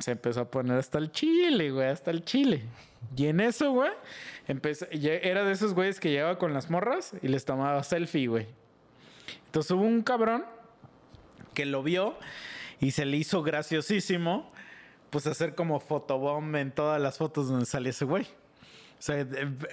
se 0.00 0.12
empezó 0.12 0.40
a 0.40 0.50
poner 0.50 0.78
hasta 0.78 0.98
el 0.98 1.12
chile, 1.12 1.70
güey, 1.70 1.88
hasta 1.88 2.10
el 2.10 2.24
chile. 2.24 2.64
Y 3.16 3.26
en 3.26 3.40
eso, 3.40 3.70
güey, 3.70 3.90
era 4.48 5.44
de 5.44 5.52
esos 5.52 5.74
güeyes 5.74 6.00
que 6.00 6.10
llegaba 6.10 6.38
con 6.38 6.52
las 6.54 6.70
morras 6.70 7.12
y 7.22 7.28
les 7.28 7.44
tomaba 7.44 7.82
selfie, 7.84 8.26
güey. 8.26 8.46
Entonces 9.46 9.70
hubo 9.70 9.82
un 9.82 10.02
cabrón 10.02 10.44
que 11.54 11.66
lo 11.66 11.82
vio 11.82 12.16
y 12.80 12.90
se 12.92 13.04
le 13.04 13.16
hizo 13.16 13.42
graciosísimo, 13.42 14.50
pues 15.10 15.26
hacer 15.26 15.54
como 15.54 15.78
fotobomb 15.78 16.56
en 16.56 16.72
todas 16.72 17.00
las 17.00 17.18
fotos 17.18 17.48
donde 17.48 17.66
salía 17.66 17.90
ese 17.90 18.06
güey. 18.06 18.26
O 19.02 19.04
sea, 19.04 19.26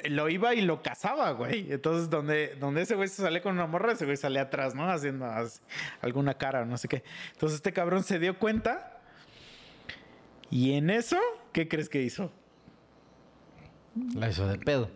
lo 0.05 0.27
iba 0.27 0.55
y 0.55 0.61
lo 0.61 0.81
cazaba, 0.81 1.29
güey. 1.33 1.71
Entonces, 1.71 2.09
donde, 2.09 2.55
donde 2.59 2.81
ese 2.81 2.95
güey 2.95 3.07
se 3.07 3.21
sale 3.21 3.43
con 3.43 3.53
una 3.53 3.67
morra, 3.67 3.91
ese 3.91 4.05
güey 4.05 4.17
sale 4.17 4.39
atrás, 4.39 4.73
¿no? 4.73 4.89
Haciendo 4.89 5.27
así, 5.27 5.59
alguna 6.01 6.33
cara 6.33 6.63
o 6.63 6.65
no 6.65 6.79
sé 6.79 6.87
qué. 6.87 7.03
Entonces, 7.33 7.57
este 7.57 7.71
cabrón 7.71 8.03
se 8.03 8.17
dio 8.17 8.39
cuenta. 8.39 8.99
Y 10.49 10.73
en 10.73 10.89
eso, 10.89 11.19
¿qué 11.53 11.67
crees 11.67 11.89
que 11.89 12.01
hizo? 12.01 12.31
La 14.15 14.29
hizo 14.29 14.47
de 14.47 14.57
pedo. 14.57 14.89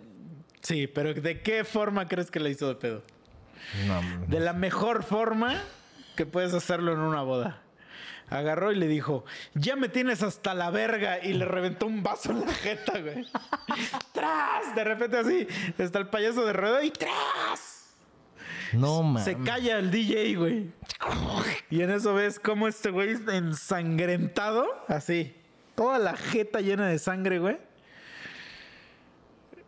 Sí, 0.61 0.87
pero 0.87 1.13
¿de 1.13 1.41
qué 1.43 1.63
forma 1.63 2.07
crees 2.07 2.31
que 2.31 2.39
le 2.39 2.49
hizo 2.49 2.67
de 2.67 2.75
pedo? 2.75 3.03
No, 3.85 4.01
De 4.25 4.39
la 4.39 4.53
mejor 4.53 5.03
forma 5.03 5.61
que 6.15 6.25
puedes 6.25 6.55
hacerlo 6.55 6.91
en 6.93 7.01
una 7.01 7.21
boda. 7.21 7.61
Agarró 8.29 8.71
y 8.71 8.75
le 8.75 8.87
dijo, 8.87 9.25
ya 9.53 9.75
me 9.75 9.89
tienes 9.89 10.23
hasta 10.23 10.53
la 10.53 10.71
verga. 10.71 11.23
Y 11.23 11.33
le 11.33 11.45
reventó 11.45 11.85
un 11.85 12.03
vaso 12.03 12.31
en 12.31 12.41
la 12.41 12.53
jeta, 12.53 12.99
güey. 12.99 13.25
¡Tras! 14.13 14.75
De 14.75 14.83
repente 14.83 15.17
así, 15.17 15.47
está 15.77 15.99
el 15.99 16.07
payaso 16.07 16.45
de 16.45 16.53
ruedo 16.53 16.81
y 16.81 16.91
¡tras! 16.91 17.83
no 18.73 19.03
mames. 19.03 19.23
Se 19.23 19.37
calla 19.37 19.77
el 19.77 19.91
DJ, 19.91 20.35
güey. 20.35 20.71
Y 21.69 21.81
en 21.81 21.91
eso 21.91 22.13
ves 22.13 22.39
cómo 22.39 22.67
este 22.67 22.89
güey 22.89 23.15
ensangrentado, 23.31 24.65
así. 24.87 25.35
Toda 25.75 25.99
la 25.99 26.15
jeta 26.15 26.61
llena 26.61 26.87
de 26.87 26.99
sangre, 26.99 27.39
güey. 27.39 27.57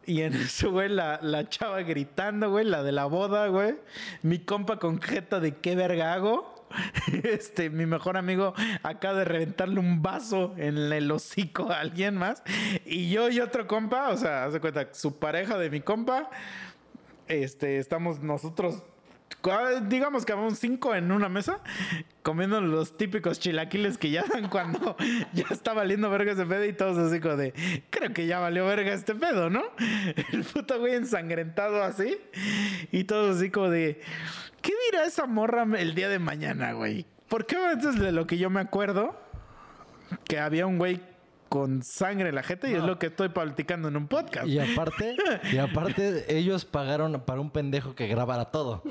Y 0.05 0.21
en 0.21 0.33
eso, 0.35 0.71
güey, 0.71 0.89
la, 0.89 1.19
la 1.21 1.47
chava 1.49 1.81
gritando, 1.81 2.49
güey, 2.49 2.65
la 2.65 2.83
de 2.83 2.91
la 2.91 3.05
boda, 3.05 3.47
güey. 3.47 3.75
Mi 4.21 4.39
compa 4.39 4.77
con 4.77 5.01
jeta 5.01 5.39
de 5.39 5.55
qué 5.55 5.75
verga 5.75 6.13
hago. 6.13 6.54
Este, 7.23 7.69
mi 7.69 7.85
mejor 7.85 8.17
amigo 8.17 8.53
acaba 8.83 9.19
de 9.19 9.25
reventarle 9.25 9.79
un 9.79 10.01
vaso 10.01 10.53
en 10.57 10.77
el 10.91 11.09
hocico 11.11 11.71
a 11.71 11.79
alguien 11.79 12.15
más. 12.15 12.43
Y 12.85 13.09
yo 13.09 13.29
y 13.29 13.39
otro 13.39 13.67
compa, 13.67 14.09
o 14.09 14.17
sea, 14.17 14.45
hace 14.45 14.59
cuenta, 14.59 14.89
su 14.93 15.17
pareja 15.17 15.57
de 15.57 15.69
mi 15.69 15.81
compa, 15.81 16.29
este, 17.27 17.77
estamos 17.77 18.19
nosotros, 18.19 18.83
digamos 19.83 20.25
que 20.25 20.33
vamos 20.33 20.57
cinco 20.57 20.95
en 20.95 21.11
una 21.11 21.29
mesa, 21.29 21.59
comiendo 22.23 22.59
los 22.61 22.97
típicos 22.97 23.39
chilaquiles 23.39 23.97
que 23.97 24.09
ya 24.09 24.23
dan 24.31 24.49
cuando 24.49 24.95
ya 25.33 25.45
está 25.51 25.73
valiendo 25.73 26.09
verga 26.09 26.31
ese 26.31 26.45
pedo 26.45 26.65
y 26.65 26.73
todos 26.73 26.97
así 26.97 27.19
como 27.19 27.35
de, 27.35 27.53
creo 27.89 28.13
que 28.13 28.25
ya 28.25 28.39
valió 28.39 28.65
verga 28.65 28.93
este 28.93 29.13
pedo, 29.13 29.49
¿no? 29.49 29.63
El 30.31 30.43
puto 30.43 30.79
güey 30.79 30.95
ensangrentado 30.95 31.83
así 31.83 32.17
y 32.91 33.03
todos 33.03 33.37
así 33.37 33.51
como 33.51 33.69
de, 33.69 34.01
¿qué 34.61 34.73
dirá 34.89 35.05
esa 35.05 35.25
morra 35.25 35.65
el 35.77 35.93
día 35.93 36.09
de 36.09 36.19
mañana, 36.19 36.73
güey? 36.73 37.05
Porque 37.27 37.55
antes 37.55 37.99
de 37.99 38.11
lo 38.11 38.27
que 38.27 38.37
yo 38.37 38.49
me 38.49 38.61
acuerdo, 38.61 39.19
que 40.25 40.39
había 40.39 40.65
un 40.65 40.77
güey 40.77 41.01
con 41.55 41.83
sangre 41.83 42.27
en 42.27 42.35
la 42.35 42.43
jeta 42.43 42.69
y 42.69 42.73
es 42.73 42.83
lo 42.83 42.99
que 42.99 43.05
estoy 43.05 43.29
platicando 43.29 43.87
en 43.87 43.95
un 43.95 44.09
podcast. 44.09 44.45
Y 44.45 44.59
aparte, 44.59 45.15
y 45.53 45.57
aparte, 45.57 46.37
ellos 46.37 46.65
pagaron 46.65 47.21
para 47.21 47.39
un 47.39 47.49
pendejo 47.49 47.95
que 47.95 48.07
grabara 48.07 48.51
todo. 48.51 48.83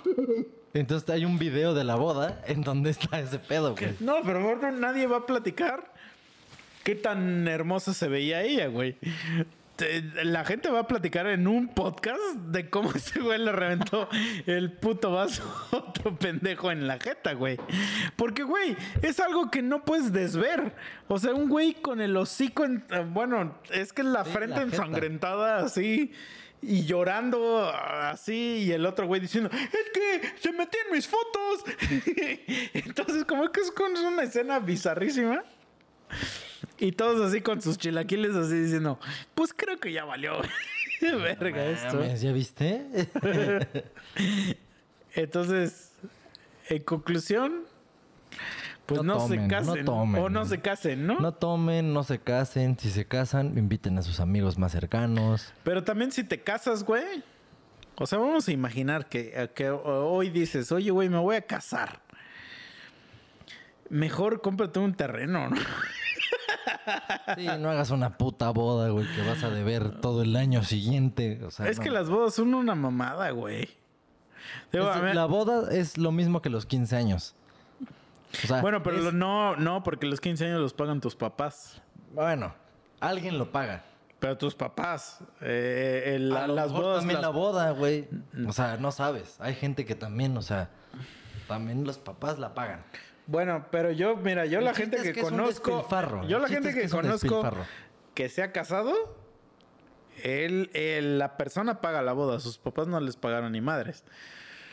Entonces 0.73 1.11
hay 1.11 1.27
un 1.27 1.39
video 1.39 1.75
de 1.75 1.85
la 1.85 1.97
boda 1.97 2.41
en 2.47 2.63
donde 2.63 2.89
está 2.89 3.21
ese 3.21 3.39
pedo, 3.39 3.77
güey. 3.77 3.97
No, 4.01 4.15
pero 4.25 4.43
gordo, 4.43 4.71
nadie 4.71 5.07
va 5.07 5.19
a 5.19 5.27
platicar 5.27 5.93
qué 6.85 6.95
tan 6.95 7.47
hermosa 7.49 7.93
se 7.93 8.09
veía 8.09 8.43
ella, 8.43 8.69
güey. 8.69 8.97
La 10.23 10.45
gente 10.45 10.71
va 10.71 10.81
a 10.81 10.87
platicar 10.87 11.27
en 11.27 11.49
un 11.49 11.67
podcast 11.69 12.21
de 12.37 12.71
cómo 12.71 12.93
ese 12.95 13.19
güey 13.21 13.41
le 13.41 13.51
reventó 13.51 14.09
el 14.47 14.71
puto 14.73 15.11
vaso 15.11 15.43
a 15.73 15.77
otro 15.77 16.17
pendejo 16.17 16.71
en 16.71 16.87
la 16.87 16.99
jeta, 17.01 17.33
güey. 17.33 17.59
Porque, 18.15 18.45
güey, 18.45 18.77
es 19.03 19.19
algo 19.19 19.51
que 19.51 19.63
no 19.63 19.85
puedes 19.85 20.13
desver. 20.13 20.77
O 21.09 21.19
sea, 21.19 21.35
un 21.35 21.49
güey 21.49 21.75
con 21.75 22.01
el 22.01 22.17
hocico, 22.17 22.65
en- 22.65 22.85
eh, 22.91 23.05
bueno, 23.05 23.59
es 23.73 23.93
que 23.93 24.05
la 24.05 24.25
Sí, 24.25 24.31
frente 24.31 24.57
la 24.57 24.63
ensangrentada 24.63 25.59
así 25.65 26.13
y 26.63 26.85
llorando 26.87 27.69
así 27.69 28.65
y 28.67 28.71
el 28.73 28.87
otro 28.87 29.07
güey 29.09 29.21
diciendo, 29.21 29.51
es 29.53 29.91
que 29.93 30.35
se 30.41 30.53
metió 30.53 30.79
en 30.87 30.95
mis 30.95 31.09
fotos. 31.09 31.65
Entonces 32.75 33.25
como 33.25 33.51
que 33.51 33.61
es 33.61 33.73
una 34.05 34.23
escena 34.23 34.61
bizarrísima. 34.61 35.43
Y 36.79 36.93
todos 36.93 37.21
así 37.31 37.41
con 37.41 37.63
sus 37.63 37.79
chilaquiles 37.79 38.35
así 38.35 38.55
diciendo, 38.59 38.99
pues 39.35 39.53
creo 39.55 39.79
que 39.79 39.93
ya 39.93 40.05
valió 40.05 40.39
verga 41.01 41.65
esto. 41.67 42.03
¿Ya 42.15 42.33
viste? 42.33 43.09
Entonces, 45.15 45.93
en 46.69 46.83
conclusión, 46.83 47.63
pues 48.87 49.03
No 49.03 49.15
no, 49.15 49.19
tomen, 49.19 49.29
se 49.29 49.37
no 49.43 49.49
casen. 49.49 49.85
tomen. 49.85 50.23
O 50.23 50.29
no 50.29 50.45
se 50.45 50.61
casen, 50.61 51.07
¿no? 51.07 51.21
No 51.21 51.33
tomen, 51.33 51.93
no 51.93 52.03
se 52.03 52.19
casen. 52.19 52.79
Si 52.79 52.91
se 52.91 53.07
casan, 53.07 53.57
inviten 53.57 53.97
a 53.99 54.03
sus 54.03 54.21
amigos 54.21 54.59
más 54.59 54.73
cercanos. 54.73 55.53
Pero 55.63 55.85
también 55.85 56.11
si 56.13 56.25
te 56.25 56.41
casas, 56.41 56.85
güey. 56.85 57.23
O 57.97 58.07
sea, 58.07 58.19
vamos 58.19 58.49
a 58.49 58.53
imaginar 58.53 59.09
que, 59.09 59.51
que 59.55 59.71
hoy 59.71 60.31
dices, 60.31 60.73
oye, 60.73 60.91
güey, 60.91 61.09
me 61.09 61.19
voy 61.19 61.37
a 61.37 61.43
casar. 61.43 62.01
Mejor 63.89 64.41
cómprate 64.41 64.81
un 64.81 64.95
terreno, 64.95 65.49
¿no? 65.51 65.57
Sí, 67.37 67.47
no 67.59 67.71
hagas 67.71 67.91
una 67.91 68.17
puta 68.19 68.51
boda, 68.51 68.91
güey, 68.91 69.07
que 69.15 69.23
vas 69.27 69.43
a 69.43 69.51
deber 69.51 70.01
todo 70.01 70.23
el 70.23 70.37
año 70.37 70.63
siguiente. 70.63 71.41
O 71.45 71.51
sea, 71.51 71.67
es 71.69 71.79
no. 71.79 71.85
que 71.85 71.91
las 71.91 72.09
bodas 72.09 72.35
son 72.35 72.55
una 72.55 72.75
mamada, 72.75 73.31
güey. 73.31 73.69
Digo, 74.73 74.93
Es- 74.93 75.15
la 75.15 75.25
boda 75.27 75.71
es 75.73 75.97
lo 75.99 76.13
mismo 76.13 76.43
que 76.43 76.51
los 76.51 76.67
15 76.67 76.97
años. 76.97 77.35
O 78.43 78.47
sea, 78.47 78.61
bueno, 78.61 78.83
pero 78.83 79.09
es- 79.09 79.15
no, 79.15 79.57
no, 79.57 79.83
porque 79.83 80.07
los 80.07 80.21
15 80.21 80.47
años 80.47 80.61
los 80.61 80.75
pagan 80.75 81.01
tus 81.01 81.17
papás. 81.17 81.81
Bueno, 82.13 82.55
alguien 83.01 83.39
lo 83.39 83.51
paga. 83.51 83.85
Pero 84.21 84.37
tus 84.39 84.55
papás, 84.55 85.19
eh, 85.41 86.13
el- 86.17 86.35
A 86.37 86.47
lo 86.47 86.55
las 86.55 86.67
mejor 86.69 86.83
bodas. 86.83 86.99
también 87.01 87.21
las- 87.21 87.23
la 87.23 87.29
boda, 87.37 87.71
güey. 87.73 88.09
O 88.47 88.53
sea, 88.53 88.77
no 88.77 88.91
sabes. 88.93 89.37
Hay 89.41 89.55
gente 89.55 89.85
que 89.85 89.95
también, 89.95 90.37
o 90.37 90.43
sea, 90.43 90.71
también 91.49 91.85
los 91.85 91.99
papás 91.99 92.39
la 92.39 92.55
pagan. 92.55 92.83
Bueno, 93.27 93.67
pero 93.71 93.91
yo, 93.91 94.17
mira, 94.17 94.45
yo 94.47 94.61
la 94.61 94.75
gente 94.75 94.99
que, 94.99 95.13
que 95.13 95.21
conozco, 95.23 95.71
despilfarro. 95.77 96.27
yo 96.29 96.39
la 96.39 96.49
gente 96.49 96.75
que, 96.75 96.83
que 96.83 96.89
conozco 96.89 97.43
que 98.15 98.29
se 98.29 98.43
ha 98.43 98.53
casado, 98.53 99.17
él, 100.23 100.71
él- 100.75 101.19
la 101.19 101.37
persona 101.39 101.81
paga 101.81 102.03
la 102.03 102.13
boda, 102.13 102.39
sus 102.39 102.59
papás 102.59 102.87
no 102.87 103.01
les 103.01 103.17
pagaron 103.17 103.53
ni 103.53 103.61
madres. 103.63 104.05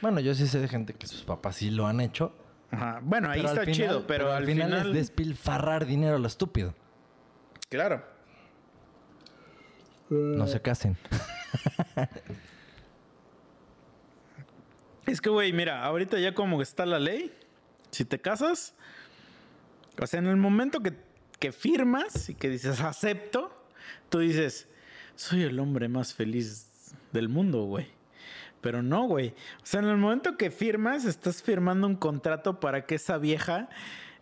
Bueno, 0.02 0.20
yo 0.20 0.34
sí 0.36 0.48
sé 0.48 0.60
de 0.60 0.68
gente 0.68 0.94
que 0.94 1.08
sus 1.08 1.24
papás 1.24 1.56
sí 1.58 1.70
lo 1.72 1.88
han 1.88 2.02
hecho. 2.02 2.34
Ajá. 2.72 3.00
Bueno, 3.04 3.30
ahí 3.30 3.40
está 3.40 3.62
final- 3.62 3.74
chido, 3.74 4.08
pero, 4.08 4.32
al 4.34 4.46
final, 4.46 4.74
es 4.88 4.94
despilfarrar 4.94 5.86
dinero 5.86 6.16
a 6.16 6.20
lo 6.20 6.28
estúpido. 6.28 6.74
claro. 7.70 8.04
No 10.10 10.46
se 10.46 10.62
casen. 10.62 10.98
Es 15.06 15.22
que, 15.22 15.30
güey, 15.30 15.52
mira, 15.54 15.84
ahorita 15.84 16.20
ya 16.20 16.34
como 16.34 16.62
está 16.62 16.86
la 16.86 17.00
ley, 17.00 17.34
si 17.92 18.06
te 18.06 18.20
casas, 18.20 18.74
o 20.02 20.08
sea, 20.08 20.20
en 20.20 20.28
el 20.28 20.38
momento 20.38 20.82
que, 20.82 20.94
que 21.40 21.52
firmas 21.52 22.30
y 22.30 22.36
que 22.36 22.50
dices 22.50 22.82
acepto, 22.82 23.66
tú 24.10 24.20
dices, 24.20 24.68
soy 25.16 25.44
el 25.44 25.60
hombre 25.60 25.88
más 25.88 26.14
feliz 26.14 26.94
del 27.12 27.30
mundo, 27.30 27.64
güey. 27.66 27.88
Pero 28.62 28.84
no, 28.84 29.04
güey. 29.08 29.30
O 29.30 29.66
sea, 29.66 29.80
en 29.82 29.88
el 29.88 29.98
momento 29.98 30.38
que 30.38 30.52
firmas, 30.52 31.06
estás 31.06 31.42
firmando 31.42 31.88
un 31.88 31.96
contrato 31.96 32.60
para 32.60 32.86
que 32.86 32.96
esa 32.96 33.18
vieja, 33.18 33.70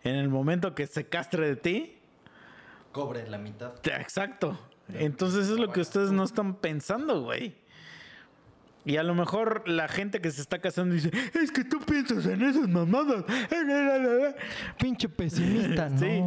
en 0.02 0.16
el 0.16 0.28
momento 0.28 0.74
que 0.74 0.86
se 0.86 1.06
castre 1.06 1.46
de 1.46 1.56
ti, 1.56 1.96
Cobre 2.92 3.28
la 3.28 3.38
mitad. 3.38 3.72
Exacto. 3.84 4.58
Entonces 4.88 5.48
es 5.48 5.58
lo 5.58 5.70
que 5.70 5.80
ustedes 5.80 6.10
no 6.10 6.24
están 6.24 6.56
pensando, 6.56 7.22
güey. 7.22 7.54
Y 8.84 8.96
a 8.96 9.02
lo 9.02 9.14
mejor 9.14 9.68
la 9.68 9.88
gente 9.88 10.20
que 10.20 10.30
se 10.30 10.40
está 10.40 10.58
casando 10.58 10.94
dice, 10.94 11.10
es 11.34 11.52
que 11.52 11.64
tú 11.64 11.80
piensas 11.80 12.24
en 12.26 12.42
esas 12.42 12.68
mamadas. 12.68 13.24
Pinche 14.78 15.08
pesimista, 15.08 15.90
¿no? 15.90 15.98
Sí, 15.98 16.22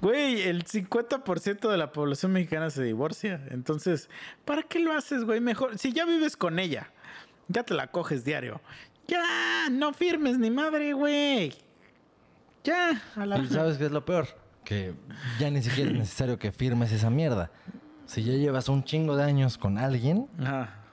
güey, 0.00 0.42
el 0.42 0.64
50% 0.64 1.68
de 1.68 1.76
la 1.76 1.92
población 1.92 2.32
mexicana 2.32 2.70
se 2.70 2.84
divorcia. 2.84 3.44
Entonces, 3.50 4.08
¿para 4.44 4.62
qué 4.62 4.78
lo 4.78 4.92
haces, 4.92 5.24
güey? 5.24 5.40
Mejor, 5.40 5.78
si 5.78 5.92
ya 5.92 6.04
vives 6.04 6.36
con 6.36 6.58
ella, 6.58 6.92
ya 7.48 7.64
te 7.64 7.74
la 7.74 7.88
coges 7.88 8.24
diario. 8.24 8.60
Ya, 9.08 9.68
no 9.70 9.92
firmes 9.92 10.38
ni 10.38 10.50
madre, 10.50 10.92
güey. 10.92 11.54
Ya, 12.62 13.02
a 13.16 13.26
la... 13.26 13.38
Y 13.38 13.46
sabes 13.48 13.78
qué 13.78 13.86
es 13.86 13.92
lo 13.92 14.04
peor? 14.04 14.28
Que 14.64 14.94
ya 15.38 15.50
ni 15.50 15.62
siquiera 15.62 15.90
es 15.90 15.96
necesario 15.96 16.38
que 16.38 16.50
firmes 16.50 16.92
esa 16.92 17.10
mierda. 17.10 17.50
Si 18.06 18.22
ya 18.22 18.32
llevas 18.32 18.68
un 18.68 18.84
chingo 18.84 19.16
de 19.16 19.24
años 19.24 19.58
con 19.58 19.78
alguien, 19.78 20.28
Ajá. 20.40 20.85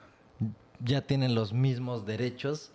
Ya 0.80 1.02
tienen 1.02 1.36
los 1.36 1.54
mismos 1.54 2.06
derechos 2.06 2.72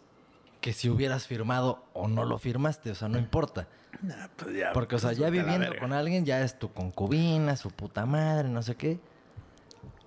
que 0.61 0.73
si 0.73 0.89
hubieras 0.91 1.27
firmado 1.27 1.85
o 1.93 2.09
no 2.09 2.25
lo 2.25 2.39
firmaste. 2.39 2.91
O 2.91 2.95
sea, 2.95 3.09
no 3.09 3.19
importa. 3.19 3.69
Nah, 4.03 4.29
pues 4.37 4.57
ya, 4.57 4.73
Porque, 4.73 4.97
o 4.97 4.99
sea, 4.99 5.11
pues, 5.11 5.19
ya 5.19 5.31
viviendo 5.31 5.71
con 5.79 5.93
alguien, 5.93 6.25
ya 6.25 6.43
es 6.43 6.59
tu 6.59 6.73
concubina, 6.73 7.57
su 7.57 7.71
puta 7.71 8.07
madre, 8.07 8.49
no 8.49 8.63
sé 8.63 8.75
qué. 8.77 8.99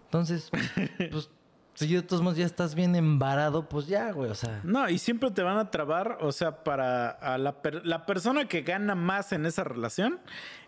Entonces, 0.06 0.50
pues, 1.12 1.30
si 1.74 1.94
de 1.94 2.02
todos 2.02 2.22
modos 2.22 2.38
ya 2.38 2.46
estás 2.46 2.76
bien 2.76 2.96
embarado, 2.96 3.68
pues 3.70 3.88
ya, 3.88 4.12
güey, 4.12 4.30
o 4.30 4.36
sea. 4.36 4.60
No, 4.64 4.90
y 4.90 4.98
siempre 4.98 5.32
te 5.32 5.42
van 5.42 5.58
a 5.58 5.72
trabar, 5.72 6.18
o 6.22 6.32
sea, 6.32 6.64
para 6.64 7.10
a 7.10 7.38
la, 7.38 7.62
per- 7.62 7.86
la 7.86 8.06
persona 8.06 8.46
que 8.48 8.62
gana 8.62 8.94
más 8.94 9.32
en 9.32 9.46
esa 9.46 9.64
relación 9.64 10.20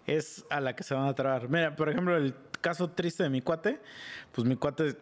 es 0.08 0.45
a 0.50 0.60
la 0.61 0.76
que 0.76 0.84
se 0.84 0.93
van 0.95 1.08
a 1.08 1.14
trabar. 1.14 1.50
Mira, 1.50 1.76
por 1.76 1.90
ejemplo, 1.90 2.16
el 2.18 2.34
caso 2.61 2.90
triste 2.90 3.24
de 3.24 3.30
mi 3.30 3.42
cuate, 3.42 3.82
pues 4.32 4.48
mi 4.48 4.56
cuate 4.56 4.98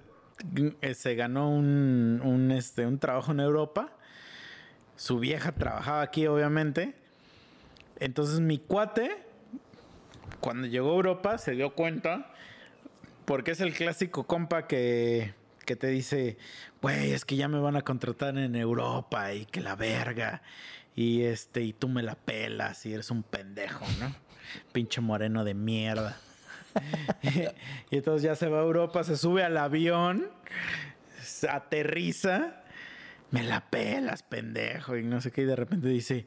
se 0.93 1.15
ganó 1.15 1.49
un, 1.49 2.21
un, 2.23 2.51
este, 2.51 2.85
un 2.85 2.99
trabajo 2.99 3.31
en 3.31 3.39
Europa. 3.39 3.91
Su 4.95 5.19
vieja 5.19 5.51
trabajaba 5.53 6.01
aquí, 6.01 6.27
obviamente. 6.27 6.95
Entonces 7.99 8.39
mi 8.39 8.57
cuate, 8.57 9.17
cuando 10.39 10.67
llegó 10.67 10.91
a 10.91 10.95
Europa, 10.95 11.37
se 11.37 11.51
dio 11.51 11.75
cuenta, 11.75 12.33
porque 13.25 13.51
es 13.51 13.61
el 13.61 13.73
clásico 13.73 14.25
compa 14.25 14.67
que, 14.67 15.33
que 15.65 15.75
te 15.75 15.87
dice, 15.87 16.37
güey, 16.81 17.11
es 17.11 17.25
que 17.25 17.35
ya 17.35 17.47
me 17.47 17.59
van 17.59 17.75
a 17.75 17.81
contratar 17.81 18.37
en 18.37 18.55
Europa 18.55 19.33
y 19.33 19.45
que 19.45 19.61
la 19.61 19.75
verga. 19.75 20.41
Y 20.95 21.23
este, 21.23 21.61
y 21.61 21.73
tú 21.73 21.87
me 21.87 22.03
la 22.03 22.15
pelas 22.15 22.85
y 22.85 22.93
eres 22.93 23.11
un 23.11 23.23
pendejo, 23.23 23.85
¿no? 23.99 24.13
Pinche 24.73 24.99
moreno 24.99 25.43
de 25.43 25.53
mierda. 25.53 26.17
y 27.91 27.95
entonces 27.97 28.23
ya 28.23 28.35
se 28.35 28.47
va 28.47 28.59
a 28.59 28.63
Europa, 28.63 29.03
se 29.03 29.17
sube 29.17 29.43
al 29.43 29.57
avión, 29.57 30.29
se 31.21 31.49
aterriza. 31.49 32.60
Me 33.31 33.43
la 33.43 33.61
pelas, 33.69 34.23
pendejo. 34.23 34.97
Y 34.97 35.03
no 35.03 35.21
sé 35.21 35.31
qué. 35.31 35.43
Y 35.43 35.45
de 35.45 35.55
repente 35.55 35.87
dice: 35.87 36.25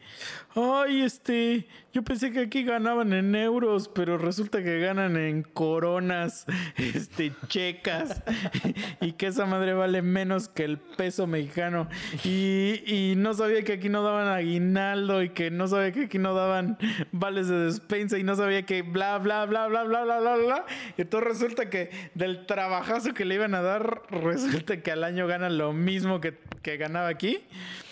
Ay, 0.55 1.03
este. 1.03 1.69
Yo 1.93 2.03
pensé 2.03 2.33
que 2.33 2.41
aquí 2.41 2.65
ganaban 2.65 3.13
en 3.13 3.35
euros, 3.37 3.89
pero 3.89 4.19
resulta 4.19 4.65
que 4.65 4.81
ganan 4.81 5.17
en 5.17 5.43
coronas, 5.43 6.47
este, 6.77 7.33
checas. 7.49 8.23
y 9.03 9.13
que 9.13 9.27
esa 9.27 9.45
madre 9.45 9.75
vale 9.75 10.01
menos 10.01 10.49
que 10.49 10.65
el 10.65 10.79
peso 10.79 11.27
mexicano. 11.27 11.89
Y, 12.25 12.83
y 12.87 13.15
no 13.17 13.35
sabía 13.35 13.63
que 13.63 13.75
aquí 13.75 13.91
no 13.91 14.03
daban 14.03 14.29
aguinaldo. 14.29 15.23
Y 15.23 15.29
que 15.29 15.51
no 15.51 15.69
sabía 15.69 15.93
que 15.93 16.05
aquí 16.05 16.19
no 16.19 16.35
daban 16.35 16.79
vales 17.13 17.49
de 17.49 17.67
despensa. 17.67 18.19
Y 18.19 18.23
no 18.23 18.35
sabía 18.35 18.65
que 18.65 18.81
bla, 18.81 19.19
bla, 19.19 19.45
bla, 19.45 19.69
bla, 19.69 19.85
bla, 19.85 20.05
bla, 20.05 20.21
bla, 20.21 20.37
bla. 20.37 20.67
Y 20.97 21.03
entonces 21.03 21.29
resulta 21.29 21.69
que 21.69 21.91
del 22.15 22.47
trabajazo 22.47 23.13
que 23.13 23.27
le 23.27 23.35
iban 23.35 23.55
a 23.55 23.61
dar, 23.61 24.03
resulta 24.09 24.81
que 24.81 24.91
al 24.91 25.05
año 25.05 25.27
ganan 25.27 25.59
lo 25.59 25.75
mismo 25.75 26.23
que, 26.23 26.39
que 26.63 26.79
ganaba 26.95 27.09
aquí. 27.09 27.41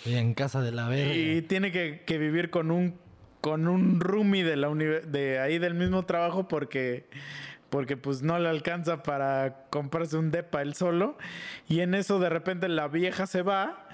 Y 0.05 0.15
en 0.15 0.33
casa 0.33 0.61
de 0.61 0.71
la 0.71 0.87
verga. 0.87 1.13
Y 1.13 1.41
tiene 1.41 1.71
que, 1.71 2.03
que 2.05 2.17
vivir 2.17 2.49
con 2.49 2.71
un 2.71 3.01
con 3.41 3.67
un 3.67 3.99
roomie 3.99 4.45
de 4.45 4.55
la 4.55 4.69
de 4.69 5.37
ahí 5.39 5.59
del 5.59 5.73
mismo 5.73 6.05
trabajo 6.05 6.47
porque 6.47 7.09
porque 7.69 7.97
pues 7.97 8.21
no 8.21 8.39
le 8.39 8.47
alcanza 8.47 9.03
para 9.03 9.65
comprarse 9.69 10.15
un 10.15 10.31
depa 10.31 10.61
él 10.61 10.75
solo 10.75 11.17
y 11.67 11.81
en 11.81 11.93
eso 11.93 12.19
de 12.19 12.29
repente 12.29 12.69
la 12.69 12.87
vieja 12.87 13.27
se 13.27 13.41
va 13.41 13.89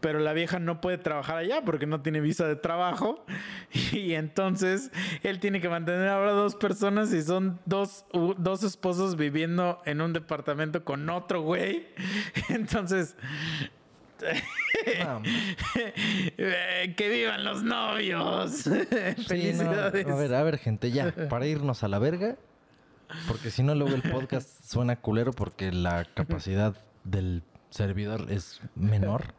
pero 0.00 0.20
la 0.20 0.32
vieja 0.32 0.58
no 0.58 0.80
puede 0.80 0.98
trabajar 0.98 1.36
allá 1.36 1.62
porque 1.64 1.86
no 1.86 2.00
tiene 2.00 2.20
visa 2.20 2.46
de 2.46 2.56
trabajo 2.56 3.24
y 3.92 4.14
entonces 4.14 4.90
él 5.22 5.40
tiene 5.40 5.60
que 5.60 5.68
mantener 5.68 6.08
ahora 6.08 6.32
dos 6.32 6.54
personas 6.54 7.12
y 7.12 7.22
son 7.22 7.60
dos, 7.66 8.04
dos 8.38 8.62
esposos 8.62 9.16
viviendo 9.16 9.82
en 9.84 10.00
un 10.00 10.12
departamento 10.12 10.84
con 10.84 11.08
otro 11.10 11.42
güey 11.42 11.88
entonces 12.48 13.16
No, 15.04 15.22
que 16.96 17.08
vivan 17.08 17.44
los 17.44 17.62
novios. 17.62 18.52
sí, 18.52 18.70
no, 18.70 19.24
Felicidades. 19.24 20.06
a 20.06 20.14
ver, 20.14 20.34
a 20.34 20.42
ver, 20.42 20.58
gente, 20.58 20.90
ya, 20.90 21.12
para 21.28 21.46
irnos 21.46 21.82
a 21.82 21.88
la 21.88 21.98
verga. 21.98 22.36
Porque 23.26 23.50
si 23.50 23.62
no, 23.62 23.74
luego 23.74 23.94
el 23.94 24.02
podcast 24.02 24.48
suena 24.64 24.96
culero 24.96 25.32
porque 25.32 25.72
la 25.72 26.04
capacidad 26.04 26.76
del 27.04 27.42
servidor 27.70 28.30
es 28.30 28.60
menor. 28.74 29.34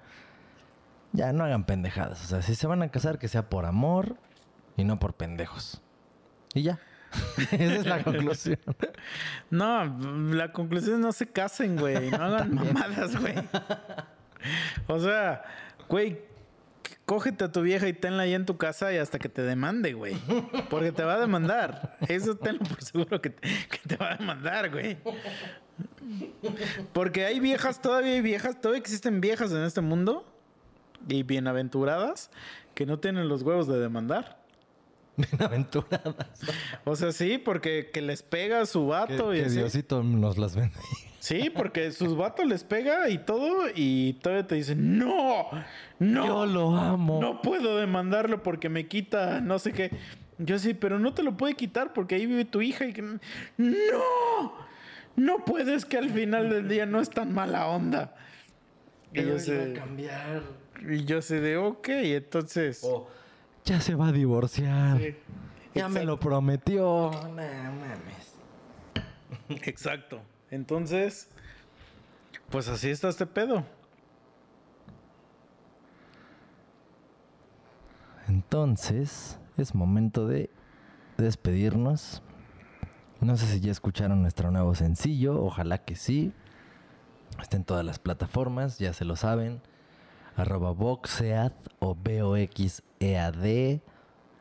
Ya, 1.11 1.33
no 1.33 1.43
hagan 1.43 1.65
pendejadas. 1.65 2.23
O 2.23 2.27
sea, 2.27 2.41
si 2.41 2.55
se 2.55 2.67
van 2.67 2.81
a 2.81 2.89
casar, 2.89 3.19
que 3.19 3.27
sea 3.27 3.49
por 3.49 3.65
amor 3.65 4.15
y 4.77 4.83
no 4.83 4.99
por 4.99 5.13
pendejos. 5.15 5.81
Y 6.53 6.63
ya. 6.63 6.79
Esa 7.51 7.55
es 7.55 7.85
la 7.85 8.03
conclusión. 8.03 8.59
No, 9.49 9.85
la 10.33 10.51
conclusión 10.51 10.95
es 10.95 11.01
no 11.01 11.11
se 11.11 11.27
casen, 11.27 11.77
güey. 11.77 12.11
No 12.11 12.23
hagan 12.23 12.53
mamadas, 12.55 13.19
güey. 13.19 13.35
O 14.87 14.99
sea, 14.99 15.43
güey, 15.87 16.21
cógete 17.05 17.45
a 17.45 17.51
tu 17.51 17.61
vieja 17.61 17.87
y 17.87 17.93
tenla 17.93 18.23
ahí 18.23 18.33
en 18.33 18.45
tu 18.45 18.57
casa 18.57 18.93
y 18.93 18.97
hasta 18.97 19.19
que 19.19 19.29
te 19.29 19.41
demande, 19.41 19.93
güey. 19.93 20.15
Porque 20.69 20.91
te 20.91 21.03
va 21.03 21.15
a 21.15 21.19
demandar. 21.19 21.97
Eso 22.07 22.35
tenlo 22.35 22.59
por 22.59 22.83
seguro 22.83 23.21
que 23.21 23.31
te, 23.31 23.47
que 23.69 23.79
te 23.87 23.97
va 23.97 24.13
a 24.13 24.17
demandar, 24.17 24.69
güey. 24.69 24.97
Porque 26.93 27.25
hay 27.25 27.39
viejas, 27.39 27.81
todavía 27.81 28.13
hay 28.13 28.21
viejas, 28.21 28.59
todavía 28.61 28.79
existen 28.79 29.21
viejas 29.21 29.51
en 29.51 29.63
este 29.63 29.81
mundo 29.81 30.25
y 31.07 31.23
bienaventuradas 31.23 32.31
que 32.75 32.85
no 32.85 32.99
tienen 32.99 33.27
los 33.27 33.41
huevos 33.43 33.67
de 33.67 33.79
demandar. 33.79 34.39
Bienaventuradas. 35.17 36.15
O 36.85 36.95
sea, 36.95 37.11
sí, 37.11 37.37
porque 37.37 37.89
que 37.91 38.01
les 38.01 38.23
pega 38.23 38.61
a 38.61 38.65
su 38.65 38.81
Que, 38.81 38.87
vato 38.87 39.33
y 39.33 39.39
que 39.39 39.45
así. 39.45 39.57
Diosito 39.57 40.03
nos 40.03 40.37
las 40.37 40.55
vende. 40.55 40.77
Sí, 41.19 41.49
porque 41.49 41.91
sus 41.91 42.15
vatos 42.15 42.47
les 42.47 42.63
pega 42.63 43.09
y 43.09 43.17
todo 43.17 43.67
y 43.73 44.13
todavía 44.21 44.47
te 44.47 44.55
dicen, 44.55 44.97
no, 44.97 45.47
no. 45.99 46.25
Yo 46.25 46.45
lo 46.45 46.75
amo. 46.75 47.19
No 47.21 47.41
puedo 47.41 47.77
demandarlo 47.77 48.41
porque 48.41 48.69
me 48.69 48.87
quita 48.87 49.41
no 49.41 49.59
sé 49.59 49.73
qué. 49.73 49.91
Yo 50.37 50.57
sí, 50.57 50.73
pero 50.73 50.97
no 50.97 51.13
te 51.13 51.21
lo 51.21 51.35
puede 51.35 51.55
quitar 51.55 51.91
porque 51.91 52.15
ahí 52.15 52.25
vive 52.25 52.45
tu 52.45 52.61
hija 52.61 52.85
y 52.85 52.93
que... 52.93 53.01
¡No! 53.01 54.53
No 55.17 55.43
puedes 55.43 55.83
que 55.83 55.97
al 55.97 56.09
final 56.09 56.49
del 56.49 56.69
día 56.69 56.85
no 56.85 57.01
es 57.01 57.09
tan 57.09 57.33
mala 57.33 57.67
onda. 57.67 58.15
Y 59.13 59.21
yo 59.23 59.37
sé, 59.37 59.71
a 59.71 59.73
cambiar. 59.73 60.43
y 60.87 61.03
yo 61.03 61.21
sé 61.21 61.41
de, 61.41 61.57
ok, 61.57 61.89
entonces... 61.89 62.81
O, 62.85 63.09
ya 63.65 63.81
se 63.81 63.95
va 63.95 64.07
a 64.07 64.11
divorciar. 64.13 64.97
Sí. 64.99 65.15
Ya 65.75 65.89
me 65.89 66.05
lo 66.05 66.19
prometió. 66.19 67.11
No 67.11 67.29
mames. 67.31 68.35
Exacto. 69.67 70.21
Entonces, 70.51 71.29
pues 72.49 72.67
así 72.67 72.89
está 72.89 73.09
este 73.09 73.25
pedo. 73.25 73.65
Entonces, 78.27 79.39
es 79.57 79.75
momento 79.75 80.27
de 80.27 80.49
despedirnos. 81.17 82.21
No 83.21 83.35
sé 83.37 83.47
si 83.47 83.59
ya 83.59 83.71
escucharon 83.71 84.21
nuestro 84.21 84.49
nuevo 84.51 84.75
sencillo, 84.75 85.43
ojalá 85.43 85.79
que 85.79 85.95
sí. 85.95 86.31
Está 87.41 87.57
en 87.57 87.63
todas 87.63 87.85
las 87.85 87.99
plataformas, 87.99 88.79
ya 88.79 88.93
se 88.93 89.05
lo 89.05 89.15
saben. 89.15 89.61
Arroba 90.35 90.71
Voxead 90.71 91.53
o 91.79 91.95
B-O-X-E-A-D 91.95 93.81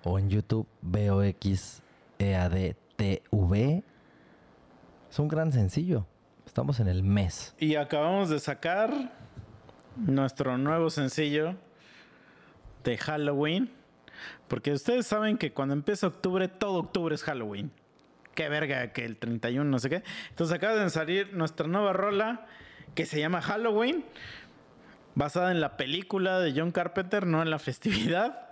o 0.05 0.19
en 0.19 0.31
YouTube 0.31 0.67
B-O-X-E-A-D-T-V. 0.83 1.83
Es 5.11 5.19
un 5.19 5.29
gran 5.29 5.53
sencillo. 5.53 6.07
Estamos 6.47 6.81
en 6.81 6.89
el 6.89 7.03
mes. 7.03 7.55
Y 7.59 7.77
acabamos 7.77 8.29
de 8.29 8.41
sacar 8.41 8.91
nuestro 9.97 10.59
nuevo 10.59 10.91
sencillo 10.91 11.55
de 12.85 12.97
Halloween. 12.99 13.71
Porque 14.49 14.73
ustedes 14.73 15.07
saben 15.07 15.39
que 15.39 15.53
cuando 15.53 15.75
empieza 15.75 16.07
octubre, 16.07 16.49
todo 16.49 16.79
octubre 16.79 17.15
es 17.15 17.23
Halloween. 17.23 17.71
Qué 18.35 18.49
verga 18.49 18.93
que 18.93 19.05
el 19.05 19.17
31, 19.17 19.65
no 19.65 19.79
sé 19.79 19.89
qué. 19.91 20.03
Entonces 20.31 20.55
acaba 20.55 20.75
de 20.75 20.91
salir 20.91 21.35
nuestra 21.35 21.67
nueva 21.67 21.93
rola 21.93 22.47
que 22.95 23.07
se 23.07 23.19
llama 23.19 23.41
Halloween. 23.41 24.05
Basada 25.15 25.51
en 25.51 25.61
la 25.61 25.77
película 25.77 26.39
de 26.39 26.53
John 26.55 26.71
Carpenter, 26.71 27.27
no 27.27 27.43
en 27.43 27.51
la 27.51 27.59
festividad. 27.59 28.51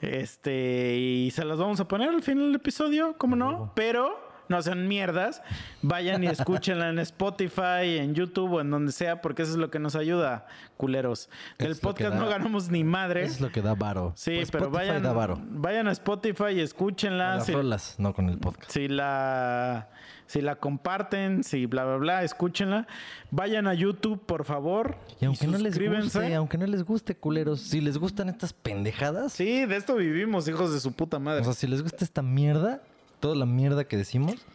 Este, 0.00 0.96
y 0.96 1.30
se 1.30 1.44
las 1.44 1.58
vamos 1.58 1.80
a 1.80 1.88
poner 1.88 2.10
al 2.10 2.22
final 2.22 2.46
del 2.46 2.56
episodio, 2.56 3.16
¿cómo 3.16 3.34
no? 3.34 3.72
Pero 3.74 4.25
no 4.48 4.60
sean 4.62 4.88
mierdas. 4.88 5.42
Vayan 5.82 6.22
y 6.24 6.26
escúchenla 6.28 6.88
en 6.90 6.98
Spotify, 6.98 7.98
en 7.98 8.14
YouTube 8.14 8.52
o 8.54 8.60
en 8.60 8.70
donde 8.70 8.92
sea, 8.92 9.20
porque 9.20 9.42
eso 9.42 9.52
es 9.52 9.58
lo 9.58 9.70
que 9.70 9.78
nos 9.78 9.96
ayuda, 9.96 10.46
culeros. 10.76 11.28
Del 11.58 11.72
Es 11.72 11.80
podcast 11.80 12.14
da- 12.14 12.20
no 12.20 12.28
ganamos 12.28 12.70
ni 12.70 12.84
madre. 12.84 13.24
Es 13.24 13.40
lo 13.40 13.50
que 13.50 13.62
da 13.62 13.74
varo. 13.74 14.12
Sí, 14.16 14.36
Pues 14.36 14.50
pero 14.50 14.70
vayan, 14.70 15.02
da 15.02 15.12
varo. 15.12 15.38
vayan 15.50 15.88
a 15.88 15.92
Spotify 15.92 16.52
y 16.56 16.60
escúchenla. 16.60 17.36
Las 17.36 17.46
Si, 17.46 17.52
rolas, 17.52 17.94
no 17.98 18.14
con 18.14 18.28
el 18.28 18.38
podcast. 18.38 18.70
si 18.70 18.88
la, 18.88 19.88
si 20.26 20.40
la 20.40 20.56
comparten, 20.56 21.44
si 21.44 21.66
bla, 21.66 21.84
bla, 21.84 21.96
bla, 21.96 22.22
escúchenla. 22.24 22.86
Vayan 23.30 23.66
a 23.66 23.74
YouTube, 23.74 24.20
por 24.24 24.44
favor. 24.44 24.96
Y 25.20 25.24
aunque 25.26 25.46
no 25.46 25.58
les 25.58 25.78
guste, 25.78 26.34
aunque 26.34 26.58
no 26.58 26.66
les 26.66 26.82
guste, 26.84 27.16
culeros, 27.16 27.60
si 27.60 27.80
les 27.80 27.98
gustan 27.98 28.28
estas 28.28 28.52
pendejadas, 28.52 29.32
Sí, 29.32 29.66
de 29.66 29.76
esto 29.76 29.94
vivimos, 29.96 30.48
hijos 30.48 30.72
de 30.72 30.80
su 30.80 30.92
puta 30.92 31.18
madre. 31.18 31.42
o 31.42 31.44
sea, 31.44 31.52
si 31.52 31.66
les 31.66 31.82
gusta 31.82 32.04
esta 32.04 32.22
mierda, 32.22 32.82
toda 33.26 33.34
la 33.34 33.44
mierda 33.44 33.88
que 33.88 33.96
decimos, 33.96 34.46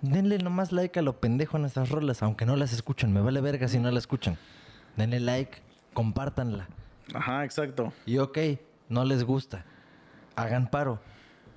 denle 0.00 0.38
nomás 0.38 0.72
like 0.72 0.98
a 0.98 1.02
lo 1.02 1.20
pendejo 1.20 1.56
a 1.56 1.60
nuestras 1.60 1.88
rolas, 1.88 2.20
aunque 2.24 2.44
no 2.44 2.56
las 2.56 2.72
escuchen. 2.72 3.12
Me 3.12 3.20
vale 3.20 3.40
verga 3.40 3.68
si 3.68 3.78
no 3.78 3.88
la 3.92 4.00
escuchan. 4.00 4.38
Denle 4.96 5.20
like, 5.20 5.62
compártanla. 5.94 6.66
Ajá, 7.14 7.44
exacto. 7.44 7.92
Y 8.04 8.18
ok, 8.18 8.38
no 8.88 9.04
les 9.04 9.22
gusta. 9.22 9.64
Hagan 10.34 10.68
paro. 10.68 10.98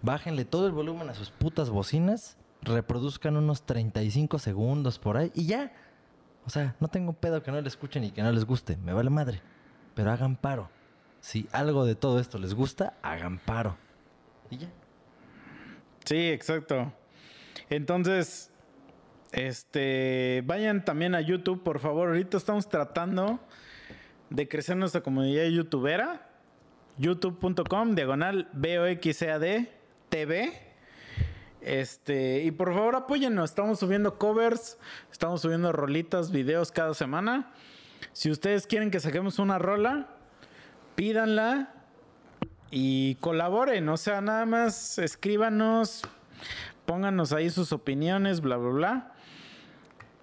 Bájenle 0.04 0.46
todo 0.46 0.68
el 0.68 0.72
volumen 0.72 1.10
a 1.10 1.16
sus 1.16 1.32
putas 1.32 1.72
bocinas, 1.72 2.38
reproduzcan 2.62 3.38
unos 3.38 3.64
35 3.64 4.38
segundos 4.38 5.00
por 5.00 5.18
ahí 5.18 5.32
y 5.34 5.48
ya. 5.48 5.74
O 6.46 6.52
sea, 6.52 6.76
no 6.80 6.90
tengo 6.90 7.14
pedo 7.14 7.42
que 7.42 7.52
no 7.52 7.60
le 7.60 7.68
escuchen 7.68 8.04
y 8.04 8.12
que 8.12 8.22
no 8.22 8.32
les 8.32 8.46
guste. 8.46 8.78
Me 8.78 8.94
vale 8.94 9.10
madre. 9.10 9.42
Pero 9.96 10.12
hagan 10.12 10.36
paro. 10.36 10.70
Si 11.22 11.50
algo 11.52 11.86
de 11.86 11.96
todo 11.96 12.20
esto 12.20 12.38
les 12.38 12.54
gusta, 12.54 12.94
hagan 13.02 13.40
paro. 13.40 13.78
Y 14.52 14.58
ya. 14.58 14.70
Sí, 16.06 16.30
exacto. 16.30 16.94
Entonces, 17.70 18.52
este, 19.32 20.44
vayan 20.46 20.86
también 20.86 21.16
a 21.16 21.22
YouTube, 21.22 21.64
por 21.64 21.80
favor. 21.80 22.10
Ahorita 22.10 22.38
estamos 22.38 22.70
tratando 22.70 23.40
de 24.30 24.48
crecer 24.48 24.78
nuestra 24.78 25.02
comunidad 25.02 25.46
youtubera. 25.46 26.30
youtube.com, 26.98 27.96
diagonal 27.96 28.50
BOXAD 28.54 29.68
TV. 30.10 30.54
Este, 31.62 32.44
y 32.44 32.52
por 32.52 32.72
favor 32.74 32.96
apóyennos. 32.96 33.50
Estamos 33.50 33.80
subiendo 33.80 34.20
covers, 34.20 34.78
estamos 35.12 35.42
subiendo 35.42 35.72
rolitas, 35.72 36.32
videos 36.32 36.72
cada 36.72 36.94
semana. 36.94 37.52
Si 38.14 38.30
ustedes 38.30 38.68
quieren 38.68 38.92
que 38.92 39.00
saquemos 39.00 39.40
una 39.40 39.58
rola, 39.58 40.08
pídanla 40.94 41.75
y 42.72 43.16
colaboren. 43.16 43.88
O 43.90 43.98
sea, 43.98 44.22
nada 44.22 44.46
más 44.46 44.98
escríbanos, 45.00 46.02
pónganos 46.86 47.32
ahí 47.34 47.50
sus 47.50 47.72
opiniones, 47.72 48.42
bla, 48.42 48.58
bla, 48.58 48.70
bla. 48.72 49.12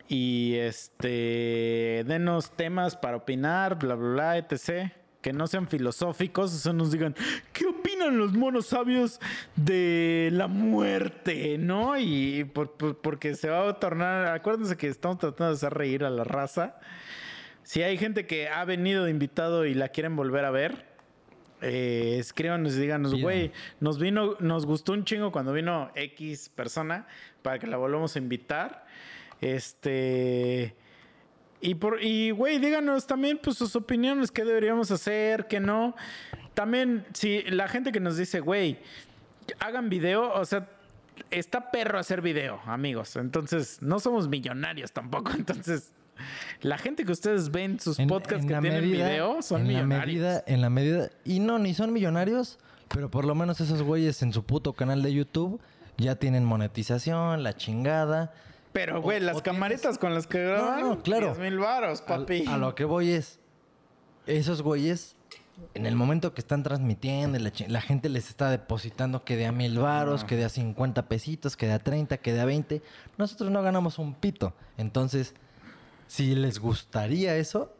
Y 0.08 0.56
este, 0.56 2.04
denos 2.06 2.50
temas 2.52 2.96
para 2.96 3.16
opinar, 3.16 3.78
bla, 3.78 3.94
bla, 3.94 4.08
bla, 4.12 4.38
etc. 4.38 4.92
Que 5.22 5.32
no 5.32 5.46
sean 5.46 5.68
filosóficos, 5.68 6.52
o 6.52 6.58
sea, 6.58 6.72
nos 6.72 6.90
digan, 6.90 7.14
¿qué 7.52 7.64
opinan 7.66 8.18
los 8.18 8.32
monos 8.32 8.66
sabios 8.66 9.20
de 9.56 10.28
la 10.32 10.48
muerte? 10.48 11.56
¿No? 11.58 11.96
Y 11.96 12.44
por- 12.52 12.72
por- 12.72 13.00
porque 13.00 13.34
se 13.36 13.48
va 13.48 13.68
a 13.68 13.74
tornar, 13.78 14.26
acuérdense 14.34 14.76
que 14.76 14.88
estamos 14.88 15.18
tratando 15.18 15.50
de 15.52 15.56
hacer 15.56 15.72
reír 15.72 16.04
a 16.04 16.10
la 16.10 16.24
raza. 16.24 16.76
Si 17.62 17.82
hay 17.82 17.96
gente 17.96 18.26
que 18.26 18.48
ha 18.48 18.64
venido 18.64 19.04
de 19.04 19.12
invitado 19.12 19.64
y 19.64 19.74
la 19.74 19.88
quieren 19.90 20.16
volver 20.16 20.44
a 20.44 20.50
ver, 20.50 20.91
eh, 21.62 22.16
escríbanos 22.18 22.76
y 22.76 22.80
díganos, 22.80 23.14
güey, 23.20 23.52
nos 23.80 23.98
vino, 23.98 24.36
nos 24.40 24.66
gustó 24.66 24.92
un 24.92 25.04
chingo 25.04 25.30
cuando 25.30 25.52
vino 25.52 25.90
X 25.94 26.48
persona 26.48 27.06
para 27.42 27.58
que 27.58 27.66
la 27.66 27.76
volvamos 27.76 28.16
a 28.16 28.18
invitar. 28.18 28.84
Este. 29.40 30.74
Y 31.60 31.76
por, 31.76 32.02
y 32.02 32.32
güey, 32.32 32.58
díganos 32.58 33.06
también 33.06 33.38
pues 33.40 33.56
sus 33.56 33.76
opiniones, 33.76 34.32
qué 34.32 34.44
deberíamos 34.44 34.90
hacer, 34.90 35.46
qué 35.46 35.60
no. 35.60 35.94
También, 36.54 37.06
si 37.14 37.42
la 37.42 37.68
gente 37.68 37.92
que 37.92 38.00
nos 38.00 38.16
dice, 38.16 38.40
güey, 38.40 38.78
hagan 39.60 39.88
video, 39.88 40.32
o 40.34 40.44
sea, 40.44 40.68
está 41.30 41.70
perro 41.70 41.98
hacer 41.98 42.20
video, 42.20 42.60
amigos. 42.66 43.16
Entonces, 43.16 43.80
no 43.80 44.00
somos 44.00 44.28
millonarios 44.28 44.92
tampoco. 44.92 45.30
Entonces, 45.36 45.92
la 46.60 46.78
gente 46.78 47.04
que 47.04 47.12
ustedes 47.12 47.50
ven 47.50 47.80
sus 47.80 47.96
podcasts 47.98 48.46
que 48.46 48.52
tienen 48.58 48.80
medida- 48.82 49.08
video 49.08 49.42
son 49.42 49.62
en 49.62 49.66
millonarios. 49.68 49.98
La 49.98 50.06
medida, 50.06 50.44
en 50.46 50.60
la 50.60 50.70
medida, 50.70 51.10
y 51.24 51.40
no, 51.40 51.58
ni 51.58 51.74
son 51.74 51.92
millonarios, 51.92 52.58
pero 52.88 53.10
por 53.10 53.24
lo 53.24 53.34
menos 53.34 53.60
esos 53.60 53.82
güeyes 53.82 54.22
en 54.22 54.32
su 54.32 54.44
puto 54.44 54.72
canal 54.74 55.02
de 55.02 55.12
YouTube 55.12 55.60
ya 55.98 56.16
tienen 56.16 56.44
monetización, 56.44 57.42
la 57.42 57.54
chingada. 57.56 58.32
Pero, 58.72 59.02
güey, 59.02 59.20
las 59.20 59.36
tienes- 59.36 59.42
camaritas 59.42 59.98
con 59.98 60.14
las 60.14 60.26
que 60.26 60.42
graban, 60.44 60.80
no, 60.80 61.02
claro. 61.02 61.26
10 61.34 61.38
mil 61.38 61.58
varos, 61.58 62.00
papi. 62.02 62.44
A, 62.48 62.56
lo 62.56 62.74
que 62.74 62.84
voy 62.84 63.10
es, 63.10 63.38
esos 64.26 64.62
güeyes, 64.62 65.16
en 65.74 65.84
el 65.86 65.94
momento 65.96 66.32
que 66.32 66.40
están 66.40 66.62
transmitiendo, 66.62 67.38
la 67.38 67.80
gente 67.82 68.08
les 68.08 68.28
está 68.30 68.50
depositando 68.50 69.24
que 69.24 69.36
de 69.36 69.46
a 69.46 69.52
mil 69.52 69.78
varos, 69.78 70.24
que 70.24 70.36
de 70.36 70.44
a 70.44 70.48
50 70.48 71.06
pesitos, 71.08 71.56
que 71.56 71.66
de 71.66 71.72
a 71.74 71.78
30, 71.78 72.16
que 72.16 72.32
de 72.32 72.40
a 72.40 72.44
20. 72.46 72.82
Nosotros 73.18 73.50
no 73.50 73.62
ganamos 73.62 73.98
un 73.98 74.14
pito. 74.14 74.54
Entonces, 74.78 75.34
si 76.12 76.34
les 76.34 76.58
gustaría 76.58 77.36
eso, 77.36 77.72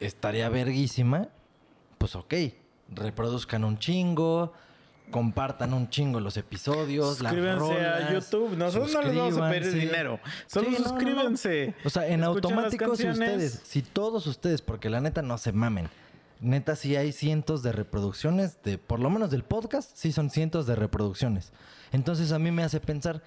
estaría 0.00 0.48
verguísima. 0.48 1.28
Pues 1.98 2.16
ok, 2.16 2.32
reproduzcan 2.88 3.62
un 3.62 3.78
chingo, 3.78 4.54
compartan 5.10 5.74
un 5.74 5.90
chingo 5.90 6.18
los 6.18 6.38
episodios, 6.38 7.20
las 7.20 7.34
Suscríbanse 7.34 7.72
a 7.74 7.98
rolas, 7.98 8.10
YouTube. 8.10 8.56
Nosotros 8.56 8.90
no 8.94 9.02
les 9.02 9.14
vamos 9.14 9.36
a 9.36 9.50
pedir 9.50 9.72
dinero. 9.74 10.18
Solo 10.46 10.68
Sí, 10.68 10.72
no, 10.72 10.78
no, 10.78 10.84
no. 10.84 10.90
suscríbanse. 10.92 11.74
O 11.84 11.90
sea, 11.90 12.06
en 12.06 12.22
Escuchen 12.22 12.24
automático, 12.24 12.96
si 12.96 13.06
ustedes, 13.06 13.60
si 13.64 13.82
todos 13.82 14.26
ustedes, 14.26 14.62
porque 14.62 14.88
la 14.88 15.02
neta 15.02 15.20
no 15.20 15.36
se 15.36 15.52
mamen. 15.52 15.90
Neta, 16.40 16.76
sí 16.76 16.96
hay 16.96 17.12
cientos 17.12 17.62
de 17.62 17.72
reproducciones, 17.72 18.62
de 18.62 18.78
por 18.78 18.98
lo 18.98 19.10
menos 19.10 19.30
del 19.30 19.44
podcast, 19.44 19.90
sí 19.94 20.10
son 20.10 20.30
cientos 20.30 20.66
de 20.66 20.74
reproducciones. 20.74 21.52
Entonces 21.92 22.32
a 22.32 22.38
mí 22.38 22.50
me 22.50 22.62
hace 22.62 22.80
pensar 22.80 23.22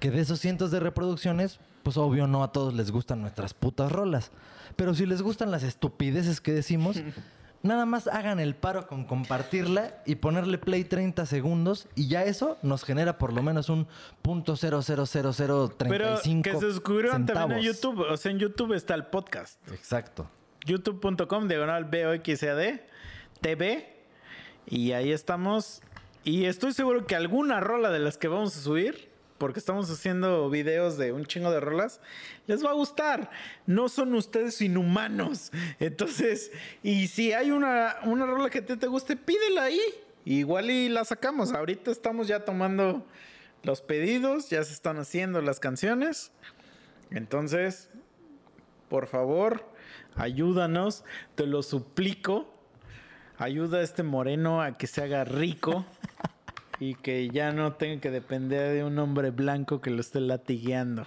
que 0.00 0.10
de 0.10 0.20
esos 0.20 0.40
cientos 0.40 0.70
de 0.70 0.80
reproducciones, 0.80 1.60
pues 1.82 1.96
obvio 1.96 2.26
no 2.26 2.42
a 2.42 2.52
todos 2.52 2.74
les 2.74 2.90
gustan 2.90 3.20
nuestras 3.20 3.54
putas 3.54 3.92
rolas. 3.92 4.32
Pero 4.76 4.94
si 4.94 5.06
les 5.06 5.22
gustan 5.22 5.50
las 5.50 5.62
estupideces 5.62 6.40
que 6.40 6.52
decimos, 6.52 7.00
Nada 7.62 7.84
más 7.84 8.06
hagan 8.06 8.40
el 8.40 8.54
paro 8.54 8.86
con 8.86 9.04
compartirla 9.04 10.02
y 10.06 10.14
ponerle 10.14 10.56
play 10.56 10.82
30 10.84 11.26
segundos 11.26 11.88
y 11.94 12.08
ya 12.08 12.24
eso 12.24 12.56
nos 12.62 12.84
genera 12.84 13.18
por 13.18 13.34
lo 13.34 13.42
menos 13.42 13.68
un 13.68 13.86
punto 14.22 14.54
Pero 14.58 14.80
0.00035 14.80 16.42
que 16.42 16.52
se 16.54 16.60
suscribieron 16.60 17.26
también 17.26 17.36
a 17.36 17.62
centavos. 17.62 17.62
YouTube. 17.62 18.00
O 18.10 18.16
sea, 18.16 18.32
en 18.32 18.38
YouTube 18.38 18.72
está 18.72 18.94
el 18.94 19.04
podcast. 19.04 19.60
Exacto. 19.72 20.30
youtube.com 20.64 21.48
diagonal 21.48 21.84
BOXAD 21.84 22.80
TV 23.42 24.06
y 24.66 24.92
ahí 24.92 25.12
estamos 25.12 25.82
y 26.24 26.46
estoy 26.46 26.72
seguro 26.72 27.06
que 27.06 27.14
alguna 27.14 27.60
rola 27.60 27.90
de 27.90 27.98
las 27.98 28.16
que 28.16 28.28
vamos 28.28 28.56
a 28.56 28.60
subir 28.60 29.09
porque 29.40 29.58
estamos 29.58 29.90
haciendo 29.90 30.50
videos 30.50 30.98
de 30.98 31.12
un 31.12 31.24
chingo 31.24 31.50
de 31.50 31.60
rolas 31.60 31.98
les 32.46 32.62
va 32.62 32.70
a 32.70 32.74
gustar. 32.74 33.30
No 33.64 33.88
son 33.88 34.14
ustedes 34.14 34.60
inhumanos. 34.60 35.50
Entonces 35.80 36.52
y 36.82 37.08
si 37.08 37.32
hay 37.32 37.50
una, 37.50 37.96
una 38.04 38.26
rola 38.26 38.50
que 38.50 38.60
te 38.60 38.86
guste 38.86 39.16
pídela 39.16 39.62
ahí. 39.64 39.80
Igual 40.26 40.70
y 40.70 40.90
la 40.90 41.06
sacamos. 41.06 41.54
Ahorita 41.54 41.90
estamos 41.90 42.28
ya 42.28 42.44
tomando 42.44 43.06
los 43.62 43.80
pedidos 43.80 44.50
ya 44.50 44.62
se 44.62 44.74
están 44.74 44.98
haciendo 44.98 45.40
las 45.40 45.58
canciones. 45.58 46.32
Entonces 47.10 47.88
por 48.90 49.06
favor, 49.06 49.64
ayúdanos, 50.16 51.02
te 51.34 51.46
lo 51.46 51.62
suplico. 51.62 52.52
Ayuda 53.38 53.78
a 53.78 53.82
este 53.82 54.02
moreno 54.02 54.60
a 54.60 54.76
que 54.76 54.86
se 54.86 55.02
haga 55.02 55.24
rico 55.24 55.86
y 56.80 56.94
que 56.96 57.28
ya 57.28 57.52
no 57.52 57.74
tenga 57.74 58.00
que 58.00 58.10
depender 58.10 58.72
de 58.74 58.82
un 58.84 58.98
hombre 58.98 59.30
blanco 59.30 59.80
que 59.80 59.90
lo 59.90 60.00
esté 60.00 60.18
latigueando. 60.20 61.06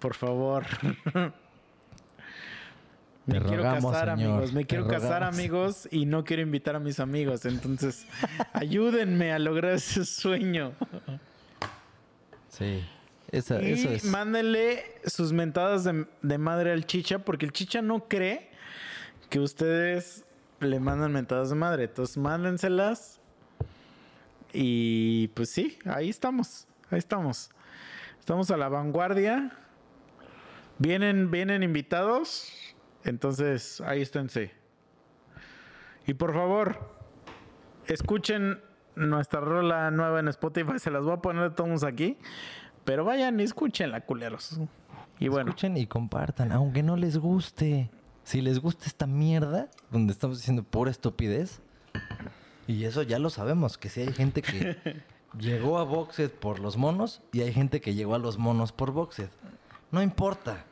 Por 0.00 0.14
favor. 0.14 0.66
Me 3.26 3.40
quiero 3.42 3.58
rogamos, 3.58 3.92
casar, 3.92 4.16
señor, 4.16 4.30
amigos. 4.32 4.52
Me 4.54 4.60
te 4.62 4.66
quiero 4.66 4.88
casar, 4.88 5.22
amigos, 5.22 5.86
y 5.90 6.06
no 6.06 6.24
quiero 6.24 6.40
invitar 6.42 6.76
a 6.76 6.78
mis 6.80 6.98
amigos. 6.98 7.44
Entonces, 7.44 8.06
ayúdenme 8.54 9.32
a 9.32 9.38
lograr 9.38 9.72
ese 9.72 10.06
sueño. 10.06 10.72
Sí. 12.48 12.82
Esa- 13.30 13.60
Y 13.62 13.72
eso 13.72 13.90
es. 13.90 14.04
mándenle 14.06 14.82
sus 15.04 15.34
mentadas 15.34 15.84
de, 15.84 16.06
de 16.22 16.38
madre 16.38 16.72
al 16.72 16.86
chicha, 16.86 17.18
porque 17.18 17.44
el 17.44 17.52
chicha 17.52 17.82
no 17.82 18.08
cree 18.08 18.48
que 19.28 19.40
ustedes 19.40 20.24
le 20.60 20.80
mandan 20.80 21.12
mentadas 21.12 21.50
de 21.50 21.56
madre. 21.56 21.84
Entonces, 21.84 22.16
mándenselas. 22.16 23.17
Y 24.52 25.28
pues 25.28 25.50
sí, 25.50 25.78
ahí 25.84 26.08
estamos. 26.08 26.66
Ahí 26.90 26.98
estamos. 26.98 27.50
Estamos 28.18 28.50
a 28.50 28.56
la 28.56 28.68
vanguardia. 28.68 29.52
Vienen, 30.78 31.30
vienen 31.30 31.62
invitados. 31.62 32.52
Entonces, 33.04 33.80
ahí 33.80 34.02
esténse. 34.02 34.52
Y 36.06 36.14
por 36.14 36.32
favor, 36.32 36.78
escuchen 37.86 38.60
nuestra 38.94 39.40
rola 39.40 39.90
nueva 39.90 40.20
en 40.20 40.28
Spotify. 40.28 40.78
Se 40.78 40.90
las 40.90 41.04
voy 41.04 41.14
a 41.14 41.16
poner 41.18 41.54
todos 41.54 41.84
aquí. 41.84 42.18
Pero 42.84 43.04
vayan 43.04 43.38
y 43.40 43.42
escúchenla, 43.42 44.00
culeros. 44.02 44.58
Y 45.18 45.28
bueno, 45.28 45.50
Escuchen 45.50 45.76
y 45.76 45.86
compartan, 45.86 46.52
aunque 46.52 46.82
no 46.82 46.96
les 46.96 47.18
guste. 47.18 47.90
Si 48.22 48.40
les 48.40 48.60
gusta 48.60 48.86
esta 48.86 49.06
mierda, 49.06 49.68
donde 49.90 50.12
estamos 50.12 50.38
diciendo 50.38 50.62
pura 50.62 50.90
estupidez, 50.90 51.60
y 52.68 52.84
eso 52.84 53.02
ya 53.02 53.18
lo 53.18 53.30
sabemos, 53.30 53.78
que 53.78 53.88
si 53.88 54.02
hay 54.02 54.12
gente 54.12 54.42
que 54.42 54.76
llegó 55.40 55.78
a 55.78 55.84
Boxed 55.84 56.30
por 56.30 56.60
los 56.60 56.76
monos 56.76 57.22
y 57.32 57.40
hay 57.40 57.52
gente 57.52 57.80
que 57.80 57.94
llegó 57.94 58.14
a 58.14 58.18
los 58.18 58.36
monos 58.36 58.72
por 58.72 58.92
Boxed. 58.92 59.30
No 59.90 60.02
importa. 60.02 60.66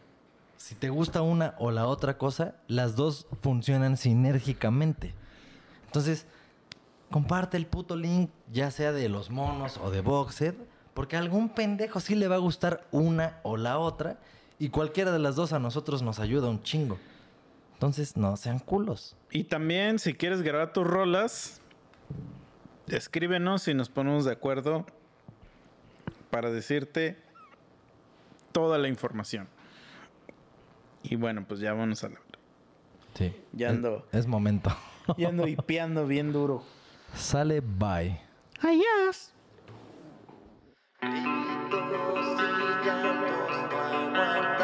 Si 0.58 0.74
te 0.74 0.90
gusta 0.90 1.22
una 1.22 1.54
o 1.58 1.70
la 1.70 1.86
otra 1.86 2.18
cosa, 2.18 2.54
las 2.68 2.96
dos 2.96 3.26
funcionan 3.40 3.96
sinérgicamente. 3.96 5.14
Entonces, 5.86 6.26
comparte 7.10 7.56
el 7.56 7.66
puto 7.66 7.96
link, 7.96 8.30
ya 8.52 8.70
sea 8.70 8.92
de 8.92 9.08
los 9.08 9.30
monos 9.30 9.78
o 9.82 9.90
de 9.90 10.02
Boxed, 10.02 10.54
porque 10.92 11.16
a 11.16 11.20
algún 11.20 11.48
pendejo 11.48 12.00
sí 12.00 12.14
le 12.14 12.28
va 12.28 12.34
a 12.34 12.40
gustar 12.40 12.86
una 12.90 13.40
o 13.42 13.56
la 13.56 13.78
otra, 13.78 14.18
y 14.58 14.68
cualquiera 14.68 15.12
de 15.12 15.18
las 15.18 15.34
dos 15.34 15.54
a 15.54 15.58
nosotros 15.58 16.02
nos 16.02 16.18
ayuda 16.18 16.48
un 16.48 16.62
chingo. 16.62 16.98
Entonces, 17.72 18.18
no 18.18 18.36
sean 18.36 18.58
culos. 18.58 19.16
y 19.30 19.44
también 19.44 19.98
si 19.98 20.12
quieres 20.12 20.42
grabar 20.42 20.72
tus 20.72 20.86
rolas, 20.86 21.62
escríbenos 22.88 23.66
y 23.68 23.74
nos 23.74 23.88
ponemos 23.88 24.24
de 24.24 24.32
acuerdo 24.32 24.86
para 26.30 26.50
decirte 26.50 27.16
toda 28.52 28.78
la 28.78 28.88
información. 28.88 29.48
Y 31.02 31.16
bueno, 31.16 31.44
pues 31.46 31.60
ya 31.60 31.72
vamos 31.72 32.02
a 32.04 32.08
la... 32.10 32.16
Sí. 33.14 33.34
Ya 33.52 33.68
Es- 33.68 33.74
ando. 33.74 34.06
Es, 34.12 34.26
momento. 34.26 34.70
Y 35.16 35.24
ando 35.24 35.46
hipeando 35.46 36.04
bien 36.06 36.32
duro. 36.32 36.64
Sale 37.14 37.60
bye. 37.60 38.20
Adiós. 38.60 39.30
Gritos 41.00 42.40
y 42.50 42.84
llantos 42.84 44.55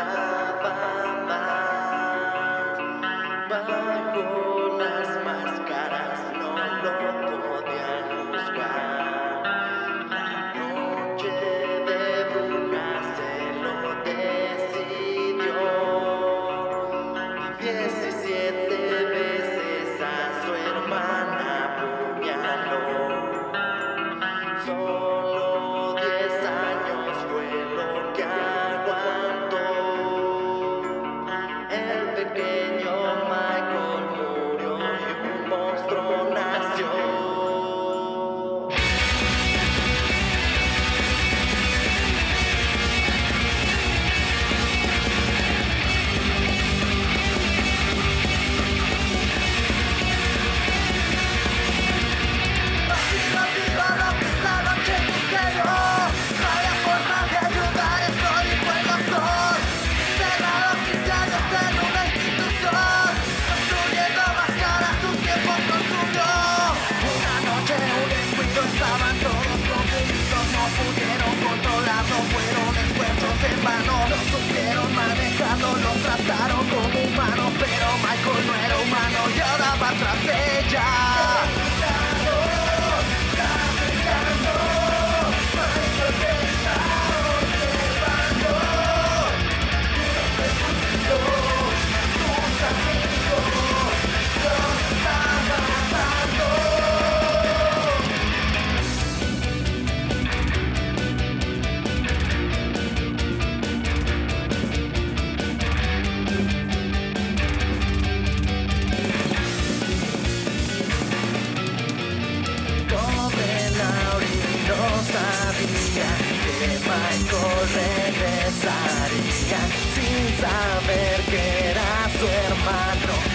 regresaría 117.67 119.61
sin 119.95 120.37
saber 120.41 121.21
que 121.31 121.71
era 121.71 121.91
su 122.19 122.27
hermano 122.27 123.32